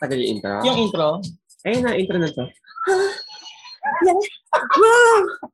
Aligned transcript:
Tagal 0.00 0.16
yung 0.20 0.30
intro? 0.36 0.54
Yung 0.64 0.78
intro. 0.78 1.08
Ayun 1.64 1.82
na, 1.82 1.92
intro 1.96 2.16
na 2.20 2.28
to. 2.30 2.44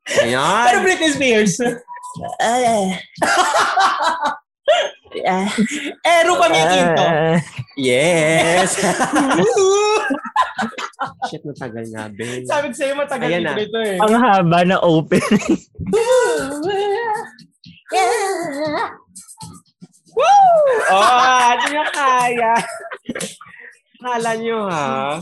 Pero 0.07 0.26
Ayan. 0.26 0.83
Britney 0.83 1.11
Spears. 1.15 1.57
Uh, 1.61 2.92
uh, 5.25 5.49
Ero 6.05 6.33
kami 6.41 6.57
yung 6.58 6.75
intro. 6.76 7.07
Yes. 7.76 8.77
Shit, 11.30 11.43
matagal 11.43 11.84
nga, 11.90 12.04
Ben. 12.12 12.45
Sabi 12.45 12.70
ko 12.70 12.74
sa'yo, 12.77 12.95
matagal 12.95 13.27
Ayan 13.30 13.43
intro 13.46 13.56
na. 13.56 13.64
ito 13.64 13.79
eh. 13.80 13.96
ang 13.98 14.14
haba 14.20 14.61
na 14.64 14.77
open. 14.82 15.22
Oh, 20.93 21.00
ano 21.48 21.64
nyo 21.72 21.84
kaya? 21.96 22.52
Kala 24.03 24.34
nyo, 24.37 24.66
ha? 24.66 25.21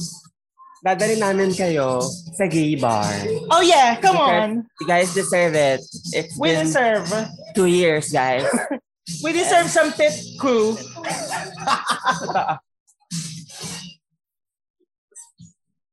Dadali 0.81 1.21
namin 1.21 1.53
kayo 1.53 2.01
sa 2.33 2.49
gay 2.49 2.73
bar. 2.81 3.05
Oh 3.53 3.61
yeah, 3.61 4.01
come 4.01 4.17
on. 4.17 4.49
You 4.81 4.87
guys 4.89 5.13
deserve 5.13 5.53
it. 5.53 5.85
It's 6.17 6.33
We 6.41 6.57
been 6.57 6.65
deserve. 6.65 7.05
two 7.55 7.69
years, 7.69 8.09
guys. 8.09 8.49
We 9.25 9.33
deserve 9.37 9.69
some 9.69 9.93
pit 9.93 10.15
crew. 10.41 10.79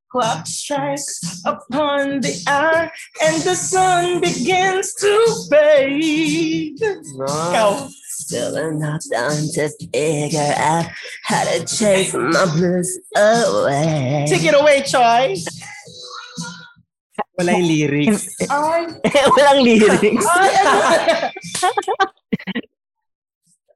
Clock 0.09 0.47
strikes 0.47 1.41
upon 1.45 2.21
the 2.21 2.31
hour 2.47 2.89
and 3.21 3.41
the 3.43 3.55
sun 3.55 4.21
begins 4.21 4.93
to 5.03 5.11
fade. 5.51 6.79
No. 7.19 7.25
Ikaw. 7.27 7.89
Still 8.27 8.57
enough 8.57 8.99
time 9.07 9.47
to 9.55 9.69
figure 9.93 10.53
out 10.57 10.85
how 11.23 11.45
to 11.45 11.63
chase 11.65 12.13
my 12.13 12.43
blues 12.51 12.99
away. 13.15 14.25
Take 14.27 14.43
it 14.43 14.51
away, 14.53 14.83
Choi. 14.83 15.31
Wala 17.39 17.51
yung 17.55 17.67
lyrics. 17.71 18.27
Ay, 18.51 18.83
Walang 19.31 19.63
lyrics. 19.63 20.25
ay. 20.27 21.31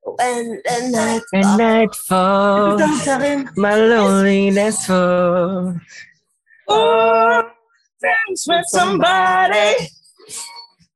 When 0.03 0.59
the 0.65 0.77
night. 0.91 1.23
When 1.31 1.47
night 1.57 1.95
falls, 1.95 2.81
Ito 2.81 2.87
sa 3.07 3.15
akin. 3.23 3.47
my 3.55 3.75
loneliness 3.79 4.83
falls. 4.83 5.77
Oh, 6.67 7.39
dance 8.03 8.43
with 8.51 8.65
somebody. 8.67 9.87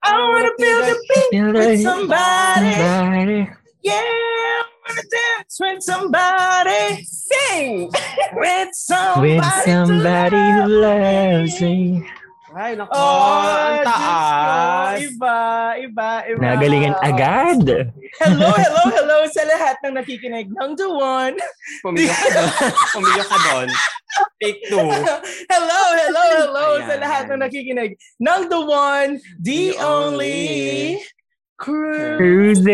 I 0.07 0.29
wanna 0.29 0.51
build 0.57 0.83
a 0.83 0.95
beat 1.09 1.53
with 1.53 1.81
somebody. 1.81 2.73
somebody. 2.73 3.49
Yeah, 3.81 3.93
I 3.93 4.63
wanna 4.87 5.01
dance 5.01 5.57
with 5.59 5.81
somebody. 5.81 7.03
Sing 7.05 7.91
with 8.33 8.69
somebody. 8.73 9.35
With 9.35 9.45
somebody 9.65 10.51
who 10.51 10.67
loves 10.67 11.61
me. 11.61 12.07
Ay, 12.55 12.71
nako. 12.79 12.95
Oh, 12.95 13.51
ang 13.51 13.83
ko. 13.83 13.91
taas. 13.91 14.95
Iba, 15.03 15.75
iba, 15.75 16.23
iba. 16.23 16.39
Nagalingan 16.39 16.95
agad. 17.03 17.91
Hello, 18.23 18.47
hello, 18.55 18.83
hello 18.95 19.27
sa 19.27 19.43
lahat 19.43 19.75
ng 19.83 19.99
nakikinig 19.99 20.47
ng 20.47 20.71
The 20.79 20.87
One. 20.87 21.35
Pumilyo 21.83 22.15
ka 22.15 22.27
doon. 22.31 22.71
Pumilyo 22.95 23.23
ka 23.27 23.37
doon. 23.51 23.67
Take 24.39 24.63
two. 24.71 24.79
hello, 25.51 25.81
hello, 25.99 26.23
hello 26.31 26.79
sa 26.87 26.95
Ayan. 26.95 27.03
lahat 27.03 27.27
ng 27.27 27.43
nakikinig 27.43 27.99
ng 28.23 28.41
The 28.47 28.61
One, 28.63 29.19
The, 29.43 29.75
The 29.75 29.83
Only, 29.83 30.39
Only. 30.95 31.03
Crew. 31.59 32.15
Cruising. 32.15 32.71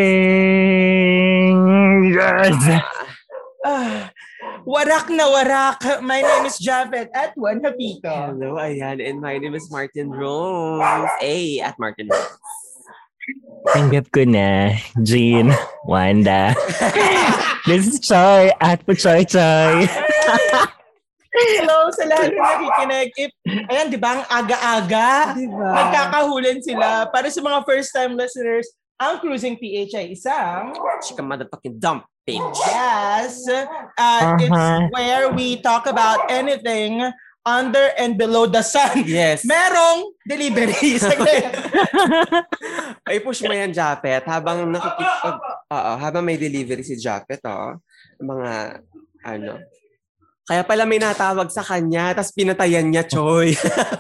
Yes. 2.14 2.86
Ah, 3.66 4.11
warak 4.66 5.10
na 5.10 5.26
warak. 5.30 5.80
My 6.02 6.22
name 6.22 6.46
is 6.46 6.58
Javed 6.62 7.10
at 7.14 7.34
Juan 7.38 7.62
Hapito. 7.62 8.12
Hello, 8.34 8.58
ayan. 8.62 9.02
And 9.02 9.22
my 9.22 9.38
name 9.38 9.56
is 9.56 9.70
Martin 9.72 10.10
Rose. 10.12 11.10
A 11.22 11.60
at 11.62 11.76
Martin 11.80 12.10
Rose. 12.10 12.38
Tanggap 13.72 14.10
ko 14.10 14.26
na. 14.26 14.76
Jean. 15.02 15.54
Wanda. 15.86 16.54
This 17.70 17.86
is 17.86 17.98
Choi. 18.02 18.50
At 18.58 18.82
po 18.86 18.98
Choi 18.98 19.26
Choi. 19.26 19.86
Hello 21.32 21.90
sa 21.96 22.04
lahat 22.06 22.36
ng 22.36 22.44
nakikinig. 22.44 23.10
If, 23.16 23.32
ayan, 23.48 23.88
di 23.88 23.98
ba, 23.98 24.20
ang 24.20 24.24
aga-aga. 24.28 25.32
Diba? 25.34 25.70
Magkakahulan 25.74 26.60
sila. 26.60 27.08
Para 27.08 27.32
sa 27.32 27.40
mga 27.40 27.64
first-time 27.64 28.14
listeners, 28.20 28.68
ang 29.02 29.18
Cruising 29.18 29.58
PH 29.58 29.98
ay 29.98 30.08
isang 30.14 30.78
Chika 31.02 31.26
motherfucking 31.26 31.82
dump, 31.82 32.06
bitch. 32.24 32.58
Yes. 32.64 33.46
Uh, 33.98 34.38
It's 34.38 34.52
Uh-huh. 34.52 34.88
where 34.94 35.34
we 35.34 35.60
talk 35.60 35.88
about 35.88 36.30
anything 36.30 37.02
under 37.42 37.90
and 37.98 38.22
below 38.22 38.46
the 38.46 38.62
sun. 38.62 39.02
Yes. 39.10 39.42
Merong 39.44 40.14
delivery. 40.24 41.02
Ay, 43.10 43.18
push 43.20 43.42
mo 43.42 43.50
yan, 43.50 43.74
Japet. 43.74 44.22
Habang 44.30 44.70
nakikip... 44.70 45.10
Oo, 45.74 45.92
habang 45.98 46.22
may 46.22 46.38
delivery 46.38 46.86
si 46.86 46.94
Japet, 47.02 47.42
oh. 47.50 47.82
Mga, 48.22 48.78
ano... 49.26 49.58
Kaya 50.42 50.68
pala 50.68 50.84
may 50.84 51.00
natawag 51.00 51.48
sa 51.48 51.64
kanya, 51.64 52.12
tapos 52.12 52.34
pinatayan 52.36 52.84
niya, 52.90 53.08
Choy. 53.08 53.56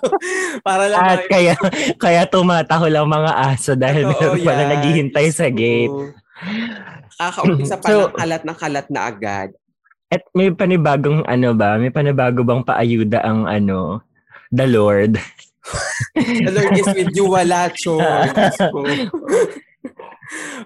Para 0.67 0.85
lang... 0.91 0.99
At 0.99 1.23
kaya, 1.25 1.53
kaya 1.95 2.27
tumataho 2.27 2.91
lang 2.91 3.07
mga 3.07 3.31
aso 3.55 3.71
dahil 3.73 4.05
Oo, 4.05 4.13
meron 4.13 4.41
pala 4.43 4.63
yan. 4.67 4.69
naghihintay 4.75 5.27
sa 5.31 5.47
gate. 5.47 5.95
Kakaumpisa 7.17 7.75
pa 7.79 7.87
So- 7.89 8.09
ng 8.09 8.15
kalat 8.15 8.41
na 8.45 8.53
kalat 8.55 8.87
na 8.91 9.01
agad. 9.09 9.49
At 10.11 10.27
may 10.35 10.51
panibagong 10.51 11.23
ano 11.23 11.55
ba? 11.55 11.79
May 11.79 11.87
panibago 11.87 12.43
bang 12.43 12.67
paayuda 12.67 13.23
ang 13.23 13.47
ano? 13.47 14.03
The 14.51 14.67
Lord. 14.67 15.15
The 16.19 16.51
Lord 16.51 16.75
is 16.75 16.87
with 16.91 17.15
you, 17.15 17.31
wala. 17.31 17.71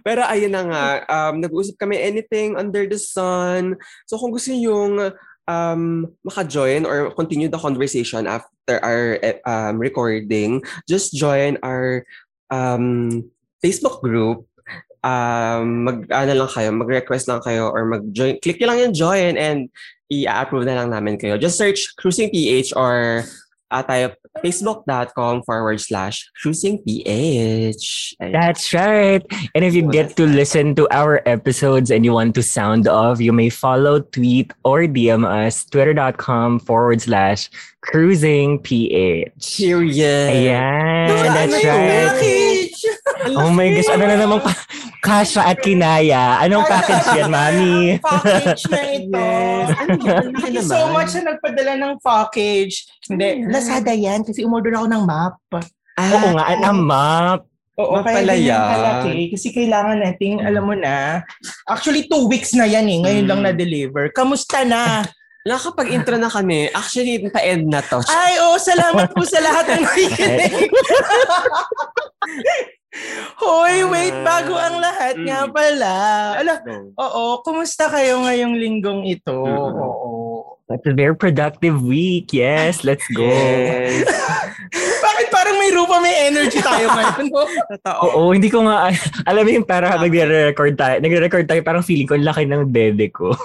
Pero 0.06 0.22
ayun 0.25 0.53
na 0.53 0.63
nga, 0.66 0.85
um, 1.06 1.41
nag-uusap 1.41 1.78
kami 1.78 1.97
anything 1.97 2.57
under 2.57 2.85
the 2.85 2.97
sun. 2.97 3.77
So 4.09 4.17
kung 4.17 4.33
gusto 4.33 4.53
yung 4.53 5.13
um, 5.45 5.81
maka-join 6.25 6.85
or 6.85 7.13
continue 7.13 7.50
the 7.50 7.62
conversation 7.62 8.25
after 8.25 8.81
our 8.81 9.17
um, 9.45 9.77
recording, 9.77 10.62
just 10.89 11.13
join 11.13 11.57
our 11.62 12.06
um, 12.50 13.22
Facebook 13.63 14.01
group. 14.01 14.45
Um, 15.06 15.86
mag, 15.86 16.10
ano 16.10 16.34
lang 16.34 16.50
kayo, 16.50 16.70
mag-request 16.74 17.30
lang 17.30 17.42
kayo 17.46 17.70
or 17.70 17.86
mag-join. 17.86 18.42
Click 18.42 18.58
nyo 18.58 18.74
lang 18.74 18.90
yung 18.90 18.94
join 18.98 19.38
and 19.38 19.70
i-approve 20.10 20.66
na 20.66 20.82
lang 20.82 20.90
namin 20.90 21.22
kayo. 21.22 21.38
Just 21.38 21.62
search 21.62 21.94
Cruising 22.02 22.34
PH 22.34 22.74
or 22.74 23.22
uh, 23.70 23.84
tayo 23.84 24.14
facebook.com 24.44 25.44
forward 25.44 25.80
slash 25.80 26.30
cruising 26.42 26.80
PH. 26.84 28.16
That's 28.20 28.74
right. 28.74 29.24
And 29.56 29.64
if 29.64 29.74
you 29.74 29.90
get 29.92 30.16
to 30.18 30.26
listen 30.26 30.76
to 30.76 30.88
our 30.92 31.22
episodes 31.26 31.90
and 31.92 32.04
you 32.04 32.14
want 32.14 32.36
to 32.36 32.44
sound 32.44 32.88
off, 32.88 33.20
you 33.22 33.32
may 33.32 33.50
follow, 33.50 34.02
tweet, 34.02 34.52
or 34.64 34.84
DM 34.84 35.26
us 35.26 35.66
twitter.com 35.66 36.60
forward 36.60 37.02
slash 37.02 37.50
cruising 37.82 38.60
PH. 38.60 39.58
Period. 39.58 40.30
Ayan, 40.36 41.08
that's 41.32 41.64
right. 41.64 42.72
Oh 43.40 43.50
my 43.50 43.72
gosh, 43.74 43.90
ano 43.90 44.04
na 44.06 44.16
namang 44.20 44.42
pa- 44.44 44.66
kasha 45.06 45.42
at 45.44 45.58
kinaya? 45.60 46.42
Anong 46.42 46.66
package 46.66 47.08
yan, 47.14 47.30
mami? 47.30 47.78
package 48.04 48.64
na 48.68 48.82
ito. 48.90 49.14
Yes. 49.14 49.68
Ano 49.78 49.94
Thank 50.36 50.52
you 50.52 50.66
so 50.66 50.90
much 50.90 51.14
na 51.14 51.32
nagpadala 51.32 51.74
ng 51.78 51.94
package. 52.00 52.76
Hindi, 53.06 53.46
Lazada 53.46 53.94
yan 53.94 54.26
kasi 54.26 54.42
umorder 54.42 54.74
ako 54.74 54.90
ng 54.90 55.04
map. 55.04 55.38
Ah, 55.96 56.10
Oo 56.12 56.34
nga, 56.34 56.44
ang 56.60 56.80
map. 56.82 57.42
Oo, 57.76 58.00
Map 58.00 58.08
kaya 58.08 58.24
pala 58.24 58.34
ganyan 58.34 58.50
yan. 58.50 58.68
kalaki. 58.72 59.16
Kasi 59.30 59.48
kailangan 59.52 59.98
nating, 60.00 60.36
alam 60.40 60.64
mo 60.64 60.74
na, 60.74 61.20
actually 61.66 62.08
two 62.08 62.26
weeks 62.26 62.52
na 62.52 62.64
yan 62.64 62.88
eh. 62.88 63.00
Ngayon 63.00 63.24
Mm. 63.24 63.30
lang 63.30 63.42
na-deliver. 63.44 64.10
Kamusta 64.10 64.64
na? 64.64 65.04
Nakapag-intro 65.46 66.18
na 66.18 66.26
kami. 66.26 66.74
Actually, 66.74 67.22
pa-end 67.30 67.69
na 67.69 67.78
to. 67.78 68.01
Ay, 68.08 68.42
oh, 68.42 68.58
salamat 68.58 69.13
po 69.13 69.22
sa 69.22 69.38
lahat 69.38 69.66
ng 69.69 69.81
nakikinig. 69.86 70.74
Hoy, 73.36 73.83
wait, 73.88 74.15
bago 74.24 74.56
ang 74.56 74.80
lahat 74.80 75.19
nga 75.19 75.44
Mm. 75.45 75.51
pala. 75.51 75.94
Ala, 76.39 76.53
oo, 76.95 77.24
kumusta 77.44 77.92
kayo 77.92 78.24
ngayong 78.24 78.56
linggong 78.56 79.03
ito? 79.03 79.36
Oo. 79.36 80.12
It's 80.65 80.88
a 80.89 80.97
very 80.97 81.13
productive 81.13 81.77
week. 81.77 82.33
Yes, 82.33 82.81
let's 82.81 83.06
go. 83.13 83.21
Yes. 83.21 84.09
Parang 85.56 85.72
may 85.72 85.72
rupa, 85.72 86.04
may 86.04 86.16
energy 86.28 86.60
tayo 86.60 86.92
ngayon? 86.92 87.31
no? 87.31 87.48
Totoo. 87.80 88.04
Oo, 88.04 88.22
hindi 88.36 88.52
ko 88.52 88.68
nga, 88.68 88.92
alam 89.31 89.48
mo 89.48 89.52
yung 89.56 89.63
para 89.63 89.88
habang 89.88 90.12
nagre-record 90.12 90.75
tayo, 90.75 91.00
nagre-record 91.00 91.48
tayo, 91.48 91.62
parang 91.63 91.80
feeling 91.80 92.04
ko 92.04 92.19
laki 92.19 92.44
ng 92.44 92.75
dede 92.75 93.07
ko. 93.07 93.31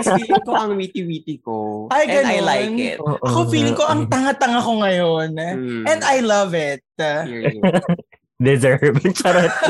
Kasi 0.00 0.08
feeling 0.24 0.44
ko 0.48 0.52
ang 0.56 0.80
witty-witty 0.80 1.44
ko. 1.44 1.86
Ay, 1.92 2.08
And 2.08 2.24
I 2.24 2.40
ganun. 2.40 2.48
like 2.48 2.76
it. 2.80 2.96
Oo. 3.04 3.20
Ako 3.20 3.52
feeling 3.52 3.76
ko 3.76 3.84
ang 3.84 4.08
tanga-tanga 4.08 4.64
ko 4.64 4.80
ngayon. 4.80 5.28
Mm. 5.36 5.84
And 5.84 6.00
I 6.08 6.24
love 6.24 6.56
it. 6.56 6.80
Period. 6.96 7.60
Deserve. 8.40 8.96
Charot. 9.20 9.52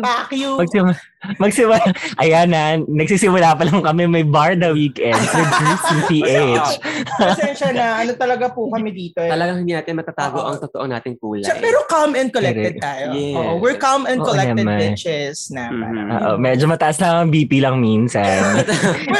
Fuck 0.00 0.32
you. 0.32 0.56
Magsimula, 0.56 0.96
magsimula. 1.36 1.78
Ayan 2.16 2.48
na, 2.48 2.62
nagsisimula 2.80 3.52
pa 3.52 3.64
lang 3.64 3.80
kami 3.80 4.08
may 4.08 4.24
bar 4.24 4.56
the 4.56 4.72
weekend 4.72 5.12
with 5.14 5.50
Cruising 5.50 6.02
PH. 6.08 6.68
Pasensya 7.20 7.68
na. 7.70 8.00
Ano 8.00 8.16
talagang 8.16 8.52
po 8.52 8.68
kami 8.68 8.90
dito 8.90 9.20
eh. 9.20 9.28
Talagang 9.28 9.60
hindi 9.60 9.76
natin 9.76 9.92
matatago 9.94 10.40
ang 10.40 10.56
totoo 10.58 10.84
nating 10.84 11.20
kulay. 11.20 11.44
Siya, 11.44 11.56
pero 11.58 11.84
calm 11.86 12.16
and 12.16 12.32
collected 12.32 12.76
Correct. 12.76 12.82
tayo. 12.82 13.06
Yes. 13.12 13.36
Oo, 13.36 13.52
we're 13.60 13.76
calm 13.76 14.04
and 14.04 14.20
Oo 14.20 14.26
collected 14.26 14.56
naman. 14.58 14.78
bitches 14.80 15.52
na 15.52 15.68
Mhm. 15.68 15.80
parang, 15.80 16.08
Oo, 16.08 16.30
medyo 16.38 16.64
mataas 16.64 16.96
lang 16.98 17.12
ang 17.18 17.28
BP 17.28 17.52
lang 17.60 17.76
minsan. 17.76 18.64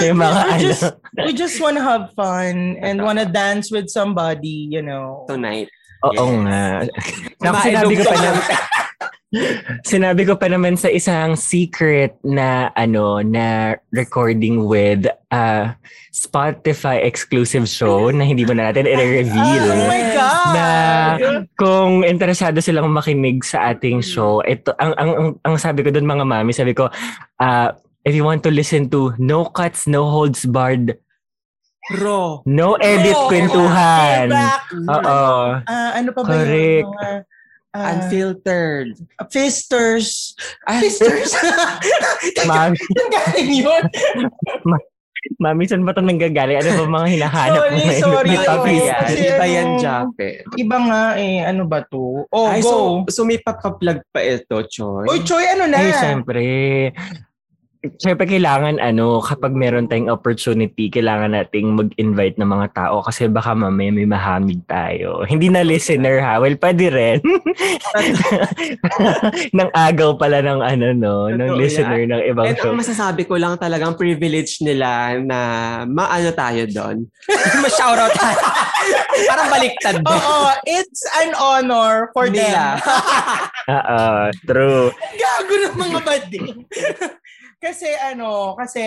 yung 0.01 0.17
mga 0.19 0.41
we 0.41 0.51
ano. 0.51 0.61
just, 0.65 0.85
we 1.19 1.31
just 1.37 1.57
wanna 1.61 1.83
have 1.83 2.09
fun 2.17 2.81
and 2.81 3.01
wanna 3.01 3.29
dance 3.29 3.69
with 3.69 3.93
somebody, 3.93 4.65
you 4.67 4.81
know. 4.81 5.29
Tonight. 5.29 5.69
Oo 6.01 6.13
Yes. 6.13 6.41
nga. 6.43 6.63
Naku, 7.41 7.57
sinabi 7.61 7.93
ko 7.95 8.05
pa 8.05 8.17
naman, 8.17 8.43
sinabi 9.93 10.23
ko 10.27 10.35
pa 10.35 10.47
naman 10.51 10.75
sa 10.75 10.91
isang 10.91 11.39
secret 11.39 12.19
na 12.27 12.75
ano 12.75 13.23
na 13.23 13.77
recording 13.95 14.67
with 14.67 15.07
uh, 15.31 15.71
Spotify 16.11 16.99
exclusive 16.99 17.71
show 17.71 18.11
na 18.11 18.27
hindi 18.27 18.43
mo 18.43 18.59
na 18.59 18.73
natin 18.73 18.91
i-reveal. 18.91 19.65
Oh 19.71 19.87
my 19.87 20.03
God! 20.11 20.29
na 20.51 20.67
kung 21.55 22.03
interesado 22.03 22.59
silang 22.59 22.91
makinig 22.91 23.47
sa 23.47 23.71
ating 23.71 24.03
show, 24.03 24.43
ito 24.43 24.75
ang 24.83 24.93
ang 24.99 25.11
ang, 25.15 25.29
ang 25.47 25.55
sabi 25.57 25.87
ko 25.87 25.95
doon 25.95 26.11
mga 26.11 26.27
mami, 26.27 26.51
sabi 26.51 26.75
ko 26.75 26.91
uh, 27.39 27.69
if 28.03 28.17
you 28.17 28.27
want 28.27 28.43
to 28.43 28.51
listen 28.51 28.91
to 28.91 29.15
no 29.21 29.47
cuts, 29.47 29.87
no 29.87 30.11
holds 30.11 30.43
barred, 30.43 30.99
Raw. 31.93 32.43
no 32.45 32.79
edit 32.79 33.13
Oh, 33.13 33.27
kwentuhan. 33.27 34.31
Oo. 34.87 35.19
Ah, 35.65 35.91
ano 35.95 36.11
pa 36.11 36.23
ba 36.23 36.31
Correct. 36.33 36.87
yung 36.87 36.93
mga 36.93 37.11
ah, 37.71 37.87
Unfiltered. 37.93 38.95
fisters? 39.29 40.35
Ay, 40.65 40.85
Fisters? 40.85 41.35
Mami, 42.49 42.79
Ang 42.79 43.11
galing 43.11 43.51
yun. 43.53 43.83
mami, 45.37 45.69
saan 45.69 45.85
ba 45.85 45.93
ito 45.93 46.01
nanggagaling? 46.01 46.59
Ano 46.59 46.71
ba 46.81 46.97
mga 46.97 47.09
hinahanap 47.13 47.61
Sorry, 47.61 47.77
mo 47.77 47.93
sorry. 47.93 48.35
Topic 48.41 48.73
yan. 48.81 48.97
kasi 48.97 49.15
Di 49.15 49.29
ba 49.29 49.37
ano, 49.39 49.53
yan, 49.53 49.69
Jacket? 49.77 50.37
Iba 50.57 50.77
nga 50.81 51.03
eh, 51.15 51.39
ano 51.43 51.63
ba 51.65 51.79
to? 51.85 52.25
Oh, 52.27 52.47
Ay, 52.49 52.61
go. 52.61 53.05
so, 53.05 53.13
so 53.13 53.29
may 53.29 53.37
papaplug 53.37 54.01
pa 54.09 54.21
ito, 54.21 54.57
Choy? 54.65 55.05
Uy, 55.07 55.21
Choy, 55.21 55.45
ano 55.47 55.69
na? 55.69 55.77
Ay, 55.77 55.93
syempre. 55.93 56.43
Syempre, 57.81 58.29
kailangan 58.29 58.77
ano, 58.77 59.25
kapag 59.25 59.57
meron 59.57 59.89
tayong 59.89 60.13
opportunity, 60.13 60.93
kailangan 60.93 61.33
nating 61.33 61.73
mag-invite 61.73 62.37
ng 62.37 62.45
mga 62.45 62.77
tao 62.77 63.01
kasi 63.01 63.25
baka 63.25 63.57
mamaya 63.57 63.89
may 63.89 64.05
mahamig 64.05 64.61
tayo. 64.69 65.25
Hindi 65.25 65.49
na 65.49 65.65
listener 65.65 66.21
ha. 66.21 66.37
Well, 66.37 66.61
pwede 66.61 66.93
rin. 66.93 67.25
Nang 69.57 69.73
agaw 69.73 70.13
pala 70.13 70.45
ng 70.45 70.61
ano, 70.61 70.87
no, 70.93 71.33
ng 71.33 71.41
Totoo 71.41 71.57
listener 71.57 72.05
ng 72.05 72.23
ibang 72.29 72.53
And 72.53 72.59
show. 72.61 72.69
ang 72.69 72.81
masasabi 72.85 73.25
ko 73.25 73.41
lang 73.41 73.57
talagang 73.57 73.97
privilege 73.97 74.61
nila 74.61 75.17
na 75.17 75.39
maano 75.89 76.37
tayo 76.37 76.69
doon. 76.69 77.09
Ma-shoutout 77.65 78.13
tayo. 78.13 78.45
Parang 79.25 79.49
baliktad 79.49 79.97
ba? 80.05 80.13
Oo, 80.13 80.53
it's 80.69 81.01
an 81.17 81.33
honor 81.33 82.13
for 82.13 82.29
Nila. 82.29 82.77
them. 82.77 83.73
Oo, 83.73 84.05
true. 84.49 84.93
Gago 85.17 85.55
ng 85.65 85.77
mga 85.81 85.99
bading. 86.05 86.49
Kasi 87.61 87.89
ano, 88.01 88.57
kasi 88.57 88.83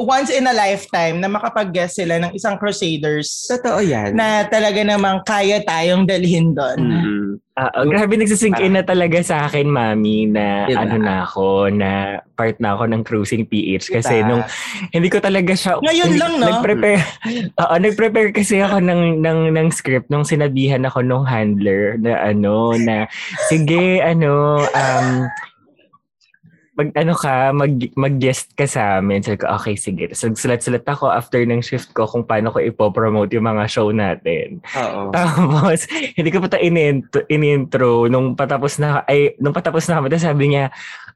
once 0.00 0.32
in 0.32 0.48
a 0.48 0.54
lifetime 0.56 1.20
na 1.20 1.28
makapag-guest 1.28 2.00
sila 2.00 2.16
ng 2.16 2.32
isang 2.32 2.56
Crusaders 2.56 3.44
Totoo 3.52 3.84
yan. 3.84 4.16
na 4.16 4.48
talaga 4.48 4.80
namang 4.80 5.20
kaya 5.28 5.60
tayong 5.60 6.08
dalhin 6.08 6.56
doon. 6.56 6.80
Mm-mm. 6.80 7.20
Oo, 7.60 7.80
grabe 7.84 8.16
nagsisink 8.16 8.56
in 8.64 8.72
na 8.72 8.80
talaga 8.80 9.20
sa 9.20 9.44
akin, 9.44 9.68
mami, 9.68 10.24
na 10.24 10.64
Diba? 10.64 10.80
ano 10.80 10.96
na 10.96 11.28
ako, 11.28 11.68
na 11.68 12.24
part 12.32 12.56
na 12.56 12.72
ako 12.72 12.88
ng 12.88 13.02
Cruising 13.04 13.44
PH. 13.44 13.92
Kasi 13.92 14.24
Diba? 14.24 14.28
nung 14.32 14.42
hindi 14.96 15.12
ko 15.12 15.20
talaga 15.20 15.52
siya... 15.52 15.76
Ngayon 15.76 16.08
hindi- 16.08 16.20
lang, 16.24 16.32
no? 16.40 16.48
Nag-prepare, 16.48 17.00
oo, 17.60 17.74
nag-prepare 17.76 18.30
kasi 18.32 18.64
ako 18.64 18.80
ng, 18.80 19.20
ng, 19.20 19.40
ng 19.52 19.68
script 19.76 20.08
nung 20.08 20.24
sinabihan 20.24 20.88
ako 20.88 21.04
nung 21.04 21.28
handler 21.28 22.00
na 22.00 22.32
ano, 22.32 22.72
na 22.80 23.04
sige, 23.52 24.00
ano, 24.00 24.64
um, 24.64 25.28
mag 26.78 26.88
ano 26.94 27.12
ka, 27.18 27.50
mag, 27.50 27.72
mag-guest 27.98 28.54
ka 28.54 28.64
sa 28.64 29.02
amin. 29.02 29.20
Sabi 29.20 29.42
ko, 29.42 29.50
okay, 29.52 29.74
sige. 29.74 30.10
So, 30.14 30.30
sulat-sulat 30.30 30.86
ako 30.86 31.10
after 31.10 31.42
ng 31.42 31.60
shift 31.60 31.90
ko 31.92 32.06
kung 32.06 32.22
paano 32.24 32.54
ko 32.54 32.62
ipopromote 32.62 33.34
yung 33.34 33.50
mga 33.50 33.66
show 33.66 33.90
natin. 33.90 34.62
Oo. 34.78 35.10
Tapos, 35.10 35.84
hindi 36.16 36.30
ko 36.30 36.38
pa 36.40 36.48
ito 36.48 36.58
in-intro, 36.62 37.20
in-intro 37.26 37.90
nung 38.06 38.38
patapos 38.38 38.78
na, 38.78 39.02
ay, 39.10 39.34
nung 39.42 39.54
patapos 39.54 39.90
na 39.90 39.98
kami, 39.98 40.14
sabi 40.16 40.44
niya, 40.54 40.70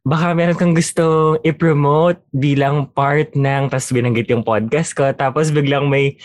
baka 0.04 0.36
meron 0.36 0.58
kang 0.58 0.76
gustong 0.76 1.40
i-promote 1.46 2.20
bilang 2.34 2.90
part 2.92 3.32
ng, 3.32 3.72
tapos 3.72 3.94
binanggit 3.94 4.28
yung 4.28 4.44
podcast 4.44 4.92
ko, 4.92 5.08
tapos 5.16 5.48
biglang 5.48 5.88
may 5.88 6.18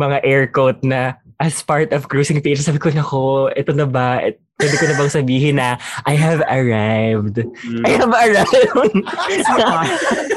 mga 0.00 0.24
air 0.24 0.48
quote 0.48 0.80
na 0.86 1.20
as 1.40 1.64
part 1.64 1.90
of 1.96 2.06
Cruising 2.06 2.44
PH. 2.44 2.68
Sabi 2.68 2.80
ko, 2.80 2.92
nako, 2.92 3.48
ito 3.56 3.72
na 3.72 3.88
ba? 3.88 4.20
Pwede 4.60 4.76
ko 4.76 4.84
na 4.84 4.96
bang 5.00 5.08
sabihin 5.10 5.56
na 5.56 5.80
I 6.04 6.14
have 6.14 6.44
arrived. 6.44 7.40
Mm. 7.40 7.82
I 7.88 7.90
have 7.96 8.12
arrived. 8.12 8.52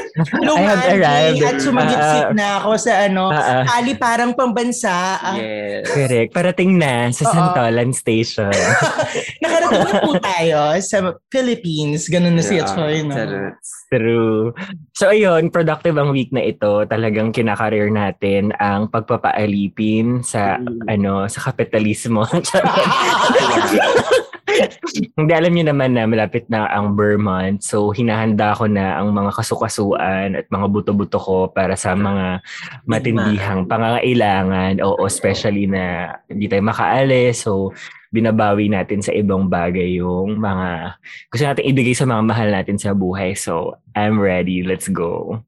Nung 0.36 0.56
I 0.56 0.64
have 0.64 0.82
Andy 0.84 0.96
arrived. 0.96 1.42
at 1.42 1.56
sumagitsit 1.58 2.24
Ah, 2.24 2.32
na 2.32 2.46
ako 2.58 2.70
sa 2.76 2.92
ano, 3.02 3.28
ah, 3.28 3.60
ah. 3.60 3.62
ali 3.74 3.92
parang 3.94 4.30
pambansa. 4.30 5.16
Ah, 5.16 5.34
Yes. 5.34 5.84
Correct. 5.86 6.30
Parating 6.30 6.74
na 6.74 7.08
sa 7.10 7.24
Oo. 7.24 7.28
Santolan 7.28 7.90
Station. 7.90 8.52
Nakarating 9.42 9.84
na 9.84 9.92
po 9.98 10.10
tayo 10.16 10.58
sa 10.78 10.96
Philippines. 11.28 12.06
Ganun 12.06 12.32
na 12.32 12.42
si 12.42 12.56
Choy, 12.60 13.02
no? 13.02 13.14
True. 13.88 14.50
So 14.92 15.08
ayun, 15.08 15.48
productive 15.48 15.94
ang 15.94 16.10
week 16.10 16.30
na 16.30 16.42
ito. 16.42 16.82
Talagang 16.84 17.30
kinakareer 17.30 17.88
natin 17.88 18.50
ang 18.54 18.86
pagpapaalipin 18.86 20.20
sa 20.20 20.54
Mm. 20.54 20.86
ano, 20.86 21.12
sa 21.26 21.42
kapitalismo. 21.42 22.22
Hindi 25.18 25.32
alam 25.32 25.52
niyo 25.52 25.64
naman 25.70 25.94
na 25.94 26.06
malapit 26.06 26.46
na 26.46 26.70
ang 26.70 26.94
Burr 26.94 27.18
month. 27.18 27.66
So 27.66 27.90
hinahanda 27.90 28.54
ko 28.54 28.70
na 28.70 29.00
ang 29.00 29.10
mga 29.10 29.34
kasukasuan 29.34 30.38
at 30.38 30.46
mga 30.50 30.66
buto-buto 30.70 31.18
ko 31.18 31.36
para 31.50 31.74
sa 31.74 31.94
mga 31.94 32.42
matindihang 32.86 33.66
pangangailangan. 33.70 34.78
Oo, 34.82 35.02
especially 35.06 35.66
na 35.66 36.16
hindi 36.30 36.46
tayo 36.46 36.62
makaalis. 36.62 37.46
So 37.46 37.74
binabawi 38.14 38.70
natin 38.70 39.02
sa 39.02 39.10
ibang 39.10 39.50
bagay 39.50 39.98
yung 39.98 40.38
mga 40.38 40.94
gusto 41.34 41.44
natin 41.50 41.66
ibigay 41.66 41.98
sa 41.98 42.06
mga 42.06 42.22
mahal 42.22 42.48
natin 42.54 42.78
sa 42.78 42.94
buhay. 42.94 43.34
So, 43.34 43.74
I'm 43.98 44.22
ready. 44.22 44.62
Let's 44.62 44.86
go. 44.86 45.42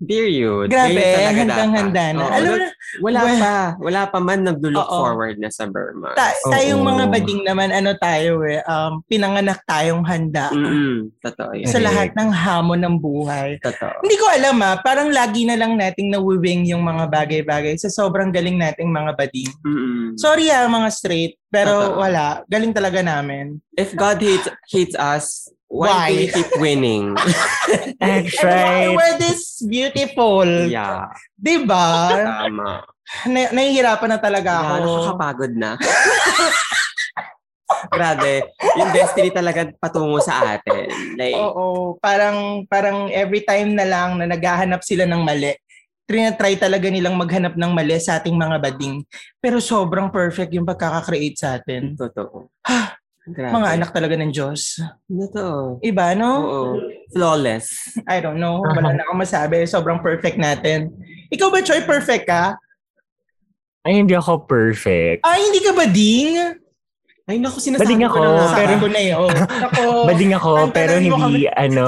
Period. 0.00 0.72
Grabe, 0.72 0.96
handang-handa 1.28 2.04
na. 2.16 2.20
Oo, 2.20 2.32
Alam 2.32 2.50
mo 2.50 2.66
wala 2.98 3.20
well- 3.20 3.36
pa. 3.38 3.56
Wala 3.76 4.00
pa 4.08 4.18
man 4.18 4.40
nag-look 4.42 4.80
Oo. 4.80 4.96
forward 4.98 5.36
na 5.36 5.52
sa 5.52 5.68
Burma. 5.68 6.16
ta- 6.16 6.32
tayong 6.48 6.80
mga 6.80 7.04
bading 7.06 7.42
naman, 7.44 7.68
ano 7.68 7.92
tayo 7.94 8.40
eh, 8.42 8.64
um, 8.64 9.04
pinanganak 9.04 9.60
tayong 9.62 10.00
handa 10.02 10.48
Mm-mm. 10.50 11.12
Totoo 11.20 11.52
yan. 11.52 11.68
sa 11.68 11.78
lahat 11.78 12.16
ng 12.16 12.30
hamon 12.32 12.80
ng 12.80 12.96
buhay. 12.96 13.60
Totoo. 13.60 14.00
Hindi 14.00 14.16
ko 14.16 14.26
alam 14.26 14.56
ah, 14.58 14.80
parang 14.80 15.12
lagi 15.12 15.44
na 15.44 15.54
lang 15.54 15.76
nating 15.76 16.08
nawiwing 16.08 16.64
yung 16.64 16.80
mga 16.80 17.04
bagay-bagay 17.06 17.76
sa 17.76 17.92
sobrang 17.92 18.32
galing 18.32 18.56
nating 18.56 18.88
mga 18.88 19.12
bading. 19.14 19.52
Mm-mm. 19.62 20.16
Sorry 20.16 20.48
ah, 20.48 20.64
mga 20.64 20.88
straight, 20.90 21.36
pero 21.46 21.92
Totoo. 21.92 22.00
wala. 22.00 22.40
Galing 22.48 22.72
talaga 22.72 23.04
namin. 23.04 23.60
If 23.76 23.92
God 23.92 24.16
hates 24.18 24.48
hates 24.66 24.96
us, 24.96 25.46
why, 25.70 25.86
Why? 25.88 26.08
do 26.10 26.14
we 26.18 26.26
keep 26.28 26.50
winning? 26.58 27.14
That's 28.02 28.02
And 28.02 28.26
why 28.42 28.50
right. 28.50 28.90
we're 28.90 29.16
this 29.22 29.62
beautiful. 29.62 30.42
yeah. 30.66 31.06
Diba? 31.38 32.10
Tama. 32.26 32.82
Na- 33.30 33.50
nahihirapan 33.50 34.10
na 34.10 34.18
talaga 34.18 34.50
Yeah, 34.50 34.70
ako. 34.82 34.90
nakakapagod 35.14 35.52
na. 35.54 35.70
Grabe. 37.90 38.50
Yung 38.76 38.90
destiny 38.90 39.30
talaga 39.30 39.70
patungo 39.78 40.18
sa 40.18 40.58
atin. 40.58 40.90
Like, 41.14 41.38
Oo, 41.38 41.94
parang 42.02 42.66
parang 42.66 43.06
every 43.14 43.46
time 43.46 43.72
na 43.78 43.86
lang 43.86 44.18
na 44.18 44.26
naghahanap 44.26 44.82
sila 44.82 45.06
ng 45.06 45.22
mali, 45.22 45.54
try 46.10 46.58
talaga 46.58 46.90
nilang 46.90 47.14
maghanap 47.14 47.54
ng 47.54 47.70
mali 47.70 47.94
sa 48.02 48.18
ating 48.18 48.34
mga 48.34 48.58
bading. 48.58 49.06
Pero 49.38 49.62
sobrang 49.62 50.10
perfect 50.10 50.50
yung 50.50 50.66
pagkaka-create 50.66 51.38
sa 51.38 51.56
atin. 51.56 51.94
totoo. 51.94 52.50
Grabe. 53.30 53.54
Mga 53.54 53.68
anak 53.78 53.90
talaga 53.94 54.14
ng 54.18 54.30
Diyos. 54.34 54.82
Totoo. 55.06 55.78
Iba, 55.80 56.18
no? 56.18 56.30
Oo. 56.42 56.62
Flawless. 57.14 57.94
I 58.10 58.18
don't 58.18 58.42
know. 58.42 58.62
Wala 58.62 58.94
na 58.94 59.02
akong 59.06 59.22
masabi. 59.22 59.62
Sobrang 59.66 60.02
perfect 60.02 60.36
natin. 60.36 60.90
Ikaw 61.30 61.48
ba, 61.50 61.62
Choy, 61.62 61.82
perfect 61.86 62.26
ka? 62.26 62.58
Ay, 63.86 64.02
hindi 64.02 64.12
ako 64.12 64.44
perfect. 64.44 65.24
Ay, 65.24 65.40
hindi 65.48 65.60
ka 65.64 65.72
bading? 65.72 66.60
Ay, 67.30 67.38
naku, 67.38 67.62
sinasabi 67.62 67.94
Bading 67.94 68.02
ko 68.02 68.08
ako, 68.10 68.18
na 68.18 68.30
nga. 68.34 68.46
Sabi 68.50 68.66
pero- 68.66 68.82
ko 68.82 68.88
na 68.90 69.00
eh. 69.00 69.12
Oh. 69.14 69.30
Ako, 69.30 69.82
Bading 70.10 70.32
ako, 70.34 70.50
pero 70.74 70.90
mo 70.98 71.16
hindi, 71.30 71.46
ano, 71.46 71.86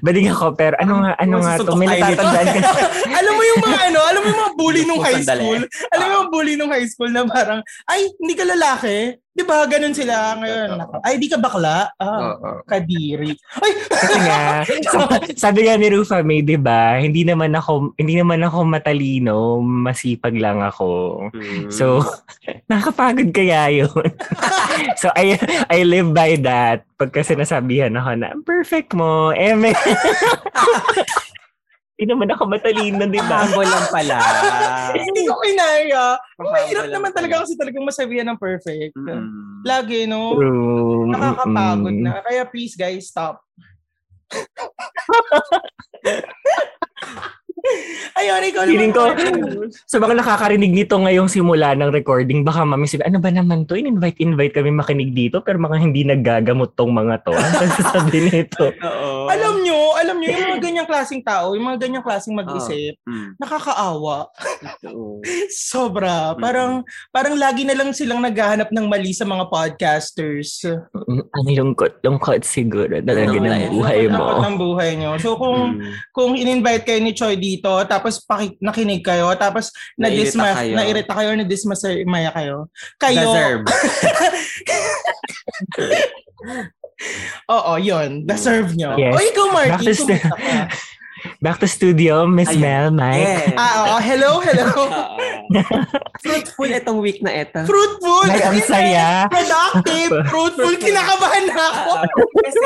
bading 0.00 0.28
ako, 0.32 0.44
pero 0.56 0.74
ano 0.80 0.92
nga, 1.04 1.12
ano 1.20 1.36
nga 1.44 1.52
to, 1.60 1.76
may 1.76 1.88
natatandaan 1.92 2.48
ka. 2.64 2.70
alam 3.20 3.32
mo 3.36 3.42
yung 3.44 3.60
mga 3.60 3.78
ano, 3.92 3.98
alam 4.00 4.20
mo 4.24 4.26
yung 4.32 4.40
mga 4.40 4.54
bully 4.56 4.82
nung 4.88 5.02
high 5.04 5.20
school? 5.20 5.60
Alam 5.92 6.06
mo 6.08 6.14
yung 6.16 6.30
bully 6.32 6.54
nung 6.56 6.72
high 6.72 6.88
school 6.88 7.12
na 7.12 7.28
parang, 7.28 7.60
ay, 7.92 8.08
hindi 8.08 8.32
ka 8.32 8.44
lalaki? 8.48 9.20
Di 9.30 9.46
ba? 9.46 9.62
Ganun 9.62 9.94
sila 9.94 10.34
ngayon. 10.42 10.68
Totoo. 10.74 11.00
Ay, 11.06 11.14
di 11.22 11.30
ka 11.30 11.38
bakla? 11.38 11.86
Ah, 12.02 12.34
Oo. 12.34 12.66
kadiri. 12.66 13.30
Ay! 13.62 13.70
Kasi 13.86 14.16
nga, 14.26 14.40
sa- 14.92 15.22
sabi 15.48 15.70
nga 15.70 15.78
ni 15.78 15.86
Rufa 15.86 16.18
May, 16.26 16.42
di 16.42 16.58
ba, 16.58 16.98
hindi 16.98 17.22
naman 17.22 17.54
ako, 17.54 17.94
hindi 17.94 18.18
naman 18.18 18.42
ako 18.42 18.66
matalino, 18.66 19.62
masipag 19.62 20.34
lang 20.34 20.58
ako. 20.58 21.30
Mm. 21.30 21.70
So, 21.70 22.02
nakakapagod 22.70 23.30
kaya 23.30 23.70
yun. 23.70 24.10
so, 25.00 25.14
I, 25.14 25.38
I 25.70 25.86
live 25.86 26.10
by 26.10 26.34
that. 26.42 26.82
Pagka 26.98 27.22
sinasabihan 27.22 27.94
ako 27.94 28.10
na, 28.18 28.34
perfect 28.42 28.98
mo, 28.98 29.30
eh, 29.30 29.54
may... 29.54 29.72
Hindi 32.00 32.16
naman 32.16 32.32
ako 32.32 32.48
matalino, 32.48 33.04
di 33.12 33.20
ba? 33.28 33.44
Humble 33.44 33.68
lang 33.68 33.86
pala. 33.92 34.16
Hindi 35.04 35.20
ko 35.28 35.36
kinaya. 35.36 36.16
Mahirap 36.40 36.88
naman 36.88 37.12
talaga 37.12 37.44
kasi 37.44 37.60
talagang 37.60 37.84
masabihan 37.84 38.24
ng 38.32 38.40
perfect. 38.40 38.96
Mm. 38.96 39.60
Lagi, 39.68 40.08
no? 40.08 40.32
True. 40.32 41.12
Nakakapagod 41.12 41.92
Mm-mm. 41.92 42.08
na. 42.08 42.24
Kaya 42.24 42.48
please 42.48 42.72
guys, 42.72 43.12
stop. 43.12 43.44
Ayun, 48.12 48.42
ikaw 48.44 48.62
naman. 48.62 48.72
Feeling 48.74 48.92
ko, 48.92 49.02
sa 49.86 49.96
mga 49.96 50.14
nakakarinig 50.18 50.72
nito 50.72 50.94
ngayong 50.94 51.26
simula 51.26 51.72
ng 51.72 51.90
recording, 51.90 52.42
baka 52.42 52.62
mami 52.62 52.84
sabi, 52.84 53.02
ano 53.02 53.16
ba 53.16 53.30
naman 53.30 53.64
to? 53.64 53.74
In-invite-invite 53.74 54.52
kami 54.52 54.70
makinig 54.70 55.10
dito, 55.10 55.40
pero 55.40 55.56
mga 55.56 55.76
hindi 55.78 56.02
naggagamot 56.02 56.74
tong 56.74 56.90
mga 56.90 57.22
to. 57.22 57.32
Ano 57.60 57.70
sasabi 57.72 58.18
nito? 58.24 58.72
Oo. 58.72 59.28
alam 59.28 59.60
nyo, 59.60 59.78
alam 59.94 60.16
nyo, 60.16 60.28
yung 60.28 60.44
mga 60.48 60.60
ganyang 60.60 60.88
klaseng 60.88 61.20
tao, 61.20 61.52
yung 61.52 61.66
mga 61.66 61.80
ganyang 61.80 62.04
klaseng 62.04 62.34
mag-isip, 62.34 62.94
Mm. 63.02 63.36
nakakaawa. 63.36 64.26
Oo. 64.86 65.20
Sobra. 65.70 66.32
Parang, 66.36 66.82
parang 67.10 67.34
lagi 67.34 67.62
na 67.62 67.74
lang 67.74 67.92
silang 67.92 68.20
naghahanap 68.20 68.70
ng 68.70 68.86
mali 68.86 69.12
sa 69.12 69.24
mga 69.24 69.46
podcasters. 69.48 70.62
Ang 71.30 71.46
lungkot, 71.48 72.00
lungkot 72.00 72.42
siguro 72.42 73.00
talaga 73.00 73.34
ng 73.34 73.70
buhay 73.70 74.06
mo. 74.06 74.40
ng 74.40 74.56
buhay 74.56 74.90
nyo. 74.96 75.16
So 75.16 75.36
kung 75.36 75.58
Mm. 75.72 75.92
kung 76.10 76.32
in-invite 76.32 76.84
kayo 76.84 77.00
ni 77.00 77.12
Choi 77.12 77.36
dito, 77.36 77.59
tapos 77.62 78.24
paki- 78.24 78.56
nakinig 78.58 79.04
kayo, 79.04 79.28
tapos 79.36 79.70
na-disma, 80.00 80.56
kayo. 80.56 80.74
nairita 80.76 81.12
kayo, 81.12 81.30
na-dismaya 81.36 82.30
kayo. 82.32 82.68
Kayo, 82.96 83.20
Deserve. 83.20 83.64
oo, 87.56 87.72
yun, 87.80 88.24
deserve 88.24 88.72
nyo. 88.76 88.96
Yes. 88.96 89.14
O 89.14 89.18
ikaw, 89.20 89.46
Martin, 89.52 89.72
Back 89.76 89.84
to 89.84 89.94
stu-? 89.94 90.20
Back 91.44 91.60
to 91.60 91.68
studio, 91.68 92.24
Miss. 92.24 92.48
Mel, 92.56 92.88
Mike. 92.88 93.20
Yes. 93.20 93.52
Ah, 93.56 93.72
oo, 93.84 93.96
hello, 94.00 94.40
hello. 94.40 94.72
Fruitful 96.24 96.70
itong 96.72 97.00
week 97.04 97.20
na 97.20 97.44
ito. 97.44 97.60
Fruitful. 97.68 98.24
Mike, 98.24 98.44
ang 98.44 98.60
saya. 98.64 99.28
Productive, 99.28 100.10
fruitful. 100.32 100.74
Kinakabahan 100.80 101.44
na 101.44 101.56
ako. 101.60 101.92
Kasi, 102.40 102.60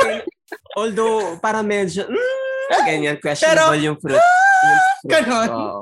although, 0.79 1.35
para 1.43 1.59
medyo, 1.59 2.07
mm, 2.07 2.54
ganyan, 2.83 3.17
questionable 3.17 3.79
yung 3.79 3.97
fruit. 3.97 4.17
Yung 4.17 4.79
fruit. 4.79 5.11
Ganon. 5.11 5.49
Oo. 5.49 5.81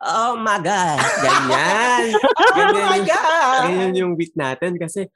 Oh 0.00 0.32
my 0.34 0.58
God. 0.58 0.98
Ganyan. 1.20 2.04
Oh 2.42 2.52
Ganyan 2.52 2.84
my 2.84 2.98
yung- 2.98 3.06
God. 3.06 3.62
Ganyan 3.64 3.92
yung 3.94 4.12
week 4.14 4.32
natin 4.34 4.76
kasi 4.76 5.08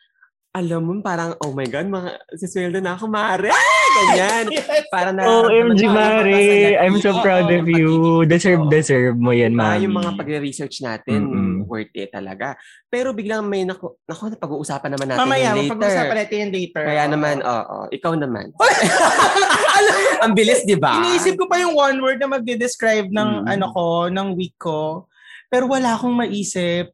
alam 0.50 0.80
mo, 0.80 0.96
parang, 1.00 1.36
oh 1.36 1.52
my 1.52 1.64
God, 1.64 1.84
mga, 1.84 2.16
sisweldo 2.32 2.80
na 2.80 2.96
ako, 2.96 3.12
Mare! 3.12 3.52
Ganyan. 3.92 4.48
Yes. 4.48 4.88
Para 4.88 5.12
na, 5.12 5.28
OMG, 5.28 5.84
na- 5.84 5.92
Mare. 5.92 6.40
I'm 6.80 6.96
so 6.96 7.12
proud 7.20 7.44
of 7.46 7.68
you. 7.68 8.24
Deserve, 8.24 8.64
Oo. 8.64 8.72
deserve 8.72 9.20
mo 9.20 9.36
yan, 9.36 9.52
Ah, 9.54 9.76
mami. 9.76 9.84
yung 9.84 9.92
mga 9.94 10.16
pagre-research 10.16 10.80
natin, 10.80 11.28
Mm-mm. 11.28 11.45
Worth 11.66 11.92
it 11.92 12.08
talaga. 12.08 12.54
Pero 12.86 13.10
biglang 13.10 13.42
may, 13.42 13.66
naku, 13.66 13.98
naku, 14.06 14.32
napag-uusapan 14.32 14.90
naman 14.94 15.06
natin 15.10 15.20
Mamaya, 15.20 15.50
later. 15.52 15.74
mapag-usapan 15.74 16.16
natin 16.16 16.36
yan 16.38 16.50
later. 16.54 16.84
Kaya 16.86 17.04
Oo. 17.04 17.12
naman, 17.12 17.36
oo, 17.42 17.76
ikaw 17.90 18.12
naman. 18.14 18.46
Ang 20.24 20.32
bilis, 20.32 20.64
di 20.64 20.74
ba? 20.74 20.96
Iniisip 20.96 21.36
ko 21.36 21.44
pa 21.44 21.60
yung 21.60 21.76
one 21.76 21.98
word 22.00 22.18
na 22.18 22.30
magde-describe 22.30 23.10
ng 23.10 23.44
Mm. 23.44 23.52
ano 23.52 23.66
ko, 23.70 23.84
ng 24.08 24.28
week 24.32 24.56
ko. 24.56 25.10
Pero 25.46 25.70
wala 25.70 25.94
akong 25.94 26.16
maisip. 26.16 26.90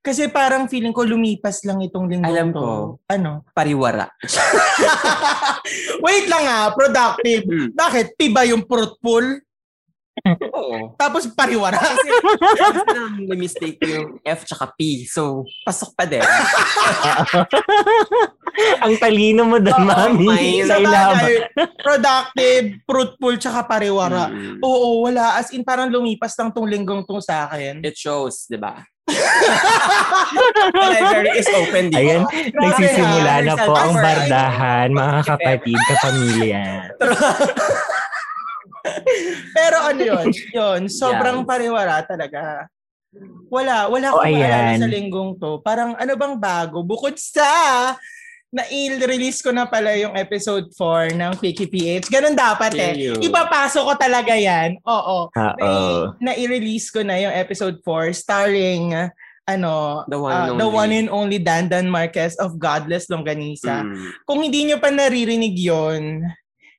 Kasi 0.00 0.26
parang 0.26 0.64
feeling 0.64 0.90
ko 0.90 1.04
lumipas 1.04 1.60
lang 1.62 1.78
itong 1.80 2.08
linggo 2.08 2.24
Alam 2.24 2.48
to. 2.48 2.56
ko. 2.56 2.68
Ano? 3.06 3.44
Pariwara. 3.52 4.08
Wait 6.04 6.26
lang 6.26 6.44
ah, 6.44 6.72
productive. 6.72 7.44
Mm. 7.44 7.68
Bakit? 7.72 8.06
Piba 8.16 8.42
yung 8.44 8.64
fruitful? 8.64 9.44
Oo. 10.58 10.92
Tapos 10.94 11.24
pariwara. 11.32 11.80
Kasi, 11.80 12.08
kasi 12.12 13.20
may 13.24 13.38
mistake 13.38 13.80
yung 13.80 14.20
F 14.20 14.44
tsaka 14.44 14.68
P. 14.76 15.08
So, 15.08 15.48
pasok 15.64 15.96
pa 15.96 16.04
din. 16.04 16.22
Ang 18.84 18.94
talino 19.00 19.48
mo 19.48 19.56
doon, 19.56 19.82
Oo, 19.82 19.88
mami. 19.88 20.28
may- 20.28 20.68
Sa 20.68 20.76
bagay, 20.76 21.48
productive, 21.80 22.66
fruitful, 22.84 23.34
tsaka 23.40 23.64
pariwara. 23.64 24.28
Mm. 24.28 24.60
Oo, 24.60 25.08
wala. 25.08 25.40
As 25.40 25.48
in, 25.50 25.64
parang 25.64 25.88
lumipas 25.88 26.36
lang 26.36 26.52
tong 26.52 26.68
linggong 26.68 27.02
tong 27.02 27.24
sa 27.24 27.48
akin. 27.48 27.80
It 27.80 27.96
shows, 27.96 28.44
di 28.46 28.60
ba? 28.60 28.84
The 29.02 30.78
library 30.78 31.34
is 31.34 31.48
open, 31.50 31.90
di 31.90 31.96
ba? 31.96 31.98
Ayan, 31.98 32.22
nagsisimula 32.54 33.32
na 33.42 33.54
po 33.58 33.72
ang 33.74 33.92
bardahan, 33.96 34.88
mga 34.92 35.18
kapatid, 35.26 35.78
kapamilya. 35.88 36.64
Pero 39.56 39.76
ano 39.82 40.00
yun? 40.00 40.26
Yun, 40.50 40.80
sobrang 40.86 41.42
Yes. 41.42 41.48
pariwara 41.48 41.96
talaga. 42.02 42.66
Wala, 43.52 43.86
wala 43.86 44.06
Oh, 44.10 44.18
akong 44.18 44.32
maalala 44.32 44.68
ayan. 44.72 44.80
sa 44.80 44.88
linggong 44.88 45.30
to. 45.36 45.60
Parang 45.60 45.92
ano 45.94 46.12
bang 46.14 46.36
bago? 46.36 46.80
Bukod 46.80 47.14
sa 47.16 47.44
na-release 48.52 49.40
ko 49.40 49.48
na 49.48 49.64
pala 49.64 49.96
yung 49.96 50.12
episode 50.12 50.68
4 50.76 51.12
ng 51.12 51.32
Picky 51.36 51.64
PH. 51.64 52.08
Ganun 52.08 52.36
dapat 52.36 52.76
eh. 52.76 52.92
Yeah. 53.08 53.20
Ipapasok 53.20 53.82
ko 53.82 53.94
talaga 53.96 54.36
yan. 54.36 54.76
Oo. 54.84 55.28
Oo. 55.28 55.80
Na- 56.20 56.36
Na-release 56.36 56.92
ko 56.92 57.00
na 57.00 57.16
yung 57.16 57.32
episode 57.32 57.80
4 57.80 58.12
starring 58.12 58.92
ano, 59.42 60.04
The 60.06 60.16
one 60.16 60.32
uh, 60.32 60.44
and 60.46 60.56
the 60.56 60.64
only. 60.64 60.76
one 60.78 60.92
and 60.94 61.08
only 61.10 61.38
Dandan 61.40 61.88
Marquez 61.88 62.38
of 62.38 62.56
Godless 62.56 63.08
Longganisa. 63.08 63.82
Mm. 63.82 63.96
Kung 64.22 64.38
hindi 64.40 64.68
nyo 64.68 64.78
pa 64.78 64.88
naririnig 64.88 65.56
yon 65.58 66.22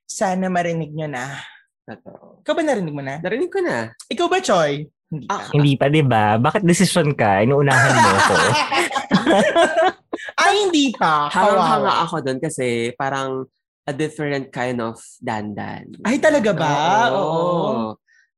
sana 0.06 0.46
marinig 0.48 0.90
nyo 0.90 1.04
na. 1.04 1.42
Totoo. 1.84 2.40
Ikaw 2.40 2.52
ba 2.52 2.62
narinig 2.62 2.90
mo 2.90 3.00
na? 3.00 3.18
Narinig 3.18 3.48
ko 3.48 3.60
na. 3.60 3.92
Ikaw 4.08 4.26
ba, 4.26 4.38
Choy? 4.40 4.88
Hindi 5.06 5.24
Ah, 5.28 5.38
pa. 5.38 5.50
Hindi 5.52 5.72
pa, 5.76 5.84
di 5.86 6.02
ba? 6.02 6.24
Bakit 6.38 6.62
decision 6.62 7.12
ka? 7.12 7.40
Inuunahan 7.40 7.92
mo 7.92 8.08
ako. 8.10 8.34
Ay, 10.40 10.52
hindi 10.64 10.90
pa. 10.92 11.28
Hanga-hanga 11.28 11.84
Kawawa. 11.84 12.04
ako 12.04 12.14
doon 12.20 12.38
kasi 12.40 12.90
parang 12.94 13.44
a 13.84 13.92
different 13.92 14.48
kind 14.48 14.80
of 14.80 14.96
dandan. 15.20 15.92
Ay, 16.02 16.16
talaga 16.16 16.50
ba? 16.50 16.72
Oo. 17.12 17.20
Oo. 17.20 17.72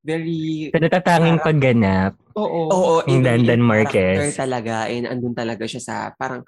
Very 0.02 0.70
Sa 0.70 0.78
natatanging 0.78 1.40
pagganap, 1.40 2.14
Oo. 2.34 2.68
Oo, 2.68 2.94
Yung 3.06 3.22
Dandan 3.22 3.58
yung 3.58 3.64
Marquez. 3.64 4.34
talaga 4.34 4.86
and 4.86 5.04
andun 5.04 5.34
talaga 5.34 5.66
siya 5.66 5.80
sa 5.80 5.94
parang 6.12 6.42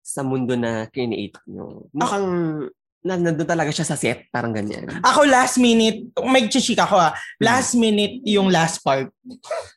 sa 0.00 0.22
mundo 0.22 0.54
na 0.54 0.86
create 0.86 1.34
nyo. 1.46 1.86
Mukhang 1.92 2.26
na, 3.04 3.14
nandun 3.14 3.46
talaga 3.46 3.70
siya 3.70 3.86
sa 3.86 3.94
set, 3.94 4.26
parang 4.34 4.50
ganyan. 4.50 4.88
Ako 5.04 5.28
last 5.28 5.60
minute, 5.62 6.10
may 6.26 6.50
chishik 6.50 6.80
ako 6.80 6.98
ah. 6.98 7.12
Last 7.38 7.78
minute 7.78 8.22
yung 8.26 8.50
last 8.50 8.82
part. 8.82 9.10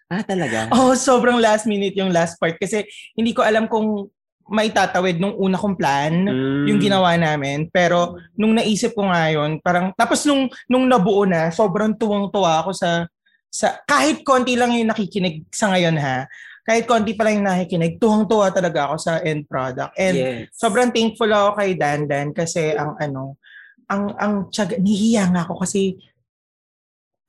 Ah, 0.10 0.26
talaga? 0.26 0.70
Oh, 0.76 0.98
sobrang 0.98 1.38
last 1.38 1.70
minute 1.70 1.94
yung 1.94 2.10
last 2.10 2.40
part 2.42 2.58
kasi 2.58 2.88
hindi 3.14 3.36
ko 3.36 3.46
alam 3.46 3.70
kung 3.70 4.10
maitatawid 4.50 5.22
nung 5.22 5.38
una 5.38 5.62
kong 5.62 5.78
plan. 5.78 6.26
Mm. 6.26 6.66
yung 6.74 6.80
ginawa 6.82 7.14
namin. 7.16 7.70
Pero 7.70 8.18
nung 8.34 8.58
naisip 8.58 8.98
ko 8.98 9.06
nga 9.06 9.30
yun, 9.30 9.62
parang 9.62 9.94
tapos 9.94 10.26
nung 10.26 10.50
nung 10.66 10.90
nabuo 10.90 11.24
na, 11.30 11.54
sobrang 11.54 11.94
tuwang-tuwa 11.94 12.66
ako 12.66 12.74
sa 12.74 13.06
sa 13.50 13.82
kahit 13.86 14.22
konti 14.22 14.54
lang 14.54 14.74
yung 14.74 14.90
nakikinig 14.90 15.46
sa 15.54 15.74
ngayon 15.74 15.98
ha. 15.98 16.26
Kahit 16.70 16.86
konti 16.86 17.18
pa 17.18 17.26
lang 17.26 17.42
yung 17.42 17.50
nakikinig, 17.50 17.98
tuwang-tuwa 17.98 18.54
talaga 18.54 18.94
ako 18.94 18.96
sa 19.02 19.14
end 19.26 19.50
product. 19.50 19.90
And 19.98 20.14
yes. 20.14 20.54
sobrang 20.54 20.94
thankful 20.94 21.26
ako 21.34 21.58
kay 21.58 21.74
Dandan 21.74 22.30
kasi 22.30 22.78
ang 22.78 22.94
ano, 23.02 23.42
ang 23.90 24.14
ang 24.22 24.34
tiyaga, 24.54 24.78
nihiya 24.78 25.34
nga 25.34 25.50
ako 25.50 25.66
kasi 25.66 25.98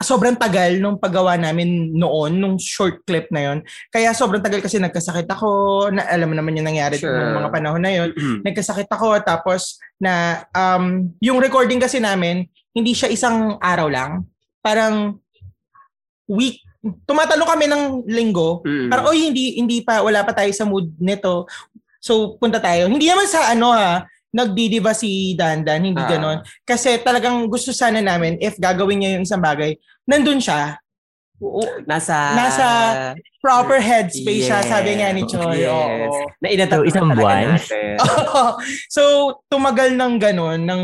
sobrang 0.00 0.36
tagal 0.36 0.80
nung 0.80 0.96
paggawa 0.96 1.36
namin 1.36 1.92
noon, 1.92 2.40
nung 2.40 2.56
short 2.56 3.04
clip 3.04 3.28
na 3.32 3.48
yon. 3.48 3.58
Kaya 3.92 4.16
sobrang 4.16 4.40
tagal 4.40 4.64
kasi 4.64 4.80
nagkasakit 4.80 5.28
ako, 5.28 5.48
na 5.92 6.08
alam 6.08 6.32
mo 6.32 6.34
naman 6.36 6.56
yung 6.56 6.68
nangyari 6.72 6.96
Sure. 6.96 7.12
nung 7.12 7.36
mga 7.40 7.52
panahon 7.52 7.80
na 7.84 7.92
yon 7.92 8.12
Mm. 8.16 8.40
nagkasakit 8.44 8.88
ako 8.88 9.20
tapos 9.24 9.76
na 10.00 10.44
um 10.56 11.12
yung 11.20 11.36
recording 11.40 11.80
kasi 11.80 12.00
namin 12.00 12.48
hindi 12.72 12.96
siya 12.96 13.12
isang 13.12 13.60
araw 13.60 13.88
lang 13.92 14.24
parang 14.64 15.20
week 16.28 16.64
tumatalo 17.04 17.44
kami 17.44 17.68
ng 17.68 18.08
linggo 18.08 18.64
Mm. 18.64 18.88
parang 18.88 19.06
oy 19.08 19.20
hindi 19.22 19.56
hindi 19.56 19.84
pa 19.84 20.00
wala 20.00 20.24
pa 20.24 20.32
tayo 20.32 20.48
sa 20.50 20.64
mood 20.64 20.88
nito 20.96 21.44
so 22.00 22.36
punta 22.36 22.56
tayo 22.56 22.88
hindi 22.88 23.04
naman 23.04 23.28
sa 23.28 23.52
ano 23.52 23.68
ha 23.70 24.04
nagdidiba 24.30 24.94
si 24.94 25.34
Dandan 25.34 25.84
hindi 25.84 26.00
Ah. 26.00 26.08
ganon 26.08 26.38
kasi 26.62 26.96
talagang 26.98 27.44
gusto 27.46 27.68
sana 27.70 28.00
namin 28.00 28.38
if 28.38 28.56
gagawin 28.56 28.96
niya 28.98 29.10
yung 29.14 29.26
isang 29.26 29.42
bagay 29.42 29.76
nandun 30.06 30.40
siya 30.40 30.80
Oo, 31.40 31.64
Nasa... 31.84 32.36
Nasa 32.36 32.66
proper 33.40 33.80
headspace 33.80 34.44
siya, 34.44 34.60
sabi 34.60 35.00
nga 35.00 35.08
ni 35.10 35.24
Yes, 35.24 35.32
Choi. 35.32 35.56
yes. 35.56 35.72
Oo. 35.72 36.28
Na 36.38 36.48
So, 36.68 36.84
isang 36.84 37.08
buwan? 37.10 37.56
so, 38.94 39.02
tumagal 39.48 39.96
ng 39.96 40.20
ganun, 40.20 40.60
ng 40.60 40.82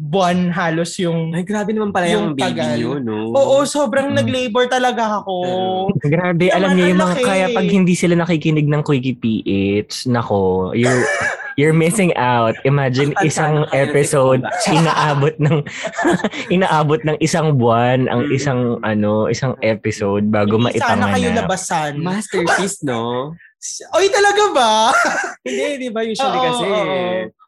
buwan 0.00 0.48
halos 0.48 0.96
yung... 0.96 1.36
Ay, 1.36 1.44
grabe 1.44 1.76
naman 1.76 1.92
pala 1.92 2.08
yung, 2.08 2.32
Yung 2.32 2.34
baby 2.34 2.56
tagal. 2.56 2.72
niyo, 2.72 2.90
no? 2.98 3.30
Oo, 3.30 3.68
sobrang 3.68 4.08
Mm. 4.08 4.16
nag-labor 4.16 4.64
talaga 4.66 5.20
ako. 5.20 5.34
Grabe, 6.00 6.48
Naman, 6.48 6.56
alam 6.56 6.70
niyo 6.72 6.84
yung 6.88 7.02
mga, 7.04 7.14
laki. 7.14 7.24
kaya 7.26 7.46
pag 7.52 7.66
hindi 7.68 7.92
sila 7.92 8.14
nakikinig 8.16 8.64
ng 8.64 8.82
Quickie 8.82 9.20
PH, 9.20 10.08
nako, 10.08 10.72
you're, 10.72 11.04
you're 11.58 11.74
missing 11.74 12.14
out. 12.14 12.54
Imagine 12.62 13.10
Ang 13.12 13.26
isang 13.28 13.54
episode, 13.72 14.46
inaabot 14.70 15.34
ng, 15.36 15.66
inaabot 16.54 17.02
ng 17.02 17.18
isang 17.18 17.58
buwan 17.58 18.06
ang 18.06 18.24
Mm. 18.24 18.32
isang, 18.32 18.60
ano, 18.80 19.26
isang 19.26 19.58
episode 19.60 20.22
bago 20.28 20.54
Hindi 20.56 20.78
sana 20.78 21.10
kayo 21.10 21.28
maipanganak. 21.28 21.38
labasan. 21.44 21.92
Masterpiece, 21.98 22.80
no? 22.82 23.34
Oy, 23.90 24.06
talaga 24.06 24.42
ba? 24.54 24.72
Hindi, 25.42 25.66
di 25.80 25.90
ba? 25.90 26.06
Usually 26.06 26.30
Oo, 26.32 26.44
kasi, 26.46 26.64
oo. 26.64 26.98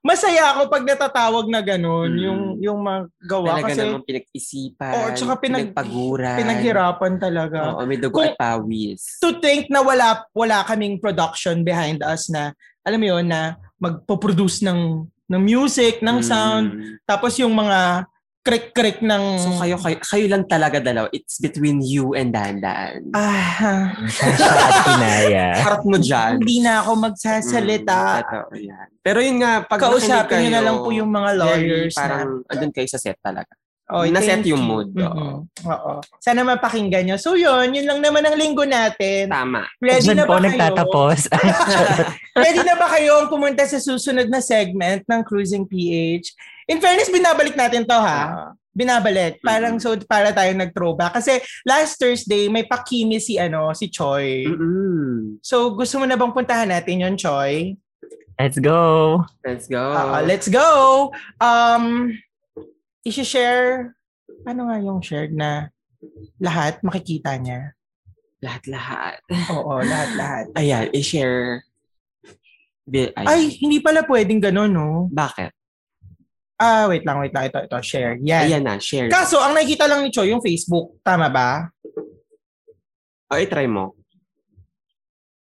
Masaya 0.00 0.44
ako 0.50 0.66
pag 0.66 0.82
natatawag 0.82 1.46
na 1.46 1.60
ganun, 1.60 2.10
Mm. 2.10 2.18
yung 2.18 2.40
yung 2.58 2.78
magawa 2.80 3.54
talaga 3.54 3.66
kasi 3.68 3.80
naman 3.84 4.02
pinag-isipan, 4.02 4.92
Oo, 4.92 5.08
tsaka 5.12 5.32
pinag- 5.38 5.70
pinagpaguran. 5.70 6.36
pinaghirapan 6.36 7.12
talaga. 7.14 7.58
Oo, 7.70 7.84
may 7.84 7.94
dugo 7.94 8.16
Kung- 8.16 8.26
at 8.26 8.34
pawis. 8.34 9.20
To 9.20 9.38
think 9.38 9.68
na 9.68 9.80
wala 9.80 10.24
wala 10.32 10.64
kaming 10.64 10.96
production 10.96 11.62
behind 11.62 12.00
us 12.00 12.26
na 12.26 12.56
alam 12.80 12.98
mo 12.98 13.06
yun 13.08 13.26
na 13.26 13.40
magpo-produce 13.76 14.62
ng 14.62 15.04
ng 15.30 15.40
music, 15.40 16.02
ng 16.02 16.18
sound, 16.20 16.74
Mm. 16.74 16.98
tapos 17.06 17.38
yung 17.38 17.54
mga 17.54 18.02
krick-krick 18.40 18.98
ng 18.98 19.24
So 19.38 19.52
kayo, 19.60 19.76
kayo, 19.76 19.96
kayo 20.00 20.26
lang 20.26 20.42
talaga 20.44 20.80
dalaw. 20.80 21.06
It's 21.12 21.36
between 21.38 21.78
you 21.78 22.16
and 22.16 22.32
Dandan. 22.32 23.12
ah, 23.12 23.92
at 23.94 24.74
Kinaya. 24.82 25.60
Harap 25.60 25.84
mo 25.84 26.00
dyan. 26.00 26.40
hindi 26.40 26.58
na 26.58 26.80
ako 26.80 26.90
magsasalita. 26.98 27.98
Mm, 28.00 28.20
totoo 28.24 28.52
yan. 28.56 28.88
Pero 29.00 29.18
yun 29.20 29.38
nga, 29.38 29.62
pag 29.62 29.78
Kausapin 29.78 30.36
niyo 30.40 30.50
na 30.50 30.64
lang 30.64 30.76
po 30.80 30.88
yung 30.88 31.12
mga 31.12 31.30
very 31.30 31.38
lawyers 31.38 31.94
parang 31.94 32.42
na 32.42 32.50
andun 32.50 32.72
kayo 32.72 32.88
sa 32.88 32.98
set 32.98 33.20
talaga. 33.20 33.52
Oh, 33.90 34.06
Naset 34.06 34.46
yung 34.46 34.62
mood, 34.62 34.94
oo. 34.94 35.44
Mhm. 35.44 35.66
Oo. 35.66 35.92
Sana 36.22 36.46
mapakinggan 36.46 37.04
nyo. 37.04 37.16
So 37.18 37.34
yun, 37.34 37.74
yun 37.74 37.86
lang 37.86 37.98
naman 37.98 38.22
ang 38.22 38.38
linggo 38.38 38.62
natin. 38.62 39.26
Tama. 39.28 39.66
Ready 39.82 40.14
Diyan 40.14 40.16
na 40.22 40.26
po 40.26 40.34
ba 40.34 40.38
kayo? 40.38 40.46
nagtatapos. 40.46 41.18
Ready 42.42 42.62
na 42.62 42.74
ba 42.78 42.86
kayo 42.88 43.26
pumunta 43.26 43.66
sa 43.66 43.82
susunod 43.82 44.30
na 44.30 44.38
segment 44.38 45.02
ng 45.04 45.20
Cruising 45.26 45.66
PH? 45.66 46.30
In 46.70 46.78
fairness, 46.78 47.10
binabalik 47.10 47.58
natin 47.58 47.82
to 47.82 47.98
ha. 47.98 48.54
Binabalik. 48.70 49.42
Parang 49.42 49.82
so 49.82 49.98
para 50.06 50.30
tayo 50.30 50.54
nag-throwback. 50.54 51.18
Kasi 51.18 51.42
last 51.66 51.98
Thursday, 51.98 52.46
may 52.46 52.62
pakimi 52.62 53.18
si, 53.18 53.34
ano, 53.36 53.74
si 53.74 53.90
Choi. 53.90 54.46
Mm-mm. 54.46 55.42
So 55.42 55.74
gusto 55.74 55.98
mo 55.98 56.06
na 56.06 56.14
bang 56.14 56.30
puntahan 56.30 56.70
natin 56.70 57.02
yon 57.02 57.18
Choi? 57.18 57.74
Let's 58.40 58.56
go. 58.56 59.20
Let's 59.44 59.68
go. 59.68 59.92
Ah, 59.92 60.24
let's 60.24 60.48
go! 60.48 61.12
Um, 61.44 62.16
isi-share, 63.02 63.96
ano 64.44 64.60
nga 64.68 64.76
yung 64.78 65.00
shared 65.00 65.32
na 65.32 65.68
lahat 66.40 66.80
makikita 66.80 67.36
niya? 67.36 67.72
Lahat-lahat. 68.40 69.20
Oo, 69.52 69.84
lahat-lahat. 69.84 70.44
Ayan, 70.60 70.88
i-share. 70.96 71.64
Bi- 72.88 73.12
Ay, 73.12 73.52
hindi 73.60 73.78
pala 73.78 74.00
pwedeng 74.08 74.40
ganun, 74.40 74.72
no? 74.72 74.88
Bakit? 75.12 75.52
Ah, 76.60 76.88
wait 76.88 77.04
lang, 77.04 77.20
wait 77.20 77.32
lang. 77.32 77.48
Ito, 77.48 77.64
ito, 77.64 77.78
share. 77.80 78.16
Yan. 78.20 78.44
Ayan 78.48 78.64
na, 78.64 78.76
share. 78.80 79.08
Kaso, 79.08 79.40
ang 79.40 79.56
nakikita 79.56 79.88
lang 79.88 80.04
ni 80.04 80.12
Choi 80.12 80.32
yung 80.32 80.44
Facebook. 80.44 81.00
Tama 81.00 81.28
ba? 81.28 81.68
O, 83.30 83.36
i-try 83.36 83.64
mo. 83.64 83.96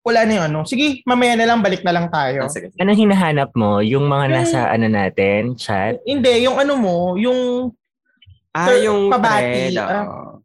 Wala 0.09 0.25
na 0.25 0.33
yung 0.41 0.47
ano. 0.49 0.61
Sige, 0.65 1.05
mamaya 1.05 1.37
na 1.37 1.45
lang, 1.45 1.61
balik 1.61 1.85
na 1.85 1.93
lang 1.93 2.09
tayo. 2.09 2.49
Ah. 2.49 2.81
Anong 2.81 3.00
hinahanap 3.05 3.53
mo? 3.53 3.85
Yung 3.85 4.09
mga 4.09 4.27
nasa 4.33 4.61
ano 4.73 4.88
natin, 4.88 5.53
chat? 5.53 6.00
Hindi, 6.09 6.49
yung 6.49 6.57
ano 6.57 6.81
mo, 6.81 6.97
yung... 7.21 7.69
Ah, 8.57 8.73
Sir, 8.73 8.88
yung 8.88 9.12
pabati, 9.12 9.69
thread. 9.69 9.77
ah. 9.77 10.05
oo. 10.09 10.41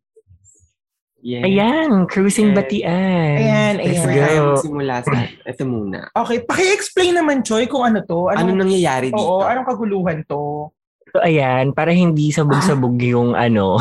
Yeah. 1.23 1.47
Ayan, 1.47 2.03
cruising 2.11 2.51
Yes. 2.51 2.57
batian. 2.59 3.35
Ayan, 3.39 3.73
Let's 3.79 4.03
ayan. 4.03 4.07
Kaya 4.11 4.27
go. 4.43 4.59
simula 4.59 4.95
sa 4.99 5.15
ito 5.23 5.63
muna. 5.63 6.11
Okay, 6.11 6.43
paki-explain 6.43 7.15
naman, 7.15 7.47
Choi, 7.47 7.63
kung 7.63 7.87
ano 7.87 8.03
to. 8.03 8.27
Ano 8.27 8.43
Anong, 8.43 8.67
nangyayari 8.67 9.07
dito? 9.07 9.23
Oo, 9.23 9.47
anong 9.47 9.63
kaguluhan 9.63 10.27
to? 10.27 10.67
So 11.15 11.23
ayan, 11.23 11.71
para 11.71 11.95
hindi 11.95 12.27
sabog-sabog 12.27 12.99
yung 13.15 13.39
ano, 13.39 13.79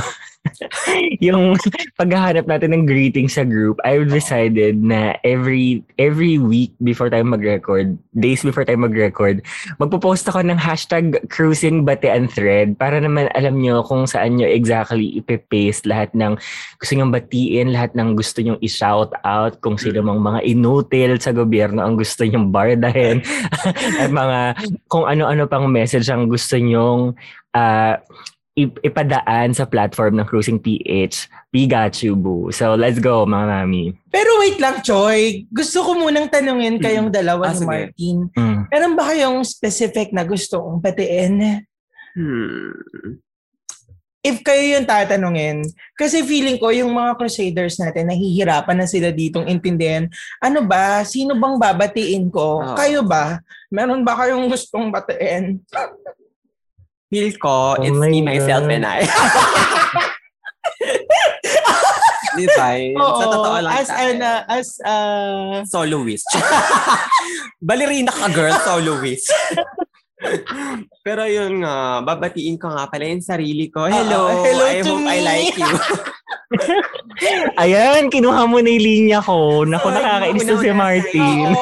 yung 1.24 1.55
paghahanap 1.94 2.50
natin 2.50 2.74
ng 2.74 2.85
greeting 2.87 3.31
sa 3.31 3.46
group, 3.46 3.78
I've 3.87 4.11
decided 4.11 4.83
na 4.83 5.14
every 5.22 5.87
every 5.96 6.38
week 6.38 6.74
before 6.83 7.09
tayo 7.09 7.22
mag-record, 7.22 7.94
days 8.18 8.42
before 8.42 8.66
tayo 8.66 8.78
mag-record, 8.83 9.42
magpo-post 9.78 10.26
ako 10.26 10.42
ng 10.42 10.59
hashtag 10.59 11.18
cruising 11.31 11.87
batean 11.87 12.26
thread 12.26 12.74
para 12.74 12.98
naman 12.98 13.31
alam 13.38 13.62
nyo 13.62 13.87
kung 13.87 14.05
saan 14.07 14.38
nyo 14.38 14.46
exactly 14.48 15.14
ipipaste 15.22 15.87
lahat 15.87 16.11
ng 16.18 16.35
gusto 16.83 16.92
nyong 16.98 17.14
batiin, 17.14 17.68
lahat 17.70 17.94
ng 17.94 18.18
gusto 18.18 18.38
nyong 18.42 18.61
i-shout 18.61 19.14
out, 19.22 19.62
kung 19.62 19.78
sino 19.78 20.02
mang 20.02 20.18
mga 20.18 20.42
inutil 20.42 21.18
sa 21.22 21.31
gobyerno 21.31 21.87
ang 21.87 21.94
gusto 21.94 22.26
nyong 22.26 22.50
bardahin, 22.50 23.22
at 24.02 24.11
mga 24.11 24.59
kung 24.90 25.07
ano-ano 25.07 25.46
pang 25.46 25.70
message 25.70 26.11
ang 26.11 26.26
gusto 26.26 26.59
nyong 26.59 27.14
ip- 27.55 28.02
ipadaan 28.55 29.57
sa 29.57 29.65
platform 29.65 30.21
ng 30.21 30.29
Cruising 30.29 30.61
PH. 30.61 31.29
We 31.53 31.65
got 31.65 32.05
you, 32.05 32.12
boo. 32.12 32.53
So, 32.53 32.77
let's 32.77 33.01
go, 33.01 33.25
mga 33.25 33.49
mami. 33.49 33.97
Pero 34.12 34.29
wait 34.41 34.61
lang, 34.61 34.85
Choi. 34.85 35.49
Gusto 35.49 35.81
ko 35.81 35.97
munang 35.97 36.29
tanungin 36.29 36.77
kayong 36.77 37.09
dalawa 37.09 37.49
Ah, 37.49 37.57
ni. 37.57 37.65
Martin. 37.65 38.17
Mm. 38.37 38.61
Meron 38.69 38.93
ba 38.93 39.09
kayong 39.09 39.41
specific 39.41 40.12
na 40.12 40.23
gusto 40.23 40.61
kong 40.61 40.85
batiin? 40.85 41.65
Hmm. 42.12 43.17
If 44.23 44.38
kayo 44.47 44.79
yung 44.79 44.87
tatanungin, 44.87 45.67
kasi 45.99 46.23
feeling 46.23 46.55
ko 46.55 46.71
yung 46.71 46.95
mga 46.95 47.19
crusaders 47.19 47.75
natin, 47.81 48.07
nahihirapan 48.07 48.79
na 48.79 48.87
sila 48.87 49.11
ditong 49.11 49.51
intindihan, 49.51 50.07
ano 50.38 50.62
ba, 50.62 51.03
sino 51.03 51.35
bang 51.35 51.59
babatiin 51.59 52.31
ko? 52.31 52.62
Oo. 52.62 52.77
Kayo 52.79 53.03
ba? 53.03 53.43
Meron 53.67 54.07
ba 54.07 54.15
kayong 54.15 54.47
gustong 54.47 54.93
batiin? 54.93 55.59
Feel 57.12 57.29
ko, 57.37 57.77
Oh 57.77 57.85
it's 57.85 57.92
my 57.92 58.09
me, 58.09 58.25
myself, 58.25 58.64
God. 58.64 58.72
and 58.72 58.88
I. 58.88 59.05
Di 62.33 62.48
ba? 62.57 62.72
Sa 62.96 63.25
totoo 63.29 63.61
lang 63.61 63.72
as 63.77 63.88
tayo. 63.92 64.01
an, 64.01 64.16
uh, 64.25 64.40
as 64.48 64.68
uh, 64.81 65.61
Soloist. 65.68 66.25
Ballerina 67.68 68.09
ka, 68.09 68.33
girl. 68.33 68.57
Soloist. 68.64 69.29
Pero 71.05 71.29
yun 71.29 71.61
nga, 71.61 72.01
babatiin 72.01 72.57
ko 72.57 72.72
nga 72.72 72.88
pala 72.88 73.05
yung 73.05 73.20
sarili 73.20 73.68
ko. 73.68 73.85
Hello, 73.85 74.33
Oo, 74.33 74.48
hello 74.48 74.64
I 74.64 74.81
to 74.81 74.96
hope 74.96 75.05
I 75.05 75.20
me. 75.20 75.27
like 75.29 75.57
you. 75.61 75.77
Ayan, 77.61 78.09
kinuha 78.09 78.48
mo 78.48 78.64
na 78.64 78.72
yung 78.72 78.81
linya 78.81 79.20
ko. 79.20 79.68
Naku, 79.68 79.92
nakakainis 79.92 80.48
si. 80.48 80.70
Martin. 80.72 81.53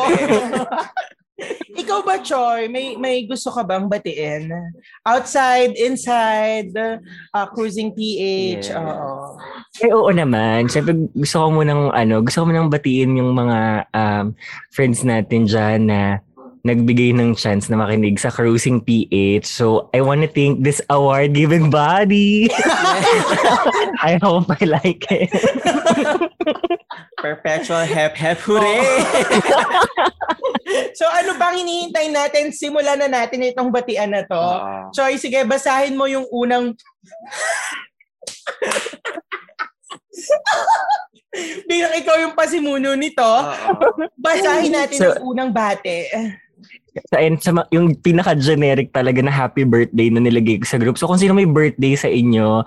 Ikaw 1.80 1.98
ba, 2.04 2.20
Choy? 2.20 2.68
May, 2.68 2.94
may 2.98 3.24
gusto 3.24 3.48
ka 3.50 3.64
bang 3.64 3.86
batiin? 3.88 4.52
Outside, 5.06 5.74
inside, 5.78 6.74
uh, 6.76 7.46
cruising 7.54 7.94
PH? 7.94 8.70
Yes. 8.70 8.76
Oo. 8.76 9.38
Eh, 9.80 9.92
oo 9.94 10.10
naman. 10.10 10.68
Siyempre, 10.68 10.96
gusto 11.14 11.36
ko 11.40 11.48
munang, 11.50 11.88
ano, 11.94 12.20
gusto 12.20 12.42
ko 12.42 12.46
munang 12.50 12.68
batiin 12.68 13.16
yung 13.16 13.32
mga 13.32 13.88
um, 13.94 14.34
friends 14.74 15.06
natin 15.06 15.46
dyan 15.46 15.80
na 15.88 16.00
nagbigay 16.62 17.16
ng 17.16 17.32
chance 17.34 17.68
na 17.68 17.80
makinig 17.80 18.20
sa 18.20 18.28
Cruising 18.28 18.84
PH. 18.84 19.48
So, 19.48 19.88
I 19.92 20.00
want 20.04 20.20
to 20.22 20.28
thank 20.28 20.60
this 20.60 20.80
award-giving 20.88 21.72
body. 21.72 22.52
I 24.04 24.18
hope 24.20 24.50
I 24.52 24.64
like 24.64 25.04
it. 25.08 25.32
Perpetual 27.24 27.84
hep 27.84 28.16
hep 28.16 28.38
hooray! 28.44 28.80
So 30.94 31.02
ano 31.08 31.34
bang 31.34 31.58
hinihintay 31.58 32.14
natin? 32.14 32.54
Simulan 32.54 33.02
na 33.02 33.10
natin 33.10 33.42
itong 33.42 33.74
batian 33.74 34.14
na 34.14 34.22
to. 34.22 34.38
Oo. 34.38 34.94
Choy, 34.94 35.18
sige, 35.18 35.42
basahin 35.42 35.98
mo 35.98 36.06
yung 36.06 36.26
unang... 36.30 36.78
Bilang 41.66 41.94
ikaw 41.94 42.16
yung 42.22 42.34
pasimuno 42.38 42.94
nito, 42.94 43.24
Oo. 43.24 44.06
basahin 44.14 44.74
natin 44.74 44.98
So- 44.98 45.14
ang 45.14 45.26
unang 45.26 45.50
bate. 45.50 46.10
Sa, 47.10 47.16
sa, 47.38 47.50
yung 47.70 47.94
pinaka-generic 47.94 48.90
talaga 48.90 49.20
na 49.22 49.32
happy 49.32 49.62
birthday 49.62 50.10
na 50.10 50.20
nilagay 50.20 50.60
ko 50.60 50.66
sa 50.66 50.78
group. 50.78 50.98
So 50.98 51.06
kung 51.06 51.18
sino 51.18 51.34
may 51.34 51.46
birthday 51.48 51.94
sa 51.94 52.08
inyo, 52.10 52.62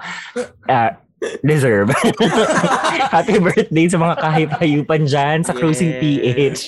ah, 0.68 0.92
deserve. 1.44 1.88
Happy 3.16 3.40
birthday 3.40 3.88
sa 3.88 3.96
mga 3.96 4.16
kahip-hayupan 4.20 5.08
dyan 5.08 5.38
sa 5.44 5.56
Cruising 5.56 5.96
Yes. 5.96 6.02
PH. 6.02 6.60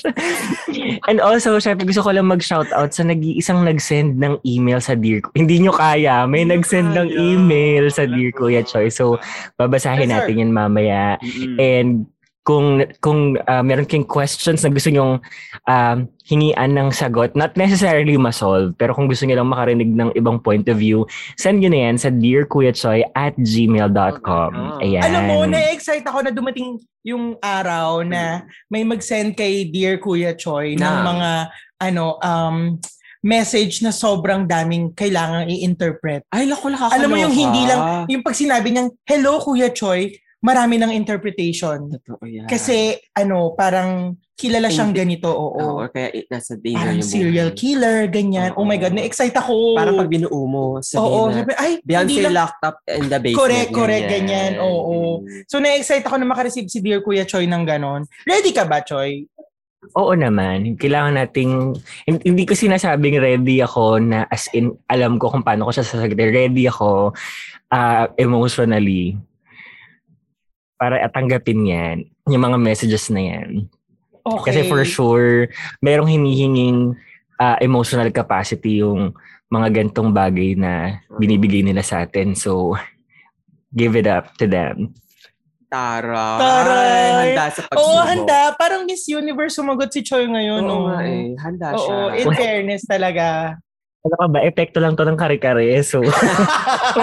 And 1.12 1.20
also, 1.20 1.60
syempre 1.60 1.84
gusto 1.84 2.02
ko 2.02 2.16
lang 2.16 2.32
mag-shoutout 2.32 2.92
sa 2.96 3.04
nag-iisang 3.04 3.68
nag-send 3.68 4.16
ng 4.16 4.40
email 4.48 4.80
sa 4.80 4.96
Dear 4.96 5.22
Ko- 5.22 5.36
Hindi 5.36 5.60
nyo 5.60 5.76
kaya. 5.76 6.24
May 6.26 6.48
nag-send 6.48 6.96
ng 6.96 7.10
email 7.12 7.92
sa 7.92 8.08
Dear 8.08 8.32
Kuya 8.32 8.64
Choi. 8.64 8.88
So, 8.90 9.20
babasahin 9.60 10.10
natin 10.10 10.40
yan 10.40 10.56
mamaya. 10.56 11.20
And 11.60 12.08
kung 12.46 12.86
kung 13.02 13.42
ah, 13.50 13.66
meron 13.66 13.90
kayong 13.90 14.06
questions 14.06 14.62
na 14.62 14.70
gusto 14.70 14.94
nyong 14.94 15.18
um, 15.66 15.98
hingian 16.30 16.78
ng 16.78 16.94
sagot, 16.94 17.34
not 17.34 17.58
necessarily 17.58 18.14
ma-solve, 18.22 18.78
pero 18.78 18.94
kung 18.94 19.10
gusto 19.10 19.26
nyo 19.26 19.42
lang 19.42 19.50
makarinig 19.50 19.90
ng 19.90 20.14
ibang 20.14 20.38
point 20.38 20.70
of 20.70 20.78
view, 20.78 21.10
send 21.42 21.58
nyo 21.58 21.74
na 21.74 21.90
yan 21.90 21.98
sa 21.98 22.14
dearkuyachoy 22.14 23.02
at 23.18 23.34
gmail.com. 23.34 24.52
Ayan. 24.78 25.02
Alam 25.02 25.24
mo, 25.26 25.38
na-excite 25.50 26.06
ako 26.06 26.30
na 26.30 26.32
dumating 26.32 26.78
yung 27.02 27.34
araw 27.42 28.06
na 28.06 28.46
may 28.70 28.86
mag-send 28.86 29.34
kay 29.34 29.66
Dear 29.74 29.98
Kuya 29.98 30.38
Choi 30.38 30.78
ng 30.78 30.82
Na. 30.82 31.02
mga 31.02 31.30
ano 31.82 32.22
um 32.22 32.78
message 33.26 33.82
na 33.82 33.90
sobrang 33.90 34.46
daming 34.46 34.94
kailangang 34.94 35.50
i-interpret. 35.50 36.22
Ay, 36.30 36.46
lako, 36.46 36.70
nakakaloka. 36.70 36.98
Alam 37.02 37.10
mo 37.10 37.18
yung 37.18 37.34
hindi 37.34 37.66
lang, 37.66 38.06
yung 38.06 38.22
pag 38.22 38.38
sinabi 38.38 38.70
niyang, 38.70 38.94
Hello 39.02 39.42
Kuya 39.42 39.74
Choi, 39.74 40.14
marami 40.40 40.76
ng 40.78 40.92
interpretation. 40.92 41.90
Totoo 41.92 42.24
yan. 42.24 42.46
Kasi 42.46 42.96
ano, 43.12 43.54
parang 43.54 44.14
kilala 44.36 44.68
siyang 44.68 44.92
ganito, 44.92 45.32
oo. 45.32 45.80
Oo, 45.80 45.88
kaya 45.88 46.12
i- 46.12 46.28
nasa 46.28 46.60
danger 46.60 46.76
parang 46.76 47.00
yung 47.00 47.08
serial 47.08 47.50
buhay. 47.50 47.58
killer, 47.58 47.98
ganyan. 48.06 48.52
Oh 48.54 48.68
my 48.68 48.76
God, 48.76 48.92
Oo. 48.92 49.00
na-excite 49.00 49.32
ako. 49.34 49.80
Parang 49.80 49.96
pag 49.96 50.12
binuo 50.12 50.42
mo, 50.44 50.64
sabihin 50.80 51.00
Oo, 51.02 51.22
na, 51.26 51.36
sabi, 51.40 51.52
ay, 51.56 51.72
hindi 51.72 51.88
Beyonce 51.88 52.20
lang. 52.22 52.36
locked 52.36 52.62
up 52.62 52.78
in 52.86 53.06
the 53.06 53.16
basement. 53.18 53.40
Correct, 53.40 53.70
correct, 53.72 54.06
ganyan. 54.12 54.52
Oo. 54.60 55.24
Mm. 55.24 55.48
So, 55.48 55.64
na-excite 55.64 56.04
ako 56.04 56.16
na 56.20 56.28
makareceive 56.28 56.68
si 56.68 56.84
Dear 56.84 57.00
Kuya 57.00 57.24
Choi 57.24 57.48
ng 57.48 57.64
ganon. 57.64 58.04
Ready 58.28 58.52
ka 58.52 58.68
ba, 58.68 58.84
Choi? 58.84 59.24
Oo 59.96 60.12
naman. 60.12 60.76
Kailangan 60.76 61.16
nating, 61.16 61.80
hin- 62.04 62.24
hindi 62.26 62.44
ko 62.44 62.54
sinasabing 62.54 63.16
ready 63.16 63.64
ako 63.64 64.04
na 64.04 64.28
as 64.28 64.52
in, 64.52 64.74
alam 64.86 65.16
ko 65.16 65.32
kung 65.32 65.48
paano 65.48 65.64
ko 65.64 65.72
siya 65.72 65.86
sasagutin. 65.86 66.34
Ready 66.34 66.68
ako 66.68 67.16
ah, 67.70 68.10
emotionally 68.16 69.16
para 70.86 71.02
tanggapin 71.10 71.66
yan, 71.66 71.98
yung 72.30 72.46
mga 72.46 72.62
messages 72.62 73.10
na 73.10 73.26
yan. 73.26 73.66
Okay. 74.22 74.54
Kasi 74.54 74.60
for 74.70 74.86
sure, 74.86 75.50
merong 75.82 76.14
hinihinging 76.14 76.94
ah, 77.42 77.58
emotional 77.58 78.14
capacity 78.14 78.86
yung 78.86 79.18
mga 79.50 79.82
gantong 79.82 80.14
bagay 80.14 80.54
na 80.54 81.02
binibigay 81.18 81.66
nila 81.66 81.82
sa 81.82 82.06
atin. 82.06 82.38
So, 82.38 82.78
give 83.74 83.98
it 83.98 84.06
up 84.06 84.38
to 84.38 84.46
them. 84.46 84.94
Taray. 85.74 86.38
Taray. 86.38 87.34
Handa 87.34 87.46
sa 87.50 87.62
pagsubok. 87.66 87.82
Oo, 87.82 88.06
handa. 88.06 88.40
Parang 88.54 88.86
Miss 88.86 89.10
Universe 89.10 89.58
sumagot 89.58 89.90
si 89.90 90.06
Choi 90.06 90.30
ngayon. 90.30 90.62
Oo 90.70 90.70
no? 90.70 90.94
nga 90.94 91.02
eh. 91.02 91.34
Handa 91.42 91.74
Oo, 91.74 91.82
siya. 91.82 91.98
in 92.22 92.28
fairness 92.38 92.86
talaga. 92.86 93.58
Ano 94.06 94.16
ka 94.22 94.26
ba? 94.30 94.40
Epekto 94.46 94.78
lang 94.78 94.94
to 94.94 95.02
ng 95.02 95.18
kare-kare. 95.18 95.66
So, 95.82 96.06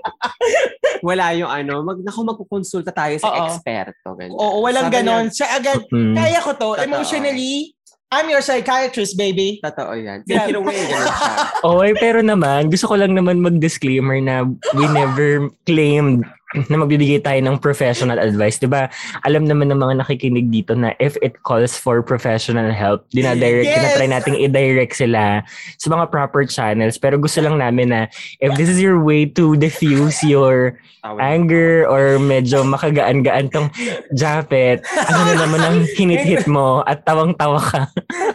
Wala 1.07 1.31
yung 1.39 1.47
ano, 1.47 1.87
mag, 1.87 2.03
naku, 2.03 2.21
magkukonsulta 2.27 2.91
tayo 2.91 3.15
sa 3.23 3.31
Oo. 3.31 3.39
eksperto. 3.47 4.19
Ganyan. 4.19 4.35
Oo, 4.35 4.67
walang 4.67 4.91
Sabi 4.91 4.97
ganon. 4.99 5.27
Siya 5.31 5.47
agad, 5.55 5.87
mm, 5.87 6.15
kaya 6.19 6.39
ko 6.43 6.51
to. 6.59 6.71
Totoo. 6.75 6.83
Emotionally, 6.83 7.71
I'm 8.11 8.27
your 8.27 8.43
psychiatrist, 8.43 9.15
baby. 9.15 9.63
Totoo 9.63 9.95
yan. 9.95 10.27
Take 10.27 10.51
it 10.51 10.59
away. 10.59 10.83
Ganun 10.83 11.07
siya. 11.11 11.35
Okay, 11.71 11.93
pero 11.99 12.19
naman, 12.23 12.71
gusto 12.71 12.87
ko 12.91 12.95
lang 12.99 13.15
naman 13.15 13.39
mag-disclaimer 13.39 14.19
na 14.19 14.47
we 14.75 14.87
never 14.91 15.51
claimed 15.67 16.27
na 16.55 16.79
magbibigay 16.79 17.19
tayo 17.19 17.43
ng 17.43 17.59
professional 17.59 18.23
advice. 18.23 18.63
'di 18.63 18.71
ba? 18.71 18.87
Alam 19.27 19.51
naman 19.51 19.67
ng 19.67 19.83
mga 19.83 20.07
nakikinig 20.07 20.47
dito 20.47 20.79
na 20.79 20.95
if 21.03 21.19
it 21.19 21.43
calls 21.43 21.75
for 21.75 22.07
professional 22.07 22.71
help, 22.71 23.03
dinadirect, 23.11 23.67
Yes! 23.67 23.99
tinatry 23.99 24.07
nating 24.07 24.37
i-direct 24.39 24.95
sila 24.95 25.43
sa 25.75 25.87
mga 25.91 26.07
proper 26.07 26.47
channels. 26.47 27.03
Pero 27.03 27.19
gusto 27.19 27.43
lang 27.43 27.59
namin 27.59 27.91
na 27.91 28.01
if 28.39 28.55
this 28.55 28.71
is 28.71 28.79
your 28.79 29.03
way 29.03 29.27
to 29.27 29.59
diffuse 29.59 30.23
your 30.23 30.79
anger 31.19 31.87
or 31.87 32.19
medyo 32.19 32.63
makagaan-gaan 32.63 33.51
tong 33.51 33.71
japet, 34.15 34.83
ano 34.95 35.21
na 35.27 35.35
naman 35.47 35.63
ang 35.63 35.79
hinit-hit 35.99 36.47
mo 36.47 36.83
at 36.83 37.03
tawang-tawa 37.03 37.59
ka. 37.59 37.83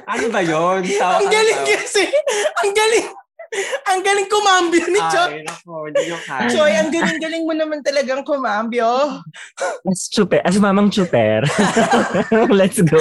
Ano 0.08 0.26
ba 0.28 0.44
yun? 0.44 0.84
Tawa 1.00 1.20
Ang 1.20 1.28
ka 1.28 1.32
galing 1.32 1.62
kasi. 1.64 2.04
Ang 2.64 2.72
galing. 2.76 3.08
Ang 3.92 4.00
galing 4.00 4.32
kumambyo 4.32 4.84
ni 4.88 5.02
Choi. 5.12 5.44
Ay, 5.44 5.44
hindi 5.92 6.04
kaya. 6.24 6.48
Choi, 6.48 6.72
ang 6.72 6.88
galing-galing 6.88 7.44
mo 7.44 7.52
naman 7.52 7.84
talagang 7.84 8.24
kumambyo. 8.24 9.20
As 9.84 10.08
chuper, 10.08 10.40
as 10.48 10.56
mamang 10.56 10.88
chuper. 10.88 11.44
Let's 12.60 12.80
go. 12.80 13.00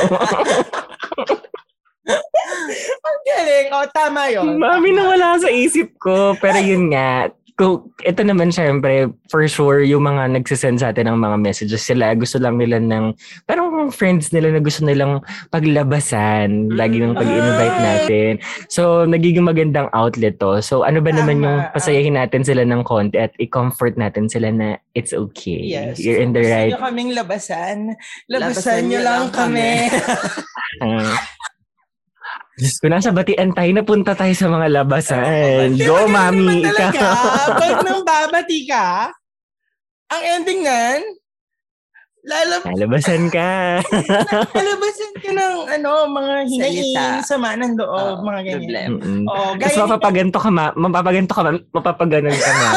Ang 3.00 3.18
galing. 3.22 3.66
O, 3.70 3.86
tama 3.94 4.22
yun. 4.34 4.58
Mami 4.58 4.90
na 4.90 5.06
wala 5.06 5.38
sa 5.38 5.46
isip 5.46 5.94
ko. 6.02 6.34
Pero 6.42 6.58
yun 6.58 6.90
nga, 6.90 7.30
kung, 7.60 7.92
ito 8.00 8.24
naman 8.24 8.48
syempre, 8.48 9.12
for 9.28 9.44
sure, 9.44 9.84
yung 9.84 10.08
mga 10.08 10.32
nagsisend 10.32 10.80
sa 10.80 10.96
atin 10.96 11.12
ng 11.12 11.20
mga 11.20 11.36
messages 11.36 11.84
sila, 11.84 12.16
gusto 12.16 12.40
lang 12.40 12.56
nila 12.56 12.80
ng, 12.80 13.12
parang 13.44 13.92
friends 13.92 14.32
nila 14.32 14.56
na 14.56 14.64
gusto 14.64 14.80
nilang 14.80 15.20
paglabasan, 15.52 16.72
lagi 16.72 17.04
ng 17.04 17.12
pag-invite 17.12 17.76
Ah. 17.76 17.84
natin. 17.84 18.32
So, 18.72 19.04
nagiging 19.04 19.44
magandang 19.44 19.92
outlet 19.92 20.40
to. 20.40 20.64
So, 20.64 20.88
ano 20.88 21.04
ba 21.04 21.12
naman 21.12 21.44
yung 21.44 21.68
pasayahin 21.76 22.16
natin 22.16 22.48
sila 22.48 22.64
ng 22.64 22.80
konti 22.80 23.20
at 23.20 23.36
i-comfort 23.36 24.00
natin 24.00 24.32
sila 24.32 24.48
na 24.48 24.80
it's 24.96 25.12
okay. 25.12 25.60
Yes. 25.60 26.00
You're 26.00 26.16
in 26.16 26.32
the 26.32 26.40
Gusto 26.40 26.56
right 26.56 26.72
nyo 26.72 26.80
kaming 26.80 27.12
labasan. 27.12 27.76
Labasan, 28.32 28.40
Labasan 28.40 28.80
nyo 28.88 29.00
lang 29.04 29.20
lang 29.20 29.26
kami. 29.36 29.70
Ah. 30.80 31.18
Diyos 32.60 32.76
ko, 32.76 32.92
nasa 32.92 33.08
batian 33.08 33.56
tayo. 33.56 33.72
Napunta 33.72 34.12
tayo 34.12 34.36
sa 34.36 34.52
mga 34.52 34.68
labasan. 34.68 35.72
Di 35.72 35.88
Go, 35.88 36.04
mami. 36.04 36.60
Ikaw. 36.60 37.56
Pag 37.56 37.80
nang 37.80 38.04
babati 38.04 38.68
ka, 38.68 39.08
ang 40.12 40.22
ending 40.36 40.60
nan, 40.60 41.00
lalab 42.22 42.60
Lalabasan 42.66 43.22
ka. 43.28 43.80
lalabasan 44.58 45.12
ka 45.16 45.30
ng 45.30 45.54
ano, 45.70 45.90
mga 46.06 46.34
Salita. 46.46 47.04
sama 47.22 47.56
ng 47.56 47.74
loob, 47.74 48.20
Oo, 48.20 48.22
mga 48.22 48.40
ganyan. 48.44 48.58
problem. 48.60 48.88
Mm-mm. 48.98 49.22
Oh, 49.26 49.52
Tapos 49.56 49.78
mapapaganto 49.78 50.38
ka, 50.38 50.48
ma. 50.48 50.66
Mapapaganto 50.74 51.32
ka, 51.32 51.42
ma. 51.42 51.52
Mapapaganon 51.70 52.34
ka, 52.34 52.50
ma. 52.50 52.68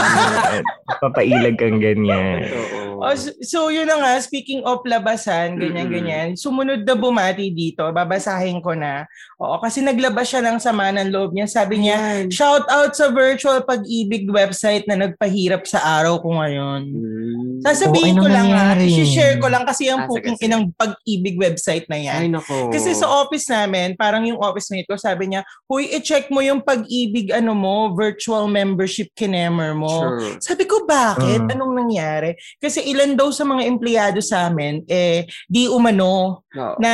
Mapapailag 0.90 1.56
kang 1.56 1.80
ganyan. 1.80 2.48
Oo. 2.48 2.80
Oh, 3.04 3.12
so, 3.12 3.36
so 3.44 3.58
yun 3.68 3.84
na 3.84 4.00
nga, 4.00 4.12
speaking 4.18 4.64
of 4.64 4.80
labasan, 4.86 5.60
ganyan-ganyan, 5.60 6.40
sumunod 6.40 6.88
na 6.88 6.96
bumati 6.96 7.52
dito, 7.52 7.84
babasahin 7.86 8.64
ko 8.64 8.72
na. 8.72 9.04
Oo, 9.36 9.60
kasi 9.60 9.84
naglabas 9.84 10.24
siya 10.26 10.40
ng 10.40 10.56
sama 10.56 10.88
ng 10.90 11.12
loob 11.12 11.36
niya. 11.36 11.44
Sabi 11.46 11.84
niya, 11.84 12.00
Ayan. 12.00 12.32
shout 12.32 12.64
out 12.70 12.96
sa 12.96 13.12
virtual 13.12 13.60
pag-ibig 13.60 14.24
website 14.26 14.88
na 14.88 14.96
nagpahirap 14.98 15.68
sa 15.68 15.84
araw 16.00 16.16
ko 16.18 16.32
ngayon. 16.34 16.82
Mm. 16.88 17.60
Sasabihin 17.60 18.16
Oh, 18.16 18.24
ko 18.24 18.26
ano 18.26 18.32
lang 18.32 18.48
ha, 18.48 18.72
nangyari? 18.72 18.88
Share 19.34 19.42
ko 19.42 19.50
lang 19.50 19.66
kasi 19.66 19.90
Ah, 19.90 20.06
sige, 20.06 20.10
puking 20.10 20.38
sige. 20.38 20.46
inang 20.46 20.70
pag-ibig 20.78 21.36
website 21.42 21.86
na 21.90 21.98
yan. 21.98 22.20
Ay, 22.22 22.30
nako. 22.30 22.70
Kasi 22.70 22.94
sa 22.94 23.10
office 23.10 23.50
namin, 23.50 23.98
parang 23.98 24.22
yung 24.24 24.38
office 24.38 24.70
mate 24.70 24.86
ko, 24.86 24.96
sabi 24.96 25.34
niya, 25.34 25.42
huy, 25.66 25.90
i-check 25.90 26.30
mo 26.30 26.40
yung 26.40 26.62
pag-ibig, 26.62 27.34
ano 27.34 27.58
mo, 27.58 27.92
virtual 27.98 28.46
membership 28.46 29.10
kinemer 29.18 29.74
mo. 29.74 29.90
Sure. 29.90 30.38
Sabi 30.40 30.64
ko, 30.70 30.86
bakit? 30.86 31.42
Mm. 31.44 31.54
Anong 31.58 31.74
nangyari? 31.74 32.38
Kasi 32.62 32.86
ilan 32.86 33.18
daw 33.18 33.34
sa 33.34 33.44
mga 33.44 33.66
empleyado 33.66 34.22
sa 34.22 34.48
amin, 34.48 34.86
eh, 34.86 35.26
di 35.50 35.66
umano 35.66 36.46
Oo. 36.54 36.76
na 36.78 36.94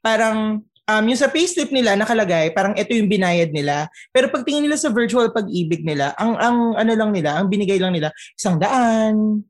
parang 0.00 0.62
um, 0.86 1.04
yung 1.04 1.18
sa 1.18 1.28
payslip 1.28 1.74
nila 1.74 1.98
nakalagay, 1.98 2.54
parang 2.54 2.72
ito 2.78 2.94
yung 2.94 3.10
binayad 3.10 3.50
nila. 3.50 3.90
Pero 4.14 4.30
pagtingin 4.30 4.64
nila 4.64 4.78
sa 4.78 4.94
virtual 4.94 5.34
pag-ibig 5.34 5.82
nila, 5.82 6.14
ang 6.16 6.38
ang 6.38 6.58
ano 6.78 6.92
lang 6.94 7.10
nila, 7.10 7.36
ang 7.36 7.50
binigay 7.50 7.76
lang 7.76 7.92
nila, 7.92 8.14
isang 8.38 8.56
daan. 8.56 9.42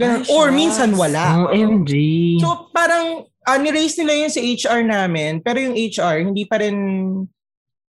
Ganun. 0.00 0.22
Ay, 0.24 0.32
Or 0.32 0.48
minsan 0.52 0.96
wala. 0.96 1.48
OMG. 1.52 1.92
So 2.40 2.72
parang 2.72 3.28
uh, 3.28 3.58
ni-raise 3.58 3.98
nila 4.00 4.26
yun 4.26 4.32
sa 4.32 4.40
HR 4.40 4.80
namin, 4.86 5.42
pero 5.44 5.58
yung 5.60 5.76
HR 5.76 6.24
hindi 6.24 6.44
pa 6.48 6.62
rin 6.62 6.76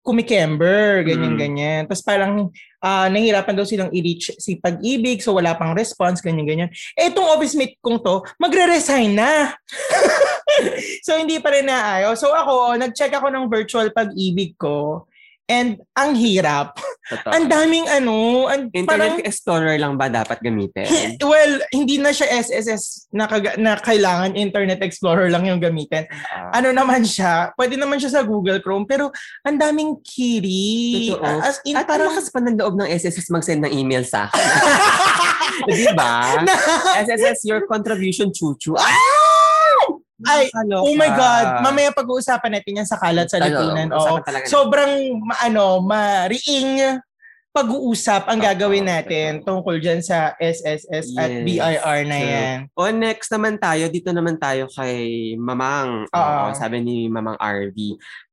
kumikember, 0.04 1.08
ganyan-ganyan. 1.08 1.88
Tapos 1.88 2.04
parang 2.04 2.52
ah, 2.84 3.08
nahihirapan 3.08 3.56
daw 3.56 3.64
silang 3.64 3.88
i-reach 3.96 4.36
si 4.36 4.60
pag-ibig, 4.60 5.24
so 5.24 5.32
wala 5.32 5.56
pang 5.56 5.72
response, 5.72 6.20
ganyan-ganyan. 6.20 6.68
Eh, 7.00 7.08
itong 7.08 7.24
office 7.32 7.56
mate 7.56 7.80
kong 7.80 8.04
to, 8.04 8.20
magre-resign 8.36 9.16
na. 9.16 9.56
so, 11.08 11.16
hindi 11.16 11.40
pa 11.40 11.56
rin 11.56 11.72
naayos. 11.72 12.20
So, 12.20 12.36
ako, 12.36 12.76
nag-check 12.76 13.16
ako 13.16 13.32
ng 13.32 13.48
virtual 13.48 13.88
pag-ibig 13.96 14.60
ko. 14.60 15.08
And 15.52 15.84
ang 15.92 16.16
hirap. 16.16 16.80
Ang 17.36 17.52
daming 17.52 17.84
ano, 17.92 18.48
ang, 18.48 18.72
parang, 18.88 19.20
Internet 19.20 19.28
Explorer 19.28 19.76
lang 19.76 20.00
ba 20.00 20.08
dapat 20.08 20.40
gamitin? 20.40 20.88
well, 21.20 21.60
hindi 21.76 22.00
na 22.00 22.16
siya 22.16 22.32
SSS 22.40 23.12
na, 23.12 23.28
kaga- 23.28 23.60
na 23.60 23.76
kailangan 23.76 24.40
Internet 24.40 24.80
Explorer 24.80 25.28
lang 25.28 25.44
yung 25.44 25.60
gamitin. 25.60 26.08
Ah, 26.32 26.64
Ano 26.64 26.72
naman 26.72 27.04
siya, 27.04 27.52
pwede 27.60 27.76
naman 27.76 28.00
siya 28.00 28.16
sa 28.16 28.22
Google 28.24 28.64
Chrome, 28.64 28.88
pero 28.88 29.12
ang 29.44 29.60
daming 29.60 30.00
kiri. 30.00 31.12
Totoo. 31.12 31.28
As 31.44 31.60
in, 31.68 31.76
At 31.76 31.92
parang, 31.92 32.08
parang 32.08 32.16
lakas 32.16 32.32
pa 32.32 32.40
ng 32.40 32.56
loob 32.56 32.74
ng 32.80 32.88
SSS 32.88 33.28
mag-send 33.28 33.68
ng 33.68 33.74
email 33.76 34.08
sa 34.08 34.32
akin. 34.32 34.40
Di 35.76 35.92
ba? 35.92 36.40
SSS, 37.04 37.44
your 37.44 37.68
contribution, 37.68 38.32
chuchu. 38.32 38.80
Ah! 38.80 39.33
Ay, 40.24 40.48
Nakakaloka. 40.48 40.84
Oh 40.84 40.96
my 40.96 41.12
God. 41.12 41.46
Mamaya 41.62 41.90
pag-uusapan 41.92 42.52
natin 42.54 42.80
yan 42.82 42.88
sa 42.88 42.98
kalat 42.98 43.28
sa 43.28 43.40
lipunan. 43.40 43.88
Oo. 43.92 44.20
talaga 44.22 44.46
Sobrang, 44.46 44.92
ma- 45.20 45.42
ano, 45.42 45.80
mariing 45.80 47.00
pag-uusap 47.54 48.26
ang 48.26 48.42
gagawin 48.42 48.82
natin 48.82 49.46
tungkol 49.46 49.78
dyan 49.78 50.02
sa 50.02 50.34
SSS 50.42 51.14
at 51.14 51.30
Yes. 51.30 51.46
BIR 51.46 52.00
na 52.04 52.18
So, 52.18 52.26
yan. 52.26 52.58
O 52.74 52.90
next 52.90 53.30
naman 53.30 53.62
tayo, 53.62 53.86
dito 53.94 54.10
naman 54.10 54.42
tayo 54.42 54.66
kay 54.74 54.98
Mamang. 55.38 56.10
Oo. 56.10 56.18
Oo, 56.18 56.58
sabi 56.58 56.82
ni 56.82 57.06
Mamang 57.06 57.38
RV. 57.38 57.78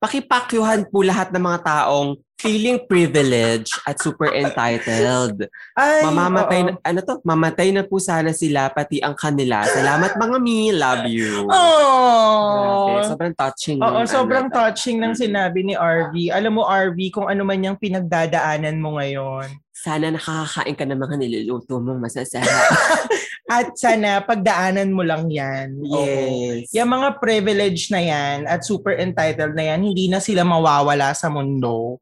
Pakipakyuhan 0.00 0.88
po 0.88 1.04
lahat 1.04 1.28
ng 1.30 1.44
mga 1.44 1.60
taong 1.60 2.16
feeling 2.40 2.80
privileged 2.88 3.76
at 3.84 4.00
super 4.00 4.32
entitled. 4.32 5.44
Ay, 5.76 6.00
Mamamatay 6.08 6.58
oo. 6.64 6.66
na, 6.66 6.72
ano 6.80 6.98
to? 7.04 7.14
Mamatay 7.20 7.68
na 7.76 7.84
po 7.84 8.00
sana 8.00 8.32
sila, 8.32 8.72
pati 8.72 9.04
ang 9.04 9.12
kanila. 9.12 9.60
Salamat 9.68 10.16
mga 10.16 10.36
mi, 10.40 10.72
love 10.72 11.04
you. 11.04 11.44
Oh. 11.52 13.04
Sobrang 13.04 13.36
touching. 13.36 13.78
Oo, 13.84 14.00
yung 14.00 14.08
sobrang 14.08 14.48
ano, 14.48 14.56
touching 14.56 14.96
ng 14.96 15.12
sinabi 15.12 15.60
ni 15.68 15.74
RV. 15.76 16.32
Alam 16.32 16.56
mo, 16.56 16.62
RV, 16.64 16.98
kung 17.12 17.28
ano 17.28 17.44
man 17.44 17.60
yung 17.60 17.76
pinagdadaanan 17.76 18.80
mo 18.80 18.96
ngayon. 18.96 19.46
Sana 19.80 20.12
nakakakain 20.12 20.76
ka 20.76 20.84
ng 20.84 21.00
mga 21.00 21.16
niluluto 21.20 21.80
mong 21.80 22.00
masasarap. 22.04 22.68
At 23.50 23.74
sana 23.74 24.22
pagdaanan 24.22 24.94
mo 24.94 25.02
lang 25.02 25.26
yan. 25.26 25.80
Oo. 25.82 26.04
yes. 26.04 26.70
Yung 26.70 26.86
mga 26.92 27.18
privilege 27.18 27.90
na 27.90 27.98
yan 27.98 28.46
at 28.46 28.62
super 28.62 28.94
entitled 28.94 29.58
na 29.58 29.74
yan, 29.74 29.82
hindi 29.82 30.06
na 30.06 30.22
sila 30.22 30.46
mawawala 30.46 31.10
sa 31.18 31.26
mundo. 31.26 31.98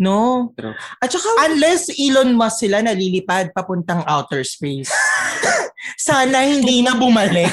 No? 0.00 0.50
True. 0.56 0.72
At 0.98 1.12
saka, 1.12 1.28
unless 1.46 1.92
Elon 1.94 2.32
Musk 2.32 2.64
sila 2.64 2.80
nalilipad 2.80 3.52
papuntang 3.52 4.02
outer 4.04 4.42
space. 4.42 4.90
Sana 5.98 6.42
hindi 6.42 6.80
na 6.80 6.94
bumalik. 6.94 7.50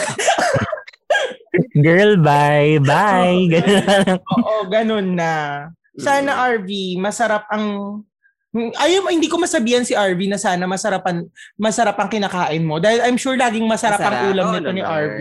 Girl, 1.86 2.18
bye. 2.18 2.78
Bye. 2.82 3.50
Ganun 3.50 3.84
na 3.84 3.96
lang. 4.06 4.20
Oo, 4.24 4.56
ganun 4.70 5.08
na. 5.18 5.34
Sana 6.00 6.32
Mm. 6.32 6.42
RV, 6.56 6.70
masarap 6.98 7.44
ang 7.52 7.66
Ayaw, 8.50 9.14
hindi 9.14 9.30
ko 9.30 9.38
masabihan 9.38 9.86
si 9.86 9.94
RV 9.94 10.26
na 10.26 10.42
sana 10.42 10.66
masarap 10.66 11.06
ang, 11.06 11.30
masarap 11.54 11.94
ang 12.02 12.10
kinakain 12.10 12.66
mo. 12.66 12.82
Dahil 12.82 13.06
I'm 13.06 13.14
sure 13.14 13.38
laging 13.38 13.62
masarap, 13.70 14.02
ang 14.02 14.10
Masarap. 14.10 14.34
ulam 14.34 14.46
Oo 14.50 14.54
nito 14.58 14.72
ni. 14.74 14.82
RV. 14.82 15.20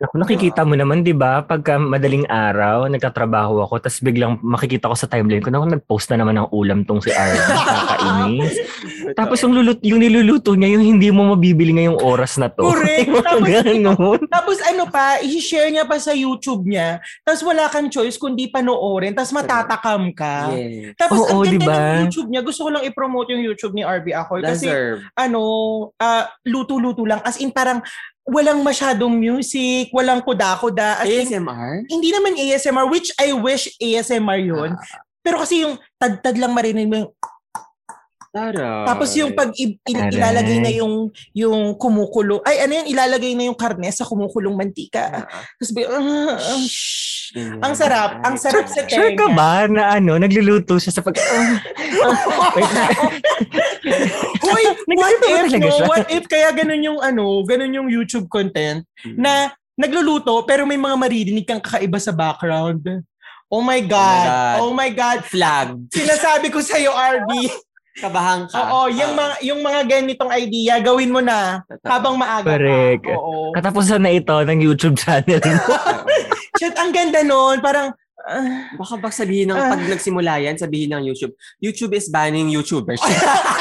Naku, 0.00 0.16
nakikita 0.16 0.64
mo 0.64 0.72
naman, 0.72 1.04
di 1.04 1.12
ba? 1.12 1.44
Pagka 1.44 1.76
madaling 1.76 2.24
araw, 2.24 2.88
nagtatrabaho 2.88 3.60
ako, 3.68 3.84
tapos 3.84 4.00
biglang 4.00 4.40
makikita 4.40 4.88
ko 4.88 4.96
sa 4.96 5.04
timeline 5.04 5.44
ko, 5.44 5.52
naku, 5.52 5.76
nag-post 5.76 6.08
na 6.08 6.24
naman 6.24 6.40
ng 6.40 6.48
ulam 6.56 6.88
tong 6.88 7.04
si 7.04 7.12
Arvin. 7.12 7.36
Nakakainis. 7.44 8.54
Tapos 9.12 9.36
yung, 9.44 9.52
lulut, 9.52 9.76
yung 9.84 10.00
niluluto 10.00 10.56
niya, 10.56 10.72
yung 10.72 10.88
hindi 10.88 11.12
mo 11.12 11.36
mabibili 11.36 11.76
ngayong 11.76 12.00
oras 12.00 12.40
na 12.40 12.48
to. 12.48 12.64
Correct. 12.64 13.12
Tapos- 13.28 13.44
ganun. 13.44 14.18
Tapos 14.24 14.56
ano 14.64 14.88
pa, 14.88 15.20
i-share 15.20 15.68
niya 15.68 15.84
pa 15.84 16.00
sa 16.00 16.16
YouTube 16.16 16.64
niya. 16.64 17.04
Tapos 17.20 17.44
wala 17.44 17.68
kang 17.68 17.92
choice 17.92 18.16
kundi 18.16 18.48
panoorin. 18.48 19.12
Tapos 19.12 19.36
matatakam 19.36 20.16
ka. 20.16 20.48
Yes. 20.56 20.96
Tapos 20.96 21.28
Oo, 21.28 21.44
ang 21.44 21.44
ganda 21.44 21.60
diba? 21.60 21.76
ng 21.76 22.08
YouTube 22.08 22.28
niya. 22.32 22.40
Gusto 22.40 22.60
ko 22.64 22.70
lang 22.72 22.88
i-promote 22.88 23.36
yung 23.36 23.44
YouTube 23.44 23.76
ni 23.76 23.84
RB 23.84 24.16
Akoy. 24.16 24.40
Kasi 24.40 24.64
Deserve. 24.64 25.04
ano, 25.12 25.40
ah, 26.00 26.24
luto-luto 26.48 27.04
lang. 27.04 27.20
As 27.20 27.36
in 27.36 27.52
parang 27.52 27.84
walang 28.30 28.62
masyadong 28.62 29.18
music, 29.18 29.90
walang 29.90 30.22
kuda-kuda. 30.22 31.02
As 31.02 31.10
in, 31.10 31.26
ASMR? 31.26 31.84
hindi 31.90 32.08
naman 32.14 32.38
ASMR, 32.38 32.86
which 32.86 33.10
I 33.18 33.34
wish 33.34 33.74
ASMR 33.82 34.38
yun. 34.38 34.78
Pero 35.20 35.42
kasi 35.42 35.66
yung 35.66 35.76
tad-tad 36.00 36.38
lang 36.38 36.54
marinig 36.54 36.86
mo 36.88 36.96
yung 37.04 37.10
Tara. 38.30 38.86
tapos 38.86 39.10
yung 39.18 39.34
pag 39.34 39.50
i- 39.58 39.74
il- 39.74 40.10
ilalagay 40.14 40.62
na 40.62 40.70
yung 40.70 41.10
yung 41.34 41.74
kumukulo 41.74 42.38
ay 42.46 42.62
ano 42.62 42.78
yun 42.78 42.86
ilalagay 42.86 43.34
na 43.34 43.50
yung 43.50 43.58
karne 43.58 43.90
sa 43.90 44.06
kumukulong 44.06 44.54
mantika. 44.54 45.26
Tapos 45.58 45.70
bi- 45.74 45.82
ah, 45.82 46.38
ah, 46.38 46.62
shh. 46.62 47.34
ang 47.58 47.74
sarap, 47.74 48.22
ang 48.22 48.34
sarap 48.34 48.66
sa 48.66 48.86
Sure 48.86 49.14
ka 49.14 49.26
tenga. 49.26 49.34
ba 49.34 49.66
na 49.66 49.94
ano, 49.94 50.14
nagluluto 50.14 50.78
siya 50.78 50.90
sa 50.90 51.02
pag... 51.02 51.14
Ah. 51.14 51.58
Hoy, 54.42 54.64
what 54.98 55.14
if 55.20 55.50
no? 55.58 55.74
What 55.86 56.06
if 56.08 56.24
kaya 56.26 56.50
ganun 56.50 56.82
yung 56.82 56.98
ano, 56.98 57.42
ganun 57.42 57.70
yung 57.72 57.88
YouTube 57.88 58.26
content 58.26 58.82
Mm. 59.00 59.16
na 59.16 59.32
nagluluto 59.74 60.44
pero 60.44 60.68
may 60.68 60.76
mga 60.76 60.92
maririnig 60.94 61.46
kang 61.46 61.58
kakaiba 61.58 61.96
sa 61.96 62.12
background. 62.12 62.84
Oh 63.48 63.64
my 63.64 63.80
God. 63.80 64.26
God. 64.28 64.58
Oh 64.60 64.70
my 64.70 64.90
God. 64.92 65.24
flag. 65.24 65.72
Sinasabi 65.88 66.52
ko 66.52 66.60
sa 66.60 66.76
iyo, 66.76 66.92
RB. 66.92 67.30
Kabahang 67.92 68.46
ka. 68.46 68.54
Oo, 68.62 68.86
yung 68.86 69.12
mga 69.12 69.34
yung 69.42 69.60
mga 69.60 69.80
ganitong 69.84 70.30
idea, 70.30 70.78
gawin 70.78 71.10
mo 71.10 71.18
na 71.18 71.58
habang 71.82 72.14
maaga 72.14 72.54
Correct. 72.54 73.02
pa. 73.02 73.12
Oo. 73.12 73.50
Katapusan 73.50 73.98
na 73.98 74.10
ito 74.10 74.30
ng 74.32 74.58
YouTube 74.58 74.94
channel 74.94 75.42
mo. 75.42 75.74
Shit, 76.58 76.76
ang 76.76 76.90
ganda 76.90 77.20
nun. 77.20 77.58
Parang, 77.58 77.90
ah, 78.22 78.46
Baka 78.74 78.94
bak 78.96 79.10
sabihin 79.10 79.48
ng 79.48 79.58
Ah. 79.58 79.72
pag 79.72 79.82
nagsimula 79.82 80.38
yan, 80.38 80.54
sabihin 80.54 80.92
ng 80.92 81.02
YouTube, 81.04 81.32
YouTube 81.58 81.92
is 81.92 82.06
banning 82.06 82.46
YouTubers. 82.46 83.02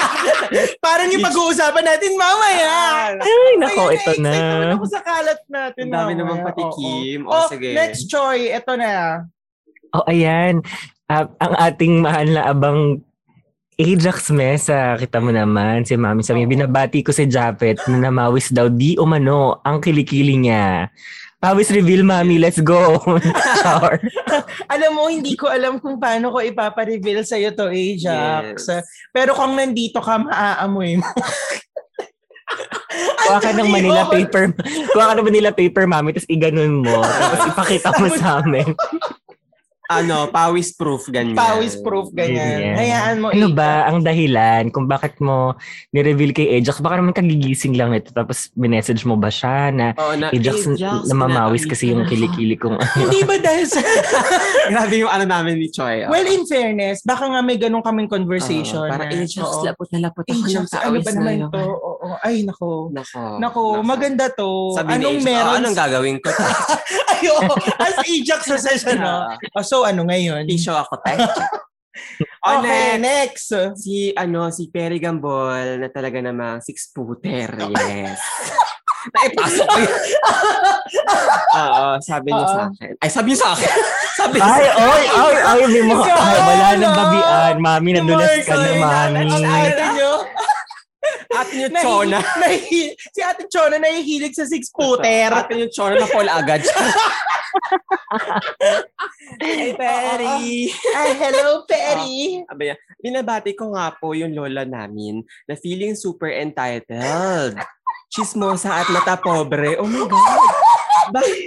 parang 0.79 1.09
yung 1.09 1.21
pag-uusapan 1.21 1.85
natin 1.85 2.11
mamaya. 2.13 2.73
Ay, 3.15 3.57
nako, 3.57 3.81
Ayun, 3.87 3.95
ito 3.95 4.11
na. 4.15 4.29
na-excite 4.29 4.45
naman 4.45 4.69
ako 4.75 4.85
sa 4.87 5.01
kalat 5.01 5.39
natin. 5.47 5.81
Ang 5.81 5.91
dami 5.91 6.03
mamaya. 6.07 6.19
naman 6.19 6.35
Oo. 6.35 6.45
patikim. 6.45 7.19
O, 7.23 7.31
Oh, 7.31 7.47
sige. 7.47 7.69
next 7.73 8.05
Choy, 8.07 8.51
ito 8.51 8.73
na. 8.75 9.25
Oh, 9.89 10.05
ayan. 10.05 10.61
Ah, 11.05 11.25
ang 11.39 11.53
ating 11.57 11.93
mahal 11.99 12.27
na 12.29 12.45
abang 12.45 13.01
Ajax 13.79 14.27
Mesa, 14.35 14.99
kita 14.99 15.23
mo 15.23 15.31
naman, 15.31 15.87
si 15.87 15.95
Mami 15.95 16.19
sabi, 16.19 16.43
binabati 16.43 16.99
ko 16.99 17.15
si 17.15 17.23
Japet 17.31 17.79
na 17.87 18.11
namawis 18.11 18.51
daw 18.51 18.67
di 18.67 18.99
umano 18.99 19.63
ang 19.63 19.79
kilikili 19.79 20.35
niya. 20.35 20.91
Pawis 21.39 21.71
reveal, 21.71 22.03
Mami, 22.03 22.43
let's 22.43 22.59
go. 22.59 22.99
Alam 24.75 24.91
mo, 24.91 25.07
hindi 25.07 25.39
ko 25.39 25.47
alam 25.47 25.79
kung 25.79 25.95
paano 25.95 26.35
ko 26.35 26.43
ipapa-reveal 26.43 27.23
sa'yo 27.23 27.55
to, 27.55 27.71
Ajax. 27.71 28.67
Yes. 28.67 28.83
Pero 29.15 29.31
kung 29.31 29.55
nandito 29.55 30.03
ka, 30.03 30.19
maaamoy 30.19 30.99
mo. 30.99 31.07
Kuha 33.23 33.39
ka 33.39 33.55
ng 33.55 33.71
Manila 33.71 34.11
paper. 34.11 34.51
Kuha 34.91 35.05
ka 35.07 35.13
ng 35.15 35.27
Manila 35.31 35.55
paper, 35.55 35.87
Mami, 35.87 36.19
tapos 36.19 36.27
iganon 36.27 36.83
mo. 36.83 36.99
Tapos 36.99 37.47
ipakita 37.55 37.89
mo 37.95 38.07
sa 38.11 38.43
amin. 38.43 38.75
Ano, 39.89 40.29
pawis 40.29 40.69
proof, 40.71 41.09
ganyan. 41.09 41.33
Pawis 41.33 41.73
proof, 41.75 42.13
ganyan. 42.13 42.61
Ganyan. 42.61 42.75
Hayaan 42.77 43.15
mo, 43.17 43.27
Ano 43.29 43.49
Ajax. 43.49 43.57
ba 43.57 43.69
ang 43.83 43.99
dahilan 43.99 44.63
kung 44.69 44.85
bakit 44.85 45.17
mo 45.17 45.57
ni-reveal 45.89 46.29
kay 46.29 46.45
Ajax? 46.55 46.77
Baka 46.77 47.01
naman 47.01 47.09
kagigising 47.11 47.73
lang 47.73 47.89
nito 47.89 48.13
tapos 48.13 48.53
minessage 48.53 49.01
mo 49.03 49.17
ba 49.17 49.27
siya 49.27 49.73
na 49.73 49.97
Oo, 49.97 50.13
na, 50.13 50.29
Ajax, 50.29 50.77
namamawis 51.03 51.65
kasi 51.65 51.89
yung 51.89 52.05
kilikili 52.05 52.53
kong 52.53 52.77
Hindi 53.01 53.25
ba 53.25 53.35
dahil 53.35 53.65
sa... 53.65 53.81
Grabe 54.71 54.95
yung 54.95 55.09
ano 55.09 55.25
namin 55.25 55.57
ni 55.57 55.67
Choi. 55.67 56.05
ah. 56.05 56.09
well, 56.09 56.21
in 56.23 56.45
fairness, 56.45 57.01
baka 57.01 57.25
nga 57.25 57.41
may 57.41 57.57
ganong 57.57 57.81
kaming 57.81 58.05
conversation. 58.05 58.85
Oo, 58.85 58.93
parang 58.93 59.09
na, 59.09 59.17
Ajax, 59.19 59.41
oo. 59.41 59.65
lapot 59.65 59.89
na 59.89 59.99
lapot 60.05 60.21
ako 60.23 60.37
ng 60.37 60.45
Ajax, 60.45 60.65
ano 60.69 60.83
pawis 60.85 61.01
ba 61.01 61.09
na 61.09 61.17
naman 61.17 61.33
yun. 61.35 61.49
to? 61.49 61.61
Oo, 61.65 62.07
ay, 62.21 62.35
nako. 62.45 62.69
Nako. 62.93 63.21
Nako, 63.41 63.61
maganda 63.81 64.29
to. 64.29 64.77
Sabi 64.77 64.89
anong 64.93 65.17
ni 65.17 65.17
Ajax, 65.17 65.25
meron? 65.25 65.49
"Oh, 65.49 65.57
anong 65.57 65.77
gagawin 65.77 66.17
ko? 66.21 66.29
Ay, 67.11 67.25
oo. 67.27 67.53
As 67.75 67.95
Ajax 67.99 68.39
sa 68.45 68.57
session, 68.57 68.97
no? 68.97 69.25
Ah, 69.51 69.65
Oh, 69.79 69.87
ano 69.87 70.03
ngayon? 70.03 70.43
Tisyo 70.43 70.75
ako, 70.75 70.99
te. 70.99 71.15
O, 72.39 72.63
Okay, 72.63 72.95
next. 72.95 73.51
next. 73.51 73.83
Si, 73.83 74.15
ano, 74.15 74.47
si 74.51 74.71
Perry 74.71 74.99
Gambol 74.99 75.79
na 75.79 75.91
talaga 75.91 76.19
namang 76.19 76.59
six-footer. 76.59 77.51
Yes. 77.75 78.19
Naipasok 79.15 79.63
ko 79.63 79.79
yun. 79.79 79.99
Oo, 81.55 81.85
sabi 81.99 82.31
niya 82.31 82.45
sa 82.45 82.61
akin. 82.67 82.91
Ay, 82.99 83.09
sabi 83.09 83.27
niya 83.31 83.39
sa 83.39 83.49
akin. 83.51 83.71
sabi 84.13 84.35
niya 84.35 84.47
Ay, 84.47 84.59
sa 84.59 84.71
akin. 84.71 84.83
ay, 84.83 85.03
ay, 85.07 85.35
ay, 85.39 85.59
may 85.65 85.83
mga, 85.87 86.03
ay, 86.03 86.39
wala 86.39 86.67
nang 86.69 86.83
ano? 86.83 86.99
babian. 86.99 87.53
Mami, 87.59 87.89
nadulas 87.95 88.31
ka 88.43 88.55
na, 88.55 88.69
mami. 88.75 89.23
Ang 89.23 89.43
ate 89.47 89.83
Ate 91.29 91.51
niyo, 91.55 91.69
Chona. 91.73 92.19
nahi- 92.37 92.91
si 92.93 93.19
ate 93.19 93.47
Chona 93.47 93.77
nahihilig 93.77 94.33
sa 94.33 94.43
six-footer. 94.43 95.31
Ate 95.31 95.55
niyo, 95.55 95.67
Chona 95.69 95.95
na 95.95 96.05
fall 96.05 96.27
agad. 96.27 96.59
Ay, 99.39 99.73
Perry. 99.73 100.69
Ay, 100.91 101.09
hello, 101.15 101.63
Perry. 101.69 102.43
Sabi 102.45 102.63
niya, 102.65 102.75
binabati 102.99 103.51
ko 103.53 103.71
nga 103.71 103.91
po 103.91 104.11
yung 104.11 104.33
lola 104.33 104.63
namin 104.63 105.19
na 105.45 105.55
feeling 105.55 105.93
super 105.93 106.29
entitled. 106.29 107.55
Chismosa 108.09 108.73
at 108.75 108.89
mata 108.89 109.15
pobre. 109.15 109.77
Oh 109.77 109.85
my 109.85 110.03
God. 110.03 110.41
Bakit 111.09 111.37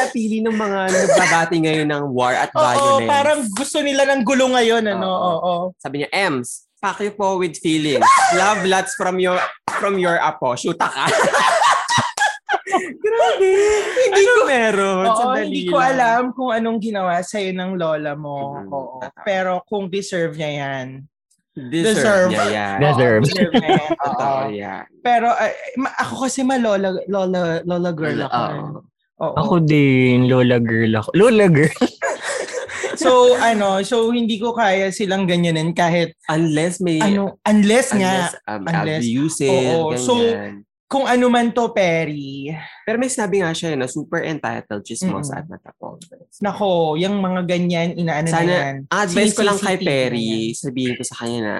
napili 0.00 0.38
ng 0.40 0.54
mga 0.54 0.78
nagbabati 0.88 1.56
ngayon 1.60 1.88
ng 1.88 2.04
war 2.10 2.32
at 2.32 2.50
Oo, 2.50 2.58
violence? 2.98 3.06
parang 3.06 3.40
gusto 3.48 3.78
nila 3.78 4.02
ng 4.06 4.22
gulo 4.22 4.50
ngayon, 4.50 4.82
ano? 4.88 5.06
Oo. 5.06 5.30
Oo. 5.36 5.54
Sabi 5.76 6.02
niya, 6.02 6.10
Ems, 6.10 6.66
pack 6.82 6.98
you 6.98 7.14
po 7.14 7.38
with 7.38 7.54
feelings. 7.62 8.02
Love 8.36 8.66
lots 8.66 8.98
from 8.98 9.22
your 9.22 9.38
from 9.78 10.02
your 10.02 10.18
apo. 10.18 10.58
Shoota 10.58 10.90
ka. 10.90 11.06
Grabe. 13.02 13.50
Hindi 14.10 14.22
ko 14.24 14.40
meron. 14.48 15.04
Oo, 15.06 15.14
Sandali 15.14 15.44
hindi 15.46 15.60
ko 15.68 15.76
alam 15.78 16.22
kung 16.32 16.50
anong 16.50 16.78
ginawa 16.80 17.20
sa'yo 17.20 17.52
ng 17.54 17.70
lola 17.78 18.12
mo. 18.16 18.58
Mhm. 18.58 18.68
Oo. 18.72 18.98
Pero 19.22 19.62
kung 19.70 19.86
deserve 19.86 20.34
niya 20.34 20.50
yan, 20.58 20.88
Deserve, 21.52 22.32
Deserve. 22.32 22.48
yan. 22.48 22.76
Deserve. 22.80 23.20
Oo, 23.20 23.28
deserve 23.28 23.52
niya 23.60 23.70
yan. 23.76 23.84
Oo. 23.92 24.00
Totoo 24.08 24.40
yan. 24.48 24.84
Pero 25.04 25.26
ma- 25.76 25.96
ako 26.00 26.14
kasi 26.24 26.40
malola, 26.42 26.88
lola, 27.06 27.60
lola 27.68 27.90
girl 27.92 28.24
ako. 28.24 28.40
Oo. 29.20 29.34
Ako 29.36 29.54
din, 29.60 30.26
Lola 30.32 30.56
girl 30.56 30.96
ako. 30.96 31.12
Lola 31.12 31.46
girl. 31.52 31.76
So, 33.02 33.12
ano, 33.34 33.68
so 33.82 34.08
hindi 34.08 34.38
ko 34.38 34.52
kaya 34.52 34.88
silang 34.88 35.26
ganyanin 35.26 35.72
kahit, 35.72 36.14
Unless 36.26 36.78
may... 36.78 36.98
ano, 36.98 37.36
unless 37.42 37.90
nga, 37.92 38.30
unless, 38.30 38.34
um, 38.46 38.62
unless- 38.64 39.02
abuses, 39.02 39.50
Oo, 39.50 39.96
so, 39.96 40.12
ganyan. 40.16 40.62
kung 40.86 41.04
ano 41.04 41.26
man 41.26 41.50
to, 41.50 41.72
Perry, 41.72 42.52
Pero 42.82 42.96
may 42.96 43.08
sabi 43.08 43.40
nga 43.40 43.50
siya 43.50 43.74
na 43.74 43.86
super 43.86 44.20
entitled, 44.20 44.84
chismosa 44.84 45.34
Mm. 45.34 45.40
at 45.40 45.46
matapong. 45.48 45.96
nako, 46.40 46.94
yung 46.96 47.16
mga 47.16 47.40
ganyan, 47.44 47.88
inaano 47.94 48.26
na 48.26 48.32
Sana, 48.32 48.52
yan. 48.52 48.74
ang 48.86 49.00
advice 49.02 49.32
ko 49.32 49.42
lang 49.42 49.58
kay 49.58 49.76
na 49.76 49.82
Perry, 49.82 50.28
yan. 50.52 50.58
sabihin 50.58 50.94
ko 50.94 51.02
sa 51.02 51.16
kanya 51.18 51.40
na, 51.40 51.54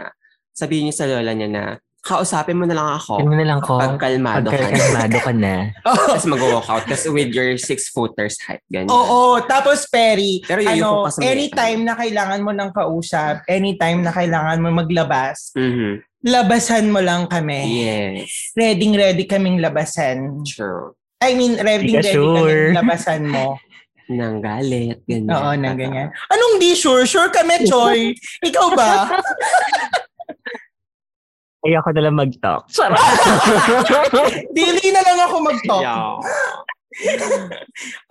sabihin 0.52 0.82
niyo 0.86 0.94
sa 0.94 1.08
lola 1.08 1.32
niya 1.32 1.48
na, 1.48 1.64
kausapin 2.02 2.58
mo 2.58 2.66
na 2.66 2.74
lang 2.74 2.98
ako 2.98 3.22
Yan 3.22 3.30
mo 3.30 3.36
na 3.38 3.46
lang 3.46 3.60
ko. 3.62 3.78
pag 3.78 3.94
kalmado 3.94 4.50
ka 4.50 4.58
na. 4.58 4.66
Pagkalmado 4.66 5.18
ka 5.22 5.32
na. 5.32 5.54
Tapos 5.86 6.26
mag-walk 6.26 6.66
out. 6.66 6.84
Kasi 6.84 7.06
with 7.08 7.30
your 7.30 7.54
six 7.56 7.88
footers 7.88 8.34
height. 8.42 8.58
Ganyan. 8.66 8.90
Oo, 8.90 9.38
tapos 9.42 9.86
Perry, 9.86 10.42
Pero 10.42 10.66
ano, 10.66 11.06
anytime 11.22 11.86
na 11.86 11.94
kailangan 11.94 12.42
mo 12.42 12.50
ng 12.50 12.74
kausap, 12.74 13.46
anytime 13.46 14.02
na 14.02 14.10
kailangan 14.10 14.58
mo 14.58 14.74
maglabas, 14.74 15.54
Mhm. 15.54 16.02
labasan 16.26 16.90
mo 16.90 16.98
lang 16.98 17.26
kami. 17.26 17.86
Yes. 17.86 18.50
Ready, 18.52 18.90
ready 18.92 19.24
kaming 19.24 19.62
labasan. 19.62 20.42
True. 20.42 20.98
I 21.22 21.38
mean, 21.38 21.54
ready, 21.56 21.86
Di 21.86 21.94
ka 21.94 22.02
ready 22.02 22.12
sure. 22.12 22.34
kaming 22.34 22.76
labasan 22.82 23.22
mo. 23.30 23.58
Nang 24.10 24.42
galit. 24.42 24.98
Ganyan. 25.06 25.30
Oo, 25.30 25.50
nang 25.54 25.78
ganyan. 25.78 26.10
Anong 26.28 26.58
di 26.58 26.74
sure? 26.74 27.06
Sure 27.06 27.30
kami, 27.30 27.62
Choy. 27.62 28.10
Ikaw 28.50 28.66
ba? 28.74 29.06
Ay, 31.62 31.78
ako 31.78 31.88
na 31.94 32.02
lang 32.02 32.16
mag-talk. 32.18 32.66
Sarap! 32.66 32.98
Dili 34.56 34.86
na 34.90 35.00
lang 35.06 35.18
ako 35.30 35.36
mag-talk. 35.46 35.82
Yeah. 35.82 36.18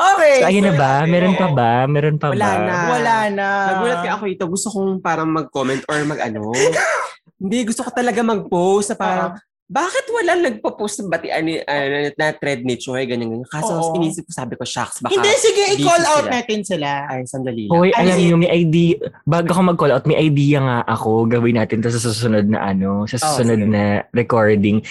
Okay. 0.02 0.42
So, 0.42 0.50
ayun 0.50 0.66
na 0.66 0.74
ba? 0.74 1.06
Meron 1.06 1.38
pa 1.38 1.48
ba? 1.54 1.86
Meron 1.86 2.18
pa 2.18 2.34
Wala 2.34 2.50
ba? 2.50 2.66
na. 2.66 2.78
Wala 2.90 3.16
na. 3.30 3.48
Nagulat 3.70 4.00
ka 4.02 4.12
ako 4.18 4.24
ito. 4.26 4.44
Gusto 4.50 4.68
kong 4.74 5.06
parang 5.06 5.30
mag-comment 5.30 5.86
or 5.86 6.02
mag-ano. 6.02 6.50
Hindi, 7.42 7.58
gusto 7.70 7.86
ko 7.86 7.94
talaga 7.94 8.26
mag-post 8.26 8.94
na 8.94 8.98
parang, 8.98 9.30
bakit 9.72 10.04
wala 10.12 10.36
nagpo-post 10.36 11.00
ng 11.00 11.08
batian 11.08 11.48
ni, 11.48 11.56
ano, 11.64 12.12
na 12.12 12.36
thread 12.36 12.60
ni 12.62 12.76
Choi, 12.76 13.08
ganyan, 13.08 13.32
ganyan. 13.32 13.48
Kaso 13.48 13.72
Oo. 13.72 13.96
inisip 13.96 14.28
ko, 14.28 14.36
sabi 14.36 14.60
ko, 14.60 14.68
shucks, 14.68 15.00
baka 15.00 15.16
Hindi, 15.16 15.32
sige, 15.40 15.64
i-call 15.80 16.04
out 16.04 16.28
sila. 16.28 16.36
natin 16.36 16.60
sila. 16.62 16.90
Ay, 17.08 17.24
sandali 17.24 17.66
lang. 17.66 17.72
Hoy, 17.72 17.90
Ano 17.96 18.04
alam 18.04 18.18
niyo, 18.20 18.36
may 18.36 18.52
idea, 18.52 19.00
bago 19.24 19.48
ako 19.48 19.62
mag-call 19.64 19.96
out, 19.96 20.04
may 20.04 20.20
idea 20.20 20.60
nga 20.60 20.78
ako, 20.86 21.24
gawin 21.26 21.56
natin 21.56 21.80
to 21.80 21.88
sa 21.88 22.04
susunod 22.04 22.52
na 22.52 22.68
ano, 22.68 23.08
sa 23.08 23.16
Oh, 23.16 23.24
susunod 23.32 23.64
sige. 23.64 23.72
na 23.72 23.84
recording. 24.12 24.84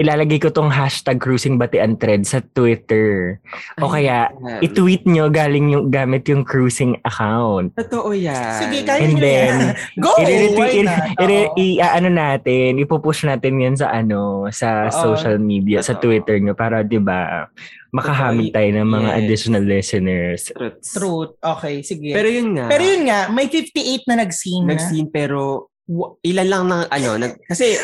Ilalagay 0.00 0.40
ko 0.40 0.48
tong 0.48 0.72
hashtag 0.72 1.20
cruising 1.20 1.54
batian 1.54 1.92
thread 1.94 2.24
sa 2.24 2.40
Twitter. 2.40 3.36
O 3.76 3.92
kaya. 3.92 4.32
I-tweet 4.58 5.04
nyo 5.04 5.28
galing 5.28 5.68
yung 5.68 5.92
gamit 5.92 6.24
yung 6.24 6.40
cruising 6.40 6.96
account. 7.02 7.76
Totoo 7.76 8.10
yan. 8.10 8.56
Sige, 8.56 8.80
kaya 8.80 9.04
And 9.04 9.12
nyo 9.12 9.20
then, 9.20 9.36
yan. 9.36 9.60
Go! 10.00 10.10
I-retweet, 10.16 10.56
Why 10.56 10.70
i- 10.72 10.82
not? 10.82 11.00
i- 11.20 11.20
Oo. 11.46 11.52
i- 11.54 11.80
ano 11.82 12.08
natin, 12.08 12.80
ipupush 12.80 13.22
natin 13.22 13.60
yan 13.60 13.76
sa 13.76 13.92
ano, 13.92 14.48
sa 14.48 14.88
Oo. 14.88 15.12
social 15.12 15.36
media, 15.36 15.84
sa 15.84 15.92
Totoo. 15.92 16.08
Twitter 16.08 16.40
nyo 16.40 16.56
para 16.56 16.80
'di 16.80 16.96
ba 16.96 17.52
makahamig 17.90 18.50
tayo 18.50 18.70
ng 18.70 18.86
mga 18.86 19.08
Yes. 19.10 19.18
additional 19.18 19.64
listeners. 19.64 20.40
Truths. 20.48 20.88
Truth. 20.94 21.32
Okay, 21.36 21.82
sige. 21.82 22.14
Pero 22.14 22.24
yun 22.26 22.54
nga. 22.54 22.66
Pero 22.68 22.82
yun 22.82 23.02
nga, 23.04 23.28
may 23.28 23.46
58 23.46 24.06
na 24.06 24.16
nag-scene 24.16 24.64
na. 24.64 24.70
nag-scene 24.72 25.10
pero 25.10 25.68
wa- 25.84 26.14
ilan 26.22 26.46
lang 26.46 26.64
ng 26.64 26.82
ano, 26.86 27.10
nag, 27.18 27.34
kasi 27.44 27.74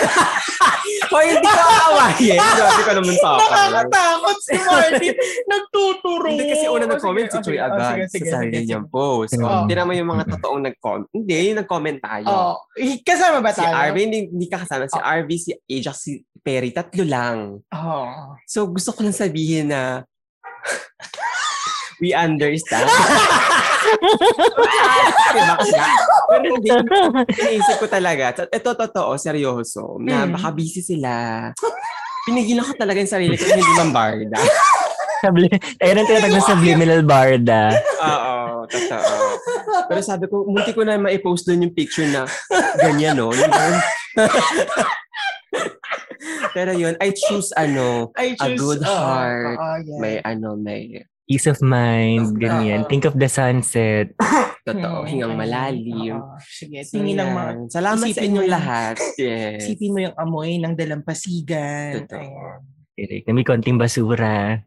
Hoy, 1.12 1.26
hindi 1.34 1.48
ko 1.48 1.62
aawayin. 1.64 2.38
Grabe 2.38 2.82
ka 2.86 2.92
naman 2.94 3.14
sa 3.18 3.28
akin. 3.34 3.40
Nakakatakot 3.40 4.38
si 4.42 4.56
Martin. 4.62 5.14
Nagtuturo. 5.46 6.26
Hindi 6.30 6.44
kasi 6.50 6.66
una 6.70 6.84
Oh, 6.90 6.92
nag-comment 6.98 7.28
si 7.30 7.38
oh, 7.38 7.42
Choi 7.44 7.54
sige, 7.54 7.62
oh, 7.62 7.68
agad 7.70 7.86
sige, 7.86 8.04
sige, 8.10 8.26
sa 8.26 8.32
sarili 8.38 8.56
sige, 8.58 8.66
niyang 8.66 8.86
post. 8.90 9.32
Oh. 9.38 9.64
Tira 9.70 9.82
mo 9.86 9.92
yung 9.94 10.10
mga 10.10 10.24
totoong 10.26 10.62
nag-comment. 10.66 11.08
Hindi, 11.14 11.34
yung 11.50 11.58
nag-comment 11.62 11.98
tayo. 12.02 12.26
Oh, 12.26 12.54
kasama 13.06 13.38
ba 13.38 13.50
Si 13.54 13.62
tayo? 13.62 13.74
RV, 13.74 13.96
hindi, 14.00 14.18
hindi 14.26 14.46
ka 14.50 14.66
kasama. 14.66 14.90
Si 14.90 14.98
RV, 14.98 15.30
si 15.38 15.50
Ajax, 15.54 15.96
si 16.02 16.12
Perry, 16.40 16.70
tatlo 16.74 17.04
lang. 17.06 17.38
Oh. 17.70 18.34
So, 18.48 18.66
gusto 18.66 18.90
ko 18.96 19.06
lang 19.06 19.14
sabihin 19.14 19.70
na 19.70 20.02
we 22.00 22.12
understand. 22.12 22.88
Pero 26.30 26.44
hindi, 26.46 26.68
iniisip 27.28 27.76
ko 27.78 27.86
talaga. 27.86 28.32
Ito 28.46 28.74
totoo, 28.74 29.16
seryoso, 29.16 29.96
na 29.98 30.24
Mm. 30.24 30.32
baka 30.34 30.48
busy 30.52 30.80
sila. 30.80 31.12
Pinigilan 32.24 32.64
ko 32.64 32.74
talaga 32.76 33.00
yung 33.00 33.10
sarili 33.10 33.34
ko 33.34 33.44
hindi 33.46 33.64
mambarda. 33.74 34.38
Ayun 35.80 36.00
ang 36.00 36.08
tinatag 36.08 36.32
na 36.32 36.40
subliminal 36.42 37.02
barda. 37.04 37.76
Oo, 38.00 38.64
totoo. 38.64 39.14
Pero 39.84 40.00
sabi 40.00 40.24
ko, 40.26 40.48
munti 40.48 40.72
ko 40.72 40.80
na 40.80 40.96
ma-post 40.96 41.44
doon 41.44 41.68
yung 41.68 41.74
picture 41.76 42.08
na 42.08 42.24
ganyan, 42.78 43.16
no? 43.16 43.28
Pero 46.50 46.72
yun, 46.72 46.94
I 46.98 47.10
choose 47.12 47.52
ano, 47.54 48.10
I 48.14 48.34
A 48.34 48.48
choose, 48.48 48.58
good 48.58 48.80
oo, 48.82 48.90
heart. 48.90 49.56
oo, 49.56 49.76
yeah. 49.78 49.98
may 49.98 50.14
ano, 50.20 50.54
may 50.54 51.04
Peace 51.30 51.46
of 51.46 51.62
mind, 51.62 52.34
ganyan. 52.34 52.82
Oo. 52.82 52.88
Think 52.90 53.06
of 53.06 53.14
the 53.14 53.30
sunset. 53.30 54.10
totoo, 54.66 55.02
Hmm, 55.02 55.06
hingang 55.06 55.38
malalim. 55.38 56.18
Oo, 56.18 56.34
Sige, 56.42 56.82
So, 56.82 56.98
tingin 56.98 57.22
lang 57.22 57.30
mga. 57.30 57.70
Salamat 57.70 58.02
sa 58.02 58.10
isipin 58.10 58.30
inyong 58.34 58.50
lahat. 58.50 58.94
Yes. 59.14 59.62
Isipin 59.62 59.94
mo 59.94 59.98
yung 60.02 60.16
amoy 60.18 60.58
ng 60.58 60.74
dalampasigan. 60.74 62.02
Totoo. 62.02 62.66
Correct. 62.98 63.24
Na 63.24 63.32
may 63.32 63.46
konting 63.46 63.78
basura. 63.78 64.58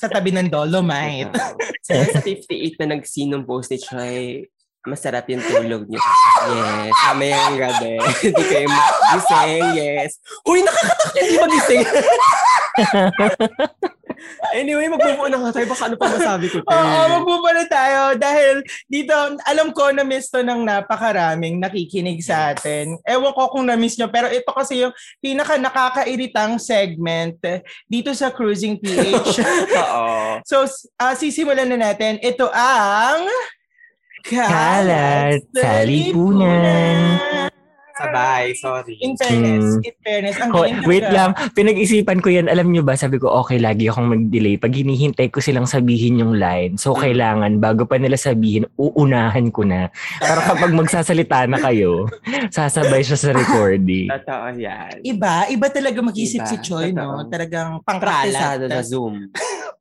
Sa 0.00 0.06
tabi 0.06 0.30
ng 0.30 0.48
Dolomite. 0.48 1.34
Sa 1.86 1.98
sa 2.08 2.20
58 2.22 2.80
na 2.80 2.96
nag-scene 2.96 3.34
ng 3.34 3.44
post 3.44 3.68
ni 3.68 3.76
Choi, 3.76 4.40
masarap 4.86 5.28
yung 5.28 5.42
tulog 5.42 5.84
niyo. 5.84 6.00
Yes. 6.00 6.94
Mamayang 7.10 7.58
gabi. 7.58 7.98
Hindi 8.22 8.42
kayo 8.46 8.68
magising. 8.70 9.66
Yes. 9.76 10.10
Uy, 10.48 10.62
nakakatak 10.62 11.10
niya 11.10 11.20
hindi 11.20 11.36
magising. 11.42 11.82
Anyway, 14.54 14.86
magbubuo 14.88 15.26
na 15.28 15.40
nga 15.40 15.60
tayo. 15.60 15.66
Baka 15.70 15.84
ano 15.88 15.96
pa 15.96 16.06
masabi 16.10 16.46
ko. 16.52 16.58
Oo, 16.70 17.00
magbuba 17.20 17.50
na 17.56 17.64
tayo 17.66 18.00
dahil 18.18 18.60
dito, 18.86 19.14
alam 19.44 19.72
ko 19.72 19.90
na 19.90 20.04
miss 20.04 20.28
to 20.28 20.44
ng 20.44 20.62
napakaraming 20.66 21.58
nakikinig 21.58 22.20
sa 22.20 22.52
atin. 22.52 23.00
Ewan 23.06 23.32
ko 23.32 23.50
kung 23.50 23.66
na-miss 23.66 23.96
nyo, 23.96 24.08
pero 24.12 24.28
ito 24.28 24.50
kasi 24.52 24.84
yung 24.84 24.94
pinaka 25.18 25.56
nakakairitang 25.56 26.60
segment 26.60 27.38
eh, 27.44 27.64
dito 27.88 28.12
sa 28.12 28.30
Cruising 28.34 28.78
PH. 28.80 29.40
Oo. 29.80 30.40
so, 30.44 30.64
uh, 31.00 31.14
sisimulan 31.16 31.68
na 31.68 31.90
natin. 31.90 32.20
Ito 32.20 32.50
ang... 32.52 33.28
Kalat 34.24 35.44
sa 35.52 35.84
lipunan. 35.84 37.52
Sabay, 37.94 38.58
sorry. 38.58 38.98
In 38.98 39.14
fairness, 39.14 39.62
Hmm. 39.72 39.86
in 39.86 39.94
fairness, 40.00 40.36
ang 40.36 40.50
galing 40.50 40.82
wait 40.82 41.06
lang, 41.06 41.30
pinag-isipan 41.54 42.18
ko 42.18 42.26
yan. 42.26 42.50
Alam 42.50 42.68
nyo 42.68 42.82
ba, 42.82 42.94
sabi 42.94 43.16
ko, 43.16 43.30
okay, 43.36 43.56
lagi 43.56 43.86
akong 43.86 44.10
mag-delay. 44.10 44.58
Pag 44.58 44.74
hinihintay 44.74 45.30
ko 45.30 45.38
silang 45.38 45.62
sabihin 45.64 46.18
yung 46.18 46.34
line, 46.34 46.74
so 46.74 46.90
Mm. 46.90 47.00
kailangan, 47.00 47.52
bago 47.56 47.86
pa 47.86 47.94
nila 47.94 48.18
sabihin, 48.18 48.66
uunahan 48.74 49.46
ko 49.48 49.62
na. 49.62 49.94
Para 50.18 50.42
kapag 50.44 50.74
magsasalita 50.74 51.46
na 51.46 51.62
kayo, 51.62 52.10
sasabay 52.50 53.00
siya 53.00 53.14
sa 53.14 53.30
recording. 53.30 54.10
Totoo 54.10 54.46
yan. 54.52 54.98
Iba, 55.00 55.46
iba 55.46 55.66
talaga 55.68 55.98
mag-isip 56.00 56.42
Iba, 56.42 56.50
si 56.50 56.56
Choi, 56.60 56.90
no? 56.90 57.22
Talagang 57.24 57.78
pangkalat. 57.80 58.58
na 58.64 58.82
Zoom. 58.82 59.30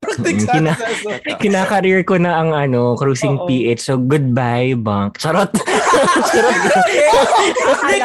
Kina- 0.54 0.78
sa 0.78 0.86
Zoom. 0.94 1.18
Kinakareer 1.40 2.04
ko 2.04 2.22
na 2.22 2.38
ang 2.38 2.54
ano, 2.54 2.94
cruising 2.94 3.42
Oo. 3.42 3.50
PH. 3.50 3.82
So, 3.82 3.98
goodbye, 3.98 4.76
bunk. 4.76 5.18
Charot. 5.18 5.50
Charot. 6.30 6.62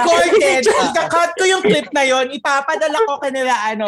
Recorded. 0.00 0.62
Ika-cut 0.62 1.30
ko 1.34 1.44
yung 1.44 1.62
clip 1.62 1.88
na 1.90 2.02
yon, 2.02 2.26
ipapadala 2.30 2.98
ko 3.02 3.18
kanila 3.18 3.54
ano. 3.66 3.86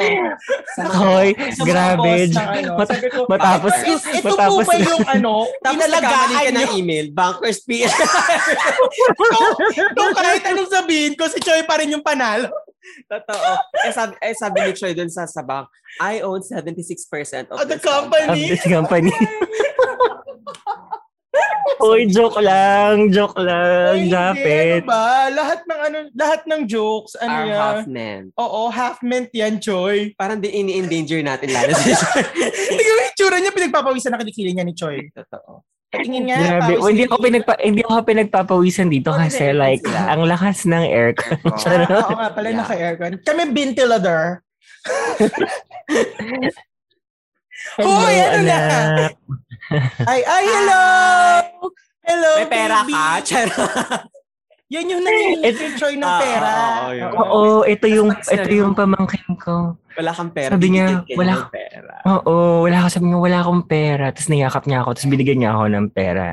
Sa 0.75 0.83
Hoy, 0.91 1.35
sa 1.53 1.63
grabe. 1.63 2.31
ano. 2.31 2.75
Mat- 2.75 3.03
ko, 3.07 3.21
matapos, 3.29 3.73
ito, 3.83 3.97
ito 4.11 4.29
matapos, 4.31 4.65
po 4.65 4.71
ba 4.71 4.75
yung 4.77 5.05
ano, 5.07 5.33
inalagaan 5.63 6.31
ka 6.33 6.51
ng 6.51 6.71
email, 6.81 7.07
Bankers 7.11 7.63
PS. 7.63 7.93
So, 9.91 10.13
kahit 10.13 10.43
anong 10.45 10.71
sabihin 10.71 11.15
ko, 11.15 11.29
si 11.29 11.39
Choi 11.41 11.63
pa 11.63 11.79
rin 11.79 11.93
yung 11.93 12.03
panalo. 12.03 12.49
Totoo. 13.07 13.51
Eh 13.85 13.93
sabi, 13.93 14.15
eh, 14.19 14.35
sabi 14.35 14.57
ni 14.63 14.73
Troy 14.73 14.97
dun 14.97 15.13
sa 15.13 15.29
sabang, 15.29 15.69
I 16.01 16.25
own 16.25 16.41
76% 16.41 17.53
of 17.53 17.61
Of 17.61 17.69
the 17.69 17.77
of 17.77 17.85
company. 17.85 18.51
this 18.51 18.65
company. 18.65 19.13
Hoy, 21.81 22.05
joke 22.07 22.37
lang. 22.39 23.09
Joke 23.09 23.39
lang. 23.39 23.95
Ay, 23.95 24.05
hindi, 24.05 24.13
Japet. 24.13 24.83
ano 24.83 24.91
ba? 24.91 25.03
Lahat 25.31 25.61
ng 25.63 25.81
ano, 25.81 25.97
lahat 26.13 26.41
ng 26.45 26.61
jokes, 26.67 27.17
ano 27.17 27.33
Our 27.33 27.47
yan? 27.47 27.57
half 27.57 27.83
men. 27.87 28.23
Oo, 28.37 28.61
half 28.69 28.99
meant 29.01 29.31
yan, 29.33 29.57
Choi. 29.57 30.13
Parang 30.15 30.37
di 30.37 30.51
ini-endanger 30.51 31.23
natin 31.23 31.49
lalo 31.49 31.73
si 31.75 31.91
Troy. 31.91 32.21
Hindi 32.69 32.83
ko 32.83 32.91
yung 32.91 33.05
itsura 33.09 33.37
niya, 33.39 33.53
pinagpapawisan 33.53 34.13
na 34.13 34.21
kilikili 34.21 34.53
niya 34.53 34.67
ni 34.67 34.75
Choi. 34.75 35.09
Totoo. 35.17 35.65
Tingin 35.91 36.31
nga. 36.31 36.39
Grabe. 36.39 36.79
pawis 36.79 36.87
hindi 36.89 37.03
ako 37.03 37.17
pinagpa 37.19 37.55
hindi 37.59 37.83
ako 37.83 37.99
pinagpapawisan 38.07 38.87
dito 38.87 39.11
Oh, 39.11 39.19
kasi 39.19 39.51
like 39.51 39.83
Sila. 39.83 40.07
ang 40.07 40.23
lakas 40.23 40.63
ng 40.65 40.85
aircon. 40.87 41.35
Oh. 41.43 41.51
Ah, 41.67 42.07
oo 42.07 42.15
nga 42.15 42.31
pala, 42.31 42.47
Yeah. 42.47 42.59
naka-aircon. 42.63 43.13
Kami 43.27 43.43
ventilador. 43.51 44.39
Hello, 47.61 47.93
Hoy, 47.93 48.17
ano 48.21 48.41
na? 48.45 48.59
Ay, 50.09 50.21
ay, 50.25 50.45
hello! 50.49 50.83
Hello, 52.03 52.31
May 52.41 52.49
pera 52.49 52.83
baby. 52.83 52.93
ka? 52.97 53.21
Charot. 53.23 53.71
Yan 54.71 54.87
yung 54.87 55.03
nangingi 55.03 55.51
Troy 55.75 55.99
ng 55.99 56.07
Ah, 56.07 56.21
pera. 56.23 56.51
oo, 56.55 56.91
yun. 56.95 57.11
Oo, 57.11 57.43
ito 57.67 57.91
yung 57.91 58.15
ito 58.15 58.51
yung 58.55 58.71
pamangkin 58.71 59.35
ko. 59.35 59.75
Wala 59.99 60.15
kang 60.15 60.31
pera. 60.31 60.55
Sabi 60.55 60.71
niya, 60.71 61.03
ka 61.03 61.19
wala- 61.19 61.35
ng 61.35 61.51
pera. 61.51 61.95
Oo, 62.07 62.35
wala 62.63 62.77
ako 62.79 62.89
sabi 62.89 63.07
niya, 63.11 63.19
wala 63.19 63.39
akong 63.43 63.65
pera. 63.67 64.05
Tapos 64.15 64.31
niyakap 64.31 64.63
niya 64.65 64.79
ako, 64.81 64.91
tapos 64.95 65.11
binigyan 65.11 65.39
niya 65.43 65.51
ako 65.53 65.65
ng 65.67 65.87
pera. 65.91 66.27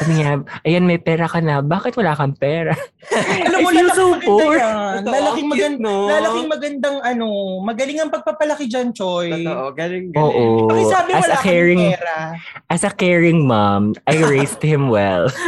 Sabi 0.00 0.12
niya, 0.16 0.28
ayan, 0.64 0.84
may 0.88 0.96
pera 0.96 1.28
ka 1.28 1.38
na. 1.38 1.60
Bakit 1.60 1.92
wala 1.94 2.16
kang 2.16 2.32
pera? 2.32 2.72
Alam 3.46 3.58
mo, 3.60 3.68
lalaking 3.68 3.92
so 3.92 4.04
maganda 4.08 4.24
poor. 4.24 4.56
Lalaking, 5.04 5.48
cute, 5.52 5.78
no? 5.78 6.08
lalaking 6.08 6.48
magandang 6.48 6.96
ano, 7.04 7.26
magaling 7.60 7.98
ang 8.00 8.08
pagpapalaki 8.08 8.64
dyan, 8.64 8.96
Choy. 8.96 9.28
Totoo, 9.44 9.76
galing, 9.76 10.08
galing. 10.08 10.24
Oo. 10.24 10.72
Pakisabi 10.72 11.10
As 11.12 11.20
wala 11.20 11.28
a 11.28 11.36
kang 11.36 11.44
caring, 11.44 11.82
pera. 11.92 12.16
as 12.72 12.82
a 12.82 12.90
caring 12.90 13.44
mom, 13.44 13.92
I 14.08 14.24
raised 14.24 14.64
him 14.64 14.88
well. 14.88 15.28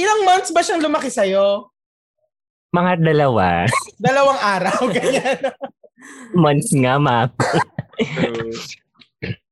Ilang 0.00 0.20
months 0.24 0.50
ba 0.50 0.64
siyang 0.64 0.80
lumaki 0.80 1.12
sa'yo? 1.12 1.68
Mga 2.72 3.04
dalawa. 3.04 3.68
Dalawang 4.00 4.40
araw, 4.40 4.78
ganyan. 4.88 5.38
Months 6.32 6.72
nga, 6.72 6.96
ma. 6.96 7.28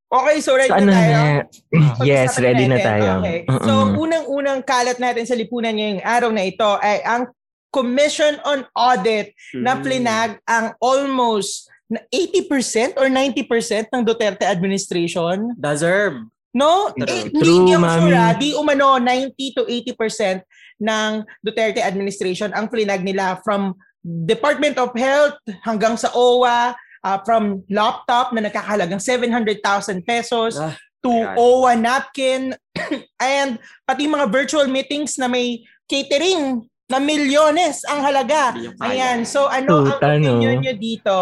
Okay, 0.09 0.41
so 0.41 0.57
ready 0.57 0.73
So, 0.73 0.81
ano 0.81 0.89
na 0.89 0.97
tayo? 0.97 1.13
na? 1.13 2.01
Yes, 2.01 2.41
ready 2.41 2.65
na 2.65 2.81
tayo. 2.81 3.21
Okay. 3.21 3.45
Mm-mm. 3.45 3.61
So, 3.61 3.73
ang 3.77 3.93
unang-unang 3.93 4.65
kalat 4.65 4.97
natin 4.97 5.29
sa 5.29 5.37
lipunan 5.37 5.77
ngayong 5.77 6.01
araw 6.01 6.33
na 6.33 6.49
ito 6.49 6.65
ay 6.81 7.05
ang 7.05 7.29
Commission 7.69 8.41
on 8.49 8.65
Audit 8.73 9.37
na 9.53 9.77
Hmm. 9.77 9.85
plinag 9.85 10.41
ang 10.49 10.73
almost 10.81 11.69
na 11.93 12.01
80% 12.09 12.97
or 12.97 13.13
90% 13.13 13.93
ng 13.93 14.01
Duterte 14.01 14.49
administration. 14.49 15.53
Deserve. 15.53 16.25
No? 16.55 16.91
True. 16.97 17.07
Eh, 17.07 17.29
True, 17.31 17.77
mami. 17.77 18.09
sure. 18.13 18.29
Di 18.41 18.49
umano 18.57 18.97
90 18.97 19.57
to 19.57 19.63
80% 19.69 20.43
ng 20.81 21.11
Duterte 21.43 21.83
administration 21.83 22.55
ang 22.55 22.71
plinag 22.71 23.05
nila 23.05 23.37
from 23.45 23.75
Department 24.03 24.79
of 24.79 24.95
Health 24.95 25.37
hanggang 25.67 25.99
sa 25.99 26.09
OWA, 26.15 26.73
ah, 27.05 27.19
from 27.27 27.61
laptop 27.69 28.33
na 28.33 28.47
nakakahalagang 28.47 29.03
700,000 29.03 30.01
pesos 30.03 30.57
Ah, 30.57 30.73
to 31.05 31.13
God. 31.13 31.35
OWA 31.37 31.73
napkin 31.77 32.55
and 33.21 33.59
pati 33.85 34.09
mga 34.09 34.27
virtual 34.31 34.67
meetings 34.67 35.19
na 35.19 35.29
may 35.29 35.61
catering 35.87 36.65
na 36.89 36.97
milyones 36.97 37.85
ang 37.85 38.01
halaga. 38.01 38.57
Ayan. 38.81 39.21
So 39.29 39.45
ano 39.45 39.85
ang 39.85 40.01
Puta, 40.01 40.17
no? 40.17 40.41
opinion 40.41 40.57
nyo 40.65 40.75
dito? 40.75 41.17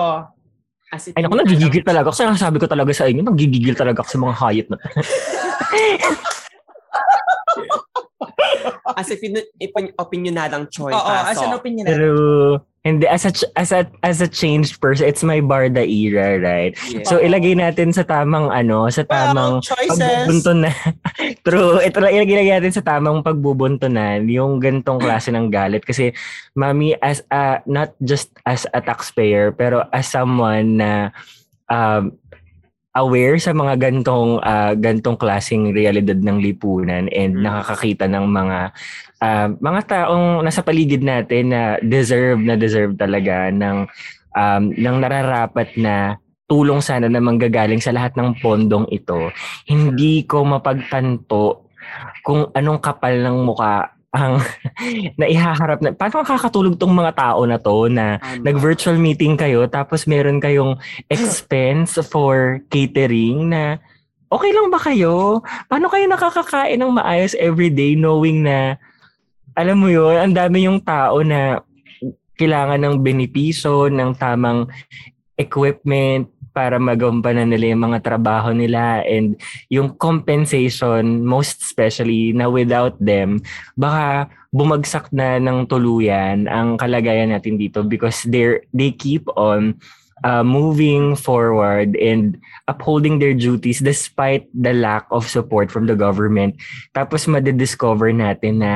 As 0.95 1.11
Ay, 1.11 1.27
naku, 1.27 1.35
nagigigil 1.35 1.83
talaga 1.83 2.15
ako. 2.15 2.15
Sinasabi 2.15 2.57
ko 2.63 2.67
talaga 2.71 2.95
sa 2.95 3.11
inyo, 3.11 3.27
nagigigil 3.27 3.75
talaga 3.75 4.07
ako 4.07 4.11
sa 4.11 4.23
mga 4.23 4.35
hayop 4.39 4.67
na. 4.71 4.79
As 9.01 9.09
if 9.11 9.21
opinionadang 10.01 10.71
choice. 10.71 10.95
Oo, 10.95 11.05
paso. 11.05 11.31
as 11.31 11.39
an 11.43 11.53
opinion 11.57 11.85
natin. 11.85 11.97
Pero, 11.99 12.11
hindi, 12.87 13.05
as 13.11 13.27
a, 13.27 13.33
ch- 13.35 13.51
as 13.59 13.75
a, 13.75 13.83
as 14.07 14.23
a 14.23 14.31
changed 14.31 14.79
person, 14.79 15.11
it's 15.11 15.27
my 15.27 15.43
Barda 15.43 15.83
era, 15.83 16.39
right? 16.39 16.79
Yes. 16.87 17.11
So, 17.11 17.19
ilagay 17.19 17.59
natin 17.59 17.91
sa 17.91 18.07
tamang, 18.07 18.55
ano, 18.55 18.87
sa 18.95 19.03
tamang 19.03 19.59
Well, 19.59 19.67
choices. 19.67 19.99
pagbubuntunan. 19.99 20.75
True. 21.47 21.83
Ito 21.83 21.99
lang 21.99 22.15
ilagay 22.15 22.47
natin 22.47 22.71
sa 22.71 22.87
tamang 22.87 23.27
pagbubuntunan, 23.27 24.31
yung 24.31 24.63
gantong 24.63 25.03
klase 25.03 25.35
ng 25.35 25.51
galit. 25.51 25.83
Kasi, 25.83 26.15
mami, 26.55 26.95
as 27.03 27.27
a, 27.35 27.59
not 27.67 27.91
just 28.07 28.31
as 28.47 28.71
a 28.71 28.79
taxpayer, 28.79 29.51
pero 29.51 29.83
as 29.91 30.07
someone 30.07 30.79
na 30.79 31.11
um, 31.71 32.15
aware 32.97 33.37
sa 33.37 33.53
mga 33.53 33.77
gantong 33.77 34.41
ah, 34.41 34.73
gantong 34.73 35.21
klaseng 35.21 35.71
realidad 35.77 36.17
ng 36.17 36.41
lipunan 36.41 37.07
and 37.13 37.37
Mm. 37.37 37.45
nakakakita 37.45 38.09
ng 38.09 38.27
mga 38.27 38.59
ah, 39.21 39.49
mga 39.53 39.81
taong 39.85 40.41
nasa 40.41 40.65
paligid 40.65 41.05
natin 41.05 41.53
na 41.53 41.77
deserve 41.85 42.41
na 42.41 42.57
deserve 42.57 42.97
talaga 42.97 43.53
ng 43.53 43.85
um, 44.37 44.63
ng 44.73 44.97
nararapat 45.01 45.73
na 45.81 46.21
tulong 46.47 46.79
sana 46.79 47.11
na 47.11 47.19
manggagaling 47.19 47.83
sa 47.83 47.91
lahat 47.91 48.15
ng 48.15 48.39
pondong 48.39 48.87
ito. 48.95 49.35
Hindi 49.67 50.23
ko 50.29 50.47
mapagtanto 50.47 51.67
kung 52.23 52.51
anong 52.55 52.79
kapal 52.79 53.19
ng 53.19 53.43
muka 53.43 53.96
ang 54.17 54.41
naihaharap 55.21 55.85
na 55.85 55.93
paano 55.93 56.25
makakatulog 56.25 56.81
tong 56.81 56.97
mga 56.97 57.13
tao 57.13 57.45
na 57.45 57.61
to 57.61 57.93
na 57.93 58.17
Tama. 58.17 58.43
nag-virtual 58.43 58.97
meeting 58.97 59.37
kayo 59.37 59.69
tapos 59.69 60.09
meron 60.09 60.41
kayong 60.41 60.81
expense 61.13 62.01
for 62.09 62.65
catering 62.73 63.53
na 63.53 63.77
okay 64.27 64.51
lang 64.51 64.73
ba 64.73 64.81
kayo? 64.81 65.45
Paano 65.71 65.87
kayo 65.87 66.09
nakakakain 66.11 66.81
ng 66.81 66.97
maayos 66.99 67.37
everyday 67.39 67.95
knowing 67.95 68.43
na 68.43 68.81
alam 69.57 69.81
mo 69.81 69.89
yun, 69.89 70.13
ang 70.13 70.35
dami 70.37 70.69
yung 70.69 70.85
tao 70.85 71.25
na 71.25 71.65
kailangan 72.37 72.77
ng 72.77 72.97
benepisyo, 73.01 73.89
ng 73.89 74.13
tamang 74.21 74.69
equipment 75.41 76.29
para 76.57 76.81
magampanan 76.81 77.53
nila 77.53 77.77
yung 77.77 77.93
mga 77.93 78.01
trabaho 78.01 78.57
nila 78.57 79.05
and 79.05 79.37
yung 79.69 79.93
compensation 80.01 81.21
most 81.21 81.61
especially 81.61 82.33
na 82.33 82.49
without 82.49 82.97
them 82.97 83.37
baka 83.77 84.33
bumagsak 84.57 85.13
na 85.13 85.37
ng 85.37 85.69
tuluyan 85.69 86.49
ang 86.49 86.81
kalagayan 86.81 87.29
natin 87.29 87.61
dito 87.61 87.85
because 87.85 88.25
they 88.25 88.57
they 88.73 88.89
keep 88.89 89.29
on 89.37 89.77
uh, 90.25 90.41
moving 90.41 91.13
forward 91.13 91.93
and 92.01 92.41
upholding 92.69 93.19
their 93.19 93.35
duties 93.37 93.85
despite 93.85 94.49
the 94.57 94.73
lack 94.73 95.05
of 95.13 95.29
support 95.29 95.69
from 95.69 95.85
the 95.85 95.99
government. 95.99 96.57
Tapos 96.97 97.29
madidiscover 97.29 98.15
natin 98.15 98.65
na 98.65 98.73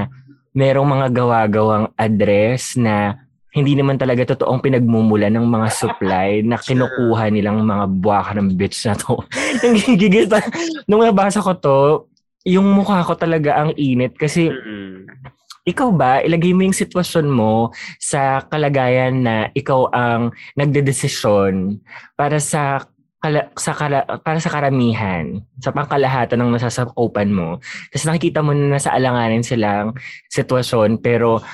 merong 0.53 0.99
mga 0.99 1.09
gawa-gawang 1.15 1.87
address 1.95 2.75
na 2.75 3.23
hindi 3.51 3.75
naman 3.75 3.99
talaga 3.99 4.35
totoong 4.35 4.63
pinagmumula 4.63 5.27
ng 5.27 5.43
mga 5.43 5.69
supply 5.75 6.29
na 6.47 6.55
kinukuha 6.55 7.35
nilang 7.35 7.67
mga 7.67 7.85
buwaka 7.99 8.31
ng 8.39 8.55
bitch 8.55 8.87
na 8.87 8.95
to. 8.95 9.19
Nanggigigil 9.63 10.31
pa. 10.31 10.39
Nung 10.87 11.03
nabasa 11.03 11.43
ko 11.43 11.53
to, 11.59 11.79
yung 12.47 12.71
mukha 12.71 13.03
ko 13.03 13.19
talaga 13.19 13.59
ang 13.59 13.75
init 13.75 14.15
kasi 14.17 14.49
ikaw 15.69 15.93
ba, 15.93 16.25
ilagay 16.25 16.57
mo 16.57 16.65
yung 16.65 16.77
sitwasyon 16.77 17.27
mo 17.29 17.75
sa 18.01 18.43
kalagayan 18.49 19.21
na 19.21 19.35
ikaw 19.53 19.93
ang 19.93 20.33
nagdedesisyon 20.57 21.79
para 22.17 22.41
sa 22.41 22.87
kala, 23.21 23.53
sa 23.53 23.77
kala, 23.77 23.99
para 24.25 24.41
sa 24.41 24.49
karamihan, 24.49 25.45
sa 25.61 25.71
pangkalahatan 25.77 26.41
ng 26.41 26.57
nasasakupan 26.57 27.29
mo. 27.29 27.61
Tapos 27.93 28.07
nakikita 28.09 28.41
mo 28.41 28.57
na 28.57 28.81
nasa 28.81 28.97
alanganin 28.97 29.45
silang 29.45 29.93
sitwasyon 30.33 31.05
pero 31.05 31.45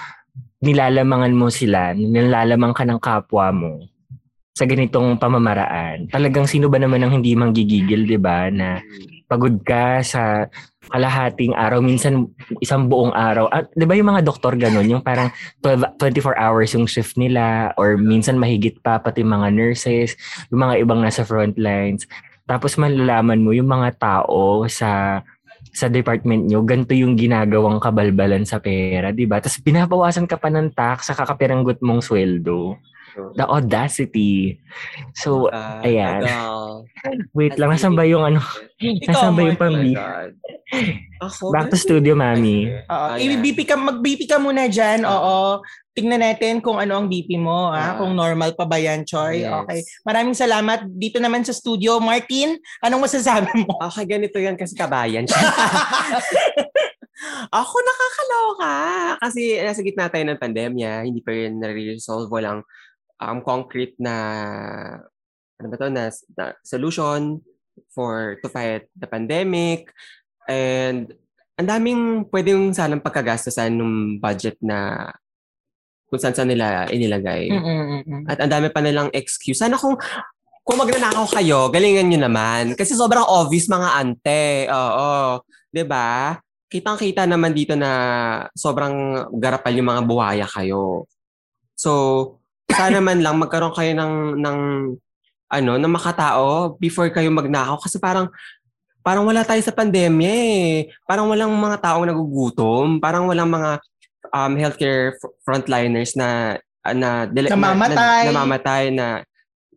nilalamangan 0.64 1.34
mo 1.36 1.52
sila, 1.52 1.92
nilalamang 1.92 2.72
ka 2.72 2.84
ng 2.88 3.00
kapwa 3.00 3.52
mo 3.52 3.72
sa 4.56 4.64
ganitong 4.64 5.20
pamamaraan. 5.20 6.08
Talagang 6.08 6.48
sino 6.48 6.72
ba 6.72 6.80
naman 6.80 7.04
ang 7.04 7.12
hindi 7.12 7.36
manggigigil, 7.36 8.08
'di 8.08 8.16
ba, 8.16 8.48
na 8.48 8.80
pagod 9.28 9.60
ka 9.60 10.00
sa 10.00 10.48
kalahating 10.88 11.52
araw, 11.52 11.84
minsan 11.84 12.30
isang 12.64 12.88
buong 12.88 13.12
araw. 13.12 13.52
At 13.52 13.68
'di 13.76 13.84
ba 13.84 13.92
yung 14.00 14.08
mga 14.16 14.24
doktor 14.24 14.56
ganun, 14.56 14.88
yung 14.88 15.04
parang 15.04 15.28
12, 15.60 16.00
24 16.00 16.40
hours 16.40 16.72
yung 16.72 16.88
shift 16.88 17.20
nila 17.20 17.76
or 17.76 18.00
minsan 18.00 18.40
mahigit 18.40 18.80
pa 18.80 18.96
pati 18.96 19.20
mga 19.20 19.52
nurses, 19.52 20.16
yung 20.48 20.64
mga 20.64 20.80
ibang 20.80 21.04
nasa 21.04 21.20
front 21.20 21.60
lines. 21.60 22.08
Tapos 22.48 22.80
malalaman 22.80 23.44
mo 23.44 23.52
yung 23.52 23.68
mga 23.68 23.98
tao 24.00 24.64
sa 24.72 25.20
sa 25.76 25.92
department 25.92 26.48
nyo, 26.48 26.64
ganito 26.64 26.96
yung 26.96 27.20
ginagawang 27.20 27.76
kabalbalan 27.76 28.48
sa 28.48 28.56
pera, 28.64 29.12
di 29.12 29.28
ba? 29.28 29.44
Tapos 29.44 29.60
binabawasan 29.60 30.24
ka 30.24 30.40
pa 30.40 30.48
ng 30.48 30.72
tax 30.72 31.12
sa 31.12 31.14
kakapiranggot 31.14 31.84
mong 31.84 32.00
sweldo. 32.00 32.80
The 33.36 33.46
audacity. 33.48 34.60
So, 35.16 35.48
Ah, 35.48 35.80
ayan. 35.80 36.20
tagal. 36.22 36.84
wait 37.38 37.56
lang, 37.56 37.72
nasan 37.72 37.96
ba 37.96 38.04
yung 38.04 38.24
ano? 38.24 38.40
Ikaw, 38.76 39.08
Nasaan 39.08 39.34
ba 39.34 39.42
yung. 39.48 39.56
Oh 39.56 39.62
pambi? 39.64 39.90
God. 39.96 40.30
Ako, 41.22 41.42
Back 41.48 41.72
to 41.72 41.78
studio, 41.80 42.12
mami. 42.12 42.68
Oo. 42.68 43.06
I-BP 43.16 43.64
ka, 43.64 43.76
mag-BP 43.78 44.28
ka 44.28 44.36
muna 44.36 44.68
dyan. 44.68 45.06
Ah. 45.06 45.16
Oo. 45.16 45.38
Tingnan 45.96 46.20
natin 46.20 46.60
kung 46.60 46.76
ano 46.76 47.00
ang 47.00 47.08
BP 47.08 47.40
mo. 47.40 47.72
Ah. 47.72 47.80
ah, 47.80 47.92
kung 47.96 48.12
normal 48.12 48.52
pa 48.52 48.68
ba 48.68 48.76
yan, 48.76 49.08
Choy. 49.08 49.40
Yes. 49.40 49.64
Okay. 49.64 49.80
Maraming 50.04 50.36
salamat. 50.36 50.84
Dito 50.92 51.16
naman 51.16 51.40
sa 51.40 51.56
studio. 51.56 51.96
Martin, 52.04 52.60
anong 52.84 53.08
masasabi 53.08 53.48
mo? 53.64 53.80
Okay, 53.88 54.04
ganito 54.04 54.36
yan 54.36 54.60
kasi 54.60 54.76
kabayan 54.76 55.24
siya. 55.24 55.40
Ako 57.48 57.74
nakakaloka. 57.80 58.76
Kasi 59.24 59.56
nasa 59.64 59.80
gitna 59.80 60.12
tayo 60.12 60.28
ng 60.28 60.36
pandemya, 60.42 61.08
hindi 61.08 61.24
pa 61.24 61.32
rin 61.32 61.56
nare-resolve. 61.56 62.28
Walang 62.28 62.60
um, 63.20 63.38
concrete 63.40 63.96
na, 63.98 64.14
ano 65.56 65.66
ba 65.72 65.76
to, 65.76 65.88
na, 65.88 66.08
na 66.10 66.44
solution 66.64 67.40
for 67.92 68.40
to 68.40 68.48
fight 68.48 68.88
the 68.96 69.04
pandemic 69.04 69.92
and 70.48 71.12
ang 71.56 71.68
daming 71.68 72.02
pwedeng 72.28 72.76
sanang 72.76 73.00
pagkagastasan 73.00 73.72
ng 73.72 74.20
budget 74.20 74.60
na 74.60 75.08
kung 76.06 76.20
saan 76.20 76.36
saan 76.36 76.52
nila 76.52 76.86
inilagay. 76.92 77.48
Mm-mm-mm. 77.50 78.28
At 78.28 78.38
ang 78.38 78.52
dami 78.52 78.68
pa 78.70 78.84
nilang 78.84 79.10
excuse. 79.10 79.58
Sana 79.58 79.80
kung 79.80 79.96
kung 80.66 80.82
magnanakaw 80.82 81.30
kayo, 81.30 81.70
galingan 81.70 82.10
nyo 82.10 82.26
naman. 82.26 82.74
Kasi 82.74 82.98
sobrang 82.98 83.22
obvious 83.22 83.70
mga 83.70 83.88
ante. 84.02 84.66
Oo. 84.66 85.40
ba? 85.86 86.36
Kitang-kita 86.66 87.22
naman 87.22 87.54
dito 87.54 87.78
na 87.78 87.90
sobrang 88.52 89.26
garapal 89.38 89.70
yung 89.70 89.86
mga 89.94 90.02
buhaya 90.02 90.46
kayo. 90.50 91.06
So, 91.78 91.92
sana 92.70 92.98
man 93.06 93.20
lang 93.22 93.36
magkaroon 93.38 93.74
kayo 93.74 93.92
ng 93.94 94.14
ng 94.42 94.58
ano, 95.46 95.72
ng 95.78 95.92
makatao 95.94 96.74
before 96.82 97.06
kayo 97.14 97.30
magnakaw 97.30 97.78
kasi 97.78 98.02
parang 98.02 98.26
parang 99.06 99.22
wala 99.22 99.46
tayo 99.46 99.62
sa 99.62 99.70
pandemya 99.70 100.32
eh. 100.34 100.90
Parang 101.06 101.30
walang 101.30 101.54
mga 101.54 101.78
taong 101.78 102.10
nagugutom, 102.10 102.98
parang 102.98 103.30
walang 103.30 103.46
mga 103.46 103.78
um, 104.34 104.52
healthcare 104.58 105.14
fr- 105.22 105.34
frontliners 105.46 106.18
na 106.18 106.58
na, 106.82 107.26
dele- 107.26 107.50
Namamatay. 107.50 108.30
na, 108.30 108.34
namamatay 108.34 108.84
na 108.94 109.06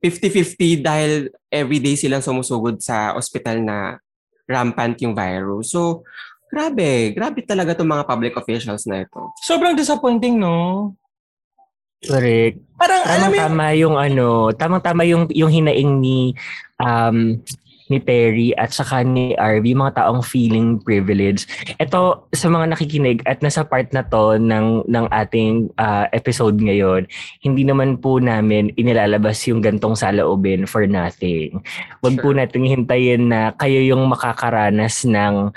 50-50 0.01 0.81
dahil 0.81 1.11
everyday 1.49 1.93
silang 1.97 2.25
sumusugod 2.25 2.81
sa 2.81 3.13
ospital 3.13 3.61
na 3.61 3.97
rampant 4.49 4.97
yung 5.01 5.13
virus. 5.13 5.73
So, 5.73 6.05
grabe. 6.49 7.13
Grabe 7.13 7.45
talaga 7.45 7.77
itong 7.77 7.89
mga 7.89 8.07
public 8.09 8.33
officials 8.37 8.85
na 8.89 9.05
ito. 9.05 9.29
Sobrang 9.45 9.77
disappointing, 9.77 10.41
no? 10.41 10.93
Correct. 11.99 12.55
Parang, 12.79 13.01
alam 13.03 13.27
Tamang 13.27 13.35
yung, 13.35 13.43
tama 13.43 13.65
yung 13.75 13.95
ano, 13.99 14.27
tamang 14.55 14.83
tama 14.83 15.03
yung 15.03 15.23
yung 15.35 15.51
hinaing 15.51 15.99
ni 15.99 16.31
um 16.79 17.43
ni 17.89 17.97
Terry 17.97 18.53
at 18.53 18.69
saka 18.69 19.01
ni 19.01 19.33
RV, 19.33 19.65
mga 19.73 19.97
taong 19.97 20.21
feeling 20.21 20.77
privilege. 20.77 21.49
Ito 21.81 22.29
sa 22.29 22.47
mga 22.47 22.77
nakikinig 22.77 23.25
at 23.25 23.41
nasa 23.41 23.65
part 23.65 23.89
na 23.91 24.05
to 24.05 24.37
ng 24.37 24.85
ng 24.85 25.05
ating 25.09 25.73
ah, 25.81 26.05
episode 26.13 26.61
ngayon, 26.61 27.09
hindi 27.41 27.65
naman 27.65 27.97
po 27.97 28.21
namin 28.21 28.69
inilalabas 28.77 29.41
yung 29.49 29.65
gantong 29.65 29.97
saloobin 29.97 30.69
for 30.69 30.85
nothing. 30.85 31.65
Huwag 32.05 32.21
po 32.21 32.29
Sure. 32.29 32.37
nating 32.37 32.69
hintayin 32.69 33.25
na 33.33 33.57
kayo 33.57 33.81
yung 33.81 34.05
makakaranas 34.05 35.09
ng 35.09 35.49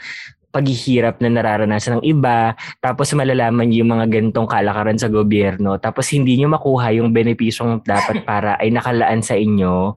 paghihirap 0.53 1.19
na 1.25 1.33
nararanasan 1.33 1.99
ng 1.99 2.05
iba, 2.05 2.53
tapos 2.85 3.11
malalaman 3.17 3.73
yung 3.73 3.97
mga 3.97 4.07
gantong 4.13 4.45
kalakaran 4.45 5.01
sa 5.01 5.09
gobyerno, 5.09 5.81
tapos 5.81 6.13
hindi 6.13 6.37
niyo 6.37 6.53
makuha 6.53 6.93
yung 6.93 7.11
benepisyong 7.11 7.81
dapat 7.81 8.23
para 8.29 8.61
ay 8.61 8.69
nakalaan 8.69 9.25
sa 9.25 9.33
inyo 9.33 9.97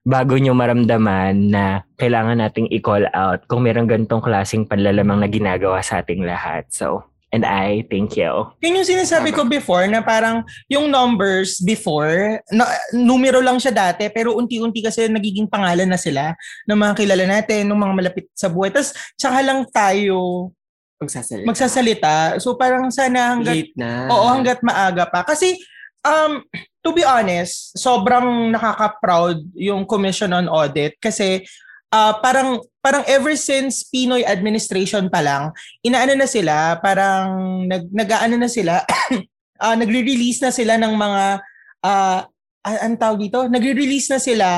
bago 0.00 0.34
niyo 0.40 0.56
maramdaman 0.56 1.52
na 1.52 1.84
kailangan 2.00 2.40
nating 2.40 2.72
i-call 2.72 3.04
out 3.12 3.44
kung 3.44 3.68
merong 3.68 3.84
gantong 3.84 4.24
klaseng 4.24 4.64
panlalamang 4.64 5.20
na 5.20 5.28
ginagawa 5.28 5.84
sa 5.84 6.00
ating 6.00 6.24
lahat. 6.24 6.64
So, 6.72 7.09
and 7.30 7.46
I 7.46 7.86
thank 7.86 8.18
you. 8.18 8.50
yun 8.58 8.82
yung 8.82 8.88
sinasabi 8.88 9.30
ko 9.30 9.46
before 9.46 9.86
na 9.86 10.02
parang 10.02 10.42
yung 10.66 10.90
numbers 10.90 11.62
before, 11.62 12.42
na, 12.50 12.66
numero 12.90 13.38
lang 13.38 13.62
siya 13.62 13.70
dati 13.70 14.10
pero 14.10 14.34
unti-unti 14.34 14.82
kasi 14.82 15.06
nagiging 15.06 15.46
pangalan 15.46 15.86
na 15.86 15.98
sila 15.98 16.34
ng 16.66 16.78
mga 16.78 16.92
kilala 16.98 17.24
natin, 17.26 17.70
ng 17.70 17.78
mga 17.78 17.94
malapit 17.94 18.26
sa 18.34 18.50
buhay. 18.50 18.74
Tapos 18.74 18.90
tsaka 19.14 19.38
lang 19.46 19.62
tayo 19.70 20.50
Magsasalita. 21.00 21.46
magsasalita. 21.48 22.14
So 22.42 22.58
parang 22.58 22.90
sana 22.92 23.32
hanggat 23.32 23.56
Late 23.56 23.74
na. 23.78 24.10
Oo, 24.10 24.26
hanggat 24.28 24.60
maaga 24.60 25.08
pa. 25.08 25.24
Kasi, 25.24 25.56
um, 26.04 26.44
to 26.84 26.90
be 26.92 27.06
honest, 27.06 27.72
sobrang 27.78 28.52
nakaka-proud 28.52 29.40
yung 29.56 29.86
Commission 29.88 30.34
on 30.34 30.50
Audit 30.50 30.98
kasi 31.00 31.46
ah, 31.90 32.18
parang 32.22 32.58
parang 32.80 33.04
ever 33.06 33.36
since 33.36 33.84
Pinoy 33.86 34.24
administration 34.24 35.10
pa 35.12 35.20
lang, 35.20 35.52
inaano 35.84 36.16
na 36.16 36.28
sila, 36.30 36.80
parang 36.80 37.62
nag 37.68 37.90
nag-aano 37.92 38.40
na 38.40 38.48
sila, 38.48 38.82
ah, 39.62 39.76
nagre-release 39.76 40.40
na 40.40 40.50
sila 40.54 40.78
ng 40.80 40.94
mga 40.96 41.22
ah 41.84 42.24
uh, 42.66 42.78
ang 42.84 42.96
tawag 42.96 43.20
dito, 43.24 43.48
nagre-release 43.48 44.12
na 44.12 44.20
sila 44.20 44.48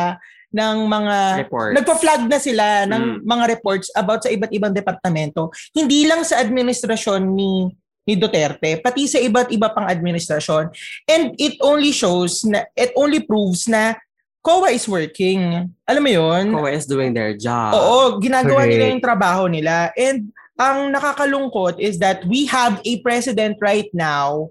ng 0.52 0.76
mga 0.84 1.16
Report. 1.48 1.72
nagpa-flag 1.72 2.22
na 2.28 2.36
sila 2.36 2.84
ng 2.84 3.02
Mm. 3.02 3.18
mga 3.24 3.44
reports 3.56 3.88
about 3.96 4.20
sa 4.20 4.28
iba't 4.28 4.52
ibang 4.52 4.74
departamento. 4.76 5.48
Hindi 5.72 6.04
lang 6.04 6.26
sa 6.28 6.44
administrasyon 6.44 7.22
ni 7.32 7.72
ni 8.02 8.18
Duterte, 8.18 8.82
pati 8.82 9.06
sa 9.06 9.22
iba't 9.22 9.54
iba 9.54 9.70
pang 9.70 9.86
administrasyon. 9.86 10.74
And 11.06 11.38
it 11.38 11.56
only 11.62 11.94
shows 11.94 12.42
na 12.42 12.66
it 12.74 12.90
only 12.98 13.22
proves 13.22 13.70
na 13.70 13.94
COA 14.42 14.74
is 14.74 14.90
working. 14.90 15.70
Alam 15.86 16.02
mo 16.02 16.10
'yon? 16.10 16.44
COA 16.50 16.74
is 16.74 16.86
doing 16.90 17.14
their 17.14 17.30
job. 17.38 17.78
Oo, 17.78 18.18
ginagawa 18.18 18.66
nila 18.66 18.90
Correct. 18.90 18.92
yung 18.98 19.04
trabaho 19.06 19.44
nila. 19.46 19.94
And 19.94 20.34
ang 20.58 20.90
nakakalungkot 20.90 21.78
is 21.78 22.02
that 22.02 22.26
we 22.26 22.50
have 22.50 22.82
a 22.82 22.98
president 23.06 23.56
right 23.62 23.88
now 23.94 24.50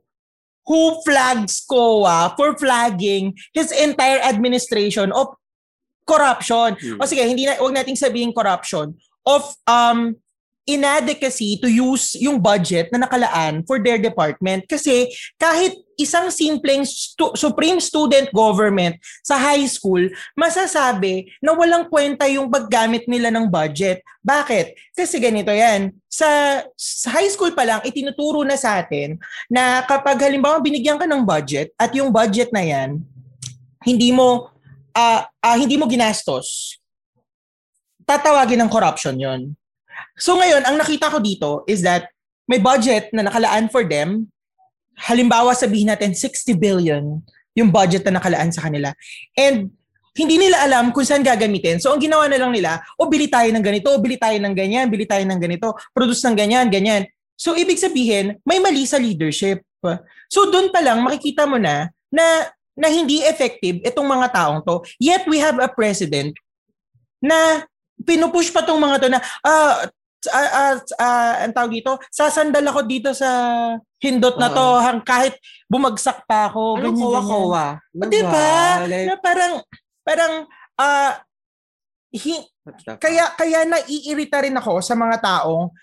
who 0.64 0.96
flags 1.04 1.60
COA 1.68 2.32
for 2.40 2.56
flagging 2.56 3.36
his 3.52 3.76
entire 3.76 4.24
administration 4.24 5.12
of 5.12 5.36
corruption. 6.08 6.80
Hmm. 6.80 6.98
O 7.04 7.08
sige, 7.08 7.28
hindi 7.28 7.44
na 7.44 7.60
wag 7.60 7.76
nating 7.76 8.00
sabihin 8.00 8.32
corruption 8.32 8.96
of 9.28 9.44
um 9.68 10.16
inadequacy 10.66 11.58
to 11.58 11.66
use 11.66 12.14
yung 12.22 12.38
budget 12.38 12.94
na 12.94 13.02
nakalaan 13.02 13.66
for 13.66 13.82
their 13.82 13.98
department 13.98 14.62
kasi 14.70 15.10
kahit 15.42 15.74
isang 15.98 16.30
simpleng 16.30 16.86
stu- 16.86 17.34
supreme 17.34 17.82
student 17.82 18.30
government 18.30 18.98
sa 19.26 19.42
high 19.42 19.66
school 19.66 20.06
masasabi 20.38 21.30
na 21.42 21.58
walang 21.58 21.90
kwenta 21.90 22.30
yung 22.30 22.50
paggamit 22.50 23.10
nila 23.10 23.34
ng 23.34 23.50
budget. 23.50 24.06
Bakit? 24.22 24.94
Kasi 24.94 25.18
ganito 25.18 25.50
yan. 25.50 25.94
Sa, 26.06 26.62
sa 26.78 27.10
high 27.18 27.30
school 27.30 27.54
pa 27.58 27.66
lang, 27.66 27.82
itinuturo 27.82 28.46
na 28.46 28.54
sa 28.54 28.82
atin 28.82 29.18
na 29.50 29.82
kapag 29.86 30.22
halimbawa 30.22 30.62
binigyan 30.62 31.02
ka 31.02 31.10
ng 31.10 31.26
budget 31.26 31.74
at 31.78 31.90
yung 31.98 32.14
budget 32.14 32.54
na 32.54 32.62
yan, 32.62 33.02
hindi 33.82 34.14
mo 34.14 34.54
ah 34.94 35.26
ah, 35.42 35.58
hindi 35.58 35.80
mo 35.80 35.90
ginastos, 35.90 36.78
tatawagin 38.06 38.62
ng 38.62 38.72
corruption 38.72 39.18
yon. 39.18 39.42
So 40.18 40.36
ngayon, 40.40 40.68
ang 40.68 40.76
nakita 40.80 41.12
ko 41.12 41.18
dito 41.20 41.64
is 41.68 41.84
that 41.84 42.12
may 42.50 42.60
budget 42.60 43.12
na 43.16 43.24
nakalaan 43.24 43.72
for 43.72 43.88
them. 43.88 44.28
Halimbawa, 44.98 45.56
sabihin 45.56 45.90
natin 45.90 46.12
60 46.14 46.58
billion 46.60 47.24
yung 47.56 47.70
budget 47.72 48.04
na 48.08 48.20
nakalaan 48.20 48.52
sa 48.52 48.68
kanila. 48.68 48.92
And 49.36 49.72
hindi 50.12 50.36
nila 50.36 50.68
alam 50.68 50.92
kung 50.92 51.08
saan 51.08 51.24
gagamitin. 51.24 51.80
So 51.80 51.96
ang 51.96 52.04
ginawa 52.04 52.28
na 52.28 52.36
lang 52.36 52.52
nila, 52.52 52.84
o 53.00 53.08
bili 53.08 53.32
tayo 53.32 53.48
ng 53.48 53.64
ganito, 53.64 53.88
o 53.92 54.00
bili 54.00 54.20
tayo 54.20 54.36
ng 54.36 54.52
ganyan, 54.52 54.92
bili 54.92 55.08
tayo 55.08 55.24
ng 55.24 55.40
ganito, 55.40 55.72
produce 55.96 56.20
ng 56.28 56.36
ganyan, 56.36 56.68
ganyan. 56.68 57.08
So 57.40 57.56
ibig 57.56 57.80
sabihin, 57.80 58.36
may 58.44 58.60
mali 58.60 58.84
sa 58.84 59.00
leadership. 59.00 59.64
So 60.28 60.52
doon 60.52 60.70
pa 60.70 60.84
lang 60.84 61.00
makikita 61.02 61.48
mo 61.48 61.56
na 61.56 61.90
na 62.12 62.52
na 62.76 62.88
hindi 62.92 63.24
effective 63.24 63.80
itong 63.88 64.08
mga 64.08 64.28
taong 64.36 64.60
to. 64.68 64.84
Yet 65.00 65.28
we 65.32 65.40
have 65.40 65.60
a 65.60 65.72
president 65.72 66.36
na 67.24 67.64
pinupush 68.04 68.52
pa 68.52 68.66
tong 68.68 68.80
mga 68.82 68.98
to 69.00 69.08
na 69.10 69.20
ah 69.46 69.88
ah, 70.30 70.50
ah, 70.52 70.76
ah, 71.00 71.34
ang 71.42 71.54
tawag 71.54 71.74
dito, 71.74 71.98
sasandal 72.10 72.62
ako 72.68 72.86
dito 72.86 73.10
sa 73.16 73.30
hindot 73.98 74.38
na 74.38 74.50
to 74.52 74.66
hang 74.78 75.02
kahit 75.02 75.34
bumagsak 75.66 76.26
pa 76.26 76.52
ako. 76.52 76.78
Anong 76.78 76.94
ganyan, 76.94 77.02
ganyan. 77.02 77.26
COA-COA? 77.26 77.68
O, 77.98 78.10
di 78.10 78.22
ba? 78.22 78.50
Like, 78.86 79.08
Na 79.08 79.16
parang 79.18 79.54
parang 80.02 80.34
ah 80.78 81.12
hi- 82.12 82.48
kaya 82.98 83.34
kaya 83.34 83.60
naiirita 83.66 84.46
rin 84.46 84.58
ako 84.58 84.82
sa 84.82 84.94
mga 84.94 85.18
taong 85.18 85.74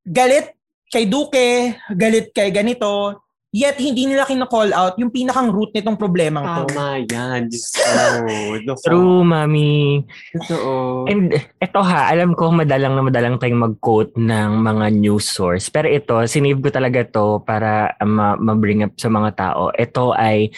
galit 0.00 0.56
kay 0.88 1.04
Duque, 1.04 1.76
galit 1.92 2.32
kay 2.32 2.48
ganito, 2.48 3.20
yet 3.48 3.80
hindi 3.80 4.04
nila 4.04 4.28
kino-call 4.28 4.76
out 4.76 5.00
yung 5.00 5.08
pinakang 5.08 5.48
root 5.48 5.72
nitong 5.72 5.96
problemang 5.96 6.44
to. 6.44 6.62
Tama 6.68 7.00
yan. 7.08 7.48
Ko. 7.48 7.88
Naku. 7.96 8.76
True, 8.84 9.20
mami. 9.24 10.04
Totoo. 10.36 11.08
And 11.08 11.32
eto 11.56 11.80
ha, 11.80 12.12
alam 12.12 12.36
ko 12.36 12.52
madalang 12.52 12.92
na 12.92 13.02
madalang 13.04 13.40
tayong 13.40 13.72
mag-quote 13.72 14.20
ng 14.20 14.50
mga 14.60 14.86
news 15.00 15.24
source. 15.24 15.72
Pero 15.72 15.88
ito, 15.88 16.20
sinave 16.28 16.60
ko 16.60 16.68
talaga 16.68 17.00
to 17.08 17.40
para 17.40 17.96
ma- 18.04 18.36
ma-bring 18.36 18.84
up 18.84 18.92
sa 19.00 19.08
mga 19.08 19.30
tao. 19.32 19.72
Ito 19.72 20.12
ay 20.12 20.52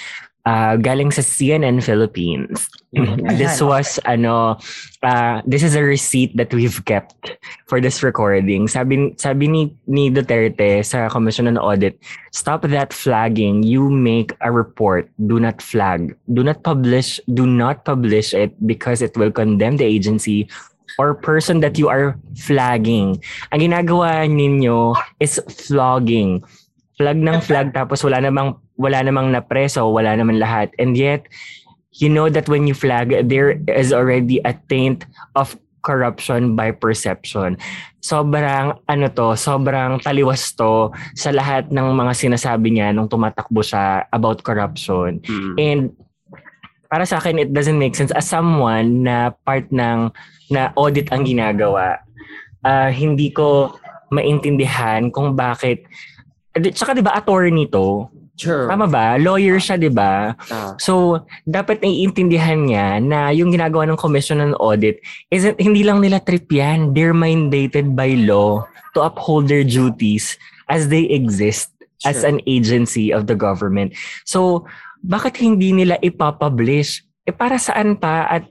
uh, 0.47 0.77
galing 0.77 1.11
sa 1.11 1.23
CNN 1.23 1.83
Philippines. 1.83 2.69
Mhm. 2.91 3.39
this 3.39 3.63
was 3.63 4.03
ano 4.03 4.59
uh, 5.07 5.39
this 5.47 5.63
is 5.63 5.79
a 5.79 5.83
receipt 5.87 6.35
that 6.35 6.51
we've 6.51 6.83
kept 6.91 7.39
for 7.71 7.79
this 7.79 8.03
recording. 8.03 8.67
Sabi 8.67 9.15
sabi 9.15 9.47
ni 9.47 9.63
ni 9.87 10.11
Duterte 10.11 10.83
sa 10.83 11.07
Commission 11.07 11.47
on 11.47 11.55
Audit, 11.55 11.95
stop 12.35 12.67
that 12.67 12.91
flagging. 12.91 13.63
You 13.63 13.87
make 13.87 14.35
a 14.43 14.51
report. 14.51 15.07
Do 15.23 15.39
not 15.39 15.63
flag. 15.63 16.19
Do 16.35 16.43
not 16.43 16.67
publish. 16.67 17.23
Do 17.31 17.47
not 17.47 17.87
publish 17.87 18.35
it 18.35 18.59
because 18.67 19.07
it 19.07 19.15
will 19.15 19.31
condemn 19.31 19.79
the 19.79 19.87
agency 19.87 20.51
or 20.99 21.15
person 21.15 21.63
that 21.63 21.79
you 21.79 21.87
are 21.87 22.19
flagging. 22.35 23.23
Ang 23.55 23.71
ginagawa 23.71 24.27
ninyo 24.27 24.99
is 25.23 25.39
flogging. 25.47 26.43
Flag 27.01 27.17
ng 27.17 27.41
flag 27.49 27.73
tapos 27.73 28.05
wala 28.05 28.21
namang 28.21 28.61
wala 28.77 29.01
namang 29.01 29.33
napreso, 29.33 29.89
wala 29.89 30.13
naman 30.13 30.37
lahat. 30.37 30.69
And 30.77 30.93
yet 30.93 31.25
you 31.97 32.13
know 32.13 32.29
that 32.29 32.47
when 32.47 32.69
you 32.69 32.77
flag, 32.77 33.17
there 33.27 33.57
is 33.73 33.91
already 33.91 34.39
a 34.45 34.55
taint 34.69 35.09
of 35.35 35.57
corruption 35.81 36.55
by 36.55 36.71
perception. 36.71 37.57
Sobrang 38.05 38.77
ano 38.89 39.07
to, 39.13 39.33
sobrang 39.37 40.01
taliwas 40.05 40.53
to 40.57 40.93
sa 41.17 41.33
lahat 41.33 41.73
ng 41.73 41.87
mga 41.97 42.13
sinasabi 42.17 42.77
niya 42.77 42.93
nung 42.93 43.09
tumatakbo 43.09 43.65
siya 43.65 44.05
about 44.13 44.45
corruption. 44.45 45.21
Mm. 45.25 45.55
And 45.57 45.83
para 46.91 47.09
sa 47.09 47.19
akin, 47.19 47.41
it 47.41 47.51
doesn't 47.53 47.81
make 47.81 47.97
sense. 47.97 48.13
As 48.13 48.29
someone 48.29 49.07
na 49.09 49.33
part 49.47 49.69
ng 49.73 50.13
na 50.51 50.75
audit 50.77 51.09
ang 51.15 51.25
ginagawa, 51.25 52.03
uh, 52.67 52.91
hindi 52.93 53.31
ko 53.31 53.79
maintindihan 54.11 55.09
kung 55.15 55.39
bakit 55.39 55.87
Tsaka 56.55 56.99
'di 56.99 57.03
ba 57.07 57.15
attorney 57.15 57.71
to? 57.71 58.11
Sure. 58.41 58.73
Tama 58.73 58.89
ba? 58.89 59.21
Lawyer 59.21 59.61
siya, 59.61 59.77
'di 59.77 59.93
ba? 59.93 60.33
Ah. 60.49 60.73
So, 60.81 61.23
dapat 61.45 61.85
naiintindihan 61.85 62.57
niya 62.65 62.97
na 62.99 63.29
yung 63.31 63.53
ginagawa 63.53 63.85
ng 63.87 64.01
Commission 64.01 64.41
on 64.41 64.57
Audit 64.57 64.99
isn't 65.29 65.61
hindi 65.61 65.85
lang 65.85 66.01
nila 66.01 66.25
trip 66.25 66.49
yan. 66.49 66.97
They're 66.97 67.15
mandated 67.15 67.93
by 67.93 68.17
law 68.17 68.65
to 68.97 69.05
uphold 69.05 69.53
their 69.53 69.63
duties 69.63 70.41
as 70.73 70.89
they 70.89 71.05
exist 71.13 71.71
as 72.09 72.25
Sure. 72.25 72.33
an 72.33 72.41
agency 72.49 73.13
of 73.13 73.29
the 73.29 73.37
government. 73.37 73.93
So, 74.25 74.65
bakit 75.05 75.37
hindi 75.37 75.77
nila 75.77 76.01
ipapublish? 76.01 77.05
Eh 77.29 77.37
para 77.37 77.61
saan 77.61 78.01
pa 78.01 78.25
at 78.25 78.49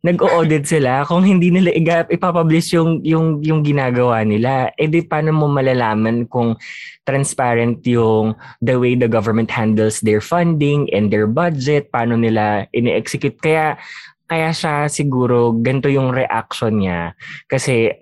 nag-audit 0.00 0.64
sila. 0.64 1.04
Kung 1.04 1.24
hindi 1.24 1.52
nila 1.52 1.72
ipapublish 2.08 2.72
yung 2.72 3.04
yung 3.04 3.44
yung 3.44 3.60
ginagawa 3.60 4.24
nila 4.24 4.72
eh 4.80 4.88
di 4.88 5.04
paano 5.04 5.32
mo 5.36 5.46
malalaman 5.48 6.24
kung 6.28 6.56
transparent 7.04 7.84
yung 7.84 8.32
the 8.64 8.80
way 8.80 8.96
the 8.96 9.08
government 9.08 9.52
handles 9.52 10.00
their 10.00 10.24
funding 10.24 10.88
and 10.96 11.12
their 11.12 11.28
budget? 11.28 11.92
Paano 11.92 12.16
nila 12.16 12.64
ini-execute? 12.72 13.36
Kaya 13.40 13.76
kaya 14.24 14.54
siya 14.54 14.86
siguro 14.88 15.52
ganito 15.58 15.90
yung 15.90 16.14
reaction 16.14 16.80
niya. 16.80 17.12
Kasi 17.50 17.92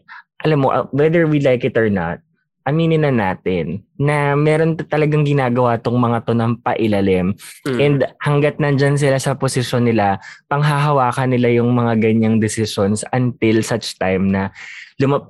alam 0.44 0.62
mo 0.62 0.70
uh, 0.70 0.86
whether 0.94 1.26
we 1.26 1.42
like 1.42 1.66
it 1.66 1.74
or 1.74 1.90
not 1.90 2.22
aminin 2.68 3.08
na 3.08 3.10
natin 3.10 3.80
na 3.96 4.36
meron 4.36 4.76
talagang 4.76 5.24
ginagawa 5.24 5.80
tong 5.80 5.96
mga 5.96 6.28
to 6.28 6.36
ng 6.36 6.60
pailalim 6.60 7.32
Mm. 7.66 7.78
And 7.80 7.98
hanggat 8.22 8.60
nandyan 8.60 8.96
sila 8.96 9.18
sa 9.20 9.36
posisyon 9.36 9.88
nila, 9.88 10.20
panghahawakan 10.48 11.32
nila 11.34 11.48
yung 11.52 11.74
mga 11.74 12.00
ganyang 12.00 12.38
decisions 12.38 13.04
until 13.12 13.60
such 13.64 13.96
time 13.98 14.30
na 14.30 14.52
luma- 15.00 15.28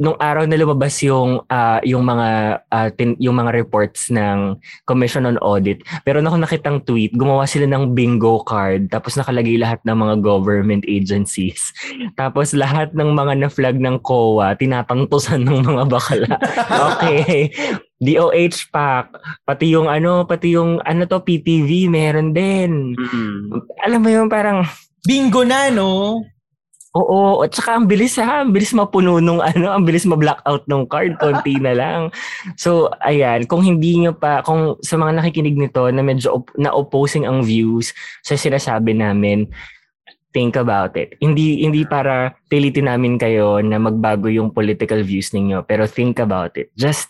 nung 0.00 0.16
araw 0.16 0.48
na 0.48 0.56
lumabas 0.56 0.96
yung 1.04 1.44
ah, 1.52 1.82
yung 1.84 2.06
mga 2.08 2.28
ah, 2.72 2.88
tin- 2.92 3.18
yung 3.20 3.36
mga 3.36 3.52
reports 3.52 4.08
ng 4.08 4.56
Commission 4.88 5.28
on 5.28 5.36
Audit. 5.44 5.84
Pero 6.06 6.24
ako 6.24 6.36
nakitang 6.40 6.80
tweet, 6.88 7.12
gumawa 7.12 7.44
sila 7.44 7.68
ng 7.68 7.92
bingo 7.92 8.40
card 8.46 8.88
tapos 8.88 9.20
nakalagay 9.20 9.60
lahat 9.60 9.82
ng 9.84 9.96
mga 9.96 10.14
government 10.24 10.84
agencies. 10.88 11.60
Tapos 12.20 12.52
lahat 12.54 12.92
ng 12.94 13.16
mga 13.16 13.32
na-flag 13.40 13.76
ng 13.80 13.98
COA, 14.04 14.54
tinatantusan 14.54 15.42
ng 15.42 15.64
mga 15.64 15.82
bakala. 15.88 16.36
okay. 16.92 17.50
DOH 18.02 18.68
pack, 18.74 19.14
pati 19.46 19.72
yung 19.74 19.86
ano, 19.86 20.26
pati 20.26 20.54
yung 20.54 20.82
ano 20.82 21.06
to 21.06 21.22
PTV 21.22 21.86
meron 21.86 22.34
din. 22.34 22.98
Mm. 22.98 23.62
Alam 23.86 24.00
mo 24.02 24.08
yung 24.10 24.28
parang 24.30 24.66
Bingo 25.02 25.42
na, 25.42 25.66
no? 25.66 26.22
Oo, 26.92 27.40
at 27.40 27.56
saka 27.56 27.80
ang 27.80 27.88
bilis 27.88 28.20
ha, 28.20 28.44
ang 28.44 28.52
bilis 28.52 28.76
mapuno 28.76 29.16
nung 29.16 29.40
ano, 29.40 29.72
ang 29.72 29.88
bilis 29.88 30.04
ma-blackout 30.04 30.68
nung 30.68 30.84
card, 30.84 31.16
konti 31.16 31.56
na 31.56 31.72
lang. 31.72 32.00
So, 32.60 32.92
ayan, 33.00 33.48
kung 33.48 33.64
hindi 33.64 33.96
nyo 33.96 34.12
pa, 34.12 34.44
kung 34.44 34.76
sa 34.84 35.00
mga 35.00 35.16
nakikinig 35.16 35.56
nito 35.56 35.88
na 35.88 36.04
medyo 36.04 36.36
op- 36.36 36.52
na 36.60 36.68
opposing 36.68 37.24
ang 37.24 37.40
views 37.48 37.96
sa 38.20 38.36
sinasabi 38.36 38.92
namin, 38.92 39.48
think 40.36 40.52
about 40.52 40.92
it. 41.00 41.16
Hindi 41.16 41.64
hindi 41.64 41.88
para 41.88 42.36
pilitin 42.52 42.92
namin 42.92 43.16
kayo 43.16 43.64
na 43.64 43.80
magbago 43.80 44.28
yung 44.28 44.52
political 44.52 45.00
views 45.00 45.32
ninyo, 45.32 45.64
pero 45.64 45.88
think 45.88 46.20
about 46.20 46.60
it. 46.60 46.68
Just 46.76 47.08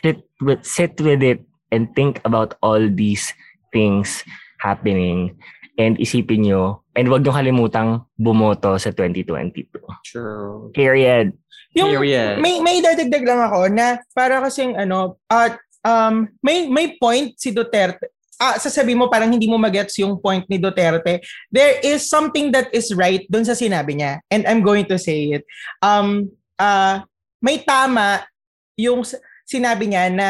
sit 0.00 0.24
with 0.40 0.64
sit 0.64 0.96
with 0.96 1.20
it 1.20 1.44
and 1.76 1.92
think 1.92 2.24
about 2.24 2.56
all 2.64 2.80
these 2.88 3.36
things 3.68 4.24
happening 4.64 5.36
and 5.80 5.96
isipin 5.96 6.44
nyo 6.44 6.84
and 6.92 7.08
wag 7.08 7.24
nyo 7.24 7.32
kalimutang 7.32 8.04
bumoto 8.20 8.76
sa 8.76 8.92
2022. 8.92 9.80
True. 10.04 10.68
Period. 10.76 11.32
Yung, 11.72 11.96
Period. 11.96 12.42
may 12.42 12.60
may 12.60 12.84
dadagdag 12.84 13.24
lang 13.24 13.40
ako 13.48 13.72
na 13.72 14.02
para 14.12 14.42
kasing 14.44 14.76
ano 14.76 15.16
at 15.30 15.56
um 15.86 16.28
may 16.44 16.68
may 16.68 16.98
point 17.00 17.32
si 17.40 17.54
Duterte 17.54 18.10
ah 18.42 18.58
sasabi 18.58 18.96
mo 18.98 19.06
parang 19.06 19.30
hindi 19.30 19.46
mo 19.46 19.54
magets 19.54 19.94
yung 20.02 20.18
point 20.18 20.42
ni 20.50 20.58
Duterte 20.58 21.22
there 21.54 21.78
is 21.86 22.10
something 22.10 22.50
that 22.50 22.66
is 22.74 22.90
right 22.96 23.22
doon 23.30 23.46
sa 23.46 23.54
sinabi 23.54 24.02
niya 24.02 24.18
and 24.34 24.48
I'm 24.50 24.66
going 24.66 24.88
to 24.90 24.98
say 24.98 25.30
it 25.38 25.46
um 25.78 26.26
ah 26.58 27.06
may 27.38 27.62
tama 27.62 28.26
yung 28.74 29.06
sinabi 29.46 29.94
niya 29.94 30.10
na 30.10 30.28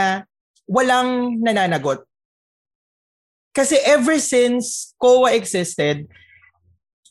walang 0.68 1.40
nananagot 1.40 2.09
kasi 3.50 3.76
ever 3.82 4.18
since 4.22 4.94
COA 4.96 5.34
existed 5.34 6.06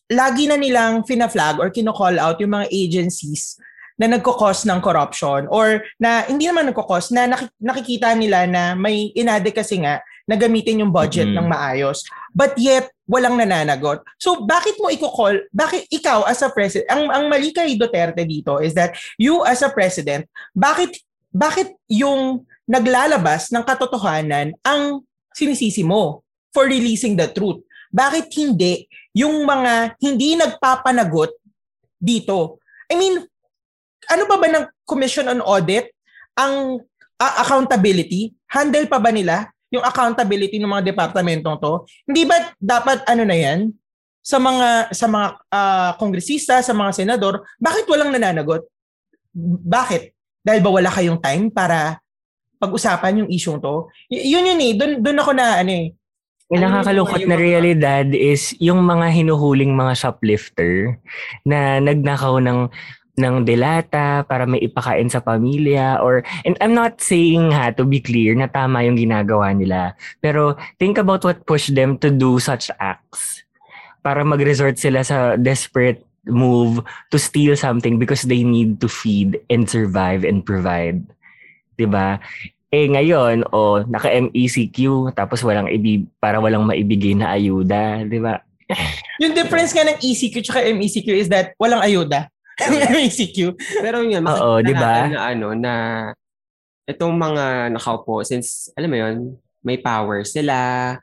lagi 0.10 0.50
na 0.50 0.58
nilang 0.58 1.06
fina-flag 1.06 1.62
or 1.62 1.70
kino-call 1.70 2.18
out 2.18 2.42
yung 2.42 2.58
mga 2.58 2.68
agencies 2.74 3.62
na 4.00 4.10
nagkakos 4.10 4.66
ng 4.66 4.80
corruption 4.82 5.46
or 5.54 5.86
na 6.02 6.26
hindi 6.26 6.50
naman 6.50 6.72
nagkakos 6.72 7.14
na 7.14 7.30
naki- 7.30 7.54
nakikita 7.62 8.16
nila 8.18 8.50
na 8.50 8.74
may 8.74 9.14
inadequacy 9.14 9.84
nga 9.86 10.02
na 10.26 10.34
gamitin 10.34 10.82
yung 10.82 10.94
budget 10.94 11.30
Mhm. 11.30 11.36
ng 11.36 11.48
maayos. 11.52 12.02
But 12.34 12.58
yet, 12.58 12.90
walang 13.06 13.38
nananagot. 13.38 14.02
So, 14.18 14.46
bakit 14.46 14.78
mo 14.78 14.90
i-call, 14.90 15.46
bakit 15.50 15.90
ikaw 15.90 16.26
as 16.26 16.42
a 16.46 16.50
president, 16.50 16.90
ang, 16.90 17.10
ang 17.10 17.24
mali 17.30 17.50
kay 17.54 17.76
Duterte 17.76 18.24
dito 18.26 18.62
is 18.62 18.74
that 18.78 18.94
you 19.18 19.42
as 19.46 19.62
a 19.66 19.70
president, 19.74 20.26
bakit, 20.54 20.96
bakit 21.30 21.74
yung 21.90 22.46
naglalabas 22.70 23.50
ng 23.50 23.66
katotohanan 23.66 24.54
ang 24.62 25.02
sinisisi 25.34 25.82
mo 25.82 26.22
for 26.54 26.70
releasing 26.70 27.16
the 27.16 27.30
truth? 27.30 27.62
Bakit 27.90 28.30
hindi 28.38 28.86
yung 29.18 29.46
mga 29.46 29.98
hindi 30.02 30.38
nagpapanagot 30.38 31.34
dito? 31.98 32.62
I 32.90 32.96
mean, 32.98 33.22
ano 34.10 34.24
ba 34.26 34.36
ba 34.38 34.48
ng 34.50 34.66
Commission 34.86 35.30
on 35.30 35.42
Audit 35.42 35.90
ang 36.38 36.82
a- 37.18 37.38
accountability? 37.46 38.34
Handle 38.50 38.90
pa 38.90 38.98
ba 38.98 39.14
nila 39.14 39.50
yung 39.70 39.86
accountability 39.86 40.58
ng 40.58 40.70
mga 40.70 40.94
departamentong 40.94 41.58
to? 41.62 41.86
Hindi 42.10 42.26
ba 42.26 42.54
dapat 42.58 43.06
ano 43.06 43.24
na 43.26 43.38
yan 43.38 43.70
sa 44.30 44.38
mga 44.38 44.94
sa 44.94 45.06
mga 45.10 45.28
ah, 45.50 45.92
kongresista, 45.98 46.62
sa 46.62 46.74
mga 46.76 46.92
senador, 46.94 47.42
bakit 47.58 47.90
walang 47.90 48.14
nananagot? 48.14 48.68
Bakit? 49.66 50.14
Dahil 50.46 50.62
ba 50.62 50.70
wala 50.70 50.90
kayong 50.90 51.22
time 51.22 51.50
para 51.50 51.98
pag-usapan 52.60 53.26
yung 53.26 53.30
isyong 53.30 53.60
to? 53.62 53.88
Y- 54.12 54.34
yun 54.36 54.46
yun 54.46 54.60
eh, 54.60 54.72
doon 54.76 54.92
doon 55.02 55.22
ako 55.22 55.32
na 55.34 55.62
ano 55.64 55.72
eh. 55.74 55.88
Yung 56.50 56.66
nakakalungkot 56.66 57.30
na 57.30 57.38
realidad 57.38 58.10
is 58.10 58.58
yung 58.58 58.82
mga 58.82 59.14
hinuhuling 59.14 59.78
mga 59.78 59.94
shoplifter 59.94 60.98
na 61.46 61.78
nagnakaw 61.78 62.42
ng 62.42 62.74
ng 63.20 63.44
delata 63.44 64.24
para 64.24 64.48
may 64.48 64.64
ipakain 64.64 65.12
sa 65.12 65.20
pamilya 65.20 66.00
or 66.00 66.24
and 66.48 66.56
I'm 66.64 66.72
not 66.72 67.04
saying 67.04 67.52
ha 67.52 67.76
to 67.76 67.84
be 67.84 68.00
clear 68.00 68.32
na 68.34 68.48
tama 68.48 68.82
yung 68.88 68.96
ginagawa 68.98 69.52
nila. 69.54 69.94
Pero 70.24 70.56
think 70.80 70.98
about 70.98 71.22
what 71.22 71.46
pushed 71.46 71.76
them 71.76 72.00
to 72.02 72.10
do 72.10 72.40
such 72.40 72.72
acts 72.80 73.44
para 74.00 74.24
mag-resort 74.24 74.80
sila 74.80 75.04
sa 75.04 75.36
desperate 75.36 76.02
move 76.26 76.82
to 77.12 77.20
steal 77.20 77.54
something 77.60 78.00
because 78.00 78.24
they 78.26 78.42
need 78.42 78.80
to 78.80 78.88
feed 78.88 79.38
and 79.52 79.68
survive 79.68 80.24
and 80.24 80.48
provide. 80.48 81.04
'di 81.80 81.88
ba 81.88 82.20
eh 82.70 82.86
ngayon, 82.86 83.50
o 83.50 83.82
naka 83.86 84.10
MECQ 84.14 85.10
tapos 85.14 85.42
walang 85.42 85.68
ibi 85.68 86.06
para 86.22 86.38
walang 86.38 86.66
maibigay 86.66 87.18
na 87.18 87.34
ayuda, 87.34 88.06
'di 88.06 88.20
ba? 88.22 88.42
Yung 89.18 89.34
difference 89.34 89.74
nga 89.74 89.82
ng 89.84 89.98
ECQ 89.98 90.46
tsaka 90.46 90.62
MECQ 90.70 91.08
is 91.18 91.28
that 91.28 91.58
walang 91.58 91.82
ayuda. 91.82 92.30
MECQ. 92.62 93.58
Pero 93.82 94.06
yun, 94.06 94.22
makikita 94.22 94.46
Oo, 94.46 94.62
di 94.62 94.74
ba? 94.76 94.92
natin 95.08 95.12
na 95.16 95.22
ano, 95.26 95.48
na 95.56 95.74
itong 96.86 97.16
mga 97.16 97.74
nakaupo, 97.74 98.22
since, 98.22 98.70
alam 98.78 98.90
mo 98.92 98.98
yun, 99.00 99.16
may 99.66 99.78
power 99.80 100.22
sila, 100.22 100.94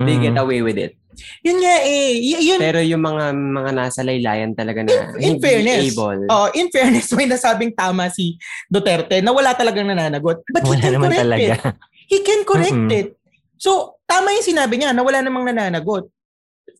they 0.00 0.16
get 0.16 0.34
Mhm. 0.34 0.42
away 0.42 0.60
with 0.62 0.78
it. 0.80 0.96
Yun 1.42 1.58
nga 1.62 1.74
eh. 1.82 2.16
Y- 2.16 2.42
yun, 2.52 2.58
Pero 2.60 2.80
yung 2.80 3.02
mga 3.02 3.30
mga 3.32 3.70
nasa 3.72 4.00
laylayan 4.02 4.52
talaga 4.52 4.82
na 4.82 5.14
In- 5.18 5.36
in 5.36 5.42
fairness, 5.42 5.94
able. 5.94 6.26
oh, 6.28 6.48
in 6.52 6.68
fairness, 6.68 7.10
may 7.14 7.26
nasabing 7.26 7.72
tama 7.72 8.10
si 8.10 8.36
Duterte 8.66 9.20
na 9.20 9.30
wala 9.30 9.54
talagang 9.54 9.86
nananagot. 9.86 10.42
But 10.50 10.64
he 10.66 10.70
Wala 10.74 10.82
can 10.82 10.92
naman 10.96 11.08
correct 11.10 11.22
talaga. 11.22 11.54
it. 11.54 11.60
He 12.04 12.18
can 12.20 12.40
correct 12.44 12.76
Mm-mm. 12.76 12.92
it. 12.92 13.08
So, 13.56 13.96
tama 14.04 14.34
yung 14.34 14.44
sinabi 14.44 14.76
niya 14.76 14.92
na 14.92 15.00
wala 15.00 15.24
namang 15.24 15.48
nananagot. 15.48 16.10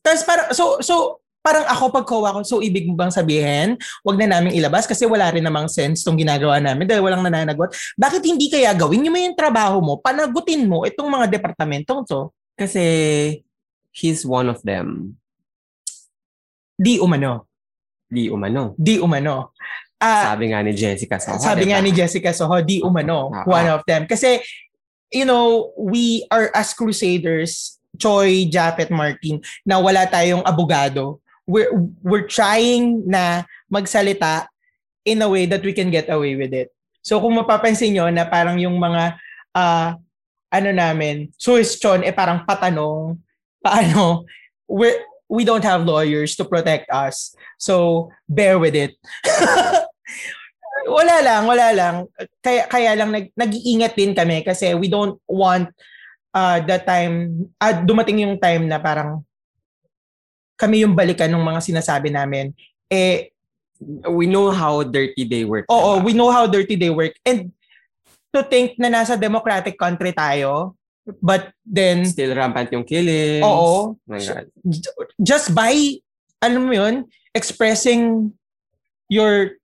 Tapos 0.05 0.22
parang, 0.28 0.53
so, 0.53 0.78
so, 0.85 1.24
parang 1.45 1.64
ako 1.68 1.85
pag 1.93 2.07
ko, 2.09 2.16
so 2.41 2.64
ibig 2.64 2.89
mo 2.89 2.97
bang 2.97 3.12
sabihin, 3.12 3.76
wag 4.01 4.16
na 4.16 4.41
namin 4.41 4.57
ilabas 4.57 4.89
kasi 4.89 5.05
wala 5.05 5.28
rin 5.28 5.45
namang 5.45 5.68
sense 5.68 6.01
tong 6.01 6.16
ginagawa 6.16 6.57
namin 6.57 6.89
dahil 6.89 7.05
walang 7.05 7.20
nananagot. 7.20 7.68
Bakit 8.01 8.24
hindi 8.24 8.49
kaya 8.49 8.72
gawin 8.72 9.12
mo 9.12 9.20
yung 9.20 9.37
trabaho 9.37 9.76
mo, 9.85 10.01
panagutin 10.01 10.64
mo 10.64 10.89
itong 10.89 11.05
mga 11.05 11.28
departamentong 11.37 12.01
to? 12.09 12.32
Kasi 12.57 12.80
he's 13.95 14.26
one 14.26 14.51
of 14.51 14.59
them. 14.66 15.16
Di 16.74 16.99
umano. 16.99 17.47
Di 18.11 18.26
umano. 18.26 18.74
Di 18.74 18.99
umano. 18.99 19.55
Ah, 20.03 20.34
Sabi 20.34 20.51
nga 20.51 20.61
ni 20.61 20.74
Jessica 20.74 21.16
Soho. 21.22 21.38
sabi 21.38 21.70
nga 21.70 21.78
diba? 21.80 21.86
ni 21.86 21.90
Jessica 21.95 22.34
Soho, 22.34 22.59
di 22.61 22.82
umano, 22.82 23.30
Oo. 23.30 23.47
one 23.49 23.70
of 23.70 23.80
them. 23.86 24.05
Kasi, 24.05 24.42
you 25.09 25.24
know, 25.24 25.70
we 25.78 26.26
are 26.28 26.51
as 26.53 26.74
crusaders, 26.74 27.78
Choi, 27.97 28.51
Japet, 28.51 28.90
Martin, 28.90 29.38
na 29.62 29.78
wala 29.78 30.05
tayong 30.05 30.42
abogado. 30.42 31.22
We're, 31.47 31.70
we're 32.03 32.26
trying 32.26 33.07
na 33.07 33.47
magsalita 33.70 34.51
in 35.07 35.22
a 35.22 35.28
way 35.30 35.47
that 35.47 35.62
we 35.62 35.72
can 35.72 35.88
get 35.95 36.11
away 36.11 36.34
with 36.34 36.53
it. 36.53 36.74
So 37.01 37.22
kung 37.22 37.38
mapapansin 37.38 37.95
nyo 37.95 38.11
na 38.11 38.26
parang 38.26 38.59
yung 38.59 38.76
mga, 38.76 39.14
ah, 39.55 39.95
ano 40.51 40.70
namin, 40.74 41.30
suhestyon, 41.38 42.03
eh 42.03 42.12
parang 42.12 42.42
patanong, 42.45 43.16
paano, 43.65 44.29
we 44.69 44.93
we 45.33 45.43
don't 45.43 45.65
have 45.65 45.89
lawyers 45.89 46.37
to 46.37 46.45
protect 46.45 46.93
us. 46.93 47.33
So, 47.57 48.09
bear 48.29 48.61
with 48.61 48.77
it. 48.77 48.93
wala 50.87 51.17
lang, 51.25 51.43
wala 51.49 51.69
lang. 51.73 51.95
Kaya 52.45 52.69
kaya 52.69 52.93
lang 52.93 53.11
nag 53.11 53.33
nag-iingat 53.33 53.97
din 53.97 54.12
kami 54.12 54.45
kasi 54.45 54.77
we 54.77 54.93
don't 54.93 55.17
want 55.25 55.73
uh, 56.37 56.61
the 56.61 56.77
time 56.85 57.49
uh, 57.57 57.73
dumating 57.73 58.21
yung 58.21 58.37
time 58.37 58.69
na 58.69 58.77
parang 58.77 59.25
kami 60.61 60.85
yung 60.85 60.93
balikan 60.93 61.33
ng 61.33 61.41
mga 61.41 61.61
sinasabi 61.65 62.12
namin. 62.12 62.53
Eh 62.93 63.35
We 64.09 64.25
know 64.31 64.55
how 64.55 64.87
dirty 64.87 65.27
they 65.27 65.45
work. 65.45 65.67
oo, 65.69 65.99
diba? 65.99 66.05
we 66.07 66.12
know 66.15 66.31
how 66.31 66.47
dirty 66.47 66.79
they 66.79 66.95
work 66.95 67.12
and 67.27 67.51
to 68.33 68.41
think 68.47 68.79
na 68.79 68.89
nasa 68.89 69.19
democratic 69.19 69.75
country 69.77 70.15
tayo 70.15 70.79
but 71.21 71.53
then 71.65 72.05
Still 72.09 72.33
rampant 72.33 72.73
yung 72.73 72.85
killings. 72.85 73.45
oo, 73.45 73.97
My 74.09 74.21
God. 74.21 74.49
just 75.21 75.53
by 75.53 76.01
alam 76.45 76.69
mo 76.69 76.73
yun, 76.77 77.09
expressing 77.33 78.33
your 79.09 79.57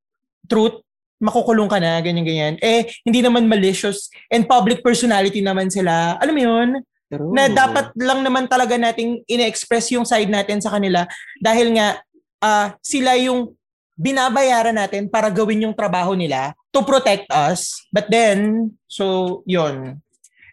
truth, 0.48 0.80
makukulong 1.20 1.68
ka 1.68 1.76
na, 1.76 2.00
ganyan-ganyan. 2.00 2.56
Eh, 2.64 2.88
hindi 3.04 3.20
naman 3.20 3.44
malicious 3.44 4.08
and 4.32 4.48
public 4.48 4.80
personality 4.80 5.44
naman 5.44 5.68
sila. 5.68 6.16
Alam 6.16 6.34
mo 6.34 6.42
yun? 6.42 6.68
True. 7.12 7.34
Na 7.36 7.52
dapat 7.52 7.92
lang 8.00 8.24
naman 8.24 8.48
talaga 8.48 8.80
nating 8.80 9.26
ine-express 9.28 9.92
yung 9.92 10.08
side 10.08 10.32
natin 10.32 10.64
sa 10.64 10.72
kanila 10.72 11.04
dahil 11.42 11.76
nga 11.76 12.00
ah, 12.40 12.72
sila 12.80 13.20
yung 13.20 13.52
binabayaran 14.00 14.72
natin 14.72 15.12
para 15.12 15.28
gawin 15.28 15.68
yung 15.68 15.76
trabaho 15.76 16.16
nila 16.16 16.56
to 16.72 16.80
protect 16.80 17.28
us. 17.28 17.76
But 17.92 18.08
then, 18.08 18.72
so, 18.88 19.44
yun. 19.44 20.00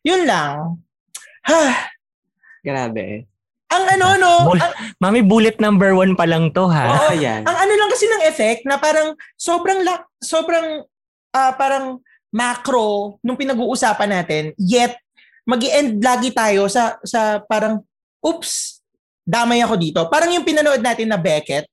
Yun 0.07 0.23
lang. 0.23 0.79
Ha, 1.43 1.91
Grabe. 2.61 3.27
ang 3.67 3.83
ano, 3.89 4.07
no? 4.15 4.31
Bul- 4.47 4.59
Ang, 4.59 4.73
Mami, 4.97 5.19
bullet 5.21 5.59
number 5.59 5.91
one 5.91 6.15
pa 6.15 6.23
lang 6.23 6.49
to, 6.49 6.65
ha? 6.65 6.87
Oo. 6.87 7.11
Ayan. 7.11 7.43
ang 7.43 7.57
ano 7.57 7.73
lang 7.73 7.91
kasi 7.91 8.07
ng 8.07 8.23
effect 8.25 8.63
na 8.63 8.79
parang 8.79 9.11
sobrang 9.35 9.83
la- 9.83 10.07
sobrang 10.17 10.87
ah, 11.31 11.51
parang 11.53 11.99
macro 12.27 13.19
nung 13.21 13.35
pinag-uusapan 13.35 14.09
natin 14.13 14.43
yet 14.57 14.95
magi-end 15.43 15.99
lagi 15.99 16.31
tayo 16.31 16.67
sa 16.67 16.99
sa 17.01 17.39
parang 17.41 17.79
oops 18.19 18.83
damay 19.23 19.63
ako 19.63 19.75
dito 19.75 19.99
parang 20.07 20.27
yung 20.29 20.43
pinanood 20.43 20.79
natin 20.79 21.07
na 21.07 21.15
Beckett 21.15 21.67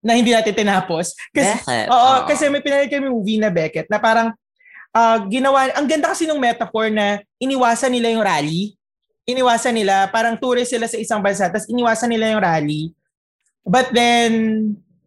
na 0.00 0.14
hindi 0.14 0.32
natin 0.32 0.54
tinapos 0.54 1.12
kasi 1.28 1.52
Beckett. 1.58 1.88
Oo, 1.88 1.96
Oo. 2.14 2.24
kasi 2.24 2.48
may 2.48 2.60
pinanood 2.60 2.88
kami 2.88 3.08
movie 3.08 3.36
na 3.36 3.50
Beckett 3.50 3.88
na 3.88 3.98
parang 3.98 4.32
ah, 4.94 5.22
ginawa, 5.28 5.72
ang 5.74 5.86
ganda 5.88 6.12
kasi 6.12 6.24
ng 6.24 6.40
metaphor 6.40 6.88
na 6.92 7.20
iniwasan 7.38 7.92
nila 7.92 8.12
yung 8.12 8.24
rally. 8.24 8.74
Iniwasan 9.28 9.76
nila, 9.76 10.08
parang 10.08 10.40
tourist 10.40 10.72
sila 10.72 10.88
sa 10.88 10.96
isang 10.96 11.20
bansa, 11.20 11.52
tapos 11.52 11.68
iniwasan 11.68 12.08
nila 12.08 12.32
yung 12.32 12.40
rally. 12.40 12.96
But 13.68 13.92
then, 13.92 14.32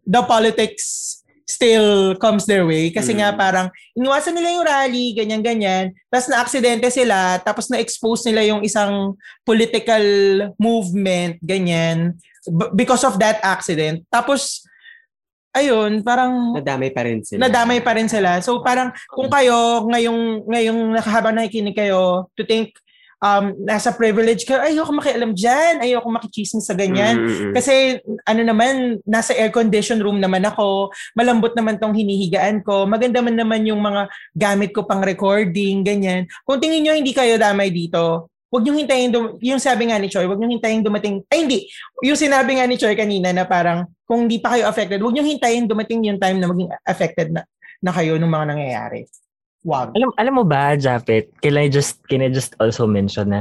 the 0.06 0.22
politics 0.22 1.18
still 1.42 2.14
comes 2.16 2.46
their 2.46 2.62
way. 2.62 2.94
Kasi 2.94 3.12
Mm. 3.12 3.18
nga 3.18 3.30
parang, 3.34 3.66
iniwasan 3.98 4.34
nila 4.38 4.48
yung 4.54 4.66
rally, 4.66 5.12
ganyan-ganyan. 5.12 5.90
Tapos 6.06 6.30
na-aksidente 6.30 6.88
sila, 6.88 7.42
tapos 7.42 7.66
na-expose 7.68 8.30
nila 8.30 8.46
yung 8.46 8.62
isang 8.62 9.18
political 9.42 10.04
movement, 10.56 11.42
ganyan. 11.42 12.14
B- 12.46 12.72
because 12.74 13.02
of 13.02 13.18
that 13.18 13.42
accident. 13.42 14.06
Tapos, 14.06 14.62
ayun, 15.52 16.00
parang 16.00 16.56
Nadamay 16.56 16.90
pa 16.92 17.04
rin 17.04 17.20
sila. 17.20 17.48
nadamay 17.48 17.80
pa 17.84 17.92
rin 17.92 18.08
sila. 18.08 18.40
So 18.40 18.64
parang 18.64 18.90
kung 19.08 19.28
kayo 19.28 19.84
ngayong 19.88 20.48
ngayong 20.48 20.80
nakahabang 20.96 21.36
nakikinig 21.36 21.76
kayo 21.76 22.26
to 22.36 22.44
think 22.48 22.72
um 23.22 23.54
nasa 23.62 23.94
privilege 23.94 24.42
kayo, 24.42 24.58
ayoko 24.58 24.90
makialam 24.90 25.30
diyan, 25.30 25.78
ayoko 25.78 26.10
makichismis 26.10 26.66
sa 26.66 26.74
ganyan. 26.74 27.22
Mm, 27.22 27.22
mm, 27.22 27.38
mm. 27.38 27.52
Kasi 27.54 28.02
ano 28.26 28.42
naman, 28.42 28.98
nasa 29.06 29.30
air 29.38 29.54
condition 29.54 30.02
room 30.02 30.18
naman 30.18 30.42
ako, 30.42 30.90
malambot 31.14 31.54
naman 31.54 31.78
tong 31.78 31.94
hinihigaan 31.94 32.66
ko, 32.66 32.82
maganda 32.82 33.22
man 33.22 33.38
naman 33.38 33.62
yung 33.62 33.78
mga 33.78 34.10
gamit 34.34 34.74
ko 34.74 34.82
pang 34.82 35.06
recording, 35.06 35.86
ganyan. 35.86 36.26
Kung 36.42 36.58
tingin 36.58 36.82
nyo 36.82 36.98
hindi 36.98 37.14
kayo 37.14 37.38
damay 37.38 37.70
dito, 37.70 38.31
Huwag 38.52 38.68
nyo 38.68 38.76
hintayin, 38.76 39.08
dum- 39.08 39.40
yung 39.40 39.56
sabi 39.56 39.88
nga 39.88 39.96
ni 39.96 40.12
Choi, 40.12 40.28
huwag 40.28 40.36
nyo 40.36 40.52
hintayin 40.52 40.84
dumating, 40.84 41.24
ay 41.32 41.48
hindi, 41.48 41.72
yung 42.04 42.20
sinabi 42.20 42.60
nga 42.60 42.68
ni 42.68 42.76
Choi 42.76 42.92
kanina 42.92 43.32
na 43.32 43.48
parang 43.48 43.88
kung 44.04 44.28
hindi 44.28 44.36
pa 44.36 44.52
kayo 44.52 44.68
affected, 44.68 45.00
huwag 45.00 45.16
nyo 45.16 45.24
hintayin 45.24 45.64
dumating 45.64 46.04
yung 46.04 46.20
time 46.20 46.36
na 46.36 46.52
maging 46.52 46.68
affected 46.84 47.32
na, 47.32 47.48
na 47.80 47.96
kayo 47.96 48.20
ng 48.20 48.28
mga 48.28 48.46
nangyayari. 48.52 49.08
Wag. 49.62 49.94
Alam 49.94 50.10
alam 50.18 50.34
mo 50.36 50.44
ba, 50.44 50.74
Japet, 50.74 51.30
can 51.38 51.54
I 51.54 51.70
just 51.70 52.02
can 52.10 52.18
I 52.18 52.28
just 52.28 52.58
also 52.58 52.84
mention 52.84 53.30
na, 53.30 53.40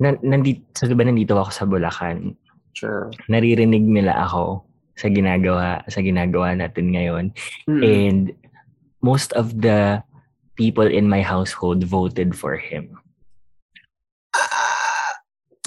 na 0.00 0.16
nandito, 0.24 0.64
so, 0.72 0.88
diba 0.88 1.04
nandito 1.04 1.36
ako 1.36 1.50
sa 1.52 1.68
Bulacan. 1.68 2.32
Sure. 2.72 3.12
Naririnig 3.28 3.84
nila 3.84 4.16
ako 4.16 4.64
sa 4.96 5.12
ginagawa 5.12 5.84
sa 5.86 6.00
ginagawa 6.00 6.56
natin 6.56 6.96
ngayon. 6.96 7.24
Mm. 7.68 7.82
And 7.84 8.24
most 9.04 9.36
of 9.36 9.60
the 9.60 10.00
people 10.56 10.88
in 10.88 11.04
my 11.06 11.20
household 11.20 11.84
voted 11.84 12.32
for 12.32 12.56
him. 12.56 12.96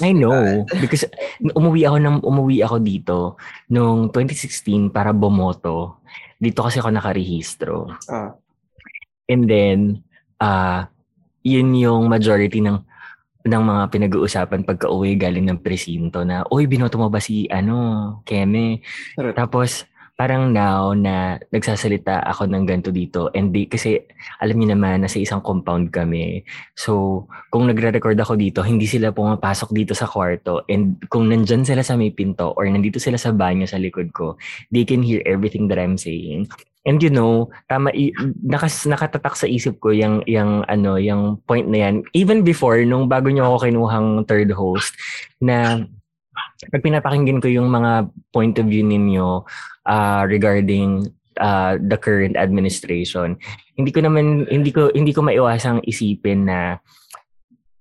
I 0.02 0.10
know 0.10 0.66
because 0.82 1.06
umuwi 1.54 1.86
ako 1.86 1.96
ng 2.02 2.16
umuwi 2.26 2.60
ako 2.66 2.76
dito 2.82 3.18
noong 3.70 4.10
2016 4.10 4.90
para 4.90 5.14
bumoto. 5.14 6.02
Dito 6.42 6.66
kasi 6.66 6.82
ako 6.82 6.90
nakarehistro. 6.90 7.86
Ah. 8.10 8.34
And 9.30 9.46
then, 9.46 10.02
ah 10.42 10.90
yun 11.42 11.74
yung 11.74 12.06
majority 12.06 12.62
ng 12.62 12.78
ng 13.42 13.62
mga 13.62 13.82
pinag-uusapan 13.90 14.62
pagka-uwi 14.62 15.18
galing 15.18 15.50
ng 15.50 15.58
presinto 15.58 16.22
na, 16.22 16.46
Uy, 16.46 16.70
binoto 16.70 16.94
mo 16.94 17.10
ba 17.10 17.18
si, 17.18 17.50
ano, 17.50 18.22
Keme? 18.22 18.78
Tapos, 19.34 19.82
parang 20.12 20.52
now 20.52 20.92
na 20.92 21.40
nagsasalita 21.50 22.22
ako 22.28 22.46
ng 22.46 22.64
ganito 22.68 22.90
dito 22.92 23.32
and 23.32 23.50
di, 23.50 23.64
kasi 23.66 23.98
alam 24.38 24.60
niyo 24.60 24.76
naman 24.76 25.02
nasa 25.02 25.18
isang 25.18 25.40
compound 25.40 25.90
kami. 25.90 26.44
So, 26.76 27.24
kung 27.48 27.66
nagre-record 27.66 28.14
ako 28.20 28.36
dito, 28.36 28.60
hindi 28.60 28.84
sila 28.84 29.10
pumapasok 29.10 29.72
dito 29.72 29.92
sa 29.96 30.06
kwarto 30.06 30.62
and 30.68 31.00
kung 31.08 31.32
nandyan 31.32 31.64
sila 31.64 31.80
sa 31.80 31.96
may 31.96 32.12
pinto 32.12 32.52
or 32.54 32.68
nandito 32.68 33.00
sila 33.00 33.16
sa 33.16 33.32
banyo 33.32 33.64
sa 33.64 33.80
likod 33.80 34.12
ko, 34.12 34.36
they 34.68 34.84
can 34.84 35.00
hear 35.00 35.24
everything 35.24 35.66
that 35.72 35.80
I'm 35.80 35.96
saying. 35.96 36.46
And 36.82 36.98
you 36.98 37.14
know, 37.14 37.46
tama 37.70 37.94
nakas 38.42 38.90
nakatatak 38.90 39.38
sa 39.38 39.46
isip 39.46 39.78
ko 39.78 39.94
yung 39.94 40.26
yung 40.26 40.66
ano, 40.66 40.98
yung 40.98 41.38
point 41.46 41.70
na 41.70 41.86
yan 41.88 42.02
even 42.10 42.42
before 42.42 42.82
nung 42.82 43.06
bago 43.06 43.30
niyo 43.30 43.46
ako 43.46 43.70
kinuhang 43.70 44.08
third 44.26 44.50
host 44.50 44.90
na 45.38 45.86
pag 46.70 46.84
pinapakinggan 46.84 47.42
ko 47.42 47.48
yung 47.50 47.66
mga 47.66 48.06
point 48.30 48.54
of 48.60 48.66
view 48.70 48.86
ninyo 48.86 49.42
uh, 49.88 50.22
regarding 50.28 51.10
uh, 51.42 51.80
the 51.80 51.98
current 51.98 52.38
administration, 52.38 53.34
hindi 53.74 53.90
ko 53.90 54.04
naman 54.04 54.46
hindi 54.46 54.70
ko 54.70 54.92
hindi 54.94 55.10
ko 55.10 55.26
maiwasang 55.26 55.82
isipin 55.88 56.46
na 56.46 56.78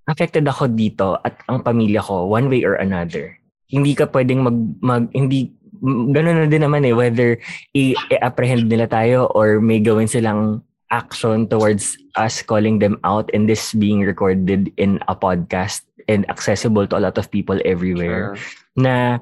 affected 0.10 0.48
ako 0.48 0.72
dito 0.72 1.20
at 1.22 1.38
ang 1.46 1.62
pamilya 1.62 2.02
ko 2.02 2.26
one 2.26 2.50
way 2.50 2.66
or 2.66 2.80
another. 2.82 3.38
Hindi 3.72 3.96
ka 3.96 4.10
pwedeng 4.12 4.44
mag, 4.44 4.58
mag 4.84 5.04
hindi 5.14 5.54
ganun 5.82 6.46
na 6.46 6.48
din 6.50 6.62
naman 6.62 6.86
eh 6.86 6.94
whether 6.94 7.42
i-apprehend 7.74 8.70
nila 8.70 8.86
tayo 8.86 9.30
or 9.34 9.58
may 9.58 9.82
gawin 9.82 10.06
silang 10.06 10.62
action 10.94 11.48
towards 11.48 11.98
us 12.20 12.44
calling 12.44 12.78
them 12.78 13.00
out 13.02 13.32
and 13.34 13.48
this 13.48 13.74
being 13.74 14.04
recorded 14.04 14.70
in 14.78 15.02
a 15.08 15.16
podcast 15.16 15.88
and 16.06 16.28
accessible 16.30 16.86
to 16.86 17.00
a 17.00 17.02
lot 17.02 17.18
of 17.18 17.32
people 17.32 17.58
everywhere 17.64 18.36
Sure. 18.36 18.61
Na 18.78 19.20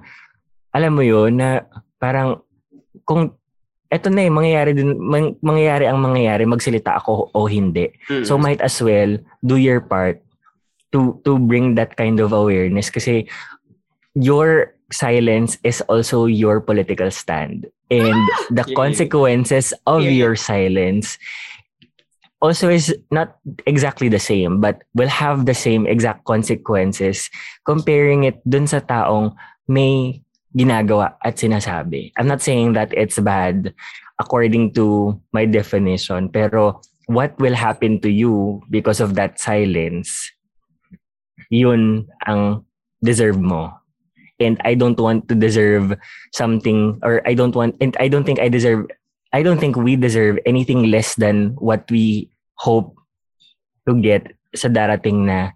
alam 0.69 0.93
mo 0.93 1.01
yun 1.01 1.37
na 1.37 1.65
parang 1.97 2.41
kung 3.03 3.33
eto 3.89 4.13
na 4.13 4.21
eh 4.21 4.29
mangyayari 4.29 4.77
din 4.77 4.93
mang- 5.01 5.33
mangyayari 5.41 5.89
ang 5.89 5.97
mangyayari 5.97 6.45
magsalita 6.45 7.01
ako 7.01 7.33
o 7.33 7.49
hindi 7.49 7.89
Mm. 8.05 8.21
so 8.21 8.37
might 8.37 8.61
as 8.61 8.77
well 8.77 9.17
do 9.41 9.57
your 9.57 9.81
part 9.81 10.21
to 10.93 11.17
to 11.25 11.41
bring 11.41 11.73
that 11.73 11.97
kind 11.97 12.21
of 12.21 12.29
awareness 12.29 12.93
kasi 12.93 13.25
your 14.13 14.73
silence 14.89 15.57
is 15.65 15.81
also 15.85 16.25
your 16.25 16.61
political 16.61 17.09
stand 17.09 17.65
and 17.89 18.17
the 18.57 18.65
consequences 18.73 19.73
of 19.85 20.01
Yay. 20.05 20.17
your 20.17 20.33
silence 20.37 21.17
also 22.41 22.69
is 22.69 22.95
not 23.11 23.37
exactly 23.67 24.07
the 24.07 24.19
same 24.19 24.59
but 24.59 24.83
will 24.95 25.11
have 25.11 25.45
the 25.45 25.53
same 25.53 25.85
exact 25.85 26.23
consequences 26.23 27.29
comparing 27.65 28.23
it 28.23 28.39
dun 28.47 28.67
sa 28.67 28.79
taong 28.79 29.35
may 29.67 30.23
ginagawa 30.55 31.13
at 31.21 31.37
sinasabi. 31.37 32.11
I'm 32.17 32.27
not 32.27 32.41
saying 32.41 32.73
that 32.73 32.93
it's 32.93 33.19
bad 33.19 33.73
according 34.19 34.73
to 34.75 35.15
my 35.31 35.45
definition, 35.45 36.29
pero 36.29 36.81
what 37.05 37.37
will 37.39 37.55
happen 37.55 38.01
to 38.01 38.09
you 38.09 38.61
because 38.69 38.99
of 38.99 39.15
that 39.15 39.39
silence, 39.39 40.31
yun 41.49 42.07
ang 42.25 42.65
deserve 43.03 43.39
mo. 43.39 43.73
And 44.39 44.55
I 44.63 44.73
don't 44.73 44.97
want 44.97 45.27
to 45.27 45.35
deserve 45.35 45.99
something 46.31 46.99
or 47.03 47.19
I 47.27 47.35
don't 47.35 47.53
want 47.53 47.75
and 47.83 47.91
I 47.99 48.07
don't 48.07 48.23
think 48.23 48.39
I 48.39 48.47
deserve 48.47 48.87
I 49.30 49.45
don't 49.45 49.61
think 49.61 49.77
we 49.77 49.93
deserve 49.93 50.41
anything 50.45 50.89
less 50.89 51.13
than 51.13 51.53
what 51.61 51.86
we 51.93 52.34
hope 52.57 52.97
to 53.86 53.93
get 53.97 54.34
sa 54.57 54.67
darating 54.67 55.30
na 55.30 55.53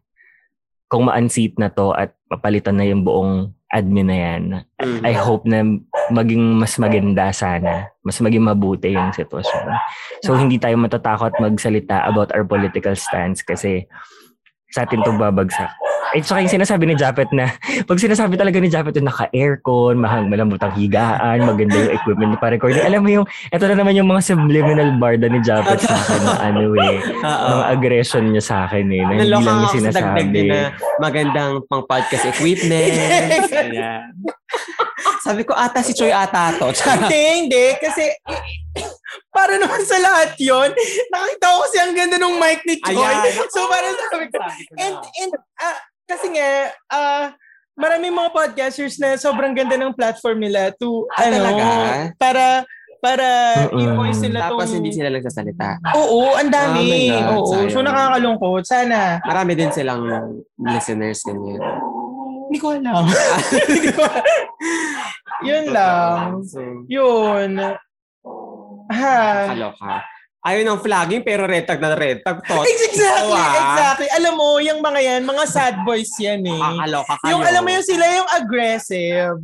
kung 0.93 1.09
ma-unseat 1.09 1.57
na 1.57 1.73
to 1.73 1.89
at 1.97 2.13
papalitan 2.29 2.77
na 2.77 2.85
yung 2.85 3.01
buong 3.01 3.49
admin 3.73 4.05
na 4.05 4.17
yan, 4.17 4.43
mm-hmm. 4.77 5.01
I 5.01 5.17
hope 5.17 5.49
na 5.49 5.65
maging 6.13 6.61
mas 6.61 6.77
maganda 6.77 7.33
sana. 7.33 7.89
Mas 8.05 8.21
maging 8.21 8.45
mabuti 8.45 8.93
yung 8.93 9.09
sitwasyon. 9.09 9.73
So, 10.21 10.37
hindi 10.37 10.61
tayo 10.61 10.77
matatakot 10.77 11.33
magsalita 11.41 12.05
about 12.05 12.29
our 12.37 12.45
political 12.45 12.93
stance 12.93 13.41
kasi 13.41 13.89
sa 14.73 14.89
atin 14.89 15.05
to 15.05 15.13
babagsak. 15.13 15.69
Eh, 16.13 16.21
tsaka 16.21 16.45
yung 16.45 16.53
sinasabi 16.61 16.85
ni 16.85 16.93
Japet 16.93 17.25
na, 17.33 17.49
pag 17.89 17.97
sinasabi 17.97 18.37
talaga 18.37 18.61
ni 18.61 18.69
Japet 18.69 18.93
na 19.01 19.09
naka-aircon, 19.09 19.97
mahang 19.97 20.29
malambot 20.29 20.61
ang 20.61 20.77
higaan, 20.77 21.41
maganda 21.41 21.73
yung 21.73 21.93
equipment 21.97 22.37
para 22.37 22.53
recording. 22.53 22.85
Alam 22.85 23.01
mo 23.01 23.09
yung, 23.09 23.25
ito 23.25 23.65
na 23.65 23.73
naman 23.73 23.97
yung 23.97 24.05
mga 24.05 24.21
subliminal 24.21 24.93
barda 25.01 25.25
ni 25.25 25.41
Japet 25.41 25.81
sa 25.81 25.97
akin 25.97 26.21
ng 26.21 26.39
ano 26.53 26.63
eh, 26.77 26.97
mga 27.17 27.65
aggression 27.73 28.23
niya 28.29 28.43
sa 28.45 28.55
akin 28.69 28.85
eh, 28.93 29.01
na 29.01 29.13
hindi 29.17 29.29
lang 29.29 29.41
niya 29.41 29.69
sinasabi. 29.73 30.39
na 30.53 30.69
magandang 31.01 31.65
pang 31.65 31.81
podcast 31.89 32.29
equipment. 32.29 32.93
Sabi 35.25 35.41
ko, 35.47 35.57
ata 35.57 35.81
si 35.81 35.97
Choi 35.97 36.13
ata 36.13 36.53
to. 36.61 36.69
hindi, 36.69 37.21
hindi. 37.41 37.65
Kasi, 37.79 38.03
para 39.33 39.57
naman 39.57 39.81
sa 39.83 39.97
lahat 39.97 40.37
yon 40.37 40.69
nakita 41.09 41.45
ko 41.49 41.57
kasi 41.67 41.77
ang 41.81 41.93
ganda 41.97 42.17
ng 42.17 42.35
mic 42.37 42.59
ni 42.65 42.75
Choi. 42.81 42.97
Ayan, 42.97 43.33
so, 43.53 43.65
para 43.67 43.87
sabi 44.11 44.25
ko, 44.29 44.37
and, 44.77 44.97
and, 45.21 45.31
uh, 45.35 45.79
kasi 46.05 46.27
nga, 46.35 46.49
uh, 46.91 47.25
maraming 47.73 48.13
mga 48.13 48.29
podcasters 48.29 49.01
na 49.01 49.17
sobrang 49.17 49.57
ganda 49.57 49.77
ng 49.77 49.93
platform 49.97 50.45
nila 50.45 50.69
to, 50.77 51.09
ah, 51.17 51.25
ano, 51.25 51.35
talaga? 51.37 51.65
para, 52.21 52.45
para 53.03 53.27
uh-uh. 53.67 53.83
i-voice 53.83 54.23
nila 54.23 54.47
Tapos 54.47 54.71
tong... 54.71 54.79
hindi 54.79 54.91
sila 54.95 55.11
nagsasalita. 55.11 55.67
Oo, 55.91 56.39
ang 56.39 56.47
dami. 56.47 57.11
Oh 57.11 57.43
Oo. 57.43 57.51
Sayang. 57.51 57.71
So 57.75 57.83
nakakalungkot. 57.83 58.63
Sana. 58.63 59.19
Marami 59.27 59.59
din 59.59 59.75
silang 59.75 60.07
listeners 60.55 61.19
ganyan. 61.27 61.59
Hindi 62.47 62.57
ko 62.63 62.79
alam. 62.79 63.03
Yun 65.47 65.65
lang. 65.75 66.39
Yun. 66.87 67.51
Ha. 68.93 69.17
Kaloka. 69.49 69.95
Ayaw 70.43 70.61
ng 70.67 70.83
flagging 70.83 71.23
pero 71.23 71.47
retag 71.47 71.79
na 71.79 71.95
retag. 71.95 72.43
Tot. 72.43 72.67
Exactly, 72.67 73.31
oh, 73.31 73.55
exactly. 73.63 74.09
Alam 74.11 74.33
mo, 74.35 74.59
yung 74.59 74.83
mga 74.83 74.99
yan, 74.99 75.21
mga 75.23 75.43
sad 75.47 75.75
boys 75.87 76.11
yan 76.19 76.43
eh. 76.43 76.59
Kakaloka 76.59 77.15
kayo. 77.23 77.31
Yung 77.31 77.43
alam 77.47 77.61
mo 77.63 77.71
yung 77.71 77.87
sila 77.87 78.05
yung 78.11 78.29
aggressive. 78.29 79.39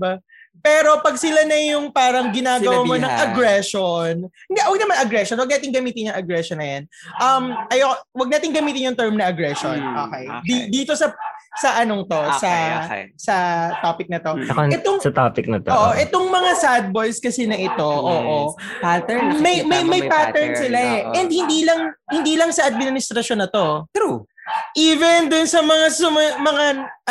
Pero 0.60 1.00
pag 1.00 1.16
sila 1.16 1.48
na 1.48 1.56
yung 1.56 1.88
parang 1.96 2.36
ginagawa 2.36 2.84
mo 2.84 3.00
ng 3.00 3.16
aggression, 3.32 4.28
hindi, 4.28 4.60
huwag 4.60 4.82
naman 4.84 5.00
aggression, 5.00 5.40
huwag 5.40 5.56
natin 5.56 5.72
gamitin 5.72 6.12
yung 6.12 6.20
aggression 6.20 6.60
na 6.60 6.68
yan. 6.68 6.84
Um, 7.24 7.56
ayo, 7.72 7.96
huwag 8.12 8.28
natin 8.28 8.52
gamitin 8.52 8.92
yung 8.92 9.00
term 9.00 9.16
na 9.16 9.32
aggression. 9.32 9.80
Hmm, 9.80 10.12
okay. 10.12 10.28
okay. 10.28 10.68
dito 10.68 11.00
sa 11.00 11.16
sa 11.58 11.82
anong 11.82 12.06
to, 12.06 12.20
okay, 12.20 12.38
sa 12.38 12.52
okay. 12.86 13.04
sa 13.18 13.36
topic 13.82 14.06
na 14.06 14.22
to. 14.22 14.38
Hmm. 14.38 14.70
Itong 14.70 15.00
sa 15.02 15.10
topic 15.10 15.50
na 15.50 15.58
to. 15.58 15.74
Oo, 15.74 15.92
itong 15.98 16.28
mga 16.30 16.52
sad 16.62 16.86
boys 16.94 17.18
kasi 17.18 17.50
na 17.50 17.58
ito, 17.58 17.90
yes. 17.90 18.06
oo. 18.06 18.38
Pattern. 18.82 19.42
May 19.42 19.66
may, 19.66 19.82
may, 19.82 19.84
may 19.84 20.02
pattern, 20.06 20.54
pattern 20.54 20.62
sila 20.62 20.78
eh. 20.78 21.02
And 21.18 21.28
hindi 21.34 21.66
lang 21.66 21.90
hindi 22.14 22.34
lang 22.38 22.54
sa 22.54 22.70
administrasyon 22.70 23.40
na 23.42 23.50
to. 23.50 23.90
True. 23.90 24.30
Even 24.74 25.30
dun 25.30 25.46
sa 25.46 25.62
mga 25.62 25.86
suma, 25.94 26.38
mga 26.42 26.66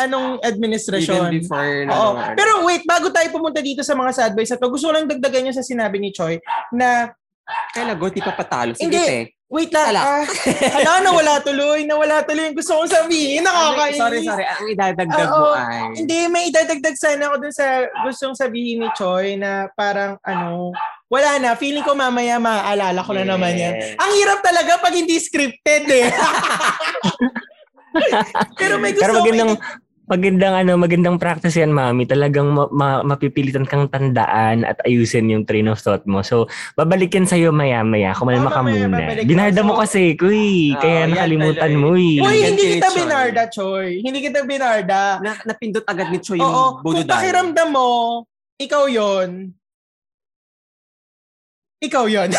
anong 0.07 0.43
administrasyon. 0.43 1.31
Even 1.31 1.39
before 1.39 1.73
na 1.87 1.91
Oo. 1.95 2.11
Mga, 2.15 2.35
Pero 2.35 2.51
wait, 2.67 2.83
bago 2.83 3.07
tayo 3.11 3.27
pumunta 3.31 3.63
dito 3.63 3.83
sa 3.83 3.95
mga 3.95 4.11
sad 4.11 4.31
boys 4.35 4.51
na 4.51 4.59
to, 4.59 4.71
gusto 4.71 4.91
ko 4.91 4.93
lang 4.95 5.07
dagdagan 5.07 5.47
yung 5.51 5.55
sa 5.55 5.63
sinabi 5.63 5.99
ni 5.99 6.11
Choi 6.11 6.39
na 6.75 7.11
kaya 7.73 7.97
go, 7.97 8.09
di 8.13 8.21
pa 8.21 8.33
patalo. 8.37 8.77
Sige, 8.77 8.85
hindi, 8.85 9.01
te. 9.01 9.38
Wait 9.49 9.73
lang. 9.73 9.89
Hala. 9.89 10.01
Ah, 10.05 10.25
hala, 10.77 10.91
nawala 11.01 11.41
tuloy. 11.41 11.81
Nawala 11.81 12.21
tuloy 12.21 12.53
yung 12.53 12.57
gusto 12.61 12.77
kong 12.77 12.93
sabihin. 12.93 13.41
Nakakainis. 13.41 13.97
Sorry, 13.97 14.19
sorry. 14.21 14.45
Ang 14.45 14.67
idadagdag 14.77 15.25
uh, 15.25 15.39
mo 15.41 15.49
ay... 15.57 15.81
Hindi, 15.97 16.17
may 16.29 16.53
idadagdag 16.53 16.93
sana 16.93 17.33
ako 17.33 17.35
dun 17.41 17.53
sa 17.57 17.89
gustong 18.05 18.37
sabihin 18.37 18.85
ni 18.85 18.89
Choi 18.93 19.41
na 19.41 19.65
parang 19.73 20.21
ano, 20.21 20.69
wala 21.09 21.41
na. 21.41 21.57
Feeling 21.57 21.81
ko 21.81 21.97
mamaya 21.97 22.37
maaalala 22.37 23.01
ko 23.01 23.17
yes. 23.17 23.17
na 23.17 23.23
naman 23.25 23.57
yan. 23.57 23.73
Ang 23.97 24.11
hirap 24.21 24.39
talaga 24.45 24.77
pag 24.77 24.93
hindi 24.93 25.17
scripted 25.17 25.83
eh. 25.89 26.13
Pero 28.61 28.77
may 28.77 28.93
gusto 28.93 29.01
Pero 29.01 29.17
magandang, 29.17 29.57
magandang 30.09 30.65
ano, 30.65 30.73
magandang 30.81 31.21
practice 31.21 31.53
yan, 31.53 31.69
mami. 31.69 32.09
Talagang 32.09 32.49
ma- 32.49 32.71
ma- 32.73 33.05
mapipilitan 33.05 33.69
kang 33.69 33.85
tandaan 33.93 34.65
at 34.65 34.81
ayusin 34.81 35.29
yung 35.29 35.45
train 35.45 35.69
of 35.69 35.77
thought 35.77 36.01
mo. 36.09 36.25
So, 36.25 36.49
babalik 36.73 37.13
yan 37.13 37.29
sa'yo 37.29 37.53
maya-maya. 37.53 38.17
Kumalma 38.17 38.49
oh, 38.49 38.53
ka 38.57 38.61
muna. 38.65 39.21
Binarda 39.21 39.61
mo 39.61 39.77
kasi, 39.77 40.17
kuy. 40.17 40.73
Uh, 40.73 40.81
kaya 40.81 41.13
nakalimutan 41.13 41.77
mo 41.77 41.93
eh. 41.93 42.25
Uy, 42.25 42.37
hindi 42.41 42.81
kita 42.81 42.89
binarda, 42.89 43.41
Choy. 43.53 44.01
Hindi 44.01 44.19
kita 44.25 44.41
binarda. 44.49 45.21
Na, 45.21 45.37
napindot 45.45 45.85
agad 45.85 46.09
ni 46.09 46.17
Choy 46.17 46.41
yung 46.41 46.49
Oo, 46.49 46.81
Kung 46.81 47.05
pakiramdam 47.05 47.69
mo, 47.69 48.25
ikaw 48.57 48.89
yon 48.89 49.53
ikaw 51.79 52.11
yon 52.11 52.27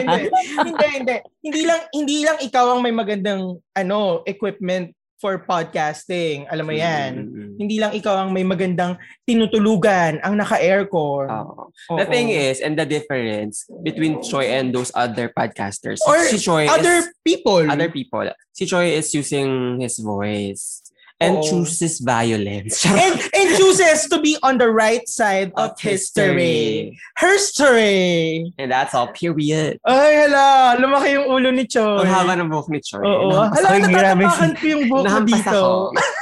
hindi, 0.00 0.32
hindi, 0.64 0.86
hindi. 0.96 1.16
Hindi 1.44 1.60
lang, 1.68 1.80
hindi 1.92 2.16
lang 2.24 2.40
ikaw 2.40 2.72
ang 2.72 2.80
may 2.80 2.94
magandang 2.96 3.60
ano, 3.76 4.24
equipment 4.24 4.96
for 5.18 5.42
podcasting. 5.42 6.46
Alam 6.50 6.66
mo 6.66 6.74
yan. 6.74 7.10
Mm-hmm. 7.26 7.50
Hindi 7.58 7.76
lang 7.78 7.92
ikaw 7.94 8.24
ang 8.24 8.30
may 8.30 8.46
magandang 8.46 8.96
tinutulugan, 9.26 10.22
ang 10.22 10.38
naka-aircon. 10.38 11.26
Oh. 11.28 11.70
The 11.98 12.06
thing 12.06 12.30
is, 12.30 12.62
and 12.62 12.78
the 12.78 12.86
difference 12.86 13.66
between 13.82 14.22
Choi 14.22 14.46
and 14.48 14.70
those 14.70 14.94
other 14.94 15.30
podcasters. 15.34 15.98
Or 16.06 16.22
si 16.26 16.38
Choi 16.38 16.70
other 16.70 17.02
is, 17.02 17.10
people. 17.26 17.66
Other 17.66 17.90
people. 17.90 18.30
Si 18.54 18.64
Choi 18.64 18.94
is 18.94 19.12
using 19.12 19.82
his 19.82 19.98
voice 19.98 20.87
and 21.20 21.38
Oo. 21.38 21.42
chooses 21.42 21.98
violence. 22.00 22.86
and, 22.86 23.14
and 23.34 23.48
chooses 23.58 24.06
to 24.06 24.20
be 24.20 24.38
on 24.42 24.58
the 24.58 24.70
right 24.70 25.06
side 25.08 25.50
of, 25.56 25.74
of 25.74 25.80
history. 25.80 26.98
History! 27.18 28.52
And 28.58 28.70
that's 28.70 28.94
all, 28.94 29.10
period. 29.10 29.80
Ay, 29.84 30.26
hala. 30.26 30.78
Lumaki 30.78 31.18
yung 31.18 31.26
ulo 31.26 31.50
ni 31.50 31.66
Choi. 31.66 32.06
Ang 32.06 32.10
haba 32.10 32.38
ng 32.38 32.50
buhok 32.50 32.70
ni 32.70 32.80
Choi. 32.80 33.02
Oo. 33.02 33.34
Hala, 33.34 33.82
natatapakan 33.82 34.52
ko 34.54 34.64
yung 34.66 34.84
buhok 34.86 35.04
mo 35.06 35.20
dito. 35.26 35.60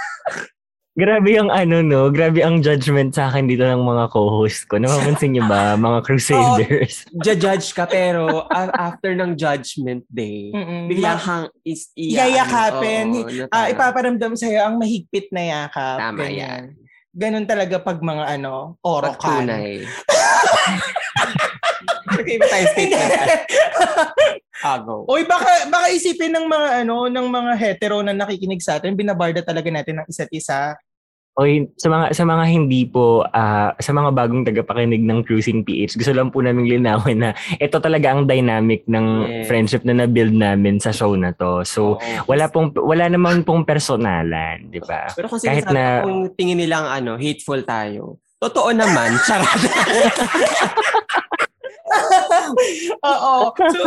Grabe 0.96 1.36
yung 1.36 1.52
ano 1.52 1.84
no, 1.84 2.08
grabe 2.08 2.40
ang 2.40 2.64
judgment 2.64 3.12
sa 3.12 3.28
akin 3.28 3.44
dito 3.44 3.68
ng 3.68 3.84
mga 3.84 4.08
co-host 4.08 4.64
ko. 4.64 4.80
Napapansin 4.80 5.36
niyo 5.36 5.44
ba, 5.44 5.76
mga 5.86 6.00
crusaders? 6.00 7.04
Oh, 7.12 7.20
judge 7.20 7.68
ka 7.76 7.84
pero 7.84 8.48
after 8.72 9.12
ng 9.12 9.36
judgment 9.36 10.08
day, 10.08 10.48
Mm-mm. 10.56 10.88
bigla 10.88 11.20
kang 11.20 11.52
is 11.68 11.92
iyayakapin. 11.92 13.12
Oh, 13.12 13.28
uh, 13.28 13.66
ipaparamdam 13.68 14.40
sa 14.40 14.48
iyo 14.48 14.64
ang 14.64 14.80
mahigpit 14.80 15.28
na 15.36 15.68
yakap. 15.68 16.00
Tama 16.00 16.32
ganyan. 16.32 16.40
yan. 16.40 16.62
Ganon 17.12 17.44
talaga 17.44 17.76
pag 17.76 18.00
mga 18.00 18.24
ano, 18.40 18.80
orokan. 18.80 19.52
Tayo 22.24 22.66
statement. 22.72 23.12
Ago. 24.64 25.04
Oy, 25.12 25.28
baka 25.28 25.68
baka 25.68 25.92
isipin 25.92 26.32
ng 26.32 26.48
mga 26.48 26.68
ano, 26.84 27.12
ng 27.12 27.26
mga 27.28 27.52
hetero 27.60 28.00
na 28.00 28.16
nakikinig 28.16 28.64
sa 28.64 28.80
atin, 28.80 28.96
binabarda 28.96 29.44
talaga 29.44 29.68
natin 29.68 30.00
ng 30.00 30.08
isa't 30.08 30.32
isa. 30.32 30.72
Oy, 31.36 31.68
sa 31.76 31.92
mga 31.92 32.16
sa 32.16 32.24
mga 32.24 32.44
hindi 32.48 32.88
po 32.88 33.20
uh, 33.20 33.70
sa 33.76 33.92
mga 33.92 34.08
bagong 34.16 34.48
tagapakinig 34.48 35.04
ng 35.04 35.20
Cruising 35.20 35.68
PH, 35.68 36.00
gusto 36.00 36.16
lang 36.16 36.32
po 36.32 36.40
naming 36.40 36.64
linawin 36.64 37.20
na 37.20 37.36
ito 37.60 37.76
talaga 37.76 38.16
ang 38.16 38.24
dynamic 38.24 38.88
ng 38.88 39.06
yes. 39.28 39.44
friendship 39.44 39.84
na 39.84 39.92
na-build 39.92 40.32
namin 40.32 40.80
sa 40.80 40.96
show 40.96 41.12
na 41.12 41.36
to. 41.36 41.60
So, 41.68 42.00
Oo. 42.00 42.24
wala 42.24 42.48
pong 42.48 42.72
wala 42.80 43.12
naman 43.12 43.44
pong 43.44 43.68
personalan, 43.68 44.72
'di 44.72 44.80
ba? 44.80 45.12
Pero 45.12 45.28
kung 45.28 45.44
Kahit 45.44 45.68
na 45.68 46.08
kung 46.08 46.32
tingin 46.32 46.56
nilang 46.56 46.88
ano, 46.88 47.20
hateful 47.20 47.60
tayo. 47.68 48.16
Totoo 48.40 48.72
naman, 48.72 49.20
charot. 49.28 49.60
Oo. 53.10 53.54
So, 53.56 53.82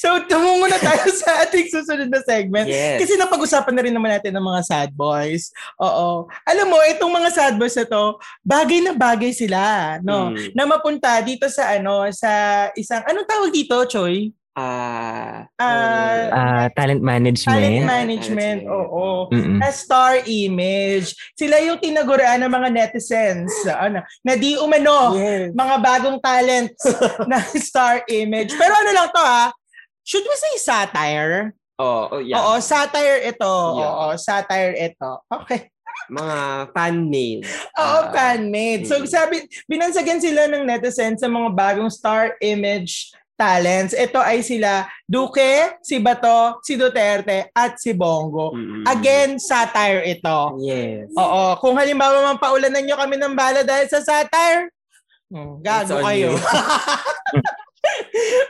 so 0.00 0.08
tumungo 0.26 0.66
na 0.66 0.80
tayo 0.80 1.08
sa 1.22 1.44
ating 1.46 1.68
susunod 1.68 2.08
na 2.08 2.20
segment. 2.24 2.68
Yes. 2.68 3.04
Kasi 3.04 3.20
napag-usapan 3.20 3.74
na 3.76 3.84
rin 3.84 3.94
naman 3.94 4.16
natin 4.16 4.34
ng 4.36 4.44
mga 4.44 4.62
sad 4.64 4.90
boys. 4.96 5.52
Oo. 5.80 6.26
Alam 6.48 6.66
mo, 6.72 6.78
itong 6.88 7.12
mga 7.12 7.30
sad 7.30 7.54
boys 7.60 7.76
na 7.76 7.86
to, 7.86 8.16
bagay 8.40 8.80
na 8.80 8.92
bagay 8.96 9.32
sila, 9.34 9.96
no? 10.00 10.32
Mm. 10.32 10.56
Na 10.56 10.64
mapunta 10.64 11.20
dito 11.20 11.46
sa 11.52 11.76
ano, 11.76 12.08
sa 12.10 12.30
isang, 12.74 13.04
anong 13.04 13.28
tawag 13.28 13.50
dito, 13.52 13.76
Choy? 13.86 14.32
Ah, 14.56 15.46
Ah, 15.60 16.28
Ah, 16.30 16.66
talent 16.72 17.02
management. 17.04 17.52
Talent 17.52 17.86
management, 17.86 18.60
oo. 18.66 19.28
Mm-mm. 19.30 19.60
Na 19.60 19.68
star 19.70 20.24
image. 20.26 21.12
Sila 21.36 21.60
yung 21.60 21.76
tinagurian 21.80 22.40
ng 22.40 22.52
mga 22.52 22.68
netizens 22.72 23.52
ano, 23.68 24.00
na 24.24 24.32
di 24.36 24.56
umano 24.56 25.16
yes. 25.16 25.52
mga 25.52 25.76
bagong 25.84 26.18
talents 26.22 26.82
na 27.30 27.40
star 27.60 28.02
image. 28.08 28.56
Pero 28.56 28.72
ano 28.72 28.90
lang 28.94 29.08
to 29.12 29.20
ha? 29.22 29.52
Should 30.04 30.24
we 30.24 30.36
say 30.36 30.54
satire? 30.58 31.52
Oh, 31.80 32.08
oh, 32.12 32.20
yeah. 32.20 32.36
Oo, 32.40 32.60
satire 32.60 33.24
ito. 33.24 33.54
Yeah. 33.80 33.88
Oo, 33.88 34.06
satire 34.20 34.76
ito. 34.76 35.10
Okay. 35.32 35.72
Mga 36.10 36.38
fan-made. 36.74 37.42
Oo, 37.78 37.98
Ah, 38.00 38.10
fan-made. 38.12 38.84
So 38.84 39.00
mm. 39.00 39.08
sabi, 39.08 39.46
binansagan 39.64 40.20
sila 40.20 40.50
ng 40.50 40.66
netizens 40.68 41.20
sa 41.22 41.28
mga 41.30 41.52
bagong 41.56 41.88
star 41.88 42.36
image 42.42 43.12
talents. 43.40 43.96
Ito 43.96 44.20
ay 44.20 44.44
sila 44.44 44.84
Duque, 45.08 45.80
si 45.80 45.96
Bato, 45.96 46.60
si 46.60 46.76
Duterte, 46.76 47.48
at 47.56 47.80
si 47.80 47.96
Bongo. 47.96 48.52
mm-mm. 48.52 48.84
Again, 48.84 49.40
satire 49.40 50.04
ito. 50.04 50.60
Yes. 50.60 51.08
Oo. 51.16 51.56
Kung 51.56 51.72
halimbawa 51.80 52.20
man 52.20 52.36
paulanan 52.36 52.84
nyo 52.84 53.00
kami 53.00 53.16
ng 53.16 53.32
bala 53.32 53.64
dahil 53.64 53.88
sa 53.88 54.04
satire, 54.04 54.68
It's 55.30 55.62
gago 55.62 56.02
kayo. 56.02 56.34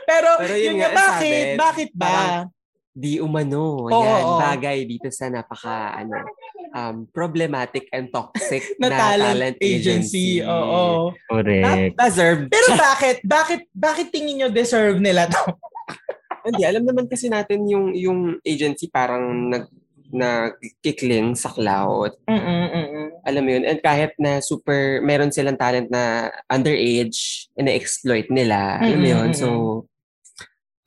Pero, 0.09 0.29
Pero 0.43 0.55
yun 0.59 0.75
yun 0.75 0.77
nga, 0.81 0.89
nga, 0.89 0.97
bakit? 0.97 1.31
sabi, 1.31 1.55
bakit 1.55 1.89
ba? 1.95 2.05
parang- 2.05 2.49
Di 2.91 3.23
umano. 3.23 3.87
Oo, 3.87 4.03
yan. 4.03 4.23
oo. 4.27 4.39
Bagay 4.39 4.83
dito 4.83 5.07
sa 5.09 5.31
napaka 5.31 5.95
ano, 5.95 6.27
um, 6.75 6.95
problematic 7.11 7.87
and 7.91 8.11
toxic 8.11 8.63
na, 8.81 8.91
talent, 8.91 9.57
agency. 9.59 10.43
Oo. 10.43 11.15
Correct. 11.27 11.95
Deserved. 11.95 12.47
Pero 12.51 12.67
bakit? 12.75 13.23
Bakit 13.23 13.61
bakit 13.71 14.07
tingin 14.11 14.43
nyo 14.43 14.49
deserve 14.51 14.99
nila 14.99 15.27
to? 15.27 15.39
Hindi, 16.47 16.65
alam 16.65 16.83
naman 16.83 17.05
kasi 17.05 17.29
natin 17.29 17.69
yung 17.69 17.93
yung 17.93 18.19
agency 18.41 18.89
parang 18.89 19.53
nag 19.53 19.69
nagkikling 20.11 21.33
sa 21.39 21.47
cloud. 21.55 22.11
Mm-mm, 22.27 22.63
mm-mm. 22.67 23.07
Alam 23.23 23.43
mo 23.47 23.49
yun? 23.55 23.63
And 23.63 23.79
kahit 23.79 24.11
na 24.19 24.43
super, 24.43 24.99
meron 24.99 25.31
silang 25.31 25.55
talent 25.55 25.87
na 25.87 26.27
underage, 26.51 27.47
ina-exploit 27.55 28.27
nila. 28.27 28.75
Alam 28.83 28.99
mo 28.99 29.07
yun? 29.07 29.29
Mm-mm, 29.31 29.39
So, 29.39 29.47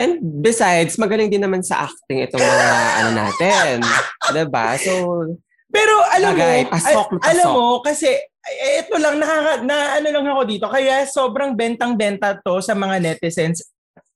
and 0.01 0.43
besides, 0.43 0.99
magaling 0.99 1.31
din 1.31 1.43
naman 1.43 1.63
sa 1.63 1.87
acting 1.87 2.27
itong 2.27 2.43
mga 2.43 2.69
ano 3.03 3.11
natin. 3.15 3.75
diba? 4.33 4.67
So, 4.81 4.93
Pero 5.75 5.95
alam 6.15 6.39
Bagay, 6.39 6.59
mo, 6.67 6.71
pasok 6.71 7.07
pasok. 7.19 7.27
alam 7.27 7.47
mo 7.51 7.67
kasi 7.83 8.09
ito 8.79 8.95
lang 9.01 9.19
nakaka, 9.19 9.67
na 9.67 9.99
ano 9.99 10.09
lang 10.15 10.27
ako 10.31 10.43
dito. 10.47 10.67
Kaya 10.71 11.03
sobrang 11.03 11.59
bentang-benta 11.59 12.39
to 12.47 12.63
sa 12.63 12.79
mga 12.79 13.03
netizens. 13.03 13.67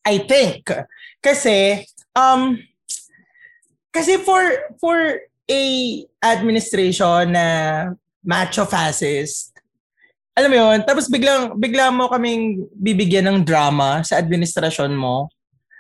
I 0.07 0.23
think. 0.23 0.71
Kasi 1.19 1.83
um 2.15 2.55
kasi 3.91 4.23
for 4.23 4.39
for 4.79 5.19
a 5.51 5.63
administration 6.23 7.35
na 7.35 7.47
macho 8.23 8.63
fascist 8.69 9.59
alam 10.39 10.55
mo 10.55 10.57
yun, 10.71 10.79
tapos 10.87 11.11
biglang 11.11 11.59
bigla 11.59 11.91
mo 11.91 12.07
kaming 12.07 12.63
bibigyan 12.79 13.27
ng 13.27 13.39
drama 13.43 14.07
sa 14.07 14.23
administrasyon 14.23 14.95
mo. 14.95 15.27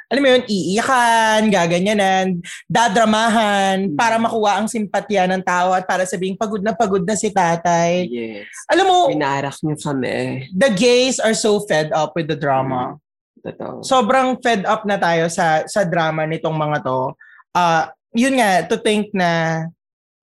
Alam 0.09 0.23
mo 0.25 0.29
yun, 0.33 0.45
iiyakan, 0.49 1.53
gaganyanan, 1.53 2.41
dadramahan 2.65 3.93
para 3.93 4.17
makuha 4.17 4.57
ang 4.57 4.65
simpatya 4.65 5.29
ng 5.29 5.45
tao 5.45 5.77
at 5.77 5.85
para 5.85 6.09
sabing 6.09 6.33
pagod 6.33 6.65
na 6.65 6.73
pagod 6.73 7.05
na 7.05 7.13
si 7.13 7.29
tatay. 7.29 8.09
yes. 8.09 8.49
Alam 8.73 8.89
mo, 8.89 8.99
Pinarak 9.13 9.61
niyo 9.61 9.77
kami. 9.77 10.49
the 10.57 10.73
gays 10.73 11.21
are 11.21 11.37
so 11.37 11.61
fed 11.69 11.93
up 11.93 12.17
with 12.17 12.25
the 12.25 12.37
drama. 12.37 12.97
Totoo. 13.45 13.85
Sobrang 13.85 14.41
fed 14.41 14.65
up 14.65 14.89
na 14.89 14.97
tayo 14.97 15.29
sa 15.29 15.63
sa 15.69 15.85
drama 15.85 16.25
nitong 16.25 16.57
mga 16.57 16.83
to. 16.83 17.13
Ah, 17.53 17.93
yun 18.17 18.41
nga 18.41 18.65
to 18.65 18.81
think 18.81 19.13
na 19.13 19.63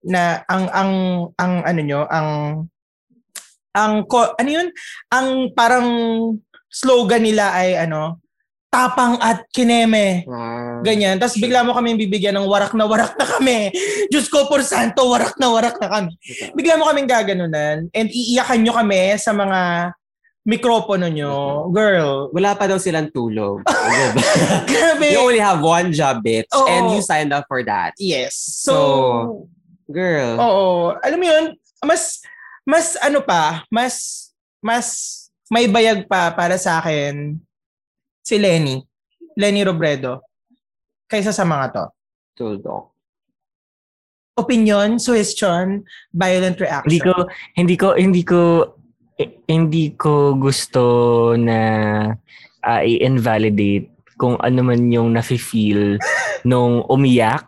na 0.01 0.41
ang 0.49 0.65
ang 0.73 0.91
ang 1.37 1.53
ano 1.61 1.81
nyo, 1.85 2.01
ang 2.09 2.29
ang 3.75 4.01
ko, 4.09 4.33
ano 4.33 4.49
yun? 4.49 4.67
Ang 5.13 5.51
parang 5.53 5.87
slogan 6.71 7.21
nila 7.21 7.51
ay 7.53 7.75
ano, 7.75 8.17
tapang 8.75 9.15
at 9.23 9.47
kineme. 9.55 10.27
Wow. 10.27 10.83
Ganyan. 10.83 11.15
Tapos 11.15 11.39
bigla 11.39 11.63
mo 11.63 11.71
kami 11.71 11.95
bibigyan 11.95 12.35
ng 12.35 12.47
warak 12.51 12.75
na 12.75 12.83
warak 12.83 13.15
na 13.15 13.23
kami. 13.23 13.71
Diyos 14.11 14.27
ko, 14.27 14.51
por 14.51 14.59
santo, 14.67 15.07
warak 15.07 15.39
na 15.39 15.47
warak 15.47 15.79
na 15.79 15.87
kami. 15.87 16.11
Bigla 16.51 16.75
mo 16.75 16.91
kaming 16.91 17.07
gaganunan 17.07 17.87
and 17.95 18.07
iiyakan 18.11 18.59
nyo 18.67 18.73
kami 18.75 19.15
sa 19.15 19.31
mga 19.31 19.91
mikropono 20.45 21.07
nyo. 21.07 21.71
Girl, 21.71 22.29
Wala 22.35 22.53
pa 22.53 22.67
daw 22.67 22.77
silang 22.77 23.09
tulog. 23.09 23.63
Grabe. 24.69 25.07
you 25.09 25.17
only 25.23 25.39
have 25.41 25.63
one 25.63 25.95
job, 25.95 26.19
bitch. 26.21 26.51
Oo. 26.51 26.67
And 26.67 26.91
you 26.93 27.01
signed 27.01 27.31
up 27.31 27.47
for 27.47 27.63
that. 27.63 27.95
Yes. 27.97 28.35
So, 28.35 28.75
So, 28.75 28.75
Girl. 29.89 30.35
oo. 30.37 30.67
Alam 31.01 31.17
mo 31.17 31.25
yun, 31.25 31.45
mas, 31.81 32.19
mas 32.67 32.93
ano 32.99 33.23
pa, 33.23 33.63
mas, 33.73 34.27
mas 34.61 34.85
may 35.49 35.65
bayag 35.69 36.05
pa 36.09 36.29
para 36.33 36.57
sa 36.57 36.81
akin 36.81 37.37
si 38.25 38.41
Lenny. 38.41 38.81
Lenny 39.37 39.61
Robredo. 39.61 40.25
Kaysa 41.05 41.29
sa 41.29 41.45
mga 41.45 41.65
to. 41.69 41.85
Tuldok. 42.33 42.91
Opinion, 44.35 44.99
suggestion, 44.99 45.85
violent 46.11 46.59
reaction. 46.59 46.89
Hindi 46.91 46.99
ko 46.99 47.13
hindi 47.55 47.75
ko 47.79 47.87
hindi 47.95 48.23
ko 48.25 48.41
eh, 49.15 49.31
hindi 49.47 49.95
ko 49.95 50.35
gusto 50.35 50.83
na 51.39 51.59
ah, 52.65 52.81
i-invalidate 52.83 53.95
kung 54.19 54.35
ano 54.43 54.59
man 54.59 54.91
yung 54.91 55.15
nafe-feel 55.15 55.95
nung 56.43 56.83
umiyak 56.91 57.47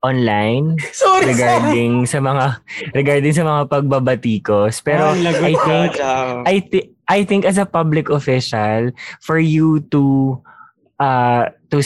online 0.00 0.80
Sorry, 0.96 1.32
regarding 1.32 2.08
sa 2.08 2.18
mga 2.24 2.60
regarding 2.96 3.34
sa 3.36 3.44
mga 3.44 3.62
pagbabatikos 3.68 4.80
pero 4.80 5.12
Ay, 5.12 5.52
I 5.52 5.54
think. 5.54 5.92
I 6.46 6.56
think 6.64 6.86
I 7.10 7.20
think 7.24 7.42
as 7.44 7.58
a 7.58 7.68
public 7.68 8.08
official 8.08 8.94
for 9.20 9.36
you 9.36 9.84
to 9.92 10.38
uh 11.02 11.52
to 11.68 11.78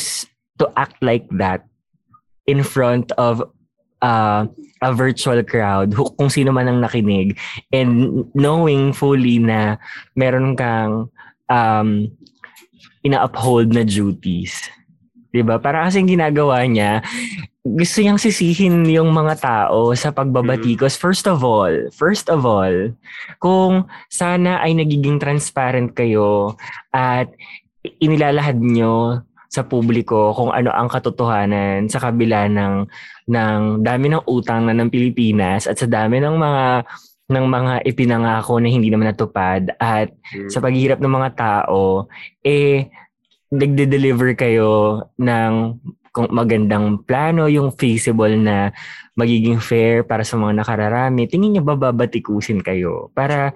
to 0.63 0.65
act 0.79 1.01
like 1.03 1.27
that 1.41 1.67
in 2.47 2.63
front 2.63 3.11
of 3.17 3.43
uh, 4.05 4.45
a 4.85 4.93
virtual 4.93 5.41
crowd 5.43 5.97
kung 5.97 6.29
sino 6.29 6.53
man 6.53 6.69
ang 6.69 6.85
nakinig 6.85 7.41
and 7.73 8.23
knowing 8.37 8.93
fully 8.93 9.41
na 9.41 9.81
meron 10.13 10.55
kang 10.55 11.09
um 11.49 11.89
ina-uphold 13.05 13.69
na 13.77 13.85
duties. 13.85 14.57
'Di 15.35 15.43
ba? 15.43 15.59
Para 15.59 15.91
kasing 15.91 16.07
ginagawa 16.07 16.63
niya 16.65 17.03
gusto 17.65 18.05
niyang 18.05 18.21
sisihin 18.21 18.85
yung 18.93 19.09
mga 19.09 19.41
tao 19.41 19.97
sa 19.97 20.13
pagbabatikos. 20.13 21.01
First 21.01 21.25
of 21.25 21.41
all, 21.41 21.73
first 21.97 22.29
of 22.29 22.45
all, 22.45 22.93
kung 23.41 23.89
sana 24.13 24.61
ay 24.61 24.77
nagiging 24.77 25.17
transparent 25.17 25.97
kayo 25.97 26.61
at 26.93 27.33
inilalahad 28.05 28.61
nyo 28.61 29.25
sa 29.49 29.65
publiko 29.65 30.37
kung 30.37 30.53
ano 30.53 30.77
ang 30.77 30.93
katotohanan 30.93 31.89
sa 31.89 32.05
kabila 32.05 32.53
ng 32.53 32.85
ng 33.33 33.61
dami 33.81 34.13
ng 34.13 34.29
utang 34.29 34.69
na 34.69 34.77
ng 34.77 34.93
Pilipinas 34.93 35.65
at 35.65 35.81
sa 35.81 35.89
dami 35.89 36.21
ng 36.21 36.37
mga 36.37 36.65
ng 37.33 37.47
mga 37.49 37.73
ipinangako 37.89 38.61
na 38.61 38.69
hindi 38.69 38.93
naman 38.93 39.09
natupad 39.09 39.73
at 39.81 40.13
Hmm. 40.35 40.51
sa 40.53 40.61
paghihirap 40.61 41.01
ng 41.01 41.15
mga 41.17 41.31
tao 41.33 42.11
eh 42.45 42.93
nagde-deliver 43.55 44.35
kayo 44.35 45.03
ng 45.17 45.79
kung 46.15 46.31
magandang 46.31 47.03
plano, 47.03 47.51
yung 47.51 47.75
feasible 47.75 48.39
na 48.39 48.71
magiging 49.19 49.59
fair 49.59 50.07
para 50.07 50.23
sa 50.23 50.39
mga 50.39 50.63
nakararami, 50.63 51.27
tingin 51.27 51.59
niyo 51.59 51.63
bababatikusin 51.67 52.63
kayo 52.63 53.11
para 53.19 53.51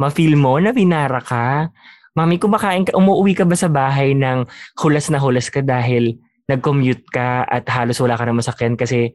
ma-feel 0.00 0.40
mo 0.40 0.56
na 0.56 0.72
binara 0.72 1.20
ka. 1.20 1.68
Mami, 2.16 2.40
kumakain 2.40 2.88
ka, 2.88 2.96
umuwi 2.96 3.36
ka 3.36 3.44
ba 3.44 3.52
sa 3.52 3.68
bahay 3.68 4.16
ng 4.16 4.48
hulas 4.80 5.12
na 5.12 5.20
hulas 5.20 5.52
ka 5.52 5.60
dahil 5.60 6.16
nag-commute 6.48 7.04
ka 7.12 7.44
at 7.44 7.68
halos 7.68 8.00
wala 8.00 8.16
ka 8.16 8.24
na 8.24 8.32
masakyan 8.32 8.72
kasi 8.72 9.12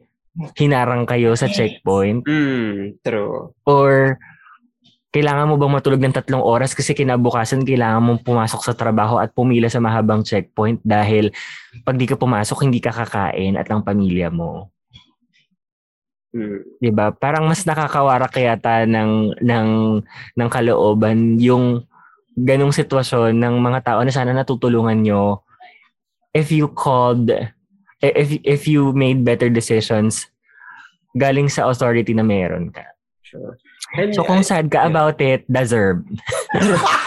hinarang 0.54 1.02
kayo 1.02 1.34
sa 1.34 1.50
checkpoint? 1.50 2.22
Mm, 2.30 3.02
true. 3.02 3.50
Or 3.66 4.22
kailangan 5.12 5.44
mo 5.52 5.60
bang 5.60 5.76
matulog 5.76 6.00
ng 6.00 6.16
tatlong 6.16 6.40
oras 6.40 6.72
kasi 6.72 6.96
kinabukasan 6.96 7.68
kailangan 7.68 8.00
mong 8.00 8.24
pumasok 8.24 8.64
sa 8.64 8.72
trabaho 8.72 9.20
at 9.20 9.28
pumila 9.36 9.68
sa 9.68 9.76
mahabang 9.76 10.24
checkpoint 10.24 10.80
dahil 10.80 11.28
pag 11.84 12.00
di 12.00 12.08
ka 12.08 12.16
pumasok, 12.16 12.64
hindi 12.64 12.80
ka 12.80 12.96
kakain 12.96 13.60
at 13.60 13.68
ang 13.68 13.84
pamilya 13.84 14.32
mo. 14.32 14.72
Mm. 16.32 16.64
'Di 16.80 16.90
ba? 16.96 17.12
Parang 17.12 17.44
mas 17.44 17.60
nakakawarak 17.68 18.32
yata 18.40 18.88
ng 18.88 19.36
ng 19.36 19.68
ng 20.32 20.48
kalooban 20.48 21.36
yung 21.36 21.84
ganong 22.32 22.72
sitwasyon 22.72 23.36
ng 23.36 23.60
mga 23.60 23.84
tao 23.84 24.00
na 24.00 24.08
sana 24.08 24.32
natutulungan 24.32 25.04
nyo 25.04 25.44
if 26.32 26.48
you 26.48 26.72
called 26.72 27.28
if 28.00 28.28
if 28.48 28.64
you 28.64 28.96
made 28.96 29.20
better 29.20 29.52
decisions 29.52 30.32
galing 31.12 31.52
sa 31.52 31.68
authority 31.68 32.16
na 32.16 32.24
meron 32.24 32.72
ka. 32.72 32.88
Sure. 33.20 33.52
And 33.92 34.10
So 34.16 34.24
kung 34.24 34.40
I- 34.40 34.46
sad 34.46 34.72
ka 34.72 34.84
yeah. 34.84 34.90
about 34.90 35.18
it, 35.20 35.44
deserve. 35.46 36.00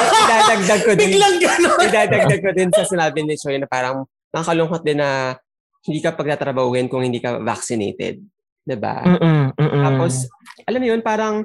idadagdag 0.00 0.80
ko 0.84 0.92
din. 0.96 1.08
Biglang 1.12 1.36
gano'n. 1.38 1.78
idadagdag 1.84 2.40
ko 2.40 2.50
din 2.56 2.70
sa 2.72 2.84
sinabi 2.84 3.20
ni 3.22 3.36
Choi 3.36 3.60
na 3.60 3.68
parang 3.68 4.08
nakakalungkot 4.32 4.82
din 4.82 5.00
na 5.00 5.36
hindi 5.84 6.00
ka 6.00 6.16
pagtatrabahuin 6.16 6.88
kung 6.88 7.04
hindi 7.04 7.20
ka 7.20 7.40
vaccinated. 7.40 8.20
'Di 8.64 8.76
ba? 8.76 9.04
Mm-mm, 9.04 9.56
mm-mm. 9.56 9.82
Tapos, 9.84 10.28
alam 10.64 10.80
mo 10.80 10.86
yun, 10.88 11.00
parang 11.04 11.44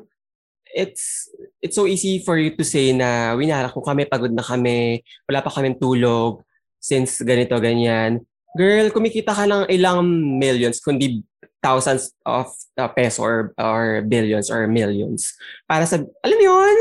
it's 0.75 1.31
it's 1.63 1.75
so 1.75 1.87
easy 1.87 2.19
for 2.19 2.35
you 2.35 2.51
to 2.55 2.63
say 2.63 2.91
na, 2.91 3.31
winara, 3.35 3.71
kung 3.71 3.83
kami 3.83 4.07
pagod 4.07 4.31
na 4.31 4.43
kami, 4.43 4.99
wala 5.27 5.39
pa 5.39 5.51
kaming 5.51 5.79
tulog, 5.79 6.43
since 6.79 7.23
ganito, 7.23 7.55
ganyan. 7.59 8.23
Girl, 8.55 8.87
kumikita 8.89 9.35
ka 9.35 9.43
lang 9.43 9.67
ilang 9.67 10.07
millions, 10.39 10.79
kundi 10.79 11.21
thousands 11.59 12.15
of 12.23 12.47
uh, 12.79 12.87
peso 12.87 13.19
or, 13.25 13.37
or 13.59 14.05
billions 14.07 14.47
or 14.47 14.63
millions. 14.71 15.35
Para 15.67 15.83
sa, 15.83 15.99
alam 15.99 16.37
mo 16.39 16.45
yun, 16.45 16.77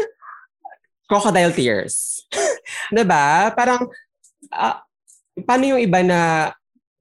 crocodile 1.11 1.53
tears. 1.53 2.22
'Di 2.93 3.05
ba? 3.05 3.51
Parang, 3.53 3.89
ah, 4.55 4.85
paano 5.43 5.64
yung 5.75 5.81
iba 5.83 6.01
na 6.05 6.53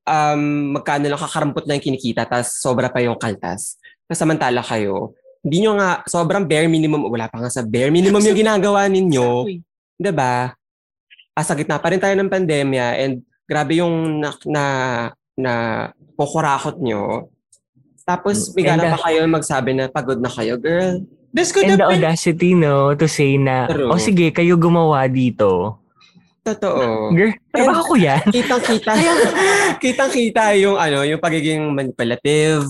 um, 0.07 0.73
magkano 0.79 1.05
lang 1.07 1.21
kakarampot 1.21 1.65
na 1.67 1.75
yung 1.77 1.85
kinikita 1.85 2.27
tapos 2.27 2.59
sobra 2.59 2.89
pa 2.89 2.99
yung 3.03 3.19
kaltas. 3.19 3.79
Tapos 4.07 4.19
samantala 4.19 4.63
kayo, 4.63 5.15
hindi 5.43 5.63
nyo 5.63 5.75
nga, 5.75 6.03
sobrang 6.07 6.47
bare 6.47 6.71
minimum, 6.71 7.03
wala 7.07 7.27
pa 7.27 7.39
nga 7.43 7.51
sa 7.51 7.63
bare 7.63 7.91
minimum 7.91 8.23
yung 8.23 8.39
ginagawa 8.39 8.87
ninyo. 8.87 9.47
Ba? 10.15 10.55
Ah, 11.35 11.43
sa 11.43 11.55
gitna 11.55 11.79
pa 11.79 11.91
rin 11.91 11.99
tayo 11.99 12.15
ng 12.15 12.31
pandemya 12.31 12.99
and 13.03 13.23
grabe 13.45 13.79
yung 13.79 14.19
na, 14.19 14.29
na, 14.45 14.65
na 15.35 15.53
kukurakot 16.15 16.79
nyo. 16.79 17.29
Tapos 18.03 18.51
Mm, 18.51 18.55
bigla 18.55 18.73
na 18.75 18.85
pa 18.93 18.99
kayo 19.07 19.19
magsabi 19.25 19.71
na 19.73 19.87
pagod 19.87 20.19
na 20.19 20.27
kayo, 20.27 20.59
girl. 20.59 21.03
This 21.33 21.49
could 21.49 21.65
And 21.65 21.79
the 21.79 21.81
been 21.81 22.03
audacity, 22.03 22.53
no, 22.53 22.93
to 22.93 23.07
say 23.09 23.41
na, 23.41 23.65
True. 23.65 23.89
oh 23.89 23.97
sige, 23.97 24.29
kayo 24.29 24.53
gumawa 24.53 25.07
dito. 25.09 25.81
Totoo. 26.43 27.15
Girl, 27.15 27.31
trabaho 27.49 27.81
ko 27.87 27.95
yan. 27.95 28.21
Kitang-kita. 28.27 28.91
Kitang-kita 29.83 30.53
yung 30.59 30.75
ano, 30.75 31.07
yung 31.07 31.17
pagiging 31.17 31.63
manipulative, 31.71 32.67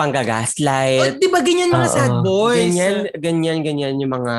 Oh, 0.00 0.08
panggagaslight. 0.08 1.20
di 1.20 1.28
ba 1.28 1.44
ganyan 1.44 1.68
mga 1.68 1.84
Oo. 1.84 1.92
sad 1.92 2.14
boys? 2.24 2.56
Ganyan, 2.56 2.96
ganyan, 3.20 3.58
ganyan 3.60 4.00
yung 4.00 4.16
mga 4.16 4.34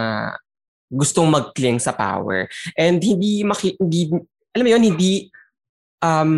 gustong 0.90 1.30
mag-cling 1.30 1.78
sa 1.78 1.94
power. 1.94 2.50
And 2.74 2.98
hindi, 2.98 3.46
maki, 3.46 3.78
hindi 3.78 4.10
alam 4.58 4.66
mo 4.66 4.72
yun, 4.74 4.84
hindi, 4.90 5.30
um, 6.02 6.32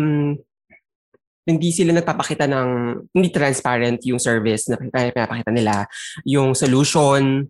hindi 1.44 1.68
sila 1.76 1.92
nagpapakita 1.92 2.48
ng, 2.48 2.68
hindi 3.12 3.28
transparent 3.28 4.00
yung 4.08 4.20
service 4.20 4.72
na 4.72 4.80
pinapakita 4.80 5.52
nila, 5.52 5.84
yung 6.24 6.56
solution, 6.56 7.44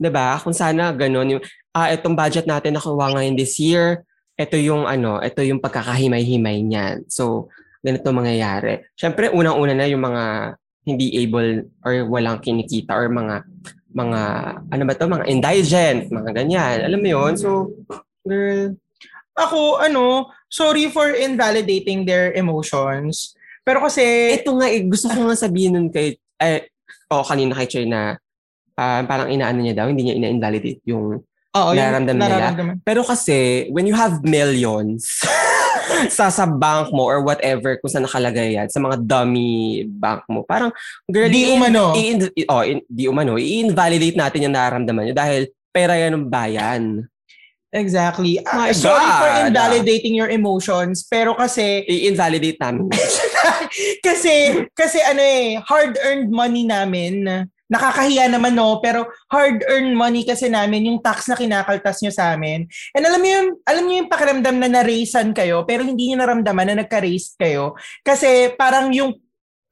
'di 0.00 0.10
ba? 0.10 0.40
Kung 0.40 0.56
sana 0.56 0.92
ganun, 0.96 1.38
yung, 1.38 1.42
ah, 1.76 1.92
itong 1.92 2.16
budget 2.16 2.48
natin 2.48 2.76
nakuha 2.76 3.12
ngayon 3.12 3.36
this 3.36 3.60
year, 3.60 4.00
ito 4.34 4.56
yung 4.58 4.88
ano, 4.88 5.20
ito 5.20 5.44
yung 5.44 5.60
pagkakahimay-himay 5.60 6.64
niyan. 6.64 7.06
So, 7.06 7.52
ganito 7.84 8.10
mangyayari. 8.10 8.82
Siyempre, 8.96 9.30
unang-una 9.30 9.76
na 9.76 9.86
yung 9.86 10.02
mga 10.02 10.56
hindi 10.84 11.16
able 11.20 11.68
or 11.84 12.04
walang 12.08 12.40
kinikita 12.44 12.92
or 12.92 13.08
mga 13.08 13.44
mga 13.94 14.20
ano 14.68 14.82
ba 14.84 14.94
to? 14.96 15.06
Mga 15.06 15.26
indigent 15.30 16.02
mga 16.10 16.30
ganyan. 16.34 16.76
Alam 16.84 17.00
mo 17.00 17.08
yon 17.08 17.32
so 17.38 17.72
girl 18.24 18.74
Ako, 19.34 19.78
ano, 19.78 20.26
sorry 20.46 20.86
for 20.88 21.10
invalidating 21.10 22.02
their 22.02 22.30
emotions. 22.32 23.34
Pero 23.60 23.80
kasi, 23.80 24.02
ito 24.32 24.54
nga 24.54 24.68
eh, 24.68 24.82
gusto 24.82 25.08
ko 25.08 25.26
nga 25.26 25.34
sabihin 25.34 25.74
nun 25.74 25.88
kay 25.88 26.14
eh 26.36 26.68
o 27.08 27.22
kanina 27.22 27.54
kay 27.54 27.66
Choy 27.66 27.86
na 27.86 28.14
ah, 28.74 29.02
parang 29.02 29.28
inaano 29.28 29.58
niya 29.58 29.74
daw 29.74 29.86
hindi 29.86 30.04
niya 30.04 30.18
ina-invalidate 30.18 30.82
yung 30.84 31.22
oo, 31.50 31.70
nararamdaman 31.70 32.18
nila. 32.20 32.34
nararamdaman. 32.50 32.76
pero 32.82 33.00
kasi 33.00 33.66
when 33.70 33.86
you 33.86 33.94
have 33.94 34.18
millions 34.20 35.22
sa 36.16 36.26
sa 36.28 36.44
bank 36.44 36.90
mo 36.90 37.06
or 37.06 37.22
whatever 37.22 37.78
kung 37.78 37.86
saan 37.86 38.02
nakalagay 38.02 38.58
yan 38.58 38.66
sa 38.66 38.82
mga 38.82 38.98
dummy 39.00 39.84
bank 39.86 40.26
mo 40.26 40.42
parang 40.42 40.74
girl 41.06 41.30
Di 41.30 41.48
umano. 41.48 41.94
i- 41.94 42.18
i- 42.34 42.48
oh, 42.50 42.62
in- 42.62 42.84
di 42.84 43.06
umano 43.06 43.38
i-invalidate 43.38 44.18
natin 44.18 44.44
yung 44.44 44.54
nararamdaman 44.54 45.02
niyo 45.06 45.14
dahil 45.14 45.42
pera 45.70 45.94
yan 45.94 46.18
ng 46.18 46.26
bayan 46.26 46.82
Exactly. 47.74 48.38
Ah, 48.46 48.70
My 48.70 48.72
sorry 48.72 49.02
for 49.18 49.30
God. 49.34 49.50
invalidating 49.50 50.14
your 50.14 50.30
emotions, 50.30 51.02
pero 51.10 51.34
kasi 51.34 51.82
i-invalidate 51.90 52.62
namin 52.62 52.86
kasi 54.06 54.62
kasi 54.78 55.02
ano 55.02 55.18
eh, 55.18 55.58
hard-earned 55.58 56.30
money 56.30 56.62
namin. 56.62 57.26
Nakakahiya 57.64 58.30
naman 58.30 58.54
no, 58.54 58.78
pero 58.78 59.10
hard-earned 59.32 59.96
money 59.96 60.22
kasi 60.22 60.46
namin 60.46 60.86
yung 60.86 61.02
tax 61.02 61.26
na 61.26 61.34
kinakaltas 61.34 61.98
nyo 62.04 62.12
sa 62.14 62.36
amin. 62.36 62.68
And 62.94 63.02
alam 63.02 63.18
niyo 63.18 63.32
yung 63.42 63.50
alam 63.66 63.82
niyo 63.88 63.96
yung 64.04 64.10
pakiramdam 64.12 64.56
na 64.62 64.68
na-raisean 64.70 65.34
kayo 65.34 65.66
pero 65.66 65.82
hindi 65.82 66.12
niyo 66.12 66.22
naramdaman 66.22 66.70
na 66.70 66.86
nagka-raise 66.86 67.34
kayo 67.34 67.74
kasi 68.06 68.54
parang 68.54 68.94
yung 68.94 69.18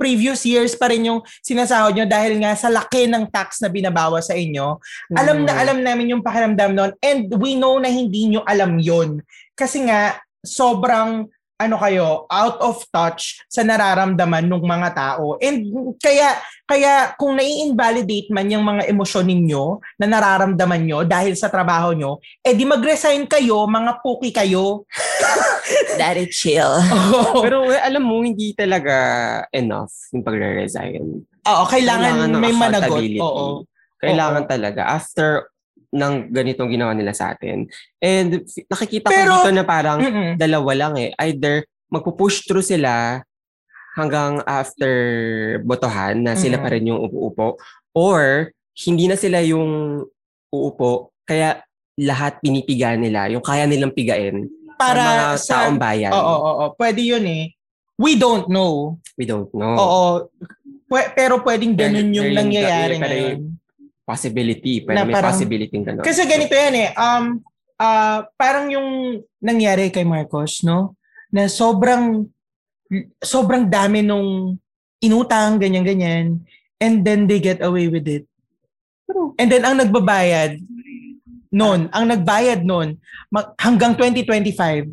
previous 0.03 0.43
years 0.43 0.75
pa 0.75 0.91
rin 0.91 1.07
yung 1.07 1.23
sinasahod 1.39 1.95
nyo 1.95 2.11
dahil 2.11 2.43
nga 2.43 2.59
sa 2.59 2.67
laki 2.67 3.07
ng 3.07 3.31
tax 3.31 3.63
na 3.63 3.71
binabawa 3.71 4.19
sa 4.19 4.35
inyo. 4.35 4.83
Alam 5.15 5.47
na 5.47 5.55
Mm. 5.55 5.63
alam 5.63 5.79
namin 5.79 6.11
yung 6.19 6.23
pakiramdam 6.27 6.75
nun 6.75 6.91
and 6.99 7.31
we 7.39 7.55
know 7.55 7.79
na 7.79 7.87
hindi 7.87 8.27
nyo 8.27 8.43
alam 8.43 8.83
yon 8.83 9.23
Kasi 9.55 9.87
nga, 9.87 10.19
sobrang 10.43 11.31
ano 11.63 11.79
kayo, 11.79 12.27
out 12.27 12.59
of 12.59 12.83
touch 12.91 13.47
sa 13.47 13.63
nararamdaman 13.63 14.51
ng 14.51 14.67
mga 14.67 14.89
tao. 14.99 15.39
And 15.39 15.63
kaya, 16.03 16.35
kaya 16.67 17.15
kung 17.15 17.39
nai-invalidate 17.39 18.35
man 18.35 18.51
yung 18.51 18.67
mga 18.67 18.91
emosyon 18.91 19.31
ninyo 19.31 19.79
na 20.03 20.11
nararamdaman 20.11 20.83
nyo 20.83 20.99
dahil 21.07 21.39
sa 21.39 21.47
trabaho 21.47 21.95
nyo, 21.95 22.19
eh 22.43 22.51
di 22.59 22.67
mag-resign 22.67 23.31
kayo, 23.31 23.63
mga 23.71 24.03
puki 24.03 24.35
kayo. 24.35 24.83
Daddy 25.97 26.27
chill 26.29 26.71
pero 27.45 27.69
eh, 27.69 27.81
alam 27.81 28.03
mo 28.03 28.21
hindi 28.23 28.53
talaga 28.53 28.95
enough 29.51 29.93
yung 30.13 30.23
pagre-resign 30.23 31.05
Oo, 31.43 31.67
kailangan, 31.67 32.31
ng 32.31 32.39
may 32.39 32.55
managot. 32.55 33.03
Oo. 33.19 33.67
Kailangan 33.99 34.47
talaga. 34.47 34.95
After 34.95 35.51
ng 35.91 36.31
ganitong 36.31 36.71
ginawa 36.71 36.95
nila 36.95 37.13
sa 37.13 37.35
atin. 37.35 37.67
And 37.99 38.47
nakikita 38.71 39.11
Pero- 39.11 39.43
ko 39.43 39.51
dito 39.51 39.51
na 39.51 39.65
parang 39.67 39.99
Mm-mm. 39.99 40.31
dalawa 40.39 40.73
lang 40.73 40.95
eh. 40.97 41.11
Either 41.19 41.67
magpo-push 41.91 42.47
through 42.47 42.65
sila 42.65 43.21
hanggang 43.99 44.41
after 44.49 44.89
botohan 45.67 46.25
na 46.25 46.33
sila 46.33 46.57
Mm-mm. 46.57 46.65
pa 46.65 46.73
rin 46.73 46.89
yung 46.89 47.01
uupo. 47.11 47.59
Or 47.93 48.49
hindi 48.87 49.11
na 49.11 49.19
sila 49.19 49.43
yung 49.45 50.01
uupo. 50.49 51.13
Kaya 51.29 51.61
lahat 52.01 52.41
pinipiga 52.41 52.97
nila. 52.97 53.29
Yung 53.29 53.45
kaya 53.45 53.69
nilang 53.69 53.93
pigain 53.93 54.49
Para 54.77 55.03
sa 55.03 55.07
mga 55.07 55.37
sa... 55.39 55.53
taong 55.67 55.79
bayan. 55.79 56.11
Oo, 56.13 56.21
oo, 56.23 56.41
oo. 56.43 56.65
Pwede 56.75 57.01
yun 57.01 57.25
eh. 57.25 57.45
We 57.97 58.17
don't 58.17 58.49
know. 58.49 58.99
We 59.15 59.25
don't 59.25 59.51
know. 59.53 59.75
Oo. 59.75 60.05
Pwe- 60.87 61.13
pero 61.15 61.41
pwedeng 61.41 61.73
ganun 61.73 62.11
yung 62.11 62.29
yung- 62.29 62.37
nangyayari 62.37 62.97
pero 62.97 63.05
ngayon. 63.07 63.37
yung- 63.39 63.51
Possibility. 64.03 64.83
Pwede 64.83 64.99
Na 64.99 65.07
may 65.07 65.15
parang- 65.15 65.31
possibility 65.31 65.71
gano'n. 65.73 66.03
Kasi 66.03 66.27
ganito 66.27 66.53
yan 66.53 66.75
eh. 66.75 66.89
Um, 66.93 67.39
ah 67.79 68.27
parang 68.35 68.67
yung 68.69 68.89
nangyari 69.39 69.89
kay 69.89 70.03
Marcos, 70.03 70.61
no? 70.63 70.99
Na 71.31 71.47
sobrang 71.47 72.27
sobrang 73.23 73.65
dami 73.67 74.03
nung 74.03 74.59
inutang, 74.99 75.57
ganyan-ganyan. 75.57 76.43
And 76.77 77.07
then 77.07 77.25
they 77.25 77.39
get 77.39 77.63
away 77.63 77.87
with 77.87 78.05
it. 78.05 78.27
And 79.39 79.49
then 79.49 79.63
ang 79.63 79.79
nagbabayad 79.79 80.59
noon, 81.53 81.93
ang 81.93 82.05
nagbayad 82.09 82.65
noon 82.65 82.97
mag- 83.29 83.53
hanggang 83.61 83.93
2025, 83.95 84.89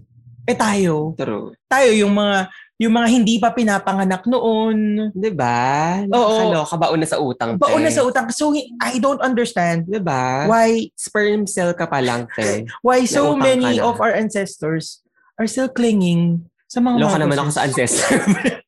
eh 0.49 0.57
tayo. 0.57 1.15
True. 1.15 1.55
Tayo 1.65 1.89
yung 1.95 2.13
mga 2.13 2.51
yung 2.79 2.95
mga 2.95 3.07
hindi 3.11 3.35
pa 3.43 3.51
pinapanganak 3.51 4.23
noon. 4.23 5.11
Di 5.11 5.31
ba? 5.35 5.99
Oo. 6.07 6.15
Nakakaloka. 6.15 6.75
Baon 6.79 6.99
na 7.03 7.07
sa 7.11 7.19
utang. 7.19 7.49
Baon 7.59 7.83
na 7.83 7.91
te. 7.91 7.99
sa 7.99 8.07
utang. 8.07 8.31
So 8.31 8.55
I 8.79 9.03
don't 9.03 9.19
understand 9.19 9.91
Di 9.91 9.99
ba? 9.99 10.47
why 10.47 10.87
Sperm 10.95 11.43
cell 11.43 11.75
ka 11.75 11.91
pa 11.91 11.99
lang, 11.99 12.31
te. 12.31 12.63
why 12.87 13.03
so 13.03 13.35
many 13.35 13.83
of 13.83 13.99
our 13.99 14.15
ancestors 14.15 15.03
are 15.35 15.47
still 15.47 15.67
clinging 15.67 16.47
sa 16.71 16.79
mga 16.79 17.03
Loka 17.03 17.19
naman 17.19 17.35
ako 17.35 17.51
sa 17.51 17.67
ancestor. 17.67 18.15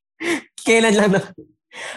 Kailan 0.67 0.93
lang 0.93 1.09
na... 1.15 1.19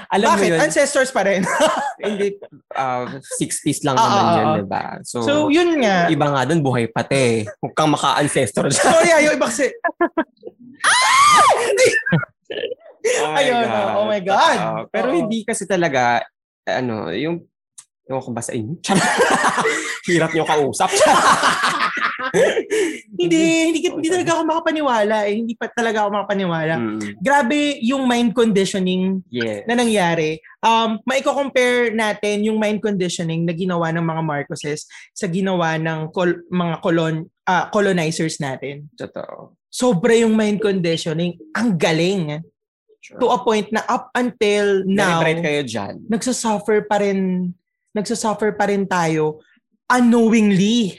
Alam 0.09 0.39
Bakit? 0.39 0.41
mo 0.41 0.55
yun, 0.55 0.61
Ancestors 0.63 1.11
pa 1.11 1.27
rin. 1.27 1.43
hindi, 2.05 2.39
uh, 2.79 3.19
60s 3.19 3.83
lang 3.83 3.99
Ah, 3.99 4.07
naman 4.07 4.23
ah, 4.23 4.31
yun, 4.31 4.47
ah. 4.47 4.55
di 4.55 4.65
ba? 4.67 4.85
So, 5.03 5.17
so, 5.23 5.33
yun 5.51 5.83
nga. 5.83 6.07
iba 6.07 6.27
nga 6.31 6.43
dun, 6.47 6.63
buhay 6.63 6.87
pa, 6.87 7.03
te. 7.03 7.43
Huwag 7.59 7.75
kang 7.75 7.91
maka-ancestor. 7.91 8.71
Sorry, 8.71 9.11
ayaw 9.11 9.35
iba 9.35 9.47
kasi. 9.51 9.67
Oh 13.05 13.37
my 13.37 13.37
Ayun, 13.37 13.69
God. 13.69 13.93
oh 14.01 14.07
my 14.09 14.21
God. 14.25 14.59
Oo. 14.65 14.81
pero 14.89 15.13
hindi 15.13 15.45
kasi 15.45 15.69
talaga, 15.69 16.25
ano, 16.65 17.13
yung, 17.13 17.45
yung 18.05 18.21
ko 18.21 18.31
ba 18.31 18.45
sa 18.45 18.53
inyo? 18.53 18.77
Hirap 20.05 20.31
nyo 20.33 20.45
kausap. 20.45 20.93
hindi, 23.19 23.41
hindi, 23.71 23.79
hindi 23.81 24.09
talaga 24.09 24.37
ako 24.37 24.43
makapaniwala 24.45 25.17
eh. 25.29 25.35
Hindi 25.41 25.55
pa 25.57 25.67
talaga 25.71 26.05
ako 26.05 26.09
makapaniwala. 26.13 26.75
Mm. 26.77 27.01
Grabe 27.21 27.59
yung 27.81 28.05
mind 28.05 28.37
conditioning 28.37 29.25
Yeah. 29.33 29.65
na 29.65 29.81
nangyari. 29.81 30.39
Um, 30.61 31.01
maiko-compare 31.05 31.93
natin 31.93 32.45
yung 32.45 32.61
mind 32.61 32.81
conditioning 32.81 33.45
na 33.45 33.53
ginawa 33.53 33.89
ng 33.93 34.05
mga 34.05 34.23
Marcoses 34.23 34.85
sa 35.13 35.25
ginawa 35.25 35.77
ng 35.81 36.13
kol- 36.13 36.45
mga 36.49 36.77
colon, 36.81 37.15
ah, 37.45 37.69
colonizers 37.69 38.37
natin. 38.39 38.89
Totoo. 38.97 39.57
Sobra 39.69 40.15
yung 40.15 40.37
mind 40.37 40.61
conditioning. 40.61 41.35
Ang 41.57 41.75
galing. 41.75 42.41
Sure. 43.05 43.21
To 43.21 43.27
a 43.33 43.39
point 43.45 43.69
na 43.69 43.85
up 43.85 44.09
until 44.17 44.81
now, 44.89 45.21
Nag-right 45.21 45.43
kayo 45.45 45.61
dyan. 45.61 45.95
nagsasuffer 46.09 46.89
pa 46.89 47.05
rin, 47.05 47.53
nagsasuffer 47.95 48.59
pa 48.59 48.67
rin 48.69 48.85
tayo 48.85 49.41
unknowingly. 49.89 50.99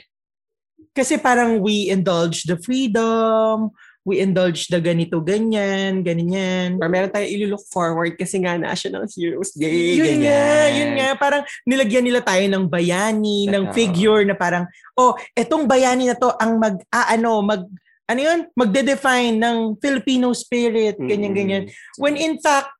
Kasi 0.90 1.20
parang 1.20 1.60
we 1.60 1.92
indulge 1.92 2.48
the 2.48 2.56
freedom, 2.56 3.68
we 4.00 4.16
indulge 4.16 4.70
the 4.72 4.80
ganito, 4.80 5.20
ganyan, 5.20 6.00
ganyan. 6.00 6.80
Or 6.80 6.88
meron 6.88 7.12
tayo 7.12 7.28
ililook 7.28 7.60
forward 7.68 8.16
kasi 8.16 8.40
nga 8.40 8.56
National 8.56 9.04
Heroes 9.04 9.52
Day. 9.52 10.00
yun 10.00 10.06
ganyan. 10.16 10.22
nga, 10.24 10.44
yun 10.72 10.90
nga. 10.96 11.08
Parang 11.20 11.42
nilagyan 11.68 12.06
nila 12.06 12.24
tayo 12.24 12.40
ng 12.48 12.64
bayani, 12.64 13.44
ng 13.44 13.68
Totoo. 13.68 13.76
figure 13.76 14.22
na 14.24 14.32
parang, 14.32 14.64
oh, 14.96 15.12
etong 15.36 15.68
bayani 15.68 16.08
na 16.08 16.16
to 16.16 16.32
ang 16.40 16.56
mag, 16.56 16.80
ah, 16.88 17.12
ano, 17.12 17.44
mag, 17.44 17.68
ano 18.06 18.20
yun? 18.22 18.40
Magde-define 18.54 19.34
ng 19.36 19.76
Filipino 19.82 20.30
spirit, 20.32 20.96
ganyan, 20.96 21.34
Mm. 21.34 21.36
ganyan. 21.36 21.62
When 21.98 22.14
in 22.14 22.38
fact, 22.38 22.70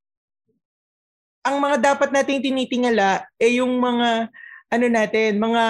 ang 1.47 1.57
mga 1.63 1.77
dapat 1.95 2.11
nating 2.11 2.43
tinitingala 2.43 3.23
eh 3.39 3.63
yung 3.63 3.79
mga 3.79 4.29
ano 4.67 4.87
natin, 4.91 5.39
mga 5.39 5.65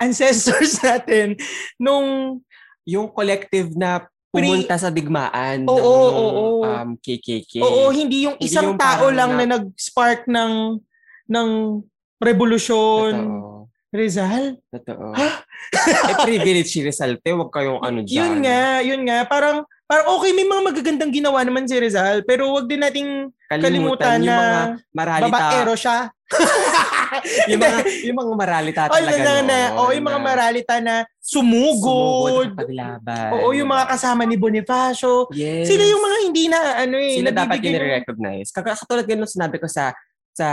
ancestors 0.00 0.80
natin 0.86 1.36
nung 1.76 2.40
Yung 2.86 3.10
collective 3.10 3.74
na 3.74 4.06
pumunta 4.30 4.78
sa 4.78 4.94
digmaan 4.94 5.66
Oo, 5.66 5.74
ng 5.74 5.82
oo, 5.82 6.22
oo. 6.22 6.62
Um, 6.62 6.94
KKK. 7.02 7.58
oo, 7.58 7.90
hindi 7.90 8.30
yung 8.30 8.38
Hindi 8.38 8.46
isang 8.46 8.72
yung 8.72 8.78
tao 8.78 9.10
lang 9.10 9.34
na, 9.34 9.42
na- 9.42 9.58
nag-spark 9.58 10.30
ng 10.30 10.78
ng 11.26 11.48
revolusyon. 12.22 13.12
Totoo. 13.18 13.66
Rizal? 13.90 14.60
Totoo. 14.70 15.18
Ha? 15.18 15.28
eh, 16.14 16.16
privilege 16.22 16.70
si 16.70 16.86
Rizal. 16.86 17.18
Te, 17.18 17.34
huwag 17.34 17.50
kayong 17.50 17.82
ano 17.82 18.06
dyan. 18.06 18.22
Yun 18.22 18.34
nga, 18.46 18.62
yun 18.86 19.02
nga. 19.02 19.18
Parang, 19.26 19.66
parang 19.88 20.06
okay, 20.14 20.30
may 20.30 20.46
mga 20.46 20.62
magagandang 20.62 21.10
ginawa 21.10 21.42
naman 21.42 21.66
si 21.66 21.74
Rizal, 21.80 22.22
pero 22.22 22.54
wag 22.54 22.70
din 22.70 22.86
nating 22.86 23.34
kalimutan, 23.48 24.18
yung 24.22 24.34
mga 24.34 24.58
maralita. 24.90 25.30
babaero 25.30 25.74
siya. 25.78 25.98
yung, 27.50 27.60
mga, 27.62 27.78
yung 28.10 28.18
mga 28.18 28.32
maralita 28.34 28.80
Oh, 28.90 28.98
talaga 28.98 29.14
yun 29.14 29.22
na, 29.22 29.34
na, 29.46 29.58
oh, 29.78 29.90
yung 29.94 30.06
mga 30.06 30.20
maralita 30.20 30.74
na 30.82 30.94
sumugod 31.22 32.50
sumugod. 32.50 32.58
Oo, 33.38 33.54
yung 33.54 33.70
mga 33.70 33.84
kasama 33.86 34.26
ni 34.26 34.34
Bonifacio. 34.34 35.30
Yes. 35.30 35.70
Sila 35.70 35.84
yung 35.86 36.02
mga 36.02 36.18
hindi 36.26 36.44
na, 36.50 36.58
ano 36.82 36.96
eh, 36.98 37.22
Sila 37.22 37.30
dapat. 37.30 37.62
Kaka- 38.50 38.74
Katulad 38.76 39.06
ganun 39.06 39.30
sinabi 39.30 39.62
ko 39.62 39.70
sa 39.70 39.94
sa 40.36 40.48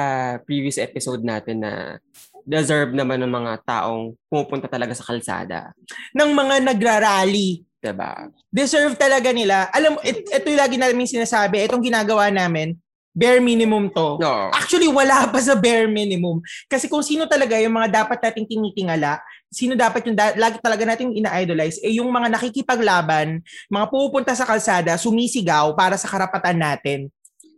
previous 0.47 0.79
episode 0.79 1.19
natin 1.27 1.59
na 1.59 1.99
deserve 2.47 2.95
naman 2.95 3.19
ng 3.19 3.31
mga 3.31 3.53
taong 3.67 4.15
pumupunta 4.31 4.71
talaga 4.71 4.95
sa 4.95 5.03
kalsada. 5.03 5.75
ng 6.15 6.29
mga 6.31 6.55
nagrarally. 6.63 7.63
'di 7.83 7.91
ba? 7.91 8.31
Deserve 8.47 8.95
talaga 8.95 9.35
nila. 9.35 9.67
Alam 9.75 9.95
mo, 9.95 9.99
it, 10.07 10.23
ito 10.23 10.47
yung 10.47 10.61
lagi 10.63 10.79
namin 10.79 11.03
sinasabi, 11.03 11.67
itong 11.67 11.83
ginagawa 11.83 12.31
namin, 12.31 12.79
bare 13.13 13.37
minimum 13.39 13.93
to. 13.93 14.17
No. 14.17 14.49
Actually, 14.49 14.89
wala 14.89 15.29
pa 15.29 15.37
sa 15.37 15.53
bare 15.53 15.85
minimum. 15.85 16.41
Kasi 16.65 16.89
kung 16.89 17.05
sino 17.05 17.29
talaga 17.29 17.55
yung 17.61 17.77
mga 17.77 18.03
dapat 18.03 18.17
nating 18.19 18.49
tinitingala, 18.49 19.21
sino 19.53 19.77
dapat 19.77 20.09
yung 20.09 20.17
da- 20.17 20.33
lagi 20.33 20.57
talaga 20.57 20.81
nating 20.83 21.13
ina-idolize, 21.13 21.77
eh 21.85 22.01
yung 22.01 22.09
mga 22.09 22.33
nakikipaglaban, 22.33 23.39
mga 23.69 23.85
pupunta 23.93 24.33
sa 24.33 24.49
kalsada, 24.49 24.97
sumisigaw 24.97 25.77
para 25.77 25.93
sa 25.93 26.09
karapatan 26.09 26.57
natin. 26.57 26.99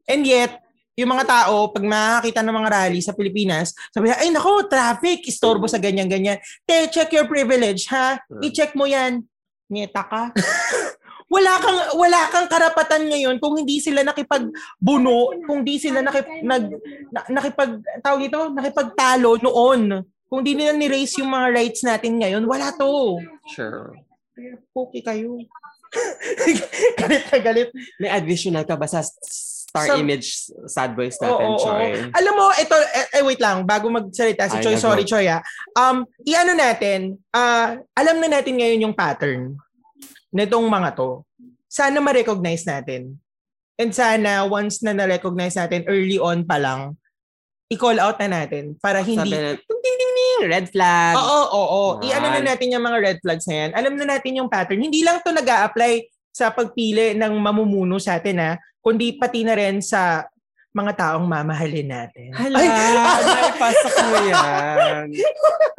And 0.05 0.27
yet, 0.27 0.59
yung 0.95 1.11
mga 1.11 1.27
tao, 1.27 1.71
pag 1.71 1.83
makakita 1.83 2.39
ng 2.43 2.55
mga 2.55 2.69
rally 2.71 2.99
sa 3.03 3.15
Pilipinas, 3.15 3.75
sabi 3.91 4.11
ay 4.11 4.31
nako, 4.31 4.67
traffic, 4.67 5.23
istorbo 5.27 5.67
sa 5.67 5.79
ganyan-ganyan. 5.79 6.39
Te, 6.63 6.87
check 6.91 7.11
your 7.15 7.27
privilege, 7.27 7.87
ha? 7.91 8.19
I-check 8.43 8.75
mo 8.75 8.87
yan. 8.87 9.23
Nieta 9.71 10.03
ka. 10.07 10.31
wala 11.25 11.53
kang 11.57 11.79
wala 11.97 12.21
kang 12.29 12.47
karapatan 12.47 13.09
ngayon 13.09 13.41
kung 13.41 13.57
hindi 13.57 13.81
sila 13.81 14.05
nakipagbuno, 14.05 15.33
kung 15.49 15.65
hindi 15.65 15.81
sila 15.81 16.05
nakip, 16.05 16.25
nag, 16.45 16.65
na, 17.09 17.21
nakipag 17.33 17.81
tawag 18.05 18.29
ito, 18.29 18.41
nakipagtalo 18.53 19.41
noon. 19.41 20.05
Kung 20.25 20.41
di 20.41 20.57
nila 20.57 20.73
ni-raise 20.73 21.21
yung 21.21 21.33
mga 21.33 21.47
rights 21.53 21.81
natin 21.85 22.17
ngayon, 22.21 22.43
wala 22.45 22.73
to. 22.77 23.21
Sure. 23.53 23.93
Okay 24.73 25.01
kayo. 25.01 25.37
galit 26.99 27.23
na 27.29 27.39
galit. 27.39 27.69
May 28.01 28.11
additional 28.11 28.65
ka 28.67 28.75
ba 28.75 28.89
sa 28.89 29.05
star 29.05 29.95
Sa- 29.95 29.99
image 30.01 30.51
sad 30.69 30.91
boys 30.93 31.15
natin, 31.21 31.45
oo, 31.51 31.61
Choy? 31.61 31.93
oo. 31.93 32.09
Alam 32.13 32.33
mo, 32.35 32.45
ito, 32.57 32.75
eh, 32.75 33.21
eh, 33.21 33.23
wait 33.23 33.39
lang, 33.39 33.63
bago 33.63 33.87
magsalita 33.87 34.49
si 34.49 34.59
Ay, 34.59 34.79
sorry 34.79 35.03
Choi 35.07 35.27
ah. 35.29 35.43
Um, 35.77 36.03
iano 36.25 36.51
natin, 36.55 37.15
ah, 37.31 37.79
alam 37.95 38.17
na 38.19 38.39
natin 38.39 38.55
ngayon 38.59 38.83
yung 38.89 38.95
pattern 38.97 39.55
nitong 40.35 40.67
mga 40.67 40.99
to. 40.99 41.23
Sana 41.71 42.03
ma-recognize 42.03 42.67
natin. 42.67 43.15
And 43.79 43.95
sana 43.95 44.43
once 44.43 44.83
na 44.83 44.91
na-recognize 44.91 45.55
natin 45.55 45.87
early 45.87 46.19
on 46.19 46.43
pa 46.43 46.59
lang, 46.59 46.99
i-call 47.71 47.97
out 47.97 48.19
na 48.19 48.43
natin 48.43 48.75
para 48.77 49.01
Sabi 49.01 49.15
hindi 49.15 49.31
na, 49.31 49.55
tung 49.57 49.81
ting 49.81 49.97
ting 49.97 50.13
ting, 50.13 50.41
red 50.51 50.67
flag. 50.69 51.15
Oo, 51.17 51.41
oo, 51.49 51.63
oo. 51.63 51.91
I-ano 52.03 52.27
na 52.35 52.41
natin 52.53 52.75
yung 52.75 52.83
mga 52.83 52.99
red 52.99 53.19
flags 53.23 53.47
na 53.47 53.55
yan. 53.65 53.71
Alam 53.73 53.93
na 53.95 54.05
natin 54.15 54.37
yung 54.37 54.51
pattern. 54.51 54.83
Hindi 54.83 55.01
lang 55.01 55.23
to 55.23 55.31
nag 55.31 55.47
apply 55.47 56.05
sa 56.35 56.51
pagpili 56.51 57.15
ng 57.15 57.33
mamumuno 57.39 57.95
sa 57.95 58.19
atin 58.19 58.43
ha, 58.43 58.51
kundi 58.83 59.15
pati 59.15 59.47
na 59.47 59.55
rin 59.55 59.79
sa 59.79 60.27
mga 60.75 60.91
taong 60.99 61.23
mamahalin 61.23 61.87
natin. 61.87 62.35
Hala, 62.35 62.59
Ay! 62.59 63.23
naipasok 63.23 63.95
mo 64.03 64.17
yan. 64.27 65.07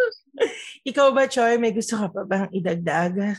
Ikaw 0.91 1.12
ba, 1.12 1.28
Choy? 1.28 1.61
May 1.61 1.77
gusto 1.77 2.01
ka 2.01 2.09
pa 2.09 2.24
bang 2.24 2.49
idagdag? 2.57 3.37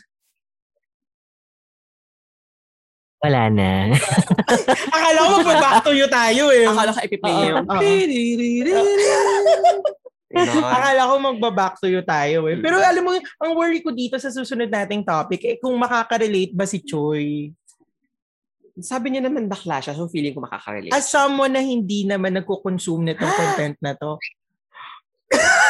Wala 3.18 3.50
na. 3.50 3.98
Akala 4.96 5.20
ko 5.26 5.34
mag-back 5.42 5.78
to 5.82 5.92
you 5.98 6.06
tayo 6.06 6.44
eh. 6.54 6.70
Akala 6.70 6.94
ka 6.94 7.02
ipiplay 7.02 7.34
yung... 7.50 7.66
Ganon. 10.28 10.62
Akala 10.62 11.02
ko 11.10 11.16
magba-back 11.18 11.74
to 11.82 11.88
you 11.90 12.06
tayo 12.06 12.46
eh. 12.46 12.62
Pero 12.62 12.78
alam 12.78 13.02
mo, 13.02 13.18
ang 13.18 13.52
worry 13.58 13.82
ko 13.82 13.90
dito 13.90 14.22
sa 14.22 14.30
susunod 14.30 14.70
nating 14.70 15.02
topic, 15.02 15.42
eh, 15.50 15.58
kung 15.58 15.74
makaka-relate 15.82 16.54
ba 16.54 16.70
si 16.70 16.86
Choy? 16.86 17.50
Sabi 18.78 19.10
niya 19.10 19.26
naman 19.26 19.50
bakla 19.50 19.82
siya, 19.82 19.98
so 19.98 20.06
feeling 20.06 20.38
ko 20.38 20.46
makaka-relate. 20.46 20.94
As 20.94 21.10
someone 21.10 21.58
na 21.58 21.66
hindi 21.66 22.06
naman 22.06 22.38
nagko-consume 22.38 23.02
nitong 23.14 23.34
content 23.34 23.78
na 23.82 23.98
to. 23.98 24.22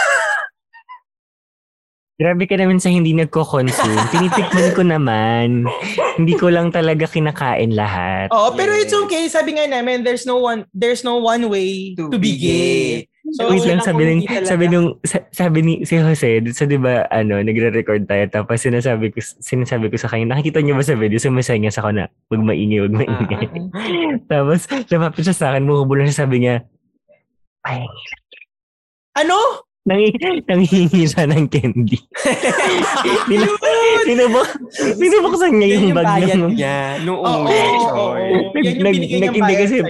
Grabe 2.18 2.50
ka 2.50 2.58
naman 2.58 2.82
sa 2.82 2.90
hindi 2.90 3.14
nagko-consume. 3.14 4.02
Tinitikman 4.14 4.70
ko 4.74 4.82
naman. 4.82 5.70
Hindi 6.18 6.34
ko 6.34 6.50
lang 6.50 6.74
talaga 6.74 7.06
kinakain 7.06 7.78
lahat. 7.78 8.34
Oo, 8.34 8.58
pero 8.58 8.74
it's 8.74 8.90
Yes. 8.90 9.06
okay. 9.06 9.24
Sabi 9.30 9.54
nga 9.54 9.70
namin, 9.70 10.02
there's 10.02 10.26
no 10.26 10.42
one 10.42 10.66
there's 10.74 11.06
no 11.06 11.22
one 11.22 11.46
way 11.46 11.94
to, 11.94 12.10
be 12.18 12.34
gay. 12.34 13.06
So, 13.38 13.52
Wait 13.52 13.68
lang, 13.68 13.84
sabi, 13.84 14.08
ng, 14.08 14.22
sabi 14.48 14.66
nung, 14.66 14.98
sa- 15.04 15.28
sabi 15.30 15.60
ni 15.60 15.74
si 15.84 16.00
Jose, 16.00 16.40
sa 16.56 16.64
di 16.64 16.80
ba, 16.80 17.06
ano, 17.12 17.38
nagre-record 17.38 18.08
tayo, 18.08 18.24
tapos 18.32 18.64
sinasabi 18.64 19.12
ko, 19.12 19.20
sinasabi 19.20 19.92
ko 19.92 20.00
sa 20.00 20.08
kanya, 20.08 20.32
nakikita 20.32 20.64
niyo 20.64 20.80
ba 20.80 20.88
sa 20.88 20.96
video, 20.96 21.20
sumasay 21.20 21.60
niya 21.60 21.76
sa 21.76 21.84
ako 21.84 21.92
na, 21.92 22.08
wag 22.32 22.40
maingay, 22.40 22.88
wag 22.88 22.96
maingay. 22.96 23.46
tapos, 24.32 24.64
lumapit 24.88 25.28
siya 25.28 25.36
sa 25.36 25.46
akin, 25.52 25.68
muhubo 25.68 26.00
lang 26.00 26.08
siya, 26.08 26.24
sabi 26.24 26.40
niya, 26.40 26.64
ay, 27.68 27.84
Ano? 29.20 29.67
Nang, 29.88 30.04
nanghihingi 30.44 31.08
siya 31.08 31.24
ng 31.32 31.48
candy. 31.48 31.98
Ninu- 33.32 33.60
Sinubok, 34.08 34.48
sinubuksan 34.72 35.52
niya 35.60 35.68
Yun 35.68 35.76
yung 35.76 35.84
yung 35.92 35.98
bag 36.00 36.08
ng, 36.08 36.52
niya 36.56 36.78
noong 37.04 37.44
oo. 37.44 37.48
Yan 37.52 37.72
yung 37.76 39.24
Nag- 39.24 39.58
kasi- 39.60 39.84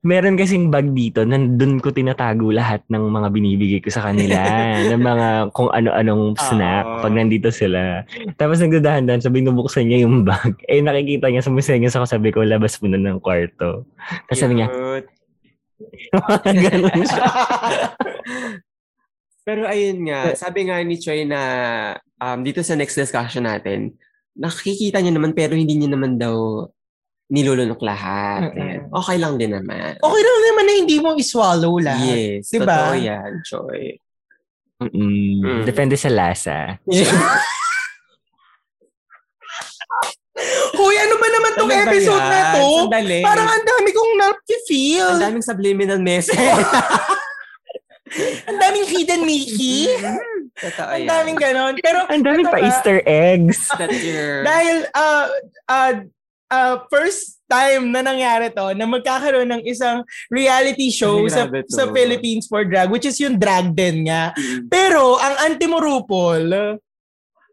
meron 0.00 0.40
kasing 0.40 0.72
bag 0.72 0.96
dito, 0.96 1.28
nandun 1.28 1.76
ko 1.76 1.92
tinatago 1.92 2.48
lahat 2.48 2.80
ng 2.88 3.04
mga 3.04 3.28
binibigay 3.30 3.80
ko 3.84 3.92
sa 3.92 4.08
kanila, 4.08 4.40
ng 4.90 5.02
mga 5.02 5.28
kung 5.52 5.68
ano-anong 5.68 6.40
snack 6.40 6.86
Oo. 6.88 7.00
pag 7.04 7.12
nandito 7.12 7.52
sila. 7.52 8.08
Tapos 8.40 8.64
nagdadahan-dahan, 8.64 9.20
sabi 9.20 9.44
nubuksan 9.44 9.86
niya 9.86 10.08
yung 10.08 10.24
bag. 10.24 10.56
Eh 10.72 10.80
nakikita 10.80 11.28
niya, 11.28 11.44
sumisenyas 11.44 11.94
ako, 11.94 12.06
sabi 12.08 12.32
ko, 12.32 12.40
labas 12.42 12.80
mo 12.80 12.88
na 12.88 12.96
ng 12.96 13.20
kwarto. 13.20 13.84
Tapos 14.26 14.40
sabi 14.40 14.62
niya, 14.62 14.68
ganun 16.48 17.04
siya. 17.04 17.24
Pero 19.44 19.64
ayun 19.64 20.04
nga, 20.04 20.36
sabi 20.36 20.68
nga 20.68 20.76
ni 20.84 21.00
Choi 21.00 21.24
na 21.24 21.40
um, 22.20 22.44
dito 22.44 22.60
sa 22.60 22.76
next 22.76 22.94
discussion 22.96 23.48
natin, 23.48 23.96
nakikita 24.36 25.00
niya 25.00 25.16
naman 25.16 25.32
pero 25.32 25.56
hindi 25.56 25.74
niya 25.76 25.96
naman 25.96 26.20
daw 26.20 26.68
nilulunok 27.30 27.80
lahat. 27.80 28.52
Ayan. 28.52 28.90
Okay 28.90 29.16
lang 29.16 29.38
din 29.38 29.54
naman. 29.54 29.96
Okay 30.02 30.22
lang 30.22 30.38
naman 30.50 30.64
na 30.66 30.74
hindi 30.74 30.96
mo 30.98 31.14
i-swallow 31.14 31.78
lahat. 31.78 32.42
Yes, 32.42 32.50
Diba? 32.50 32.66
totoo 32.66 32.94
yan, 32.98 33.30
Choi. 33.46 33.84
Mm-mm. 34.80 35.44
Mm. 35.44 35.64
Depende 35.68 35.94
sa 35.94 36.10
lasa. 36.10 36.56
Hoy, 40.80 40.96
ano 40.96 41.14
ba 41.20 41.28
naman 41.28 41.52
tong 41.52 41.68
ba 41.68 41.84
episode 41.84 42.16
yan? 42.16 42.32
na 42.32 42.40
to? 42.56 42.66
Sandali. 42.88 43.20
Parang 43.20 43.44
ang 43.44 43.60
dami 43.60 43.90
kong 43.92 44.12
na-feel. 44.16 45.08
Ang 45.20 45.22
daming 45.22 45.44
subliminal 45.44 46.00
message. 46.00 46.38
Ang 48.48 48.58
daming 48.58 48.86
hidden 48.90 49.22
Mickey. 49.22 49.86
Totoo 50.58 50.90
Ang 50.90 51.06
daming 51.06 51.38
ganon. 51.38 51.74
Pero 51.78 52.04
Ang 52.10 52.22
dami 52.26 52.42
ito 52.42 52.50
pa 52.50 52.60
Easter 52.60 52.98
eggs. 53.06 53.70
Dahil 54.48 54.76
uh, 54.92 55.26
uh, 55.70 55.92
uh, 56.50 56.74
first 56.90 57.38
time 57.50 57.90
na 57.90 58.02
nangyari 58.02 58.50
to 58.54 58.70
na 58.78 58.86
magkakaroon 58.86 59.50
ng 59.50 59.62
isang 59.66 60.06
reality 60.30 60.90
show 60.90 61.26
Ay, 61.26 61.34
sa, 61.34 61.42
to. 61.50 61.66
sa 61.66 61.90
Philippines 61.90 62.46
for 62.46 62.62
Drag 62.62 62.86
which 62.94 63.06
is 63.06 63.18
yung 63.18 63.38
Drag 63.38 63.74
Den 63.74 64.06
nga. 64.06 64.30
Mm. 64.38 64.70
Pero 64.70 65.18
ang 65.18 65.50
anti-Morupol, 65.50 66.78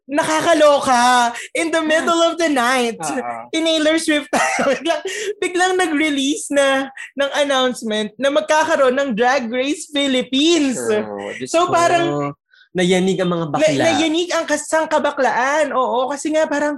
nakakaloka 0.07 1.35
in 1.51 1.67
the 1.69 1.83
middle 1.83 2.23
of 2.23 2.39
the 2.39 2.47
night. 2.47 2.95
Oo. 2.97 3.51
In 3.51 3.67
Taylor 3.67 3.99
Swift 3.99 4.31
biglang, 4.71 5.03
biglang 5.37 5.73
nag-release 5.75 6.47
na 6.49 6.87
ng 7.13 7.31
announcement 7.37 8.15
na 8.15 8.31
magkakaroon 8.31 8.95
ng 8.95 9.09
Drag 9.13 9.51
Race 9.51 9.91
Philippines. 9.91 10.79
True. 10.79 11.35
Diyos 11.35 11.51
So, 11.51 11.67
parang- 11.69 12.33
Nayanig 12.77 13.17
ang 13.17 13.31
mga 13.33 13.45
Na, 13.49 13.53
bakla. 13.57 13.83
nayanig 13.89 14.29
ang 14.29 14.45
kasang 14.45 14.85
kabaklaan. 14.85 15.73
Oo, 15.73 16.13
kasi 16.13 16.29
nga 16.29 16.45
parang, 16.45 16.77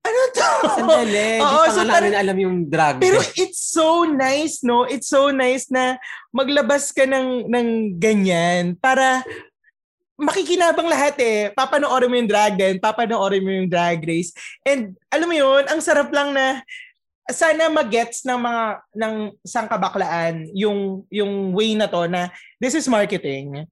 ano 0.00 0.20
to? 0.32 0.50
Sandali. 0.80 1.36
Oo, 1.44 1.62
so 1.68 1.84
namin 1.84 2.14
alam 2.16 2.36
yung 2.40 2.56
drag. 2.72 2.96
Pero 3.02 3.20
it's 3.36 3.60
so 3.60 4.08
nice, 4.08 4.64
no? 4.64 4.88
It's 4.88 5.12
so 5.12 5.28
nice 5.28 5.68
na 5.68 6.00
maglabas 6.32 6.88
ka 6.88 7.04
ng, 7.04 7.52
ng 7.52 7.68
ganyan 8.00 8.80
para 8.80 9.20
makikinabang 10.16 10.88
lahat 10.88 11.16
eh. 11.20 11.52
Papanoorin 11.52 12.08
mo 12.08 12.16
yung 12.16 12.30
drag 12.30 12.56
din, 12.56 12.80
papanoorin 12.80 13.44
mo 13.44 13.50
yung 13.52 13.68
drag 13.68 14.00
race. 14.00 14.32
And 14.64 14.96
alam 15.12 15.28
mo 15.28 15.36
yun, 15.36 15.64
ang 15.68 15.80
sarap 15.80 16.08
lang 16.10 16.32
na 16.32 16.64
sana 17.28 17.68
magets 17.68 18.22
ng 18.22 18.38
mga 18.38 18.64
ng 18.96 19.14
sangkabaklaan 19.42 20.46
yung 20.54 21.02
yung 21.10 21.50
way 21.52 21.74
na 21.74 21.90
to 21.90 22.06
na 22.06 22.30
this 22.62 22.72
is 22.72 22.88
marketing. 22.88 23.66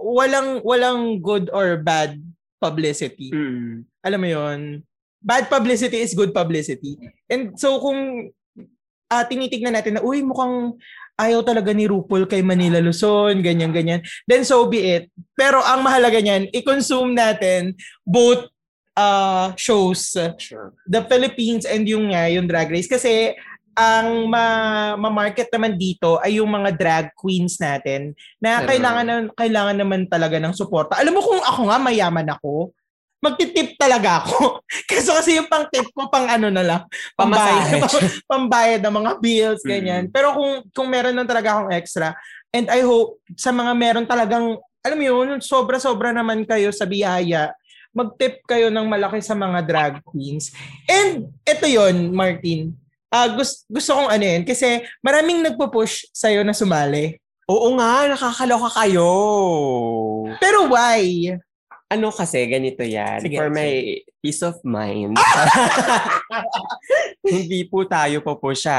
Walang 0.00 0.64
walang 0.64 1.20
good 1.20 1.52
or 1.52 1.76
bad 1.76 2.16
publicity 2.60 3.32
Mm. 3.32 3.88
alam 4.04 4.20
mo 4.20 4.28
yon 4.28 4.84
bad 5.20 5.48
publicity 5.52 6.00
is 6.00 6.16
good 6.16 6.32
publicity. 6.32 6.96
And 7.28 7.52
so 7.60 7.76
kung 7.80 8.32
uh, 9.10 9.24
tinitignan 9.28 9.76
natin 9.76 10.00
na, 10.00 10.02
uy, 10.04 10.24
mukhang 10.24 10.78
ayaw 11.20 11.44
talaga 11.44 11.76
ni 11.76 11.84
RuPaul 11.84 12.24
kay 12.24 12.40
Manila 12.40 12.80
Luzon, 12.80 13.44
ganyan-ganyan, 13.44 14.00
then 14.24 14.40
so 14.40 14.64
be 14.64 14.80
it. 14.96 15.04
Pero 15.36 15.60
ang 15.60 15.84
mahalaga 15.84 16.16
niyan, 16.16 16.48
i-consume 16.48 17.12
natin 17.12 17.76
both 18.02 18.48
uh, 18.96 19.52
shows, 19.54 20.16
Sure. 20.40 20.72
the 20.88 21.04
Philippines 21.04 21.68
and 21.68 21.84
yung 21.84 22.08
nga, 22.08 22.24
yung 22.32 22.48
drag 22.48 22.72
race. 22.72 22.88
Kasi 22.88 23.36
ang 23.76 24.26
ma- 24.26 24.98
ma-market 24.98 25.48
naman 25.48 25.78
dito 25.78 26.18
ay 26.20 26.42
yung 26.42 26.50
mga 26.50 26.74
drag 26.74 27.06
queens 27.14 27.56
natin 27.56 28.12
na 28.36 28.60
Pero- 28.60 28.68
kailangan 28.74 29.04
na, 29.06 29.14
kailangan 29.32 29.76
naman 29.78 30.00
talaga 30.08 30.36
ng 30.40 30.52
suporta. 30.52 30.98
Alam 30.98 31.16
mo 31.16 31.22
kung 31.22 31.40
ako 31.40 31.60
nga 31.70 31.78
mayaman 31.78 32.28
ako, 32.28 32.74
magtitip 33.20 33.76
talaga 33.76 34.24
ako. 34.24 34.64
Kasi 34.90 35.08
kasi 35.12 35.30
yung 35.36 35.46
pang 35.46 35.68
tip 35.68 35.86
ko 35.92 36.08
pang 36.08 36.24
ano 36.26 36.48
na 36.48 36.64
lang, 36.64 36.82
pambayad, 37.14 37.84
pambayad 38.32 38.80
ng 38.80 38.96
mga 38.96 39.12
bills, 39.20 39.62
ganyan. 39.62 40.08
Mm. 40.08 40.12
Pero 40.12 40.32
kung 40.32 40.52
kung 40.72 40.88
meron 40.88 41.14
lang 41.14 41.28
talaga 41.28 41.60
akong 41.60 41.72
extra, 41.76 42.16
and 42.50 42.66
I 42.72 42.80
hope 42.80 43.20
sa 43.36 43.52
mga 43.52 43.72
meron 43.76 44.06
talagang, 44.08 44.56
alam 44.80 44.96
mo 44.96 45.04
yun, 45.04 45.38
sobra-sobra 45.44 46.16
naman 46.16 46.48
kayo 46.48 46.72
sa 46.72 46.88
biyaya, 46.88 47.52
mag-tip 47.92 48.40
kayo 48.48 48.72
ng 48.72 48.86
malaki 48.88 49.20
sa 49.20 49.36
mga 49.36 49.60
drag 49.66 49.94
queens. 50.06 50.54
And 50.88 51.28
ito 51.44 51.66
yon 51.68 52.14
Martin. 52.14 52.72
Ah, 53.10 53.26
gusto, 53.26 53.66
gusto 53.66 53.90
kong 53.90 54.10
ano 54.14 54.24
yun, 54.24 54.42
kasi 54.46 54.86
maraming 55.02 55.42
nagpo-push 55.42 56.14
sa'yo 56.14 56.46
na 56.46 56.54
sumali. 56.54 57.18
Oo 57.50 57.74
nga, 57.74 58.06
nakakaloka 58.06 58.70
kayo. 58.78 59.10
Pero 60.38 60.70
why? 60.70 61.34
Ano 61.90 62.08
kasi, 62.08 62.46
ganito 62.46 62.80
yan. 62.80 63.18
Sige, 63.18 63.34
For 63.34 63.46
sige. 63.46 63.56
my 63.56 63.70
peace 64.20 64.42
of 64.42 64.54
mind. 64.62 65.18
hindi 67.26 67.66
po 67.66 67.82
tayo 67.84 68.22
po 68.22 68.38
po 68.38 68.54
siya 68.54 68.78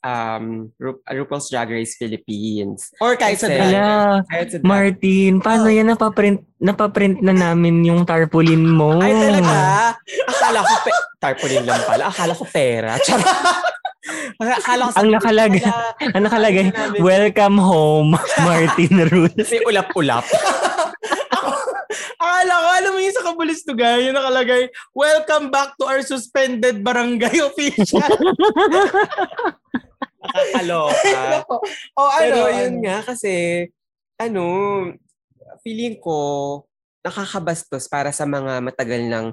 um, 0.00 0.72
Ru- 0.74 1.04
RuPaul's 1.04 1.48
Drag 1.48 1.68
Race 1.68 1.94
Philippines. 1.94 2.88
Or 2.96 3.12
kahit 3.14 3.36
sa 3.36 3.46
Kasi- 3.46 3.60
drag. 3.60 3.70
Ala, 3.70 4.24
Kahit 4.26 4.46
sa 4.46 4.56
drag- 4.56 4.64
Martin, 4.66 5.32
paano 5.38 5.66
Oh. 5.68 5.74
yan 5.74 5.86
napaprint, 5.86 6.40
napaprint 6.56 7.20
na 7.20 7.34
namin 7.34 7.84
yung 7.84 8.02
tarpaulin 8.02 8.64
mo? 8.64 8.96
Ay, 8.98 9.12
talaga? 9.12 9.56
Akala 10.26 10.58
ko, 10.60 10.74
pe- 10.80 11.00
tarpaulin 11.20 11.64
lang 11.64 11.82
pala. 11.84 12.02
Akala 12.08 12.32
ko 12.32 12.44
pera. 12.46 12.96
Akala 14.40 14.88
ko 14.88 14.90
sa... 14.90 15.00
Ang 15.04 15.12
nakalaga, 15.12 15.60
Akala- 15.60 15.92
ang 16.10 16.24
nakalagay, 16.24 16.64
welcome 16.98 17.60
home, 17.60 18.10
Martin 18.40 19.04
Rules. 19.06 19.36
Kasi 19.36 19.60
ulap-ulap. 19.62 20.24
Akala 22.20 22.52
ko, 22.52 22.68
alam 22.76 22.92
mo 22.92 23.00
yung 23.00 23.16
sa 23.16 23.24
Kabulistugan, 23.32 24.04
yung 24.04 24.12
nakalagay, 24.12 24.68
welcome 24.92 25.48
back 25.48 25.72
to 25.80 25.88
our 25.88 26.04
suspended 26.04 26.84
barangay 26.84 27.40
official. 27.48 28.04
Nakakaloka. 30.20 31.48
o 31.96 32.02
ano, 32.04 32.20
Pero 32.20 32.40
ano? 32.44 32.60
yun 32.60 32.74
nga 32.84 33.00
kasi, 33.00 33.64
ano, 34.20 34.44
feeling 35.64 35.96
ko, 35.96 36.60
nakakabastos 37.00 37.88
para 37.88 38.12
sa 38.12 38.28
mga 38.28 38.68
matagal 38.68 39.00
ng 39.08 39.26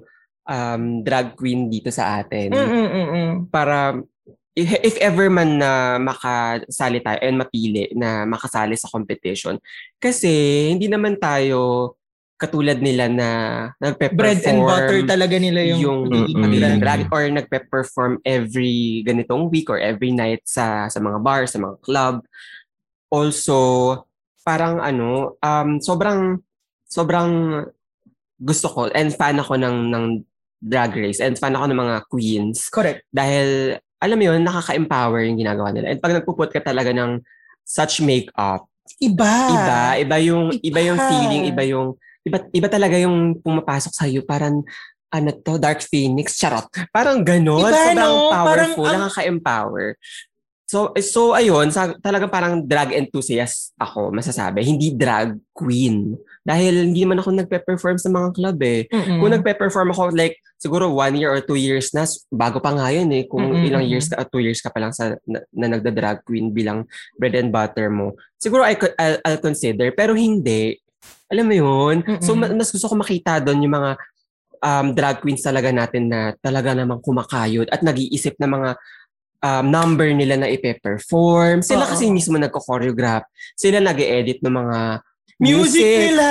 um, 0.48 0.84
drag 1.04 1.36
queen 1.36 1.68
dito 1.68 1.92
sa 1.92 2.24
atin. 2.24 2.56
Mm-mm-mm. 2.56 3.52
Para, 3.52 4.00
if, 4.56 4.72
if 4.80 4.96
ever 5.04 5.28
man 5.28 5.60
na 5.60 6.00
makasali 6.00 7.04
tayo 7.04 7.20
and 7.20 7.36
mapili 7.36 7.92
na 8.00 8.24
makasali 8.24 8.80
sa 8.80 8.88
competition. 8.88 9.60
Kasi, 10.00 10.32
hindi 10.72 10.88
naman 10.88 11.20
tayo 11.20 11.97
katulad 12.38 12.78
nila 12.78 13.10
na 13.10 13.30
nagpe-perform 13.82 14.22
Bread 14.22 14.42
and 14.46 14.62
butter 14.62 15.00
talaga 15.10 15.36
nila 15.42 15.62
yung, 15.74 16.06
yung 16.06 16.38
kanilang 16.38 16.78
drag 16.78 17.10
or 17.10 17.26
nagpe-perform 17.34 18.22
every 18.22 19.02
ganitong 19.02 19.50
week 19.50 19.74
or 19.74 19.82
every 19.82 20.14
night 20.14 20.46
sa 20.46 20.86
sa 20.86 21.02
mga 21.02 21.18
bar, 21.26 21.50
sa 21.50 21.58
mga 21.58 21.82
club. 21.82 22.16
Also, 23.10 23.58
parang 24.46 24.78
ano, 24.78 25.36
um, 25.42 25.82
sobrang 25.82 26.38
sobrang 26.86 27.66
gusto 28.38 28.70
ko 28.70 28.82
and 28.94 29.12
fan 29.18 29.42
ako 29.42 29.58
ng 29.58 29.90
ng 29.90 30.06
drag 30.62 30.94
race 30.94 31.20
and 31.20 31.42
fan 31.42 31.58
ako 31.58 31.74
ng 31.74 31.80
mga 31.82 31.96
queens 32.06 32.70
Correct. 32.70 33.02
dahil 33.10 33.78
alam 33.98 34.18
mo 34.18 34.24
yun, 34.30 34.46
nakaka-empower 34.46 35.26
yung 35.26 35.42
ginagawa 35.42 35.74
nila. 35.74 35.90
And 35.90 35.98
pag 35.98 36.14
nagpuput 36.14 36.54
ka 36.54 36.62
talaga 36.62 36.94
ng 36.94 37.18
such 37.66 38.06
makeup, 38.06 38.70
Iba. 39.02 39.34
iba, 39.52 39.82
iba 40.06 40.18
yung 40.22 40.54
iba 40.62 40.80
yung 40.86 41.00
Iba. 41.02 41.08
feeling, 41.10 41.44
iba 41.50 41.64
yung 41.66 41.98
iba 42.28 42.38
iba 42.52 42.68
talaga 42.68 43.00
yung 43.00 43.40
pumapasok 43.40 43.94
sa 43.96 44.06
iyo 44.06 44.22
parang 44.28 44.62
ano 45.08 45.30
to, 45.32 45.56
Dark 45.56 45.80
Phoenix, 45.88 46.36
charot. 46.36 46.68
Parang 46.92 47.24
ganon, 47.24 47.64
Iba, 47.64 47.72
sobrang 47.72 47.96
no? 47.96 48.28
Parang 48.28 48.72
powerful, 48.76 48.86
ang- 48.88 48.96
nakaka-empower. 49.00 49.88
So, 50.68 50.92
so 51.00 51.32
ayun, 51.32 51.72
sa, 51.72 51.96
talagang 52.04 52.28
parang 52.28 52.60
drag 52.60 52.92
enthusiast 52.92 53.72
ako, 53.80 54.12
masasabi. 54.12 54.68
Hindi 54.68 54.92
drag 54.92 55.40
queen. 55.56 56.20
Dahil 56.44 56.92
hindi 56.92 57.08
naman 57.08 57.24
ako 57.24 57.40
nagpe-perform 57.40 57.96
sa 57.96 58.12
mga 58.12 58.36
club 58.36 58.58
eh. 58.68 58.84
Mm-mm. 58.92 59.24
Kung 59.24 59.32
nagpe-perform 59.32 59.96
ako 59.96 60.12
like 60.12 60.36
siguro 60.60 60.92
one 60.92 61.16
year 61.16 61.32
or 61.32 61.40
two 61.40 61.56
years 61.56 61.96
na, 61.96 62.04
bago 62.28 62.60
pa 62.60 62.76
nga 62.76 62.92
yun 62.92 63.08
eh. 63.16 63.24
Kung 63.32 63.48
Mm-mm, 63.48 63.64
ilang 63.64 63.88
years 63.88 64.12
ka, 64.12 64.28
two 64.28 64.44
years 64.44 64.60
ka 64.60 64.68
pa 64.68 64.84
lang 64.84 64.92
sa, 64.92 65.16
na, 65.24 65.40
na 65.56 65.72
nagda-drag 65.72 66.28
queen 66.28 66.52
bilang 66.52 66.84
bread 67.16 67.40
and 67.40 67.56
butter 67.56 67.88
mo. 67.88 68.20
Siguro 68.36 68.68
I, 68.68 68.76
I'll, 69.00 69.20
I'll 69.24 69.40
consider. 69.40 69.96
Pero 69.96 70.20
hindi. 70.20 70.84
Alam 71.28 71.46
mo 71.48 71.56
yun? 71.56 71.96
So 72.24 72.34
Mm-mm. 72.34 72.40
ma- 72.40 72.56
mas 72.64 72.72
gusto 72.72 72.88
ko 72.88 72.96
makita 72.96 73.44
doon 73.44 73.64
yung 73.68 73.76
mga 73.76 73.92
um, 74.64 74.88
drag 74.96 75.20
queens 75.22 75.44
talaga 75.44 75.70
natin 75.76 76.08
na 76.08 76.34
talaga 76.40 76.72
namang 76.74 77.04
kumakayod 77.04 77.68
at 77.70 77.84
nag-iisip 77.84 78.40
na 78.40 78.48
mga 78.48 78.70
um, 79.44 79.66
number 79.68 80.10
nila 80.14 80.40
na 80.40 80.48
ipe-perform. 80.50 81.62
Sila 81.62 81.86
Oo. 81.86 81.92
kasi 81.94 82.10
mismo 82.10 82.40
nagko-choreograph. 82.40 83.28
Sila 83.54 83.78
nag 83.84 84.00
edit 84.00 84.40
ng 84.42 84.56
mga 84.56 84.80
Music, 85.38 86.18
nila. 86.18 86.30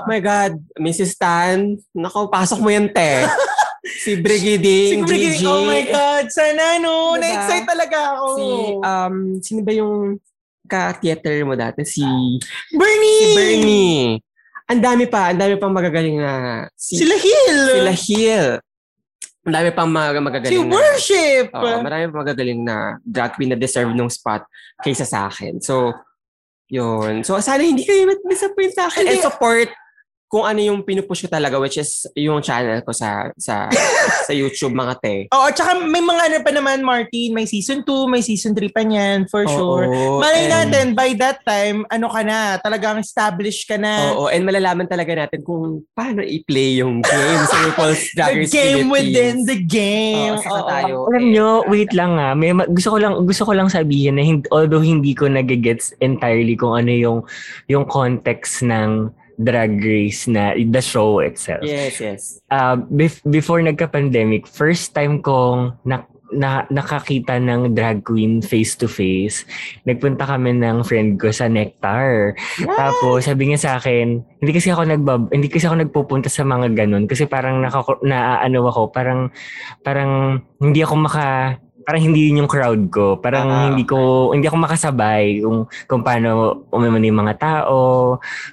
Oh 0.00 0.08
my 0.08 0.16
God, 0.16 0.56
Mrs. 0.80 1.20
Tan, 1.20 1.76
naku, 1.92 2.32
pasok 2.32 2.64
mo 2.64 2.72
yan, 2.72 2.88
te. 2.88 3.28
si 4.04 4.16
Brigiding, 4.16 5.04
Siguro, 5.04 5.12
Gigi. 5.12 5.44
oh 5.44 5.68
my 5.68 5.84
God, 5.84 6.24
sana 6.32 6.80
no. 6.80 7.14
Diba? 7.14 7.20
Na-excite 7.20 7.68
talaga 7.68 7.98
ako. 8.16 8.26
Si, 8.32 8.46
um, 8.80 9.16
sino 9.44 9.60
ba 9.60 9.72
yung 9.76 10.16
ka-theater 10.66 11.46
mo 11.46 11.54
dati? 11.54 11.86
Si, 11.86 12.02
Bernie! 12.74 13.20
si 13.22 13.26
Bernie. 13.34 14.02
Ang 14.66 14.82
dami 14.82 15.04
pa, 15.06 15.30
ang 15.30 15.38
dami 15.38 15.54
pang 15.56 15.70
magagaling 15.70 16.18
na 16.18 16.66
si, 16.74 16.98
Sila 16.98 17.14
Hill! 17.14 17.60
sila 17.70 17.94
Hill. 17.94 18.46
Ang 19.46 19.54
dami 19.54 19.70
pang 19.70 19.86
mag- 19.86 20.18
Si 20.18 20.26
magagaling 20.26 20.66
na. 20.66 20.74
Worship! 20.74 21.44
Oo, 21.54 21.78
marami 21.86 22.02
pang 22.10 22.20
magagaling 22.26 22.60
na 22.66 22.98
drag 23.06 23.38
queen 23.38 23.54
na 23.54 23.58
deserve 23.58 23.94
ng 23.94 24.10
spot 24.10 24.42
kaysa 24.82 25.06
sa 25.06 25.30
akin. 25.30 25.62
So, 25.62 25.94
yun. 26.66 27.22
So, 27.22 27.38
sana 27.38 27.62
hindi 27.62 27.86
kayo 27.86 28.10
mat-disappoint 28.10 28.74
sa 28.74 28.90
akin. 28.90 29.06
And 29.06 29.22
support 29.22 29.70
kung 30.26 30.42
ano 30.42 30.58
yung 30.58 30.82
pinupush 30.82 31.22
ko 31.22 31.30
talaga 31.30 31.54
which 31.56 31.78
is 31.78 32.02
yung 32.12 32.42
channel 32.42 32.82
ko 32.82 32.90
sa 32.90 33.30
sa 33.36 33.70
sa 34.26 34.32
YouTube 34.32 34.74
mga 34.74 34.94
te. 34.98 35.14
Oo, 35.30 35.48
tsaka 35.48 35.78
may 35.78 36.02
mga 36.02 36.22
ano 36.26 36.36
pa 36.42 36.50
naman 36.50 36.82
Martin, 36.82 37.30
may 37.30 37.46
season 37.46 37.80
2, 37.80 38.10
may 38.10 38.18
season 38.18 38.50
3 38.50 38.66
pa 38.68 38.82
niyan 38.82 39.30
for 39.30 39.46
Oo, 39.46 39.54
sure. 39.54 39.86
Malay 40.18 40.44
and- 40.44 40.52
natin 40.52 40.86
by 40.92 41.14
that 41.14 41.38
time, 41.42 41.86
ano 41.88 42.10
ka 42.10 42.20
na, 42.20 42.58
talagang 42.58 42.98
established 42.98 43.64
ka 43.64 43.78
na. 43.78 44.12
Oo, 44.12 44.26
and 44.26 44.42
malalaman 44.42 44.84
talaga 44.84 45.14
natin 45.16 45.40
kung 45.40 45.86
paano 45.92 46.20
i-play 46.20 46.82
yung 46.82 47.00
game 47.00 47.42
sa 47.46 47.56
RuPaul's 47.64 48.02
Drag 48.18 48.34
the 48.34 48.38
Race 48.40 48.50
game 48.50 48.90
Philippines. 48.90 48.92
within 48.92 49.36
the 49.44 49.58
game. 49.62 50.32
Oo, 50.32 50.42
saka 50.42 50.58
Oo. 50.58 50.68
tayo. 50.68 50.94
Alam 51.06 51.24
nyo, 51.30 51.48
wait 51.66 51.94
lang 51.94 52.18
nga. 52.18 52.34
May, 52.34 52.50
ma- 52.50 52.66
gusto 52.66 52.90
ko 52.90 52.98
lang 52.98 53.14
gusto 53.22 53.46
ko 53.46 53.52
lang 53.54 53.70
sabihin 53.70 54.18
na 54.18 54.26
hindi, 54.26 54.42
although 54.50 54.82
hindi 54.82 55.14
ko 55.14 55.30
nagigets 55.30 55.94
entirely 56.00 56.58
kung 56.58 56.74
ano 56.74 56.90
yung 56.90 57.18
yung 57.66 57.86
context 57.86 58.66
ng 58.66 59.06
drag 59.36 59.80
race 59.80 60.28
na 60.28 60.56
the 60.56 60.82
show 60.82 61.20
itself. 61.20 61.62
Yes, 61.64 62.00
yes. 62.00 62.22
Uh, 62.48 62.80
bef- 62.88 63.24
before 63.28 63.60
nagka-pandemic, 63.60 64.48
first 64.48 64.96
time 64.96 65.20
kong 65.20 65.76
na, 65.84 66.04
na, 66.32 66.64
nakakita 66.72 67.38
ng 67.38 67.76
drag 67.76 68.02
queen 68.02 68.40
face 68.40 68.74
to 68.74 68.88
face. 68.88 69.44
Nagpunta 69.84 70.26
kami 70.26 70.56
ng 70.58 70.82
friend 70.82 71.20
ko 71.20 71.30
sa 71.30 71.46
Nectar. 71.46 72.34
Tapos 72.64 73.28
sabi 73.28 73.52
niya 73.52 73.60
sa 73.60 73.70
akin, 73.78 74.24
hindi 74.40 74.52
kasi 74.52 74.72
ako 74.72 74.82
nagbab 74.88 75.22
hindi 75.30 75.48
kasi 75.52 75.68
ako 75.68 75.76
nagpupunta 75.84 76.28
sa 76.32 76.42
mga 76.42 76.72
ganun 76.74 77.04
kasi 77.04 77.28
parang 77.28 77.60
nakako 77.60 78.00
na 78.02 78.40
ano 78.40 78.66
ako, 78.66 78.90
parang 78.90 79.30
parang 79.84 80.42
hindi 80.58 80.80
ako 80.80 80.94
maka 80.96 81.60
parang 81.86 82.02
hindi 82.02 82.26
yun 82.26 82.42
yung 82.42 82.50
crowd 82.50 82.90
ko. 82.90 83.16
Parang 83.22 83.46
Ah, 83.46 83.64
hindi 83.70 83.86
ko 83.86 84.30
hindi 84.34 84.50
ako 84.50 84.58
makasabay 84.58 85.38
kung 85.38 85.70
kung 85.86 86.02
paano 86.02 86.66
umano 86.74 86.98
yung 86.98 87.22
mga 87.22 87.38
tao, 87.38 87.78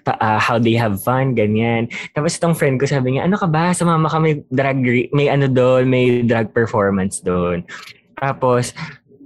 pa, 0.06 0.14
ah, 0.22 0.38
how 0.38 0.62
they 0.62 0.78
have 0.78 1.02
fun, 1.02 1.34
ganyan. 1.34 1.90
Tapos 2.14 2.38
itong 2.38 2.54
friend 2.54 2.78
ko 2.78 2.86
sabi 2.86 3.18
niya, 3.18 3.26
ano 3.26 3.34
ka 3.42 3.50
ba? 3.50 3.74
Sumama 3.74 4.06
ka 4.06 4.22
may 4.22 4.46
drag, 4.54 4.78
may 5.10 5.34
ano 5.34 5.50
doon, 5.50 5.90
may 5.90 6.22
drag 6.22 6.54
performance 6.54 7.26
doon. 7.26 7.66
Tapos, 8.14 8.72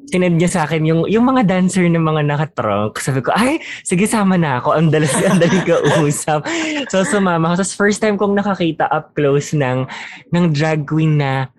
sinend 0.07 0.39
niya 0.39 0.47
sa 0.47 0.61
akin 0.63 0.87
yung, 0.87 1.01
yung 1.11 1.27
mga 1.27 1.43
dancer 1.43 1.83
ng 1.83 1.99
mga 1.99 2.23
nakatrunk. 2.23 2.95
Sabi 3.03 3.19
ko, 3.19 3.35
ay, 3.35 3.59
sige, 3.83 4.07
sama 4.07 4.39
na 4.39 4.63
ako. 4.63 4.71
Ang 4.79 4.87
dalas, 4.87 5.11
ang 5.19 5.39
dali 5.39 5.59
ka 5.67 5.83
usap. 5.99 6.47
So, 6.91 7.03
sumama 7.03 7.51
ako. 7.51 7.55
Tapos, 7.61 7.75
first 7.75 7.99
time 7.99 8.15
kong 8.15 8.31
nakakita 8.39 8.87
up 8.87 9.11
close 9.11 9.51
ng, 9.51 9.83
ng 10.31 10.45
drag 10.55 10.87
queen 10.87 11.19
na 11.19 11.51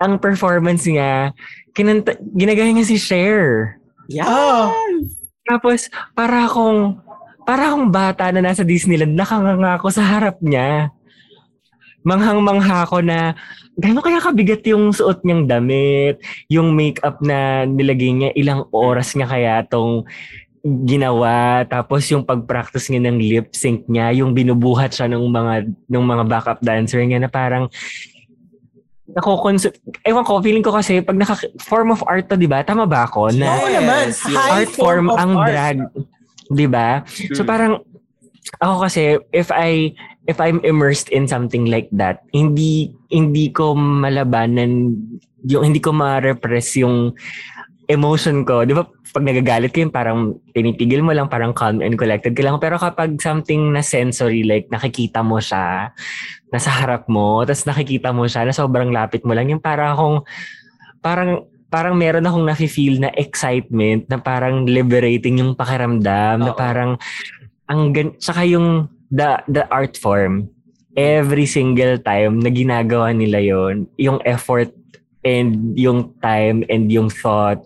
ang 0.00 0.16
performance 0.16 0.88
niya, 0.88 1.34
kinanta, 1.74 2.16
ginagaya 2.34 2.70
niya 2.70 2.86
si 2.88 2.96
Cher. 3.00 3.76
Yeah. 4.10 4.26
Oh. 4.26 4.74
Tapos, 5.46 5.90
para 6.14 6.46
akong, 6.46 6.98
para 7.46 7.70
akong 7.70 7.88
bata 7.90 8.30
na 8.30 8.42
nasa 8.42 8.62
Disneyland, 8.62 9.18
nakanganga 9.18 9.78
ako 9.78 9.90
sa 9.90 10.02
harap 10.06 10.38
niya. 10.42 10.94
Manghang-mangha 12.06 12.86
ako 12.86 13.02
na, 13.04 13.34
gano'n 13.76 14.04
kaya 14.04 14.20
kabigat 14.22 14.62
yung 14.68 14.92
suot 14.92 15.24
niyang 15.24 15.44
damit, 15.48 16.20
yung 16.48 16.72
makeup 16.76 17.20
na 17.20 17.64
nilagay 17.68 18.12
niya, 18.12 18.30
ilang 18.36 18.66
oras 18.72 19.16
niya 19.16 19.26
kaya 19.28 19.54
tong 19.68 20.04
ginawa, 20.60 21.64
tapos 21.64 22.04
yung 22.12 22.24
pag-practice 22.24 22.92
niya 22.92 23.08
ng 23.08 23.18
lip 23.18 23.48
sync 23.56 23.88
niya, 23.88 24.12
yung 24.12 24.36
binubuhat 24.36 24.92
siya 24.92 25.08
ng 25.08 25.24
mga 25.24 25.54
ng 25.88 26.04
mga 26.04 26.24
backup 26.28 26.60
dancer 26.60 27.00
niya 27.00 27.16
na 27.16 27.32
parang 27.32 27.72
nako 29.16 29.50
ewan 30.06 30.24
ko, 30.24 30.38
feeling 30.38 30.62
ko 30.62 30.70
kasi 30.70 31.02
pag 31.02 31.18
naka, 31.18 31.34
form 31.58 31.90
of 31.90 32.02
art 32.06 32.30
to, 32.30 32.36
di 32.38 32.46
ba? 32.46 32.62
Tama 32.62 32.86
ba 32.86 33.06
ako? 33.10 33.34
Na, 33.34 33.58
Oo 33.58 33.66
naman. 33.68 34.10
Yes, 34.10 34.22
yes. 34.24 34.36
High 34.36 34.66
art 34.66 34.72
form 34.74 35.06
of 35.10 35.18
ang 35.18 35.32
art. 35.34 35.48
drag, 35.50 35.78
'di 36.50 36.66
ba? 36.66 37.02
So 37.34 37.42
Mm. 37.42 37.48
parang 37.48 37.72
ako 38.58 38.74
kasi 38.86 39.02
if 39.30 39.50
I 39.50 39.94
if 40.26 40.38
I'm 40.38 40.62
immersed 40.62 41.10
in 41.10 41.26
something 41.26 41.66
like 41.66 41.90
that, 41.94 42.22
hindi 42.34 42.90
hindi 43.10 43.50
ko 43.50 43.74
malabanan 43.74 44.94
yung 45.46 45.62
hindi 45.64 45.80
ko 45.80 45.94
ma-repress 45.94 46.78
yung 46.78 47.14
emotion 47.86 48.46
ko. 48.46 48.62
'Di 48.62 48.74
ba? 48.74 48.86
Pag 49.10 49.26
nagagalit 49.26 49.74
ka 49.74 49.82
yun, 49.82 49.90
parang 49.90 50.38
tinitigil 50.54 51.02
mo 51.02 51.10
lang, 51.10 51.26
parang 51.26 51.50
calm 51.50 51.82
and 51.82 51.98
collected 51.98 52.34
ka 52.34 52.42
lang. 52.46 52.62
Pero 52.62 52.78
kapag 52.78 53.18
something 53.18 53.74
na 53.74 53.82
sensory, 53.82 54.46
like 54.46 54.70
nakikita 54.70 55.20
mo 55.20 55.42
siya, 55.42 55.90
nasa 56.54 56.70
harap 56.70 57.10
mo, 57.10 57.42
tapos 57.42 57.66
nakikita 57.66 58.14
mo 58.14 58.30
siya, 58.30 58.46
na 58.46 58.54
sobrang 58.54 58.94
lapit 58.94 59.26
mo 59.26 59.34
lang, 59.34 59.50
yung 59.50 59.62
parang 59.62 59.94
akong, 59.94 60.18
parang 61.02 61.50
parang 61.70 61.94
meron 61.94 62.26
akong 62.26 62.44
nafe-feel 62.44 62.98
na 62.98 63.14
excitement 63.14 64.02
na 64.10 64.18
parang 64.18 64.66
liberating 64.66 65.38
yung 65.38 65.54
pakiramdam 65.54 66.42
na 66.42 66.52
Oo. 66.52 66.58
parang 66.58 66.98
ang 67.70 67.94
gan- 67.94 68.18
saka 68.18 68.42
yung 68.42 68.90
the 69.14 69.38
the 69.46 69.62
art 69.70 69.94
form 69.94 70.50
every 70.98 71.46
single 71.46 71.94
time 72.02 72.42
na 72.42 72.50
ginagawa 72.50 73.14
nila 73.14 73.38
yon 73.38 73.86
yung 73.94 74.18
effort 74.26 74.74
and 75.22 75.78
yung 75.78 76.10
time 76.18 76.66
and 76.66 76.90
yung 76.90 77.06
thought 77.06 77.62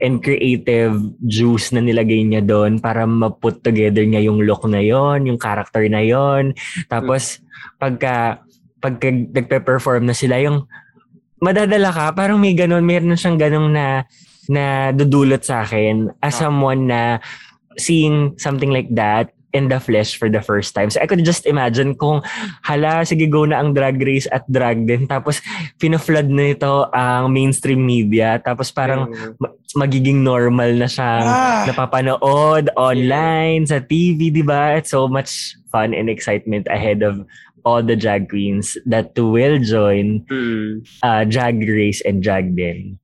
and 0.00 0.24
creative 0.24 0.96
juice 1.24 1.70
na 1.72 1.80
nilagay 1.84 2.24
niya 2.24 2.40
doon 2.40 2.80
para 2.80 3.04
ma-put 3.04 3.60
together 3.60 4.02
niya 4.04 4.24
yung 4.26 4.40
look 4.42 4.64
na 4.66 4.80
yon 4.80 5.28
yung 5.28 5.38
character 5.38 5.84
na 5.86 6.00
yon 6.00 6.56
tapos 6.88 7.44
pagka 7.76 8.40
pagka 8.80 9.12
nagpe-perform 9.12 10.08
na 10.08 10.16
sila 10.16 10.40
yung 10.40 10.64
madadala 11.40 11.92
ka 11.92 12.12
parang 12.16 12.40
may 12.40 12.56
ganun 12.56 12.84
meron 12.84 13.16
siyang 13.16 13.40
ganung 13.40 13.72
na 13.72 14.04
na 14.48 14.90
dudulot 14.90 15.44
sa 15.44 15.62
akin 15.62 16.10
as 16.20 16.36
Ah. 16.36 16.48
someone 16.48 16.88
na 16.88 17.20
seeing 17.78 18.34
something 18.36 18.72
like 18.72 18.90
that 18.92 19.32
in 19.50 19.66
the 19.66 19.78
flesh 19.78 20.14
for 20.14 20.30
the 20.30 20.38
first 20.38 20.72
time. 20.72 20.88
So 20.88 21.02
I 21.02 21.06
could 21.06 21.22
just 21.22 21.42
imagine 21.42 21.94
kung 21.94 22.22
hala, 22.62 23.02
sige 23.02 23.26
go 23.26 23.42
na 23.42 23.58
ang 23.58 23.74
drag 23.74 23.98
race 23.98 24.30
at 24.30 24.46
drag 24.46 24.86
din. 24.86 25.06
Tapos 25.06 25.42
pina-flood 25.76 26.30
na 26.30 26.54
ito 26.54 26.86
ang 26.90 27.34
mainstream 27.34 27.82
media. 27.82 28.38
Tapos 28.38 28.70
parang 28.70 29.10
Mm. 29.10 29.34
ma- 29.36 29.54
magiging 29.74 30.22
normal 30.22 30.70
na 30.74 30.86
siyang 30.86 31.26
Ah. 31.26 31.62
napapanood 31.66 32.70
online, 32.74 33.66
sa 33.66 33.78
TV, 33.78 34.30
di 34.30 34.42
ba? 34.42 34.78
It's 34.78 34.90
so 34.90 35.06
much 35.06 35.58
fun 35.70 35.94
and 35.94 36.06
excitement 36.06 36.66
ahead 36.70 37.02
of 37.02 37.22
all 37.62 37.82
the 37.82 37.94
drag 37.94 38.30
queens 38.30 38.78
that 38.86 39.12
will 39.14 39.58
join 39.58 40.24
Mm. 40.30 40.86
uh, 41.02 41.22
drag 41.26 41.60
race 41.60 42.00
and 42.02 42.22
drag 42.22 42.54
din. 42.54 42.96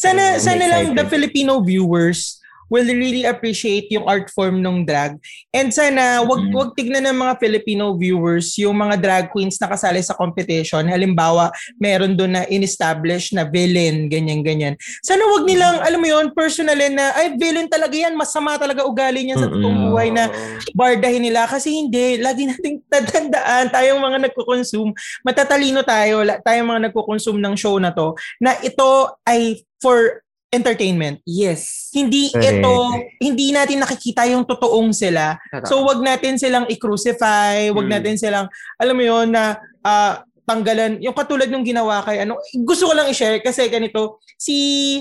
Sana, 0.00 0.36
I'm 0.36 0.40
sana 0.40 0.64
lang 0.64 0.84
the 0.96 1.04
excited. 1.04 1.12
Filipino 1.12 1.60
viewers 1.60 2.39
will 2.70 2.86
really 2.86 3.26
appreciate 3.26 3.90
yung 3.90 4.06
art 4.06 4.30
form 4.30 4.62
ng 4.62 4.86
drag. 4.86 5.18
And 5.50 5.74
sana 5.74 6.22
wag 6.22 6.46
Mm. 6.46 6.54
wag 6.54 6.70
tignan 6.78 7.04
ng 7.04 7.18
mga 7.18 7.34
Filipino 7.42 7.92
viewers 7.98 8.54
yung 8.56 8.78
mga 8.78 8.96
drag 9.02 9.24
queens 9.28 9.58
na 9.58 9.68
kasali 9.68 10.00
sa 10.00 10.14
competition. 10.14 10.86
Halimbawa, 10.86 11.50
meron 11.76 12.14
doon 12.14 12.38
na 12.38 12.42
in-establish 12.46 13.34
na 13.34 13.44
villain, 13.44 14.06
ganyan-ganyan. 14.06 14.78
Sana 15.02 15.26
wag 15.36 15.44
nilang, 15.44 15.82
alam 15.82 15.98
mo 16.00 16.08
yun, 16.08 16.30
personally 16.32 16.88
na, 16.88 17.12
ay, 17.18 17.34
villain 17.36 17.66
talaga 17.66 17.92
yan, 17.92 18.14
masama 18.14 18.56
talaga 18.56 18.86
ugali 18.86 19.26
niya 19.26 19.42
sa 19.42 19.50
totoong 19.50 19.90
buhay 19.90 20.08
na 20.14 20.30
bardahin 20.72 21.26
nila 21.26 21.50
kasi 21.50 21.74
hindi 21.74 22.22
lagi 22.22 22.46
nating 22.46 22.86
tatandaan 22.92 23.74
tayong 23.74 23.98
mga 23.98 24.30
nagko-consume 24.30 24.94
matatalino 25.26 25.82
tayo 25.82 26.22
tayong 26.46 26.68
mga 26.68 26.82
nagko-consume 26.90 27.40
ng 27.42 27.54
show 27.58 27.74
na 27.82 27.90
to 27.90 28.14
na 28.38 28.54
ito 28.62 29.10
ay 29.26 29.58
for 29.82 30.22
entertainment 30.50 31.22
Yes. 31.22 31.88
hindi 31.94 32.28
Correct. 32.28 32.58
ito 32.58 32.74
hindi 33.22 33.54
natin 33.54 33.78
nakikita 33.80 34.26
yung 34.26 34.42
totoong 34.42 34.90
sila 34.90 35.38
so 35.62 35.86
wag 35.86 36.02
natin 36.02 36.36
silang 36.36 36.66
i-crucify 36.66 37.70
wag 37.70 37.86
Mm. 37.86 37.92
natin 37.94 38.14
silang 38.18 38.46
alam 38.76 38.94
mo 38.94 39.02
yon 39.02 39.30
na 39.30 39.54
ah, 39.80 40.20
tanggalan 40.42 40.98
yung 40.98 41.14
katulad 41.14 41.46
ng 41.46 41.62
ginawa 41.62 42.02
kay 42.02 42.26
ano 42.26 42.34
gusto 42.66 42.90
ko 42.90 42.92
lang 42.92 43.06
i-share 43.06 43.38
kasi 43.38 43.70
ganito 43.70 44.18
si 44.34 44.98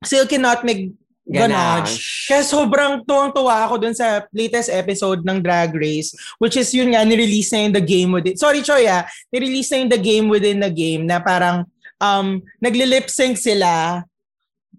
Silky 0.00 0.40
Nutmeg 0.40 0.96
Ganache. 1.30 2.26
Kaya 2.26 2.42
sobrang 2.42 3.06
tuwang-tuwa 3.06 3.62
ako 3.62 3.78
dun 3.78 3.94
sa 3.94 4.26
latest 4.34 4.66
episode 4.66 5.22
ng 5.22 5.38
Drag 5.38 5.70
Race, 5.70 6.10
which 6.42 6.58
is 6.58 6.74
yun 6.74 6.90
nga, 6.90 7.06
nirelease 7.06 7.54
na 7.54 7.58
yung 7.62 7.74
The 7.76 7.84
Game 7.84 8.10
Within. 8.10 8.34
Sorry, 8.34 8.66
Choy 8.66 8.90
ah. 8.90 9.06
Nirelease 9.30 9.70
na 9.70 9.76
yung 9.78 9.90
The 9.94 10.02
Game 10.02 10.26
Within 10.26 10.58
the 10.58 10.72
Game 10.72 11.06
na 11.06 11.22
parang 11.22 11.70
um, 12.02 12.42
nagli-lip 12.58 13.06
sync 13.06 13.38
sila 13.38 14.02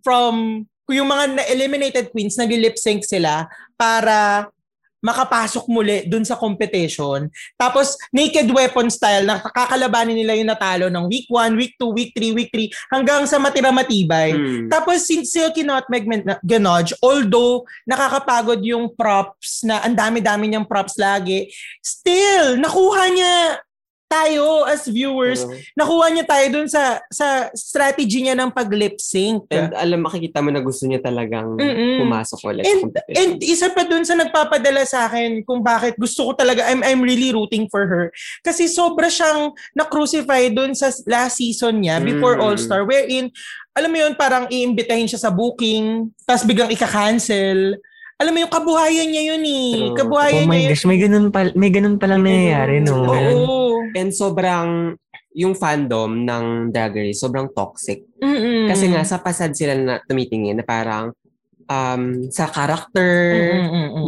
from 0.04 0.66
yung 0.92 1.08
mga 1.08 1.40
na-eliminated 1.40 2.12
queens, 2.12 2.36
nagli-lip 2.36 2.76
sync 2.76 3.08
sila 3.08 3.48
para 3.80 4.50
makapasok 5.02 5.66
muli 5.66 6.06
dun 6.06 6.22
sa 6.22 6.38
competition. 6.38 7.26
Tapos, 7.58 7.98
naked 8.14 8.46
weapon 8.54 8.88
style, 8.94 9.26
nakakalabanin 9.26 10.14
nila 10.14 10.38
yung 10.38 10.54
natalo 10.54 10.94
ng 10.94 11.10
week 11.10 11.26
1, 11.26 11.58
week 11.58 11.74
2, 11.82 11.90
week 11.90 12.12
3, 12.14 12.38
week 12.38 12.52
3, 12.54 12.70
hanggang 12.94 13.26
sa 13.26 13.42
matira 13.42 13.74
matibay. 13.74 14.38
Mm. 14.38 14.70
Tapos 14.70 15.02
si 15.10 15.26
Silky 15.26 15.66
Nutmeg 15.66 16.06
Ganache, 16.46 16.94
although 17.02 17.66
nakakapagod 17.90 18.62
yung 18.62 18.94
props 18.94 19.66
na 19.66 19.82
ang 19.82 19.98
dami-dami 19.98 20.54
niyang 20.54 20.70
props 20.70 21.02
lagi, 21.02 21.50
still, 21.82 22.62
nakuha 22.62 23.04
niya 23.10 23.58
tayo 24.12 24.68
as 24.68 24.84
viewers, 24.84 25.48
Pero- 25.48 25.56
nakuha 25.80 26.12
niya 26.12 26.26
tayo 26.28 26.46
dun 26.52 26.68
sa 26.68 27.00
sa 27.08 27.48
strategy 27.56 28.28
niya 28.28 28.36
ng 28.36 28.52
pag-lip 28.52 29.00
sync. 29.00 29.48
And 29.48 29.72
alam, 29.72 30.04
makikita 30.04 30.44
mo 30.44 30.52
na 30.52 30.60
gusto 30.60 30.84
niya 30.84 31.00
talagang 31.00 31.56
Mm-mm. 31.56 32.04
pumasok 32.04 32.40
ulit. 32.44 32.68
And, 32.68 32.92
and 33.16 33.32
isa 33.40 33.72
pa 33.72 33.88
dun 33.88 34.04
sa 34.04 34.20
nagpapadala 34.20 34.84
sa 34.84 35.08
akin 35.08 35.48
kung 35.48 35.64
bakit 35.64 35.96
gusto 35.96 36.28
ko 36.28 36.32
talaga, 36.36 36.68
I'm, 36.68 36.84
I'm 36.84 37.00
really 37.00 37.32
rooting 37.32 37.72
for 37.72 37.88
her. 37.88 38.12
Kasi 38.44 38.68
sobra 38.68 39.08
siyang 39.08 39.56
na-crucify 39.72 40.52
dun 40.52 40.76
sa 40.76 40.92
last 41.08 41.40
season 41.40 41.80
niya 41.80 42.04
before 42.04 42.36
Mm. 42.36 42.44
All-Star 42.44 42.84
wherein, 42.84 43.32
alam 43.72 43.88
mo 43.88 43.98
yun, 44.02 44.18
parang 44.20 44.52
iimbitahin 44.52 45.08
siya 45.08 45.22
sa 45.22 45.32
booking, 45.32 46.12
tapos 46.28 46.44
biglang 46.44 46.74
ika-cancel. 46.74 47.80
Alam 48.22 48.38
mo 48.38 48.40
yung 48.46 48.54
kabuhayan 48.54 49.10
niya 49.10 49.24
yun 49.34 49.44
eh. 49.50 49.70
True. 49.74 49.98
Kabuhayan 49.98 50.46
Oh 50.46 50.52
my 50.54 50.62
niya 50.62 50.70
gosh, 50.78 50.86
may 50.86 51.00
ganun 51.02 51.28
pa, 51.34 51.40
may 51.58 51.72
ganun 51.74 51.98
palang 51.98 52.22
nangyayari, 52.22 52.86
no? 52.86 53.02
Oo. 53.10 53.82
And 53.98 54.14
sobrang, 54.14 54.94
yung 55.34 55.58
fandom 55.58 56.22
ng 56.28 56.70
Drag 56.70 56.94
Race, 56.94 57.18
sobrang 57.18 57.50
toxic. 57.50 58.06
Mm-mm. 58.22 58.70
Kasi 58.70 58.94
nga, 58.94 59.02
sa 59.02 59.18
pasad 59.18 59.58
sila 59.58 59.74
na 59.74 59.98
tumitingin 60.06 60.60
na 60.60 60.66
parang 60.68 61.16
um, 61.66 62.04
sa 62.30 62.52
character, 62.52 63.58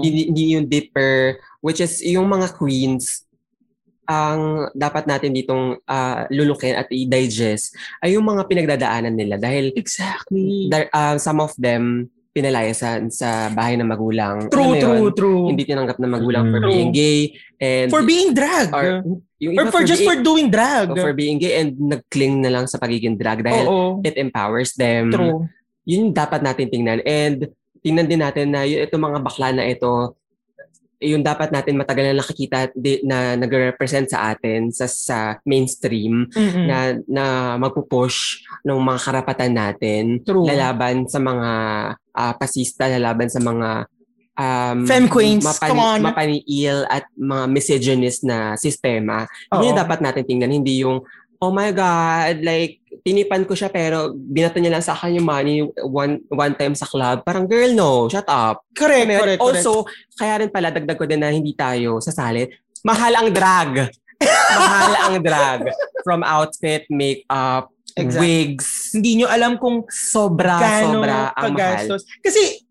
hindi, 0.04 0.30
hindi 0.30 0.44
yung 0.60 0.68
deeper, 0.68 1.40
which 1.64 1.80
is 1.80 2.04
yung 2.04 2.28
mga 2.28 2.54
queens, 2.54 3.24
ang 4.04 4.68
dapat 4.76 5.08
natin 5.08 5.32
ditong 5.32 5.80
ah, 5.88 6.28
lulukin 6.28 6.76
at 6.76 6.92
i-digest 6.92 7.72
ay 8.04 8.20
yung 8.20 8.28
mga 8.28 8.52
pinagdadaanan 8.52 9.16
nila 9.16 9.40
dahil 9.40 9.72
Exactly. 9.80 10.68
dar- 10.68 10.92
ah, 10.92 11.16
some 11.16 11.40
of 11.40 11.56
them 11.56 12.12
pinalayasan 12.34 13.14
sa 13.14 13.48
bahay 13.48 13.78
ng 13.78 13.86
magulang. 13.86 14.50
True, 14.50 14.74
mo 14.74 14.76
true, 14.76 14.98
yun? 14.98 15.14
true. 15.14 15.44
Hindi 15.54 15.64
tinanggap 15.64 16.02
ng 16.02 16.12
magulang 16.12 16.50
for 16.50 16.60
Mm. 16.60 16.68
being 16.68 16.92
gay 16.92 17.20
and 17.62 17.88
For 17.88 18.02
being 18.02 18.34
drag. 18.34 18.74
or, 18.74 19.06
yung 19.38 19.54
Or 19.54 19.64
iba 19.64 19.72
for 19.72 19.86
just 19.86 20.02
for 20.02 20.18
being, 20.18 20.26
doing 20.26 20.48
drag. 20.50 20.90
or 20.90 20.98
for 21.00 21.14
being 21.14 21.38
gay 21.38 21.62
and 21.62 21.78
nag-cling 21.78 22.42
na 22.42 22.50
lang 22.50 22.66
sa 22.66 22.82
pagiging 22.82 23.16
drag 23.16 23.40
dahil 23.40 23.66
Oo. 23.66 24.02
it 24.02 24.18
empowers 24.18 24.74
them. 24.74 25.14
True. 25.14 25.46
Yun 25.86 26.10
dapat 26.10 26.42
natin 26.42 26.68
tingnan. 26.68 27.06
And 27.06 27.54
tingnan 27.80 28.10
din 28.10 28.20
natin 28.20 28.50
na 28.50 28.66
yung 28.66 28.82
itong 28.82 29.04
mga 29.04 29.20
bakla 29.22 29.54
na 29.54 29.70
ito, 29.70 30.18
yung 30.98 31.20
dapat 31.20 31.52
natin 31.52 31.76
matagal 31.76 32.06
na 32.08 32.16
nakikita 32.16 32.72
di- 32.72 33.04
na 33.04 33.36
nag-represent 33.36 34.08
sa 34.08 34.32
atin 34.32 34.72
sa 34.72 34.88
sa 34.88 35.18
mainstream 35.44 36.32
Mm-mm. 36.32 36.64
na 36.64 36.78
na 37.04 37.26
magpupush 37.60 38.40
ng 38.64 38.80
mga 38.80 39.00
karapatan 39.04 39.52
natin 39.52 40.04
True. 40.24 40.48
lalaban 40.48 41.04
sa 41.06 41.20
mga 41.20 41.50
ah, 42.14 42.34
pasista 42.38 42.88
lalaban 42.88 43.30
sa 43.30 43.42
mga 43.42 43.90
um, 44.38 44.78
Femme 44.86 45.10
queens, 45.10 45.46
mapani- 45.46 45.70
come 45.70 45.82
on. 45.82 46.00
mapaniil 46.02 46.78
at 46.90 47.06
mga 47.14 47.44
misogynist 47.50 48.22
na 48.26 48.58
sistema. 48.58 49.26
Yun 49.54 49.74
yung 49.74 49.78
Oo. 49.78 49.84
dapat 49.84 50.00
natin 50.02 50.26
tingnan, 50.26 50.54
hindi 50.54 50.82
yung 50.86 51.02
oh 51.44 51.52
my 51.52 51.76
God, 51.76 52.40
like, 52.40 52.80
tinipan 53.04 53.44
ko 53.44 53.52
siya 53.52 53.68
pero 53.68 54.16
binato 54.16 54.64
niya 54.64 54.80
lang 54.80 54.86
sa 54.86 54.96
akin 54.96 55.20
yung 55.20 55.28
money 55.28 55.60
one, 55.84 56.24
one 56.32 56.56
time 56.56 56.72
sa 56.72 56.88
club. 56.88 57.20
Parang, 57.28 57.44
girl, 57.44 57.76
no, 57.76 58.08
shut 58.08 58.24
up. 58.32 58.64
Correct, 58.72 59.04
correct, 59.04 59.20
correct. 59.20 59.44
Also, 59.44 59.84
kaya 60.16 60.40
rin 60.40 60.48
pala, 60.48 60.72
dagdag 60.72 60.96
ko 60.96 61.04
din 61.04 61.20
na 61.20 61.36
hindi 61.36 61.52
tayo 61.52 62.00
sasali. 62.00 62.48
Mahal 62.88 63.20
ang 63.20 63.30
drag. 63.36 63.92
Mahal 64.56 64.94
ang 65.04 65.16
drag. 65.20 65.68
From 66.08 66.24
outfit, 66.24 66.88
makeup, 66.88 67.68
Exactly. 68.00 68.24
wigs. 68.24 68.68
Hindi 68.94 69.20
nyo 69.20 69.28
alam 69.28 69.58
kung 69.58 69.84
Sobra, 69.90 70.62
sobra 70.82 71.34
ang 71.34 71.54
mahal. 71.54 71.58
kagastos. 71.58 72.06
Kasi, 72.22 72.64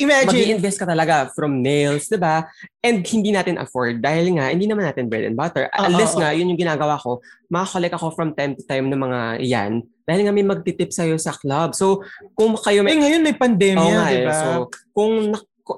imagine, 0.00 0.56
mag-invest 0.56 0.78
ka 0.80 0.86
talaga 0.88 1.28
from 1.32 1.60
nails, 1.60 2.08
di 2.08 2.16
ba? 2.20 2.48
And 2.80 3.04
hindi 3.04 3.32
natin 3.32 3.60
afford 3.60 4.00
dahil 4.00 4.36
nga, 4.36 4.48
hindi 4.52 4.68
naman 4.68 4.88
natin 4.88 5.08
bread 5.08 5.28
and 5.28 5.36
butter. 5.36 5.68
Oo, 5.68 5.84
Unless 5.88 6.16
nga, 6.16 6.32
yun 6.32 6.48
yung 6.52 6.60
ginagawa 6.60 6.96
ko, 7.00 7.20
makakolek 7.52 7.92
ako 7.96 8.12
from 8.16 8.32
time 8.32 8.56
to 8.56 8.64
time 8.64 8.88
ng 8.88 9.00
mga 9.00 9.20
yan 9.44 9.72
dahil 10.10 10.26
nga 10.26 10.34
may 10.34 10.42
magtitip 10.42 10.90
sa'yo 10.90 11.14
sa 11.22 11.30
club. 11.30 11.70
So, 11.76 12.02
kung 12.34 12.58
kayo 12.58 12.82
eh, 12.82 12.86
may... 12.86 12.98
ngayon 12.98 13.22
may 13.22 13.36
pandemya, 13.36 13.94
nga 13.94 14.10
di 14.10 14.18
eh. 14.18 14.26
ba? 14.26 14.34
So, 14.34 14.48
kung 14.90 15.14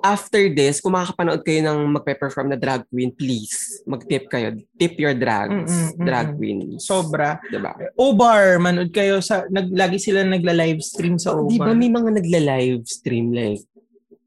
after 0.00 0.48
this, 0.48 0.80
kung 0.80 0.96
makakapanood 0.96 1.44
kayo 1.44 1.60
ng 1.68 2.00
magpe-perform 2.00 2.54
na 2.54 2.58
drag 2.58 2.88
queen, 2.88 3.12
please, 3.12 3.84
mag-tip 3.84 4.30
kayo. 4.32 4.56
Tip 4.80 4.96
your 4.96 5.12
drags. 5.12 5.92
Mm-mm. 5.92 6.06
drag 6.06 6.32
queens. 6.38 6.86
Sobra. 6.88 7.36
Di 7.44 7.60
ba? 7.60 7.76
Obar, 8.00 8.56
manood 8.56 8.88
kayo 8.94 9.20
sa, 9.20 9.44
nag, 9.52 9.68
lagi 9.74 10.00
sila 10.00 10.24
nagla-live 10.24 10.80
stream 10.80 11.20
sa 11.20 11.36
Obar. 11.36 11.52
Di 11.52 11.58
ba 11.60 11.74
may 11.76 11.92
mga 11.92 12.10
nagla-live 12.22 12.88
stream 12.88 13.34
like 13.36 13.66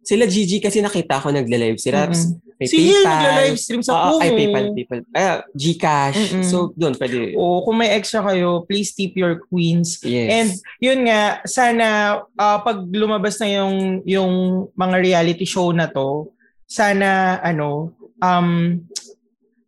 sila 0.05 0.29
Gigi 0.29 0.61
kasi 0.61 0.85
nakita 0.85 1.17
ko 1.17 1.33
nagla-live 1.33 1.81
sila. 1.81 2.05
Mm-mm. 2.05 2.44
May 2.55 2.67
Si 2.71 2.79
Hill 2.79 3.03
PayPal. 3.03 3.11
nagla-live 3.19 3.59
stream 3.59 3.83
sa 3.83 3.91
Oo, 3.91 4.15
Kumu. 4.15 4.23
ay, 4.23 4.29
PayPal, 4.31 4.65
PayPal. 4.71 5.01
Ay, 5.11 5.43
Gcash. 5.51 6.19
Mm-mm. 6.31 6.45
So, 6.47 6.71
doon 6.71 6.95
pwede. 6.95 7.35
O 7.35 7.67
kung 7.67 7.75
may 7.75 7.91
extra 7.91 8.23
kayo, 8.23 8.63
please 8.63 8.95
tip 8.95 9.11
your 9.13 9.43
queens. 9.51 9.99
Yes. 9.99 10.27
And 10.31 10.49
yun 10.79 10.99
nga, 11.03 11.43
sana 11.43 11.85
ah, 12.33 12.59
pag 12.63 12.79
lumabas 12.87 13.35
na 13.43 13.51
yung 13.51 13.75
yung 14.07 14.31
mga 14.71 14.95
reality 15.03 15.43
show 15.43 15.75
na 15.75 15.91
to, 15.91 16.31
sana 16.63 17.37
ano, 17.43 17.91
um 18.23 18.79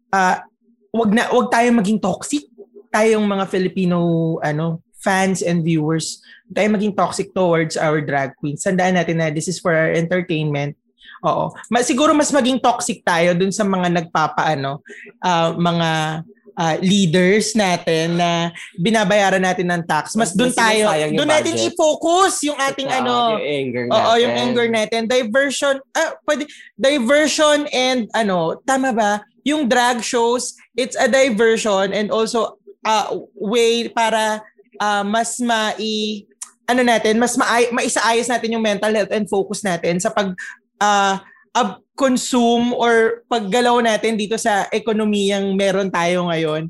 ah 0.07 0.47
wag 0.95 1.11
na 1.11 1.27
wag 1.27 1.51
tayo 1.51 1.67
maging 1.75 1.99
toxic. 1.99 2.47
Tayong 2.87 3.27
mga 3.27 3.51
Filipino 3.51 3.99
ano, 4.39 4.79
fans 5.03 5.43
and 5.43 5.59
viewers, 5.59 6.23
tayo 6.49 6.71
maging 6.71 6.95
toxic 6.95 7.35
towards 7.35 7.75
our 7.75 7.99
drag 7.99 8.31
queens. 8.39 8.63
Sandaan 8.63 8.95
natin 8.95 9.19
na 9.19 9.27
this 9.27 9.51
is 9.51 9.59
for 9.59 9.75
our 9.75 9.91
entertainment. 9.91 10.71
Oo. 11.25 11.53
Ma- 11.71 11.85
siguro 11.85 12.13
mas 12.13 12.29
maging 12.29 12.61
toxic 12.61 13.01
tayo 13.01 13.33
dun 13.33 13.49
sa 13.49 13.65
mga 13.65 13.89
nagpapaano, 14.01 14.81
ah, 15.23 15.53
mga 15.55 15.89
ah, 16.57 16.75
leaders 16.81 17.53
natin 17.53 18.17
na 18.17 18.49
binabayaran 18.81 19.41
natin 19.41 19.69
ng 19.69 19.83
tax. 19.85 20.17
Mas 20.17 20.33
doon 20.33 20.49
tayo, 20.51 20.89
doon 21.13 21.29
natin 21.29 21.53
i-focus 21.53 22.41
yung 22.49 22.57
ating 22.57 22.89
ano, 22.89 23.37
Yung 23.37 23.45
anger 23.45 23.83
natin. 23.85 23.93
Oo, 24.01 24.13
yung 24.17 24.35
anger 24.35 24.67
natin. 24.67 25.01
Diversion, 25.05 25.75
ah, 25.93 26.17
pwede, 26.25 26.49
diversion 26.73 27.69
and 27.69 28.09
ano, 28.17 28.57
tama 28.65 28.89
ba? 28.89 29.21
Yung 29.45 29.69
drag 29.69 30.01
shows, 30.03 30.57
it's 30.75 30.97
a 30.97 31.07
diversion 31.07 31.93
and 31.93 32.09
also 32.09 32.57
a 32.83 33.13
way 33.37 33.87
para 33.93 34.41
ah, 34.81 35.05
mas 35.05 35.37
mai 35.37 36.25
ano 36.67 36.83
natin, 36.83 37.15
mas 37.15 37.39
maay, 37.39 37.71
maisaayos 37.71 38.27
natin 38.27 38.59
yung 38.59 38.65
mental 38.65 38.91
health 38.91 39.13
and 39.15 39.31
focus 39.31 39.63
natin 39.63 40.03
sa 40.03 40.11
pag 40.11 40.35
ah, 40.81 41.21
ab- 41.53 41.81
consume 41.97 42.77
or 42.77 43.25
paggalaw 43.25 43.81
natin 43.81 44.13
dito 44.13 44.37
sa 44.37 44.69
ekonomiyang 44.69 45.57
meron 45.57 45.89
tayo 45.89 46.29
ngayon. 46.29 46.69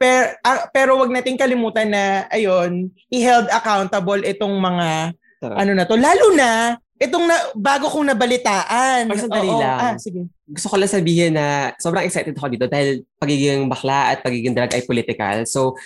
Pero, 0.00 0.26
pero 0.72 0.90
wag 0.96 1.12
nating 1.12 1.36
kalimutan 1.36 1.92
na 1.92 2.24
ayun, 2.32 2.88
i-held 3.12 3.50
accountable 3.52 4.24
itong 4.24 4.56
mga 4.56 5.12
Tara. 5.42 5.54
ano 5.60 5.72
na 5.76 5.84
to. 5.84 6.00
Lalo 6.00 6.26
na, 6.32 6.80
itong 6.96 7.28
na, 7.28 7.36
bago 7.52 7.92
kong 7.92 8.08
nabalitaan. 8.08 9.10
Or 9.10 9.18
sandali 9.18 9.52
Oo, 9.52 9.60
lang. 9.60 9.78
Ah, 9.78 9.94
sige. 10.00 10.30
Gusto 10.48 10.72
ko 10.72 10.80
lang 10.80 10.88
sabihin 10.88 11.36
na 11.36 11.76
sobrang 11.76 12.06
excited 12.08 12.32
ako 12.32 12.48
dito 12.48 12.66
dahil 12.70 13.04
pagiging 13.20 13.68
bakla 13.68 14.16
at 14.16 14.24
pagiging 14.24 14.56
drag 14.56 14.72
ay 14.72 14.86
political. 14.86 15.44
So, 15.44 15.76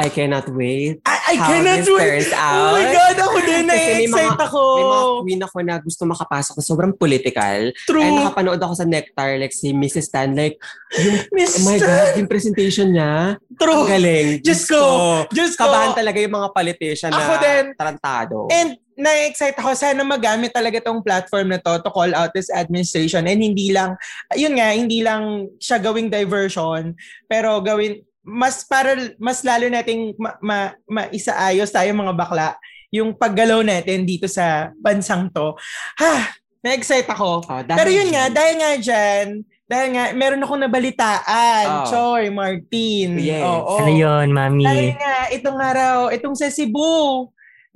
I 0.00 0.08
cannot 0.08 0.48
wait 0.48 1.04
I, 1.04 1.16
I 1.28 1.34
how 1.36 1.48
cannot 1.52 1.76
this 1.84 1.88
wait. 1.92 2.00
turns 2.00 2.30
Oh 2.32 2.72
my 2.72 2.84
out. 2.88 2.94
God, 2.96 3.16
ako 3.20 3.36
din, 3.44 3.64
na-excite 3.68 4.40
ako. 4.40 4.62
May 4.72 4.84
mga 4.88 5.06
queen 5.20 5.42
ako 5.44 5.56
na 5.60 5.74
gusto 5.76 6.02
makapasok 6.08 6.54
na 6.56 6.64
sobrang 6.64 6.92
political. 6.96 7.58
True. 7.84 8.00
Ay, 8.00 8.10
nakapanood 8.16 8.60
ako 8.60 8.74
sa 8.80 8.86
Nectar, 8.88 9.36
like 9.36 9.52
si 9.52 9.76
Mrs. 9.76 10.08
Tan, 10.08 10.32
like, 10.32 10.56
yung, 10.96 11.16
Miss 11.36 11.60
oh 11.60 11.68
my 11.68 11.76
God, 11.76 12.16
yung 12.16 12.30
presentation 12.30 12.96
niya, 12.96 13.36
True. 13.60 13.84
ang 13.84 13.92
galing. 13.92 14.40
Diyos 14.40 14.64
ko. 14.64 14.80
Diyos 15.28 15.52
ko. 15.52 15.68
Kabahan 15.68 15.92
talaga 15.92 16.16
yung 16.16 16.32
mga 16.32 16.48
politician 16.56 17.12
na 17.12 17.20
Ako 17.20 17.32
din. 17.44 17.64
tarantado. 17.76 18.36
And 18.48 18.80
na-excite 18.98 19.54
ako 19.54 19.78
sana 19.78 20.02
magamit 20.02 20.50
talaga 20.50 20.82
tong 20.82 21.06
platform 21.06 21.54
na 21.54 21.62
to 21.62 21.78
to 21.86 21.90
call 21.94 22.10
out 22.18 22.34
this 22.34 22.50
administration 22.50 23.30
and 23.30 23.38
hindi 23.38 23.70
lang 23.70 23.94
yun 24.34 24.58
nga 24.58 24.74
hindi 24.74 25.06
lang 25.06 25.46
siya 25.62 25.78
gawing 25.78 26.10
diversion 26.10 26.98
pero 27.30 27.62
gawin 27.62 28.02
mas 28.28 28.68
para 28.68 29.16
mas 29.16 29.40
lalo 29.40 29.64
nating 29.72 30.12
ma, 30.20 30.36
ma, 30.44 30.58
maisaayos 30.84 31.72
tayo 31.72 31.96
mga 31.96 32.12
bakla 32.12 32.48
yung 32.92 33.16
paggalaw 33.16 33.60
natin 33.64 34.04
dito 34.04 34.28
sa 34.28 34.72
bansang 34.80 35.28
to. 35.32 35.56
Ha, 36.00 36.32
na-excite 36.64 37.08
ako. 37.08 37.44
Oh, 37.44 37.62
Pero 37.64 37.90
yun 37.92 38.08
nga, 38.08 38.32
dahil 38.32 38.54
nga 38.60 38.72
dyan, 38.80 39.26
dahil 39.68 39.88
nga, 39.92 40.04
meron 40.16 40.40
akong 40.40 40.64
nabalitaan. 40.64 41.66
Oh. 41.68 41.86
Choy, 41.92 42.32
Martin. 42.32 43.20
Yes. 43.20 43.44
Oo. 43.44 43.84
Ano 43.84 43.92
yun, 43.92 44.32
mami? 44.32 44.64
Dahil 44.64 44.96
nga, 44.96 45.16
itong 45.28 45.58
araw, 45.60 45.96
itong 46.08 46.32
sa 46.32 46.48
Cebu, 46.48 47.28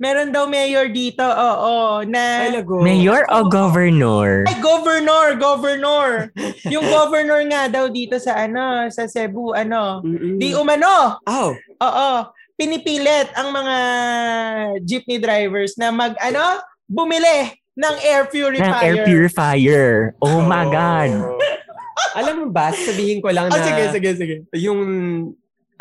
meron 0.03 0.35
daw 0.35 0.43
mayor 0.45 0.91
dito, 0.91 1.23
oo, 1.23 2.03
na... 2.03 2.43
Ay, 2.43 2.59
lago. 2.59 2.83
Mayor 2.83 3.23
o 3.31 3.47
governor? 3.47 4.43
Ay, 4.43 4.59
governor, 4.59 5.39
governor. 5.39 6.27
yung 6.67 6.83
governor 6.83 7.39
nga 7.47 7.71
daw 7.71 7.87
dito 7.87 8.19
sa 8.19 8.43
ano, 8.43 8.91
sa 8.91 9.07
Cebu, 9.07 9.55
ano, 9.55 10.03
Mm-mm. 10.03 10.35
di 10.35 10.51
umano. 10.51 11.23
Oh, 11.23 11.55
Oo, 11.79 12.11
pinipilit 12.53 13.31
ang 13.33 13.49
mga 13.49 13.75
jeepney 14.83 15.23
drivers 15.23 15.79
na 15.79 15.87
mag, 15.89 16.19
ano, 16.19 16.59
bumili 16.83 17.47
ng 17.73 17.95
air 18.03 18.27
Ng 18.27 18.29
purifier. 18.29 18.83
air 18.83 18.95
purifier. 19.01 19.89
Oh 20.19 20.43
my 20.43 20.67
God. 20.67 21.11
Alam 22.13 22.45
mo 22.45 22.47
ba, 22.51 22.69
sabihin 22.69 23.17
ko 23.17 23.31
lang 23.31 23.49
Ah, 23.49 23.57
na 23.57 23.63
sige, 23.63 23.83
sige, 23.89 24.09
sige. 24.13 24.35
yung 24.53 24.79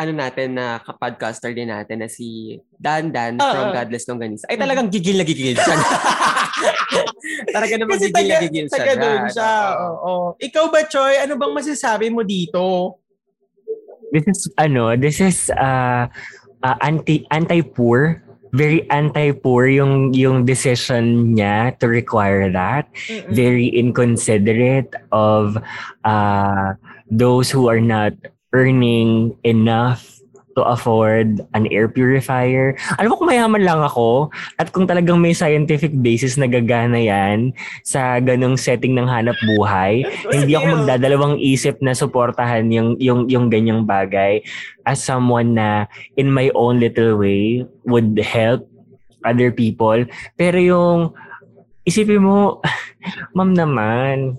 ano 0.03 0.13
natin 0.13 0.59
na 0.59 0.79
kapodcaster 0.79 1.51
din 1.51 1.71
natin 1.71 2.03
na 2.03 2.09
si 2.09 2.59
Dan 2.75 3.09
Dan 3.09 3.39
Ah, 3.39 3.55
from. 3.55 3.71
Godless 3.73 4.05
Longganisa 4.05 4.51
ay 4.51 4.59
talagang 4.59 4.91
gigil 4.91 5.17
na 5.17 5.25
gigil 5.25 5.55
siya. 5.55 5.77
Talaga 7.55 7.75
naman 7.79 7.97
Kasi 7.97 8.07
gigil 8.09 8.27
na 8.29 8.35
taga, 8.35 8.45
gigil 8.45 8.67
siya. 8.67 8.75
taga 8.77 8.93
doon 8.95 9.23
siya. 9.29 9.53
Oo. 9.81 10.13
Ikaw 10.39 10.65
ba, 10.69 10.81
Choy? 10.85 11.15
Ano 11.19 11.33
bang 11.35 11.55
masasabi 11.55 12.07
mo 12.11 12.23
dito? 12.23 12.97
This 14.13 14.27
is 14.29 14.41
ano, 14.61 14.93
this 14.93 15.19
is 15.19 15.49
uh, 15.57 16.05
uh, 16.61 16.77
anti 16.85 17.25
anti-poor, 17.33 18.21
very 18.53 18.85
anti-poor 18.93 19.73
yung 19.73 20.13
yung 20.13 20.45
decision 20.45 21.33
niya 21.33 21.73
to 21.81 21.89
require 21.89 22.53
that. 22.53 22.93
Very 23.33 23.73
inconsiderate 23.73 24.93
of 25.09 25.57
uh, 26.05 26.77
those 27.09 27.49
who 27.49 27.73
are 27.73 27.81
not 27.81 28.13
earning 28.53 29.33
enough 29.43 30.13
to 30.55 30.63
afford 30.69 31.41
an 31.57 31.65
air 31.73 31.89
purifier. 31.89 32.77
Alam 33.01 33.13
mo 33.13 33.17
kung 33.17 33.31
mayaman 33.33 33.65
lang 33.65 33.81
ako 33.81 34.29
at 34.61 34.69
kung 34.71 34.85
talagang 34.85 35.19
may 35.21 35.33
scientific 35.33 35.93
basis 36.05 36.37
na 36.37 36.45
gagana 36.45 37.01
yan 37.01 37.57
sa 37.83 38.21
ganong 38.21 38.61
setting 38.61 38.93
ng 38.93 39.09
hanap 39.09 39.37
buhay, 39.57 40.05
hindi 40.35 40.53
ako 40.53 40.85
magdadalawang 40.85 41.37
isip 41.41 41.81
na 41.81 41.97
suportahan 41.97 42.69
yung 42.69 43.01
yung 43.01 43.29
yung 43.33 43.49
ganyang 43.49 43.89
bagay 43.89 44.45
as 44.85 45.01
someone 45.01 45.57
na 45.57 45.89
in 46.21 46.29
my 46.29 46.53
own 46.53 46.79
little 46.81 47.17
way 47.17 47.65
would 47.89 48.17
help 48.21 48.69
other 49.25 49.51
people. 49.51 50.05
Pero 50.37 50.59
yung 50.59 50.99
isipin 51.89 52.23
mo, 52.23 52.61
ma'am 53.37 53.55
naman, 53.55 54.37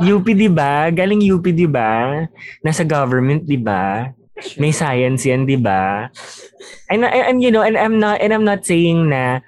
UP 0.00 0.26
'di 0.26 0.48
ba? 0.52 0.88
Galing 0.92 1.22
UP 1.24 1.44
'di 1.44 1.66
ba? 1.66 2.24
Nasa 2.60 2.84
government 2.84 3.44
'di 3.44 3.58
ba? 3.60 4.12
May 4.56 4.72
science 4.72 5.24
'yan 5.24 5.44
'di 5.44 5.58
ba? 5.60 6.08
And, 6.88 7.04
and 7.04 7.38
you 7.40 7.52
know, 7.52 7.64
and 7.64 7.76
I'm 7.76 8.00
not 8.00 8.20
and 8.20 8.32
I'm 8.32 8.44
not 8.44 8.64
saying 8.64 9.08
na 9.08 9.40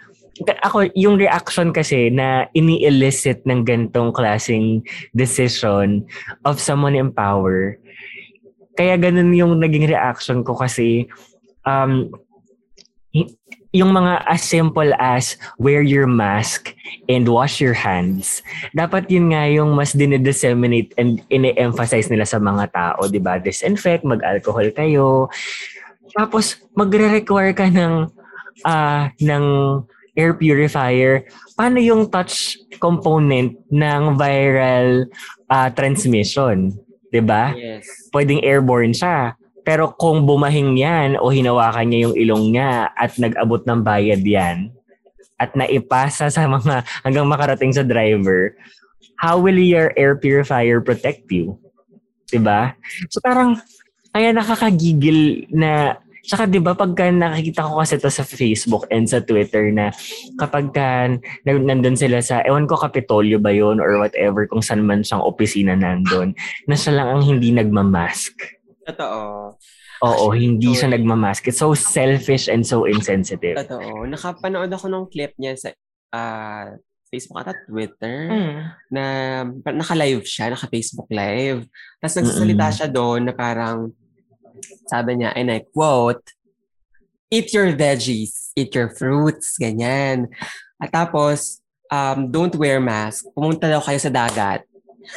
ako 0.65 0.91
yung 0.97 1.21
reaction 1.21 1.71
kasi 1.71 2.09
na 2.09 2.49
ini-elicit 2.57 3.45
ng 3.45 3.63
gantong 3.63 4.11
klaseng 4.11 4.83
decision 5.13 6.09
of 6.43 6.59
someone 6.59 6.97
in 6.97 7.13
power. 7.13 7.77
Kaya 8.73 8.97
ganun 8.97 9.37
yung 9.37 9.61
naging 9.61 9.87
reaction 9.87 10.41
ko 10.41 10.57
kasi 10.57 11.07
um 11.69 12.09
yung 13.73 13.97
mga 13.97 14.21
as 14.29 14.45
simple 14.45 14.93
as 15.01 15.41
wear 15.57 15.81
your 15.81 16.05
mask 16.05 16.77
and 17.09 17.25
wash 17.25 17.59
your 17.59 17.73
hands. 17.73 18.45
Dapat 18.77 19.09
yun 19.09 19.33
nga 19.33 19.49
yung 19.49 19.73
mas 19.73 19.97
dinidisseminate 19.97 20.93
and 21.01 21.25
ine-emphasize 21.33 22.13
nila 22.13 22.29
sa 22.29 22.37
mga 22.37 22.69
tao, 22.69 23.09
di 23.09 23.17
ba? 23.17 23.41
Disinfect, 23.41 24.05
mag-alcohol 24.05 24.69
kayo. 24.77 25.33
Tapos, 26.13 26.61
magre-require 26.77 27.57
ka 27.57 27.73
ng, 27.73 28.13
ah 28.69 29.09
ng 29.17 29.45
air 30.13 30.37
purifier. 30.37 31.25
Paano 31.57 31.81
yung 31.81 32.13
touch 32.13 32.61
component 32.77 33.57
ng 33.73 34.03
viral 34.21 35.09
ah, 35.49 35.73
transmission? 35.73 36.77
Di 37.13 37.21
ba? 37.21 37.53
Yes. 37.57 38.09
pwedeng 38.13 38.41
airborne 38.41 38.93
siya. 38.97 39.37
Pero 39.63 39.95
kung 39.95 40.27
bumahing 40.27 40.75
yan 40.75 41.11
o 41.19 41.31
hinawakan 41.31 41.87
niya 41.87 42.01
yung 42.11 42.17
ilong 42.19 42.45
niya 42.55 42.91
at 42.95 43.15
nag-abot 43.19 43.63
ng 43.63 43.81
bayad 43.83 44.23
yan 44.23 44.75
at 45.39 45.55
naipasa 45.59 46.31
sa 46.31 46.47
mga 46.47 46.83
hanggang 47.07 47.27
makarating 47.27 47.75
sa 47.75 47.87
driver, 47.87 48.55
how 49.19 49.39
will 49.39 49.59
your 49.59 49.95
air 49.95 50.19
purifier 50.19 50.83
protect 50.83 51.27
you? 51.31 51.59
'Di 52.31 52.39
ba? 52.43 52.75
So 53.11 53.23
parang 53.23 53.59
kaya 54.13 54.31
nakakagigil 54.35 55.51
na 55.51 56.03
Tsaka 56.23 56.47
'di 56.47 56.63
ba 56.63 56.79
pagka 56.79 57.11
nakikita 57.11 57.67
ko 57.67 57.83
kasi 57.83 57.99
to 57.99 58.07
sa 58.07 58.23
Facebook 58.23 58.87
and 58.95 59.11
sa 59.11 59.19
Twitter 59.19 59.75
na 59.75 59.91
kapag 60.39 60.71
ka 60.71 61.11
na- 61.43 61.67
nandun 61.67 61.99
sila 61.99 62.23
sa 62.23 62.47
ewan 62.47 62.71
ko 62.71 62.79
Kapitolyo 62.79 63.43
ba 63.43 63.51
yun 63.51 63.83
or 63.83 63.99
whatever 63.99 64.47
kung 64.47 64.63
saan 64.63 64.87
man 64.87 65.03
siyang 65.03 65.19
opisina 65.19 65.75
nandun 65.75 66.31
na 66.71 66.79
siya 66.79 66.95
lang 66.95 67.09
ang 67.11 67.23
hindi 67.27 67.51
nagmamask. 67.51 68.39
Totoo. 68.83 69.55
Oo, 70.03 70.25
hindi 70.35 70.75
siya 70.75 70.91
nagmamask. 70.91 71.47
It's 71.47 71.63
so 71.63 71.71
selfish 71.75 72.51
and 72.51 72.67
so 72.67 72.85
insensitive. 72.91 73.55
Totoo. 73.63 74.11
Nakapanood 74.11 74.71
ako 74.75 74.87
ng 74.91 75.05
clip 75.07 75.33
niya 75.39 75.55
sa 75.55 75.71
ah, 76.11 76.75
Facebook 77.13 77.45
at 77.45 77.63
Twitter 77.69 78.17
Mm. 78.27 78.57
na 78.91 79.05
naka-live 79.71 80.25
siya, 80.27 80.51
naka-Facebook 80.51 81.07
live. 81.13 81.69
Tapos 82.01 82.17
nagsasalita 82.19 82.65
Mm-mm. 82.67 82.77
siya 82.81 82.89
doon 82.89 83.21
na 83.29 83.35
parang 83.37 83.93
sabi 84.89 85.21
niya, 85.21 85.31
and 85.37 85.53
I 85.53 85.61
quote, 85.63 86.25
eat 87.33 87.53
your 87.53 87.73
veggies, 87.73 88.53
eat 88.57 88.73
your 88.75 88.93
fruits, 88.93 89.57
ganyan. 89.57 90.29
At 90.81 90.93
tapos, 90.93 91.61
um, 91.89 92.29
don't 92.29 92.53
wear 92.57 92.81
mask. 92.81 93.29
Pumunta 93.33 93.69
daw 93.69 93.81
kayo 93.81 94.01
sa 94.01 94.13
dagat. 94.13 94.65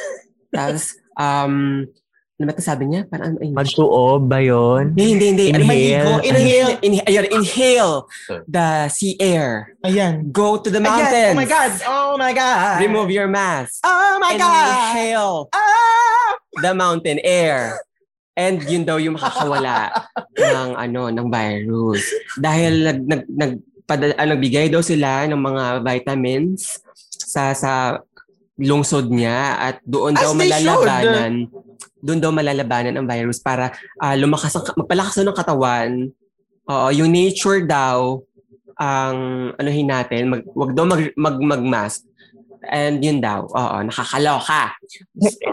Tapos, 0.54 0.96
um, 1.20 1.84
ano 2.36 2.44
ba 2.46 2.52
ito 2.52 2.60
sabi 2.60 2.84
niya? 2.84 3.08
Parang 3.08 3.32
ano 3.32 3.40
English? 3.40 3.56
Magtuob 3.56 4.28
ba 4.28 4.44
yun? 4.44 4.92
Hindi, 4.92 5.04
hindi, 5.16 5.26
hindi. 5.32 5.46
Ano, 5.48 5.64
Inhale. 5.64 5.72
maligo. 5.72 6.12
Inhale. 6.20 6.72
Inhale. 6.84 7.06
Ayun, 7.08 7.26
inhale 7.32 7.92
the 8.44 8.68
sea 8.92 9.16
air. 9.16 9.72
Ayan. 9.80 10.28
Go 10.28 10.60
to 10.60 10.68
the 10.68 10.76
Ayan. 10.76 10.84
mountains. 10.84 11.32
Oh 11.32 11.40
my 11.40 11.48
God. 11.48 11.72
Oh 11.88 12.12
my 12.20 12.32
God. 12.36 12.76
Remove 12.84 13.08
your 13.08 13.24
mask. 13.24 13.80
Oh 13.80 14.20
my 14.20 14.36
and 14.36 14.40
God. 14.44 14.68
inhale 14.68 15.48
Ah! 15.56 16.30
the 16.60 16.72
mountain 16.76 17.24
air. 17.24 17.80
And 18.36 18.60
yun 18.68 18.84
daw 18.84 19.00
yung 19.00 19.16
makakawala 19.16 19.96
ng 20.36 20.68
ano 20.76 21.08
ng 21.08 21.26
virus. 21.32 22.04
Dahil 22.36 22.84
nag 22.84 22.98
nag 23.08 23.22
nag 23.32 23.52
pada, 23.88 24.12
ah, 24.12 24.28
nagbigay 24.28 24.68
daw 24.68 24.84
sila 24.84 25.24
ng 25.24 25.40
mga 25.40 25.64
vitamins 25.80 26.84
sa 27.08 27.56
sa 27.56 27.96
lungsod 28.60 29.08
niya 29.08 29.56
at 29.56 29.76
doon 29.88 30.12
As 30.16 30.20
daw 30.20 30.30
malalabanan 30.36 31.48
doon 32.00 32.20
daw 32.20 32.30
malalabanan 32.32 32.96
ang 32.96 33.06
virus 33.08 33.40
para 33.40 33.72
ah, 34.00 34.14
lumakas 34.14 34.52
ang 34.56 34.64
magpalakas 34.76 35.16
ng 35.20 35.36
katawan. 35.36 35.90
Oo, 36.66 36.88
yung 36.90 37.10
nature 37.10 37.62
daw 37.64 38.20
ang 38.76 39.50
anuhin 39.56 39.88
natin, 39.88 40.28
mag, 40.28 40.42
wag 40.52 40.76
daw 40.76 40.84
mag, 40.84 41.02
mag, 41.16 41.36
mag-mask. 41.40 42.04
And 42.66 42.98
yun 42.98 43.22
daw, 43.22 43.46
oo, 43.46 43.76
nakakaloka. 43.86 44.74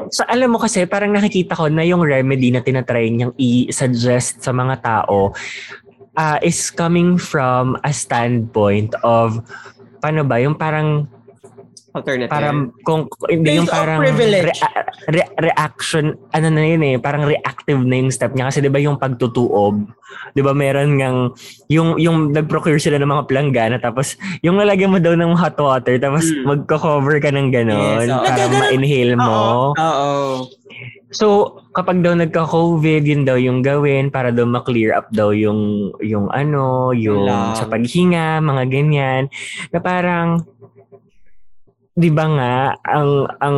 So, 0.09 0.25
alam 0.25 0.49
mo 0.49 0.57
kasi, 0.57 0.89
parang 0.89 1.13
nakikita 1.13 1.53
ko 1.53 1.69
na 1.69 1.85
yung 1.85 2.01
remedy 2.01 2.49
na 2.49 2.65
tinatry 2.65 3.13
niyang 3.13 3.37
i-suggest 3.37 4.41
sa 4.41 4.49
mga 4.49 4.81
tao 4.81 5.31
ah, 6.17 6.41
is 6.41 6.73
coming 6.73 7.21
from 7.21 7.77
a 7.85 7.93
standpoint 7.93 8.97
of 9.05 9.39
paano 10.01 10.25
ba, 10.25 10.41
yung 10.41 10.57
parang 10.57 11.07
Alternative. 11.93 12.27
parang 12.27 12.57
kung 12.81 13.05
hindi 13.27 13.45
Based 13.47 13.57
yung 13.59 13.67
parang 13.67 13.99
privilege. 13.99 14.49
rea- 14.49 14.73
re- 15.07 15.33
reaction 15.43 16.05
ano 16.29 16.47
na 16.49 16.63
yun 16.63 16.81
eh 16.83 16.95
parang 16.97 17.21
reactive 17.23 17.77
na 17.79 17.95
yung 17.95 18.09
step 18.09 18.33
niya 18.33 18.49
kasi 18.49 18.59
'di 18.59 18.67
ba 18.67 18.77
yung 18.77 18.97
pagtutuob 18.97 19.77
'di 20.31 20.41
ba 20.41 20.51
meron 20.51 20.95
ngang 20.95 21.17
yung 21.67 21.95
yung 21.95 22.29
nag-procure 22.29 22.77
sila 22.77 22.97
ng 22.97 23.07
mga 23.07 23.25
planggana 23.25 23.77
tapos 23.77 24.13
yung 24.39 24.55
lalagyan 24.55 24.89
mo 24.89 24.97
daw 24.97 25.13
ng 25.13 25.33
hot 25.33 25.53
water 25.55 25.95
tapos 25.97 26.25
Mm. 26.25 26.45
magko-cover 26.45 27.17
ka 27.19 27.29
ng 27.29 27.47
Yes, 27.47 27.55
ganon 27.55 28.07
oo. 28.11 28.23
para 28.23 28.43
ma-inhale 28.49 29.13
mo 29.15 29.37
Oo. 29.75 30.49
so 31.09 31.25
kapag 31.71 32.01
daw 32.01 32.13
nagka-covid 32.15 33.01
yun 33.03 33.21
daw 33.21 33.35
yung 33.35 33.61
gawin 33.61 34.09
para 34.09 34.29
daw 34.29 34.45
ma-clear 34.45 34.93
up 34.93 35.09
daw 35.09 35.29
yung 35.29 35.61
yung 35.99 36.25
ano 36.29 36.89
yung 36.91 37.25
Lang. 37.25 37.53
sa 37.53 37.65
paghinga 37.65 38.37
mga 38.39 38.63
ganyan 38.65 39.23
na 39.69 39.77
parang 39.77 40.41
'di 41.93 42.09
ba 42.09 42.25
nga 42.25 42.53
ang 42.89 43.29
ang 43.41 43.57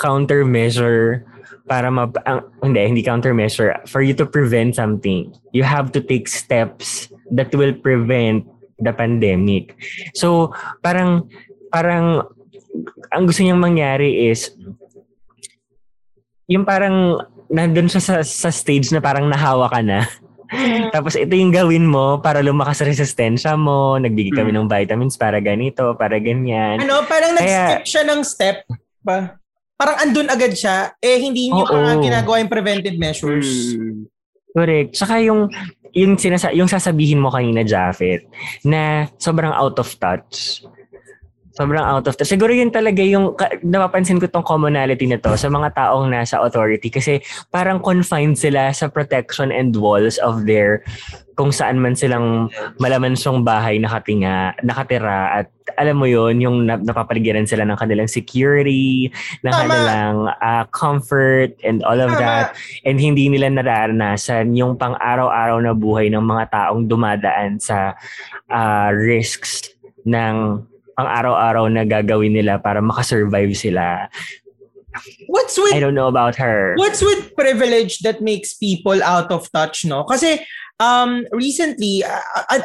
countermeasure 0.00 1.24
para 1.64 1.88
ma 1.88 2.08
ang, 2.28 2.44
hindi 2.60 2.80
hindi 2.80 3.02
countermeasure 3.04 3.88
for 3.88 4.04
you 4.04 4.12
to 4.12 4.28
prevent 4.28 4.76
something 4.76 5.32
you 5.56 5.64
have 5.64 5.92
to 5.92 6.00
take 6.00 6.28
steps 6.28 7.08
that 7.32 7.48
will 7.56 7.72
prevent 7.72 8.44
the 8.78 8.92
pandemic. 8.92 9.76
So 10.14 10.52
parang 10.82 11.30
parang 11.70 12.26
ang 13.14 13.24
gusto 13.26 13.42
niyang 13.42 13.62
mangyari 13.62 14.30
is 14.30 14.50
yung 16.50 16.66
parang 16.66 17.22
nandun 17.48 17.88
siya 17.88 18.02
sa, 18.02 18.16
sa 18.20 18.50
stage 18.50 18.90
na 18.90 19.00
parang 19.00 19.30
nahawa 19.30 19.70
ka 19.70 19.80
na 19.80 20.04
tapos 20.94 21.18
ito 21.18 21.34
yung 21.34 21.52
gawin 21.52 21.84
mo 21.84 22.18
para 22.22 22.40
lumakas 22.40 22.82
sa 22.82 22.88
resistensya 22.88 23.54
mo. 23.58 23.96
Nagbigay 23.98 24.32
kami 24.32 24.50
ng 24.54 24.70
vitamins 24.70 25.18
para 25.18 25.38
ganito, 25.38 25.94
para 25.98 26.16
ganyan. 26.18 26.82
Ano, 26.82 27.04
parang 27.06 27.36
Kaya- 27.36 27.80
nag-skip 27.80 27.84
siya 27.86 28.02
ng 28.06 28.20
step 28.22 28.56
pa. 29.04 29.38
Parang 29.74 29.96
andun 30.06 30.30
agad 30.30 30.54
siya, 30.54 30.94
eh 31.02 31.18
hindi 31.18 31.50
niyo 31.50 31.66
pa 31.66 31.74
nga 31.74 31.94
ginagawa 31.98 32.38
yung 32.38 32.52
preventive 32.52 32.94
measures. 32.94 33.74
Mm. 33.74 34.06
Correct. 34.54 34.94
Tsaka 34.94 35.18
yung 35.18 35.50
yung 35.94 36.14
sinasa 36.14 36.54
yung 36.54 36.70
sasabihin 36.70 37.18
mo 37.18 37.30
kanina, 37.30 37.66
Japheth, 37.66 38.26
na 38.62 39.10
sobrang 39.18 39.50
out 39.50 39.78
of 39.82 39.90
touch. 39.98 40.62
Sobrang 41.54 41.86
out 41.86 42.02
of 42.10 42.18
touch. 42.18 42.26
Siguro 42.26 42.50
yun 42.50 42.74
talaga 42.74 42.98
yung 42.98 43.38
napapansin 43.62 44.18
ko 44.18 44.26
tong 44.26 44.42
commonality 44.42 45.06
na 45.06 45.22
to 45.22 45.38
sa 45.38 45.46
mga 45.46 45.70
taong 45.78 46.10
nasa 46.10 46.42
authority 46.42 46.90
kasi 46.90 47.22
parang 47.54 47.78
confined 47.78 48.34
sila 48.34 48.74
sa 48.74 48.90
protection 48.90 49.54
and 49.54 49.78
walls 49.78 50.18
of 50.18 50.50
their 50.50 50.82
kung 51.38 51.54
saan 51.54 51.78
man 51.82 51.94
silang 51.98 52.50
malamansong 52.78 53.42
bahay 53.42 53.78
nakatinga, 53.78 54.54
nakatira 54.62 55.42
at 55.42 55.46
alam 55.78 55.98
mo 55.98 56.06
yon 56.06 56.38
yung 56.38 56.56
nap- 56.66 56.82
napapaligiran 56.82 57.46
sila 57.46 57.66
ng 57.66 57.78
kanilang 57.78 58.10
security, 58.10 59.10
ng 59.42 59.50
Tama. 59.50 59.62
kanilang 59.66 60.14
ah, 60.38 60.66
comfort 60.70 61.54
and 61.66 61.82
all 61.86 61.98
of 61.98 62.10
Tama. 62.14 62.22
that 62.22 62.44
and 62.86 62.98
hindi 62.98 63.26
nila 63.30 63.50
nararanasan 63.50 64.54
yung 64.54 64.78
pang-araw-araw 64.78 65.58
na 65.62 65.74
buhay 65.74 66.10
ng 66.10 66.22
mga 66.22 66.50
taong 66.50 66.86
dumadaan 66.86 67.58
sa 67.58 67.98
ah, 68.50 68.90
risks 68.94 69.74
ng 70.06 70.66
pang-araw-araw 70.94 71.68
na 71.70 71.82
gagawin 71.84 72.34
nila 72.34 72.58
para 72.58 72.80
makasurvive 72.80 73.54
sila. 73.54 74.08
What's 75.26 75.58
with 75.58 75.74
I 75.74 75.82
don't 75.82 75.98
know 75.98 76.06
about 76.06 76.38
her. 76.38 76.78
What's 76.78 77.02
with 77.02 77.34
privilege 77.34 77.98
that 78.06 78.22
makes 78.22 78.54
people 78.54 79.02
out 79.02 79.30
of 79.34 79.50
touch, 79.50 79.82
no? 79.84 80.06
Kasi 80.06 80.38
um 80.78 81.26
recently 81.34 82.06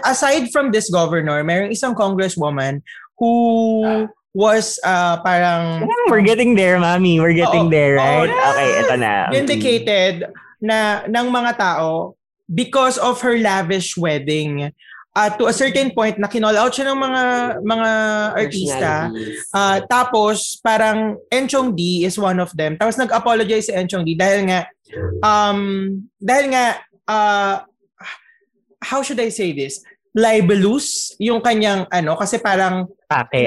aside 0.06 0.54
from 0.54 0.70
this 0.70 0.90
governor, 0.94 1.42
mayroong 1.42 1.74
isang 1.74 1.98
congresswoman 1.98 2.86
who 3.18 4.06
was 4.38 4.78
uh 4.86 5.18
parang 5.26 5.90
We're 6.14 6.26
getting 6.26 6.54
there, 6.54 6.78
mami. 6.78 7.18
We're 7.18 7.34
getting 7.34 7.68
Oo. 7.68 7.74
there, 7.74 7.98
right? 7.98 8.30
Oo, 8.30 8.38
yes. 8.38 8.46
Okay, 8.54 8.70
ito 8.78 8.96
na. 9.02 9.14
vindicated 9.34 10.16
na 10.62 10.78
ng 11.10 11.28
mga 11.34 11.52
tao 11.58 12.14
because 12.46 12.98
of 13.02 13.18
her 13.22 13.38
lavish 13.38 13.98
wedding. 13.98 14.70
Uh, 15.10 15.26
to 15.36 15.50
a 15.50 15.54
certain 15.54 15.90
point 15.90 16.22
na 16.22 16.30
kinall 16.30 16.54
out 16.54 16.70
siya 16.70 16.94
ng 16.94 17.00
mga 17.02 17.24
mga 17.66 17.90
artista. 18.38 18.94
Ah, 19.50 19.82
tapos 19.82 20.62
parang 20.62 21.18
Enchong 21.34 21.74
D 21.74 22.06
is 22.06 22.14
one 22.16 22.38
of 22.38 22.54
them. 22.54 22.78
Tapos 22.78 22.94
nag-apologize 22.96 23.68
si 23.68 23.74
Enchong 23.74 24.06
D 24.06 24.14
dahil 24.14 24.46
nga 24.46 24.70
um 25.26 25.60
dahil 26.22 26.54
nga 26.54 26.78
ah, 27.10 27.66
how 28.80 29.02
should 29.02 29.18
I 29.20 29.34
say 29.34 29.50
this? 29.52 29.82
Libelous 30.14 31.18
yung 31.18 31.42
kanyang 31.42 31.90
ano 31.90 32.14
kasi 32.14 32.38
parang 32.38 32.86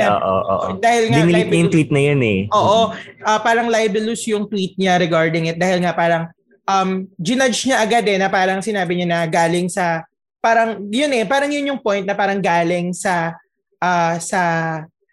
Yeah. 0.03 0.19
oo, 0.19 0.39
oo. 0.43 0.67
dahil 0.83 1.15
nga 1.15 1.23
Dinilit 1.23 1.47
niya 1.47 1.61
yung 1.63 1.71
tweet 1.73 1.91
na 1.95 2.03
yun 2.03 2.21
eh. 2.27 2.41
Oo, 2.51 2.91
ah, 3.23 3.39
parang 3.39 3.71
libelous 3.71 4.27
yung 4.27 4.51
tweet 4.51 4.75
niya 4.75 4.99
regarding 4.99 5.47
it 5.47 5.63
dahil 5.63 5.79
nga 5.79 5.95
parang 5.95 6.27
um 6.67 7.07
ginudge 7.23 7.71
niya 7.71 7.87
agad 7.87 8.03
eh 8.03 8.19
na 8.19 8.27
parang 8.27 8.59
sinabi 8.59 8.99
niya 8.99 9.09
na 9.09 9.21
galing 9.31 9.71
sa 9.71 10.03
parang 10.43 10.83
yun 10.91 11.15
eh 11.15 11.23
parang 11.23 11.49
yun 11.49 11.71
yung 11.71 11.81
point 11.81 12.03
na 12.03 12.19
parang 12.19 12.43
galing 12.43 12.91
sa 12.91 13.39
ah, 13.79 14.19
sa 14.19 14.43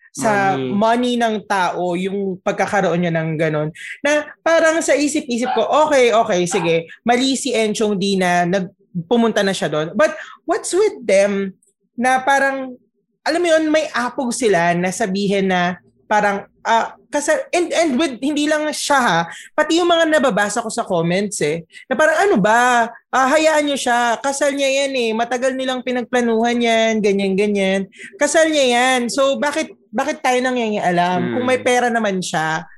sa 0.10 0.58
Money. 0.58 0.74
money. 0.74 1.14
ng 1.22 1.36
tao 1.46 1.94
yung 1.94 2.42
pagkakaroon 2.42 2.98
niya 2.98 3.14
ng 3.14 3.30
ganun 3.38 3.70
na 4.02 4.26
parang 4.42 4.82
sa 4.82 4.98
isip-isip 4.98 5.54
ko 5.54 5.62
okay 5.86 6.10
okay 6.10 6.42
sige 6.50 6.90
mali 7.06 7.38
si 7.38 7.54
Enchong 7.54 7.94
D 7.94 8.18
na 8.18 8.44
nagpumunta 8.50 9.46
na 9.46 9.54
siya 9.54 9.70
doon 9.70 9.94
but 9.94 10.12
what's 10.50 10.74
with 10.74 10.98
them 11.06 11.54
na 11.94 12.26
parang 12.26 12.74
alam 13.22 13.40
mo 13.40 13.48
yun 13.54 13.70
may 13.70 13.86
apog 13.94 14.34
sila 14.34 14.74
na 14.74 14.90
sabihin 14.90 15.54
na 15.54 15.78
parang 16.10 16.50
ah 16.62 16.92
kasi 17.08 17.32
and 17.50 17.72
and 17.72 17.92
with 17.96 18.20
hindi 18.20 18.46
lang 18.46 18.68
siya 18.70 19.00
ha 19.00 19.20
pati 19.54 19.80
yung 19.80 19.88
mga 19.88 20.12
nababasa 20.12 20.60
ko 20.60 20.70
sa 20.70 20.84
comments 20.84 21.40
eh 21.40 21.64
na 21.88 21.96
parang 21.96 22.18
ano 22.20 22.36
ba? 22.38 22.86
Ah, 23.10 23.26
hayaan 23.26 23.66
niyo 23.66 23.78
siya. 23.80 24.22
Kasal 24.22 24.54
niya 24.54 24.86
yan 24.86 24.94
eh. 24.94 25.10
Matagal 25.18 25.58
nilang 25.58 25.82
pinagplanuhan 25.82 26.62
yan. 26.62 27.02
Ganyan 27.02 27.34
ganyan. 27.34 27.90
Kasal 28.16 28.54
niya 28.54 28.66
yan. 28.70 29.10
So 29.10 29.42
bakit 29.42 29.74
bakit 29.90 30.22
tayo 30.22 30.38
nangyayaalam 30.40 31.18
Hmm. 31.20 31.32
kung 31.34 31.46
may 31.46 31.58
pera 31.58 31.90
naman 31.90 32.22
siya 32.22 32.70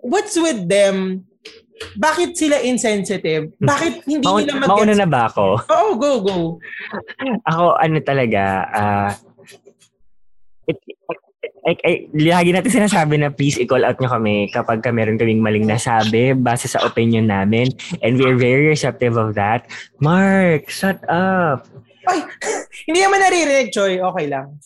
what's 0.00 0.34
with 0.36 0.64
them? 0.66 1.26
Bakit 1.98 2.38
sila 2.38 2.62
insensitive? 2.62 3.50
Bakit 3.58 4.02
hindi 4.10 4.22
Maun- 4.22 4.46
nila 4.46 4.62
mauna 4.62 4.94
mag 4.94 5.00
na 5.02 5.06
ba 5.06 5.20
ako? 5.26 5.46
Oo, 5.66 5.90
go, 5.98 6.10
go. 6.22 6.36
Ako, 7.42 7.74
ano 7.74 7.98
talaga, 8.00 8.42
ah, 8.70 9.10
it, 9.10 9.18
ay, 11.62 11.74
ay, 11.86 11.94
lagi 12.26 12.50
natin 12.50 12.74
sinasabi 12.74 13.22
na 13.22 13.30
please 13.30 13.54
i-call 13.62 13.86
out 13.86 13.94
nyo 14.02 14.10
kami 14.10 14.50
kapag 14.50 14.82
ka 14.82 14.90
meron 14.90 15.14
kaming 15.14 15.38
maling 15.38 15.62
nasabi 15.62 16.34
base 16.34 16.66
sa 16.66 16.82
opinion 16.82 17.30
namin 17.30 17.70
and 18.02 18.18
we're 18.18 18.34
very 18.34 18.66
receptive 18.66 19.14
of 19.14 19.38
that. 19.38 19.70
Mark, 20.02 20.66
shut 20.66 20.98
up. 21.06 21.70
Ay, 22.10 22.26
hindi 22.90 22.98
naman 23.06 23.22
naririnig, 23.22 23.70
Choy. 23.70 24.02
Okay 24.02 24.26
lang. 24.26 24.58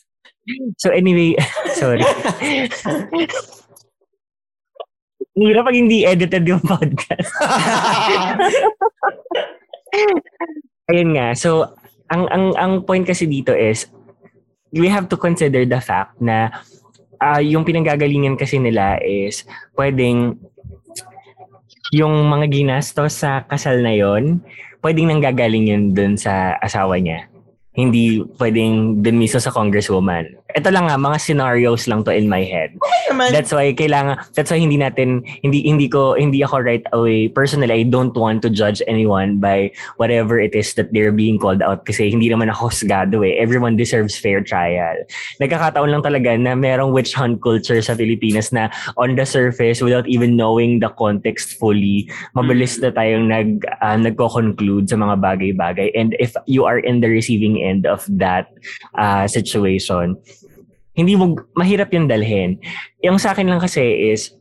So 0.80 0.88
anyway, 0.88 1.36
sorry. 1.80 2.00
Hirap 5.36 5.68
pag 5.68 5.76
hindi 5.76 6.08
edited 6.08 6.48
yung 6.48 6.64
podcast. 6.64 7.28
Ayun 10.88 11.12
nga. 11.12 11.36
So, 11.36 11.76
ang 12.08 12.24
ang 12.32 12.56
ang 12.56 12.72
point 12.88 13.04
kasi 13.04 13.28
dito 13.28 13.52
is 13.52 13.84
we 14.72 14.88
have 14.88 15.12
to 15.12 15.20
consider 15.20 15.68
the 15.68 15.76
fact 15.76 16.16
na 16.24 16.56
ah, 17.20 17.42
yung 17.42 17.66
pinanggagalingan 17.66 18.38
kasi 18.38 18.60
nila 18.60 19.00
is 19.02 19.44
pwedeng 19.76 20.38
yung 21.94 22.26
mga 22.26 22.50
ginastos 22.50 23.22
sa 23.22 23.46
kasal 23.46 23.78
na 23.78 23.94
yon 23.94 24.42
pwedeng 24.86 25.10
nanggagaling 25.10 25.66
yun 25.66 25.82
dun 25.90 26.14
sa 26.14 26.54
asawa 26.62 27.02
niya. 27.02 27.26
Hindi 27.76 28.22
pwedeng 28.38 29.02
dun 29.02 29.18
mismo 29.18 29.42
sa 29.42 29.52
congresswoman. 29.52 30.45
Ito 30.54 30.70
lang 30.70 30.86
nga, 30.86 30.96
mga 31.00 31.18
scenarios 31.18 31.90
lang 31.90 32.06
to 32.06 32.14
in 32.14 32.30
my 32.30 32.46
head. 32.46 32.76
naman. 33.16 33.32
That's 33.32 33.52
why 33.52 33.72
kailangan 33.72 34.20
that's 34.36 34.52
why 34.52 34.60
hindi 34.60 34.76
natin 34.76 35.24
hindi 35.40 35.64
hindi 35.64 35.88
ko 35.88 36.14
hindi 36.20 36.44
ako 36.44 36.60
right 36.60 36.84
away 36.92 37.32
personally 37.32 37.72
I 37.72 37.88
don't 37.88 38.12
want 38.12 38.44
to 38.44 38.52
judge 38.52 38.84
anyone 38.84 39.40
by 39.40 39.72
whatever 39.96 40.36
it 40.36 40.52
is 40.52 40.76
that 40.76 40.92
they're 40.92 41.16
being 41.16 41.40
called 41.40 41.64
out 41.64 41.88
kasi 41.88 42.12
hindi 42.12 42.28
naman 42.28 42.52
ako 42.52 42.68
husgado 42.68 43.24
eh. 43.24 43.40
Everyone 43.40 43.80
deserves 43.80 44.20
fair 44.20 44.44
trial. 44.44 45.00
Nagkakataon 45.40 45.88
lang 45.88 46.04
talaga 46.04 46.36
na 46.36 46.52
merong 46.52 46.92
witch 46.92 47.16
hunt 47.16 47.40
culture 47.40 47.80
sa 47.80 47.96
Pilipinas 47.96 48.52
na 48.52 48.68
on 49.00 49.16
the 49.16 49.24
surface 49.24 49.80
without 49.80 50.04
even 50.04 50.36
knowing 50.36 50.84
the 50.84 50.92
context 51.00 51.56
fully, 51.56 52.04
mabilis 52.36 52.76
na 52.84 52.92
tayong 52.92 53.32
nag 53.32 53.64
ah, 53.80 53.96
nagko-conclude 53.96 54.92
sa 54.92 55.00
mga 55.00 55.16
bagay-bagay 55.16 55.88
and 55.96 56.12
if 56.20 56.36
you 56.44 56.68
are 56.68 56.78
in 56.84 57.00
the 57.00 57.08
receiving 57.08 57.62
end 57.64 57.88
of 57.88 58.04
that 58.12 58.52
ah, 59.00 59.24
situation, 59.24 60.18
hindi 60.96 61.12
mo 61.14 61.36
mahirap 61.52 61.92
yung 61.92 62.08
dalhin. 62.08 62.56
Yung 63.04 63.20
sa 63.20 63.36
akin 63.36 63.46
lang 63.46 63.60
kasi 63.60 64.10
is 64.10 64.32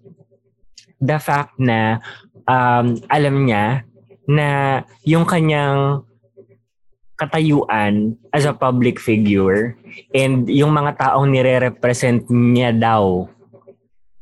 the 1.04 1.20
fact 1.20 1.60
na 1.60 2.00
um, 2.48 2.96
alam 3.12 3.44
niya 3.44 3.84
na 4.26 4.82
yung 5.04 5.28
kanyang 5.28 6.02
katayuan 7.20 8.16
as 8.32 8.44
a 8.48 8.56
public 8.56 9.00
figure 9.00 9.76
and 10.16 10.48
yung 10.52 10.72
mga 10.72 11.00
taong 11.00 11.32
nire-represent 11.32 12.28
niya 12.28 12.76
daw 12.76 13.28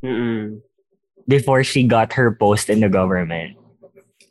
Mm-mm. 0.05 0.61
before 1.25 1.63
she 1.63 1.85
got 1.85 2.13
her 2.13 2.33
post 2.33 2.69
in 2.69 2.81
the 2.81 2.89
government. 2.89 3.57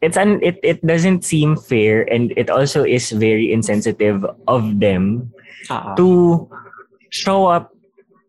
It's 0.02 0.18
an 0.18 0.42
it 0.42 0.58
it 0.66 0.82
doesn't 0.82 1.22
seem 1.22 1.54
fair 1.54 2.02
and 2.10 2.34
it 2.34 2.50
also 2.50 2.82
is 2.82 3.14
very 3.14 3.54
insensitive 3.54 4.26
of 4.50 4.82
them 4.82 5.30
ah. 5.70 5.94
to 5.94 6.50
show 7.14 7.46
up 7.46 7.71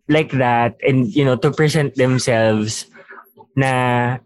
like 0.10 0.32
that 0.36 0.76
and 0.84 1.12
you 1.16 1.24
know 1.24 1.36
to 1.40 1.52
present 1.52 1.96
themselves 1.96 2.88
na 3.56 4.18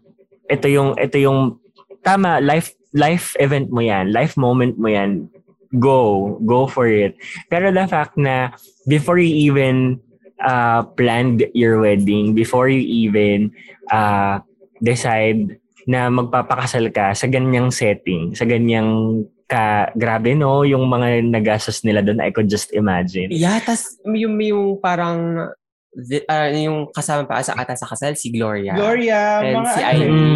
ito 0.50 0.66
yung 0.66 0.96
ito 0.98 1.20
yung 1.20 1.60
tama 2.02 2.40
life 2.40 2.74
life 2.96 3.36
event 3.38 3.68
mo 3.70 3.84
yan 3.84 4.10
life 4.10 4.34
moment 4.34 4.74
mo 4.80 4.88
yan 4.88 5.28
go 5.76 6.36
go 6.48 6.64
for 6.64 6.88
it. 6.88 7.16
Pero 7.52 7.68
the 7.68 7.84
fact 7.84 8.16
na 8.16 8.56
before 8.88 9.20
you 9.20 9.52
even 9.52 10.00
uh, 10.40 10.88
planned 10.96 11.44
your 11.52 11.80
wedding 11.80 12.32
before 12.32 12.72
you 12.72 12.80
even 12.80 13.52
uh, 13.92 14.40
decide 14.80 15.60
na 15.88 16.08
magpapakasal 16.08 16.88
ka 16.92 17.12
sa 17.12 17.28
ganyang 17.28 17.72
setting 17.72 18.36
sa 18.36 18.44
ganyang 18.44 19.24
ka 19.48 19.88
grabe 19.96 20.36
no? 20.36 20.64
Yung 20.64 20.88
mga 20.88 21.24
nagastos 21.24 21.80
nila 21.80 22.04
doon 22.04 22.20
I 22.20 22.32
could 22.32 22.52
just 22.52 22.72
imagine. 22.76 23.32
Yeah, 23.32 23.60
tas 23.60 23.96
yung, 24.04 24.36
yung 24.40 24.80
parang 24.80 25.52
vi- 25.90 26.24
ah, 26.24 26.48
yung 26.48 26.88
kasama 26.88 27.24
pa 27.24 27.40
sa 27.40 27.52
ata 27.52 27.72
sa 27.72 27.84
kasal, 27.84 28.12
si 28.12 28.28
Gloria. 28.28 28.72
Gloria, 28.72 29.40
And 29.40 29.56
mga 29.58 29.70
si 29.70 29.80
ano, 29.80 29.92
Ivy. 29.94 30.26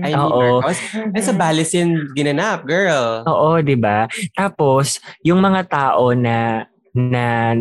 Ay, 0.00 0.12
Oo. 0.14 0.60
Marcos. 0.60 0.78
And 0.94 1.22
sa 1.22 1.34
Balis 1.34 1.70
yun 1.72 1.90
ginanap, 2.12 2.64
girl. 2.64 3.22
Oo, 3.24 3.58
'di 3.58 3.76
ba? 3.76 4.06
Tapos 4.32 4.98
yung 5.20 5.38
mga 5.38 5.66
tao 5.66 6.10
na 6.12 6.66
na 6.90 7.54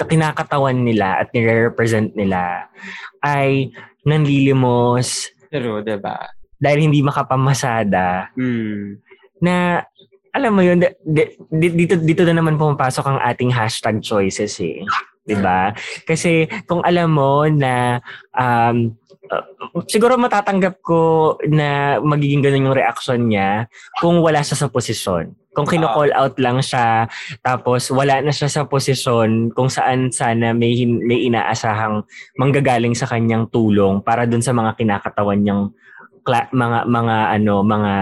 kinakatawan 0.00 0.76
nila 0.76 1.20
at 1.20 1.28
nire-represent 1.30 2.12
nila 2.14 2.72
ay 3.20 3.68
nanlilimos 4.02 5.28
Pero, 5.46 5.80
diba? 5.80 6.16
dahil 6.56 6.88
hindi 6.88 7.00
makapamasada 7.00 8.32
Hmm. 8.32 8.96
na 9.38 9.84
alam 10.30 10.52
mo 10.54 10.62
yun, 10.62 10.78
di- 10.78 10.94
di- 11.02 11.34
di- 11.50 11.74
dito, 11.74 11.94
dito 11.98 12.22
na 12.22 12.32
naman 12.32 12.54
pumapasok 12.54 13.04
ang 13.04 13.18
ating 13.20 13.50
hashtag 13.50 13.98
choices 13.98 14.56
eh. 14.60 14.86
'Di 15.24 15.36
ba? 15.40 15.72
Kasi 16.08 16.48
kung 16.64 16.80
alam 16.84 17.12
mo 17.12 17.44
na 17.48 18.00
um, 18.34 18.92
uh, 19.30 19.44
siguro 19.86 20.16
matatanggap 20.16 20.80
ko 20.82 21.36
na 21.46 22.00
magiging 22.00 22.42
ganun 22.42 22.70
yung 22.70 22.78
reaction 22.78 23.20
niya 23.28 23.68
kung 24.00 24.18
wala 24.24 24.40
siya 24.40 24.66
sa 24.66 24.68
posisyon. 24.72 25.36
Kung 25.50 25.66
kino-call 25.66 26.14
out 26.14 26.38
lang 26.38 26.62
siya 26.62 27.10
tapos 27.42 27.90
wala 27.90 28.22
na 28.22 28.30
siya 28.30 28.46
sa 28.46 28.62
posisyon 28.70 29.50
kung 29.50 29.66
saan 29.66 30.14
sana 30.14 30.54
may 30.54 30.86
may 30.86 31.26
inaasahang 31.26 32.06
manggagaling 32.38 32.94
sa 32.94 33.10
kanyang 33.10 33.50
tulong 33.50 33.98
para 33.98 34.30
dun 34.30 34.46
sa 34.46 34.54
mga 34.54 34.78
kinakatawan 34.78 35.42
niyang 35.42 35.74
kla- 36.22 36.50
mga 36.54 36.86
mga 36.86 37.16
ano 37.34 37.54
mga 37.66 37.94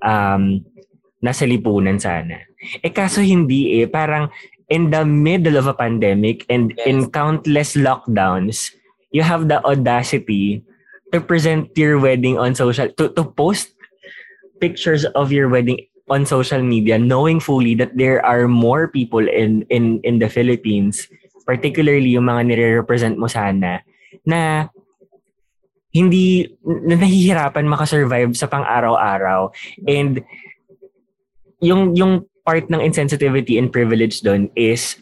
um 0.00 0.42
nasa 1.20 1.44
lipunan 1.44 1.98
sana. 2.00 2.40
Eh 2.80 2.90
kaso 2.94 3.20
hindi 3.20 3.82
eh 3.82 3.90
parang 3.90 4.30
in 4.68 4.90
the 4.90 5.04
middle 5.04 5.56
of 5.56 5.66
a 5.66 5.74
pandemic 5.74 6.44
and 6.48 6.74
yes. 6.76 6.86
in 6.86 7.10
countless 7.10 7.74
lockdowns, 7.74 8.72
you 9.10 9.22
have 9.22 9.48
the 9.48 9.64
audacity 9.64 10.64
to 11.12 11.20
present 11.20 11.72
your 11.76 11.98
wedding 11.98 12.36
on 12.36 12.54
social 12.54 12.88
to 13.00 13.08
to 13.16 13.24
post 13.24 13.72
pictures 14.60 15.08
of 15.16 15.32
your 15.32 15.48
wedding 15.48 15.80
on 16.08 16.24
social 16.24 16.60
media 16.60 16.96
knowing 16.98 17.40
fully 17.40 17.76
that 17.76 17.96
there 17.96 18.24
are 18.24 18.48
more 18.48 18.88
people 18.88 19.24
in 19.24 19.64
in 19.72 20.00
in 20.04 20.20
the 20.20 20.28
Philippines 20.28 21.08
particularly 21.48 22.12
yung 22.12 22.28
mga 22.28 22.52
nire-represent 22.52 23.16
mo 23.16 23.24
sana 23.24 23.80
na 24.28 24.68
hindi 25.88 26.44
na 26.60 27.00
nahihirapan 27.00 27.64
makasurvive 27.64 28.36
sa 28.36 28.44
pang-araw-araw 28.44 29.48
and 29.88 30.20
yung 31.64 31.96
yung 31.96 32.28
part 32.48 32.64
ng 32.72 32.80
insensitivity 32.80 33.60
and 33.60 33.68
privilege 33.68 34.24
doon 34.24 34.48
is 34.56 34.96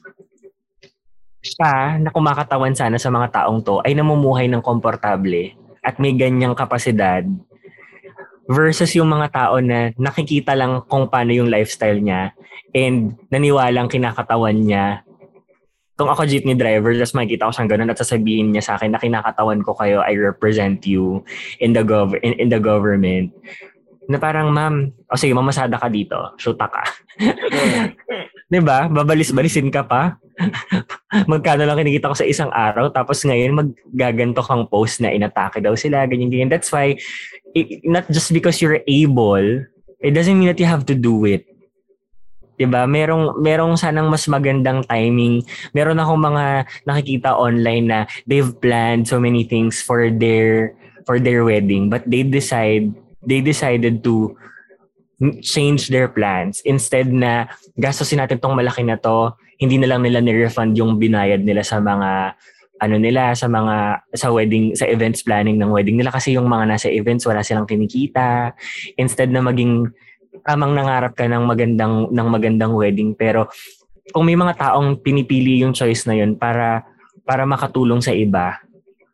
siya 1.47 2.02
na 2.02 2.10
kumakatawan 2.10 2.74
sana 2.74 2.98
sa 2.98 3.06
mga 3.06 3.31
taong 3.31 3.62
to 3.62 3.78
ay 3.86 3.94
namumuhay 3.94 4.51
ng 4.51 4.59
komportable 4.59 5.55
at 5.78 6.02
may 6.02 6.10
ganyang 6.10 6.59
kapasidad 6.59 7.23
versus 8.51 8.90
yung 8.98 9.14
mga 9.14 9.31
tao 9.31 9.62
na 9.62 9.94
nakikita 9.94 10.59
lang 10.59 10.82
kung 10.90 11.06
paano 11.06 11.31
yung 11.31 11.47
lifestyle 11.47 12.02
niya 12.02 12.35
and 12.74 13.14
naniwalang 13.31 13.86
kinakatawan 13.86 14.59
niya. 14.66 15.06
Kung 15.97 16.10
ako 16.10 16.27
jeepney 16.27 16.59
driver, 16.59 16.93
tapos 16.98 17.14
makikita 17.14 17.47
ko 17.47 17.52
siyang 17.55 17.70
ganun 17.70 17.90
at 17.94 17.98
sasabihin 18.02 18.52
niya 18.52 18.62
sa 18.66 18.73
akin 18.77 18.93
na 18.93 19.01
kinakatawan 19.01 19.62
ko 19.64 19.73
kayo, 19.73 20.05
I 20.05 20.18
represent 20.18 20.85
you 20.85 21.23
in 21.62 21.73
the 21.73 21.86
gov 21.86 22.18
in, 22.20 22.36
in 22.36 22.48
the 22.51 22.60
government. 22.60 23.32
Na 24.06 24.22
parang, 24.22 24.54
ma'am, 24.54 24.92
o 25.10 25.18
sige, 25.18 25.34
mamasada 25.34 25.78
ka 25.78 25.90
dito, 25.90 26.34
shoota 26.38 26.70
ka. 26.70 26.82
'Di 28.46 28.62
ba? 28.62 28.86
Babalis-balisin 28.86 29.74
ka 29.74 29.82
pa. 29.82 30.22
Magkano 31.30 31.66
lang 31.66 31.80
kinikita 31.82 32.12
ko 32.12 32.16
sa 32.16 32.28
isang 32.28 32.52
araw 32.54 32.92
tapos 32.94 33.24
ngayon 33.26 33.56
maggaganto 33.56 34.44
kang 34.44 34.68
post 34.70 35.02
na 35.02 35.10
inatake 35.10 35.58
daw 35.58 35.74
sila, 35.74 36.06
ganyan 36.06 36.30
ganyan. 36.30 36.50
That's 36.52 36.70
why 36.70 36.94
it, 37.56 37.82
not 37.82 38.06
just 38.06 38.30
because 38.30 38.62
you're 38.62 38.84
able, 38.86 39.66
it 39.98 40.12
doesn't 40.14 40.36
mean 40.38 40.52
that 40.52 40.62
you 40.62 40.68
have 40.68 40.86
to 40.86 40.94
do 40.94 41.26
it. 41.26 41.42
'Di 42.56 42.70
ba? 42.70 42.86
Merong 42.86 43.42
merong 43.42 43.74
sanang 43.74 44.06
mas 44.06 44.30
magandang 44.30 44.86
timing. 44.86 45.42
Meron 45.74 45.98
akong 45.98 46.22
mga 46.22 46.44
nakikita 46.86 47.34
online 47.34 47.84
na 47.90 47.98
they've 48.30 48.54
planned 48.62 49.10
so 49.10 49.18
many 49.18 49.42
things 49.42 49.82
for 49.82 50.06
their 50.08 50.78
for 51.02 51.18
their 51.18 51.42
wedding 51.42 51.86
but 51.90 52.02
they 52.06 52.22
decide 52.22 52.90
they 53.27 53.43
decided 53.43 54.01
to 54.07 54.39
change 55.43 55.89
their 55.89 56.09
plans. 56.09 56.62
Instead 56.62 57.11
na 57.11 57.51
gastusin 57.74 58.23
natin 58.23 58.39
tong 58.39 58.57
malaki 58.57 58.85
na 58.86 58.97
to, 59.01 59.35
hindi 59.57 59.81
na 59.81 59.90
lang 59.90 60.05
nila 60.05 60.20
ni-refund 60.20 60.77
yung 60.77 61.01
binayad 61.01 61.43
nila 61.43 61.65
sa 61.65 61.82
mga 61.82 62.36
ano 62.77 63.01
nila 63.01 63.32
sa 63.32 63.48
mga 63.48 64.05
sa 64.12 64.28
wedding 64.28 64.77
sa 64.77 64.85
events 64.85 65.24
planning 65.24 65.57
ng 65.57 65.73
wedding 65.73 65.97
nila. 65.97 66.12
Kasi 66.12 66.36
yung 66.36 66.47
mga 66.47 66.69
nasa 66.69 66.89
events 66.93 67.24
wala 67.24 67.40
silang 67.40 67.65
kinikita. 67.65 68.53
Instead 69.01 69.32
na 69.32 69.40
maging 69.40 69.89
tamang 70.44 70.77
nangarap 70.77 71.16
ka 71.16 71.24
ng 71.24 71.44
magandang 71.48 72.12
ng 72.12 72.28
magandang 72.28 72.77
wedding. 72.77 73.16
Pero 73.16 73.48
kung 74.12 74.28
may 74.28 74.36
mga 74.36 74.61
taong 74.61 75.01
pinipili 75.01 75.65
yung 75.65 75.73
choice 75.73 76.05
na 76.05 76.20
yun 76.20 76.36
para 76.36 76.85
para 77.24 77.48
makatulong 77.48 78.05
sa 78.05 78.12
iba 78.12 78.61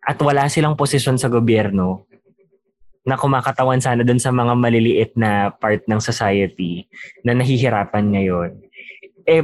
at 0.03 0.19
wala 0.19 0.51
silang 0.51 0.75
posisyon 0.75 1.17
sa 1.17 1.31
gobyerno 1.31 2.11
na 3.03 3.19
kumakatawan 3.19 3.83
sana 3.83 4.07
dun 4.07 4.23
sa 4.23 4.31
mga 4.31 4.55
maliliit 4.55 5.12
na 5.19 5.51
part 5.51 5.83
ng 5.91 5.99
society 5.99 6.87
na 7.27 7.35
nahihirapan 7.35 8.15
ngayon. 8.15 8.51
Eh, 9.27 9.43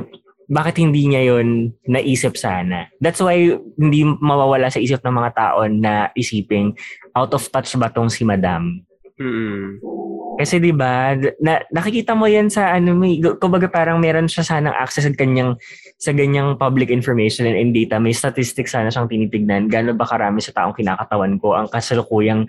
bakit 0.49 0.81
hindi 0.81 1.05
niya 1.05 1.37
yon 1.37 1.77
naisip 1.85 2.41
sana? 2.41 2.89
That's 3.05 3.21
why 3.21 3.37
hindi 3.77 4.01
mawawala 4.07 4.73
sa 4.73 4.81
isip 4.81 5.05
ng 5.05 5.13
mga 5.13 5.31
tao 5.37 5.69
na 5.69 6.09
isiping 6.17 6.73
out 7.13 7.37
of 7.37 7.45
touch 7.53 7.77
ba 7.77 7.93
tong 7.93 8.09
si 8.09 8.25
Madam? 8.25 8.81
Mm-hmm. 9.21 9.99
Kasi 10.39 10.63
'di 10.63 10.71
ba, 10.71 11.19
na, 11.43 11.67
nakikita 11.75 12.15
mo 12.15 12.31
'yan 12.31 12.47
sa 12.47 12.71
ano 12.71 12.95
may 12.95 13.19
kumbaga 13.43 13.67
parang 13.67 13.99
meron 13.99 14.31
siya 14.31 14.47
sanang 14.47 14.71
access 14.71 15.03
sa 15.03 15.11
kanyang 15.11 15.59
sa 15.99 16.15
ganyang 16.15 16.55
public 16.55 16.95
information 16.95 17.43
and, 17.51 17.59
and 17.59 17.75
data. 17.75 17.99
May 17.99 18.15
statistics 18.15 18.71
sana 18.71 18.89
siyang 18.89 19.11
tinitignan. 19.11 19.67
Gaano 19.67 19.99
ba 19.99 20.07
karami 20.07 20.39
sa 20.39 20.55
taong 20.55 20.79
kinakatawan 20.79 21.43
ko 21.43 21.59
ang 21.59 21.67
kasalukuyang 21.67 22.47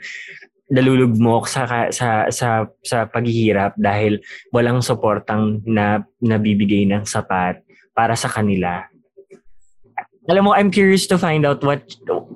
nalulugmok 0.69 1.49
sa 1.49 1.89
sa 1.89 2.29
sa 2.29 2.69
sa 2.85 3.09
paghihirap 3.09 3.73
dahil 3.75 4.21
walang 4.53 4.85
suportang 4.85 5.65
na 5.65 6.05
nabibigay 6.21 6.85
ng 6.85 7.03
sapat 7.09 7.61
para 7.91 8.13
sa 8.13 8.29
kanila. 8.29 8.85
Alam 10.29 10.45
mo, 10.45 10.51
I'm 10.53 10.69
curious 10.69 11.09
to 11.09 11.17
find 11.17 11.41
out 11.41 11.65
what 11.65 11.81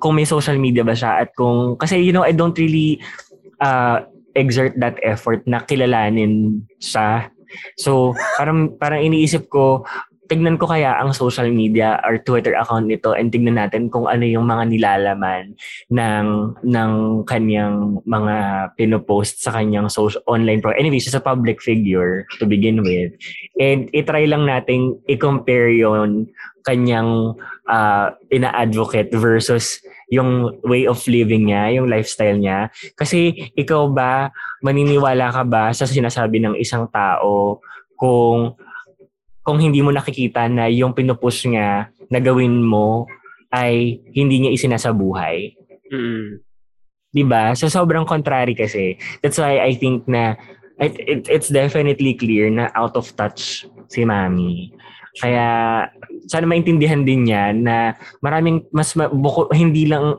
kung 0.02 0.18
may 0.18 0.26
social 0.26 0.58
media 0.58 0.82
ba 0.82 0.98
siya 0.98 1.22
at 1.22 1.30
kung 1.38 1.78
kasi 1.78 2.02
you 2.02 2.10
know 2.10 2.26
I 2.26 2.34
don't 2.34 2.58
really 2.58 2.98
uh, 3.62 4.02
exert 4.34 4.74
that 4.82 4.98
effort 5.06 5.46
na 5.46 5.62
kilalanin 5.62 6.66
siya. 6.82 7.30
So, 7.78 8.18
parang 8.34 8.74
parang 8.82 9.06
iniisip 9.06 9.46
ko 9.46 9.86
tignan 10.28 10.56
ko 10.56 10.68
kaya 10.68 10.96
ang 10.96 11.12
social 11.12 11.48
media 11.52 12.00
or 12.04 12.16
Twitter 12.20 12.56
account 12.56 12.88
nito 12.88 13.12
and 13.12 13.28
tignan 13.28 13.60
natin 13.60 13.92
kung 13.92 14.08
ano 14.08 14.24
yung 14.24 14.48
mga 14.48 14.64
nilalaman 14.72 15.52
ng 15.92 16.26
ng 16.64 16.92
kanyang 17.28 18.00
mga 18.08 18.36
pinopost 18.76 19.44
sa 19.44 19.52
kanyang 19.52 19.92
social 19.92 20.24
online 20.24 20.64
pro. 20.64 20.72
Anyway, 20.72 21.00
she's 21.00 21.16
a 21.16 21.20
public 21.20 21.60
figure 21.60 22.24
to 22.40 22.48
begin 22.48 22.80
with. 22.80 23.12
And 23.60 23.92
itry 23.92 24.24
lang 24.24 24.48
nating 24.48 24.96
i-compare 25.08 25.72
yon 25.72 26.32
kanyang 26.64 27.36
uh, 27.68 28.16
ina-advocate 28.32 29.12
versus 29.12 29.84
yung 30.08 30.60
way 30.64 30.88
of 30.88 31.04
living 31.04 31.52
niya, 31.52 31.76
yung 31.76 31.92
lifestyle 31.92 32.40
niya. 32.40 32.72
Kasi 32.96 33.52
ikaw 33.52 33.92
ba, 33.92 34.32
maniniwala 34.64 35.28
ka 35.28 35.44
ba 35.44 35.76
sa 35.76 35.84
sinasabi 35.84 36.40
ng 36.40 36.56
isang 36.56 36.88
tao 36.88 37.60
kung 38.00 38.56
kung 39.44 39.60
hindi 39.60 39.84
mo 39.84 39.92
nakikita 39.92 40.48
na 40.48 40.66
yung 40.72 40.96
pinupush 40.96 41.46
niya 41.46 41.92
na 42.08 42.18
gawin 42.18 42.64
mo 42.64 43.04
ay 43.52 44.00
hindi 44.16 44.40
niya 44.40 44.54
isinasabuhay. 44.56 45.54
Mm. 45.92 46.42
'Di 47.14 47.22
ba? 47.28 47.54
So 47.54 47.70
sobrang 47.70 48.08
contrary 48.08 48.56
kasi. 48.58 48.98
That's 49.22 49.38
why 49.38 49.62
I 49.62 49.78
think 49.78 50.08
na 50.10 50.34
it, 50.82 50.98
it, 50.98 51.22
it's 51.30 51.52
definitely 51.52 52.18
clear 52.18 52.50
na 52.50 52.74
out 52.74 52.98
of 52.98 53.06
touch 53.14 53.68
si 53.86 54.02
Mami. 54.02 54.74
Kaya 55.22 55.46
sana 56.26 56.48
maintindihan 56.50 57.06
din 57.06 57.30
niya 57.30 57.54
na 57.54 57.94
maraming 58.18 58.66
mas 58.74 58.90
buko, 58.96 59.46
hindi 59.54 59.86
lang 59.86 60.18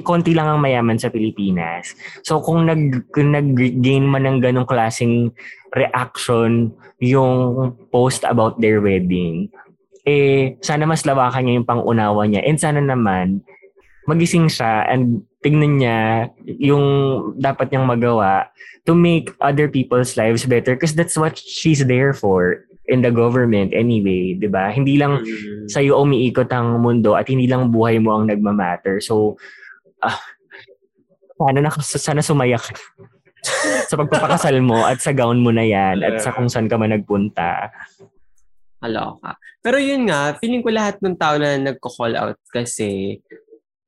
konti 0.00 0.32
lang 0.32 0.48
ang 0.48 0.64
mayaman 0.64 0.96
sa 0.96 1.12
Pilipinas. 1.12 1.92
So 2.24 2.40
kung 2.40 2.64
nag 2.64 3.12
kung 3.12 3.36
nag-gain 3.36 4.08
man 4.08 4.24
ng 4.24 4.38
ganong 4.40 4.68
klaseng 4.68 5.28
reaction 5.76 6.72
yung 7.04 7.68
post 7.92 8.24
about 8.24 8.56
their 8.64 8.80
wedding, 8.80 9.52
eh 10.08 10.56
sana 10.64 10.88
mas 10.88 11.04
lawakan 11.04 11.44
niya 11.44 11.56
yung 11.60 11.68
pangunawa 11.68 12.22
niya 12.24 12.44
and 12.44 12.56
sana 12.56 12.80
naman 12.80 13.44
magising 14.04 14.52
siya 14.52 14.84
and 14.88 15.24
tignan 15.40 15.80
niya 15.80 16.28
yung 16.44 16.84
dapat 17.40 17.72
niyang 17.72 17.88
magawa 17.88 18.48
to 18.84 18.92
make 18.92 19.32
other 19.40 19.68
people's 19.68 20.16
lives 20.16 20.44
better 20.44 20.76
because 20.76 20.92
that's 20.92 21.16
what 21.16 21.36
she's 21.36 21.84
there 21.88 22.12
for 22.12 22.64
in 22.84 23.00
the 23.00 23.08
government 23.08 23.72
anyway, 23.72 24.36
'di 24.36 24.48
ba? 24.52 24.68
Hindi 24.68 25.00
lang 25.00 25.24
mm-hmm. 25.24 25.72
sa 25.72 25.80
iyo 25.80 26.04
umiikot 26.04 26.52
ang 26.52 26.84
mundo 26.84 27.16
at 27.16 27.28
hindi 27.32 27.48
lang 27.48 27.72
buhay 27.72 27.96
mo 27.96 28.12
ang 28.20 28.28
nagma-matter. 28.28 29.00
So 29.00 29.40
ah, 30.08 30.16
sana, 31.38 31.58
na, 31.60 31.70
sana 31.80 32.20
sumayak 32.22 32.64
sa 33.90 33.94
pagpapakasal 34.00 34.56
mo 34.64 34.84
at 34.84 35.00
sa 35.00 35.12
gown 35.12 35.40
mo 35.40 35.52
na 35.52 35.64
yan 35.64 36.00
at 36.00 36.20
sa 36.24 36.32
kung 36.32 36.48
saan 36.48 36.68
ka 36.68 36.80
man 36.80 36.96
nagpunta. 36.96 37.68
Kaloka. 38.80 39.40
Pero 39.64 39.80
yun 39.80 40.08
nga, 40.08 40.36
feeling 40.36 40.60
ko 40.60 40.68
lahat 40.68 41.00
ng 41.00 41.16
tao 41.16 41.40
na 41.40 41.56
nagko-call 41.56 42.16
out 42.16 42.38
kasi 42.52 43.20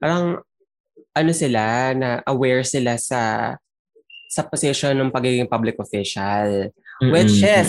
parang 0.01 0.41
ano 1.17 1.33
sila, 1.33 1.93
na 1.97 2.21
aware 2.29 2.65
sila 2.65 3.01
sa 3.01 3.53
sa 4.29 4.43
position 4.45 4.93
ng 4.93 5.15
pagiging 5.15 5.49
public 5.49 5.81
official. 5.81 6.69
Mm-hmm. 7.01 7.13
Which 7.13 7.41
is, 7.41 7.69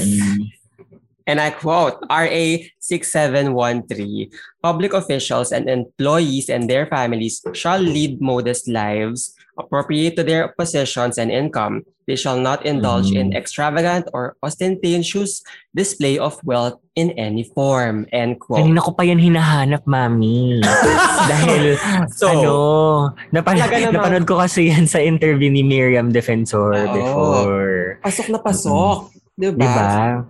and 1.28 1.38
I 1.40 1.52
quote, 1.52 2.00
RA 2.10 2.48
6713, 2.80 4.32
public 4.64 4.94
officials 4.94 5.52
and 5.52 5.70
employees 5.70 6.50
and 6.50 6.70
their 6.70 6.88
families 6.88 7.44
shall 7.54 7.80
lead 7.80 8.22
modest 8.22 8.68
lives 8.68 9.36
appropriate 9.58 10.16
to 10.16 10.24
their 10.24 10.50
positions 10.50 11.18
and 11.18 11.30
income. 11.32 11.84
They 12.08 12.16
shall 12.16 12.40
not 12.40 12.64
indulge 12.64 13.12
in 13.12 13.36
extravagant 13.36 14.08
or 14.16 14.40
ostentatious 14.40 15.44
display 15.76 16.16
of 16.16 16.40
wealth 16.48 16.80
in 16.96 17.12
any 17.20 17.44
form. 17.52 18.08
End 18.16 18.40
quote. 18.40 18.64
Kanina 18.64 18.80
ko 18.80 18.96
pa 18.96 19.04
yan 19.04 19.20
hinahanap, 19.20 19.84
mami. 19.84 20.64
Dahil, 21.32 21.76
So, 22.16 22.32
ano, 22.32 22.56
napan- 23.36 23.60
napanood 23.92 24.24
ko 24.24 24.40
kasi 24.40 24.72
yan 24.72 24.88
sa 24.88 25.04
interview 25.04 25.52
ni 25.52 25.68
Miriam 25.68 26.08
Defensor 26.08 26.80
Oo. 26.80 26.96
before. 26.96 28.00
pasok 28.00 28.28
na 28.32 28.40
pasok. 28.40 29.12
Diba? 29.36 29.60
Di 29.60 29.68
ba? 29.68 30.24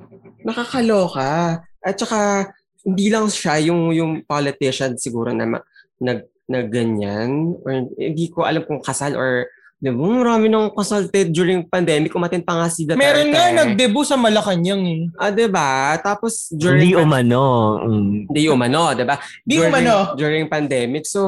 Nakakaloka. 0.47 1.59
At 1.83 1.95
saka, 1.99 2.49
hindi 2.87 3.11
lang 3.11 3.27
siya 3.27 3.59
yung, 3.67 3.91
yung 3.91 4.11
politician 4.23 4.95
siguro 4.95 5.35
na 5.35 5.43
ma- 5.43 5.65
nag, 5.99 6.23
na 6.47 6.63
ganyan. 6.63 7.59
Or 7.67 7.91
hindi 7.99 8.31
ko 8.31 8.47
alam 8.47 8.63
kung 8.63 8.79
kasal 8.79 9.19
or 9.19 9.51
Di 9.77 9.93
ba? 9.93 10.01
Marami 10.01 10.49
nang 10.49 10.73
consulted 10.73 11.29
during 11.29 11.61
pandemic. 11.61 12.09
Umatin 12.17 12.41
pa 12.41 12.57
nga 12.57 12.65
si 12.65 12.81
Duterte. 12.81 12.97
Meron 12.97 13.29
nga 13.29 13.45
nag-debut 13.61 14.09
sa 14.09 14.17
Malacanang 14.17 14.81
eh. 14.89 15.01
Ah, 15.21 15.29
di 15.29 15.45
ba? 15.45 15.93
Tapos 16.01 16.49
during... 16.49 16.97
Hindi 16.97 16.97
umano. 16.97 17.43
Mm. 17.85 18.09
Hindi 18.25 18.41
umano, 18.49 18.81
di 18.97 19.05
ba? 19.05 19.21
Di 19.45 19.61
during, 19.61 19.69
umano. 19.69 19.95
During 20.17 20.49
pandemic. 20.49 21.05
So, 21.05 21.21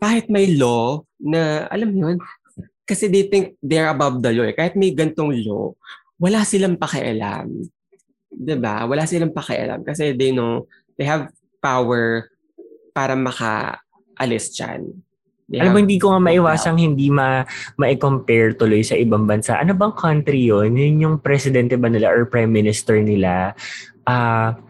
kahit 0.00 0.32
may 0.32 0.56
law 0.56 1.04
na, 1.20 1.68
alam 1.68 1.92
mo 1.92 2.08
yun, 2.08 2.18
kasi 2.88 3.12
they 3.12 3.28
think 3.28 3.60
they're 3.60 3.92
above 3.92 4.24
the 4.24 4.32
law. 4.32 4.48
Eh. 4.48 4.56
Kahit 4.56 4.72
may 4.72 4.96
gantong 4.96 5.36
law, 5.44 5.76
wala 6.16 6.48
silang 6.48 6.80
pakialam. 6.80 7.68
Di 8.28 8.56
ba? 8.60 8.84
Wala 8.84 9.08
silang 9.08 9.34
pakialam 9.34 9.82
kasi 9.82 10.12
they 10.12 10.30
know, 10.30 10.68
they 11.00 11.08
have 11.08 11.32
power 11.58 12.28
para 12.92 13.16
maka-alis. 13.16 14.52
They 15.48 15.64
Alam 15.64 15.72
mo, 15.72 15.80
hindi 15.80 15.96
ko 15.96 16.12
nga 16.12 16.20
maiwasang 16.20 16.76
hindi 16.76 17.08
ma 17.08 17.40
ma-compare 17.80 18.52
tuloy 18.52 18.84
sa 18.84 19.00
ibang 19.00 19.24
bansa. 19.24 19.56
Ano 19.56 19.72
bang 19.72 19.96
country 19.96 20.44
yun? 20.44 20.76
Yun 20.76 21.04
yung 21.08 21.16
presidente 21.24 21.80
ba 21.80 21.88
nila 21.88 22.12
or 22.12 22.28
prime 22.28 22.52
minister 22.52 23.00
nila? 23.00 23.56
Ah, 24.04 24.60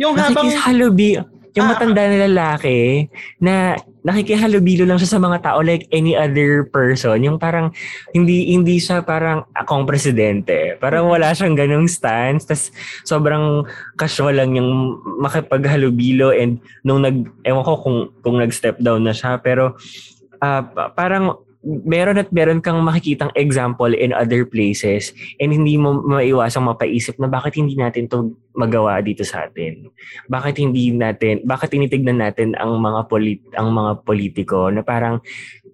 Yung 0.00 0.16
habang... 0.16 0.48
nakikihalubi, 0.48 1.20
yung 1.56 1.66
Ah, 1.68 1.76
matanda 1.76 2.04
na 2.04 2.28
lalaki 2.28 3.08
na 3.40 3.76
nakikihalubilo 4.04 4.88
lang 4.88 4.96
siya 4.96 5.16
sa 5.16 5.22
mga 5.22 5.44
tao 5.44 5.60
like 5.60 5.84
any 5.92 6.16
other 6.16 6.64
person. 6.68 7.20
Yung 7.20 7.36
parang 7.36 7.72
hindi 8.12 8.52
hindi 8.52 8.80
siya 8.80 9.04
parang 9.04 9.44
akong 9.52 9.84
presidente. 9.84 10.76
Parang 10.80 11.08
wala 11.08 11.32
siyang 11.32 11.56
ganung 11.56 11.88
stance. 11.88 12.44
Tapos 12.48 12.72
sobrang 13.04 13.64
casual 13.96 14.36
lang 14.36 14.56
yung 14.56 15.00
makipaghalubilo 15.20 16.32
and 16.32 16.60
nung 16.84 17.04
nag, 17.04 17.28
ewan 17.44 17.64
ko 17.64 17.72
kung, 17.80 17.98
kung 18.24 18.36
nag-step 18.40 18.80
down 18.80 19.04
na 19.04 19.12
siya. 19.12 19.40
Pero 19.40 19.76
ah, 20.40 20.62
pa- 20.64 20.92
parang 20.92 21.47
meron 21.66 22.22
at 22.22 22.30
meron 22.30 22.62
kang 22.62 22.78
makikitang 22.86 23.34
example 23.34 23.90
in 23.90 24.14
other 24.14 24.46
places 24.46 25.10
and 25.42 25.50
hindi 25.50 25.74
mo 25.74 25.98
maiwasang 26.06 26.62
mapaisip 26.62 27.18
na 27.18 27.26
bakit 27.26 27.58
hindi 27.58 27.74
natin 27.74 28.06
to 28.06 28.30
magawa 28.54 29.02
dito 29.02 29.26
sa 29.26 29.50
atin. 29.50 29.90
Bakit 30.30 30.62
hindi 30.62 30.94
natin, 30.94 31.42
bakit 31.42 31.74
tinitignan 31.74 32.22
natin 32.22 32.54
ang 32.54 32.78
mga 32.78 33.10
polit, 33.10 33.42
ang 33.58 33.74
mga 33.74 34.06
politiko 34.06 34.70
na 34.70 34.86
parang 34.86 35.18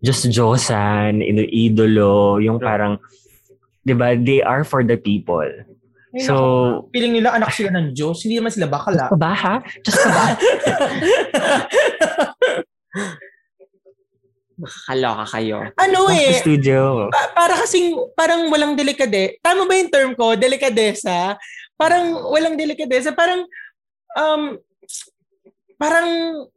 just 0.01 0.32
josan, 0.32 1.20
idolo, 1.20 2.40
yung 2.40 2.56
parang 2.61 3.01
'di 3.85 3.94
ba, 3.97 4.16
they 4.16 4.40
are 4.40 4.65
for 4.65 4.82
the 4.85 4.97
people. 4.97 5.44
Ay, 6.15 6.23
So, 6.24 6.35
naku, 6.35 6.89
feeling 6.94 7.12
nila 7.20 7.36
anak 7.36 7.52
sila 7.52 7.70
ng 7.74 7.93
Diyos. 7.93 8.23
Hindi 8.24 8.40
naman 8.40 8.52
sila 8.55 8.66
bakala. 8.70 9.11
ka 9.11 9.16
ba 9.19 9.35
ha? 9.35 9.56
Just 9.82 9.98
ka 9.98 10.09
ba? 10.09 10.24
Nakakaloka 14.55 15.25
kayo. 15.35 15.57
ano 15.75 16.01
eh, 16.11 16.39
studio. 16.39 17.11
pa- 17.11 17.33
para 17.35 17.55
kasing 17.59 17.95
parang 18.15 18.47
walang 18.49 18.75
delikade. 18.75 19.39
Tama 19.41 19.67
ba 19.67 19.75
yung 19.75 19.91
term 19.91 20.11
ko? 20.15 20.35
Delikadesa? 20.35 21.35
Parang 21.75 22.31
walang 22.31 22.55
delikadesa. 22.55 23.11
Parang 23.11 23.43
um 24.15 24.55
parang 25.75 26.09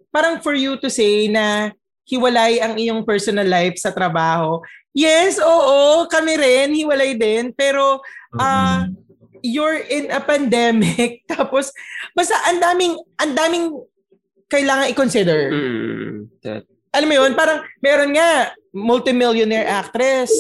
parang 0.10 0.36
for 0.42 0.54
you 0.54 0.78
to 0.78 0.90
say 0.90 1.26
na 1.28 1.74
hiwalay 2.08 2.62
ang 2.62 2.78
iyong 2.78 3.04
personal 3.04 3.46
life 3.46 3.76
sa 3.76 3.92
trabaho. 3.92 4.62
Yes, 4.94 5.38
oo, 5.38 6.06
kami 6.08 6.38
rin 6.38 6.74
hiwalay 6.74 7.14
din, 7.14 7.52
pero 7.52 8.02
ah 8.36 8.86
Mm. 8.86 8.94
you're 9.42 9.78
in 9.80 10.10
a 10.10 10.18
pandemic 10.18 11.22
tapos 11.32 11.70
basta 12.12 12.34
ang 12.46 12.58
daming 12.58 12.94
ang 13.18 13.32
daming 13.34 13.66
kailangan 14.48 14.90
i-consider. 14.90 15.50
Mm. 15.50 16.30
Alam 16.94 17.08
mo 17.10 17.16
yun, 17.24 17.32
parang 17.36 17.64
meron 17.84 18.12
nga 18.16 18.52
multimillionaire 18.72 19.68
actress 19.68 20.32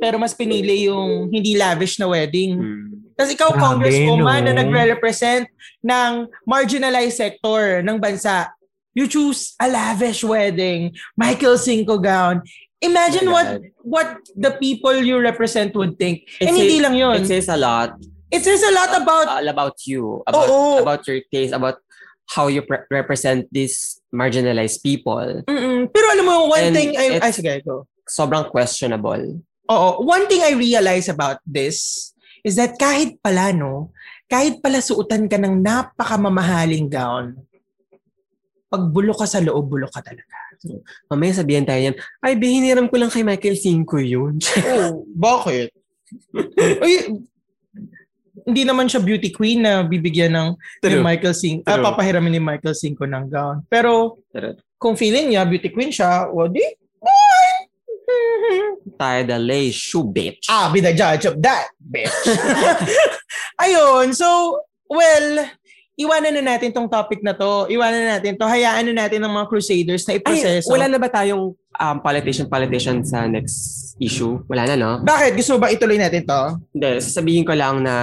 pero 0.00 0.20
mas 0.20 0.36
pinili 0.36 0.86
yung 0.90 1.32
hindi 1.32 1.56
lavish 1.56 1.96
na 1.96 2.06
wedding. 2.10 2.52
Mm. 2.56 2.86
Tapos 3.16 3.32
ikaw, 3.32 3.48
Grabe, 3.56 3.64
congresswoman 3.64 4.40
no? 4.44 4.46
na 4.52 4.60
nagre-represent 4.60 5.48
ng 5.80 6.28
marginalized 6.44 7.16
sector 7.16 7.80
ng 7.80 7.96
bansa, 7.96 8.52
you 8.92 9.08
choose 9.08 9.56
a 9.56 9.68
lavish 9.68 10.20
wedding, 10.20 10.92
Michael 11.16 11.56
Cinco 11.56 11.96
gown. 11.96 12.44
Imagine 12.84 13.32
Oh 13.32 13.32
what 13.32 13.48
what 13.80 14.08
the 14.36 14.52
people 14.60 14.92
you 15.00 15.16
represent 15.16 15.72
would 15.80 15.96
think. 15.96 16.28
It 16.36 16.52
And 16.52 16.52
say- 16.52 16.60
hindi 16.60 16.76
lang 16.84 16.92
yun. 16.92 17.24
It 17.24 17.28
says 17.32 17.48
a 17.48 17.56
lot 17.56 17.96
It 18.26 18.42
says 18.42 18.62
a 18.62 18.74
lot 18.74 18.90
about 18.90 19.26
all 19.30 19.48
about 19.48 19.76
you, 19.86 20.22
about 20.26 20.48
Oo. 20.50 20.82
about 20.82 21.06
your 21.06 21.22
taste, 21.30 21.54
about 21.54 21.78
how 22.34 22.50
you 22.50 22.62
pre- 22.66 22.82
represent 22.90 23.46
these 23.54 23.95
marginalized 24.14 24.82
people. 24.82 25.42
Mm-mm. 25.46 25.90
Pero 25.90 26.06
alam 26.12 26.24
mo, 26.26 26.36
one 26.50 26.70
And 26.70 26.74
thing 26.74 26.90
I... 26.94 27.18
Ay, 27.20 27.32
sige, 27.34 27.62
go. 27.62 27.86
Sobrang 28.06 28.46
questionable. 28.50 29.42
Oo. 29.66 29.88
One 30.06 30.30
thing 30.30 30.46
I 30.46 30.54
realize 30.54 31.10
about 31.10 31.42
this 31.42 32.10
is 32.46 32.54
that 32.58 32.78
kahit 32.78 33.18
pala, 33.18 33.50
no, 33.50 33.90
kahit 34.30 34.62
pala 34.62 34.78
suotan 34.78 35.26
ka 35.26 35.38
ng 35.38 35.58
napakamamahaling 35.62 36.86
gown, 36.86 37.34
pag 38.70 38.82
bulok 38.90 39.22
ka 39.22 39.26
sa 39.26 39.42
loob, 39.42 39.66
bulok 39.70 39.90
ka 39.90 40.02
talaga. 40.02 40.36
Mamaya 41.06 41.42
sabihin 41.42 41.66
tayo 41.66 41.92
yan, 41.92 41.96
ay, 42.22 42.34
bihiniram 42.34 42.90
ko 42.90 42.96
lang 42.98 43.12
kay 43.12 43.22
Michael 43.22 43.58
Cinco 43.58 43.98
yun. 44.02 44.38
Oh, 44.66 45.06
bakit? 45.14 45.70
Ay, 46.82 47.10
hindi 48.46 48.62
naman 48.62 48.86
siya 48.86 49.02
beauty 49.02 49.34
queen 49.34 49.66
na 49.66 49.82
bibigyan 49.82 50.30
ng 50.30 50.48
ni. 50.78 51.02
Michael 51.02 51.34
Cinco, 51.34 51.66
ah, 51.66 51.82
papahiramin 51.82 52.38
ni 52.38 52.42
Michael 52.42 52.78
Cinco 52.78 53.02
ng 53.02 53.26
gown. 53.26 53.66
Pero, 53.66 54.22
True. 54.30 54.54
kung 54.78 54.94
feeling 54.94 55.34
niya, 55.34 55.42
beauty 55.42 55.74
queen 55.74 55.90
siya, 55.90 56.30
o 56.30 56.46
di, 56.46 56.62
tayo 58.96 59.20
the 59.26 59.38
lay 59.42 59.74
shoe 59.74 60.06
bitch. 60.06 60.46
I'll 60.46 60.70
be 60.70 60.78
the 60.78 60.94
judge 60.94 61.26
of 61.26 61.42
that, 61.42 61.74
bitch. 61.82 62.14
Ayun, 63.66 64.14
so, 64.14 64.62
well, 64.86 65.50
iwanan 65.98 66.38
na 66.38 66.54
natin 66.54 66.70
tong 66.70 66.88
topic 66.88 67.20
na 67.26 67.34
to. 67.34 67.66
Iwanan 67.66 68.00
na 68.04 68.10
natin 68.16 68.38
to. 68.38 68.46
Hayaan 68.46 68.86
na 68.92 69.04
natin 69.04 69.20
ng 69.26 69.32
mga 69.32 69.46
crusaders 69.50 70.06
na 70.06 70.16
Ay, 70.16 70.18
iproseso. 70.22 70.70
wala 70.70 70.86
na 70.86 70.98
ba 71.02 71.08
tayong 71.10 71.50
um, 71.56 71.96
politician-politician 71.98 73.02
sa 73.02 73.26
next 73.26 73.85
issue? 74.00 74.44
Wala 74.48 74.68
na, 74.68 74.74
no? 74.76 74.92
Bakit? 75.02 75.36
Gusto 75.36 75.56
mo 75.56 75.66
ba 75.66 75.72
ituloy 75.72 75.96
natin 75.96 76.24
to? 76.24 76.60
Hindi, 76.72 76.88
sasabihin 77.00 77.44
ko 77.44 77.52
lang 77.56 77.82
na 77.82 77.94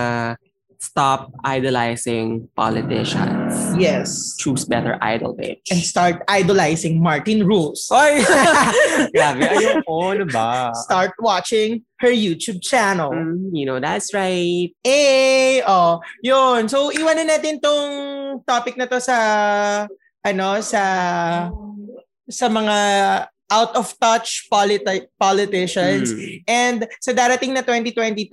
stop 0.83 1.31
idolizing 1.47 2.43
politicians. 2.59 3.55
Yes. 3.79 4.35
Choose 4.35 4.67
better 4.67 4.99
idol, 4.99 5.31
bitch. 5.31 5.71
And 5.71 5.79
start 5.79 6.19
idolizing 6.27 6.99
Martin 6.99 7.47
Rules. 7.47 7.87
Oy! 7.87 8.19
Grabe, 9.15 9.47
ayoko, 9.47 10.11
ano 10.11 10.27
ba? 10.27 10.75
Start 10.75 11.15
watching 11.23 11.87
her 12.03 12.11
YouTube 12.11 12.59
channel. 12.59 13.15
Mm, 13.15 13.55
you 13.55 13.63
know, 13.63 13.79
that's 13.79 14.11
right. 14.11 14.75
Eh, 14.83 15.63
oh, 15.63 16.03
yun. 16.19 16.67
So, 16.67 16.91
iwanan 16.91 17.31
natin 17.31 17.63
tong 17.63 17.93
topic 18.43 18.75
na 18.75 18.83
to 18.91 18.99
sa, 18.99 19.17
ano, 20.19 20.59
sa, 20.59 20.83
sa 22.27 22.45
mga 22.51 22.77
out 23.49 23.75
of 23.75 23.91
touch 23.97 24.47
politi- 24.47 25.09
politicians. 25.15 26.11
Mm. 26.11 26.43
And 26.45 26.77
sa 26.99 27.11
darating 27.11 27.51
na 27.51 27.61
2022, 27.61 28.29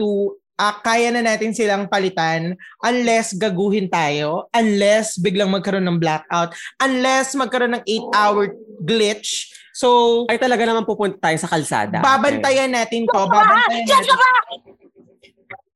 ah, 0.57 0.77
kaya 0.77 1.09
na 1.09 1.24
natin 1.24 1.51
silang 1.51 1.89
palitan 1.89 2.53
unless 2.81 3.32
gaguhin 3.32 3.89
tayo, 3.89 4.47
unless 4.53 5.16
biglang 5.16 5.49
magkaroon 5.49 5.89
ng 5.89 5.99
blackout, 5.99 6.53
unless 6.78 7.32
magkaroon 7.32 7.74
ng 7.74 7.85
8-hour 7.85 8.53
glitch. 8.85 9.49
So, 9.73 10.23
Ay 10.28 10.37
talaga 10.37 10.69
naman 10.69 10.85
pupunta 10.85 11.16
tayo 11.19 11.37
sa 11.41 11.49
kalsada. 11.49 12.05
babantayan 12.05 12.69
natin 12.69 13.09
to. 13.09 13.23
Babantayan 13.24 13.89
natin. 13.89 14.12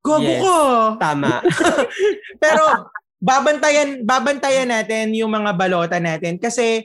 Gago 0.04 0.20
Yes. 0.20 0.42
ka! 0.44 0.58
Tama. 1.00 1.32
Pero 2.44 2.64
babantayan 3.24 4.04
babantayan 4.04 4.68
natin 4.68 5.16
yung 5.16 5.32
mga 5.32 5.56
balota 5.56 5.96
natin 5.96 6.36
kasi 6.36 6.84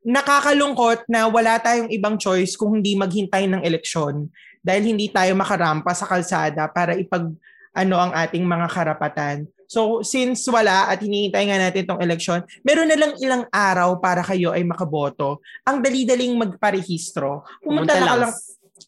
nakakalungkot 0.00 1.04
na 1.06 1.28
wala 1.28 1.60
tayong 1.60 1.92
ibang 1.92 2.16
choice 2.16 2.56
kung 2.56 2.80
hindi 2.80 2.96
maghintay 2.96 3.46
ng 3.46 3.62
eleksyon 3.62 4.32
dahil 4.60 4.92
hindi 4.92 5.08
tayo 5.08 5.32
makarampa 5.36 5.92
sa 5.92 6.04
kalsada 6.04 6.68
para 6.68 6.96
ipag 6.96 7.32
ano 7.70 7.96
ang 7.96 8.12
ating 8.12 8.42
mga 8.42 8.66
karapatan. 8.66 9.46
So, 9.70 10.02
since 10.02 10.42
wala 10.50 10.90
at 10.90 10.98
hinihintay 10.98 11.46
nga 11.46 11.58
natin 11.62 11.86
tong 11.86 12.02
eleksyon, 12.02 12.42
meron 12.66 12.90
na 12.90 12.98
lang 12.98 13.14
ilang 13.22 13.46
araw 13.48 14.02
para 14.02 14.26
kayo 14.26 14.50
ay 14.50 14.66
makaboto. 14.66 15.38
Ang 15.62 15.78
dali-daling 15.78 16.34
magparehistro. 16.34 17.46
Pumunta, 17.62 17.94
Pumunta 17.94 17.96
lang. 18.02 18.18
lang. 18.26 18.32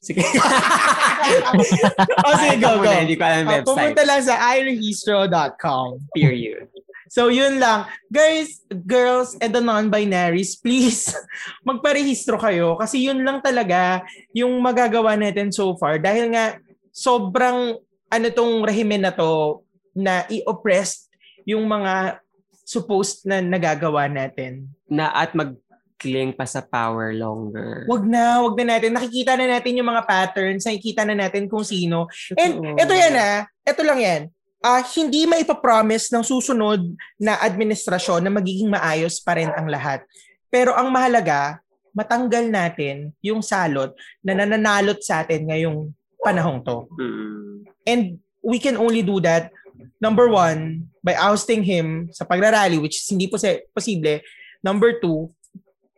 Sige. 0.02 0.26
oh, 2.26 2.34
sige, 2.34 2.56
go, 2.58 2.82
go. 2.82 2.90
na, 2.90 3.06
Hindi 3.06 3.14
ko 3.14 3.22
alam 3.22 3.38
yung 3.38 3.46
Oh, 3.46 3.54
website. 3.54 3.70
pumunta 3.70 4.02
lang 4.02 4.20
sa 4.26 4.34
irehistro.com. 4.58 5.88
Period. 6.10 6.66
So, 7.12 7.28
yun 7.28 7.60
lang. 7.60 7.84
Guys, 8.08 8.64
girls, 8.88 9.36
and 9.36 9.52
the 9.52 9.60
non-binaries, 9.60 10.56
please, 10.56 11.12
magparehistro 11.68 12.40
kayo. 12.40 12.80
Kasi 12.80 13.04
yun 13.04 13.20
lang 13.20 13.44
talaga 13.44 14.00
yung 14.32 14.56
magagawa 14.64 15.12
natin 15.20 15.52
so 15.52 15.76
far. 15.76 16.00
Dahil 16.00 16.32
nga, 16.32 16.56
sobrang, 16.88 17.76
ano 18.08 18.26
tong 18.32 18.64
rehimen 18.64 19.04
na 19.04 19.12
to, 19.12 19.60
na 19.92 20.24
i-oppressed 20.32 21.12
yung 21.44 21.68
mga 21.68 22.16
supposed 22.64 23.28
na 23.28 23.44
nagagawa 23.44 24.08
natin. 24.08 24.72
Na 24.88 25.12
at 25.12 25.36
mag-cling 25.36 26.32
pa 26.32 26.48
sa 26.48 26.64
power 26.64 27.12
longer. 27.12 27.84
Wag 27.92 28.08
na, 28.08 28.40
wag 28.40 28.56
na 28.56 28.64
natin. 28.80 28.96
Nakikita 28.96 29.36
na 29.36 29.52
natin 29.52 29.76
yung 29.76 29.92
mga 29.92 30.08
patterns, 30.08 30.64
nakikita 30.64 31.04
na 31.04 31.28
natin 31.28 31.44
kung 31.44 31.60
sino. 31.60 32.08
And 32.40 32.80
ito 32.80 32.92
yan 32.96 33.12
ah, 33.20 33.44
ito 33.68 33.84
lang 33.84 34.00
yan. 34.00 34.22
Ah, 34.62 34.78
hindi 34.94 35.26
maipapromise 35.26 36.14
ng 36.14 36.22
susunod 36.22 36.94
na 37.18 37.34
administrasyon 37.42 38.22
na 38.22 38.30
magiging 38.30 38.70
maayos 38.70 39.18
pa 39.18 39.34
rin 39.34 39.50
ang 39.50 39.66
lahat. 39.66 40.06
Pero 40.46 40.70
ang 40.70 40.86
mahalaga, 40.86 41.58
matanggal 41.90 42.46
natin 42.46 43.10
yung 43.18 43.42
salot 43.42 43.90
na 44.22 44.38
nananalot 44.38 45.02
sa 45.02 45.26
atin 45.26 45.50
ngayong 45.50 45.90
panahong 46.22 46.62
to. 46.62 46.86
Mm. 46.94 47.50
And 47.84 48.02
we 48.38 48.62
can 48.62 48.78
only 48.78 49.02
do 49.02 49.18
that, 49.26 49.50
number 49.98 50.30
one, 50.30 50.86
by 51.02 51.18
ousting 51.18 51.66
him 51.66 52.08
sa 52.14 52.22
pagrarally, 52.22 52.78
which 52.78 53.02
is 53.02 53.08
hindi 53.10 53.26
po 53.26 53.36
posible. 53.74 54.22
Number 54.62 55.02
two, 55.02 55.34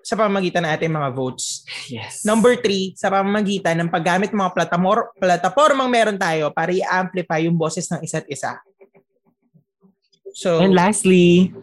sa 0.04 0.20
pamamagitan 0.20 0.68
ng 0.68 0.72
ating 0.76 0.92
mga 0.92 1.08
votes. 1.16 1.64
Yes. 1.88 2.28
Number 2.28 2.60
three, 2.60 2.92
sa 2.92 3.08
pamamagitan 3.08 3.80
ng 3.80 3.88
paggamit 3.88 4.30
ng 4.30 4.38
mga 4.38 4.52
platamor, 4.52 5.16
platapormang 5.16 5.88
meron 5.88 6.20
tayo 6.20 6.52
para 6.52 6.68
i-amplify 6.70 7.40
yung 7.48 7.56
boses 7.56 7.88
ng 7.88 8.04
isa't 8.04 8.28
isa. 8.28 8.60
So, 10.36 10.60
And 10.60 10.76
lastly, 10.76 11.56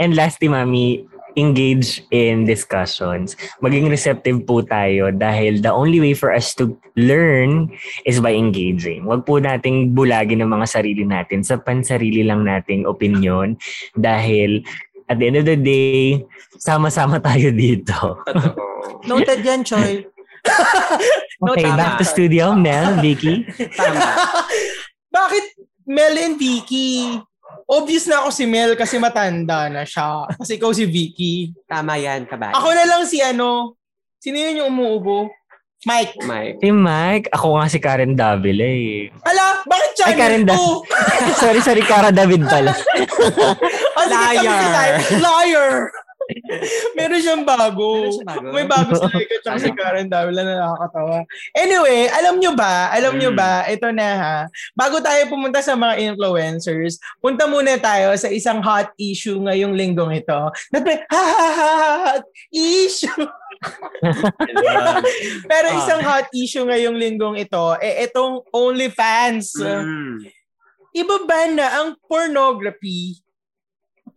and 0.00 0.16
lastly, 0.16 0.48
Mami, 0.48 1.04
engage 1.38 2.02
in 2.10 2.42
discussions. 2.42 3.38
Maging 3.62 3.86
receptive 3.86 4.42
po 4.42 4.66
tayo 4.66 5.14
dahil 5.14 5.62
the 5.62 5.70
only 5.70 6.02
way 6.02 6.14
for 6.14 6.34
us 6.34 6.50
to 6.58 6.74
learn 6.98 7.70
is 8.02 8.18
by 8.18 8.34
engaging. 8.34 9.06
Huwag 9.06 9.22
po 9.22 9.38
nating 9.38 9.94
bulagin 9.94 10.42
ng 10.42 10.50
mga 10.50 10.66
sarili 10.66 11.06
natin 11.06 11.46
sa 11.46 11.62
pansarili 11.62 12.26
lang 12.26 12.42
nating 12.42 12.90
opinion 12.90 13.54
dahil 13.94 14.66
at 15.08 15.16
the 15.16 15.26
end 15.26 15.36
of 15.36 15.44
the 15.44 15.56
day, 15.56 16.22
sama-sama 16.56 17.16
tayo 17.24 17.48
dito. 17.50 18.20
Totoo. 18.22 19.04
noted 19.04 19.40
yan, 19.40 19.64
Choy. 19.64 20.04
Okay, 21.38 21.62
tama. 21.62 21.78
back 21.78 21.92
to 21.96 22.04
studio, 22.04 22.50
Mel, 22.50 22.98
Vicky. 22.98 23.46
Tama. 23.70 24.02
Bakit 25.14 25.44
Mel 25.86 26.18
and 26.18 26.34
Vicky? 26.34 27.14
Obvious 27.62 28.10
na 28.10 28.24
ako 28.24 28.34
si 28.34 28.42
Mel 28.42 28.74
kasi 28.74 28.98
matanda 28.98 29.70
na 29.70 29.86
siya. 29.86 30.26
Kasi 30.34 30.58
ikaw 30.58 30.74
si 30.74 30.82
Vicky. 30.82 31.54
Tama 31.62 31.94
yan, 31.94 32.26
kabay. 32.26 32.50
Ako 32.50 32.74
na 32.74 32.82
lang 32.82 33.06
si 33.06 33.22
ano. 33.22 33.78
Sino 34.18 34.34
yun 34.34 34.58
yung 34.58 34.74
umuubo? 34.74 35.30
Mike. 35.86 36.18
Mike. 36.26 36.58
Si 36.58 36.74
Mike, 36.74 37.30
ako 37.30 37.46
nga 37.54 37.70
si 37.70 37.78
Karen 37.78 38.18
Davila 38.18 38.66
eh. 38.66 39.14
Ala, 39.22 39.62
bakit 39.62 39.90
Ay, 40.02 40.18
Karen 40.18 40.42
channel 40.42 40.58
Da- 40.58 40.58
2? 41.30 41.38
sorry, 41.38 41.60
sorry, 41.62 41.82
Cara 41.86 42.10
David 42.10 42.42
pala. 42.42 42.74
Oh, 43.98 44.06
sige, 44.06 44.46
Liar. 44.46 44.94
si 45.02 45.14
Liar. 45.18 45.72
Meron 46.96 47.20
siyang 47.24 47.40
bago. 47.42 48.04
Meron 48.04 48.12
siya 48.12 48.26
bago? 48.28 48.52
May 48.52 48.66
bago 48.68 48.92
si 48.92 49.08
Leka 49.16 49.36
tsaka 49.40 49.58
si 49.58 49.70
Karen 49.72 50.12
Davila 50.12 50.44
na 50.44 50.60
nakakatawa. 50.60 51.24
Anyway, 51.56 52.04
alam 52.12 52.36
nyo 52.36 52.52
ba, 52.52 52.92
alam 52.92 53.16
nyo 53.16 53.32
Mm. 53.32 53.38
ba, 53.38 53.64
ito 53.64 53.88
na 53.88 54.08
ha, 54.12 54.36
bago 54.76 55.00
tayo 55.00 55.24
pumunta 55.26 55.64
sa 55.64 55.72
mga 55.72 55.96
influencers, 56.04 57.00
punta 57.16 57.48
muna 57.48 57.80
tayo 57.80 58.12
sa 58.14 58.28
isang 58.28 58.60
hot 58.60 58.92
issue 59.00 59.40
ngayong 59.40 59.72
linggong 59.72 60.12
ito. 60.12 60.52
May, 60.68 61.00
ha 61.08 61.22
ha 61.24 61.48
ha 61.48 61.70
hot 62.12 62.24
issue. 62.52 63.24
Pero 65.50 65.66
Ah. 65.68 65.78
isang 65.80 66.02
hot 66.04 66.28
issue 66.30 66.62
ngayong 66.62 66.94
linggong 66.94 67.40
ito, 67.40 67.72
eh 67.80 68.04
itong 68.04 68.44
OnlyFans. 68.52 69.56
Mm. 69.56 70.28
Ibaban 70.92 71.50
na 71.56 71.66
ang 71.80 71.88
pornography. 72.04 73.16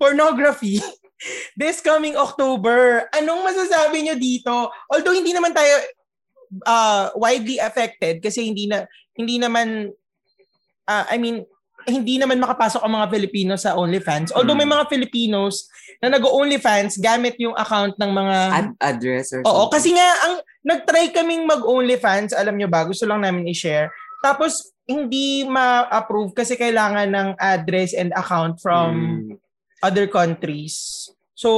Pornography. 0.01 0.81
This 1.59 1.85
coming 1.85 2.17
October. 2.17 3.05
Anong 3.13 3.45
masasabi 3.45 4.01
nyo 4.01 4.17
dito? 4.17 4.73
Although 4.89 5.13
hindi 5.13 5.29
naman 5.29 5.53
tayo 5.53 5.69
uh, 6.65 7.13
widely 7.13 7.61
affected 7.61 8.17
kasi 8.19 8.49
hindi 8.49 8.65
na 8.65 8.89
hindi 9.13 9.37
naman 9.37 9.93
uh, 10.89 11.05
I 11.05 11.21
mean 11.21 11.45
hindi 11.81 12.21
naman 12.21 12.37
makapasok 12.37 12.81
ang 12.81 12.93
mga 12.93 13.07
Filipino 13.09 13.53
sa 13.57 13.73
OnlyFans. 13.73 14.29
Although 14.33 14.53
may 14.53 14.69
mga 14.69 14.85
Filipinos 14.85 15.65
na 15.97 16.13
nag-OnlyFans 16.13 17.01
gamit 17.01 17.37
yung 17.37 17.57
account 17.57 17.97
ng 17.97 18.11
mga 18.11 18.37
Ad- 18.53 18.77
address 18.81 19.33
or 19.33 19.41
Oo, 19.41 19.65
something. 19.65 19.73
kasi 19.73 19.89
nga 19.97 20.09
ang 20.25 20.33
nag-try 20.61 21.09
kaming 21.09 21.41
mag-OnlyFans, 21.49 22.37
alam 22.37 22.53
nyo 22.53 22.69
ba, 22.69 22.85
gusto 22.85 23.09
lang 23.09 23.25
namin 23.25 23.49
i-share. 23.49 23.89
Tapos 24.21 24.73
hindi 24.85 25.41
ma-approve 25.41 26.37
kasi 26.37 26.53
kailangan 26.53 27.09
ng 27.09 27.29
address 27.41 27.97
and 27.97 28.13
account 28.13 28.61
from 28.61 28.89
Mm. 28.93 29.41
Other 29.81 30.05
countries. 30.05 31.09
So, 31.33 31.49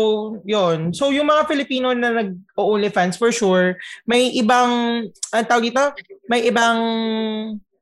yon. 0.47 0.95
So, 0.95 1.11
yung 1.11 1.27
mga 1.27 1.43
Filipino 1.43 1.91
na 1.91 2.15
nag-OnlyFans, 2.15 3.19
for 3.19 3.35
sure, 3.35 3.75
may 4.07 4.31
ibang, 4.31 5.03
ang 5.35 5.45
tawag 5.45 5.67
dito, 5.67 5.83
may 6.31 6.47
ibang 6.47 6.79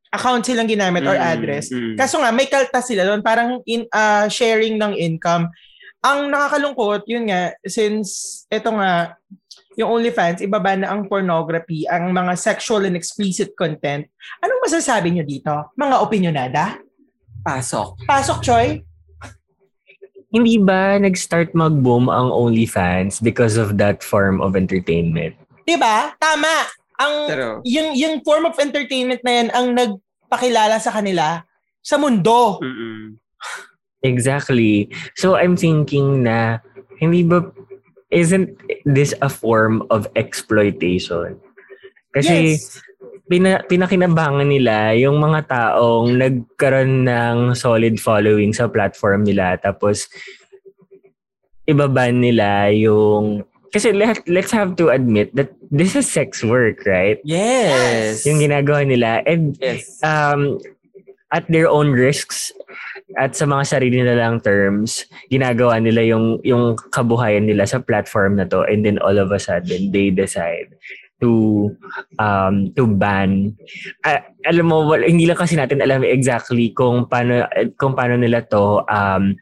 account 0.09 0.43
silang 0.43 0.65
ginamit 0.67 1.05
or 1.05 1.13
Mm, 1.13 1.23
address. 1.23 1.69
mm. 1.69 1.95
Kaso 1.95 2.17
nga, 2.17 2.33
may 2.33 2.49
kaltas 2.49 2.89
sila 2.89 3.05
doon, 3.05 3.21
parang 3.21 3.61
in, 3.63 3.85
ah, 3.93 4.25
sharing 4.27 4.75
ng 4.75 4.97
income. 4.97 5.47
Ang 6.01 6.33
nakakalungkot, 6.33 7.05
yun 7.05 7.29
nga, 7.29 7.53
since 7.63 8.43
ito 8.49 8.73
nga, 8.73 9.13
yung 9.77 10.01
OnlyFans, 10.01 10.41
ibaba 10.41 10.75
na 10.75 10.91
ang 10.91 11.07
pornography, 11.07 11.85
ang 11.87 12.11
mga 12.11 12.33
sexual 12.35 12.83
and 12.83 12.97
explicit 12.97 13.53
content. 13.53 14.03
Anong 14.41 14.59
masasabi 14.65 15.13
nyo 15.13 15.23
dito? 15.23 15.53
Mga 15.77 15.95
opinionada? 16.01 16.63
Pasok. 17.39 18.03
Pasok, 18.03 18.41
Choy? 18.43 18.83
Hindi 20.31 20.55
ba 20.63 20.95
nag-start 20.95 21.51
mag-boom 21.51 22.07
ang 22.07 22.31
OnlyFans 22.31 23.19
because 23.19 23.59
of 23.59 23.75
that 23.75 23.99
form 23.99 24.39
of 24.39 24.55
entertainment? 24.55 25.35
Diba? 25.67 26.15
Tama. 26.15 26.71
Ang, 27.03 27.13
Pero, 27.27 27.45
yung, 27.67 27.91
yung 27.93 28.23
form 28.23 28.47
of 28.47 28.55
entertainment 28.55 29.19
na 29.27 29.31
yan 29.31 29.47
ang 29.51 29.67
nagpakilala 29.75 30.79
sa 30.79 30.95
kanila 30.95 31.43
sa 31.83 31.99
mundo. 31.99 32.63
mm 32.63 33.19
Exactly. 34.01 34.89
So 35.13 35.37
I'm 35.37 35.53
thinking 35.53 36.25
na 36.25 36.57
hindi 36.97 37.21
ba 37.21 37.45
isn't 38.09 38.49
this 38.81 39.13
a 39.21 39.29
form 39.29 39.85
of 39.93 40.09
exploitation? 40.17 41.37
Kasi 42.09 42.57
yes. 42.57 42.81
Pina, 43.31 43.63
pinakinabangan 43.63 44.43
nila 44.43 44.91
yung 44.99 45.15
mga 45.23 45.47
taong 45.47 46.19
nagkaroon 46.19 47.07
ng 47.07 47.37
solid 47.55 47.95
following 47.95 48.51
sa 48.51 48.67
platform 48.67 49.23
nila 49.23 49.55
tapos 49.55 50.11
ibaban 51.63 52.19
nila 52.19 52.67
yung 52.75 53.47
kasi 53.71 53.95
let, 53.95 54.19
let's 54.27 54.51
have 54.51 54.75
to 54.75 54.91
admit 54.91 55.31
that 55.31 55.55
this 55.71 55.95
is 55.95 56.03
sex 56.03 56.43
work, 56.43 56.83
right? 56.83 57.23
Yes. 57.23 58.27
Yung 58.27 58.43
ginagawa 58.43 58.83
nila 58.83 59.23
and 59.23 59.55
Yes. 59.63 59.95
um, 60.03 60.59
at 61.31 61.47
their 61.47 61.71
own 61.71 61.95
risks 61.95 62.51
at 63.15 63.31
sa 63.31 63.47
mga 63.47 63.63
sarili 63.63 64.03
nilang 64.03 64.43
terms, 64.43 65.07
ginagawa 65.31 65.79
nila 65.79 66.03
yung 66.03 66.43
yung 66.43 66.75
kabuhayan 66.91 67.47
nila 67.47 67.63
sa 67.63 67.79
platform 67.79 68.35
na 68.35 68.43
to 68.43 68.67
and 68.67 68.83
then 68.83 68.99
all 68.99 69.15
of 69.15 69.31
a 69.31 69.39
sudden 69.39 69.95
they 69.95 70.11
decide 70.11 70.75
to 71.21 71.69
um 72.17 72.73
to 72.73 72.89
ban 72.89 73.53
Ah, 74.01 74.25
alam 74.49 74.67
mo 74.67 74.89
wal, 74.89 75.05
hindi 75.05 75.29
lang 75.29 75.37
kasi 75.37 75.53
natin 75.53 75.79
alam 75.79 76.01
exactly 76.01 76.73
kung 76.73 77.05
paano 77.05 77.45
kung 77.77 77.93
paano 77.93 78.17
nila 78.17 78.41
to 78.49 78.81
um 78.89 79.37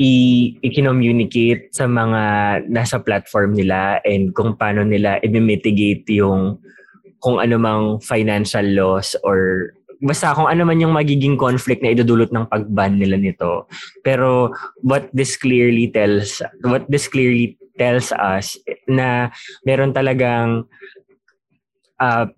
i-communicate 0.00 1.68
sa 1.76 1.84
mga 1.84 2.22
nasa 2.72 2.96
platform 3.04 3.52
nila 3.52 4.00
and 4.08 4.32
kung 4.32 4.56
paano 4.56 4.80
nila 4.80 5.20
i-mitigate 5.20 6.08
yung 6.16 6.56
kung 7.20 7.36
ano 7.36 7.60
mang 7.60 7.84
financial 8.00 8.64
loss 8.72 9.12
or 9.20 9.70
basta 10.00 10.32
kung 10.32 10.48
ano 10.48 10.64
man 10.64 10.80
yung 10.80 10.96
magiging 10.96 11.36
conflict 11.36 11.84
na 11.84 11.92
idudulot 11.92 12.32
ng 12.32 12.48
pag-ban 12.48 12.96
nila 12.96 13.20
nito. 13.20 13.68
Pero 14.00 14.48
what 14.80 15.12
this 15.12 15.36
clearly 15.36 15.92
tells 15.92 16.40
what 16.64 16.88
this 16.88 17.04
clearly 17.04 17.59
tells 17.80 18.12
us 18.12 18.60
na 18.84 19.32
meron 19.64 19.96
talagang 19.96 20.68
uh, 21.96 22.28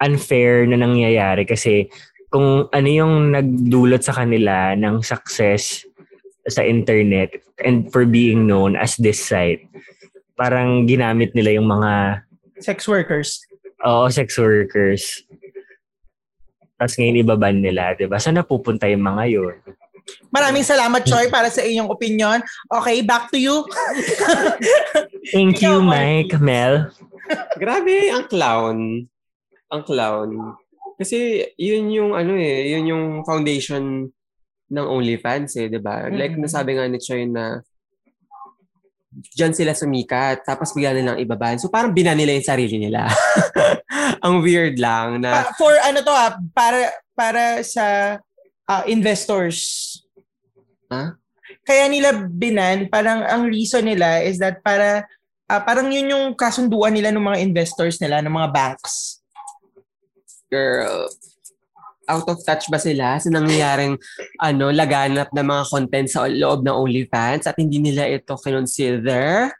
unfair 0.00 0.64
na 0.64 0.80
nangyayari 0.80 1.44
kasi 1.44 1.92
kung 2.32 2.68
ano 2.72 2.88
yung 2.88 3.32
nagdulot 3.36 4.00
sa 4.00 4.16
kanila 4.16 4.72
ng 4.72 5.04
success 5.04 5.84
sa 6.48 6.64
internet 6.64 7.36
and 7.60 7.92
for 7.92 8.08
being 8.08 8.48
known 8.48 8.72
as 8.76 8.96
this 8.96 9.20
site. 9.20 9.68
Parang 10.32 10.88
ginamit 10.88 11.36
nila 11.36 11.60
yung 11.60 11.68
mga 11.68 12.24
Sex 12.58 12.88
workers. 12.88 13.44
oo, 13.84 14.08
sex 14.10 14.34
workers. 14.40 15.22
Tapos 16.78 16.94
ngayon 16.94 17.22
ibaban 17.26 17.58
nila, 17.58 17.94
di 17.98 18.06
ba? 18.06 18.22
Saan 18.22 18.38
napupunta 18.38 18.86
yung 18.86 19.02
mga 19.02 19.24
yun? 19.28 19.56
Maraming 20.28 20.64
salamat, 20.64 21.02
Choi, 21.04 21.28
para 21.28 21.48
sa 21.48 21.60
inyong 21.60 21.88
opinion. 21.88 22.38
Okay, 22.68 23.00
back 23.00 23.28
to 23.28 23.38
you. 23.38 23.64
Thank 25.32 25.60
you, 25.60 25.80
Mike, 25.80 26.36
Mel. 26.38 26.92
Grabe, 27.56 28.08
ang 28.08 28.24
clown. 28.26 28.78
Ang 29.68 29.82
clown. 29.84 30.56
Kasi 30.96 31.44
yun 31.54 31.92
yung 31.92 32.10
ano 32.12 32.34
eh, 32.34 32.74
yun 32.74 32.90
yung 32.90 33.04
foundation 33.22 34.08
ng 34.68 34.86
OnlyFans 34.86 35.56
eh, 35.56 35.70
di 35.70 35.80
ba? 35.80 36.08
Like 36.10 36.36
Mm. 36.36 36.44
nasabi 36.44 36.76
nga 36.76 36.84
ni 36.84 36.98
Choy 36.98 37.24
na 37.24 37.62
dyan 39.32 39.56
sila 39.56 39.72
sumikat, 39.72 40.44
tapos 40.44 40.76
bigla 40.76 40.92
nilang 40.92 41.18
ibaban. 41.18 41.56
So 41.56 41.72
parang 41.72 41.96
bina 41.96 42.12
nila 42.12 42.36
yung 42.36 42.44
sarili 42.44 42.76
nila. 42.76 43.08
ang 44.24 44.44
weird 44.44 44.76
lang 44.76 45.24
na 45.24 45.48
Pa- 45.48 45.54
for 45.56 45.72
ano 45.80 46.04
to 46.04 46.12
ah, 46.12 46.36
para 46.52 46.92
para 47.16 47.64
sa 47.64 48.18
ah, 48.68 48.84
investors. 48.84 49.87
Ha? 50.88 51.16
Kaya 51.64 51.84
nila 51.88 52.28
binan, 52.28 52.92
parang 52.92 53.24
ang 53.24 53.48
reason 53.48 53.84
nila 53.84 54.20
is 54.20 54.36
that 54.40 54.60
para 54.60 55.08
ah, 55.48 55.60
parang 55.64 55.88
yun 55.88 56.12
yung 56.12 56.24
kasunduan 56.36 56.92
nila 56.92 57.08
ng 57.12 57.24
mga 57.24 57.40
investors 57.40 57.96
nila, 58.00 58.20
ng 58.20 58.32
mga 58.32 58.48
banks. 58.52 59.20
girl, 60.48 61.04
out 62.08 62.24
of 62.24 62.40
touch 62.40 62.64
ba 62.72 62.80
sila 62.80 63.20
sa 63.20 63.28
nangyayaring 63.28 64.00
ano, 64.40 64.72
laganap 64.72 65.28
ng 65.28 65.44
mga 65.44 65.64
content 65.68 66.08
sa 66.08 66.24
loob 66.24 66.64
ng 66.64 66.72
OnlyFans 66.72 67.44
at 67.44 67.56
hindi 67.60 67.76
nila 67.80 68.08
ito 68.08 68.32
kinonsider? 68.32 69.52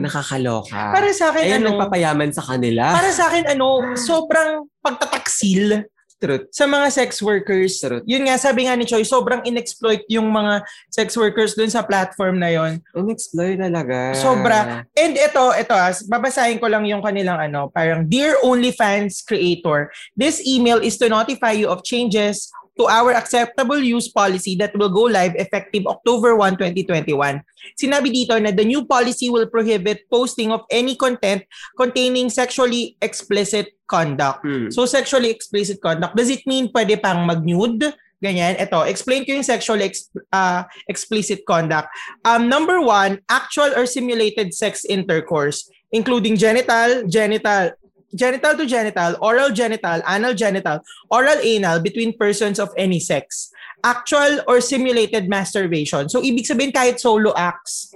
Nakakaloka. 0.00 0.90
Para 0.96 1.12
sa 1.14 1.30
akin, 1.30 1.44
Ayun 1.44 1.60
ano, 1.62 1.76
nagpapayaman 1.76 2.32
sa 2.34 2.42
kanila. 2.42 2.90
para 2.90 3.12
sa 3.12 3.30
akin, 3.30 3.52
ano, 3.54 3.94
sobrang 3.94 4.66
pagtataksil 4.80 5.86
Truth. 6.22 6.48
sa 6.54 6.64
mga 6.64 6.88
sex 6.88 7.20
workers. 7.20 7.76
Truth. 7.82 8.06
Yun 8.08 8.24
nga, 8.24 8.40
sabi 8.40 8.64
nga 8.64 8.74
ni 8.78 8.88
Choi, 8.88 9.04
sobrang 9.04 9.44
inexploit 9.44 10.06
yung 10.08 10.30
mga 10.30 10.64
sex 10.88 11.12
workers 11.18 11.52
dun 11.52 11.68
sa 11.68 11.84
platform 11.84 12.40
na 12.40 12.48
yon. 12.48 12.80
Unexploit 12.96 13.60
talaga. 13.60 14.16
Sobra. 14.16 14.88
And 14.96 15.14
ito, 15.18 15.44
ito, 15.52 15.74
ah, 15.74 15.92
babasahin 16.08 16.62
ko 16.62 16.70
lang 16.70 16.88
yung 16.88 17.04
kanilang 17.04 17.36
ano, 17.36 17.68
parang 17.68 18.08
Dear 18.08 18.40
OnlyFans 18.40 19.26
creator, 19.26 19.92
this 20.16 20.40
email 20.46 20.80
is 20.80 20.96
to 20.96 21.12
notify 21.12 21.52
you 21.52 21.68
of 21.68 21.84
changes 21.84 22.48
to 22.76 22.86
our 22.90 23.14
acceptable 23.14 23.78
use 23.78 24.08
policy 24.10 24.56
that 24.58 24.74
will 24.76 24.90
go 24.90 25.06
live 25.06 25.34
effective 25.36 25.86
October 25.86 26.34
1, 26.36 26.58
2021. 26.58 27.42
Sinabi 27.78 28.10
dito 28.10 28.34
na 28.42 28.50
the 28.50 28.66
new 28.66 28.84
policy 28.84 29.30
will 29.30 29.46
prohibit 29.46 30.06
posting 30.10 30.50
of 30.50 30.66
any 30.70 30.98
content 30.98 31.46
containing 31.78 32.30
sexually 32.30 32.96
explicit 33.00 33.78
conduct. 33.86 34.42
Hmm. 34.42 34.70
So 34.70 34.86
sexually 34.86 35.30
explicit 35.30 35.78
conduct, 35.78 36.16
does 36.16 36.30
it 36.30 36.42
mean 36.46 36.70
pwede 36.74 36.98
pang 36.98 37.26
mag-nude? 37.26 37.94
Ganyan. 38.24 38.56
Ito, 38.56 38.88
explain 38.88 39.28
ko 39.28 39.36
yung 39.36 39.44
sexually 39.44 39.92
ex- 39.92 40.08
uh, 40.32 40.64
explicit 40.88 41.44
conduct. 41.44 41.92
Um, 42.24 42.48
number 42.48 42.80
one, 42.80 43.20
actual 43.28 43.76
or 43.76 43.84
simulated 43.84 44.56
sex 44.56 44.88
intercourse, 44.88 45.68
including 45.92 46.40
genital, 46.40 47.04
genital, 47.04 47.76
genital 48.14 48.56
to 48.56 48.64
genital, 48.66 49.18
oral 49.20 49.50
genital, 49.50 50.00
anal 50.08 50.34
genital, 50.34 50.80
oral 51.10 51.38
anal 51.42 51.80
between 51.80 52.16
persons 52.16 52.58
of 52.58 52.70
any 52.78 53.00
sex. 53.00 53.50
Actual 53.82 54.40
or 54.48 54.62
simulated 54.62 55.28
masturbation. 55.28 56.08
So, 56.08 56.22
ibig 56.22 56.48
sabihin 56.48 56.72
kahit 56.72 57.02
solo 57.02 57.34
acts. 57.36 57.92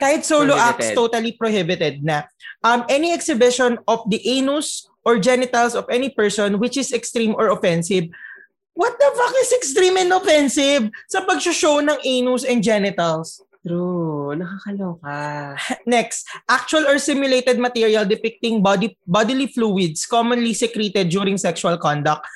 Kahit 0.00 0.26
solo 0.26 0.58
acts, 0.58 0.90
Prohibited. 0.90 0.96
totally 0.98 1.32
prohibited 1.38 1.94
na. 2.02 2.26
Um, 2.66 2.82
any 2.90 3.12
exhibition 3.14 3.78
of 3.86 4.02
the 4.10 4.18
anus 4.26 4.90
or 5.04 5.22
genitals 5.22 5.76
of 5.78 5.86
any 5.86 6.10
person 6.10 6.58
which 6.58 6.74
is 6.76 6.90
extreme 6.90 7.36
or 7.38 7.52
offensive. 7.52 8.10
What 8.74 8.98
the 8.98 9.06
fuck 9.14 9.34
is 9.38 9.52
extreme 9.54 9.94
and 10.02 10.10
offensive 10.10 10.90
sa 11.06 11.22
pag-show 11.22 11.78
ng 11.78 11.94
anus 12.02 12.42
and 12.42 12.58
genitals? 12.58 13.38
True. 13.64 14.36
Nakakaloka. 14.36 15.56
Next, 15.88 16.28
actual 16.48 16.84
or 16.84 17.00
simulated 17.00 17.56
material 17.56 18.04
depicting 18.04 18.60
body 18.60 18.92
bodily 19.08 19.48
fluids 19.48 20.04
commonly 20.04 20.52
secreted 20.52 21.08
during 21.08 21.40
sexual 21.40 21.80
conduct. 21.80 22.28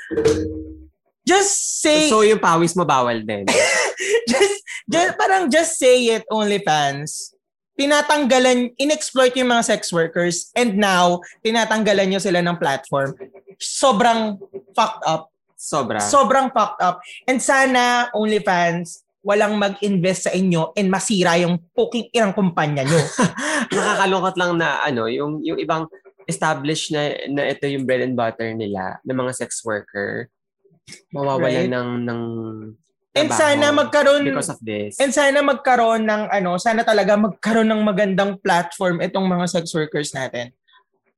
Just 1.28 1.84
say, 1.84 2.09
So 2.09 2.24
yung 2.24 2.40
pawis 2.40 2.72
mo 2.72 2.88
bawal 2.88 3.20
din. 3.20 3.44
just, 4.32 4.56
just, 4.88 5.12
parang 5.20 5.52
just 5.52 5.76
say 5.76 6.16
it, 6.16 6.24
OnlyFans. 6.32 7.36
Tinatanggalan, 7.76 8.72
inexploit 8.80 9.36
yung 9.36 9.52
mga 9.52 9.68
sex 9.68 9.92
workers 9.92 10.48
and 10.56 10.80
now, 10.80 11.20
tinatanggalan 11.44 12.09
nyo 12.09 12.18
sila 12.18 12.40
ng 12.40 12.56
platform. 12.56 13.12
Sobrang 13.60 14.40
fucked 14.72 15.05
up. 15.05 15.28
Sobra. 15.59 16.00
Sobrang 16.00 16.48
fucked 16.55 16.80
up. 16.80 17.05
And 17.28 17.42
sana, 17.42 18.09
OnlyFans, 18.16 19.05
walang 19.23 19.59
mag-invest 19.59 20.31
sa 20.31 20.32
inyo 20.32 20.73
and 20.78 20.89
masira 20.89 21.36
yung 21.39 21.59
poking 21.74 22.07
irang 22.15 22.32
kumpanya 22.32 22.86
nyo. 22.86 23.01
Nakakalungkot 23.74 24.35
lang 24.39 24.53
na 24.57 24.82
ano, 24.82 25.11
yung 25.11 25.43
yung 25.43 25.59
ibang 25.59 25.90
established 26.28 26.93
na 26.95 27.16
na 27.28 27.43
ito 27.51 27.65
yung 27.66 27.89
bread 27.89 28.05
and 28.05 28.15
butter 28.15 28.53
nila 28.53 29.01
ng 29.03 29.16
mga 29.16 29.32
sex 29.32 29.65
worker 29.65 30.28
mawawalan 31.12 31.69
Right. 31.69 31.73
ng 31.73 31.89
ng 32.05 32.23
And 33.19 33.35
sana 33.35 33.74
magkaroon 33.74 34.23
because 34.23 34.53
of 34.53 34.62
this. 34.62 34.95
And 35.03 35.11
sana 35.11 35.43
magkaroon 35.43 36.07
ng 36.07 36.31
ano, 36.31 36.55
sana 36.55 36.86
talaga 36.86 37.19
magkaroon 37.19 37.66
ng 37.66 37.82
magandang 37.82 38.39
platform 38.39 39.03
itong 39.03 39.27
mga 39.27 39.47
sex 39.51 39.74
workers 39.74 40.15
natin. 40.15 40.55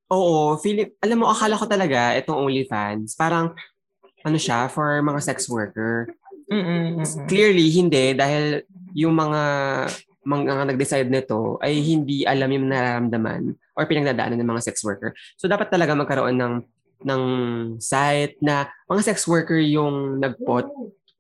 Oo, 0.09 0.57
Philip, 0.57 0.97
alam 1.05 1.21
mo 1.21 1.29
akala 1.29 1.61
ko 1.61 1.69
talaga 1.69 2.17
itong 2.17 2.41
OnlyFans, 2.41 3.15
parang 3.21 3.53
ano 4.25 4.39
siya 4.41 4.73
for 4.73 5.05
mga 5.05 5.21
sex 5.21 5.45
worker. 5.53 6.09
Mm-mm. 6.51 6.99
Clearly 7.31 7.71
hindi 7.71 8.13
dahil 8.19 8.67
yung 8.93 9.15
mga 9.15 9.43
mga 10.21 10.69
nag-decide 10.69 11.09
nito 11.09 11.57
ay 11.65 11.81
hindi 11.81 12.29
alam 12.29 12.51
yung 12.53 12.69
nararamdaman 12.69 13.57
or 13.79 13.89
pinagdadaanan 13.89 14.37
ng 14.37 14.51
mga 14.51 14.65
sex 14.67 14.85
worker. 14.85 15.17
So 15.41 15.49
dapat 15.49 15.73
talaga 15.73 15.97
magkaroon 15.97 16.37
ng 16.37 16.55
ng 17.01 17.23
site 17.81 18.37
na 18.45 18.69
mga 18.85 19.03
sex 19.15 19.25
worker 19.25 19.57
yung 19.57 20.21
nagpot. 20.21 20.69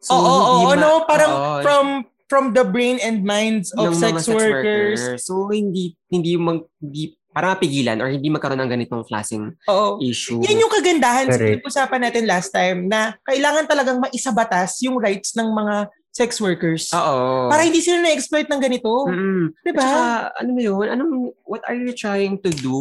So, 0.00 0.12
Oo, 0.12 0.20
oo, 0.20 0.52
oo, 0.64 0.72
ma- 0.76 0.80
no, 0.80 0.90
parang 1.08 1.32
oo, 1.32 1.56
from 1.64 1.86
from 2.28 2.44
the 2.54 2.62
brain 2.62 3.00
and 3.02 3.24
minds 3.24 3.72
of 3.74 3.90
ng 3.90 3.96
sex, 3.96 4.28
mga 4.28 4.36
workers. 4.36 5.00
So 5.24 5.48
hindi 5.48 5.96
hindi 6.12 6.36
mag 6.36 6.62
hindi 6.78 7.16
para 7.30 7.54
mapigilan 7.54 7.98
or 8.02 8.10
hindi 8.10 8.26
magkaroon 8.26 8.58
ng 8.58 8.72
ganitong 8.74 9.06
klaseng 9.06 9.54
Oo. 9.70 10.02
issue. 10.02 10.42
Yan 10.42 10.66
yung 10.66 10.72
kagandahan 10.72 11.30
sa 11.30 11.38
Correct. 11.38 11.62
usapan 11.62 12.00
natin 12.02 12.24
last 12.26 12.50
time 12.50 12.90
na 12.90 13.14
kailangan 13.22 13.70
talagang 13.70 14.02
maisabatas 14.02 14.82
yung 14.82 14.98
rights 14.98 15.38
ng 15.38 15.46
mga 15.46 15.86
sex 16.10 16.42
workers. 16.42 16.90
Oo. 16.90 17.46
Para 17.46 17.62
hindi 17.62 17.78
sila 17.78 18.02
na-exploit 18.02 18.50
ng 18.50 18.58
ganito. 18.58 19.06
Mm-mm. 19.06 19.54
Diba? 19.62 19.78
At 19.78 19.86
saka, 19.86 20.06
ano 20.42 20.50
mo 20.50 20.60
yun? 20.60 20.86
Anong, 20.90 21.12
what 21.46 21.62
are 21.70 21.78
you 21.78 21.94
trying 21.94 22.34
to 22.42 22.50
do? 22.50 22.74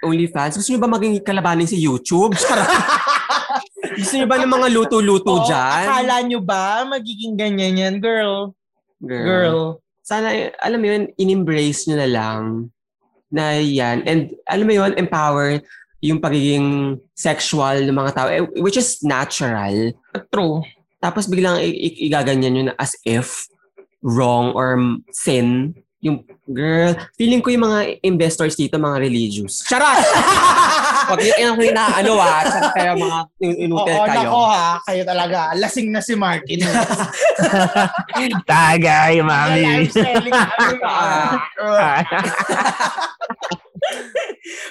OnlyFans? 0.00 0.56
Gusto 0.56 0.72
niyo 0.72 0.80
ba 0.80 0.88
maging 0.88 1.20
kalabanin 1.20 1.68
si 1.68 1.76
YouTube? 1.76 2.32
Gusto 4.00 4.12
niyo 4.16 4.24
ba 4.24 4.40
ng 4.40 4.48
mga 4.48 4.68
luto-luto 4.72 5.36
Oo, 5.36 5.44
dyan? 5.44 5.84
Akala 5.84 6.24
nyo 6.24 6.40
ba 6.40 6.88
magiging 6.88 7.36
ganyan 7.36 7.76
yan, 7.76 7.94
girl? 8.00 8.56
Girl. 9.04 9.84
Sana, 10.00 10.32
alam 10.56 10.80
mo 10.80 10.86
yun, 10.88 11.02
in-embrace 11.20 11.84
niyo 11.84 12.00
na 12.00 12.08
lang 12.08 12.72
na 13.30 13.58
yan. 13.58 14.06
And 14.06 14.32
alam 14.46 14.66
mo 14.66 14.74
yun, 14.74 14.92
empower 14.94 15.60
yung 16.04 16.20
pagiging 16.20 16.98
sexual 17.16 17.82
ng 17.82 17.96
mga 17.96 18.12
tao, 18.14 18.28
eh, 18.28 18.44
which 18.60 18.76
is 18.76 19.02
natural. 19.02 19.92
True. 20.30 20.62
Tapos 21.00 21.26
biglang 21.26 21.58
i- 21.60 22.06
igaganyan 22.06 22.70
na 22.70 22.74
as 22.78 22.94
if 23.02 23.48
wrong 24.04 24.52
or 24.54 24.78
sin. 25.10 25.74
Yung 26.04 26.22
girl, 26.46 26.94
feeling 27.18 27.42
ko 27.42 27.50
yung 27.50 27.66
mga 27.66 27.98
investors 28.04 28.54
dito, 28.54 28.78
mga 28.78 29.02
religious. 29.02 29.66
Charot! 29.66 30.04
Pag 31.06 31.20
yun 31.20 31.38
yung 31.38 31.58
na 31.70 31.84
ano 31.94 32.12
ah, 32.16 32.42
charot 32.46 32.72
kayo 32.74 32.92
mga 32.94 33.18
in- 33.40 33.58
inutil 33.64 33.94
Oo, 33.94 34.04
kayo. 34.04 34.18
nako 34.20 34.40
ha. 34.44 34.68
Kayo 34.82 35.02
talaga. 35.02 35.38
Lasing 35.54 35.88
na 35.88 36.00
si 36.00 36.14
Martin. 36.14 36.60
Tagay, 38.50 39.22
mami. 39.22 39.86
Kami. 39.88 40.30
Ah. 40.86 42.02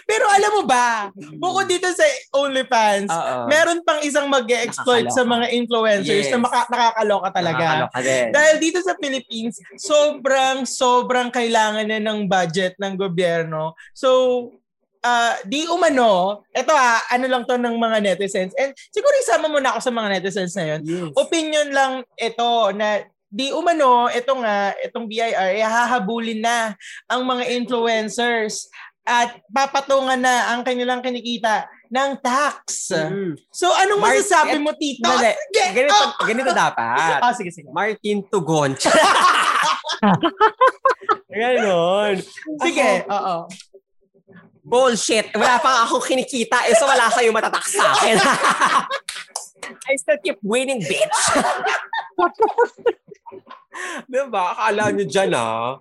Pero 0.05 0.25
alam 0.27 0.51
mo 0.51 0.63
ba, 0.63 1.07
bukod 1.35 1.67
dito 1.67 1.87
sa 1.91 2.03
OnlyFans, 2.33 3.07
Oo. 3.07 3.47
meron 3.47 3.79
pang 3.81 3.99
isang 4.01 4.27
mag 4.27 4.47
exploit 4.47 5.07
sa 5.09 5.23
mga 5.23 5.51
influencers 5.51 6.27
Yes. 6.27 6.31
na 6.31 6.39
maka- 6.39 6.67
nakakaloka 6.67 7.29
talaga. 7.31 7.63
Nakakaloka 7.85 7.99
din. 8.01 8.25
Dahil 8.31 8.55
dito 8.57 8.79
sa 8.81 8.93
Philippines, 8.95 9.55
sobrang, 9.77 10.63
sobrang 10.63 11.29
kailangan 11.29 11.85
na 11.85 11.99
ng 12.01 12.25
budget 12.25 12.75
ng 12.75 12.95
gobyerno. 12.95 13.75
So, 13.91 14.09
ah, 15.05 15.37
di 15.45 15.69
umano, 15.69 16.41
eto 16.49 16.73
ah, 16.73 16.97
ano 17.13 17.25
lang 17.29 17.45
to 17.45 17.53
ng 17.61 17.77
mga 17.77 17.97
netizens. 18.01 18.51
And 18.57 18.73
siguro 18.89 19.13
isama 19.21 19.45
mo 19.45 19.61
na 19.61 19.77
ako 19.77 19.79
sa 19.85 19.93
mga 19.93 20.09
netizens 20.17 20.57
na 20.57 20.65
yun. 20.75 20.81
Yes. 20.81 21.13
Opinion 21.13 21.69
lang 21.69 21.93
ito 22.17 22.49
na 22.73 23.05
di 23.29 23.53
umano, 23.53 24.09
ito 24.09 24.31
nga, 24.41 24.73
itong 24.81 25.05
BIR, 25.05 25.61
hahabulin 25.61 26.41
na 26.41 26.73
ang 27.05 27.21
mga 27.27 27.51
influencers 27.53 28.71
at 29.05 29.37
papatungan 29.53 30.17
na 30.17 30.55
ang 30.55 30.65
kanilang 30.65 31.03
kinikita 31.03 31.69
ng 31.93 32.17
tax. 32.25 32.89
Mm. 32.89 33.37
So, 33.53 33.69
anong 33.69 34.01
Mark, 34.01 34.17
masasabi 34.17 34.57
et- 34.57 34.63
mo, 34.65 34.71
Tito? 34.73 35.05
Mali. 35.05 35.31
Sige, 35.53 35.65
Ganito, 35.77 35.93
oh! 35.93 36.25
ganito 36.25 36.51
dapat. 36.55 37.19
Ah, 37.21 37.33
sige, 37.37 37.53
sige. 37.53 37.69
Martin 37.69 38.25
Tugon. 38.25 38.73
Ganon. 41.35 42.15
Sige, 42.63 43.05
oo. 43.05 43.37
Bullshit. 44.65 45.29
Wala 45.37 45.61
pa 45.61 45.85
akong 45.85 46.01
kinikita. 46.01 46.65
Eh, 46.65 46.73
so 46.73 46.89
wala 46.89 47.05
kayo 47.13 47.29
matatak 47.29 47.61
sa 47.69 47.93
akin. 47.93 48.17
I 49.89 49.93
still 49.97 50.17
keep 50.25 50.41
winning, 50.41 50.81
bitch. 50.81 51.19
diba? 54.11 54.43
Akala 54.55 54.91
nyo 54.91 55.03
dyan, 55.03 55.31
ah. 55.35 55.79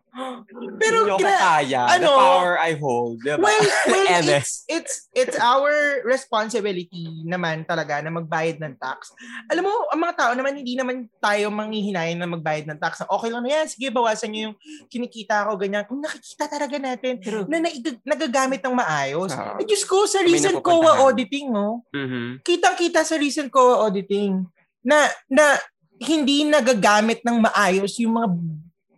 Pero, 0.78 1.06
Hindi 1.06 1.10
nyo 1.14 1.16
gra- 1.18 1.62
kaya. 1.62 1.82
ano, 1.94 2.10
The 2.10 2.18
power 2.18 2.54
I 2.58 2.72
hold. 2.74 3.16
Diba? 3.22 3.38
Well, 3.38 3.66
well 3.86 4.26
it's, 4.38 4.66
it's, 4.66 4.94
it's 5.14 5.36
our 5.38 6.02
responsibility 6.02 7.22
naman 7.22 7.62
talaga 7.66 8.02
na 8.02 8.10
magbayad 8.10 8.58
ng 8.58 8.74
tax. 8.78 9.14
Alam 9.50 9.70
mo, 9.70 9.74
ang 9.90 10.00
mga 10.02 10.14
tao 10.18 10.32
naman, 10.34 10.58
hindi 10.58 10.74
naman 10.74 11.06
tayo 11.18 11.50
manghihinayin 11.54 12.18
na 12.18 12.26
magbayad 12.26 12.66
ng 12.66 12.78
tax. 12.82 13.06
Okay 13.06 13.30
lang 13.30 13.42
na 13.46 13.50
yan, 13.62 13.66
sige, 13.70 13.86
bawasan 13.94 14.30
nyo 14.34 14.40
yung 14.50 14.56
kinikita 14.90 15.46
ko, 15.46 15.54
ganyan. 15.54 15.86
Kung 15.86 16.02
nakikita 16.02 16.50
talaga 16.50 16.76
natin 16.78 17.22
True. 17.22 17.46
na 17.46 17.62
naig- 17.62 18.02
nagagamit 18.02 18.58
ng 18.62 18.74
maayos. 18.74 19.30
Ah. 19.34 19.54
Eh, 19.58 19.66
Diyos 19.66 19.86
ko, 19.86 20.06
sa 20.06 20.18
recent. 20.22 20.58
COA 20.64 21.02
auditing, 21.04 21.50
no? 21.50 21.84
Mhm. 21.94 22.40
kitang-kita 22.42 23.04
sa 23.04 23.14
recent 23.20 23.50
COA 23.52 23.84
auditing 23.84 24.46
na 24.84 25.08
na 25.28 25.56
hindi 26.00 26.42
nagagamit 26.46 27.22
ng 27.22 27.38
maayos 27.44 27.98
yung 28.02 28.14
mga 28.18 28.28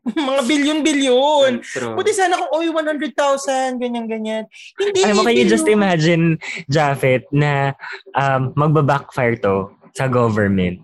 mga 0.30 0.42
bilyon-bilyon. 0.46 1.52
Buti 1.98 2.10
sana 2.14 2.38
kung, 2.38 2.50
oy, 2.54 2.70
100,000, 2.70 3.82
ganyan-ganyan. 3.82 4.46
Hindi, 4.78 5.02
Alam 5.02 5.18
mo, 5.18 5.22
can 5.26 5.34
you 5.34 5.50
just 5.50 5.66
imagine, 5.66 6.38
Jafet, 6.70 7.26
na 7.34 7.74
um, 8.14 8.54
magbabackfire 8.54 9.34
to 9.42 9.74
sa 9.98 10.06
government? 10.06 10.78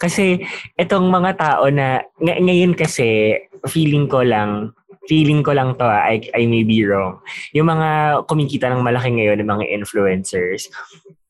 Kasi 0.00 0.40
itong 0.80 1.04
mga 1.12 1.36
tao 1.36 1.68
na, 1.68 2.00
ng- 2.16 2.48
ngayon 2.48 2.72
kasi, 2.72 3.36
feeling 3.68 4.08
ko 4.08 4.24
lang, 4.24 4.72
feeling 5.04 5.44
ko 5.44 5.52
lang 5.52 5.76
to, 5.76 5.84
I, 5.84 6.24
I 6.32 6.48
may 6.48 6.64
be 6.64 6.80
wrong. 6.86 7.20
Yung 7.52 7.68
mga 7.68 8.22
kumikita 8.24 8.72
ng 8.72 8.80
malaki 8.80 9.12
ngayon, 9.12 9.42
ng 9.42 9.50
mga 9.52 9.64
influencers, 9.68 10.72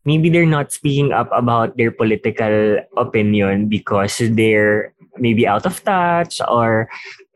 maybe 0.04 0.30
they're 0.30 0.48
not 0.48 0.72
speaking 0.72 1.12
up 1.12 1.30
about 1.32 1.76
their 1.76 1.90
political 1.90 2.78
opinion 2.96 3.68
because 3.68 4.18
they're 4.18 4.94
maybe 5.18 5.46
out 5.46 5.66
of 5.66 5.78
touch 5.84 6.40
or 6.48 6.88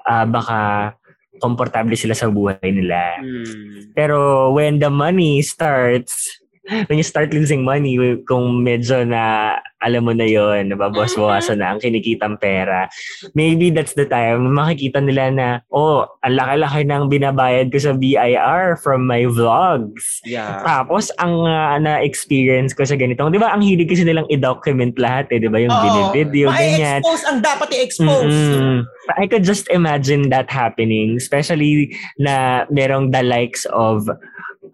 ah, 0.07 0.25
baka 0.25 0.95
komportable 1.43 1.97
sila 1.97 2.17
sa 2.17 2.33
buhay 2.33 2.73
nila. 2.73 3.21
Mm. 3.21 3.93
Pero 3.93 4.51
when 4.53 4.81
the 4.81 4.89
money 4.89 5.43
starts, 5.43 6.41
when 6.89 6.99
you 6.99 7.07
start 7.07 7.33
losing 7.33 7.65
money, 7.65 7.97
kung 8.25 8.65
medyo 8.65 9.05
na, 9.07 9.57
alam 9.85 10.09
mo 10.09 10.13
na 10.17 10.25
yon 10.25 10.73
nababawas-bawasan 10.73 11.61
na 11.61 11.77
ang 11.77 11.81
kinikitang 11.83 12.41
pera, 12.41 12.89
maybe 13.37 13.69
that's 13.69 13.93
the 13.93 14.09
time 14.09 14.57
makikita 14.57 15.05
nila 15.05 15.29
na, 15.29 15.49
oh, 15.69 16.09
ang 16.25 16.35
laki-laki 16.37 16.83
ng 16.89 17.05
binabayad 17.13 17.69
ko 17.69 17.79
sa 17.79 17.93
BIR 17.93 18.81
from 18.81 19.05
my 19.05 19.29
vlogs. 19.29 20.25
Yeah. 20.25 20.65
Tapos, 20.65 21.13
ang 21.21 21.45
ah, 21.45 21.77
na-experience 21.77 22.73
ko 22.73 22.89
sa 22.89 22.97
ganitong, 22.97 23.33
di 23.33 23.41
ba, 23.41 23.53
ang 23.53 23.61
hilig 23.61 23.93
kasi 23.93 24.03
nilang 24.03 24.29
i-document 24.33 24.97
lahat 24.97 25.29
eh, 25.31 25.39
di 25.45 25.49
ba, 25.53 25.61
yung 25.61 25.73
Oo. 25.73 25.83
binibideo, 25.85 26.49
ganyan. 26.51 27.05
Ma-expose 27.05 27.25
ang 27.29 27.39
dapat 27.45 27.69
i-expose. 27.77 28.33
Mm-mm. 28.33 28.89
I 29.21 29.29
could 29.31 29.45
just 29.47 29.71
imagine 29.71 30.33
that 30.35 30.51
happening, 30.51 31.21
especially 31.21 31.95
na 32.19 32.67
merong 32.73 33.15
the 33.15 33.23
likes 33.23 33.69
of 33.71 34.11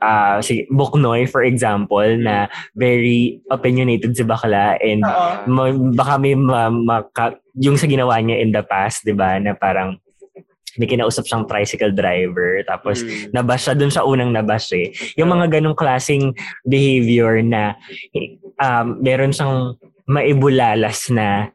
uh, 0.03 0.43
si 0.43 0.66
Buknoy, 0.69 1.24
for 1.24 1.41
example, 1.41 2.03
na 2.19 2.51
very 2.74 3.39
opinionated 3.49 4.12
si 4.12 4.27
Bakla 4.27 4.77
and 4.77 5.07
ma- 5.47 5.70
baka 5.95 6.19
may 6.19 6.35
ma- 6.35 6.69
maka- 6.69 7.39
yung 7.55 7.79
sa 7.79 7.87
ginawa 7.87 8.19
niya 8.19 8.43
in 8.43 8.51
the 8.51 8.61
past, 8.61 9.07
di 9.07 9.15
ba, 9.15 9.39
na 9.39 9.55
parang 9.55 9.97
may 10.74 10.89
kinausap 10.89 11.23
siyang 11.23 11.45
tricycle 11.45 11.93
driver 11.93 12.65
tapos 12.65 13.05
Mm. 13.05 13.29
nabash 13.31 13.69
siya 13.69 13.77
dun 13.77 13.93
sa 13.93 14.03
unang 14.03 14.33
nabash 14.33 14.73
eh. 14.73 14.89
Yung 15.15 15.29
mga 15.29 15.61
ganong 15.61 15.77
klaseng 15.77 16.33
behavior 16.65 17.45
na 17.45 17.77
um, 18.57 18.97
meron 18.99 19.31
siyang 19.31 19.77
maibulalas 20.09 21.12
na 21.12 21.53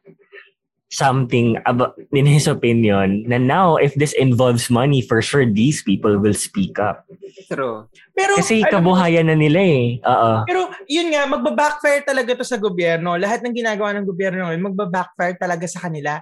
something 0.88 1.60
about 1.68 1.92
in 2.16 2.24
his 2.24 2.48
opinion 2.48 3.20
na 3.28 3.36
now 3.36 3.76
if 3.76 3.92
this 4.00 4.16
involves 4.16 4.72
money 4.72 5.04
for 5.04 5.20
sure 5.20 5.44
these 5.44 5.84
people 5.84 6.16
will 6.16 6.32
speak 6.32 6.80
up 6.80 7.04
True. 7.48 7.84
Pero, 8.16 8.40
kasi 8.40 8.64
kabuhayan 8.64 9.28
na 9.28 9.36
nila 9.36 9.60
eh 9.60 10.00
oo 10.00 10.32
Pero 10.48 10.72
yun 10.88 11.12
nga, 11.12 11.28
magba-backfire 11.28 12.02
talaga 12.04 12.34
to 12.34 12.44
sa 12.44 12.56
gobyerno. 12.56 13.14
Lahat 13.20 13.44
ng 13.44 13.52
ginagawa 13.52 13.92
ng 13.94 14.08
gobyerno 14.08 14.48
ngayon, 14.48 14.64
magba-backfire 14.72 15.36
talaga 15.36 15.64
sa 15.68 15.86
kanila. 15.86 16.18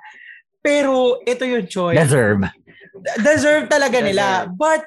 Pero 0.60 1.22
ito 1.22 1.46
yung 1.46 1.66
choice. 1.66 1.96
deserve 1.98 2.46
Deserve 3.22 3.70
talaga 3.70 4.02
nila. 4.02 4.50
Deserve. 4.50 4.58
But 4.58 4.82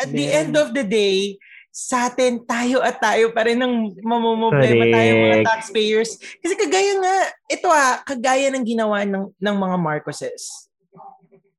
at 0.00 0.08
the 0.10 0.26
Then- 0.26 0.36
end 0.38 0.52
of 0.56 0.72
the 0.72 0.86
day, 0.86 1.36
sa 1.70 2.10
atin, 2.10 2.42
tayo 2.42 2.82
at 2.82 2.98
tayo 2.98 3.30
pa 3.30 3.46
rin 3.46 3.54
ng 3.62 4.02
mamumblema 4.02 4.84
tayo 4.90 5.10
mga 5.14 5.46
taxpayers. 5.46 6.18
Kasi 6.42 6.54
kagaya 6.58 6.98
nga, 6.98 7.16
ito 7.46 7.68
ah, 7.70 8.02
kagaya 8.02 8.50
ng 8.50 8.64
ginawa 8.66 9.06
ng, 9.06 9.30
ng 9.38 9.56
mga 9.56 9.76
Marcoses. 9.78 10.66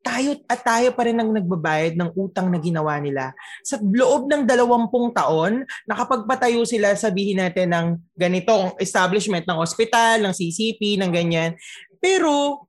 Tayo 0.04 0.36
at 0.52 0.60
tayo 0.68 0.92
pa 0.92 1.08
rin 1.08 1.16
ang 1.16 1.32
nagbabayad 1.32 1.96
ng 1.96 2.12
utang 2.20 2.52
na 2.52 2.60
ginawa 2.60 3.00
nila. 3.00 3.32
Sa 3.64 3.80
loob 3.80 4.28
ng 4.28 4.44
dalawampung 4.44 5.16
taon, 5.16 5.64
nakapagpatayo 5.88 6.68
sila, 6.68 6.92
sabihin 7.00 7.40
natin, 7.40 7.72
ng 7.72 7.88
ganitong 8.12 8.76
establishment 8.84 9.48
ng 9.48 9.64
ospital, 9.64 10.20
ng 10.20 10.34
CCP, 10.36 11.00
ng 11.00 11.12
ganyan. 11.14 11.56
Pero, 12.04 12.68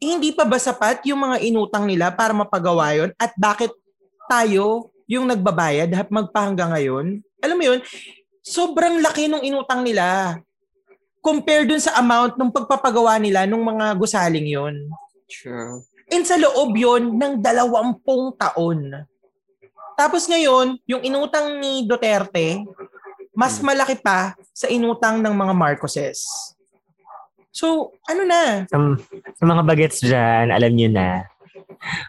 hindi 0.00 0.32
pa 0.32 0.48
ba 0.48 0.56
sapat 0.56 1.04
yung 1.04 1.20
mga 1.20 1.36
inutang 1.44 1.84
nila 1.84 2.14
para 2.14 2.32
mapagawa 2.32 2.96
yun? 2.96 3.10
At 3.20 3.36
bakit 3.36 3.74
tayo 4.30 4.95
yung 5.06 5.26
nagbabayad 5.30 5.90
at 5.94 6.10
magpahanggang 6.10 6.74
ngayon? 6.74 7.06
Alam 7.42 7.56
mo 7.56 7.64
yun, 7.64 7.78
sobrang 8.42 9.02
laki 9.02 9.26
nung 9.26 9.42
inutang 9.42 9.82
nila 9.82 10.38
compare 11.26 11.66
dun 11.66 11.82
sa 11.82 11.98
amount 11.98 12.38
ng 12.38 12.54
pagpapagawa 12.54 13.18
nila 13.18 13.50
nung 13.50 13.66
mga 13.66 13.98
gusaling 13.98 14.46
yon. 14.46 14.86
True. 15.26 15.82
And 16.06 16.22
sa 16.22 16.38
loob 16.38 16.78
yon 16.78 17.18
ng 17.18 17.42
dalawampung 17.42 18.38
taon. 18.38 18.94
Tapos 19.98 20.30
ngayon, 20.30 20.78
yung 20.86 21.02
inutang 21.02 21.58
ni 21.58 21.82
Duterte, 21.82 22.62
mas 23.34 23.58
malaki 23.58 23.98
pa 23.98 24.38
sa 24.54 24.70
inutang 24.70 25.18
ng 25.18 25.34
mga 25.34 25.50
Marcoses. 25.50 26.22
So, 27.50 27.90
ano 28.06 28.22
na? 28.22 28.68
sa, 28.70 28.78
sa 29.34 29.44
mga 29.48 29.62
bagets 29.66 29.98
dyan 30.04 30.52
alam 30.52 30.72
nyo 30.76 30.88
na 30.92 31.24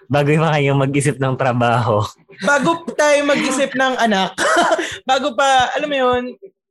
bago 0.08 0.30
pa 0.34 0.56
kayong 0.56 0.80
mag-isip 0.80 1.16
ng 1.18 1.36
trabaho 1.36 2.02
Bago 2.38 2.86
tayo 2.94 3.26
mag-isip 3.26 3.74
ng 3.74 3.98
anak, 3.98 4.38
bago 5.10 5.34
pa, 5.34 5.74
alam 5.74 5.90
mo 5.90 5.98
yun, 5.98 6.24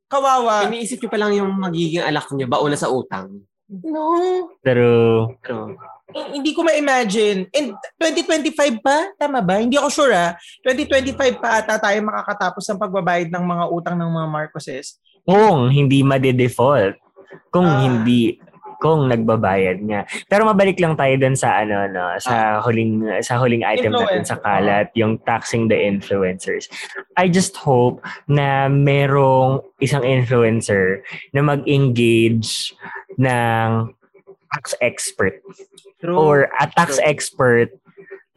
kawawa. 0.07 0.63
Iniisip 0.63 1.03
niyo 1.03 1.09
pa 1.11 1.19
lang 1.19 1.35
yung 1.35 1.51
magiging 1.59 2.07
alak 2.07 2.23
niyo, 2.31 2.47
bauna 2.47 2.79
sa 2.79 2.87
utang. 2.87 3.43
No, 3.67 4.15
pero. 4.63 4.87
Eh, 6.15 6.39
hindi 6.39 6.55
ko 6.55 6.63
ma-imagine. 6.63 7.51
And 7.51 7.75
2025 7.99 8.79
pa? 8.79 9.11
Tama 9.19 9.43
ba? 9.43 9.59
Hindi 9.59 9.75
ako 9.75 9.91
sure 9.91 10.15
ah. 10.15 10.31
2025 10.63 11.35
pa 11.35 11.59
ata 11.59 11.75
tayo 11.75 11.99
makakatapos 11.99 12.63
ng 12.63 12.79
pagbabayad 12.79 13.27
ng 13.27 13.43
mga 13.43 13.65
utang 13.67 13.95
ng 13.99 14.07
mga 14.07 14.27
Marcoses. 14.31 15.03
kung 15.27 15.67
hindi 15.67 15.99
made-default 15.99 16.95
kung 17.51 17.67
Ah. 17.67 17.83
hindi 17.83 18.39
kung 18.77 19.09
nagbabayad 19.09 19.81
nga. 19.85 20.05
Pero 20.29 20.45
mabalik 20.45 20.77
lang 20.77 20.93
tayo 20.97 21.13
dun 21.17 21.35
sa 21.37 21.61
ano 21.61 21.89
no, 21.89 22.17
sa 22.21 22.61
huling 22.61 23.21
sa 23.25 23.37
huling 23.41 23.65
item 23.65 23.93
natin 23.93 24.23
sa 24.25 24.37
kalat, 24.37 24.89
yung 24.93 25.17
taxing 25.25 25.67
the 25.67 25.77
influencers. 25.77 26.69
I 27.17 27.27
just 27.29 27.57
hope 27.57 28.01
na 28.29 28.69
merong 28.69 29.61
isang 29.81 30.05
influencer 30.05 31.01
na 31.33 31.41
mag-engage 31.41 32.73
ng 33.17 33.93
tax 34.53 34.73
expert 34.81 35.41
True. 35.99 36.17
or 36.17 36.37
a 36.61 36.65
tax 36.71 36.97
True. 36.97 37.05
expert 37.05 37.69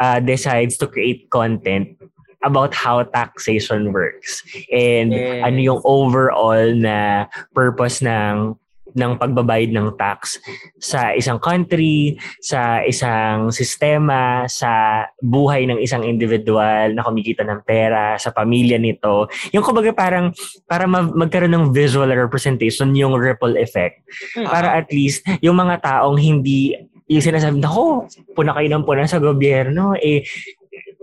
uh, 0.01 0.19
decides 0.19 0.77
to 0.81 0.87
create 0.89 1.31
content 1.31 1.97
about 2.43 2.73
how 2.73 3.05
taxation 3.05 3.93
works 3.93 4.41
and 4.73 5.13
Yes. 5.13 5.45
ano 5.45 5.59
yung 5.61 5.81
overall 5.85 6.73
na 6.73 7.29
purpose 7.53 8.01
ng 8.01 8.57
ng 8.95 9.13
pagbabayad 9.19 9.71
ng 9.75 9.95
tax 9.97 10.39
sa 10.79 11.13
isang 11.15 11.39
country, 11.43 12.19
sa 12.43 12.83
isang 12.85 13.51
sistema, 13.55 14.45
sa 14.47 15.05
buhay 15.21 15.67
ng 15.67 15.79
isang 15.83 16.03
individual 16.07 16.93
na 16.95 17.05
kumikita 17.05 17.47
ng 17.47 17.63
pera, 17.63 18.17
sa 18.17 18.31
pamilya 18.35 18.77
nito. 18.77 19.31
Yung 19.55 19.63
kumbaga 19.63 19.93
parang 19.93 20.33
para 20.65 20.87
magkaroon 20.89 21.53
ng 21.53 21.67
visual 21.75 22.09
representation 22.11 22.93
yung 22.97 23.17
ripple 23.17 23.59
effect. 23.59 24.03
Para 24.35 24.79
at 24.79 24.89
least 24.91 25.27
yung 25.45 25.59
mga 25.59 25.83
taong 25.83 26.19
hindi 26.19 26.75
yung 27.11 27.27
sinasabi, 27.27 27.59
nako, 27.59 28.07
puna 28.39 28.55
kayo 28.55 28.71
ng 28.71 28.87
puna 28.87 29.03
sa 29.03 29.19
gobyerno, 29.19 29.99
eh, 29.99 30.23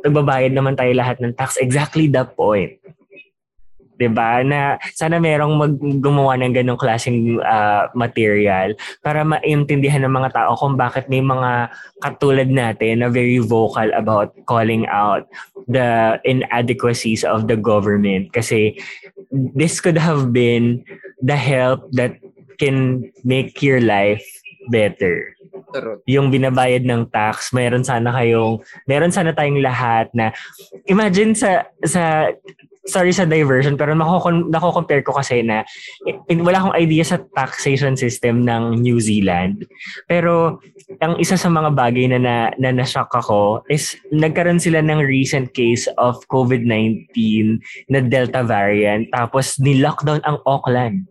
nagbabayad 0.08 0.56
naman 0.56 0.80
tayo 0.80 0.96
lahat 0.96 1.20
ng 1.20 1.36
tax. 1.36 1.60
Exactly 1.60 2.08
the 2.08 2.24
point. 2.24 2.80
'Di 3.98 4.10
ba? 4.14 4.45
Na 4.45 4.78
sana 4.94 5.18
merong 5.18 5.53
mag 5.57 5.74
gumawa 5.99 6.38
ng 6.38 6.53
ganong 6.53 6.80
klaseng 6.80 7.41
uh, 7.41 7.90
material 7.98 8.78
para 9.02 9.26
maintindihan 9.26 10.06
ng 10.06 10.14
mga 10.14 10.34
tao 10.38 10.53
kung 10.56 10.78
bakit 10.78 11.10
may 11.10 11.22
mga 11.22 11.74
katulad 11.99 12.49
natin 12.49 13.02
na 13.02 13.10
very 13.10 13.41
vocal 13.41 13.90
about 13.98 14.32
calling 14.45 14.86
out 14.88 15.26
the 15.68 16.22
inadequacies 16.24 17.26
of 17.26 17.49
the 17.49 17.57
government 17.57 18.32
kasi 18.32 18.78
this 19.34 19.82
could 19.82 19.98
have 19.98 20.32
been 20.32 20.86
the 21.19 21.36
help 21.36 21.84
that 21.91 22.15
can 22.61 23.10
make 23.26 23.61
your 23.61 23.82
life 23.82 24.24
better. 24.69 25.34
Yung 26.07 26.32
binabayad 26.32 26.84
ng 26.88 27.11
tax, 27.11 27.52
mayroon 27.52 27.84
sana 27.84 28.11
kayong, 28.11 28.64
meron 28.88 29.11
sana 29.11 29.36
tayong 29.36 29.60
lahat 29.60 30.11
na, 30.15 30.32
imagine 30.88 31.36
sa, 31.36 31.68
sa 31.84 32.32
sorry 32.88 33.12
sa 33.12 33.28
diversion, 33.28 33.76
pero 33.76 33.94
nako, 33.94 34.48
nako-compare 34.48 35.04
ko 35.04 35.16
kasi 35.20 35.44
na 35.44 35.68
in, 36.32 36.42
wala 36.42 36.64
akong 36.64 36.80
idea 36.80 37.04
sa 37.04 37.20
taxation 37.36 38.00
system 38.00 38.48
ng 38.48 38.80
New 38.80 38.98
Zealand. 39.04 39.68
Pero 40.08 40.64
ang 41.04 41.20
isa 41.20 41.36
sa 41.36 41.52
mga 41.52 41.76
bagay 41.76 42.08
na 42.10 42.20
na, 42.20 42.36
na 42.56 42.72
na-shock 42.72 43.12
ako 43.12 43.62
is 43.68 43.94
nagkaroon 44.16 44.60
sila 44.60 44.80
ng 44.80 45.04
recent 45.04 45.52
case 45.52 45.86
of 46.00 46.18
COVID-19 46.32 47.12
na 47.92 48.00
Delta 48.00 48.42
variant 48.42 49.06
tapos 49.12 49.60
ni-lockdown 49.60 50.24
ang 50.24 50.40
Auckland. 50.48 51.06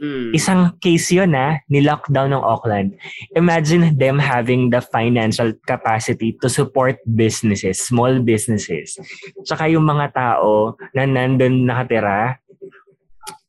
Mm. 0.00 0.30
Isang 0.36 0.76
case 0.80 1.12
yun 1.12 1.32
na 1.32 1.60
ni-lockdown 1.68 2.32
ng 2.32 2.44
Auckland. 2.44 2.96
Imagine 3.34 3.96
them 3.96 4.18
having 4.20 4.70
the 4.70 4.80
financial 4.80 5.52
capacity 5.66 6.36
to 6.40 6.48
support 6.48 7.00
businesses, 7.04 7.80
small 7.80 8.20
businesses. 8.20 9.00
Tsaka 9.44 9.68
yung 9.72 9.84
mga 9.88 10.12
tao 10.12 10.76
na 10.92 11.04
nandun 11.08 11.64
nakatira, 11.64 12.38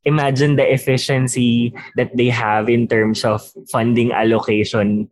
imagine 0.08 0.56
the 0.56 0.64
efficiency 0.64 1.76
that 2.00 2.16
they 2.16 2.32
have 2.32 2.72
in 2.72 2.88
terms 2.88 3.28
of 3.28 3.44
funding 3.68 4.16
allocation 4.16 5.12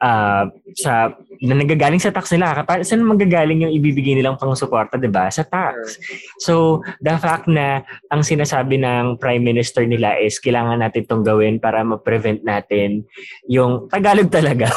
uh, 0.00 0.46
sa 0.78 1.18
na 1.42 1.54
nagagaling 1.58 2.00
sa 2.00 2.12
tax 2.12 2.32
nila. 2.32 2.64
Para, 2.64 2.80
saan 2.86 3.04
magagaling 3.04 3.66
yung 3.66 3.74
ibibigay 3.74 4.16
nilang 4.16 4.38
pang 4.40 4.56
suporta, 4.56 4.96
di 4.96 5.10
ba? 5.10 5.28
Sa 5.28 5.44
tax. 5.44 6.00
So, 6.40 6.84
the 7.02 7.16
fact 7.18 7.50
na 7.50 7.84
ang 8.12 8.22
sinasabi 8.22 8.80
ng 8.80 9.20
Prime 9.20 9.42
Minister 9.42 9.84
nila 9.84 10.16
is 10.20 10.40
kailangan 10.40 10.80
natin 10.80 11.04
itong 11.04 11.24
gawin 11.26 11.60
para 11.60 11.82
ma-prevent 11.82 12.44
natin 12.46 13.04
yung 13.50 13.88
Tagalog 13.92 14.32
talaga. 14.32 14.70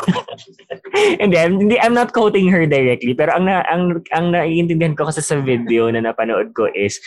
hindi, 1.21 1.35
hindi, 1.37 1.75
I'm 1.79 1.95
not 1.95 2.11
quoting 2.11 2.49
her 2.51 2.65
directly, 2.65 3.15
pero 3.15 3.35
ang, 3.35 3.45
na, 3.47 3.63
ang, 3.67 4.03
ang 4.11 4.35
naiintindihan 4.35 4.97
ko 4.97 5.07
kasi 5.07 5.23
sa 5.23 5.39
video 5.39 5.87
na 5.91 6.03
napanood 6.03 6.51
ko 6.57 6.67
is 6.71 6.99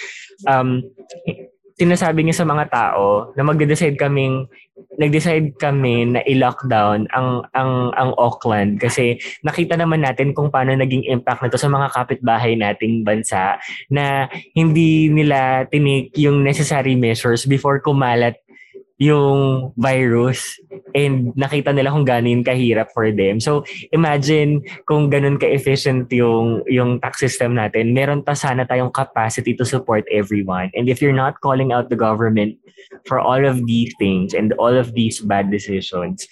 um, 0.49 0.83
sinasabi 1.77 2.25
niya 2.25 2.43
sa 2.43 2.49
mga 2.49 2.65
tao 2.69 3.33
na 3.37 3.43
magde-decide 3.43 3.97
kaming 3.97 4.49
nag-decide 4.97 5.57
kami 5.57 6.05
na 6.17 6.21
i-lockdown 6.29 7.09
ang 7.17 7.45
ang 7.57 7.93
ang 7.97 8.11
Auckland. 8.21 8.77
Kasi 8.81 9.17
nakita 9.41 9.77
naman 9.77 10.05
natin 10.05 10.37
kung 10.37 10.53
paano 10.53 10.77
naging 10.77 11.09
impact 11.09 11.41
nito 11.41 11.57
sa 11.57 11.69
mga 11.73 11.89
kapitbahay 11.93 12.53
nating 12.57 13.05
bansa 13.05 13.57
na 13.89 14.29
hindi 14.53 15.09
nila 15.09 15.65
tinik 15.69 16.13
yung 16.17 16.45
necessary 16.45 16.97
measures 16.97 17.49
before 17.49 17.81
kumalat 17.81 18.37
yung 19.03 19.75
virus 19.75 20.63
and 20.95 21.35
nakita 21.35 21.75
nila 21.75 21.91
kung 21.91 22.07
ganin 22.07 22.47
kahirap 22.47 22.95
for 22.95 23.11
them. 23.11 23.43
So 23.43 23.67
imagine 23.91 24.63
kung 24.87 25.11
ganun 25.11 25.43
ka-efficient 25.43 26.07
yung, 26.15 26.63
yung 26.71 27.03
tax 27.03 27.19
system 27.19 27.59
natin, 27.59 27.99
meron 27.99 28.23
pa 28.23 28.39
sana 28.39 28.63
tayong 28.63 28.95
capacity 28.95 29.59
to 29.59 29.67
support 29.67 30.07
everyone. 30.15 30.71
And 30.79 30.87
if 30.87 31.03
you're 31.03 31.17
not 31.17 31.43
calling 31.43 31.75
out 31.75 31.91
the 31.91 31.99
government 31.99 32.63
for 33.03 33.19
all 33.19 33.43
of 33.43 33.67
these 33.67 33.91
things 33.99 34.39
and 34.39 34.55
all 34.63 34.71
of 34.71 34.95
these 34.95 35.19
bad 35.19 35.51
decisions, 35.51 36.31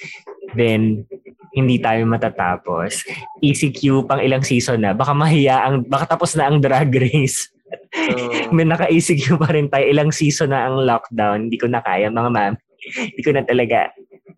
then 0.55 1.11
hindi 1.51 1.83
tayo 1.83 2.07
matatapos. 2.07 3.03
ECQ 3.43 4.07
pang 4.07 4.23
ilang 4.23 4.47
season 4.47 4.87
na, 4.87 4.95
baka 4.95 5.11
mahiya 5.11 5.67
ang, 5.67 5.83
baka 5.83 6.15
tapos 6.15 6.39
na 6.39 6.47
ang 6.47 6.63
drag 6.63 6.95
race. 6.95 7.51
So, 7.91 8.15
May 8.57 8.67
naka-ECQ 8.67 9.39
pa 9.39 9.51
rin 9.51 9.67
tayo. 9.71 9.85
Ilang 9.87 10.11
season 10.15 10.55
na 10.55 10.67
ang 10.67 10.83
lockdown. 10.83 11.49
Hindi 11.49 11.59
ko 11.59 11.67
na 11.67 11.83
kaya, 11.83 12.11
mga 12.11 12.31
ma'am. 12.31 12.55
Hindi 12.81 13.23
ko 13.23 13.31
na 13.35 13.43
talaga. 13.45 13.91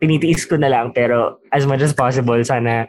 Tinitiis 0.02 0.48
ko 0.48 0.58
na 0.58 0.72
lang. 0.72 0.90
Pero 0.96 1.40
as 1.52 1.68
much 1.68 1.84
as 1.84 1.94
possible, 1.94 2.40
sana 2.42 2.88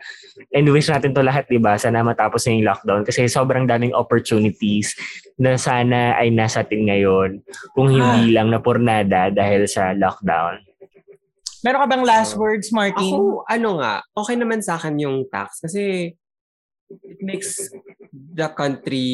and 0.55 0.65
wish 0.71 0.89
natin 0.89 1.13
to 1.13 1.21
lahat, 1.21 1.45
di 1.45 1.61
ba? 1.61 1.77
Sana 1.77 2.01
matapos 2.01 2.47
na 2.47 2.51
yung 2.57 2.67
lockdown. 2.67 3.01
Kasi 3.05 3.29
sobrang 3.29 3.69
daming 3.69 3.93
opportunities 3.93 4.97
na 5.37 5.59
sana 5.59 6.17
ay 6.17 6.33
nasa 6.33 6.65
atin 6.65 6.89
ngayon. 6.89 7.29
Kung 7.77 7.93
hindi 7.93 8.33
ah. 8.33 8.41
lang 8.41 8.49
napurnada 8.49 9.29
dahil 9.29 9.69
sa 9.69 9.93
lockdown. 9.93 10.63
Meron 11.63 11.79
ka 11.79 11.87
bang 11.95 12.03
last 12.03 12.35
words, 12.35 12.75
Martin? 12.75 13.07
Ako, 13.07 13.47
ano 13.47 13.79
nga, 13.79 14.03
okay 14.19 14.35
naman 14.35 14.59
sa 14.59 14.75
akin 14.75 14.99
yung 14.99 15.23
tax 15.31 15.63
kasi 15.63 16.11
it 16.91 17.19
makes 17.23 17.71
the 18.11 18.51
country 18.51 19.07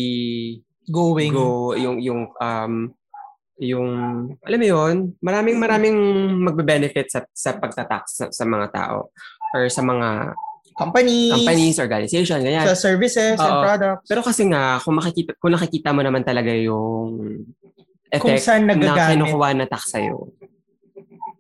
going 0.89 1.31
go 1.31 1.77
yung 1.77 2.01
yung 2.01 2.33
um 2.41 2.73
yung 3.59 3.89
alam 4.41 4.59
mo 4.59 4.67
yon 4.67 4.95
maraming 5.19 5.57
maraming 5.59 5.97
magbe-benefit 6.47 7.07
sa 7.11 7.19
sa 7.35 7.59
pagtatax 7.59 8.03
sa, 8.07 8.25
sa 8.31 8.43
mga 8.47 8.67
tao 8.71 9.11
or 9.53 9.67
sa 9.67 9.83
mga 9.83 10.33
companies, 10.79 11.35
companies, 11.35 11.75
organization, 11.75 12.39
ganyan. 12.39 12.63
Sa 12.63 12.79
services 12.79 13.35
Oo. 13.35 13.43
and 13.43 13.57
products. 13.59 14.07
Pero 14.07 14.23
kasi 14.23 14.47
nga, 14.47 14.79
kung 14.79 14.95
makikita, 14.95 15.35
kung 15.35 15.51
nakikita 15.51 15.91
mo 15.91 15.99
naman 15.99 16.23
talaga 16.23 16.55
yung 16.55 17.19
effect 18.07 18.23
kung 18.23 18.39
saan 18.39 18.63
na 18.63 18.79
kinukuha 18.79 19.59
na 19.59 19.67
tax 19.67 19.91
sa'yo. 19.91 20.31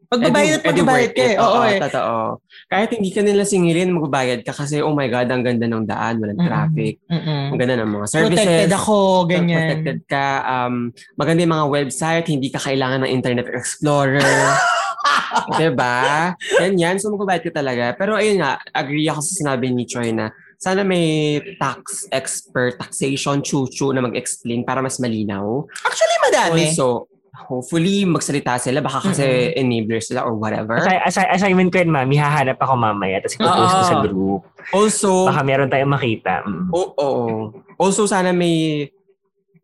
Magbabayad 0.09 0.65
at 0.65 0.73
magbabayad 0.73 1.11
ka 1.13 1.21
eh. 1.21 1.35
Oo, 1.37 1.59
eh. 1.69 1.77
Totoo. 1.77 2.17
Kahit 2.65 2.89
hindi 2.97 3.13
ka 3.13 3.21
nila 3.21 3.45
singilin, 3.45 3.93
magbabayad 3.93 4.41
ka 4.41 4.57
kasi, 4.57 4.81
oh 4.81 4.97
my 4.97 5.05
God, 5.05 5.29
ang 5.29 5.45
ganda 5.45 5.69
ng 5.69 5.85
daan, 5.85 6.17
walang 6.17 6.41
traffic. 6.41 6.97
Mm-mm. 7.05 7.53
Ang 7.53 7.59
ganda 7.61 7.75
ng 7.77 7.91
mga 7.93 8.07
services. 8.09 8.41
Protected 8.41 8.73
ako, 8.73 8.97
ganyan. 9.29 9.53
Protected 9.53 9.99
ka. 10.09 10.27
Um, 10.49 10.89
maganda 11.13 11.45
yung 11.45 11.53
mga 11.53 11.67
website, 11.69 12.25
hindi 12.25 12.49
ka 12.49 12.57
kailangan 12.57 13.05
ng 13.05 13.11
Internet 13.13 13.53
Explorer. 13.53 14.25
diba? 15.61 16.33
Ganyan. 16.57 16.97
So, 16.97 17.13
magbabayad 17.13 17.45
ka 17.45 17.53
talaga. 17.53 17.93
Pero 17.93 18.17
ayun 18.17 18.41
nga, 18.41 18.57
agree 18.73 19.05
ako 19.05 19.21
sa 19.21 19.33
sinabi 19.45 19.69
ni 19.69 19.85
Troy 19.85 20.09
na 20.09 20.33
sana 20.59 20.83
may 20.83 21.39
tax 21.55 22.09
expert, 22.11 22.75
taxation, 22.81 23.39
chuchu 23.39 23.95
na 23.95 24.03
mag-explain 24.03 24.67
para 24.67 24.83
mas 24.83 24.99
malinaw. 24.99 25.63
Actually, 25.85 26.17
madami. 26.25 26.63
Also, 26.73 27.07
hopefully 27.47 28.03
magsalita 28.03 28.59
sila 28.59 28.83
baka 28.83 29.11
kasi 29.11 29.23
mm-hmm. 29.23 29.59
enablers 29.61 30.11
sila 30.11 30.27
or 30.27 30.35
whatever. 30.35 30.75
Assi- 30.75 31.03
assi- 31.07 31.31
assignment 31.31 31.71
ko 31.71 31.79
yun, 31.79 31.91
ma'am. 31.93 32.11
Hahanap 32.11 32.59
ako 32.59 32.73
mamaya 32.75 33.23
tapos 33.23 33.39
ipopost 33.39 33.73
ko 33.73 33.83
sa 33.87 33.97
group. 34.03 34.41
Also, 34.75 35.11
baka 35.29 35.41
meron 35.47 35.71
tayong 35.71 35.93
makita. 35.95 36.43
Mm. 36.43 36.67
Oo. 36.75 36.83
Oh, 36.83 36.89
oh. 36.99 37.33
Also, 37.79 38.03
sana 38.09 38.35
may 38.35 38.89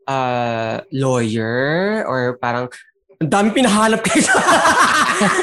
uh, 0.08 0.80
lawyer 0.94 2.06
or 2.08 2.40
parang 2.40 2.72
dami 3.20 3.52
pinahanap 3.52 4.04
kayo 4.04 4.24
siya. 4.26 4.36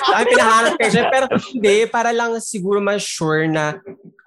dami 0.09 0.24
pinahanap 0.32 0.74
kayo. 0.80 1.00
Pero 1.12 1.26
hindi, 1.52 1.76
para 1.88 2.10
lang 2.14 2.38
siguro 2.40 2.78
ma-sure 2.80 3.48
na 3.48 3.76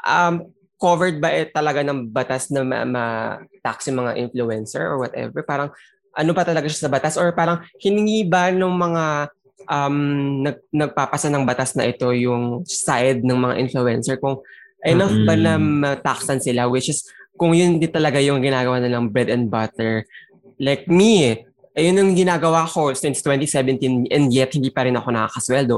um, 0.05 0.45
covered 0.75 1.17
ba 1.23 1.31
eh, 1.31 1.47
talaga 1.49 1.81
ng 1.81 2.11
batas 2.11 2.51
na 2.51 2.61
ma-tax 2.63 3.89
yung 3.89 4.05
mga 4.05 4.11
influencer 4.19 4.83
or 4.83 5.01
whatever. 5.01 5.41
Parang 5.41 5.71
ano 6.15 6.31
pa 6.31 6.47
talaga 6.47 6.65
siya 6.71 6.87
sa 6.87 6.91
batas 6.91 7.19
or 7.19 7.35
parang 7.35 7.61
hiningi 7.77 8.23
ba 8.25 8.49
ng 8.49 8.71
mga 8.71 9.03
um, 9.67 9.97
nag, 10.47 10.57
nagpapasa 10.71 11.27
ng 11.27 11.43
batas 11.43 11.75
na 11.75 11.85
ito 11.85 12.07
yung 12.15 12.63
side 12.63 13.21
ng 13.21 13.35
mga 13.37 13.55
influencer 13.59 14.15
kung 14.17 14.39
enough 14.85 15.11
mm-hmm. 15.11 15.27
ba 15.27 15.35
na 15.35 15.53
mataxan 15.59 16.39
sila 16.39 16.71
which 16.71 16.87
is 16.87 17.03
kung 17.35 17.51
yun 17.51 17.77
di 17.81 17.91
talaga 17.91 18.21
yung 18.23 18.39
ginagawa 18.39 18.79
nilang 18.79 19.11
bread 19.11 19.27
and 19.27 19.51
butter 19.51 20.07
like 20.61 20.87
me 20.87 21.43
ayun 21.75 21.99
ang 21.99 22.15
ginagawa 22.15 22.63
ko 22.63 22.95
since 22.95 23.19
2017 23.19 24.07
and 24.07 24.31
yet 24.31 24.55
hindi 24.55 24.71
pa 24.71 24.87
rin 24.87 24.95
ako 24.95 25.11
nakakasweldo 25.11 25.75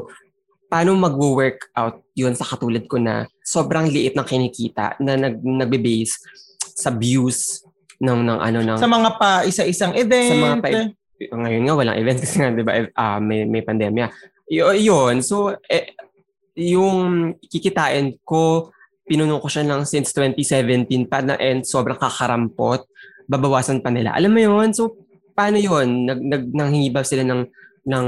paano 0.68 0.93
mag-work 0.99 1.72
out 1.73 2.03
yun 2.14 2.35
sa 2.35 2.45
katulad 2.45 2.85
ko 2.85 3.01
na 3.01 3.26
sobrang 3.41 3.88
liit 3.88 4.14
ng 4.14 4.27
kinikita 4.27 4.99
na 4.99 5.15
nag, 5.15 5.39
nagbe-base 5.41 6.19
sa 6.59 6.93
views 6.93 7.64
ng 7.98 8.19
ng 8.30 8.40
ano 8.40 8.60
ng 8.61 8.78
sa 8.78 8.90
mga 8.90 9.10
pa 9.18 9.30
isa-isang 9.45 9.94
event. 9.98 10.32
Sa 10.32 10.38
mga 10.38 10.57
pa 10.61 10.69
ngayon 11.18 11.64
nga 11.65 11.74
walang 11.74 11.98
event 11.98 12.19
kasi 12.22 12.36
nga 12.38 12.53
'di 12.53 12.61
ba 12.61 12.74
uh, 12.94 13.18
may 13.18 13.45
may 13.49 13.65
pandemya. 13.65 14.14
Y- 14.48 14.88
yun. 14.88 15.19
So, 15.19 15.60
eh, 15.68 15.98
yung 16.57 17.36
kikitain 17.44 18.18
ko, 18.24 18.72
pinuno 19.03 19.38
ko 19.44 19.48
siya 19.52 19.68
lang 19.68 19.84
since 19.84 20.15
2017 20.15 21.06
pa 21.06 21.19
na 21.22 21.36
and 21.38 21.68
sobrang 21.68 21.99
kakarampot. 21.99 22.88
Babawasan 23.28 23.84
pa 23.84 23.91
nila. 23.91 24.15
Alam 24.15 24.32
mo 24.32 24.40
yun? 24.40 24.72
So, 24.72 24.95
paano 25.36 25.60
yun? 25.60 26.07
Nag, 26.07 26.19
nag, 26.24 26.44
nanghihibab 26.56 27.03
sila 27.03 27.28
ng, 27.28 27.44
ng 27.86 28.07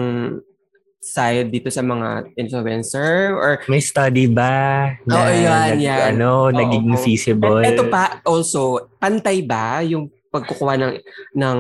side 1.00 1.48
dito 1.48 1.72
sa 1.72 1.80
mga 1.80 2.36
influencer 2.36 3.32
or 3.32 3.64
May 3.72 3.80
study 3.80 4.28
ba? 4.28 4.92
Oo, 5.08 5.32
yan, 5.32 5.80
yan. 5.80 6.20
Ano, 6.20 6.48
Oo, 6.48 6.54
naging 6.54 6.92
oo. 6.92 7.00
feasible? 7.00 7.64
Eto 7.64 7.88
pa, 7.88 8.20
also, 8.28 8.92
pantay 9.00 9.40
ba 9.42 9.80
yung 9.82 10.12
pagkukuha 10.30 10.76
ng, 10.76 10.94
ng, 11.40 11.60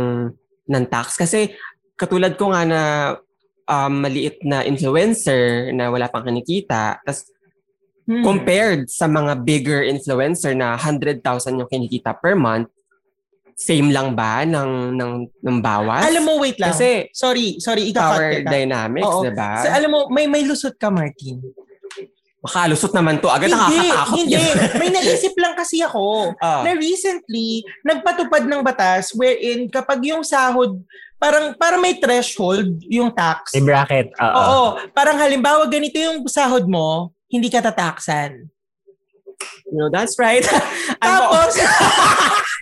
ng 0.67 0.83
tax? 0.91 1.15
Kasi 1.15 1.55
katulad 1.95 2.35
ko 2.35 2.51
nga 2.51 2.63
na 2.67 2.81
um, 3.63 4.03
maliit 4.03 4.43
na 4.43 4.67
influencer 4.67 5.71
na 5.71 5.87
wala 5.87 6.11
pang 6.11 6.27
kinikita, 6.27 6.99
tas 7.01 7.27
Hmm. 8.09 8.25
compared 8.25 8.89
sa 8.89 9.05
mga 9.05 9.45
bigger 9.45 9.85
influencer 9.85 10.57
na 10.57 10.73
100,000 10.73 11.21
yung 11.61 11.69
kinikita 11.69 12.17
per 12.17 12.33
month, 12.33 12.65
same 13.59 13.91
lang 13.91 14.15
ba 14.15 14.47
ng, 14.47 14.95
ng, 14.95 15.11
ng 15.43 15.57
bawas? 15.59 16.07
Alam 16.07 16.23
mo, 16.23 16.33
wait 16.39 16.55
lang. 16.55 16.71
Kasi 16.71 17.11
sorry, 17.11 17.59
sorry, 17.59 17.91
power 17.91 18.15
ika-cut 18.15 18.39
kita. 18.39 18.49
dynamics, 18.55 19.11
Oo. 19.11 19.23
diba? 19.27 19.51
Sa, 19.59 19.75
alam 19.75 19.89
mo, 19.91 19.99
may 20.07 20.31
may 20.31 20.47
lusot 20.47 20.79
ka, 20.79 20.87
Martin. 20.87 21.43
Makalusot 22.39 22.95
naman 22.95 23.19
to. 23.19 23.27
Agad 23.27 23.51
hindi, 23.51 23.59
nakakatakot. 23.91 24.15
hindi. 24.15 24.39
yun. 24.39 24.55
May 24.79 24.89
naisip 24.89 25.35
lang 25.35 25.59
kasi 25.59 25.83
ako 25.83 26.05
Ah. 26.39 26.63
na 26.63 26.71
recently, 26.71 27.59
nagpatupad 27.83 28.47
ng 28.47 28.63
batas 28.63 29.11
wherein 29.11 29.67
kapag 29.67 29.99
yung 30.07 30.23
sahod, 30.23 30.79
parang, 31.19 31.51
parang 31.59 31.83
may 31.83 31.99
threshold 31.99 32.79
yung 32.87 33.11
tax. 33.11 33.51
May 33.59 33.67
bracket. 33.67 34.15
Oo. 34.15 34.39
Oo. 34.39 34.63
Parang 34.95 35.19
halimbawa, 35.19 35.67
ganito 35.67 35.99
yung 35.99 36.23
sahod 36.31 36.63
mo, 36.63 37.11
hindi 37.27 37.51
ka 37.51 37.59
tataksan. 37.59 38.47
You 39.67 39.75
know, 39.75 39.91
that's 39.91 40.15
right. 40.15 40.47
Tapos, 41.03 41.59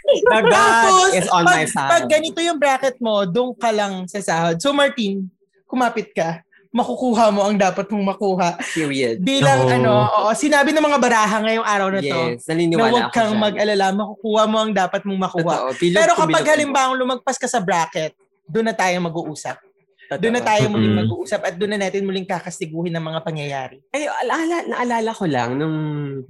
The 0.08 0.40
God 0.48 0.52
tapos, 0.52 1.12
is 1.14 1.28
on 1.28 1.44
my 1.44 1.64
pag, 1.64 1.68
side. 1.68 1.92
pag 1.92 2.04
ganito 2.08 2.40
yung 2.40 2.60
bracket 2.60 2.98
mo, 3.04 3.28
doon 3.28 3.52
ka 3.54 3.70
lang 3.76 4.08
sa 4.08 4.24
sahod. 4.24 4.56
So 4.64 4.72
Martin, 4.72 5.28
kumapit 5.68 6.16
ka. 6.16 6.42
Makukuha 6.72 7.32
mo 7.32 7.48
ang 7.48 7.56
dapat 7.58 7.90
mong 7.90 8.06
makuha. 8.16 8.60
Period. 8.60 9.24
Bilang 9.24 9.66
Oo. 9.66 9.72
ano, 9.72 9.94
oo, 10.08 10.30
sinabi 10.36 10.76
ng 10.76 10.84
mga 10.84 11.00
baraha 11.00 11.38
ngayong 11.42 11.68
araw 11.68 11.88
na 11.90 12.02
to, 12.04 12.20
Yes, 12.36 12.44
na 12.46 12.54
naniniwala 12.54 12.92
huwag 12.92 13.08
ako 13.10 13.16
kang 13.16 13.34
mag-alala, 13.40 13.86
makukuha 13.96 14.44
mo 14.46 14.58
ang 14.62 14.72
dapat 14.76 15.02
mong 15.08 15.20
makuha. 15.20 15.56
Totoo. 15.58 15.72
Bilog 15.80 16.00
Pero 16.00 16.14
kapag 16.14 16.46
halimbawa 16.54 16.92
lumagpas 16.94 17.40
ka 17.40 17.48
sa 17.50 17.64
bracket, 17.64 18.14
doon 18.48 18.72
na 18.72 18.76
tayo 18.76 18.96
mag-uusap. 19.04 19.67
Totoo. 20.08 20.20
Doon 20.20 20.34
na 20.34 20.42
tayo 20.42 20.64
muling 20.68 20.88
Mm-mm. 20.90 21.02
mag-uusap 21.04 21.42
at 21.42 21.54
doon 21.54 21.76
na 21.76 21.84
natin 21.84 22.02
muling 22.02 22.24
kakastiguhin 22.24 22.96
ng 22.96 23.04
mga 23.04 23.20
pangyayari. 23.22 23.78
Ay, 23.92 24.08
alaala, 24.08 24.56
naalala 24.66 25.12
ko 25.12 25.26
lang 25.26 25.50
nung 25.54 25.78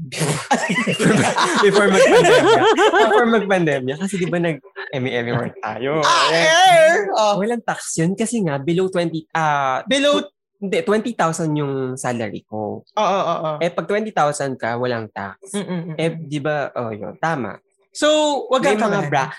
before 1.64 1.88
mag-pandemya. 1.88 2.62
before 2.82 3.28
mag-pandemya. 3.30 3.94
Kasi 3.98 4.18
di 4.18 4.26
ba 4.26 4.38
nag-Emmy-Emmy 4.40 5.32
work 5.32 5.56
tayo. 5.60 6.02
Ah, 6.02 6.30
Eh, 6.30 6.46
air! 6.46 6.94
Oh, 7.14 7.38
Walang 7.38 7.62
tax 7.62 7.98
yun 7.98 8.14
kasi 8.14 8.42
nga 8.42 8.58
below 8.58 8.90
20, 8.90 9.30
ah, 9.32 9.86
below, 9.86 10.26
hindi, 10.58 10.82
20,000 10.82 11.14
yung 11.54 11.74
salary 11.94 12.42
ko. 12.42 12.82
oo, 12.82 12.98
oo, 12.98 13.36
oo. 13.46 13.58
Eh, 13.60 13.70
pag 13.70 13.86
20,000 13.86 14.10
ka, 14.58 14.74
walang 14.76 15.06
tax. 15.08 15.54
Mm-mm. 15.54 15.94
Eh, 15.96 16.18
di 16.18 16.42
ba, 16.42 16.74
oh, 16.74 16.90
yun, 16.90 17.14
tama. 17.16 17.62
So, 17.94 18.08
wag 18.50 18.62
kang 18.64 18.78
mga 18.80 19.06
bra, 19.06 19.30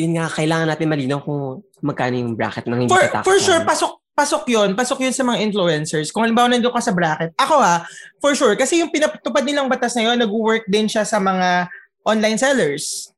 yun 0.00 0.16
nga, 0.16 0.26
kailangan 0.32 0.68
natin 0.68 0.88
malinaw 0.88 1.20
kung 1.20 1.60
magkano 1.84 2.16
yung 2.16 2.32
bracket 2.32 2.64
ng 2.64 2.88
hindi 2.88 2.92
For, 2.92 3.04
tax. 3.12 3.22
for 3.24 3.36
sure, 3.36 3.60
pasok 3.64 4.00
pasok 4.20 4.44
yun. 4.52 4.76
Pasok 4.76 5.00
yun 5.00 5.16
sa 5.16 5.24
mga 5.24 5.40
influencers. 5.48 6.12
Kung 6.12 6.28
halimbawa 6.28 6.52
nandun 6.52 6.76
ka 6.76 6.84
sa 6.84 6.92
bracket. 6.92 7.32
Ako 7.40 7.56
ha, 7.56 7.88
for 8.20 8.36
sure. 8.36 8.52
Kasi 8.52 8.84
yung 8.84 8.92
pinatupad 8.92 9.40
nilang 9.40 9.64
batas 9.64 9.96
na 9.96 10.12
yun, 10.12 10.20
nag-work 10.20 10.68
din 10.68 10.84
siya 10.84 11.08
sa 11.08 11.16
mga 11.16 11.72
online 12.04 12.36
sellers. 12.36 13.16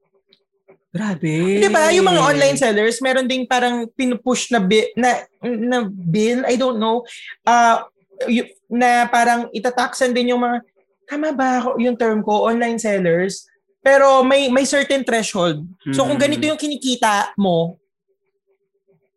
Grabe. 0.92 1.58
Di 1.58 1.72
ba? 1.72 1.88
Yung 1.90 2.06
mga 2.06 2.22
online 2.22 2.54
sellers, 2.60 3.00
meron 3.00 3.26
ding 3.26 3.48
parang 3.48 3.88
pinupush 3.96 4.52
na, 4.52 4.60
bi- 4.60 4.92
na, 4.94 5.24
na 5.42 5.88
bill, 5.88 6.44
I 6.44 6.54
don't 6.54 6.76
know, 6.76 7.02
uh, 7.48 7.82
y- 8.28 8.52
na 8.68 9.08
parang 9.08 9.48
itataksan 9.50 10.12
din 10.12 10.36
yung 10.36 10.44
mga, 10.44 10.60
tama 11.08 11.32
ba 11.32 11.64
yung 11.80 11.96
term 11.96 12.20
ko, 12.20 12.44
online 12.46 12.76
sellers? 12.76 13.48
Pero 13.82 14.22
may 14.22 14.46
may 14.46 14.62
certain 14.62 15.02
threshold. 15.02 15.66
So 15.90 16.06
kung 16.06 16.16
Mm. 16.16 16.22
ganito 16.22 16.44
yung 16.46 16.56
kinikita 16.56 17.34
mo, 17.34 17.76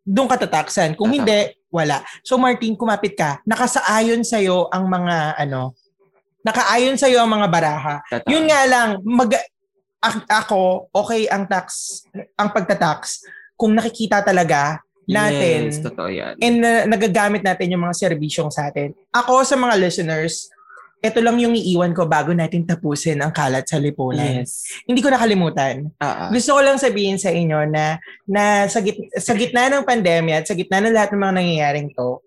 doon 0.01 0.25
ka 0.25 0.37
tataksan. 0.37 0.93
Kung 0.93 1.09
Totoo. 1.09 1.17
hindi, 1.21 1.39
wala. 1.69 2.01
So 2.21 2.37
Martin, 2.37 2.73
kumapit 2.73 3.13
ka. 3.13 3.41
Nakasaayon 3.43 4.21
sa'yo 4.21 4.69
ang 4.69 4.85
mga 4.85 5.37
ano, 5.37 5.73
nakaayon 6.41 6.97
sa'yo 6.97 7.21
ang 7.21 7.31
mga 7.31 7.47
baraha. 7.47 7.95
Totoo. 8.05 8.29
Yun 8.29 8.45
nga 8.45 8.61
lang, 8.65 8.89
mag, 9.01 9.33
a- 9.99 10.25
ako, 10.35 10.89
okay 10.93 11.25
ang 11.25 11.45
tax, 11.45 12.01
ang 12.33 12.49
pagtatax, 12.49 13.25
kung 13.57 13.73
nakikita 13.73 14.21
talaga 14.21 14.77
natin 15.05 15.69
Yes, 15.69 15.81
totoo 15.81 16.09
yan. 16.09 16.33
and 16.37 16.57
na- 16.61 16.85
nagagamit 16.87 17.41
natin 17.41 17.69
yung 17.69 17.81
mga 17.81 17.97
serbisyong 17.97 18.49
sa 18.49 18.69
atin. 18.69 18.93
Ako 19.09 19.41
sa 19.41 19.53
mga 19.53 19.77
listeners, 19.77 20.49
ito 21.03 21.19
lang 21.21 21.37
yung 21.37 21.53
iiwan 21.53 21.93
ko 21.93 22.09
bago 22.09 22.33
natin 22.33 22.65
tapusin 22.65 23.21
ang 23.21 23.29
kalat 23.29 23.67
sa 23.67 23.77
lipunan. 23.77 24.41
Yes. 24.41 24.65
Hindi 24.89 25.05
ko 25.05 25.13
nakalimutan. 25.13 25.93
Ah. 26.01 26.33
Gusto 26.33 26.57
ko 26.57 26.61
lang 26.65 26.81
sabihin 26.81 27.21
sa 27.21 27.29
inyo 27.29 27.69
na, 27.69 28.01
na 28.25 28.65
sa, 28.65 28.81
git, 28.81 28.97
sa 29.21 29.37
gitna 29.37 29.69
ng 29.69 29.85
pandemya 29.85 30.41
at 30.41 30.45
sa 30.49 30.57
gitna 30.57 30.81
ng 30.81 30.95
lahat 30.95 31.13
ng 31.13 31.21
mga 31.21 31.35
nangyayaring 31.37 31.89
to, 31.93 32.19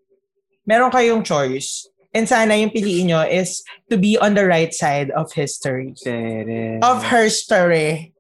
meron 0.62 0.95
kayong 0.95 1.27
choice. 1.27 1.90
And 2.15 2.24
sana 2.24 2.57
yung 2.57 2.73
piliin 2.73 3.12
nyo 3.12 3.20
is 3.27 3.61
to 3.93 4.01
be 4.01 4.16
on 4.16 4.32
the 4.32 4.47
right 4.47 4.73
side 4.73 5.12
of 5.12 5.28
history. 5.35 5.93
Tere. 5.99 6.81
Of 6.81 7.05
her 7.11 7.28
story. 7.28 8.16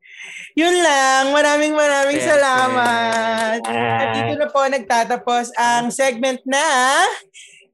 Yun 0.58 0.74
lang. 0.82 1.30
Maraming 1.30 1.72
maraming 1.72 2.18
Perfect. 2.18 2.34
salamat. 2.34 3.58
At 3.64 4.08
dito 4.10 4.34
na 4.34 4.46
po 4.50 4.66
nagtatapos 4.66 5.54
ang 5.54 5.94
segment 5.94 6.42
na 6.42 6.66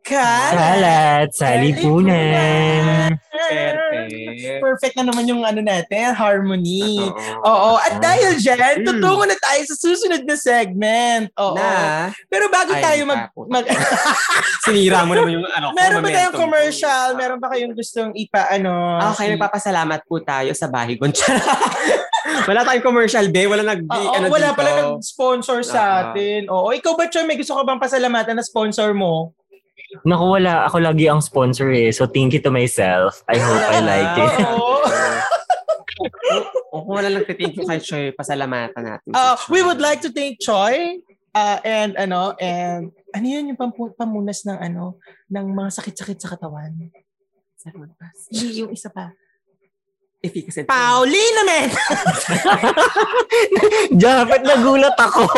Kalat 0.04 0.52
Kalat 0.52 1.28
sa 1.32 1.56
lipunan. 1.56 3.16
Perfect. 3.24 4.60
Perfect 4.60 4.94
na 4.94 5.04
naman 5.08 5.24
yung 5.24 5.40
ano 5.40 5.64
natin, 5.64 6.12
harmony. 6.12 7.00
Oo. 7.40 7.80
At 7.80 7.98
dahil 7.98 8.36
dyan, 8.36 8.60
Mm. 8.74 8.84
tutungo 8.84 9.24
na 9.24 9.32
tayo 9.34 9.60
sa 9.64 9.74
susunod 9.74 10.22
na 10.22 10.36
segment. 10.36 11.32
Oo. 11.34 11.56
Na, 11.56 12.12
Pero 12.28 12.52
bago 12.52 12.76
Ay, 12.76 12.84
tayo 12.84 13.02
mag... 13.08 13.32
mag 13.48 13.64
sinira 14.64 15.08
mo 15.08 15.16
naman 15.16 15.40
yung 15.40 15.46
ano 15.48 15.72
meron 15.72 16.00
ba 16.00 16.12
tayong 16.12 16.36
commercial? 16.36 17.08
Meron 17.16 17.40
ba 17.40 17.48
kayong 17.48 17.72
gustong 17.72 18.12
ipa, 18.12 18.44
ano? 18.50 19.00
Ah, 19.00 19.12
Okay, 19.12 19.32
nagpapasalamat 19.32 20.04
po 20.04 20.20
tayo 20.20 20.52
sa 20.52 20.68
Bahigon. 20.68 21.16
wala 22.48 22.60
tayong 22.60 22.84
commercial, 22.84 23.24
be. 23.30 23.48
Wala 23.48 23.64
nag 23.64 23.88
Oo, 23.88 24.12
ano 24.12 24.26
wala 24.28 24.52
dito. 24.52 24.58
pala 24.58 24.70
nag-sponsor 24.84 25.64
sa 25.64 25.80
atin. 26.06 26.44
Oo, 26.48 26.72
ikaw 26.72 26.92
ba, 26.92 27.08
Choy, 27.08 27.24
may 27.24 27.36
gusto 27.36 27.56
ka 27.56 27.64
bang 27.64 27.80
pasalamatan 27.80 28.36
na 28.36 28.44
sponsor 28.44 28.92
mo? 28.92 29.32
Naku, 30.02 30.24
wala. 30.40 30.66
Ako 30.66 30.82
lagi 30.82 31.06
ang 31.06 31.22
sponsor 31.22 31.70
eh. 31.70 31.94
So, 31.94 32.10
thank 32.10 32.34
you 32.34 32.42
to 32.42 32.50
myself. 32.50 33.22
I 33.30 33.38
hope 33.38 33.64
I 33.70 33.78
like 33.78 34.14
it. 34.18 34.32
Oo. 34.50 34.82
O 36.74 36.82
kung 36.82 36.98
wala 36.98 37.06
lang 37.06 37.22
thank 37.22 37.54
you 37.54 37.62
kay 37.62 37.78
Choy, 37.78 38.10
pasalamatan 38.10 38.82
natin. 38.82 39.08
si 39.08 39.14
Uh, 39.14 39.38
we 39.46 39.62
would 39.62 39.78
like 39.78 40.02
to 40.02 40.10
thank 40.10 40.42
Choi 40.42 40.98
uh, 41.30 41.58
and 41.62 41.94
ano 41.94 42.34
and 42.42 42.90
ano 43.14 43.26
yun 43.26 43.54
yung 43.54 43.58
pampu- 43.58 43.94
pamunas 43.94 44.42
ng 44.42 44.58
ano 44.58 44.98
ng 45.30 45.46
mga 45.54 45.70
sakit-sakit 45.70 46.18
sa 46.18 46.34
katawan. 46.34 46.90
Hindi 48.28 48.48
yung 48.58 48.74
isa 48.74 48.90
pa. 48.90 49.14
Efficacy. 50.24 50.64
Pauline 50.64 51.34
naman! 51.36 51.68
Dapat 53.92 54.40
nagulat 54.40 54.96
ako. 54.96 55.28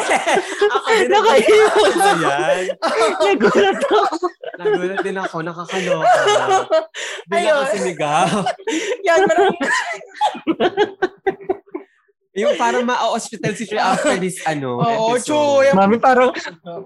Ako 0.78 0.88
din. 0.94 1.08
Nakaiyak. 1.10 1.74
Yan? 2.22 2.64
nagulat 3.26 3.80
ako. 3.90 4.26
Nagulat 4.54 4.98
din 5.02 5.16
ako. 5.18 5.36
Nakakaloka. 5.42 6.14
Bigla 7.26 7.42
Ayun. 7.42 7.58
ko 7.58 7.74
sumigaw. 7.74 8.30
Yan, 9.10 9.20
maraming 9.26 9.58
Yung 12.30 12.54
parang 12.54 12.86
ma-hospital 12.86 13.52
si 13.58 13.66
Choy 13.66 13.82
after 13.82 14.14
this 14.22 14.38
ano. 14.46 14.78
Oo, 14.78 15.18
episode. 15.18 15.34
Choy. 15.34 15.66
Mami, 15.74 15.98
parang, 15.98 16.30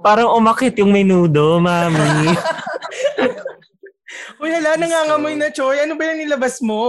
parang 0.00 0.32
umakit 0.32 0.80
yung 0.80 0.88
menudo, 0.88 1.60
mami. 1.60 2.32
Uy, 4.38 4.50
hala, 4.50 4.76
nangangamoy 4.78 5.34
na, 5.38 5.50
Choy. 5.50 5.82
Ano 5.82 5.94
ba 5.94 6.10
yung 6.10 6.20
nilabas 6.24 6.58
mo? 6.60 6.80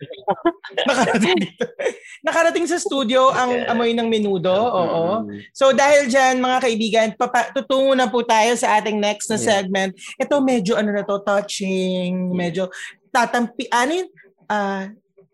Nakarating 0.88 1.36
dito. 1.36 1.64
Nakarating 2.24 2.66
sa 2.68 2.78
studio 2.80 3.32
ang 3.32 3.66
amoy 3.68 3.92
ng 3.92 4.08
menudo. 4.08 4.52
Oo. 4.52 5.24
Mm. 5.26 5.50
So 5.52 5.72
dahil 5.72 6.08
dyan, 6.08 6.40
mga 6.40 6.58
kaibigan, 6.62 7.08
papa, 7.16 7.52
tutungo 7.52 7.92
na 7.92 8.08
po 8.08 8.24
tayo 8.24 8.54
sa 8.56 8.80
ating 8.80 8.96
next 9.00 9.28
na 9.28 9.36
segment. 9.40 9.92
Ito 10.16 10.40
medyo 10.40 10.76
ano 10.76 10.92
na 10.92 11.04
to, 11.04 11.20
touching, 11.20 12.32
medyo 12.32 12.68
tatampi, 13.10 13.66
ano 13.72 13.92
yun? 14.04 14.08
Ah, 14.50 14.90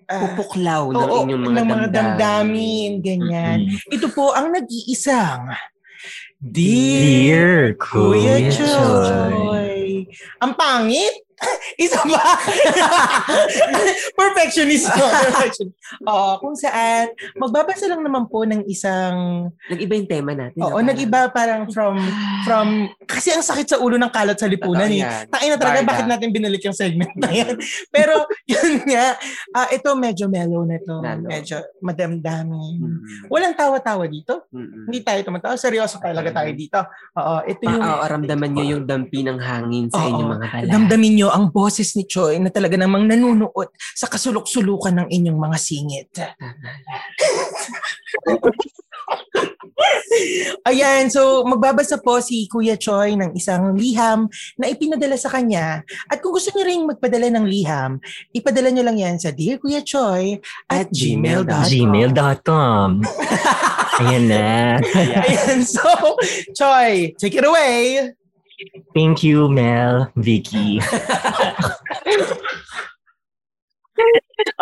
ah, 0.08 0.20
Pupuklaw 0.22 0.92
ng 0.92 0.98
oo, 0.98 1.16
inyong 1.24 1.42
mga, 1.42 1.56
ng 1.56 1.66
mga 1.66 1.86
damdamin. 1.88 1.94
damdamin, 1.94 2.90
ganyan. 3.04 3.58
Ito 3.92 4.06
po 4.12 4.32
ang 4.32 4.52
nag-iisang 4.54 5.52
Dear 6.36 7.74
Kuya 7.80 8.38
Kuya 8.44 8.52
Choy. 8.52 8.68
Choy. 8.68 9.75
Ang 10.42 10.52
pangit! 10.56 11.25
Isa 11.84 12.00
ba? 12.08 12.22
Perfectionist. 14.20 14.88
Perfection. 14.88 15.68
Oo, 16.08 16.30
kung 16.40 16.56
saan, 16.56 17.12
magbabasa 17.36 17.84
lang 17.86 18.00
naman 18.00 18.24
po 18.26 18.48
ng 18.48 18.64
isang, 18.66 19.48
Nag-iba 19.68 19.92
yung 20.00 20.08
tema 20.08 20.32
natin. 20.32 20.58
oo, 20.64 20.80
ah, 20.80 20.84
nag-iba 20.84 21.28
parang 21.30 21.68
from, 21.70 22.00
from, 22.42 22.88
kasi 23.04 23.36
ang 23.36 23.44
sakit 23.44 23.76
sa 23.76 23.80
ulo 23.80 24.00
ng 24.00 24.08
kalat 24.08 24.40
sa 24.40 24.48
lipunan 24.48 24.88
Totoo 24.88 25.04
eh. 25.04 25.28
Takin 25.28 25.48
na 25.52 25.58
talaga, 25.60 25.80
Barda. 25.84 25.90
bakit 25.92 26.06
natin 26.08 26.28
binalik 26.32 26.62
yung 26.64 26.76
segment 26.76 27.12
na 27.20 27.28
yan? 27.28 27.54
Pero, 27.94 28.24
yun 28.48 28.82
nga, 28.88 29.16
ah, 29.52 29.68
ito 29.68 29.92
medyo 29.94 30.26
mellow 30.32 30.64
na 30.64 30.80
to. 30.80 30.96
Lalo. 31.04 31.26
Medyo 31.28 31.56
madamdamin. 31.84 32.80
Mm. 32.80 32.98
Walang 33.28 33.54
tawa-tawa 33.54 34.08
dito. 34.08 34.48
Mm-mm. 34.50 34.88
Hindi 34.88 35.00
tayo 35.04 35.20
tumatawa. 35.20 35.54
Seryoso 35.60 36.00
talaga 36.00 36.32
tayo 36.32 36.50
dito. 36.56 36.80
Oo, 37.20 37.44
ito 37.44 37.62
yung... 37.68 37.82
Pa- 37.82 38.00
oo, 38.00 38.04
ramdaman 38.08 38.50
nyo 38.56 38.64
yung 38.64 38.84
dampi 38.88 39.20
ng 39.20 39.38
hangin 39.38 39.86
sa 39.92 40.00
inyong 40.00 40.30
mga 40.32 40.46
balat. 40.48 40.70
Damdamin 40.72 41.12
nyo 41.12 41.25
ang 41.30 41.50
boses 41.50 41.96
ni 41.96 42.06
Choi 42.06 42.38
na 42.42 42.50
talaga 42.50 42.76
namang 42.78 43.08
nanunuot 43.08 43.68
sa 43.94 44.06
kasulok-sulukan 44.10 44.94
ng 45.04 45.08
inyong 45.10 45.38
mga 45.38 45.58
singit. 45.58 46.10
Ayan, 50.66 51.12
so 51.12 51.44
magbabasa 51.44 52.00
po 52.00 52.18
si 52.18 52.48
Kuya 52.48 52.80
Choi 52.80 53.14
ng 53.14 53.36
isang 53.36 53.76
liham 53.76 54.26
na 54.58 54.72
ipinadala 54.72 55.14
sa 55.14 55.30
kanya. 55.30 55.84
At 56.08 56.24
kung 56.24 56.34
gusto 56.34 56.50
niyo 56.50 56.64
rin 56.66 56.88
magpadala 56.88 57.28
ng 57.30 57.46
liham, 57.46 58.00
ipadala 58.32 58.72
niyo 58.72 58.82
lang 58.82 58.98
yan 58.98 59.20
sa 59.20 59.30
Dear 59.30 59.60
Kuya 59.60 59.84
Choi 59.84 60.40
at 60.72 60.88
At 60.88 60.90
gmail.com. 60.90 61.70
Gmail.com. 61.70 62.88
Ayan 64.02 64.24
na. 64.28 64.80
Ayan, 65.22 65.62
so 65.62 65.84
Choi, 66.56 67.14
take 67.20 67.36
it 67.36 67.46
away! 67.46 68.16
Thank 68.94 69.22
you, 69.22 69.48
Mel, 69.48 70.12
Vicky. 70.16 70.80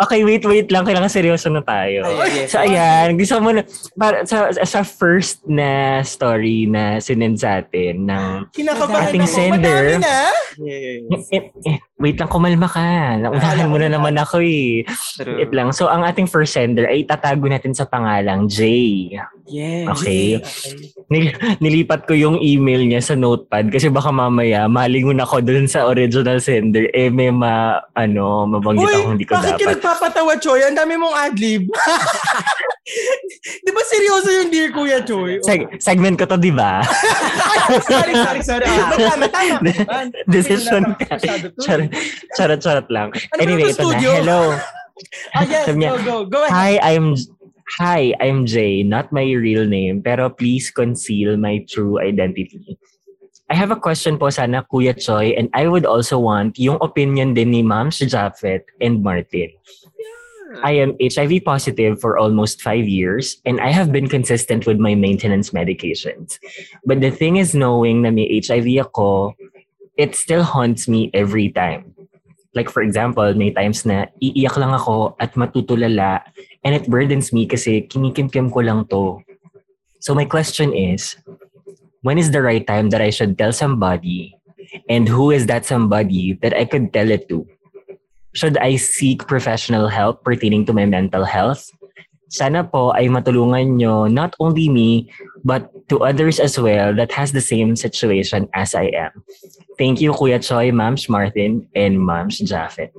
okay, 0.03 0.23
wait, 0.23 0.43
wait 0.43 0.67
lang. 0.71 0.83
Kailangan 0.83 1.11
seryoso 1.11 1.47
na 1.51 1.63
tayo. 1.63 2.03
Ay, 2.03 2.43
yes. 2.43 2.51
So, 2.51 2.59
ayan. 2.59 3.15
Gusto 3.15 3.39
mo 3.39 3.51
na, 3.55 3.63
para, 3.95 4.25
sa, 4.27 4.51
sa 4.51 4.81
first 4.83 5.43
na 5.47 6.01
story 6.03 6.67
na 6.67 6.99
sinend 6.99 7.39
sa 7.39 7.63
atin 7.63 8.07
ng 8.07 8.51
Kinakabahan 8.51 9.11
Ating 9.11 9.27
sender. 9.27 9.99
Madami 9.99 10.03
na. 10.03 10.19
Yes. 10.59 11.31
Wait 11.95 12.19
lang, 12.19 12.27
kumalma 12.27 12.67
ka. 12.67 12.83
Naunahan 13.15 13.71
mo 13.71 13.79
na 13.79 13.87
naman 13.87 14.19
ako 14.19 14.43
eh. 14.43 14.83
True. 15.15 15.39
Wait 15.39 15.51
lang. 15.51 15.71
So, 15.71 15.87
ang 15.87 16.03
ating 16.03 16.27
first 16.27 16.51
sender 16.51 16.83
ay 16.83 17.07
tatago 17.07 17.47
natin 17.47 17.71
sa 17.71 17.87
pangalang 17.87 18.51
Jay. 18.51 19.15
Yes. 19.47 19.87
Okay. 19.93 20.41
Nil- 21.07 21.31
nilipat 21.61 22.03
ko 22.03 22.11
yung 22.11 22.35
email 22.37 22.81
niya 22.81 22.99
sa 22.99 23.13
notepad 23.13 23.69
kasi 23.69 23.87
baka 23.87 24.09
mamaya 24.09 24.65
malingon 24.65 25.21
ako 25.21 25.37
dun 25.39 25.69
sa 25.69 25.85
original 25.85 26.41
sender 26.41 26.89
eh 26.89 27.07
may 27.07 27.29
ma 27.29 27.77
ano 27.93 28.49
mabanggit 28.49 28.81
Uy, 28.81 28.95
ako 28.97 29.09
hindi 29.13 29.23
ko 29.23 29.37
bakit 29.37 29.53
ka 29.53 29.57
dapat. 29.61 29.69
nagpapatawa, 29.77 30.33
Choy? 30.35 30.65
Ang 30.65 30.73
dami 30.73 30.97
mong 30.97 31.15
adlib. 31.21 31.69
Di 33.65 33.69
ba 33.69 33.81
seryoso 33.83 34.29
yung 34.31 34.49
Dear 34.49 34.69
Kuya 34.69 34.99
Choy? 35.01 35.37
Seg- 35.41 35.77
segment 35.77 36.17
ko 36.17 36.25
to, 36.25 36.37
di 36.37 36.49
ba? 36.49 36.81
Sorry, 37.65 38.13
sorry, 38.13 38.41
sorry. 38.43 38.65
Ah, 38.67 38.93
tama, 39.25 39.25
Decision 40.27 40.93
masyado 40.99 41.49
to. 41.49 41.61
Charot, 41.89 42.29
charot, 42.37 42.59
charot 42.61 42.87
lang. 42.89 43.09
Ano 43.33 43.39
anyway, 43.39 43.71
ito 43.71 43.85
na. 43.85 43.99
Hello. 43.99 44.41
Ah, 45.35 45.43
yes, 45.43 45.67
Sabi 45.67 45.83
niya, 45.83 45.91
go, 46.07 46.23
go. 46.23 46.39
Go 46.39 46.39
ahead. 46.47 46.55
Hi, 46.55 46.95
I'm 46.95 47.19
Hi, 47.81 48.13
I'm 48.21 48.45
Jay, 48.45 48.79
not 48.83 49.11
my 49.11 49.25
real 49.25 49.65
name, 49.65 49.99
pero 49.99 50.29
please 50.29 50.69
conceal 50.71 51.35
my 51.35 51.65
true 51.67 51.99
identity. 51.99 52.77
I 53.49 53.55
have 53.57 53.73
a 53.73 53.75
question 53.75 54.17
po 54.21 54.29
sana, 54.29 54.63
Kuya 54.69 54.93
Choi, 54.93 55.33
and 55.33 55.49
I 55.53 55.67
would 55.67 55.85
also 55.85 56.17
want 56.17 56.57
yung 56.61 56.77
opinion 56.79 57.33
din 57.33 57.51
ni 57.51 57.61
Ma'am 57.65 57.89
Japheth 57.89 58.63
and 58.79 59.01
Martin. 59.01 59.49
I 60.63 60.77
am 60.77 60.95
HIV 61.01 61.43
positive 61.43 61.99
for 61.99 62.17
almost 62.17 62.61
five 62.61 62.87
years, 62.87 63.41
and 63.45 63.59
I 63.59 63.73
have 63.73 63.91
been 63.91 64.07
consistent 64.07 64.65
with 64.65 64.77
my 64.77 64.95
maintenance 64.95 65.49
medications. 65.49 66.39
But 66.85 67.01
the 67.01 67.11
thing 67.11 67.37
is 67.37 67.53
knowing 67.57 68.05
na 68.05 68.11
may 68.13 68.29
HIV 68.29 68.87
ako, 68.87 69.33
it 69.97 70.15
still 70.15 70.43
haunts 70.43 70.87
me 70.87 71.09
every 71.13 71.49
time. 71.49 71.95
Like 72.55 72.69
for 72.71 72.81
example, 72.81 73.27
may 73.35 73.51
times 73.51 73.83
na 73.83 74.07
iiyak 74.23 74.55
lang 74.55 74.71
ako 74.71 75.15
at 75.19 75.35
matutulala 75.35 76.23
and 76.63 76.71
it 76.75 76.87
burdens 76.87 77.35
me 77.35 77.47
kasi 77.47 77.83
kinikimkim 77.83 78.51
ko 78.51 78.59
lang 78.63 78.87
to. 78.87 79.19
So 79.99 80.15
my 80.15 80.23
question 80.23 80.71
is, 80.71 81.19
when 82.03 82.17
is 82.17 82.31
the 82.31 82.41
right 82.41 82.63
time 82.63 82.91
that 82.91 83.01
I 83.01 83.11
should 83.11 83.35
tell 83.35 83.51
somebody 83.51 84.39
and 84.87 85.07
who 85.07 85.31
is 85.31 85.47
that 85.47 85.65
somebody 85.65 86.39
that 86.39 86.55
I 86.55 86.63
could 86.63 86.93
tell 86.93 87.11
it 87.11 87.27
to? 87.27 87.43
Should 88.35 88.57
I 88.59 88.75
seek 88.75 89.27
professional 89.27 89.87
help 89.87 90.23
pertaining 90.23 90.65
to 90.67 90.73
my 90.73 90.85
mental 90.85 91.23
health? 91.23 91.71
Sana 92.31 92.63
po 92.63 92.91
ay 92.91 93.07
matulungan 93.07 93.79
nyo 93.79 94.07
not 94.07 94.35
only 94.39 94.67
me 94.67 95.11
but 95.45 95.69
to 95.87 96.01
others 96.01 96.41
as 96.41 96.57
well 96.57 96.91
that 96.97 97.13
has 97.13 97.31
the 97.31 97.41
same 97.41 97.77
situation 97.77 98.49
as 98.53 98.73
I 98.73 98.89
am. 98.97 99.23
Thank 99.77 100.01
you 100.01 100.11
Kuya 100.11 100.41
Choi, 100.41 100.73
Mams 100.73 101.07
Martin, 101.07 101.69
and 101.75 102.01
Mams 102.01 102.41
Japheth. 102.41 102.91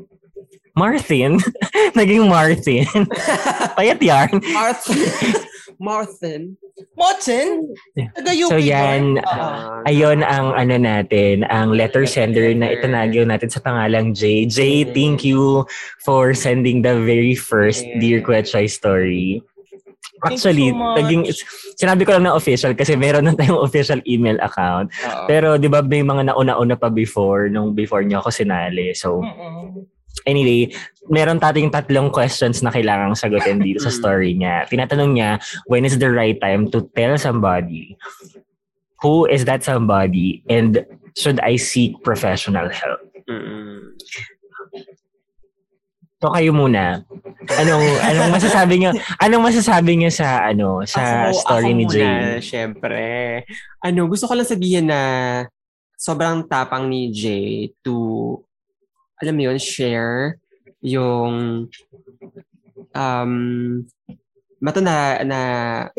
Martin? 0.76 1.40
Naging 1.98 2.28
Martin. 2.28 2.84
Payat 3.76 4.00
yarn. 4.00 4.38
Marthin. 4.52 5.34
Marthin. 5.80 6.56
Mochen? 6.96 7.72
Taga-UP 7.96 8.52
So 8.52 8.60
yan, 8.60 9.20
Oo. 9.20 9.24
Ah, 9.24 9.80
ayun 9.88 10.20
ang 10.20 10.52
ano 10.52 10.76
natin, 10.76 11.48
ang 11.48 11.72
letter 11.72 12.04
sender 12.04 12.52
na 12.52 12.76
itinagyo 12.76 13.24
natin 13.24 13.48
sa 13.48 13.64
pangalang 13.64 14.12
J. 14.12 14.44
J, 14.48 14.84
thank 14.92 15.24
you 15.24 15.64
for 16.04 16.36
sending 16.36 16.84
the 16.84 17.00
very 17.00 17.36
first 17.36 17.84
Dear 17.96 18.20
Kuya 18.20 18.44
Choi 18.44 18.68
story. 18.68 19.40
Actually, 20.24 20.72
so 20.72 20.78
much. 20.80 20.96
naging, 21.02 21.22
sinabi 21.76 22.02
ko 22.08 22.16
lang 22.16 22.24
na 22.24 22.38
official 22.38 22.72
kasi 22.72 22.96
meron 22.96 23.28
na 23.28 23.36
tayong 23.36 23.60
official 23.68 24.00
email 24.08 24.40
account. 24.40 24.88
oo. 24.88 25.26
Pero 25.28 25.60
di 25.60 25.68
ba 25.68 25.84
may 25.84 26.00
mga 26.00 26.32
nauna-una 26.32 26.78
pa 26.78 26.88
before, 26.88 27.52
nung 27.52 27.76
before 27.76 28.00
niyo 28.00 28.24
ako 28.24 28.32
sinali. 28.32 28.96
So 28.96 29.20
Mm-mm. 29.20 29.84
anyway, 30.24 30.72
meron 31.12 31.36
tating 31.36 31.68
tatlong 31.68 32.08
questions 32.08 32.64
na 32.64 32.72
kailangang 32.72 33.12
sagutin 33.12 33.60
dito 33.60 33.84
sa 33.84 33.92
story 33.92 34.32
niya. 34.32 34.64
Tinatanong 34.64 35.12
niya, 35.12 35.36
when 35.68 35.84
is 35.84 36.00
the 36.00 36.08
right 36.08 36.40
time 36.40 36.72
to 36.72 36.88
tell 36.96 37.14
somebody? 37.20 37.96
Who 39.04 39.28
is 39.28 39.44
that 39.44 39.60
somebody? 39.60 40.40
And 40.48 40.80
should 41.12 41.36
I 41.44 41.60
seek 41.60 42.00
professional 42.00 42.72
help? 42.72 43.04
Mm-mm. 43.28 43.92
So 46.16 46.32
kayo 46.32 46.48
muna. 46.56 47.04
Anong 47.60 47.84
anong 48.00 48.30
masasabi 48.32 48.74
niyo? 48.80 48.90
Anong 49.20 49.44
masasabi 49.52 49.92
niyo 50.00 50.08
sa 50.08 50.48
ano 50.48 50.80
sa 50.88 51.28
Ako- 51.28 51.36
story 51.44 51.70
ako 51.70 51.76
ni 51.76 51.84
muna, 51.84 51.92
Jay? 51.92 52.40
Syempre. 52.40 53.04
Ano, 53.84 54.08
gusto 54.08 54.24
ko 54.24 54.32
lang 54.32 54.48
sabihin 54.48 54.88
na 54.88 55.00
sobrang 56.00 56.48
tapang 56.48 56.88
ni 56.88 57.12
Jay 57.12 57.68
to, 57.84 58.40
alam 59.20 59.36
mo 59.36 59.42
yun, 59.44 59.60
share 59.60 60.40
yung 60.80 61.68
um, 62.96 63.32
mato 64.56 64.80
na, 64.80 65.20
na 65.20 65.40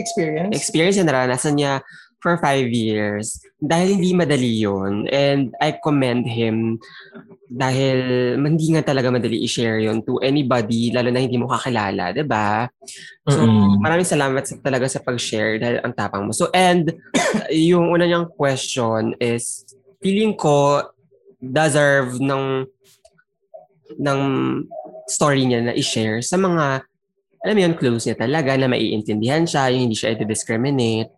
Experience? 0.02 0.54
experience 0.58 0.98
na 0.98 1.06
naranasan 1.14 1.62
niya 1.62 1.86
for 2.18 2.42
five 2.42 2.66
years. 2.74 3.38
Dahil 3.58 3.98
hindi 3.98 4.14
madali 4.14 4.62
yun. 4.62 5.10
And 5.10 5.50
I 5.58 5.82
commend 5.82 6.30
him 6.30 6.78
dahil 7.48 7.98
hindi 8.36 8.76
nga 8.76 8.84
talaga 8.84 9.08
madali 9.08 9.40
i-share 9.48 9.80
yun 9.80 10.04
to 10.04 10.20
anybody, 10.20 10.92
lalo 10.92 11.08
na 11.08 11.24
hindi 11.24 11.40
mo 11.40 11.48
kakilala, 11.48 12.12
'di 12.12 12.28
ba? 12.28 12.68
So, 13.24 13.40
Mm-mm. 13.40 13.80
maraming 13.80 14.04
salamat 14.04 14.44
sa, 14.44 14.60
talaga 14.60 14.86
sa 14.92 15.00
pag-share 15.00 15.56
dahil 15.56 15.80
ang 15.80 15.96
tapang 15.96 16.28
mo. 16.28 16.36
So, 16.36 16.52
and 16.52 16.92
yung 17.72 17.88
una 17.88 18.04
niyang 18.04 18.28
question 18.36 19.16
is, 19.24 19.64
feeling 20.04 20.36
ko 20.36 20.84
deserve 21.40 22.20
ng 22.20 22.68
ng 23.96 24.20
story 25.08 25.48
niya 25.48 25.72
na 25.72 25.74
i-share 25.74 26.20
sa 26.20 26.36
mga 26.36 26.84
alam 27.48 27.54
mo 27.54 27.62
yun, 27.64 27.76
close 27.80 28.10
niya 28.10 28.18
talaga 28.20 28.60
na 28.60 28.68
maiintindihan 28.68 29.48
siya, 29.48 29.72
yung 29.72 29.88
hindi 29.88 29.96
siya 29.96 30.20
i-discriminate. 30.20 31.14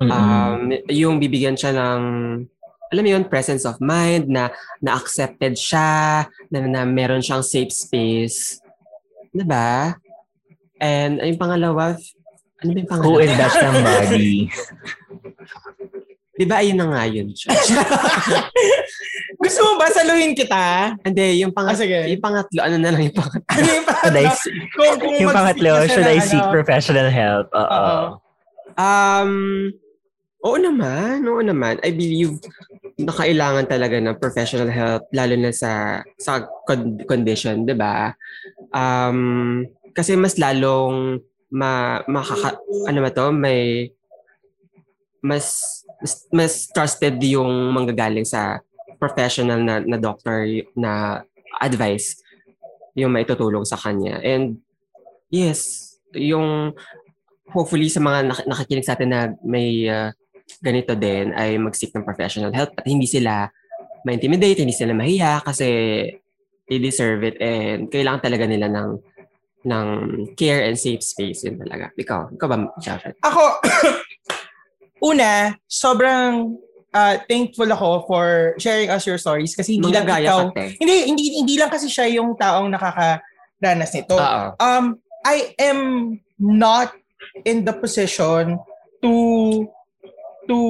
Mm-mm. 0.00 0.08
Um, 0.10 0.60
yung 0.88 1.20
bibigyan 1.20 1.60
siya 1.60 1.76
ng 1.76 2.00
alam 2.90 3.02
mo 3.06 3.10
yun, 3.14 3.22
presence 3.30 3.62
of 3.62 3.78
mind 3.78 4.26
na 4.26 4.50
na-accepted 4.82 5.54
siya, 5.54 6.26
na, 6.50 6.58
na 6.66 6.82
meron 6.82 7.22
siyang 7.22 7.44
safe 7.44 7.70
space. 7.70 8.58
'Di 9.30 9.46
ba? 9.46 9.94
And 10.82 11.22
yung 11.22 11.38
pangalawa, 11.38 11.94
ano 12.64 12.68
ba 12.72 12.78
yung 12.80 12.90
pangalawa? 12.90 13.12
Who 13.14 13.22
is 13.22 13.32
that 13.38 13.52
somebody? 13.54 14.48
Di 16.40 16.48
ba 16.48 16.64
ayun 16.64 16.80
na 16.80 16.88
nga 16.88 17.04
yun? 17.04 17.28
Gusto 19.44 19.60
mo 19.60 19.72
ba 19.76 19.92
saluhin 19.92 20.32
kita? 20.32 20.96
Hindi, 21.04 21.44
yung, 21.44 21.52
Ah, 21.52 21.56
pangat 21.60 21.84
sige. 21.84 22.08
yung 22.08 22.22
pangatlo, 22.24 22.60
ano 22.64 22.76
na 22.80 22.88
lang 22.96 23.02
yung 23.04 23.16
pangatlo? 23.20 23.44
Ano 23.52 23.68
yung 23.68 23.86
Should 24.00 24.16
I, 24.16 24.24
Kung, 24.72 24.96
kung 24.96 25.14
yung 25.20 25.36
pangatlo, 25.36 25.72
should 25.84 26.08
I 26.08 26.16
seek 26.16 26.40
ano, 26.40 26.48
professional 26.48 27.12
help? 27.12 27.52
Oo. 27.52 28.16
Um, 28.80 29.32
Oo 30.40 30.56
naman, 30.56 31.20
oo 31.28 31.44
naman. 31.44 31.76
I 31.84 31.92
believe 31.92 32.40
na 32.96 33.12
kailangan 33.12 33.68
talaga 33.68 33.96
ng 34.00 34.16
professional 34.20 34.68
help 34.72 35.04
lalo 35.12 35.34
na 35.36 35.52
sa 35.52 36.00
sa 36.16 36.44
con- 36.64 37.00
condition, 37.04 37.64
'di 37.64 37.76
ba? 37.76 38.16
Um 38.72 39.64
kasi 39.92 40.16
mas 40.16 40.40
lalong 40.40 41.20
ma 41.50 42.00
makaka, 42.06 42.56
ano 42.88 42.98
ba 43.02 43.10
to, 43.12 43.34
may 43.34 43.90
mas 45.20 45.60
mas, 46.00 46.12
mas 46.32 46.52
trusted 46.72 47.20
yung 47.20 47.74
manggagaling 47.76 48.24
sa 48.24 48.64
professional 48.96 49.60
na, 49.60 49.80
na 49.84 50.00
doctor 50.00 50.48
na 50.72 51.20
advice 51.60 52.16
yung 52.96 53.12
maitutulong 53.12 53.68
sa 53.68 53.76
kanya. 53.76 54.20
And 54.24 54.60
yes, 55.28 55.92
yung 56.16 56.72
hopefully 57.52 57.92
sa 57.92 58.00
mga 58.00 58.18
nak- 58.32 58.48
nakikinig 58.48 58.86
sa 58.86 58.96
atin 58.96 59.10
na 59.12 59.20
may 59.44 59.84
uh, 59.90 60.14
ganito 60.58 60.98
din 60.98 61.30
ay 61.36 61.54
mag-seek 61.60 61.94
ng 61.94 62.02
professional 62.02 62.50
help 62.50 62.74
at 62.74 62.86
hindi 62.88 63.06
sila 63.06 63.46
ma-intimidate, 64.02 64.64
hindi 64.64 64.74
sila 64.74 64.96
mahiya 64.96 65.44
kasi 65.44 65.68
they 66.66 66.78
deserve 66.78 67.26
it 67.26 67.36
and 67.38 67.90
kailangan 67.90 68.22
talaga 68.22 68.46
nila 68.46 68.70
ng 68.70 68.90
ng 69.60 69.86
care 70.40 70.64
and 70.64 70.80
safe 70.80 71.04
space 71.04 71.44
yun 71.44 71.60
talaga. 71.60 71.92
Ikaw, 71.92 72.32
ikaw 72.32 72.46
ba, 72.48 72.56
Jafet? 72.80 73.18
Ako, 73.20 73.60
una, 75.10 75.52
sobrang 75.68 76.56
uh, 76.94 77.14
thankful 77.28 77.68
ako 77.68 78.08
for 78.08 78.54
sharing 78.56 78.88
us 78.88 79.04
your 79.04 79.20
stories 79.20 79.52
kasi 79.52 79.76
hindi 79.76 79.92
lang 79.92 80.08
Manggagaya 80.08 80.28
ikaw, 80.32 80.40
ka, 80.48 80.56
te. 80.56 80.64
hindi, 80.80 80.96
hindi, 81.12 81.24
hindi 81.44 81.54
lang 81.60 81.68
kasi 81.68 81.92
siya 81.92 82.08
yung 82.08 82.32
taong 82.40 82.72
nakakaranas 82.72 83.90
nito. 83.92 84.16
Oo. 84.16 84.46
Um, 84.56 84.96
I 85.28 85.52
am 85.60 85.80
not 86.40 86.96
in 87.44 87.68
the 87.68 87.76
position 87.76 88.56
to 89.04 89.12
to 90.50 90.60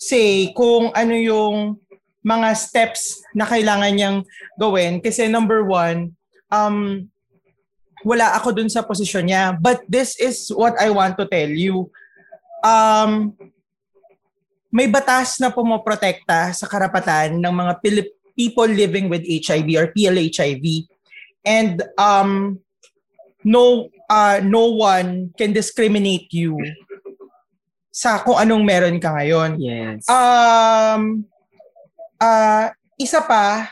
say 0.00 0.48
kung 0.56 0.88
ano 0.96 1.12
yung 1.12 1.76
mga 2.24 2.48
steps 2.56 3.20
na 3.36 3.44
kailangan 3.44 3.92
niyang 3.92 4.18
gawin. 4.56 5.04
Kasi 5.04 5.28
number 5.28 5.60
one 5.68 6.16
um 6.48 7.06
wala 8.02 8.34
ako 8.34 8.56
dun 8.56 8.72
sa 8.72 8.82
posisyon 8.82 9.28
niya. 9.28 9.44
But 9.60 9.84
this 9.86 10.16
is 10.16 10.48
what 10.48 10.74
I 10.80 10.88
want 10.90 11.20
to 11.20 11.28
tell 11.28 11.52
you. 11.52 11.92
Um 12.64 13.36
may 14.72 14.88
batas 14.88 15.36
na 15.36 15.52
pumoprotekta 15.52 16.56
sa 16.56 16.64
karapatan 16.64 17.36
ng 17.36 17.52
mga 17.52 17.72
Pilip- 17.84 18.16
people 18.32 18.70
living 18.72 19.12
with 19.12 19.20
HIV 19.28 19.68
or 19.76 19.92
PLHIV 19.92 20.88
and 21.44 21.84
um 22.00 22.56
no 23.44 23.92
uh, 24.08 24.40
no 24.40 24.72
one 24.72 25.34
can 25.36 25.52
discriminate 25.52 26.32
you 26.32 26.56
sa 27.92 28.24
kung 28.24 28.40
anong 28.40 28.64
meron 28.64 28.96
ka 28.96 29.12
ngayon. 29.12 29.60
Yes. 29.60 30.08
Um, 30.08 31.28
uh, 32.16 32.72
isa 32.96 33.20
pa, 33.20 33.68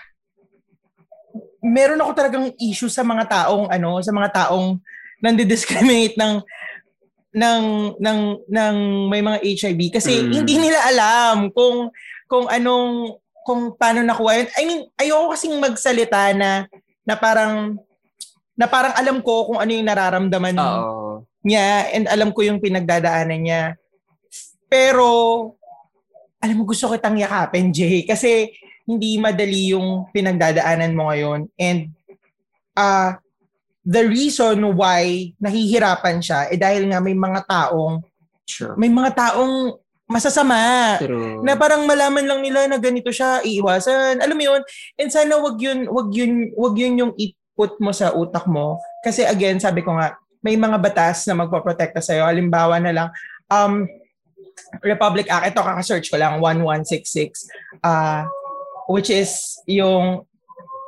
meron 1.64 2.00
ako 2.04 2.12
talagang 2.12 2.46
issue 2.60 2.92
sa 2.92 3.00
mga 3.00 3.24
taong 3.24 3.72
ano, 3.72 3.96
sa 4.04 4.12
mga 4.12 4.28
taong 4.28 4.76
nandidiscriminate 5.24 6.20
ng 6.20 6.44
ng 7.30 7.64
ng 7.96 8.20
ng 8.50 8.76
may 9.06 9.22
mga 9.22 9.38
HIV 9.40 9.80
kasi 9.94 10.18
Mm. 10.18 10.32
hindi 10.34 10.54
nila 10.58 10.82
alam 10.90 11.48
kung 11.54 11.88
kung 12.26 12.50
anong 12.50 13.16
kung 13.46 13.72
paano 13.78 14.04
nakuha 14.04 14.44
yun. 14.44 14.48
I 14.58 14.62
mean, 14.66 14.80
ayoko 15.00 15.32
kasing 15.32 15.56
magsalita 15.62 16.36
na 16.36 16.66
na 17.06 17.14
parang 17.16 17.78
na 18.52 18.66
parang 18.68 18.92
alam 18.98 19.24
ko 19.24 19.48
kung 19.48 19.62
ano 19.62 19.70
yung 19.72 19.88
nararamdaman 19.88 20.58
Oo. 20.60 21.24
niya 21.40 21.88
and 21.96 22.04
alam 22.10 22.34
ko 22.34 22.44
yung 22.44 22.60
pinagdadaanan 22.60 23.40
niya. 23.40 23.62
Pero, 24.70 25.06
alam 26.38 26.54
mo, 26.56 26.64
gusto 26.64 26.86
kitang 26.94 27.18
yakapin, 27.18 27.74
Jay, 27.74 28.06
kasi 28.06 28.54
hindi 28.86 29.18
madali 29.18 29.74
yung 29.74 30.08
pinagdadaanan 30.14 30.94
mo 30.94 31.10
ngayon. 31.10 31.50
And 31.58 31.90
uh, 32.78 33.18
the 33.84 34.02
reason 34.06 34.62
why 34.74 35.30
nahihirapan 35.38 36.22
siya 36.22 36.50
eh 36.50 36.58
dahil 36.58 36.90
nga 36.90 36.98
may 37.02 37.14
mga 37.14 37.46
taong, 37.46 38.02
Sure. 38.50 38.74
may 38.74 38.90
mga 38.90 39.14
taong 39.14 39.78
masasama 40.10 40.98
True. 40.98 41.38
na 41.46 41.54
parang 41.54 41.86
malaman 41.86 42.26
lang 42.26 42.40
nila 42.42 42.66
na 42.66 42.82
ganito 42.82 43.14
siya, 43.14 43.46
iiwasan. 43.46 44.18
Alam 44.18 44.34
mo 44.34 44.42
yun? 44.42 44.62
And 44.98 45.06
sana 45.06 45.38
wag 45.38 45.54
yun, 45.62 45.86
wag 45.86 46.10
yun, 46.10 46.50
wag 46.58 46.74
yun 46.74 46.98
yung 46.98 47.12
i-put 47.14 47.78
mo 47.78 47.94
sa 47.94 48.10
utak 48.10 48.42
mo. 48.50 48.82
Kasi 49.06 49.22
again, 49.22 49.62
sabi 49.62 49.86
ko 49.86 49.94
nga, 49.94 50.18
may 50.42 50.58
mga 50.58 50.82
batas 50.82 51.30
na 51.30 51.38
magpoprotekta 51.38 52.02
sa'yo. 52.02 52.26
Halimbawa 52.26 52.82
na 52.82 52.90
lang, 52.90 53.08
um, 53.46 53.86
Republic 54.82 55.26
Act, 55.28 55.54
ito 55.54 55.60
kaka-search 55.60 56.06
ko 56.10 56.16
lang, 56.16 56.38
1166, 56.42 57.46
uh, 57.84 58.24
which 58.88 59.10
is 59.10 59.60
yung, 59.66 60.24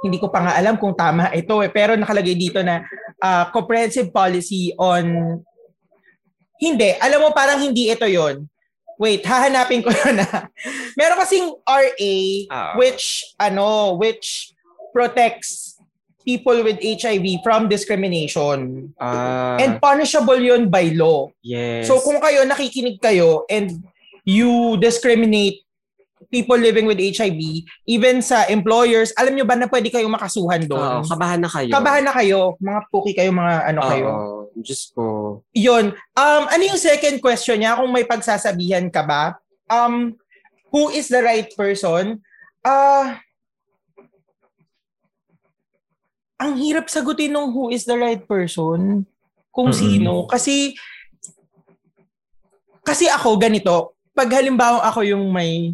hindi 0.02 0.18
ko 0.18 0.28
pa 0.28 0.42
nga 0.42 0.58
alam 0.58 0.74
kung 0.80 0.98
tama 0.98 1.30
ito 1.30 1.62
eh, 1.62 1.70
pero 1.70 1.94
nakalagay 1.94 2.34
dito 2.34 2.58
na 2.58 2.82
uh, 3.22 3.46
comprehensive 3.54 4.10
policy 4.10 4.74
on, 4.76 5.38
hindi, 6.58 6.90
alam 6.98 7.22
mo 7.22 7.30
parang 7.34 7.58
hindi 7.58 7.90
ito 7.90 8.06
yon 8.06 8.46
Wait, 9.02 9.26
hahanapin 9.26 9.82
ko 9.82 9.90
na. 10.14 10.46
Meron 10.94 11.18
kasing 11.18 11.48
RA 11.66 12.14
Ah. 12.54 12.78
which 12.78 13.34
ano, 13.34 13.98
which 13.98 14.54
protects 14.94 15.71
people 16.22 16.62
with 16.62 16.78
HIV 16.78 17.42
from 17.42 17.66
discrimination. 17.66 18.90
Ah, 18.96 19.58
And 19.58 19.78
punishable 19.78 20.38
yun 20.38 20.68
by 20.68 20.90
law. 20.92 21.30
yes. 21.40 21.86
So 21.86 21.98
kung 21.98 22.18
kayo 22.18 22.42
nakikinig 22.44 22.98
kayo 22.98 23.42
and 23.46 23.82
you 24.22 24.78
discriminate 24.78 25.62
people 26.30 26.56
living 26.56 26.88
with 26.88 26.96
HIV, 26.96 27.36
even 27.84 28.24
sa 28.24 28.48
employers, 28.48 29.12
alam 29.20 29.36
nyo 29.36 29.44
ba 29.44 29.52
na 29.52 29.68
pwede 29.68 29.92
kayong 29.92 30.08
makasuhan 30.08 30.64
Oo, 30.64 30.70
doon? 30.70 31.04
kabahan 31.04 31.40
na 31.44 31.50
kayo. 31.50 31.68
Kabahan 31.68 32.04
na 32.08 32.12
kayo, 32.14 32.38
mga 32.56 32.80
puki 32.88 33.12
kayo, 33.12 33.30
mga 33.30 33.54
ano 33.68 33.80
kayo. 33.84 34.06
Oo, 34.08 34.36
Diyos 34.56 34.82
ko. 34.96 35.04
Yun. 35.52 35.92
Um, 36.16 36.42
ano 36.48 36.62
yung 36.64 36.80
second 36.80 37.20
question 37.20 37.60
niya? 37.60 37.76
Kung 37.76 37.92
may 37.92 38.08
pagsasabihan 38.08 38.88
ka 38.88 39.04
ba? 39.04 39.36
Um, 39.68 40.16
who 40.72 40.88
is 40.88 41.12
the 41.12 41.20
right 41.20 41.52
person? 41.52 42.24
Ah, 42.64 43.20
ang 46.42 46.58
hirap 46.58 46.90
sagutin 46.90 47.30
nung 47.30 47.54
who 47.54 47.70
is 47.70 47.86
the 47.86 47.94
right 47.94 48.26
person 48.26 49.06
kung 49.54 49.70
Mm-mm. 49.70 49.78
sino. 49.78 50.26
Kasi, 50.26 50.74
kasi 52.82 53.06
ako 53.06 53.38
ganito, 53.38 53.94
pag 54.10 54.28
halimbawa 54.34 54.82
ako 54.82 55.06
yung 55.06 55.30
may 55.30 55.72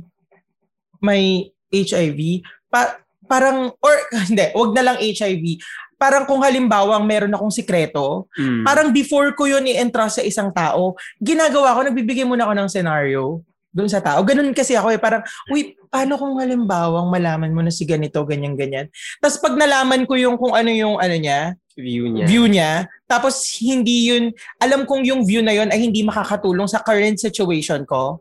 may 1.00 1.48
HIV, 1.70 2.42
pa, 2.68 2.98
parang, 3.24 3.70
or 3.78 3.94
hindi, 4.28 4.50
wag 4.52 4.72
na 4.74 4.82
lang 4.92 4.96
HIV. 4.98 5.62
Parang 5.98 6.26
kung 6.26 6.42
halimbawa 6.42 6.98
meron 7.02 7.34
akong 7.34 7.54
sikreto, 7.54 8.26
Mm. 8.38 8.62
parang 8.62 8.88
before 8.94 9.34
ko 9.34 9.46
yun 9.46 9.66
i-entrust 9.66 10.22
sa 10.22 10.26
isang 10.26 10.50
tao, 10.50 10.94
ginagawa 11.18 11.74
ko, 11.74 11.80
nagbibigay 11.86 12.22
muna 12.22 12.46
ako 12.46 12.54
ng 12.54 12.70
scenario 12.70 13.42
doon 13.78 13.86
sa 13.86 14.02
tao. 14.02 14.18
Ganun 14.26 14.50
kasi 14.50 14.74
ako 14.74 14.90
eh, 14.90 14.98
parang, 14.98 15.22
uy, 15.54 15.78
paano 15.86 16.18
kung 16.18 16.34
halimbawang 16.42 17.06
malaman 17.06 17.54
mo 17.54 17.62
na 17.62 17.70
si 17.70 17.86
ganito, 17.86 18.18
ganyan, 18.26 18.58
ganyan. 18.58 18.90
Tapos 19.22 19.38
pag 19.38 19.54
nalaman 19.54 20.02
ko 20.02 20.18
yung 20.18 20.34
kung 20.34 20.58
ano 20.58 20.74
yung 20.74 20.98
ano 20.98 21.14
niya, 21.14 21.54
view 21.78 22.10
niya. 22.10 22.26
view 22.26 22.44
niya, 22.50 22.90
tapos 23.06 23.38
hindi 23.62 24.10
yun, 24.10 24.34
alam 24.58 24.82
kong 24.82 25.06
yung 25.06 25.22
view 25.22 25.46
na 25.46 25.54
yun 25.54 25.70
ay 25.70 25.78
hindi 25.78 26.02
makakatulong 26.02 26.66
sa 26.66 26.82
current 26.82 27.22
situation 27.22 27.86
ko. 27.86 28.18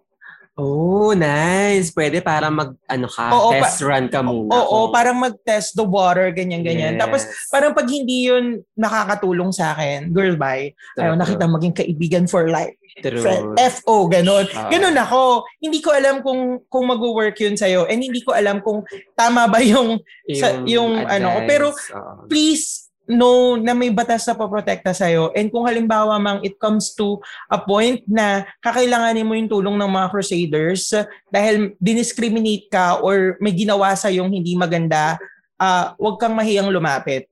Oh, 0.57 1.13
nice. 1.13 1.93
Pwede 1.93 2.17
para 2.17 2.49
mag, 2.49 2.73
ano 2.83 3.05
ka, 3.05 3.29
Oo, 3.29 3.53
test 3.53 3.77
run 3.79 4.09
ka 4.09 4.25
muna. 4.25 4.49
Oo, 4.57 4.89
Kung- 4.89 4.91
parang 4.91 5.13
mag-test 5.15 5.77
the 5.77 5.85
water, 5.85 6.33
ganyan, 6.33 6.65
ganyan. 6.65 6.97
Yes. 6.97 6.99
Tapos 6.99 7.21
parang 7.47 7.77
pag 7.77 7.85
hindi 7.85 8.25
yun 8.25 8.65
nakakatulong 8.73 9.53
sa 9.53 9.71
akin, 9.71 10.09
girl, 10.09 10.33
bye. 10.33 10.73
Ayaw 10.97 11.13
nakita 11.13 11.45
maging 11.45 11.77
kaibigan 11.77 12.25
for 12.25 12.49
life. 12.49 12.73
True. 12.97 13.21
Friend, 13.21 13.53
FO, 13.77 14.09
ganun. 14.09 14.49
Oo. 14.49 14.69
Ganun 14.73 14.97
ako. 14.97 15.21
Hindi 15.61 15.77
ko 15.77 15.93
alam 15.93 16.25
kung 16.25 16.65
kung 16.65 16.89
mag-work 16.89 17.37
yun 17.37 17.53
sa'yo 17.53 17.85
and 17.85 18.01
hindi 18.01 18.25
ko 18.25 18.33
alam 18.33 18.57
kung 18.57 18.81
tama 19.13 19.45
ba 19.45 19.61
yung, 19.61 20.01
sa- 20.33 20.65
yung 20.65 21.05
ano 21.05 21.27
ko. 21.27 21.37
advice, 21.37 21.45
Pero 21.45 21.67
oo. 21.69 22.25
please 22.25 22.86
know 23.07 23.55
na 23.55 23.71
may 23.71 23.87
batas 23.89 24.27
na 24.27 24.35
poprotekta 24.35 24.91
sa'yo 24.91 25.31
and 25.31 25.47
kung 25.47 25.63
halimbawa 25.63 26.19
mang 26.19 26.43
it 26.43 26.59
comes 26.59 26.91
to 26.91 27.15
a 27.47 27.55
point 27.55 28.03
na 28.03 28.43
kakailanganin 28.59 29.23
mo 29.23 29.33
yung 29.33 29.47
tulong 29.47 29.79
ng 29.79 29.87
mga 29.87 30.07
crusaders 30.11 30.91
uh, 30.91 31.07
dahil 31.31 31.71
diniscriminate 31.79 32.67
ka 32.67 32.99
or 32.99 33.39
may 33.39 33.55
ginawa 33.55 33.95
sa 33.95 34.11
yung 34.11 34.27
hindi 34.29 34.53
maganda, 34.59 35.15
ah 35.57 35.95
wag 35.97 36.19
kang 36.19 36.35
mahiyang 36.35 36.67
lumapit. 36.67 37.31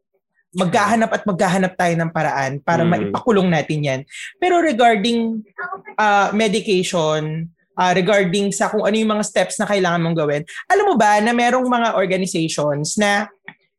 Maghahanap 0.56 1.12
at 1.12 1.24
maghahanap 1.28 1.76
tayo 1.76 1.94
ng 2.00 2.12
paraan 2.16 2.64
para 2.64 2.88
Mm. 2.88 3.12
maipakulong 3.12 3.52
natin 3.52 3.80
yan. 3.84 4.02
Pero 4.40 4.64
regarding 4.64 5.44
ah, 6.00 6.32
medication, 6.32 7.52
ah, 7.76 7.92
regarding 7.92 8.56
sa 8.56 8.72
kung 8.72 8.88
ano 8.88 8.96
yung 8.96 9.20
mga 9.20 9.28
steps 9.28 9.60
na 9.60 9.68
kailangan 9.68 10.00
mong 10.00 10.16
gawin, 10.16 10.42
alam 10.72 10.88
mo 10.88 10.96
ba 10.96 11.20
na 11.20 11.36
merong 11.36 11.68
mga 11.68 12.00
organizations 12.00 12.96
na 12.96 13.28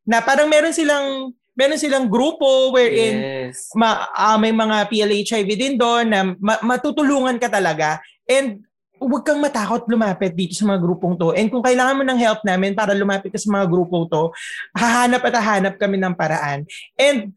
na 0.05 0.21
parang 0.21 0.45
meron 0.45 0.69
silang 0.71 1.33
meron 1.57 1.81
silang 1.81 2.05
grupo 2.05 2.69
wherein 2.69 3.49
yes. 3.49 3.73
ma, 3.73 4.05
ah, 4.13 4.37
may 4.37 4.53
mga 4.53 4.85
PLHIV 4.93 5.49
din 5.57 5.73
doon 5.73 6.05
na 6.05 6.21
ma- 6.37 6.61
matutulungan 6.61 7.41
ka 7.41 7.49
talaga. 7.49 7.97
And 8.29 8.61
huwag 9.01 9.25
kang 9.25 9.41
matakot 9.41 9.89
lumapit 9.89 10.37
dito 10.37 10.53
sa 10.53 10.69
mga 10.69 10.85
grupong 10.85 11.17
to. 11.17 11.33
And 11.33 11.49
kung 11.49 11.65
kailangan 11.65 11.97
mo 11.97 12.03
ng 12.05 12.19
help 12.21 12.45
namin 12.45 12.77
para 12.77 12.93
lumapit 12.93 13.33
ka 13.33 13.41
sa 13.41 13.49
mga 13.49 13.65
grupong 13.73 14.05
to, 14.05 14.29
hahanap 14.77 15.21
at 15.25 15.33
hahanap 15.37 15.75
kami 15.81 15.97
ng 15.97 16.13
paraan. 16.13 16.65
And 16.93 17.33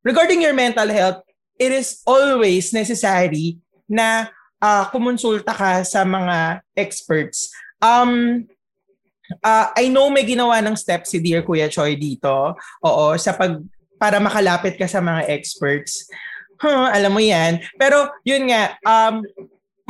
regarding 0.00 0.40
your 0.40 0.56
mental 0.56 0.88
health, 0.88 1.20
it 1.60 1.72
is 1.72 2.00
always 2.08 2.72
necessary 2.72 3.60
na 3.84 4.32
uh, 4.60 4.88
kumonsulta 4.88 5.52
ka 5.52 5.84
sa 5.84 6.04
mga 6.04 6.64
experts. 6.76 7.52
Um, 7.80 8.44
uh, 9.38 9.70
I 9.76 9.86
know 9.86 10.10
may 10.10 10.26
ginawa 10.26 10.58
ng 10.64 10.74
steps 10.74 11.14
si 11.14 11.18
Dear 11.22 11.46
Kuya 11.46 11.70
Choi 11.70 11.94
dito. 11.94 12.54
Oo, 12.82 13.04
sa 13.14 13.34
pag 13.34 13.60
para 14.00 14.16
makalapit 14.16 14.80
ka 14.80 14.88
sa 14.88 14.98
mga 15.04 15.28
experts. 15.28 16.08
Huh, 16.60 16.88
alam 16.90 17.12
mo 17.12 17.20
'yan. 17.20 17.60
Pero 17.76 18.10
yun 18.26 18.50
nga, 18.50 18.76
um 18.84 19.22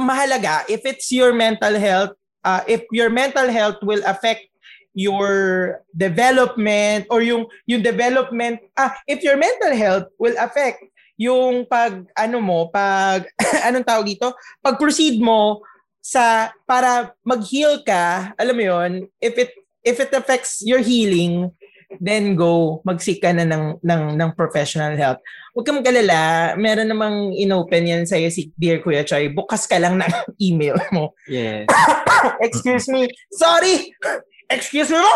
mahalaga 0.00 0.64
if 0.68 0.82
it's 0.88 1.12
your 1.12 1.36
mental 1.36 1.76
health, 1.76 2.16
uh, 2.44 2.64
if 2.64 2.84
your 2.90 3.12
mental 3.12 3.48
health 3.48 3.76
will 3.84 4.00
affect 4.08 4.50
your 4.94 5.78
development 5.94 7.06
or 7.10 7.22
yung 7.22 7.46
yung 7.70 7.78
development 7.78 8.58
ah 8.74 8.90
if 9.06 9.22
your 9.22 9.38
mental 9.38 9.70
health 9.70 10.10
will 10.18 10.34
affect 10.42 10.82
yung 11.14 11.62
pag 11.70 12.02
ano 12.18 12.42
mo 12.42 12.66
pag 12.74 13.22
anong 13.66 13.86
tawag 13.86 14.06
dito 14.10 14.34
pag 14.58 14.74
proceed 14.82 15.22
mo 15.22 15.62
sa 16.00 16.52
para 16.64 17.12
mag-heal 17.22 17.84
ka 17.84 18.32
alam 18.40 18.56
mo 18.56 18.64
yon 18.64 18.92
if 19.20 19.36
it 19.36 19.52
if 19.84 20.00
it 20.00 20.12
affects 20.12 20.64
your 20.64 20.80
healing 20.80 21.52
then 21.98 22.38
go 22.38 22.78
mag-seek 22.86 23.18
ka 23.18 23.34
na 23.34 23.42
ng, 23.42 23.82
ng, 23.82 24.02
ng 24.14 24.30
professional 24.38 24.94
help. 24.94 25.18
Huwag 25.50 25.66
kang 25.66 25.82
magalala, 25.82 26.54
meron 26.54 26.86
namang 26.86 27.34
inopen 27.34 27.90
yan 27.90 28.04
sa'yo 28.06 28.30
si 28.30 28.54
Dear 28.54 28.78
Kuya 28.78 29.02
Choi. 29.02 29.26
Bukas 29.34 29.66
ka 29.66 29.74
lang 29.82 29.98
ng 29.98 30.06
email 30.46 30.78
mo. 30.94 31.18
Yes. 31.26 31.66
Excuse 32.46 32.86
me. 32.86 33.10
Sorry! 33.34 33.90
Excuse 34.54 34.94
me 34.94 35.02
mo! 35.02 35.14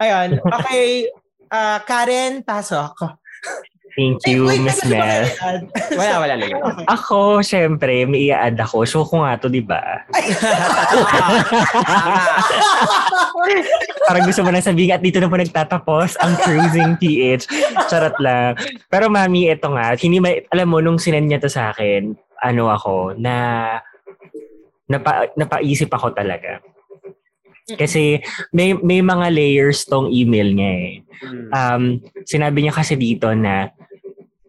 Ayun. 0.00 0.40
Okay. 0.40 1.12
Uh, 1.52 1.78
Karen, 1.84 2.40
pasok. 2.40 2.96
Thank 3.96 4.28
you, 4.28 4.44
Miss 4.60 4.84
Mel. 4.84 5.24
wala, 5.98 6.14
wala 6.20 6.34
lang. 6.36 6.52
Okay. 6.76 6.84
Ako, 6.92 7.40
syempre, 7.40 8.04
may 8.04 8.28
i-add 8.28 8.60
ako. 8.60 8.84
Show 8.84 9.08
ko 9.08 9.24
nga 9.24 9.40
to, 9.40 9.48
di 9.48 9.64
ba? 9.64 9.80
Parang 14.08 14.28
gusto 14.28 14.44
mo 14.44 14.52
na 14.52 14.60
sabihin 14.60 14.92
at 14.92 15.00
dito 15.00 15.16
na 15.16 15.32
po 15.32 15.40
nagtatapos 15.40 16.20
ang 16.20 16.36
Cruising 16.44 17.00
PH. 17.00 17.48
Charot 17.88 18.12
lang. 18.20 18.60
Pero 18.92 19.08
mami, 19.08 19.48
ito 19.48 19.72
nga. 19.72 19.96
Hindi 19.96 20.20
may, 20.20 20.44
alam 20.52 20.68
mo, 20.68 20.84
nung 20.84 21.00
sinend 21.00 21.32
niya 21.32 21.40
to 21.40 21.48
sa 21.48 21.72
akin, 21.72 22.12
ano 22.44 22.68
ako, 22.68 23.16
na 23.16 23.34
napa, 24.90 25.32
napaisip 25.34 25.88
ako 25.88 26.12
talaga. 26.12 26.60
Kasi 27.66 28.22
may 28.54 28.78
may 28.78 29.02
mga 29.02 29.26
layers 29.34 29.82
tong 29.90 30.06
email 30.06 30.54
niya 30.54 30.72
eh. 30.86 30.92
Hmm. 31.18 31.48
Um, 31.50 31.82
sinabi 32.22 32.62
niya 32.62 32.70
kasi 32.70 32.94
dito 32.94 33.26
na 33.34 33.74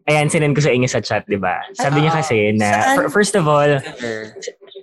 Ayan, 0.07 0.31
sinend 0.31 0.55
ko 0.55 0.63
sa 0.63 0.71
inyo 0.71 0.87
sa 0.87 1.03
chat, 1.03 1.27
di 1.27 1.35
ba? 1.35 1.59
Sabi 1.75 1.99
niya 1.99 2.15
kasi 2.15 2.55
na, 2.55 2.95
first 3.11 3.35
of 3.35 3.43
all, 3.43 3.75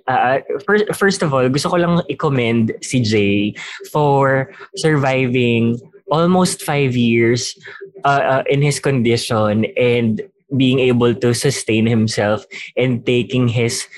uh, 0.07 0.37
first, 0.65 0.85
first 0.93 1.21
of 1.25 1.33
all, 1.33 1.49
gusto 1.49 1.69
ko 1.69 1.77
lang 1.81 2.05
i-commend 2.09 2.77
si 2.85 3.01
Jay 3.01 3.57
for 3.89 4.53
surviving 4.77 5.81
almost 6.13 6.61
five 6.61 6.93
years 6.93 7.57
uh, 8.05 8.41
uh, 8.41 8.43
in 8.49 8.61
his 8.61 8.77
condition 8.79 9.65
and 9.77 10.21
being 10.57 10.77
able 10.79 11.13
to 11.13 11.33
sustain 11.33 11.89
himself 11.89 12.45
and 12.77 13.05
taking 13.05 13.49
his 13.49 13.89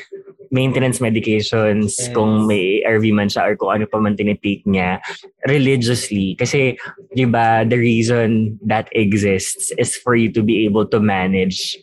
maintenance 0.51 1.00
medications 1.00 1.95
yes. 1.98 2.09
kung 2.14 2.48
may 2.48 2.84
ARV 2.85 3.06
man 3.11 3.27
siya 3.27 3.50
or 3.50 3.56
kung 3.56 3.72
ano 3.74 3.85
pa 3.85 4.00
man 4.00 4.16
tinitake 4.16 4.64
niya 4.66 5.00
religiously. 5.48 6.35
Kasi, 6.40 6.77
di 7.16 7.26
ba, 7.26 7.66
the 7.67 7.77
reason 7.77 8.59
that 8.66 8.88
exists 8.92 9.72
is 9.77 9.95
for 9.95 10.16
you 10.16 10.32
to 10.32 10.43
be 10.43 10.66
able 10.66 10.85
to 10.88 11.00
manage 11.00 11.77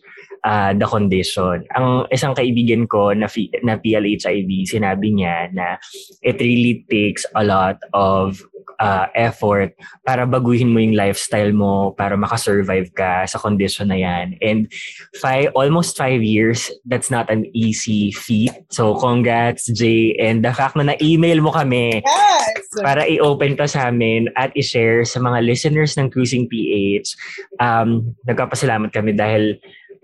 uh, 0.45 0.73
the 0.77 0.87
condition. 0.87 1.65
Ang 1.75 2.07
isang 2.13 2.37
kaibigan 2.37 2.87
ko 2.87 3.17
na, 3.17 3.27
na 3.65 3.75
PLHIV, 3.81 4.69
sinabi 4.69 5.17
niya 5.17 5.51
na 5.53 5.81
it 6.23 6.39
really 6.39 6.85
takes 6.87 7.25
a 7.35 7.43
lot 7.43 7.81
of 7.97 8.45
uh, 8.81 9.07
effort 9.15 9.75
para 10.07 10.27
baguhin 10.27 10.73
mo 10.73 10.79
yung 10.81 10.97
lifestyle 10.97 11.53
mo 11.53 11.93
para 11.95 12.17
makasurvive 12.17 12.91
ka 12.95 13.27
sa 13.27 13.39
condition 13.39 13.89
na 13.89 13.99
yan. 13.99 14.39
And 14.41 14.71
five, 15.19 15.53
almost 15.55 15.97
five 15.97 16.23
years, 16.23 16.71
that's 16.87 17.11
not 17.11 17.31
an 17.31 17.47
easy 17.55 18.13
feat. 18.13 18.53
So 18.71 18.97
congrats, 18.99 19.71
Jay. 19.73 20.17
And 20.19 20.45
the 20.45 20.53
fact 20.53 20.77
na 20.77 20.95
na-email 20.95 21.41
mo 21.41 21.53
kami 21.53 22.03
yes! 22.03 22.53
para 22.83 23.07
i-open 23.07 23.57
to 23.59 23.69
sa 23.69 23.89
amin 23.91 24.29
at 24.35 24.51
i-share 24.57 25.05
sa 25.05 25.21
mga 25.21 25.45
listeners 25.45 25.97
ng 25.97 26.11
Cruising 26.11 26.49
PH, 26.49 27.15
um, 27.61 28.15
nagpapasalamat 28.27 28.91
kami 28.91 29.15
dahil 29.15 29.59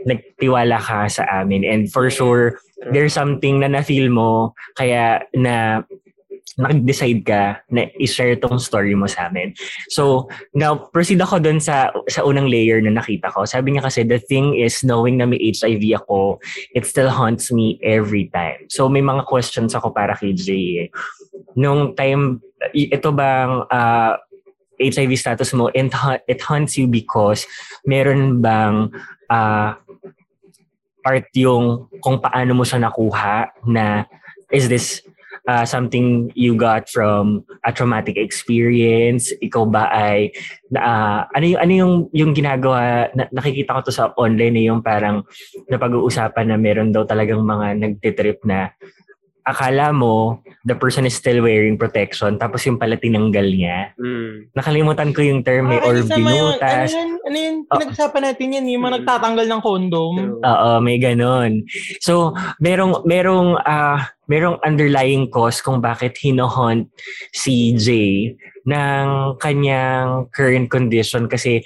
nagtiwala 0.09 0.81
ka 0.81 1.09
sa 1.13 1.25
amin. 1.43 1.65
And 1.65 1.93
for 1.93 2.09
sure, 2.09 2.57
there's 2.89 3.13
something 3.13 3.61
na 3.61 3.69
na-feel 3.69 4.09
mo 4.09 4.57
kaya 4.81 5.21
na 5.37 5.85
nag-decide 6.61 7.25
ka 7.25 7.65
na 7.73 7.89
i-share 7.97 8.37
tong 8.37 8.61
story 8.61 8.93
mo 8.93 9.09
sa 9.09 9.33
amin. 9.33 9.57
So, 9.89 10.29
now, 10.53 10.77
proceed 10.77 11.25
ako 11.25 11.41
dun 11.41 11.59
sa, 11.59 11.89
sa 12.13 12.21
unang 12.23 12.53
layer 12.53 12.85
na 12.85 12.93
nakita 12.93 13.33
ko. 13.33 13.49
Sabi 13.49 13.73
niya 13.73 13.89
kasi, 13.89 14.05
the 14.05 14.21
thing 14.21 14.61
is, 14.61 14.85
knowing 14.85 15.17
na 15.17 15.25
may 15.25 15.41
HIV 15.41 16.05
ako, 16.05 16.39
it 16.77 16.85
still 16.85 17.09
haunts 17.09 17.49
me 17.49 17.81
every 17.81 18.29
time. 18.31 18.69
So, 18.69 18.93
may 18.93 19.01
mga 19.01 19.25
questions 19.25 19.73
ako 19.73 19.97
para 19.97 20.13
kay 20.13 20.37
Jay. 20.37 20.87
Eh. 20.87 20.89
Nung 21.57 21.97
time, 21.97 22.45
ito 22.77 23.09
bang 23.11 23.65
uh, 23.67 23.75
ah, 23.75 24.15
HIV 24.81 25.17
status 25.17 25.53
mo, 25.57 25.73
it, 25.73 25.93
it 26.29 26.41
haunts 26.41 26.77
you 26.77 26.89
because 26.89 27.45
meron 27.85 28.41
bang 28.41 28.93
uh, 29.29 29.77
part 31.01 31.27
yung 31.33 31.89
kung 32.01 32.21
paano 32.21 32.53
mo 32.53 32.65
siya 32.65 32.81
nakuha 32.81 33.53
na 33.65 34.05
is 34.53 34.69
this 34.69 35.01
uh, 35.51 35.67
something 35.67 36.31
you 36.39 36.55
got 36.55 36.87
from 36.87 37.43
a 37.67 37.75
traumatic 37.75 38.15
experience? 38.15 39.35
Ikaw 39.43 39.65
ba 39.67 39.91
ay 39.91 40.31
uh, 40.79 41.27
ano 41.35 41.45
yung 41.45 41.61
ano 41.61 41.73
yung 41.75 41.95
yung 42.15 42.33
ginagawa 42.33 43.11
na, 43.19 43.27
nakikita 43.35 43.75
ko 43.75 43.81
to 43.83 43.91
sa 43.91 44.15
online 44.15 44.63
eh, 44.63 44.67
yung 44.71 44.87
parang 44.87 45.27
napag-uusapan 45.67 46.55
na 46.55 46.57
meron 46.57 46.95
daw 46.95 47.03
talagang 47.03 47.43
mga 47.43 47.83
nagtitrip 47.83 48.47
na 48.47 48.71
akala 49.47 49.93
mo 49.95 50.41
the 50.65 50.77
person 50.77 51.09
is 51.09 51.17
still 51.17 51.41
wearing 51.41 51.81
protection 51.81 52.37
tapos 52.37 52.65
yung 52.69 52.77
pala 52.77 52.97
tinanggal 52.97 53.47
niya. 53.49 53.93
Mm. 53.97 54.53
Nakalimutan 54.53 55.11
ko 55.17 55.21
yung 55.25 55.41
term 55.43 55.73
eh, 55.73 55.81
ah, 55.81 55.87
or 55.89 55.95
binutas. 56.05 56.93
Ano 56.93 57.01
yun, 57.01 57.11
ano 57.25 57.37
yun 57.37 57.57
oh. 57.67 57.73
pinag-usapan 57.77 58.23
natin 58.29 58.55
yan, 58.57 58.65
yung 58.69 58.83
mga 58.85 58.91
mm. 58.91 58.99
nagtatanggal 59.03 59.47
ng 59.49 59.63
condom. 59.63 60.15
Oo, 60.41 60.71
may 60.85 60.97
ganon. 61.01 61.65
So, 62.05 62.37
merong, 62.61 63.05
merong, 63.09 63.61
uh, 63.63 64.01
merong 64.31 64.63
underlying 64.63 65.27
cause 65.27 65.59
kung 65.59 65.83
bakit 65.83 66.15
hinohunt 66.23 66.87
si 67.35 67.75
Jay 67.75 68.39
ng 68.63 69.37
kanyang 69.43 70.31
current 70.31 70.71
condition 70.71 71.27
kasi 71.27 71.65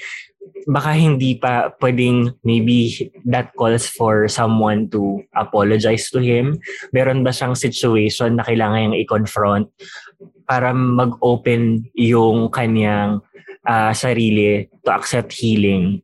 baka 0.64 0.96
hindi 0.96 1.36
pa 1.36 1.72
pwedeng 1.80 2.32
maybe 2.44 3.10
that 3.28 3.52
calls 3.56 3.84
for 3.88 4.28
someone 4.28 4.88
to 4.88 5.20
apologize 5.36 6.08
to 6.10 6.20
him. 6.20 6.56
Meron 6.92 7.24
ba 7.24 7.32
siyang 7.32 7.56
situation 7.56 8.40
na 8.40 8.44
kailangan 8.44 8.92
niyang 8.92 8.98
i-confront 9.04 9.68
para 10.44 10.72
mag-open 10.72 11.88
yung 11.96 12.48
kanyang 12.52 13.20
uh, 13.68 13.92
sarili 13.92 14.68
to 14.84 14.90
accept 14.92 15.32
healing 15.32 16.00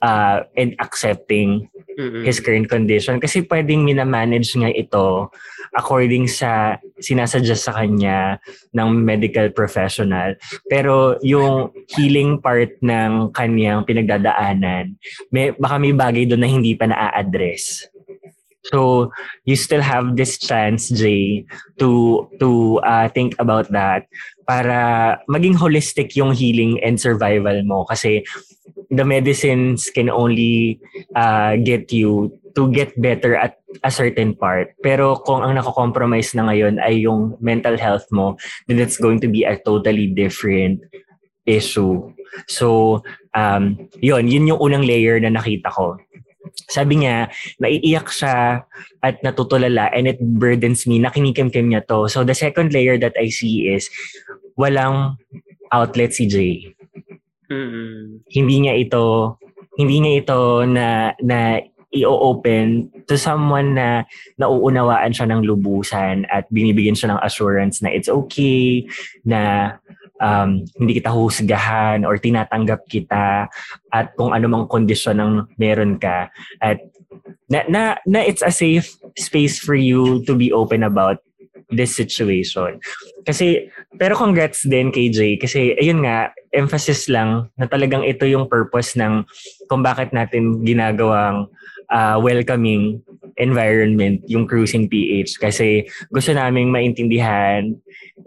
uh, 0.00 0.44
and 0.56 0.76
accepting 0.80 1.68
mm-hmm. 1.98 2.22
his 2.24 2.40
current 2.40 2.68
condition. 2.68 3.20
Kasi 3.20 3.44
pwedeng 3.46 3.84
minamanage 3.86 4.52
nga 4.56 4.70
ito 4.70 5.30
according 5.72 6.28
sa 6.28 6.76
sinasuggest 7.00 7.64
sa 7.64 7.72
kanya 7.72 8.36
ng 8.76 8.88
medical 8.92 9.48
professional. 9.52 10.36
Pero 10.68 11.16
yung 11.24 11.72
healing 11.96 12.40
part 12.44 12.76
ng 12.84 13.32
kanyang 13.32 13.84
pinagdadaanan, 13.88 14.96
may, 15.32 15.56
baka 15.56 15.76
may 15.80 15.96
bagay 15.96 16.28
doon 16.28 16.42
na 16.44 16.50
hindi 16.50 16.76
pa 16.76 16.88
na-address. 16.88 17.88
So 18.70 19.10
you 19.42 19.58
still 19.58 19.82
have 19.82 20.14
this 20.14 20.38
chance, 20.38 20.86
Jay, 20.86 21.42
to 21.82 22.30
to 22.38 22.78
uh, 22.86 23.10
think 23.10 23.34
about 23.42 23.66
that 23.74 24.06
para 24.46 25.18
maging 25.26 25.58
holistic 25.58 26.14
yung 26.14 26.30
healing 26.30 26.78
and 26.78 26.94
survival 26.94 27.58
mo 27.66 27.82
kasi 27.90 28.22
the 28.92 29.04
medicines 29.04 29.88
can 29.88 30.12
only 30.12 30.78
uh, 31.16 31.56
get 31.56 31.90
you 31.92 32.36
to 32.52 32.68
get 32.68 32.92
better 33.00 33.34
at 33.34 33.56
a 33.80 33.90
certain 33.90 34.36
part. 34.36 34.76
Pero 34.84 35.16
kung 35.24 35.40
ang 35.40 35.56
nako-compromise 35.56 36.36
na 36.36 36.52
ngayon 36.52 36.76
ay 36.84 37.08
yung 37.08 37.40
mental 37.40 37.80
health 37.80 38.04
mo, 38.12 38.36
then 38.68 38.76
it's 38.76 39.00
going 39.00 39.18
to 39.24 39.28
be 39.32 39.48
a 39.48 39.56
totally 39.56 40.12
different 40.12 40.84
issue. 41.48 42.12
So, 42.52 43.00
um, 43.32 43.88
yun, 44.04 44.28
yun 44.28 44.52
yung 44.52 44.60
unang 44.60 44.84
layer 44.84 45.16
na 45.16 45.32
nakita 45.32 45.72
ko. 45.72 45.96
sabi 46.68 47.02
niya, 47.02 47.30
naiiyak 47.62 48.08
siya 48.10 48.66
at 49.00 49.16
natutulala 49.22 49.88
and 49.94 50.08
it 50.08 50.20
burdens 50.20 50.86
me. 50.86 51.00
Nakinikim-kim 51.00 51.72
niya 51.72 51.86
to. 51.88 52.08
So 52.08 52.24
the 52.24 52.36
second 52.36 52.72
layer 52.72 52.98
that 52.98 53.16
I 53.16 53.30
see 53.30 53.72
is 53.72 53.88
walang 54.58 55.16
outlet 55.72 56.12
si 56.12 56.28
Jay. 56.28 56.74
Hindi 58.28 58.56
niya 58.66 58.74
ito 58.76 59.36
hindi 59.76 60.04
niya 60.04 60.12
ito 60.20 60.40
na 60.68 61.16
na 61.24 61.60
i-open 61.92 62.88
to 63.04 63.20
someone 63.20 63.76
na 63.76 64.08
nauunawaan 64.40 65.12
siya 65.12 65.28
ng 65.28 65.44
lubusan 65.44 66.24
at 66.32 66.48
binibigyan 66.48 66.96
siya 66.96 67.12
ng 67.12 67.20
assurance 67.20 67.84
na 67.84 67.92
it's 67.92 68.08
okay, 68.08 68.88
na 69.28 69.76
um, 70.16 70.64
hindi 70.80 70.96
kita 70.96 71.12
husgahan 71.12 72.08
or 72.08 72.16
tinatanggap 72.16 72.88
kita 72.88 73.52
at 73.92 74.06
kung 74.16 74.32
ano 74.32 74.48
mang 74.48 74.66
kondisyon 74.72 75.20
ng 75.20 75.32
meron 75.60 76.00
ka 76.00 76.32
at 76.64 76.80
na, 77.52 77.60
na, 77.68 77.82
na 78.08 78.24
it's 78.24 78.40
a 78.40 78.48
safe 78.48 78.88
space 79.20 79.60
for 79.60 79.76
you 79.76 80.24
to 80.24 80.32
be 80.32 80.48
open 80.48 80.80
about 80.80 81.20
this 81.68 81.92
situation. 81.92 82.80
Kasi, 83.28 83.68
pero 84.00 84.16
congrats 84.16 84.64
din 84.64 84.88
kay 84.88 85.12
Jay 85.12 85.36
kasi 85.36 85.76
ayun 85.76 86.04
nga, 86.04 86.32
emphasis 86.52 87.08
lang 87.08 87.48
na 87.56 87.66
talagang 87.66 88.04
ito 88.04 88.28
yung 88.28 88.46
purpose 88.46 88.94
ng 88.96 89.24
kung 89.66 89.80
bakit 89.80 90.12
natin 90.12 90.60
ginagawang 90.62 91.48
uh, 91.88 92.16
welcoming 92.20 93.00
environment 93.40 94.20
yung 94.28 94.44
cruising 94.44 94.88
PH 94.88 95.40
kasi 95.40 95.88
gusto 96.12 96.36
naming 96.36 96.68
maintindihan 96.68 97.72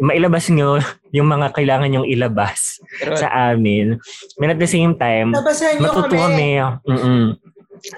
mailabas 0.01 0.49
nyo 0.49 0.81
yung 1.15 1.29
mga 1.29 1.53
kailangan 1.53 1.93
yung 2.01 2.07
ilabas 2.07 2.81
Pero, 2.99 3.15
sa 3.15 3.53
amin. 3.53 3.95
And 4.41 4.51
at 4.51 4.59
the 4.59 4.67
same 4.67 4.99
time, 4.99 5.31
matuto 5.31 6.11
kami. 6.11 6.59
kami. 6.59 6.91
mm 6.91 7.44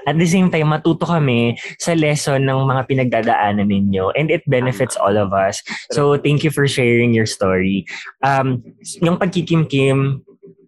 At 0.05 0.17
the 0.17 0.27
same 0.27 0.51
time, 0.51 0.71
matuto 0.71 1.07
kami 1.07 1.57
sa 1.77 1.93
lesson 1.93 2.43
ng 2.43 2.59
mga 2.67 2.81
pinagdadaanan 2.87 3.67
ninyo 3.67 4.13
and 4.15 4.29
it 4.29 4.43
benefits 4.47 4.97
all 4.99 5.15
of 5.15 5.31
us. 5.31 5.63
So, 5.91 6.17
thank 6.17 6.43
you 6.43 6.51
for 6.51 6.67
sharing 6.67 7.13
your 7.13 7.27
story. 7.27 7.85
Um, 8.23 8.63
yung 9.01 9.17
pagkikimkim, 9.17 10.27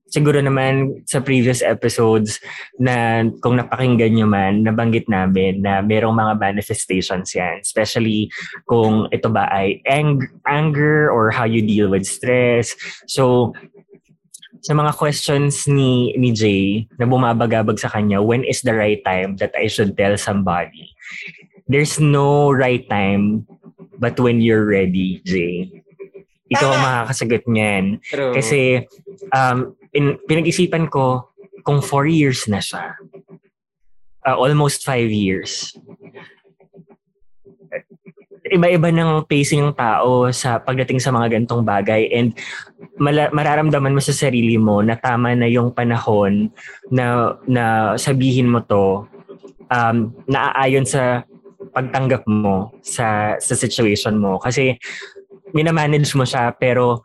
siguro 0.09 0.41
naman 0.41 1.05
sa 1.05 1.21
previous 1.21 1.61
episodes 1.61 2.41
na 2.81 3.23
kung 3.39 3.61
napakinggan 3.61 4.17
nyo 4.17 4.27
man, 4.27 4.65
nabanggit 4.65 5.05
namin 5.05 5.61
na 5.61 5.85
merong 5.85 6.17
mga 6.17 6.33
manifestations 6.41 7.33
yan. 7.37 7.61
Especially 7.61 8.27
kung 8.65 9.05
ito 9.13 9.29
ba 9.29 9.47
ay 9.53 9.79
ang- 9.85 10.25
anger 10.49 11.13
or 11.13 11.29
how 11.29 11.45
you 11.45 11.61
deal 11.61 11.87
with 11.87 12.09
stress. 12.09 12.73
So, 13.05 13.53
sa 14.59 14.75
mga 14.75 14.91
questions 14.95 15.67
ni 15.67 16.11
ni 16.19 16.35
Jay 16.35 16.87
na 16.99 17.07
bumabagabag 17.07 17.79
sa 17.79 17.87
kanya, 17.87 18.19
when 18.19 18.43
is 18.43 18.61
the 18.61 18.75
right 18.75 18.99
time 19.07 19.39
that 19.39 19.55
I 19.55 19.71
should 19.71 19.95
tell 19.95 20.15
somebody? 20.19 20.91
There's 21.69 22.01
no 22.01 22.51
right 22.51 22.83
time 22.87 23.47
but 23.99 24.19
when 24.19 24.43
you're 24.43 24.65
ready, 24.65 25.23
Jay. 25.23 25.83
Ikaw 26.49 26.67
ang 26.73 26.81
makakasagot 26.81 27.43
niyan. 27.45 28.01
pero, 28.09 28.33
Kasi 28.33 28.81
um, 29.29 29.77
pin- 29.93 30.17
pinag-isipan 30.25 30.89
ko 30.89 31.29
kung 31.61 31.79
four 31.83 32.09
years 32.09 32.49
na 32.49 32.57
siya. 32.57 32.97
Uh, 34.25 34.35
almost 34.35 34.81
five 34.81 35.13
years. 35.13 35.77
Iba-iba 38.49 38.89
ng 38.89 39.29
pacing 39.29 39.61
ng 39.61 39.77
tao 39.77 40.33
sa 40.33 40.57
pagdating 40.57 40.97
sa 40.97 41.13
mga 41.13 41.37
gantong 41.37 41.61
bagay 41.61 42.09
and 42.09 42.33
mararamdaman 42.99 43.95
mo 43.95 44.01
sa 44.03 44.11
sarili 44.11 44.59
mo 44.59 44.83
na 44.83 44.99
tama 44.99 45.31
na 45.33 45.47
yung 45.47 45.71
panahon 45.71 46.51
na 46.91 47.35
na 47.47 47.95
sabihin 47.95 48.51
mo 48.51 48.59
to 48.61 49.07
um, 49.71 50.11
naaayon 50.27 50.83
sa 50.83 51.23
pagtanggap 51.71 52.27
mo 52.27 52.75
sa 52.83 53.39
sa 53.39 53.55
situation 53.55 54.19
mo. 54.19 54.37
Kasi 54.37 54.75
minamanage 55.55 56.13
mo 56.13 56.27
siya 56.27 56.53
pero 56.53 57.01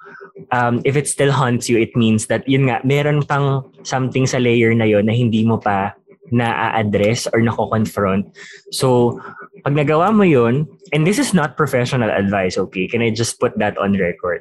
um, 0.50 0.82
if 0.84 0.98
it 0.98 1.06
still 1.06 1.30
haunts 1.30 1.70
you, 1.70 1.78
it 1.78 1.94
means 1.96 2.26
that 2.26 2.42
yun 2.48 2.68
nga, 2.68 2.82
meron 2.82 3.22
pang 3.22 3.64
something 3.86 4.26
sa 4.26 4.42
layer 4.42 4.74
na 4.74 4.84
yon 4.84 5.06
na 5.06 5.14
hindi 5.14 5.46
mo 5.46 5.56
pa 5.56 5.94
na-address 6.32 7.28
or 7.32 7.40
nako-confront. 7.40 8.32
So, 8.72 9.20
pag 9.64 9.76
nagawa 9.76 10.12
mo 10.12 10.24
yun, 10.24 10.68
and 10.92 11.04
this 11.04 11.18
is 11.18 11.32
not 11.32 11.56
professional 11.56 12.08
advice, 12.08 12.56
okay? 12.56 12.88
Can 12.88 13.02
I 13.02 13.10
just 13.10 13.40
put 13.40 13.56
that 13.58 13.76
on 13.76 13.96
record? 13.96 14.40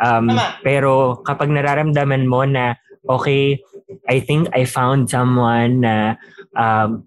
Um, 0.00 0.32
pero 0.64 1.20
kapag 1.24 1.52
nararamdaman 1.52 2.28
mo 2.28 2.44
na, 2.44 2.76
okay, 3.08 3.60
I 4.08 4.20
think 4.20 4.48
I 4.52 4.64
found 4.64 5.08
someone 5.08 5.80
na 5.84 6.16
um, 6.56 7.04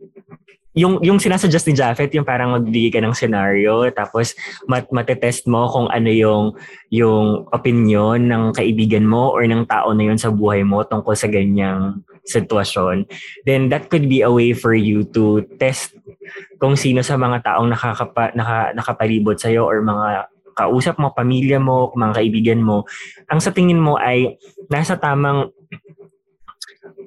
yung 0.71 1.03
yung 1.03 1.19
sinasuggest 1.19 1.67
ni 1.67 1.75
Japheth 1.75 2.15
yung 2.15 2.23
parang 2.23 2.55
magbigay 2.55 2.95
ka 2.95 3.03
ng 3.03 3.11
scenario 3.11 3.91
tapos 3.91 4.31
mat 4.71 4.87
matetest 4.87 5.43
mo 5.51 5.67
kung 5.67 5.91
ano 5.91 6.07
yung 6.07 6.55
yung 6.87 7.43
opinion 7.51 8.23
ng 8.23 8.55
kaibigan 8.55 9.03
mo 9.03 9.35
or 9.35 9.43
ng 9.43 9.67
tao 9.67 9.91
na 9.91 10.07
yun 10.07 10.15
sa 10.15 10.31
buhay 10.31 10.63
mo 10.63 10.79
tungkol 10.87 11.11
sa 11.11 11.27
ganyang 11.27 11.99
sitwasyon 12.25 13.05
then 13.45 13.69
that 13.69 13.89
could 13.89 14.05
be 14.05 14.21
a 14.21 14.31
way 14.31 14.53
for 14.53 14.73
you 14.73 15.05
to 15.09 15.41
test 15.57 15.97
kung 16.61 16.77
sino 16.77 17.01
sa 17.01 17.17
mga 17.17 17.41
taong 17.41 17.69
nakakapa, 17.73 18.31
naka, 18.37 18.71
nakapalibot 18.77 19.37
sa 19.37 19.49
or 19.57 19.81
mga 19.81 20.29
kausap 20.53 20.99
mo, 20.99 21.15
pamilya 21.15 21.57
mo, 21.57 21.89
mga 21.95 22.21
kaibigan 22.21 22.61
mo, 22.61 22.83
ang 23.31 23.39
sa 23.39 23.55
tingin 23.55 23.79
mo 23.79 23.97
ay 23.97 24.37
nasa 24.67 24.99
tamang 24.99 25.49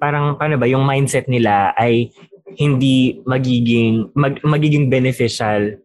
parang 0.00 0.34
paano 0.36 0.58
ba 0.58 0.66
yung 0.66 0.84
mindset 0.84 1.30
nila 1.30 1.72
ay 1.78 2.10
hindi 2.58 3.22
magiging 3.24 4.10
mag, 4.14 4.38
magiging 4.42 4.90
beneficial 4.90 5.78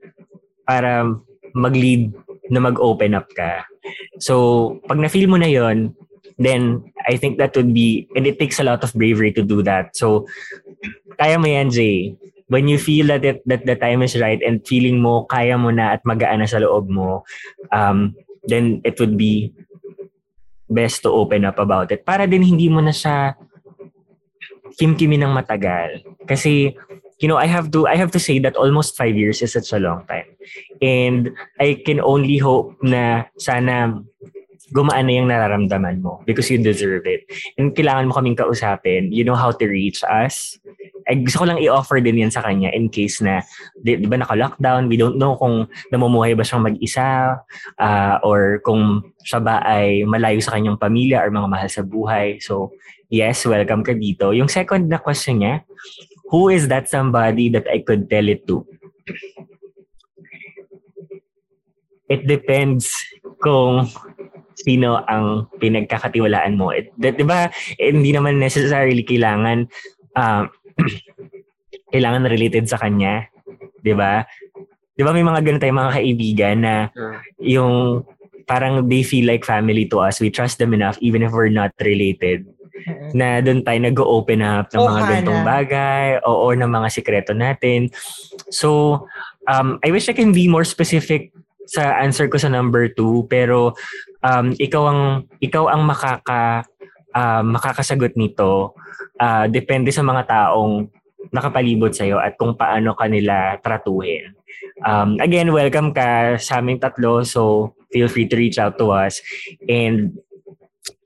para 0.65 1.05
mag-lead 1.53 2.13
na 2.49 2.61
mag-open 2.61 3.17
up 3.17 3.29
ka. 3.33 3.65
So, 4.21 4.77
pag 4.85 5.01
na-feel 5.01 5.29
mo 5.29 5.37
na 5.37 5.49
yon 5.49 5.93
then 6.39 6.87
I 7.05 7.19
think 7.19 7.37
that 7.37 7.53
would 7.55 7.75
be, 7.75 8.07
and 8.15 8.25
it 8.25 8.39
takes 8.39 8.59
a 8.59 8.63
lot 8.63 8.81
of 8.83 8.95
bravery 8.95 9.35
to 9.35 9.43
do 9.43 9.61
that. 9.63 9.95
So, 9.99 10.25
kaya 11.19 11.37
mo 11.37 11.51
yan, 11.51 11.69
Jay. 11.69 12.15
When 12.47 12.65
you 12.65 12.79
feel 12.79 13.13
that 13.13 13.21
it, 13.21 13.45
that 13.45 13.67
the 13.67 13.75
time 13.75 14.01
is 14.01 14.17
right 14.17 14.41
and 14.41 14.65
feeling 14.65 15.03
mo 15.03 15.27
kaya 15.29 15.53
mo 15.59 15.69
na 15.69 15.93
at 15.93 16.01
magaan 16.01 16.41
na 16.41 16.49
sa 16.49 16.57
loob 16.57 16.89
mo, 16.89 17.21
um, 17.69 18.15
then 18.47 18.81
it 18.81 18.97
would 18.97 19.19
be 19.19 19.53
best 20.65 21.03
to 21.03 21.13
open 21.13 21.45
up 21.45 21.59
about 21.59 21.91
it. 21.91 22.01
Para 22.01 22.25
din 22.25 22.41
hindi 22.41 22.65
mo 22.65 22.81
na 22.81 22.89
siya 22.89 23.37
kimkimi 24.79 25.21
ng 25.21 25.29
matagal. 25.29 26.01
Kasi, 26.25 26.73
you 27.21 27.27
know, 27.27 27.37
I 27.37 27.45
have 27.45 27.69
to 27.75 27.85
I 27.85 27.99
have 27.99 28.09
to 28.17 28.21
say 28.21 28.39
that 28.41 28.57
almost 28.57 28.97
five 28.97 29.13
years 29.13 29.43
is 29.45 29.53
such 29.53 29.69
a 29.75 29.81
long 29.81 30.09
time. 30.09 30.33
And 30.81 31.35
I 31.59 31.83
can 31.85 31.99
only 32.01 32.39
hope 32.39 32.81
na 32.81 33.29
sana 33.37 34.01
gumaan 34.69 35.09
na 35.09 35.13
yung 35.17 35.29
nararamdaman 35.29 36.01
mo 36.01 36.21
because 36.25 36.49
you 36.49 36.61
deserve 36.61 37.05
it. 37.09 37.25
And 37.57 37.73
kailangan 37.73 38.09
mo 38.09 38.13
kaming 38.17 38.37
kausapin. 38.37 39.09
You 39.09 39.25
know 39.25 39.37
how 39.37 39.51
to 39.51 39.65
reach 39.65 40.05
us. 40.05 40.57
Ay, 41.09 41.25
gusto 41.25 41.41
ko 41.41 41.45
lang 41.49 41.61
i-offer 41.61 41.97
din 42.01 42.21
yan 42.21 42.29
sa 42.29 42.45
kanya 42.45 42.69
in 42.69 42.89
case 42.89 43.17
na, 43.23 43.41
di, 43.81 43.97
di 43.97 44.05
ba 44.05 44.21
naka-lockdown, 44.21 44.85
we 44.85 44.97
don't 44.99 45.17
know 45.17 45.33
kung 45.33 45.65
namumuhay 45.89 46.37
ba 46.37 46.45
siyang 46.45 46.69
mag-isa 46.69 47.41
ah, 47.81 48.15
or 48.21 48.61
kung 48.61 49.01
siya 49.25 49.41
ba 49.41 49.65
ay 49.65 50.05
malayo 50.05 50.37
sa 50.37 50.53
kanyang 50.53 50.77
pamilya 50.77 51.25
or 51.25 51.33
mga 51.33 51.49
mahal 51.49 51.69
sa 51.69 51.81
buhay. 51.81 52.37
So, 52.37 52.77
yes, 53.09 53.41
welcome 53.49 53.81
ka 53.81 53.97
dito. 53.97 54.37
Yung 54.37 54.47
second 54.51 54.85
na 54.85 55.01
question 55.01 55.41
niya, 55.41 55.65
who 56.29 56.53
is 56.53 56.69
that 56.69 56.85
somebody 56.85 57.49
that 57.49 57.65
I 57.65 57.81
could 57.81 58.05
tell 58.05 58.29
it 58.29 58.45
to? 58.45 58.61
It 62.09 62.25
depends 62.25 62.89
kung 63.41 63.89
sino 64.59 64.99
ang 65.07 65.47
pinagkakatiwalaan 65.57 66.59
mo. 66.59 66.75
It, 66.75 66.91
di 66.99 67.15
di 67.15 67.23
ba, 67.23 67.47
hindi 67.79 68.11
naman 68.11 68.43
necessarily 68.43 69.07
kailangan 69.07 69.67
um, 70.19 70.43
kailangan 71.93 72.27
related 72.27 72.67
sa 72.67 72.75
kanya. 72.75 73.31
Di 73.79 73.95
ba? 73.95 74.23
Di 74.93 75.01
ba 75.07 75.15
may 75.15 75.23
mga 75.23 75.39
ganun 75.47 75.61
tayong 75.63 75.79
mga 75.79 75.95
kaibigan 75.95 76.57
na 76.59 76.75
yung 77.39 78.03
parang 78.43 78.83
they 78.91 79.05
feel 79.05 79.23
like 79.23 79.47
family 79.47 79.87
to 79.87 80.03
us. 80.03 80.19
We 80.19 80.33
trust 80.33 80.59
them 80.59 80.75
enough 80.75 80.99
even 80.99 81.23
if 81.23 81.31
we're 81.31 81.53
not 81.53 81.71
related 81.79 82.43
na 83.11 83.43
doon 83.43 83.63
tayo 83.63 83.79
nag-open 83.79 84.39
up 84.39 84.71
ng 84.71 84.79
Oh, 84.79 84.87
mga 84.87 85.01
gantong 85.07 85.41
bagay 85.43 86.05
o, 86.23 86.47
o 86.47 86.55
ng 86.55 86.69
mga 86.69 86.87
sikreto 86.91 87.31
natin. 87.35 87.91
So, 88.51 89.03
um, 89.47 89.79
I 89.83 89.91
wish 89.91 90.07
I 90.07 90.15
can 90.15 90.31
be 90.31 90.47
more 90.47 90.63
specific 90.63 91.35
sa 91.69 92.01
answer 92.01 92.25
ko 92.25 92.41
sa 92.41 92.49
number 92.49 92.89
two, 92.89 93.29
pero 93.29 93.77
um, 94.23 94.55
ikaw 94.55 94.83
ang 94.89 95.01
ikaw 95.39 95.71
ang 95.71 95.81
makaka 95.83 96.65
ah, 97.13 97.43
makakasagot 97.43 98.15
nito. 98.15 98.75
Ah, 99.19 99.47
depende 99.47 99.91
sa 99.91 100.05
mga 100.05 100.23
taong 100.29 100.87
nakapalibot 101.29 101.91
sa'yo 101.93 102.17
at 102.17 102.39
kung 102.39 102.55
paano 102.55 102.95
kanila 102.95 103.59
tratuhin. 103.59 104.33
Um, 104.81 105.19
again, 105.19 105.51
welcome 105.51 105.91
ka 105.91 106.39
sa 106.39 106.63
aming 106.63 106.79
tatlo. 106.79 107.21
So, 107.27 107.75
feel 107.91 108.07
free 108.07 108.25
to 108.31 108.39
reach 108.39 108.57
out 108.57 108.79
to 108.79 108.95
us. 108.95 109.19
And 109.67 110.15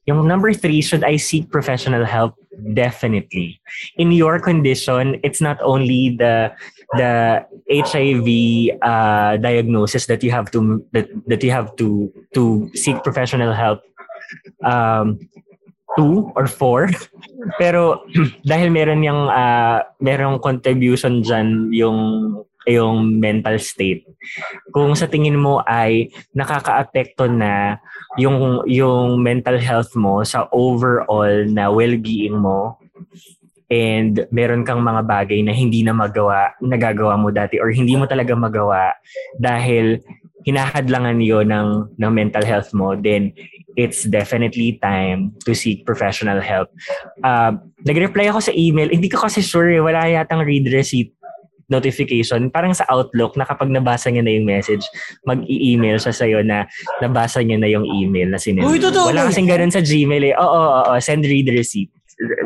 yung 0.06 0.30
number 0.30 0.54
three, 0.54 0.86
should 0.86 1.04
I 1.04 1.18
seek 1.18 1.50
professional 1.50 2.06
help? 2.06 2.38
definitely. 2.74 3.60
In 3.98 4.12
your 4.12 4.40
condition, 4.40 5.20
it's 5.24 5.42
not 5.42 5.58
only 5.62 6.16
the 6.18 6.54
the 6.98 7.46
HIV 7.70 8.28
uh, 8.82 9.38
diagnosis 9.38 10.06
that 10.08 10.24
you 10.24 10.32
have 10.32 10.52
to 10.52 10.84
that, 10.92 11.08
that 11.28 11.42
you 11.44 11.52
have 11.52 11.76
to 11.78 12.12
to 12.34 12.70
seek 12.74 13.02
professional 13.04 13.54
help 13.54 13.82
um, 14.64 15.20
two 15.98 16.32
or 16.36 16.48
four. 16.48 16.90
Pero 17.62 18.06
dahil 18.50 18.72
meron 18.72 19.04
yung 19.04 19.30
uh, 19.30 19.84
merong 20.00 20.40
contribution 20.40 21.22
dyan 21.22 21.70
yung 21.74 22.00
yung 22.64 23.20
mental 23.20 23.60
state. 23.60 24.08
Kung 24.72 24.96
sa 24.96 25.08
tingin 25.12 25.36
mo 25.36 25.60
ay 25.68 26.16
nakakaapekto 26.32 27.28
na 27.28 27.80
yung 28.16 28.64
yung 28.70 29.20
mental 29.20 29.60
health 29.60 29.92
mo 30.00 30.24
sa 30.24 30.48
overall 30.56 31.44
na 31.50 31.68
well-being 31.68 32.40
mo 32.40 32.80
and 33.74 34.30
meron 34.30 34.62
kang 34.62 34.86
mga 34.86 35.02
bagay 35.10 35.42
na 35.42 35.50
hindi 35.50 35.82
na 35.82 35.98
magawa, 35.98 36.54
nagagawa 36.62 37.18
mo 37.18 37.34
dati 37.34 37.58
or 37.58 37.74
hindi 37.74 37.98
mo 37.98 38.06
talaga 38.06 38.38
magawa 38.38 38.94
dahil 39.42 39.98
hinahadlangan 40.46 41.18
yon 41.24 41.50
ng, 41.50 41.70
ng 41.98 42.12
mental 42.14 42.46
health 42.46 42.70
mo, 42.78 42.94
then 42.94 43.34
it's 43.74 44.06
definitely 44.06 44.78
time 44.78 45.34
to 45.42 45.58
seek 45.58 45.82
professional 45.90 46.38
help. 46.38 46.70
Uh, 47.26 47.58
nag-reply 47.82 48.30
ako 48.30 48.46
sa 48.46 48.54
email. 48.54 48.94
Hindi 48.94 49.10
ko 49.10 49.26
kasi 49.26 49.42
sure, 49.42 49.74
eh, 49.74 49.82
wala 49.82 50.06
yatang 50.06 50.46
read 50.46 50.70
receipt 50.70 51.10
notification. 51.72 52.54
Parang 52.54 52.76
sa 52.76 52.86
Outlook 52.92 53.34
na 53.40 53.48
kapag 53.48 53.72
nabasa 53.74 54.14
niya 54.14 54.22
na 54.22 54.36
yung 54.36 54.46
message, 54.46 54.86
mag-i-email 55.26 55.98
siya 55.98 56.14
sa'yo 56.14 56.40
na 56.46 56.70
nabasa 57.02 57.42
niya 57.42 57.58
na 57.58 57.72
yung 57.72 57.88
email 57.88 58.30
na 58.30 58.38
sinend. 58.38 58.68
Uy, 58.68 58.78
totoo 58.78 59.10
Wala 59.10 59.32
kasing 59.32 59.50
ganun 59.50 59.74
sa 59.74 59.82
Gmail 59.82 60.30
eh. 60.30 60.34
Oo, 60.38 60.46
oo, 60.46 60.82
oo. 60.94 61.00
Send 61.02 61.26
read 61.26 61.50
receipt. 61.50 61.90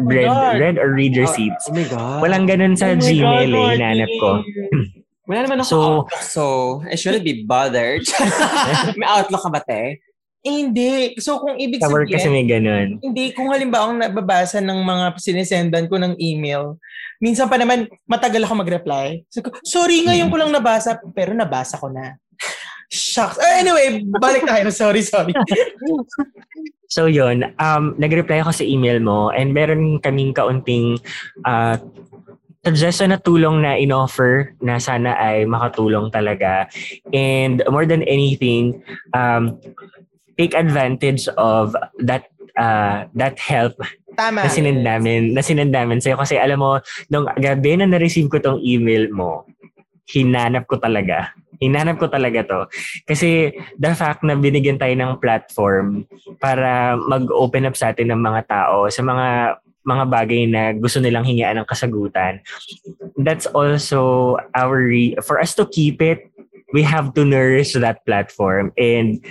Read, 0.01 0.25
God. 0.25 0.53
read 0.57 0.75
or 0.77 0.89
read 0.91 1.13
receipts. 1.17 1.67
Oh 1.67 1.75
my 1.75 1.85
God. 1.85 2.19
Walang 2.23 2.45
ganun 2.47 2.73
sa 2.73 2.91
Oh 2.91 2.99
Gmail 2.99 3.51
God, 3.51 3.51
eh. 3.51 3.75
Hinanap 3.75 4.11
ko. 4.17 4.29
Wala 5.27 5.39
naman 5.43 5.59
ako 5.59 5.67
So- 5.67 5.83
Outlook, 6.07 6.23
so 6.23 6.43
I 6.87 6.95
shouldn't 6.95 7.27
be 7.27 7.43
bothered. 7.43 8.03
May 8.99 9.03
Outlook 9.03 9.43
ka 9.43 9.51
ba, 9.51 9.59
te? 9.59 9.99
Eh, 10.47 10.53
hindi. 10.63 11.19
So, 11.19 11.43
kung 11.43 11.59
ibig 11.59 11.83
Sa 11.83 11.91
work 11.91 12.07
kasi 12.07 12.31
sabihin, 12.31 12.31
may 12.31 12.47
ganun. 12.47 12.87
hindi, 13.03 13.35
kung 13.35 13.51
halimbawa 13.51 13.91
ang 13.91 13.99
nababasa 13.99 14.63
ng 14.63 14.79
mga 14.79 15.05
sinisendan 15.19 15.91
ko 15.91 15.99
ng 15.99 16.15
email, 16.15 16.79
minsan 17.19 17.51
pa 17.51 17.59
naman 17.59 17.91
matagal 18.07 18.47
ako 18.47 18.63
mag-reply. 18.63 19.27
So, 19.27 19.43
sorry, 19.67 20.07
ngayon 20.07 20.31
ko 20.31 20.39
lang 20.39 20.55
nabasa, 20.55 21.03
pero 21.11 21.35
nabasa 21.35 21.75
ko 21.75 21.91
na. 21.91 22.15
Shucks. 22.87 23.35
Uh, 23.35 23.59
anyway, 23.59 23.99
balik 24.15 24.47
tayo. 24.47 24.71
Sorry, 24.71 25.03
sorry. 25.03 25.35
So 26.87 27.05
yun, 27.07 27.51
um, 27.59 27.95
nag-reply 27.99 28.43
ako 28.43 28.51
sa 28.55 28.63
email 28.63 29.03
mo 29.03 29.29
and 29.31 29.51
meron 29.51 29.99
kaming 29.99 30.31
kaunting 30.31 30.99
uh, 31.43 31.75
suggestion 32.63 33.11
na 33.11 33.19
tulong 33.19 33.63
na 33.63 33.75
in-offer 33.75 34.55
na 34.63 34.79
sana 34.79 35.15
ay 35.19 35.47
makatulong 35.47 36.11
talaga. 36.11 36.67
And 37.11 37.63
more 37.67 37.87
than 37.87 38.03
anything, 38.07 38.83
um, 39.11 39.59
take 40.39 40.55
advantage 40.55 41.27
of 41.35 41.75
that 42.03 42.27
uh, 42.55 43.07
that 43.15 43.39
help 43.39 43.75
Tama. 44.17 44.43
na 44.43 44.49
sinend 44.49 44.81
namin, 44.81 45.31
na 45.31 45.41
sinend 45.45 45.71
namin 45.71 46.01
sa'yo. 46.01 46.17
Kasi 46.17 46.35
alam 46.39 46.59
mo, 46.59 46.81
nung 47.07 47.29
gabi 47.37 47.77
na 47.77 47.85
na-receive 47.87 48.27
ko 48.27 48.41
tong 48.41 48.59
email 48.59 49.07
mo, 49.13 49.45
hinanap 50.09 50.65
ko 50.67 50.79
talaga. 50.81 51.31
Hinanap 51.57 51.97
ko 51.97 52.07
talaga 52.07 52.45
to. 52.45 52.59
Kasi 53.05 53.53
the 53.77 53.91
fact 53.97 54.21
na 54.21 54.37
binigyan 54.37 54.77
tayo 54.77 54.93
ng 54.93 55.21
platform 55.21 56.05
para 56.37 56.95
mag-open 56.95 57.67
up 57.67 57.75
sa 57.75 57.91
atin 57.91 58.13
ng 58.13 58.21
mga 58.21 58.41
tao 58.47 58.87
sa 58.87 59.01
mga 59.01 59.59
mga 59.87 60.05
bagay 60.11 60.41
na 60.51 60.75
gusto 60.75 60.99
nilang 60.99 61.23
hingian 61.23 61.55
ng 61.63 61.67
kasagutan. 61.69 62.43
That's 63.15 63.47
also 63.47 64.35
our 64.51 64.83
re- 64.83 65.15
for 65.23 65.39
us 65.39 65.55
to 65.55 65.63
keep 65.63 66.03
it, 66.03 66.27
we 66.75 66.83
have 66.83 67.15
to 67.15 67.23
nourish 67.23 67.71
that 67.71 68.03
platform 68.03 68.75
and 68.75 69.23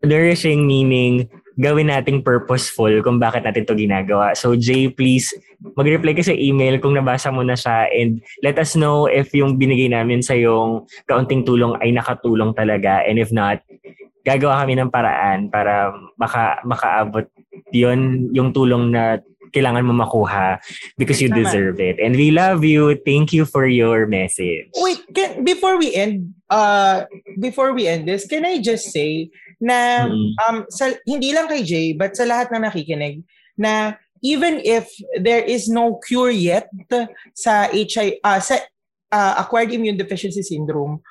nourishing 0.00 0.64
meaning 0.64 1.28
gawin 1.58 1.90
nating 1.90 2.22
purposeful 2.22 2.90
kung 3.02 3.18
bakit 3.18 3.42
natin 3.42 3.66
to 3.66 3.74
ginagawa. 3.74 4.32
So 4.38 4.54
Jay, 4.54 4.88
please 4.88 5.34
mag-reply 5.74 6.14
ka 6.14 6.22
sa 6.22 6.34
email 6.34 6.78
kung 6.78 6.94
nabasa 6.94 7.34
mo 7.34 7.42
na 7.42 7.58
siya 7.58 7.90
and 7.90 8.22
let 8.46 8.56
us 8.62 8.78
know 8.78 9.10
if 9.10 9.34
yung 9.34 9.58
binigay 9.58 9.90
namin 9.90 10.22
sa 10.22 10.38
yung 10.38 10.86
kaunting 11.10 11.42
tulong 11.42 11.74
ay 11.82 11.90
nakatulong 11.90 12.54
talaga 12.54 13.02
and 13.02 13.18
if 13.18 13.34
not, 13.34 13.58
gagawa 14.22 14.62
kami 14.62 14.78
ng 14.78 14.92
paraan 14.94 15.50
para 15.50 15.90
maka 16.14 16.62
makaabot 16.62 17.26
yon 17.74 18.30
yung 18.30 18.54
tulong 18.54 18.94
na 18.94 19.18
kailangan 19.50 19.84
mo 19.84 19.96
makuha 19.96 20.60
because 21.00 21.20
you 21.24 21.32
Tama. 21.32 21.40
deserve 21.44 21.80
it. 21.80 21.96
And 21.96 22.14
we 22.14 22.30
love 22.30 22.64
you. 22.64 23.00
Thank 23.00 23.32
you 23.32 23.48
for 23.48 23.66
your 23.66 24.04
message. 24.06 24.68
Wait, 24.76 25.00
can, 25.16 25.44
before 25.44 25.80
we 25.80 25.94
end, 25.94 26.34
uh, 26.50 27.08
before 27.40 27.72
we 27.72 27.88
end 27.88 28.08
this, 28.08 28.28
can 28.28 28.44
I 28.44 28.60
just 28.60 28.92
say 28.92 29.32
na 29.58 30.06
um 30.48 30.64
sa, 30.70 30.94
hindi 31.02 31.34
lang 31.34 31.50
kay 31.50 31.66
Jay 31.66 31.92
but 31.92 32.14
sa 32.14 32.24
lahat 32.24 32.50
na 32.54 32.70
nakikinig 32.70 33.26
na 33.58 33.98
even 34.22 34.62
if 34.62 34.90
there 35.18 35.42
is 35.42 35.66
no 35.66 35.98
cure 36.02 36.30
yet 36.30 36.70
sa 37.34 37.66
HI 37.70 38.22
uh, 38.22 38.38
sa 38.38 38.62
uh, 39.10 39.34
acquired 39.38 39.74
immune 39.74 39.98
deficiency 39.98 40.42
syndrome 40.42 41.02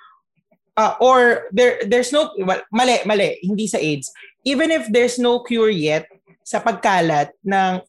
uh, 0.80 0.96
or 1.04 1.48
there 1.52 1.84
there's 1.88 2.12
no 2.16 2.32
well, 2.44 2.64
mali 2.72 3.04
mali 3.04 3.36
hindi 3.44 3.68
sa 3.68 3.80
AIDS 3.80 4.12
even 4.48 4.72
if 4.72 4.88
there's 4.92 5.20
no 5.20 5.44
cure 5.44 5.72
yet 5.72 6.08
sa 6.48 6.64
pagkalat 6.64 7.36
ng 7.44 7.84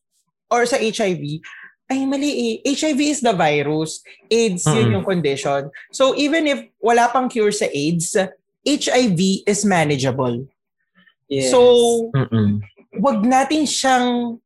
or 0.51 0.67
sa 0.67 0.79
HIV 0.79 1.39
ay 1.89 2.05
mali 2.05 2.31
eh. 2.31 2.55
HIV 2.69 3.01
is 3.01 3.21
the 3.25 3.33
virus. 3.33 4.05
AIDS 4.29 4.69
yun 4.69 4.93
Mm. 4.93 4.95
yung 5.01 5.07
condition. 5.09 5.73
So 5.89 6.13
even 6.21 6.45
if 6.45 6.69
wala 6.85 7.09
pang 7.09 7.33
cure 7.33 7.53
sa 7.53 7.65
AIDS, 7.65 8.13
HIV 8.67 9.47
is 9.47 9.63
manageable. 9.65 10.47
Yes. 11.29 11.53
So, 11.53 11.61
Mm-mm. 12.17 12.65
wag 12.99 13.21
natin 13.23 13.69
siyang 13.69 14.41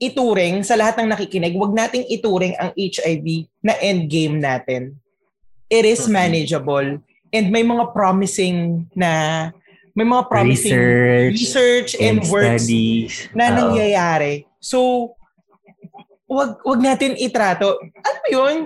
ituring 0.00 0.64
sa 0.66 0.74
lahat 0.74 1.00
ng 1.00 1.12
nakikinig, 1.12 1.54
wag 1.54 1.72
nating 1.76 2.08
ituring 2.10 2.56
ang 2.58 2.72
HIV 2.74 3.48
na 3.62 3.76
end 3.78 4.10
game 4.10 4.40
natin. 4.40 4.98
It 5.68 5.84
is 5.88 6.06
manageable 6.10 7.00
and 7.34 7.44
may 7.50 7.64
mga 7.64 7.90
promising 7.90 8.86
na 8.94 9.50
may 9.94 10.06
mga 10.06 10.26
promising 10.26 10.74
Research, 10.74 11.34
research 11.38 11.90
and, 12.02 12.18
and 12.18 12.30
works 12.30 12.66
studies. 12.66 13.30
na 13.30 13.54
nangyayari. 13.54 14.42
So, 14.58 15.10
wag 16.26 16.58
wag 16.66 16.80
natin 16.82 17.14
itrato. 17.14 17.78
Ano 17.78 18.18
ba 18.18 18.28
yun? 18.28 18.56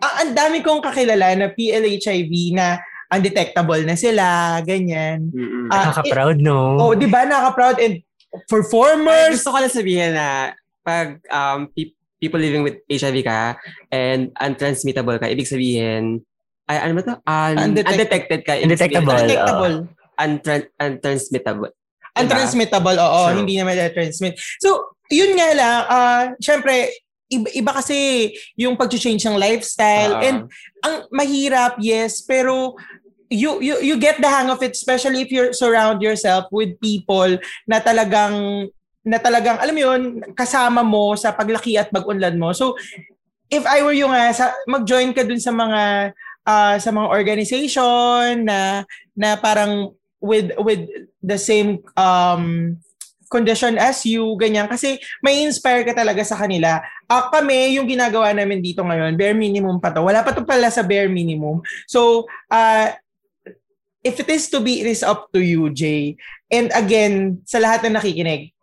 Ang, 0.00 0.14
ang 0.24 0.30
dami 0.32 0.64
kong 0.64 0.80
kakilala 0.80 1.36
na 1.36 1.52
PLHIV 1.52 2.32
na 2.56 2.80
undetectable 3.08 3.80
na 3.82 3.94
sila, 3.94 4.26
ganyan. 4.62 5.28
Mm-mm. 5.28 5.68
Ah, 5.68 5.88
Nakaka-proud, 5.88 6.38
no? 6.38 6.76
Oh, 6.78 6.92
'di 6.92 7.06
ba? 7.06 7.24
Naka-proud 7.24 7.80
and 7.80 8.04
Ay, 8.28 8.44
performers. 8.44 9.40
gusto 9.40 9.50
ko 9.50 9.58
lang 9.58 9.72
sabihin 9.72 10.12
na 10.12 10.52
pag 10.84 11.16
um, 11.28 11.68
pe- 11.68 11.96
people 12.18 12.36
living 12.36 12.60
with 12.60 12.84
HIV 12.84 13.24
ka 13.24 13.56
and 13.88 14.28
untransmittable 14.36 15.16
ka, 15.16 15.26
ibig 15.26 15.48
sabihin, 15.48 16.20
ay 16.66 16.76
ano 16.84 16.92
ba 16.96 17.02
to? 17.02 17.14
Un- 17.24 17.72
Undetect- 17.72 17.88
undetected 17.88 18.40
ka. 18.44 18.52
ibig 18.52 18.64
Undetectable. 18.68 19.08
sabihin, 19.08 19.24
Undetectable. 19.24 19.74
untran- 20.18 20.70
untransmittable. 20.76 21.72
Untransmittable, 22.12 22.98
oo, 22.98 23.20
True. 23.30 23.36
hindi 23.38 23.54
naman 23.56 23.78
transmit. 23.94 24.34
So, 24.58 24.92
yun 25.08 25.32
nga 25.32 25.48
lang, 25.54 25.78
ah, 25.86 26.22
syempre, 26.36 26.90
iba, 27.28 27.48
iba 27.54 27.70
kasi 27.72 27.96
yung 28.58 28.74
pag-change 28.74 29.22
ng 29.22 29.38
lifestyle 29.38 30.18
Ah. 30.18 30.24
and 30.24 30.38
ang 30.82 31.06
mahirap, 31.08 31.78
yes, 31.78 32.20
pero 32.20 32.74
you 33.28 33.60
you 33.60 33.76
you 33.80 33.96
get 34.00 34.20
the 34.20 34.28
hang 34.28 34.48
of 34.48 34.60
it 34.64 34.72
especially 34.72 35.20
if 35.20 35.30
you 35.30 35.52
surround 35.52 36.00
yourself 36.00 36.48
with 36.48 36.80
people 36.80 37.36
na 37.68 37.76
talagang 37.80 38.68
na 39.04 39.16
talagang 39.20 39.56
alam 39.56 39.72
mo 39.72 39.82
yun 39.92 40.02
kasama 40.36 40.84
mo 40.84 41.16
sa 41.16 41.32
paglaki 41.32 41.80
at 41.80 41.88
pag-unlad 41.88 42.36
mo. 42.36 42.52
So 42.52 42.76
if 43.48 43.64
I 43.64 43.80
were 43.80 43.96
you 43.96 44.08
nga 44.08 44.32
sa 44.36 44.52
mag-join 44.68 45.16
ka 45.16 45.24
dun 45.24 45.40
sa 45.40 45.52
mga 45.52 46.12
ah, 46.44 46.76
sa 46.76 46.90
mga 46.92 47.08
organization 47.08 48.44
na 48.44 48.84
na 49.16 49.40
parang 49.40 49.96
with 50.20 50.52
with 50.60 50.84
the 51.24 51.40
same 51.40 51.80
um 51.96 52.76
condition 53.28 53.76
as 53.76 54.02
you, 54.08 54.24
ganyan. 54.40 54.66
Kasi 54.66 54.96
may 55.20 55.44
inspire 55.44 55.84
ka 55.84 55.92
talaga 55.92 56.24
sa 56.24 56.40
kanila. 56.40 56.80
Ah, 57.04 57.28
kami, 57.28 57.76
yung 57.76 57.84
ginagawa 57.84 58.32
namin 58.32 58.64
dito 58.64 58.80
ngayon, 58.80 59.20
bare 59.20 59.36
minimum 59.36 59.76
pa 59.78 59.92
to. 59.92 60.00
Wala 60.00 60.24
pa 60.24 60.32
to 60.32 60.48
pala 60.48 60.72
sa 60.72 60.80
bare 60.80 61.12
minimum. 61.12 61.60
So, 61.84 62.24
uh, 62.48 62.88
if 64.08 64.16
it 64.18 64.28
is 64.32 64.48
to 64.48 64.64
be, 64.64 64.80
it 64.80 64.88
is 64.88 65.04
up 65.04 65.28
to 65.36 65.40
you, 65.44 65.68
Jay. 65.68 66.16
And 66.48 66.72
again, 66.72 67.44
sa 67.44 67.60
lahat 67.60 67.84
na 67.84 68.00
nakikinig, 68.00 68.56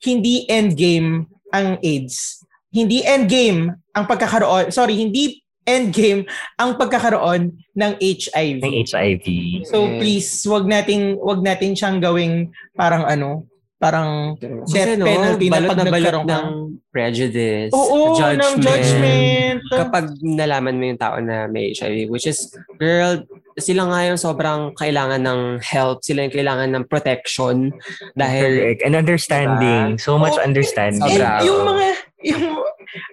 hindi 0.00 0.46
end 0.46 0.78
game 0.78 1.26
ang 1.50 1.82
AIDS. 1.82 2.46
Hindi 2.70 3.02
end 3.02 3.26
game 3.26 3.74
ang 3.92 4.06
pagkakaroon, 4.06 4.70
sorry, 4.70 4.94
hindi 4.94 5.42
end 5.66 5.90
game 5.90 6.22
ang 6.56 6.78
pagkakaroon 6.78 7.58
ng 7.74 7.92
HIV. 7.98 8.62
ng 8.62 8.74
HIV. 8.86 9.26
So 9.66 9.90
please, 9.98 10.30
wag 10.46 10.70
nating 10.70 11.18
wag 11.18 11.42
natin 11.42 11.74
siyang 11.74 11.98
gawing 11.98 12.54
parang 12.78 13.04
ano, 13.04 13.50
parang 13.80 14.36
Kasi 14.36 14.76
death 14.76 15.00
no, 15.00 15.08
penalty 15.08 15.46
na 15.48 15.54
balot 15.56 15.70
pag 15.72 15.78
na 15.80 15.84
balot 15.84 15.96
nagkaroon 15.96 16.26
ka. 16.28 16.36
ng 16.36 16.48
prejudice, 16.92 17.72
Oo, 17.72 18.12
judgment. 18.12 18.40
ng 18.44 18.54
judgment. 18.60 19.58
Kapag 19.72 20.04
nalaman 20.20 20.76
mo 20.76 20.84
yung 20.84 21.00
tao 21.00 21.16
na 21.16 21.48
may 21.48 21.72
HIV, 21.72 22.12
which 22.12 22.28
is, 22.28 22.52
girl, 22.76 23.24
sila 23.56 23.88
nga 23.88 24.00
yung 24.04 24.20
sobrang 24.20 24.76
kailangan 24.76 25.24
ng 25.24 25.40
help, 25.64 26.04
sila 26.04 26.28
yung 26.28 26.34
kailangan 26.34 26.68
ng 26.70 26.84
protection 26.86 27.72
dahil 28.12 28.76
Correct. 28.76 28.80
And 28.84 28.94
understanding. 28.94 29.96
So 29.96 30.20
much 30.20 30.36
Oh, 30.36 30.44
understanding. 30.44 31.00
Sobra. 31.00 31.40
And 31.40 31.48
yung 31.48 31.60
mga, 31.64 31.86
yung, 32.28 32.44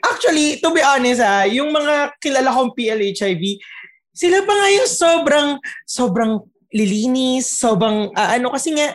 actually, 0.04 0.60
to 0.60 0.76
be 0.76 0.84
honest 0.84 1.24
ha, 1.24 1.48
yung 1.48 1.72
mga 1.72 2.12
kilala 2.20 2.52
kong 2.52 2.76
PLHIV, 2.76 3.44
sila 4.12 4.44
pa 4.44 4.52
nga 4.52 4.68
yung 4.68 4.90
sobrang, 4.92 5.50
sobrang 5.88 6.44
lilinis, 6.76 7.48
sobrang, 7.48 8.12
ah, 8.12 8.36
ano, 8.36 8.52
kasi 8.52 8.76
nga, 8.76 8.92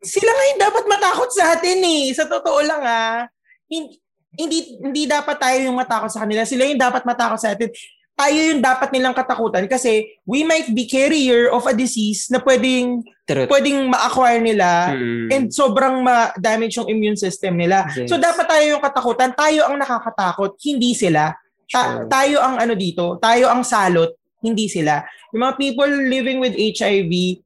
sila 0.00 0.30
nga 0.30 0.44
yung 0.46 0.62
dapat 0.62 0.84
matakot 0.86 1.30
sa 1.30 1.44
atin 1.52 1.78
eh. 1.80 2.10
Sa 2.12 2.24
totoo 2.24 2.60
lang 2.60 2.82
ah. 2.82 3.26
Hindi, 3.66 3.98
hindi, 4.34 4.58
hindi 4.78 5.02
dapat 5.04 5.36
tayo 5.36 5.58
yung 5.62 5.76
matakot 5.76 6.08
sa 6.08 6.22
kanila. 6.22 6.42
Sila 6.42 6.64
yung 6.64 6.78
dapat 6.78 7.02
matakot 7.02 7.36
sa 7.36 7.52
atin. 7.52 7.68
Tayo 8.14 8.34
yung 8.50 8.58
dapat 8.58 8.90
nilang 8.90 9.14
katakutan 9.14 9.70
kasi 9.70 10.02
we 10.26 10.42
might 10.42 10.66
be 10.68 10.82
carrier 10.84 11.54
of 11.54 11.62
a 11.64 11.72
disease 11.72 12.26
na 12.28 12.42
pwedeng 12.42 13.06
truth. 13.22 13.46
pwedeng 13.46 13.86
ma-acquire 13.86 14.42
nila 14.42 14.90
Mm. 14.90 15.28
and 15.30 15.44
sobrang 15.48 16.02
ma-damage 16.02 16.74
yung 16.74 16.90
immune 16.90 17.14
system 17.14 17.54
nila. 17.54 17.86
Yes. 17.94 18.10
So 18.10 18.18
dapat 18.18 18.50
tayo 18.50 18.74
yung 18.74 18.82
katakutan, 18.82 19.30
tayo 19.38 19.70
ang 19.70 19.78
nakakatakot, 19.78 20.58
hindi 20.66 20.98
sila. 20.98 21.30
Ta- 21.70 22.02
Sure. 22.02 22.10
tayo 22.10 22.36
ang 22.42 22.58
ano 22.58 22.74
dito, 22.74 23.22
tayo 23.22 23.54
ang 23.54 23.62
salot, 23.62 24.10
hindi 24.42 24.66
sila. 24.66 24.98
Yung 25.30 25.46
mga 25.46 25.54
people 25.54 25.92
living 26.10 26.42
with 26.42 26.58
HIV, 26.58 27.38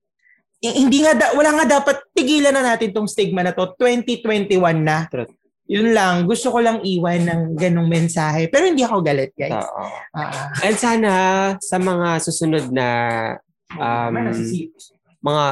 hindi 0.62 1.02
nga 1.02 1.12
da- 1.18 1.34
wala 1.34 1.50
nga 1.58 1.82
dapat 1.82 2.06
tigilan 2.14 2.54
na 2.54 2.62
natin 2.62 2.94
tong 2.94 3.10
stigma 3.10 3.42
na 3.42 3.50
to. 3.50 3.74
2021 3.74 4.54
na. 4.78 5.10
Truth. 5.10 5.34
Yun 5.66 5.94
lang, 5.94 6.26
gusto 6.28 6.52
ko 6.52 6.58
lang 6.62 6.82
iwan 6.86 7.22
ng 7.26 7.42
ganong 7.58 7.88
mensahe. 7.90 8.46
Pero 8.46 8.70
hindi 8.70 8.82
ako 8.86 9.02
galit, 9.02 9.32
guys. 9.34 9.56
Oo. 9.56 9.84
Ah, 10.14 10.52
And 10.62 10.76
sana 10.78 11.12
sa 11.58 11.76
mga 11.80 12.22
susunod 12.22 12.70
na 12.70 12.88
um, 13.74 14.14
mga 15.22 15.44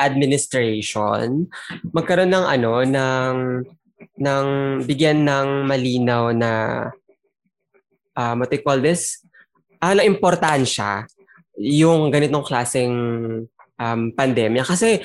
administration 0.00 1.44
magkaroon 1.92 2.32
ng 2.32 2.46
ano 2.48 2.72
ng 2.88 3.34
ng 4.16 4.46
bigyan 4.88 5.28
ng 5.28 5.48
malinaw 5.68 6.32
na 6.32 6.52
uh, 8.16 8.32
what 8.36 8.48
they 8.48 8.60
call 8.64 8.80
this 8.80 9.20
ah 9.80 9.92
na 9.92 10.04
importansya 10.04 11.04
yung 11.60 12.08
ganitong 12.08 12.44
klaseng 12.44 12.96
um, 13.80 14.12
pandemya 14.12 14.62
kasi 14.62 15.00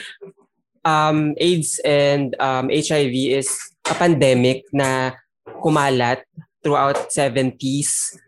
um, 0.86 1.34
AIDS 1.40 1.80
and 1.82 2.36
um, 2.38 2.68
HIV 2.70 3.40
is 3.40 3.50
a 3.88 3.96
pandemic 3.96 4.68
na 4.76 5.16
kumalat 5.64 6.22
throughout 6.62 7.10
70s 7.10 8.20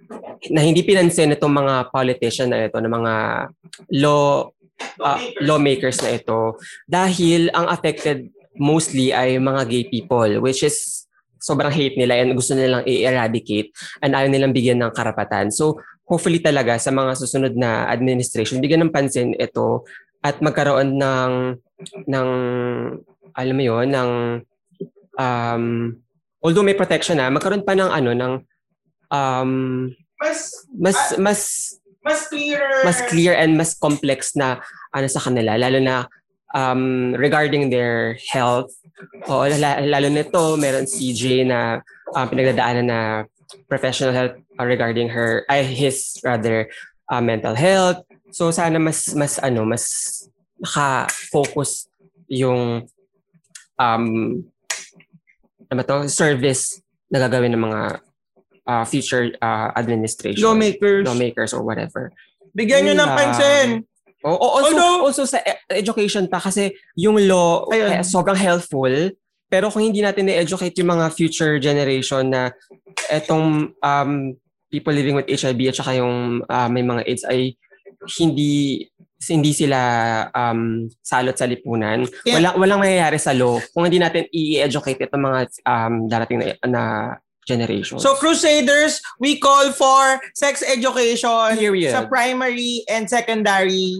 na 0.54 0.62
hindi 0.64 0.82
pinansin 0.82 1.34
itong 1.34 1.54
mga 1.54 1.90
politician 1.92 2.50
na 2.54 2.70
ito, 2.70 2.78
ng 2.78 2.94
mga 2.94 3.14
law 4.02 4.48
uh, 5.02 5.20
lawmakers 5.42 6.00
na 6.06 6.18
ito 6.18 6.58
dahil 6.86 7.50
ang 7.52 7.66
affected 7.70 8.30
mostly 8.58 9.14
ay 9.14 9.38
mga 9.38 9.66
gay 9.70 9.84
people 9.90 10.30
which 10.42 10.62
is 10.62 11.06
sobrang 11.42 11.74
hate 11.74 11.98
nila 11.98 12.18
and 12.18 12.34
gusto 12.34 12.58
nilang 12.58 12.86
i-eradicate 12.86 13.70
and 14.02 14.18
ayaw 14.18 14.30
nilang 14.30 14.54
bigyan 14.54 14.82
ng 14.82 14.94
karapatan. 14.94 15.54
So 15.54 15.82
hopefully 16.08 16.40
talaga 16.40 16.80
sa 16.80 16.90
mga 16.90 17.20
susunod 17.20 17.54
na 17.54 17.86
administration 17.92 18.64
bigyan 18.64 18.88
ng 18.88 18.96
pansin 18.96 19.36
ito 19.36 19.84
at 20.24 20.40
magkaroon 20.40 20.96
ng 20.96 21.32
ng 22.08 22.30
alam 23.38 23.56
mo 23.56 23.64
yon 23.64 23.88
ng 23.92 24.12
um 25.20 25.64
although 26.42 26.66
may 26.66 26.74
protection 26.74 27.20
na 27.20 27.30
magkaroon 27.30 27.62
pa 27.62 27.76
ng 27.76 27.92
ano 27.92 28.12
ng 28.16 28.34
um 29.14 29.52
Mas, 30.18 30.66
mas 30.74 30.98
mas 31.22 31.42
mas 32.02 32.26
clearer. 32.26 32.82
mas 32.82 32.98
clear 33.06 33.38
and 33.38 33.54
mas 33.54 33.78
complex 33.78 34.34
na 34.34 34.58
ano 34.90 35.06
sa 35.06 35.22
kanila 35.22 35.54
lalo 35.54 35.78
na 35.78 36.10
um, 36.58 37.14
regarding 37.14 37.70
their 37.70 38.18
health 38.34 38.74
o 39.30 39.46
lalo, 39.46 39.86
lalo 39.86 40.08
nito 40.10 40.58
meron 40.58 40.90
si 40.90 41.14
Jay 41.14 41.46
na 41.46 41.86
um, 42.18 42.26
pinagdadaanan 42.26 42.88
na 42.88 43.00
professional 43.68 44.12
health 44.12 44.36
uh, 44.60 44.66
regarding 44.66 45.08
her 45.08 45.44
ay 45.48 45.64
his 45.64 46.20
rather 46.24 46.68
uh, 47.08 47.22
mental 47.22 47.56
health 47.56 48.04
so 48.32 48.52
sana 48.52 48.76
mas 48.78 49.16
mas 49.16 49.40
ano 49.40 49.64
mas 49.64 49.84
naka-focus 50.58 51.88
yung 52.28 52.84
um 53.78 54.06
ano 55.68 55.82
to 55.84 56.08
service 56.08 56.80
na 57.08 57.20
gagawin 57.20 57.56
ng 57.56 57.64
mga 57.64 57.82
uh, 58.68 58.84
future 58.84 59.32
uh, 59.40 59.72
administration 59.76 60.44
Lawmakers. 60.44 61.04
lawmakers 61.08 61.52
or 61.56 61.64
whatever. 61.64 62.12
Bigyan 62.52 62.84
nyo 62.84 62.94
ng 63.00 63.12
pansin. 63.16 63.68
O, 64.26 64.34
o- 64.34 64.54
also, 64.60 64.76
Although- 64.76 65.02
also 65.08 65.24
sa 65.24 65.40
e- 65.40 65.62
education 65.72 66.28
pa 66.28 66.42
kasi 66.42 66.74
yung 66.98 67.16
law 67.30 67.64
Ayun. 67.70 68.02
eh, 68.02 68.04
sobrang 68.04 68.36
helpful 68.36 68.92
pero 69.48 69.72
kung 69.72 69.84
hindi 69.84 70.04
natin 70.04 70.28
na-educate 70.28 70.76
yung 70.80 70.92
mga 70.92 71.08
future 71.16 71.56
generation 71.60 72.28
na 72.28 72.52
etong 73.08 73.72
um, 73.80 74.12
people 74.68 74.92
living 74.92 75.16
with 75.16 75.32
HIV 75.32 75.72
at 75.72 75.76
saka 75.80 75.96
yung 75.96 76.44
uh, 76.44 76.68
may 76.68 76.84
mga 76.84 77.08
AIDS 77.08 77.24
ay 77.24 77.56
hindi 78.20 78.84
hindi 79.18 79.50
sila 79.50 79.80
um, 80.30 80.86
salot 81.02 81.34
sa 81.34 81.50
lipunan. 81.50 82.06
Yeah. 82.22 82.38
Walang, 82.38 82.56
walang 82.62 82.80
mangyayari 82.86 83.18
sa 83.18 83.34
law 83.34 83.58
kung 83.74 83.90
hindi 83.90 83.98
natin 83.98 84.30
i-educate 84.30 85.02
itong 85.02 85.24
mga 85.26 85.40
um, 85.66 86.06
darating 86.06 86.38
na, 86.38 86.54
na 86.70 86.84
generation. 87.48 87.98
So 87.98 88.14
Crusaders, 88.14 89.02
we 89.18 89.40
call 89.40 89.72
for 89.74 90.22
sex 90.36 90.62
education 90.62 91.58
Period. 91.58 91.96
sa 91.96 92.06
primary 92.06 92.86
and 92.92 93.10
secondary 93.10 93.98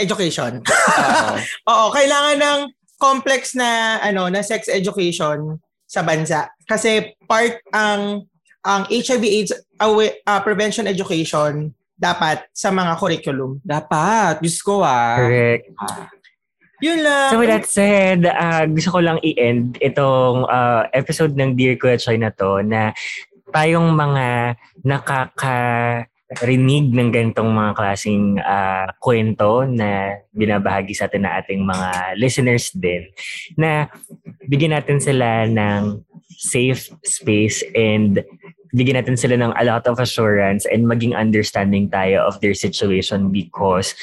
education. 0.00 0.64
Oo, 1.70 1.92
kailangan 1.92 2.38
ng 2.40 2.60
complex 3.04 3.52
na 3.52 4.00
ano 4.00 4.32
na 4.32 4.40
sex 4.40 4.72
education 4.72 5.60
sa 5.84 6.00
bansa 6.00 6.48
kasi 6.64 7.12
part 7.28 7.60
ang 7.76 8.24
ang 8.64 8.88
HIV 8.88 9.22
AIDS 9.28 9.52
awa- 9.76 10.16
ah, 10.24 10.40
prevention 10.40 10.88
education 10.88 11.76
dapat 11.94 12.48
sa 12.50 12.72
mga 12.72 12.96
curriculum. 12.98 13.60
Dapat. 13.62 14.40
Diyos 14.40 14.58
ko 14.64 14.80
ah. 14.82 15.20
Correct. 15.20 15.68
Yun 16.82 17.00
lang. 17.04 17.30
So 17.30 17.38
with 17.38 17.52
that 17.52 17.68
said, 17.68 18.26
uh, 18.26 18.66
gusto 18.66 18.90
ko 18.92 19.00
lang 19.00 19.22
i-end 19.22 19.78
itong 19.78 20.48
uh, 20.50 20.90
episode 20.90 21.36
ng 21.38 21.54
Dear 21.54 21.78
Kuya 21.78 22.00
Choy 22.00 22.18
na 22.18 22.34
to 22.34 22.60
na 22.64 22.90
tayong 23.54 23.94
mga 23.94 24.58
nakakarinig 26.34 26.90
ng 26.90 27.14
ganitong 27.14 27.54
mga 27.54 27.72
klaseng 27.78 28.42
uh, 28.42 28.90
kwento 28.98 29.62
na 29.70 30.18
binabahagi 30.34 30.90
sa 30.90 31.06
atin 31.06 31.22
na 31.22 31.38
ating 31.38 31.62
mga 31.62 32.18
listeners 32.18 32.74
din 32.74 33.06
na 33.54 33.86
bigyan 34.50 34.74
natin 34.74 34.98
sila 34.98 35.46
ng 35.46 36.02
safe 36.34 36.90
space 37.06 37.62
and 37.78 38.26
bigyan 38.74 38.98
natin 38.98 39.14
sila 39.14 39.38
ng 39.38 39.54
a 39.54 39.62
lot 39.62 39.86
of 39.86 40.02
assurance 40.02 40.66
and 40.66 40.90
maging 40.90 41.14
understanding 41.14 41.86
tayo 41.86 42.26
of 42.26 42.42
their 42.42 42.58
situation 42.58 43.30
because 43.30 43.94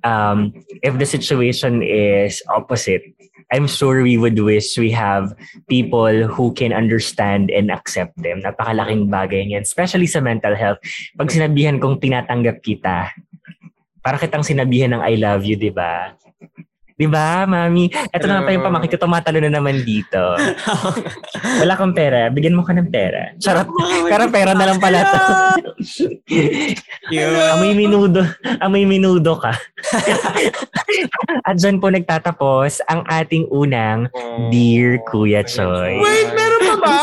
um, 0.00 0.56
if 0.80 0.96
the 0.96 1.04
situation 1.04 1.84
is 1.84 2.40
opposite, 2.48 3.04
I'm 3.46 3.70
sure 3.70 4.02
we 4.02 4.18
would 4.18 4.38
wish 4.42 4.74
we 4.74 4.90
have 4.90 5.30
people 5.70 6.26
who 6.26 6.50
can 6.50 6.74
understand 6.74 7.50
and 7.54 7.70
accept 7.70 8.18
them. 8.18 8.42
Napakalaking 8.42 9.06
bagay 9.06 9.46
niyan, 9.46 9.62
especially 9.62 10.10
sa 10.10 10.18
mental 10.18 10.58
health. 10.58 10.82
Pag 11.14 11.30
sinabihan 11.30 11.78
kong 11.78 12.02
tinatanggap 12.02 12.58
kita, 12.66 13.14
para 14.02 14.18
kitang 14.18 14.42
sinabihan 14.46 14.98
ng 14.98 15.02
I 15.02 15.14
love 15.18 15.46
you, 15.46 15.54
di 15.54 15.70
ba? 15.70 16.14
Di 16.96 17.04
ba, 17.04 17.44
mami? 17.44 17.92
Ito 17.92 18.24
na 18.24 18.40
nga 18.40 18.48
pa 18.48 18.56
yung 18.56 18.64
pamakit 18.64 18.96
ko, 18.96 19.04
tumatalo 19.04 19.36
na 19.36 19.52
naman 19.52 19.84
dito. 19.84 20.32
Wala 21.60 21.76
kang 21.76 21.92
pera, 21.92 22.32
bigyan 22.32 22.56
mo 22.56 22.64
ka 22.64 22.72
ng 22.72 22.88
pera. 22.88 23.36
Charot. 23.36 23.68
Pero 24.08 24.32
pera 24.32 24.56
na 24.56 24.64
lang 24.64 24.80
pala 24.80 25.04
to. 25.04 25.20
amoy 27.52 27.76
minudo. 27.76 28.24
Amoy 28.64 28.88
minudo 28.88 29.36
ka. 29.36 29.52
At 31.44 31.60
dyan 31.60 31.84
po 31.84 31.92
nagtatapos 31.92 32.80
ang 32.88 33.04
ating 33.04 33.44
unang 33.52 34.08
Dear 34.48 34.96
Kuya 35.04 35.44
Choy. 35.44 36.00
Wait, 36.00 36.32
meron 36.32 36.60
pa 36.64 36.74
ba? 36.80 36.96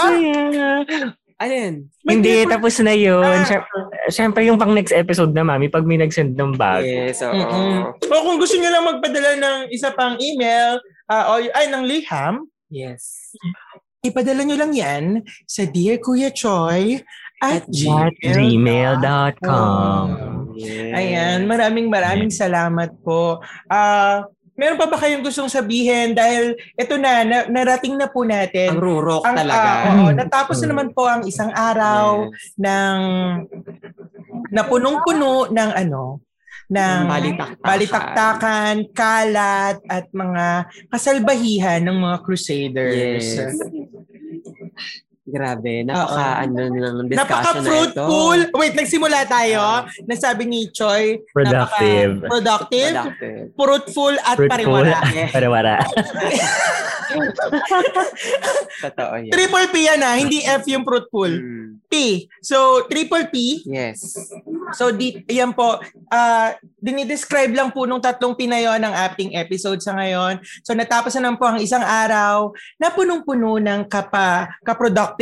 Alin? 1.43 1.91
Hindi, 2.07 2.47
tapos 2.47 2.80
na 2.80 2.95
yun. 2.95 3.19
Ah. 3.19 3.43
Siyempre, 3.43 3.69
siyempre 4.07 4.41
yung 4.47 4.55
pang 4.55 4.72
next 4.72 4.95
episode 4.95 5.35
na, 5.35 5.43
mami, 5.43 5.67
pag 5.67 5.83
may 5.83 5.99
nag-send 5.99 6.39
ng 6.39 6.55
bag. 6.55 6.88
Yes, 6.88 7.19
oo. 7.19 7.35
Mm-mm. 7.35 7.91
O 7.99 8.23
kung 8.23 8.39
gusto 8.39 8.55
niyo 8.55 8.72
lang 8.72 8.88
magpadala 8.88 9.35
ng 9.35 9.59
isa 9.69 9.91
pang 9.91 10.15
email, 10.17 10.80
ah, 11.11 11.35
o 11.35 11.43
ay, 11.43 11.67
ng 11.67 11.83
liham, 11.83 12.47
Yes. 12.72 13.35
ipadala 14.01 14.41
nyo 14.41 14.57
lang 14.57 14.73
yan 14.73 15.03
sa 15.45 15.67
Dear 15.67 16.01
Kuya 16.01 16.33
Choi 16.33 17.03
at, 17.38 17.63
At 17.63 17.69
gmail.com. 17.69 18.33
gmail.com. 18.33 20.05
Yes. 20.57 20.93
Ayan, 20.93 21.39
maraming 21.45 21.88
maraming 21.89 22.31
salamat 22.31 22.93
po. 23.01 23.41
Ah, 23.67 24.25
meron 24.53 24.77
pa 24.77 24.85
ba 24.85 24.98
kayong 24.98 25.22
gustong 25.22 25.49
sabihin? 25.49 26.14
Dahil 26.14 26.53
ito 26.73 26.95
na, 26.95 27.25
na 27.25 27.38
narating 27.45 27.95
na 27.95 28.06
po 28.06 28.22
natin. 28.22 28.73
Ang 28.73 28.82
rurok 28.82 29.23
Ang, 29.23 29.35
talaga. 29.35 29.59
ah, 29.59 29.93
oo, 29.99 30.11
natapos 30.11 30.57
na 30.61 30.67
naman 30.69 30.90
po 30.91 31.03
ang 31.06 31.25
isang 31.25 31.49
araw 31.49 32.30
Yes. 32.30 32.53
ng 32.56 32.98
na 34.49 34.61
punong-puno 34.64 35.49
ng 35.49 35.72
ano, 35.73 36.22
ng 36.69 36.99
Balitaktakan. 37.06 37.61
balitaktakan, 37.61 38.75
kalat, 38.91 39.77
at 39.85 40.06
mga 40.09 40.45
kasalbahihan 40.88 41.82
ng 41.82 41.98
mga 41.99 42.17
crusaders. 42.22 43.25
Yes. 43.35 43.57
Grabe, 45.24 45.88
napaka 45.88 46.43
ano 46.43 46.68
ng 46.68 47.08
discussion 47.08 47.64
na 47.64 47.88
ito. 47.88 48.03
Wait, 48.60 48.76
nagsimula 48.76 49.24
tayo. 49.24 49.88
Nasabi 50.03 50.43
ni 50.43 50.68
Choi, 50.68 51.24
Productive. 51.32 52.27
productive, 52.27 52.92
Productive. 52.92 53.43
fruitful, 53.56 54.16
at 54.19 54.35
Fruitful. 54.35 54.52
pariwara. 54.52 55.00
Pariwara. 55.35 55.74
Totoo 58.84 59.14
yan. 59.16 59.32
Triple 59.32 59.68
P 59.72 59.76
yan 59.88 60.02
ah, 60.03 60.16
hindi 60.19 60.43
F 60.43 60.68
yung 60.68 60.84
fruitful. 60.84 61.32
Mm. 61.32 61.80
P. 61.88 62.26
So, 62.42 62.90
triple 62.90 63.30
P. 63.30 63.61
Yes. 63.69 64.18
So, 64.74 64.90
di, 64.90 65.22
yan 65.30 65.53
po. 65.53 65.77
ah 66.10 66.58
dinidescribe 66.84 67.56
lang 67.56 67.72
po 67.72 67.88
nung 67.88 68.03
tatlong 68.03 68.35
P 68.35 68.43
na 68.43 68.60
yon 68.60 68.82
ang 68.84 68.92
ating 68.92 69.38
episode 69.40 69.80
sa 69.80 69.95
ngayon. 69.95 70.43
So, 70.66 70.76
natapos 70.76 71.16
na 71.16 71.30
naman 71.30 71.40
po 71.40 71.48
ang 71.48 71.64
isang 71.64 71.80
araw 71.80 72.52
na 72.76 72.92
punong-puno 72.92 73.56
ng 73.61 73.88
kapa, 73.88 74.52
kaproduktibahan, 74.66 75.12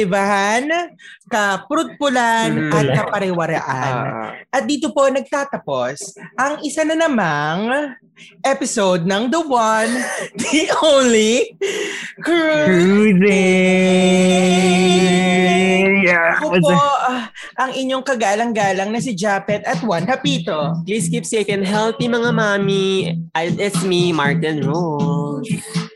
kapruitfulan, 1.25 2.69
at 2.69 2.83
Mm. 2.83 2.93
kapariwaraan. 2.93 3.93
Ah, 3.93 4.29
At 4.49 4.63
dito 4.63 4.89
po 4.89 5.05
nagtatapos 5.05 6.17
ang 6.35 6.59
isa 6.61 6.81
na 6.81 6.97
namang 6.97 7.93
episode 8.41 9.01
ng 9.01 9.27
The 9.27 9.41
One, 9.41 9.91
The 10.41 10.61
Only, 10.77 11.55
Cruise. 12.19 13.17
Cruising! 13.91 16.01
Yeah. 16.01 16.33
Ako 16.35 16.57
po 16.57 16.69
ah, 16.73 17.29
ang 17.57 17.71
inyong 17.71 18.01
kagalang-galang 18.01 18.89
na 18.89 18.97
si 18.97 19.13
Japet 19.13 19.61
at 19.63 19.77
Juan 19.79 20.03
Hapito. 20.03 20.81
please 20.83 21.07
keep 21.07 21.23
safe 21.23 21.47
and 21.47 21.63
healthy 21.63 22.05
mga 22.05 22.29
mami. 22.31 23.15
It's 23.35 23.81
me, 23.81 24.11
Martin 24.11 24.61
Rose. 24.61 25.47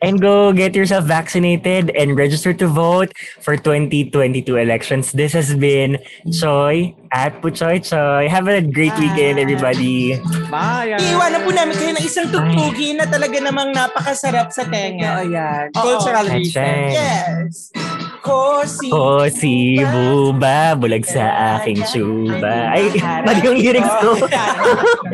And 0.01 0.19
go 0.19 0.51
get 0.51 0.75
yourself 0.75 1.05
vaccinated 1.05 1.89
and 1.95 2.17
register 2.17 2.53
to 2.53 2.67
vote 2.67 3.13
for 3.39 3.55
2022 3.55 4.57
elections. 4.57 5.11
This 5.11 5.33
has 5.33 5.55
been 5.55 5.97
Choi 6.31 6.93
at 7.11 7.41
Puchoy 7.41 7.79
Choi. 7.79 8.27
Have 8.27 8.47
a 8.47 8.61
great 8.61 8.93
weekend, 8.99 9.39
everybody. 9.39 10.19
Bye! 10.51 10.99
Iiwanan 10.99 11.47
po 11.47 11.51
namin 11.55 11.75
kayo 11.79 11.91
ng 11.95 12.05
isang 12.05 12.27
tugtugi 12.27 12.93
na 12.93 13.07
talaga 13.07 13.39
namang 13.39 13.71
napakasarap 13.71 14.51
sa 14.51 14.67
tenga. 14.67 15.23
yan. 15.23 15.71
Oo. 15.73 15.81
Cultural 15.81 16.27
That's 16.27 16.35
reason. 16.35 16.75
right. 16.91 17.94
Yes. 18.25 18.55
Kosi. 18.65 18.89
Oh, 18.89 19.21
si 19.29 19.77
Buba, 19.85 20.73
bulag 20.73 21.05
sa 21.05 21.57
aking 21.61 21.85
tsuba. 21.85 22.73
Ay, 22.73 22.89
mali 23.21 23.39
yung 23.45 23.61
lyrics 23.61 23.93
ko. 24.01 24.17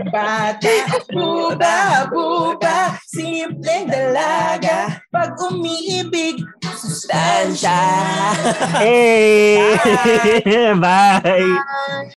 Bata, 0.08 0.72
buba, 1.12 2.08
buba, 2.08 2.96
simpleng 3.04 3.92
dalaga, 3.92 5.04
pag 5.12 5.36
umiibig, 5.52 6.40
sustansya. 6.80 7.76
Hey! 8.80 9.76
Bye! 10.80 11.52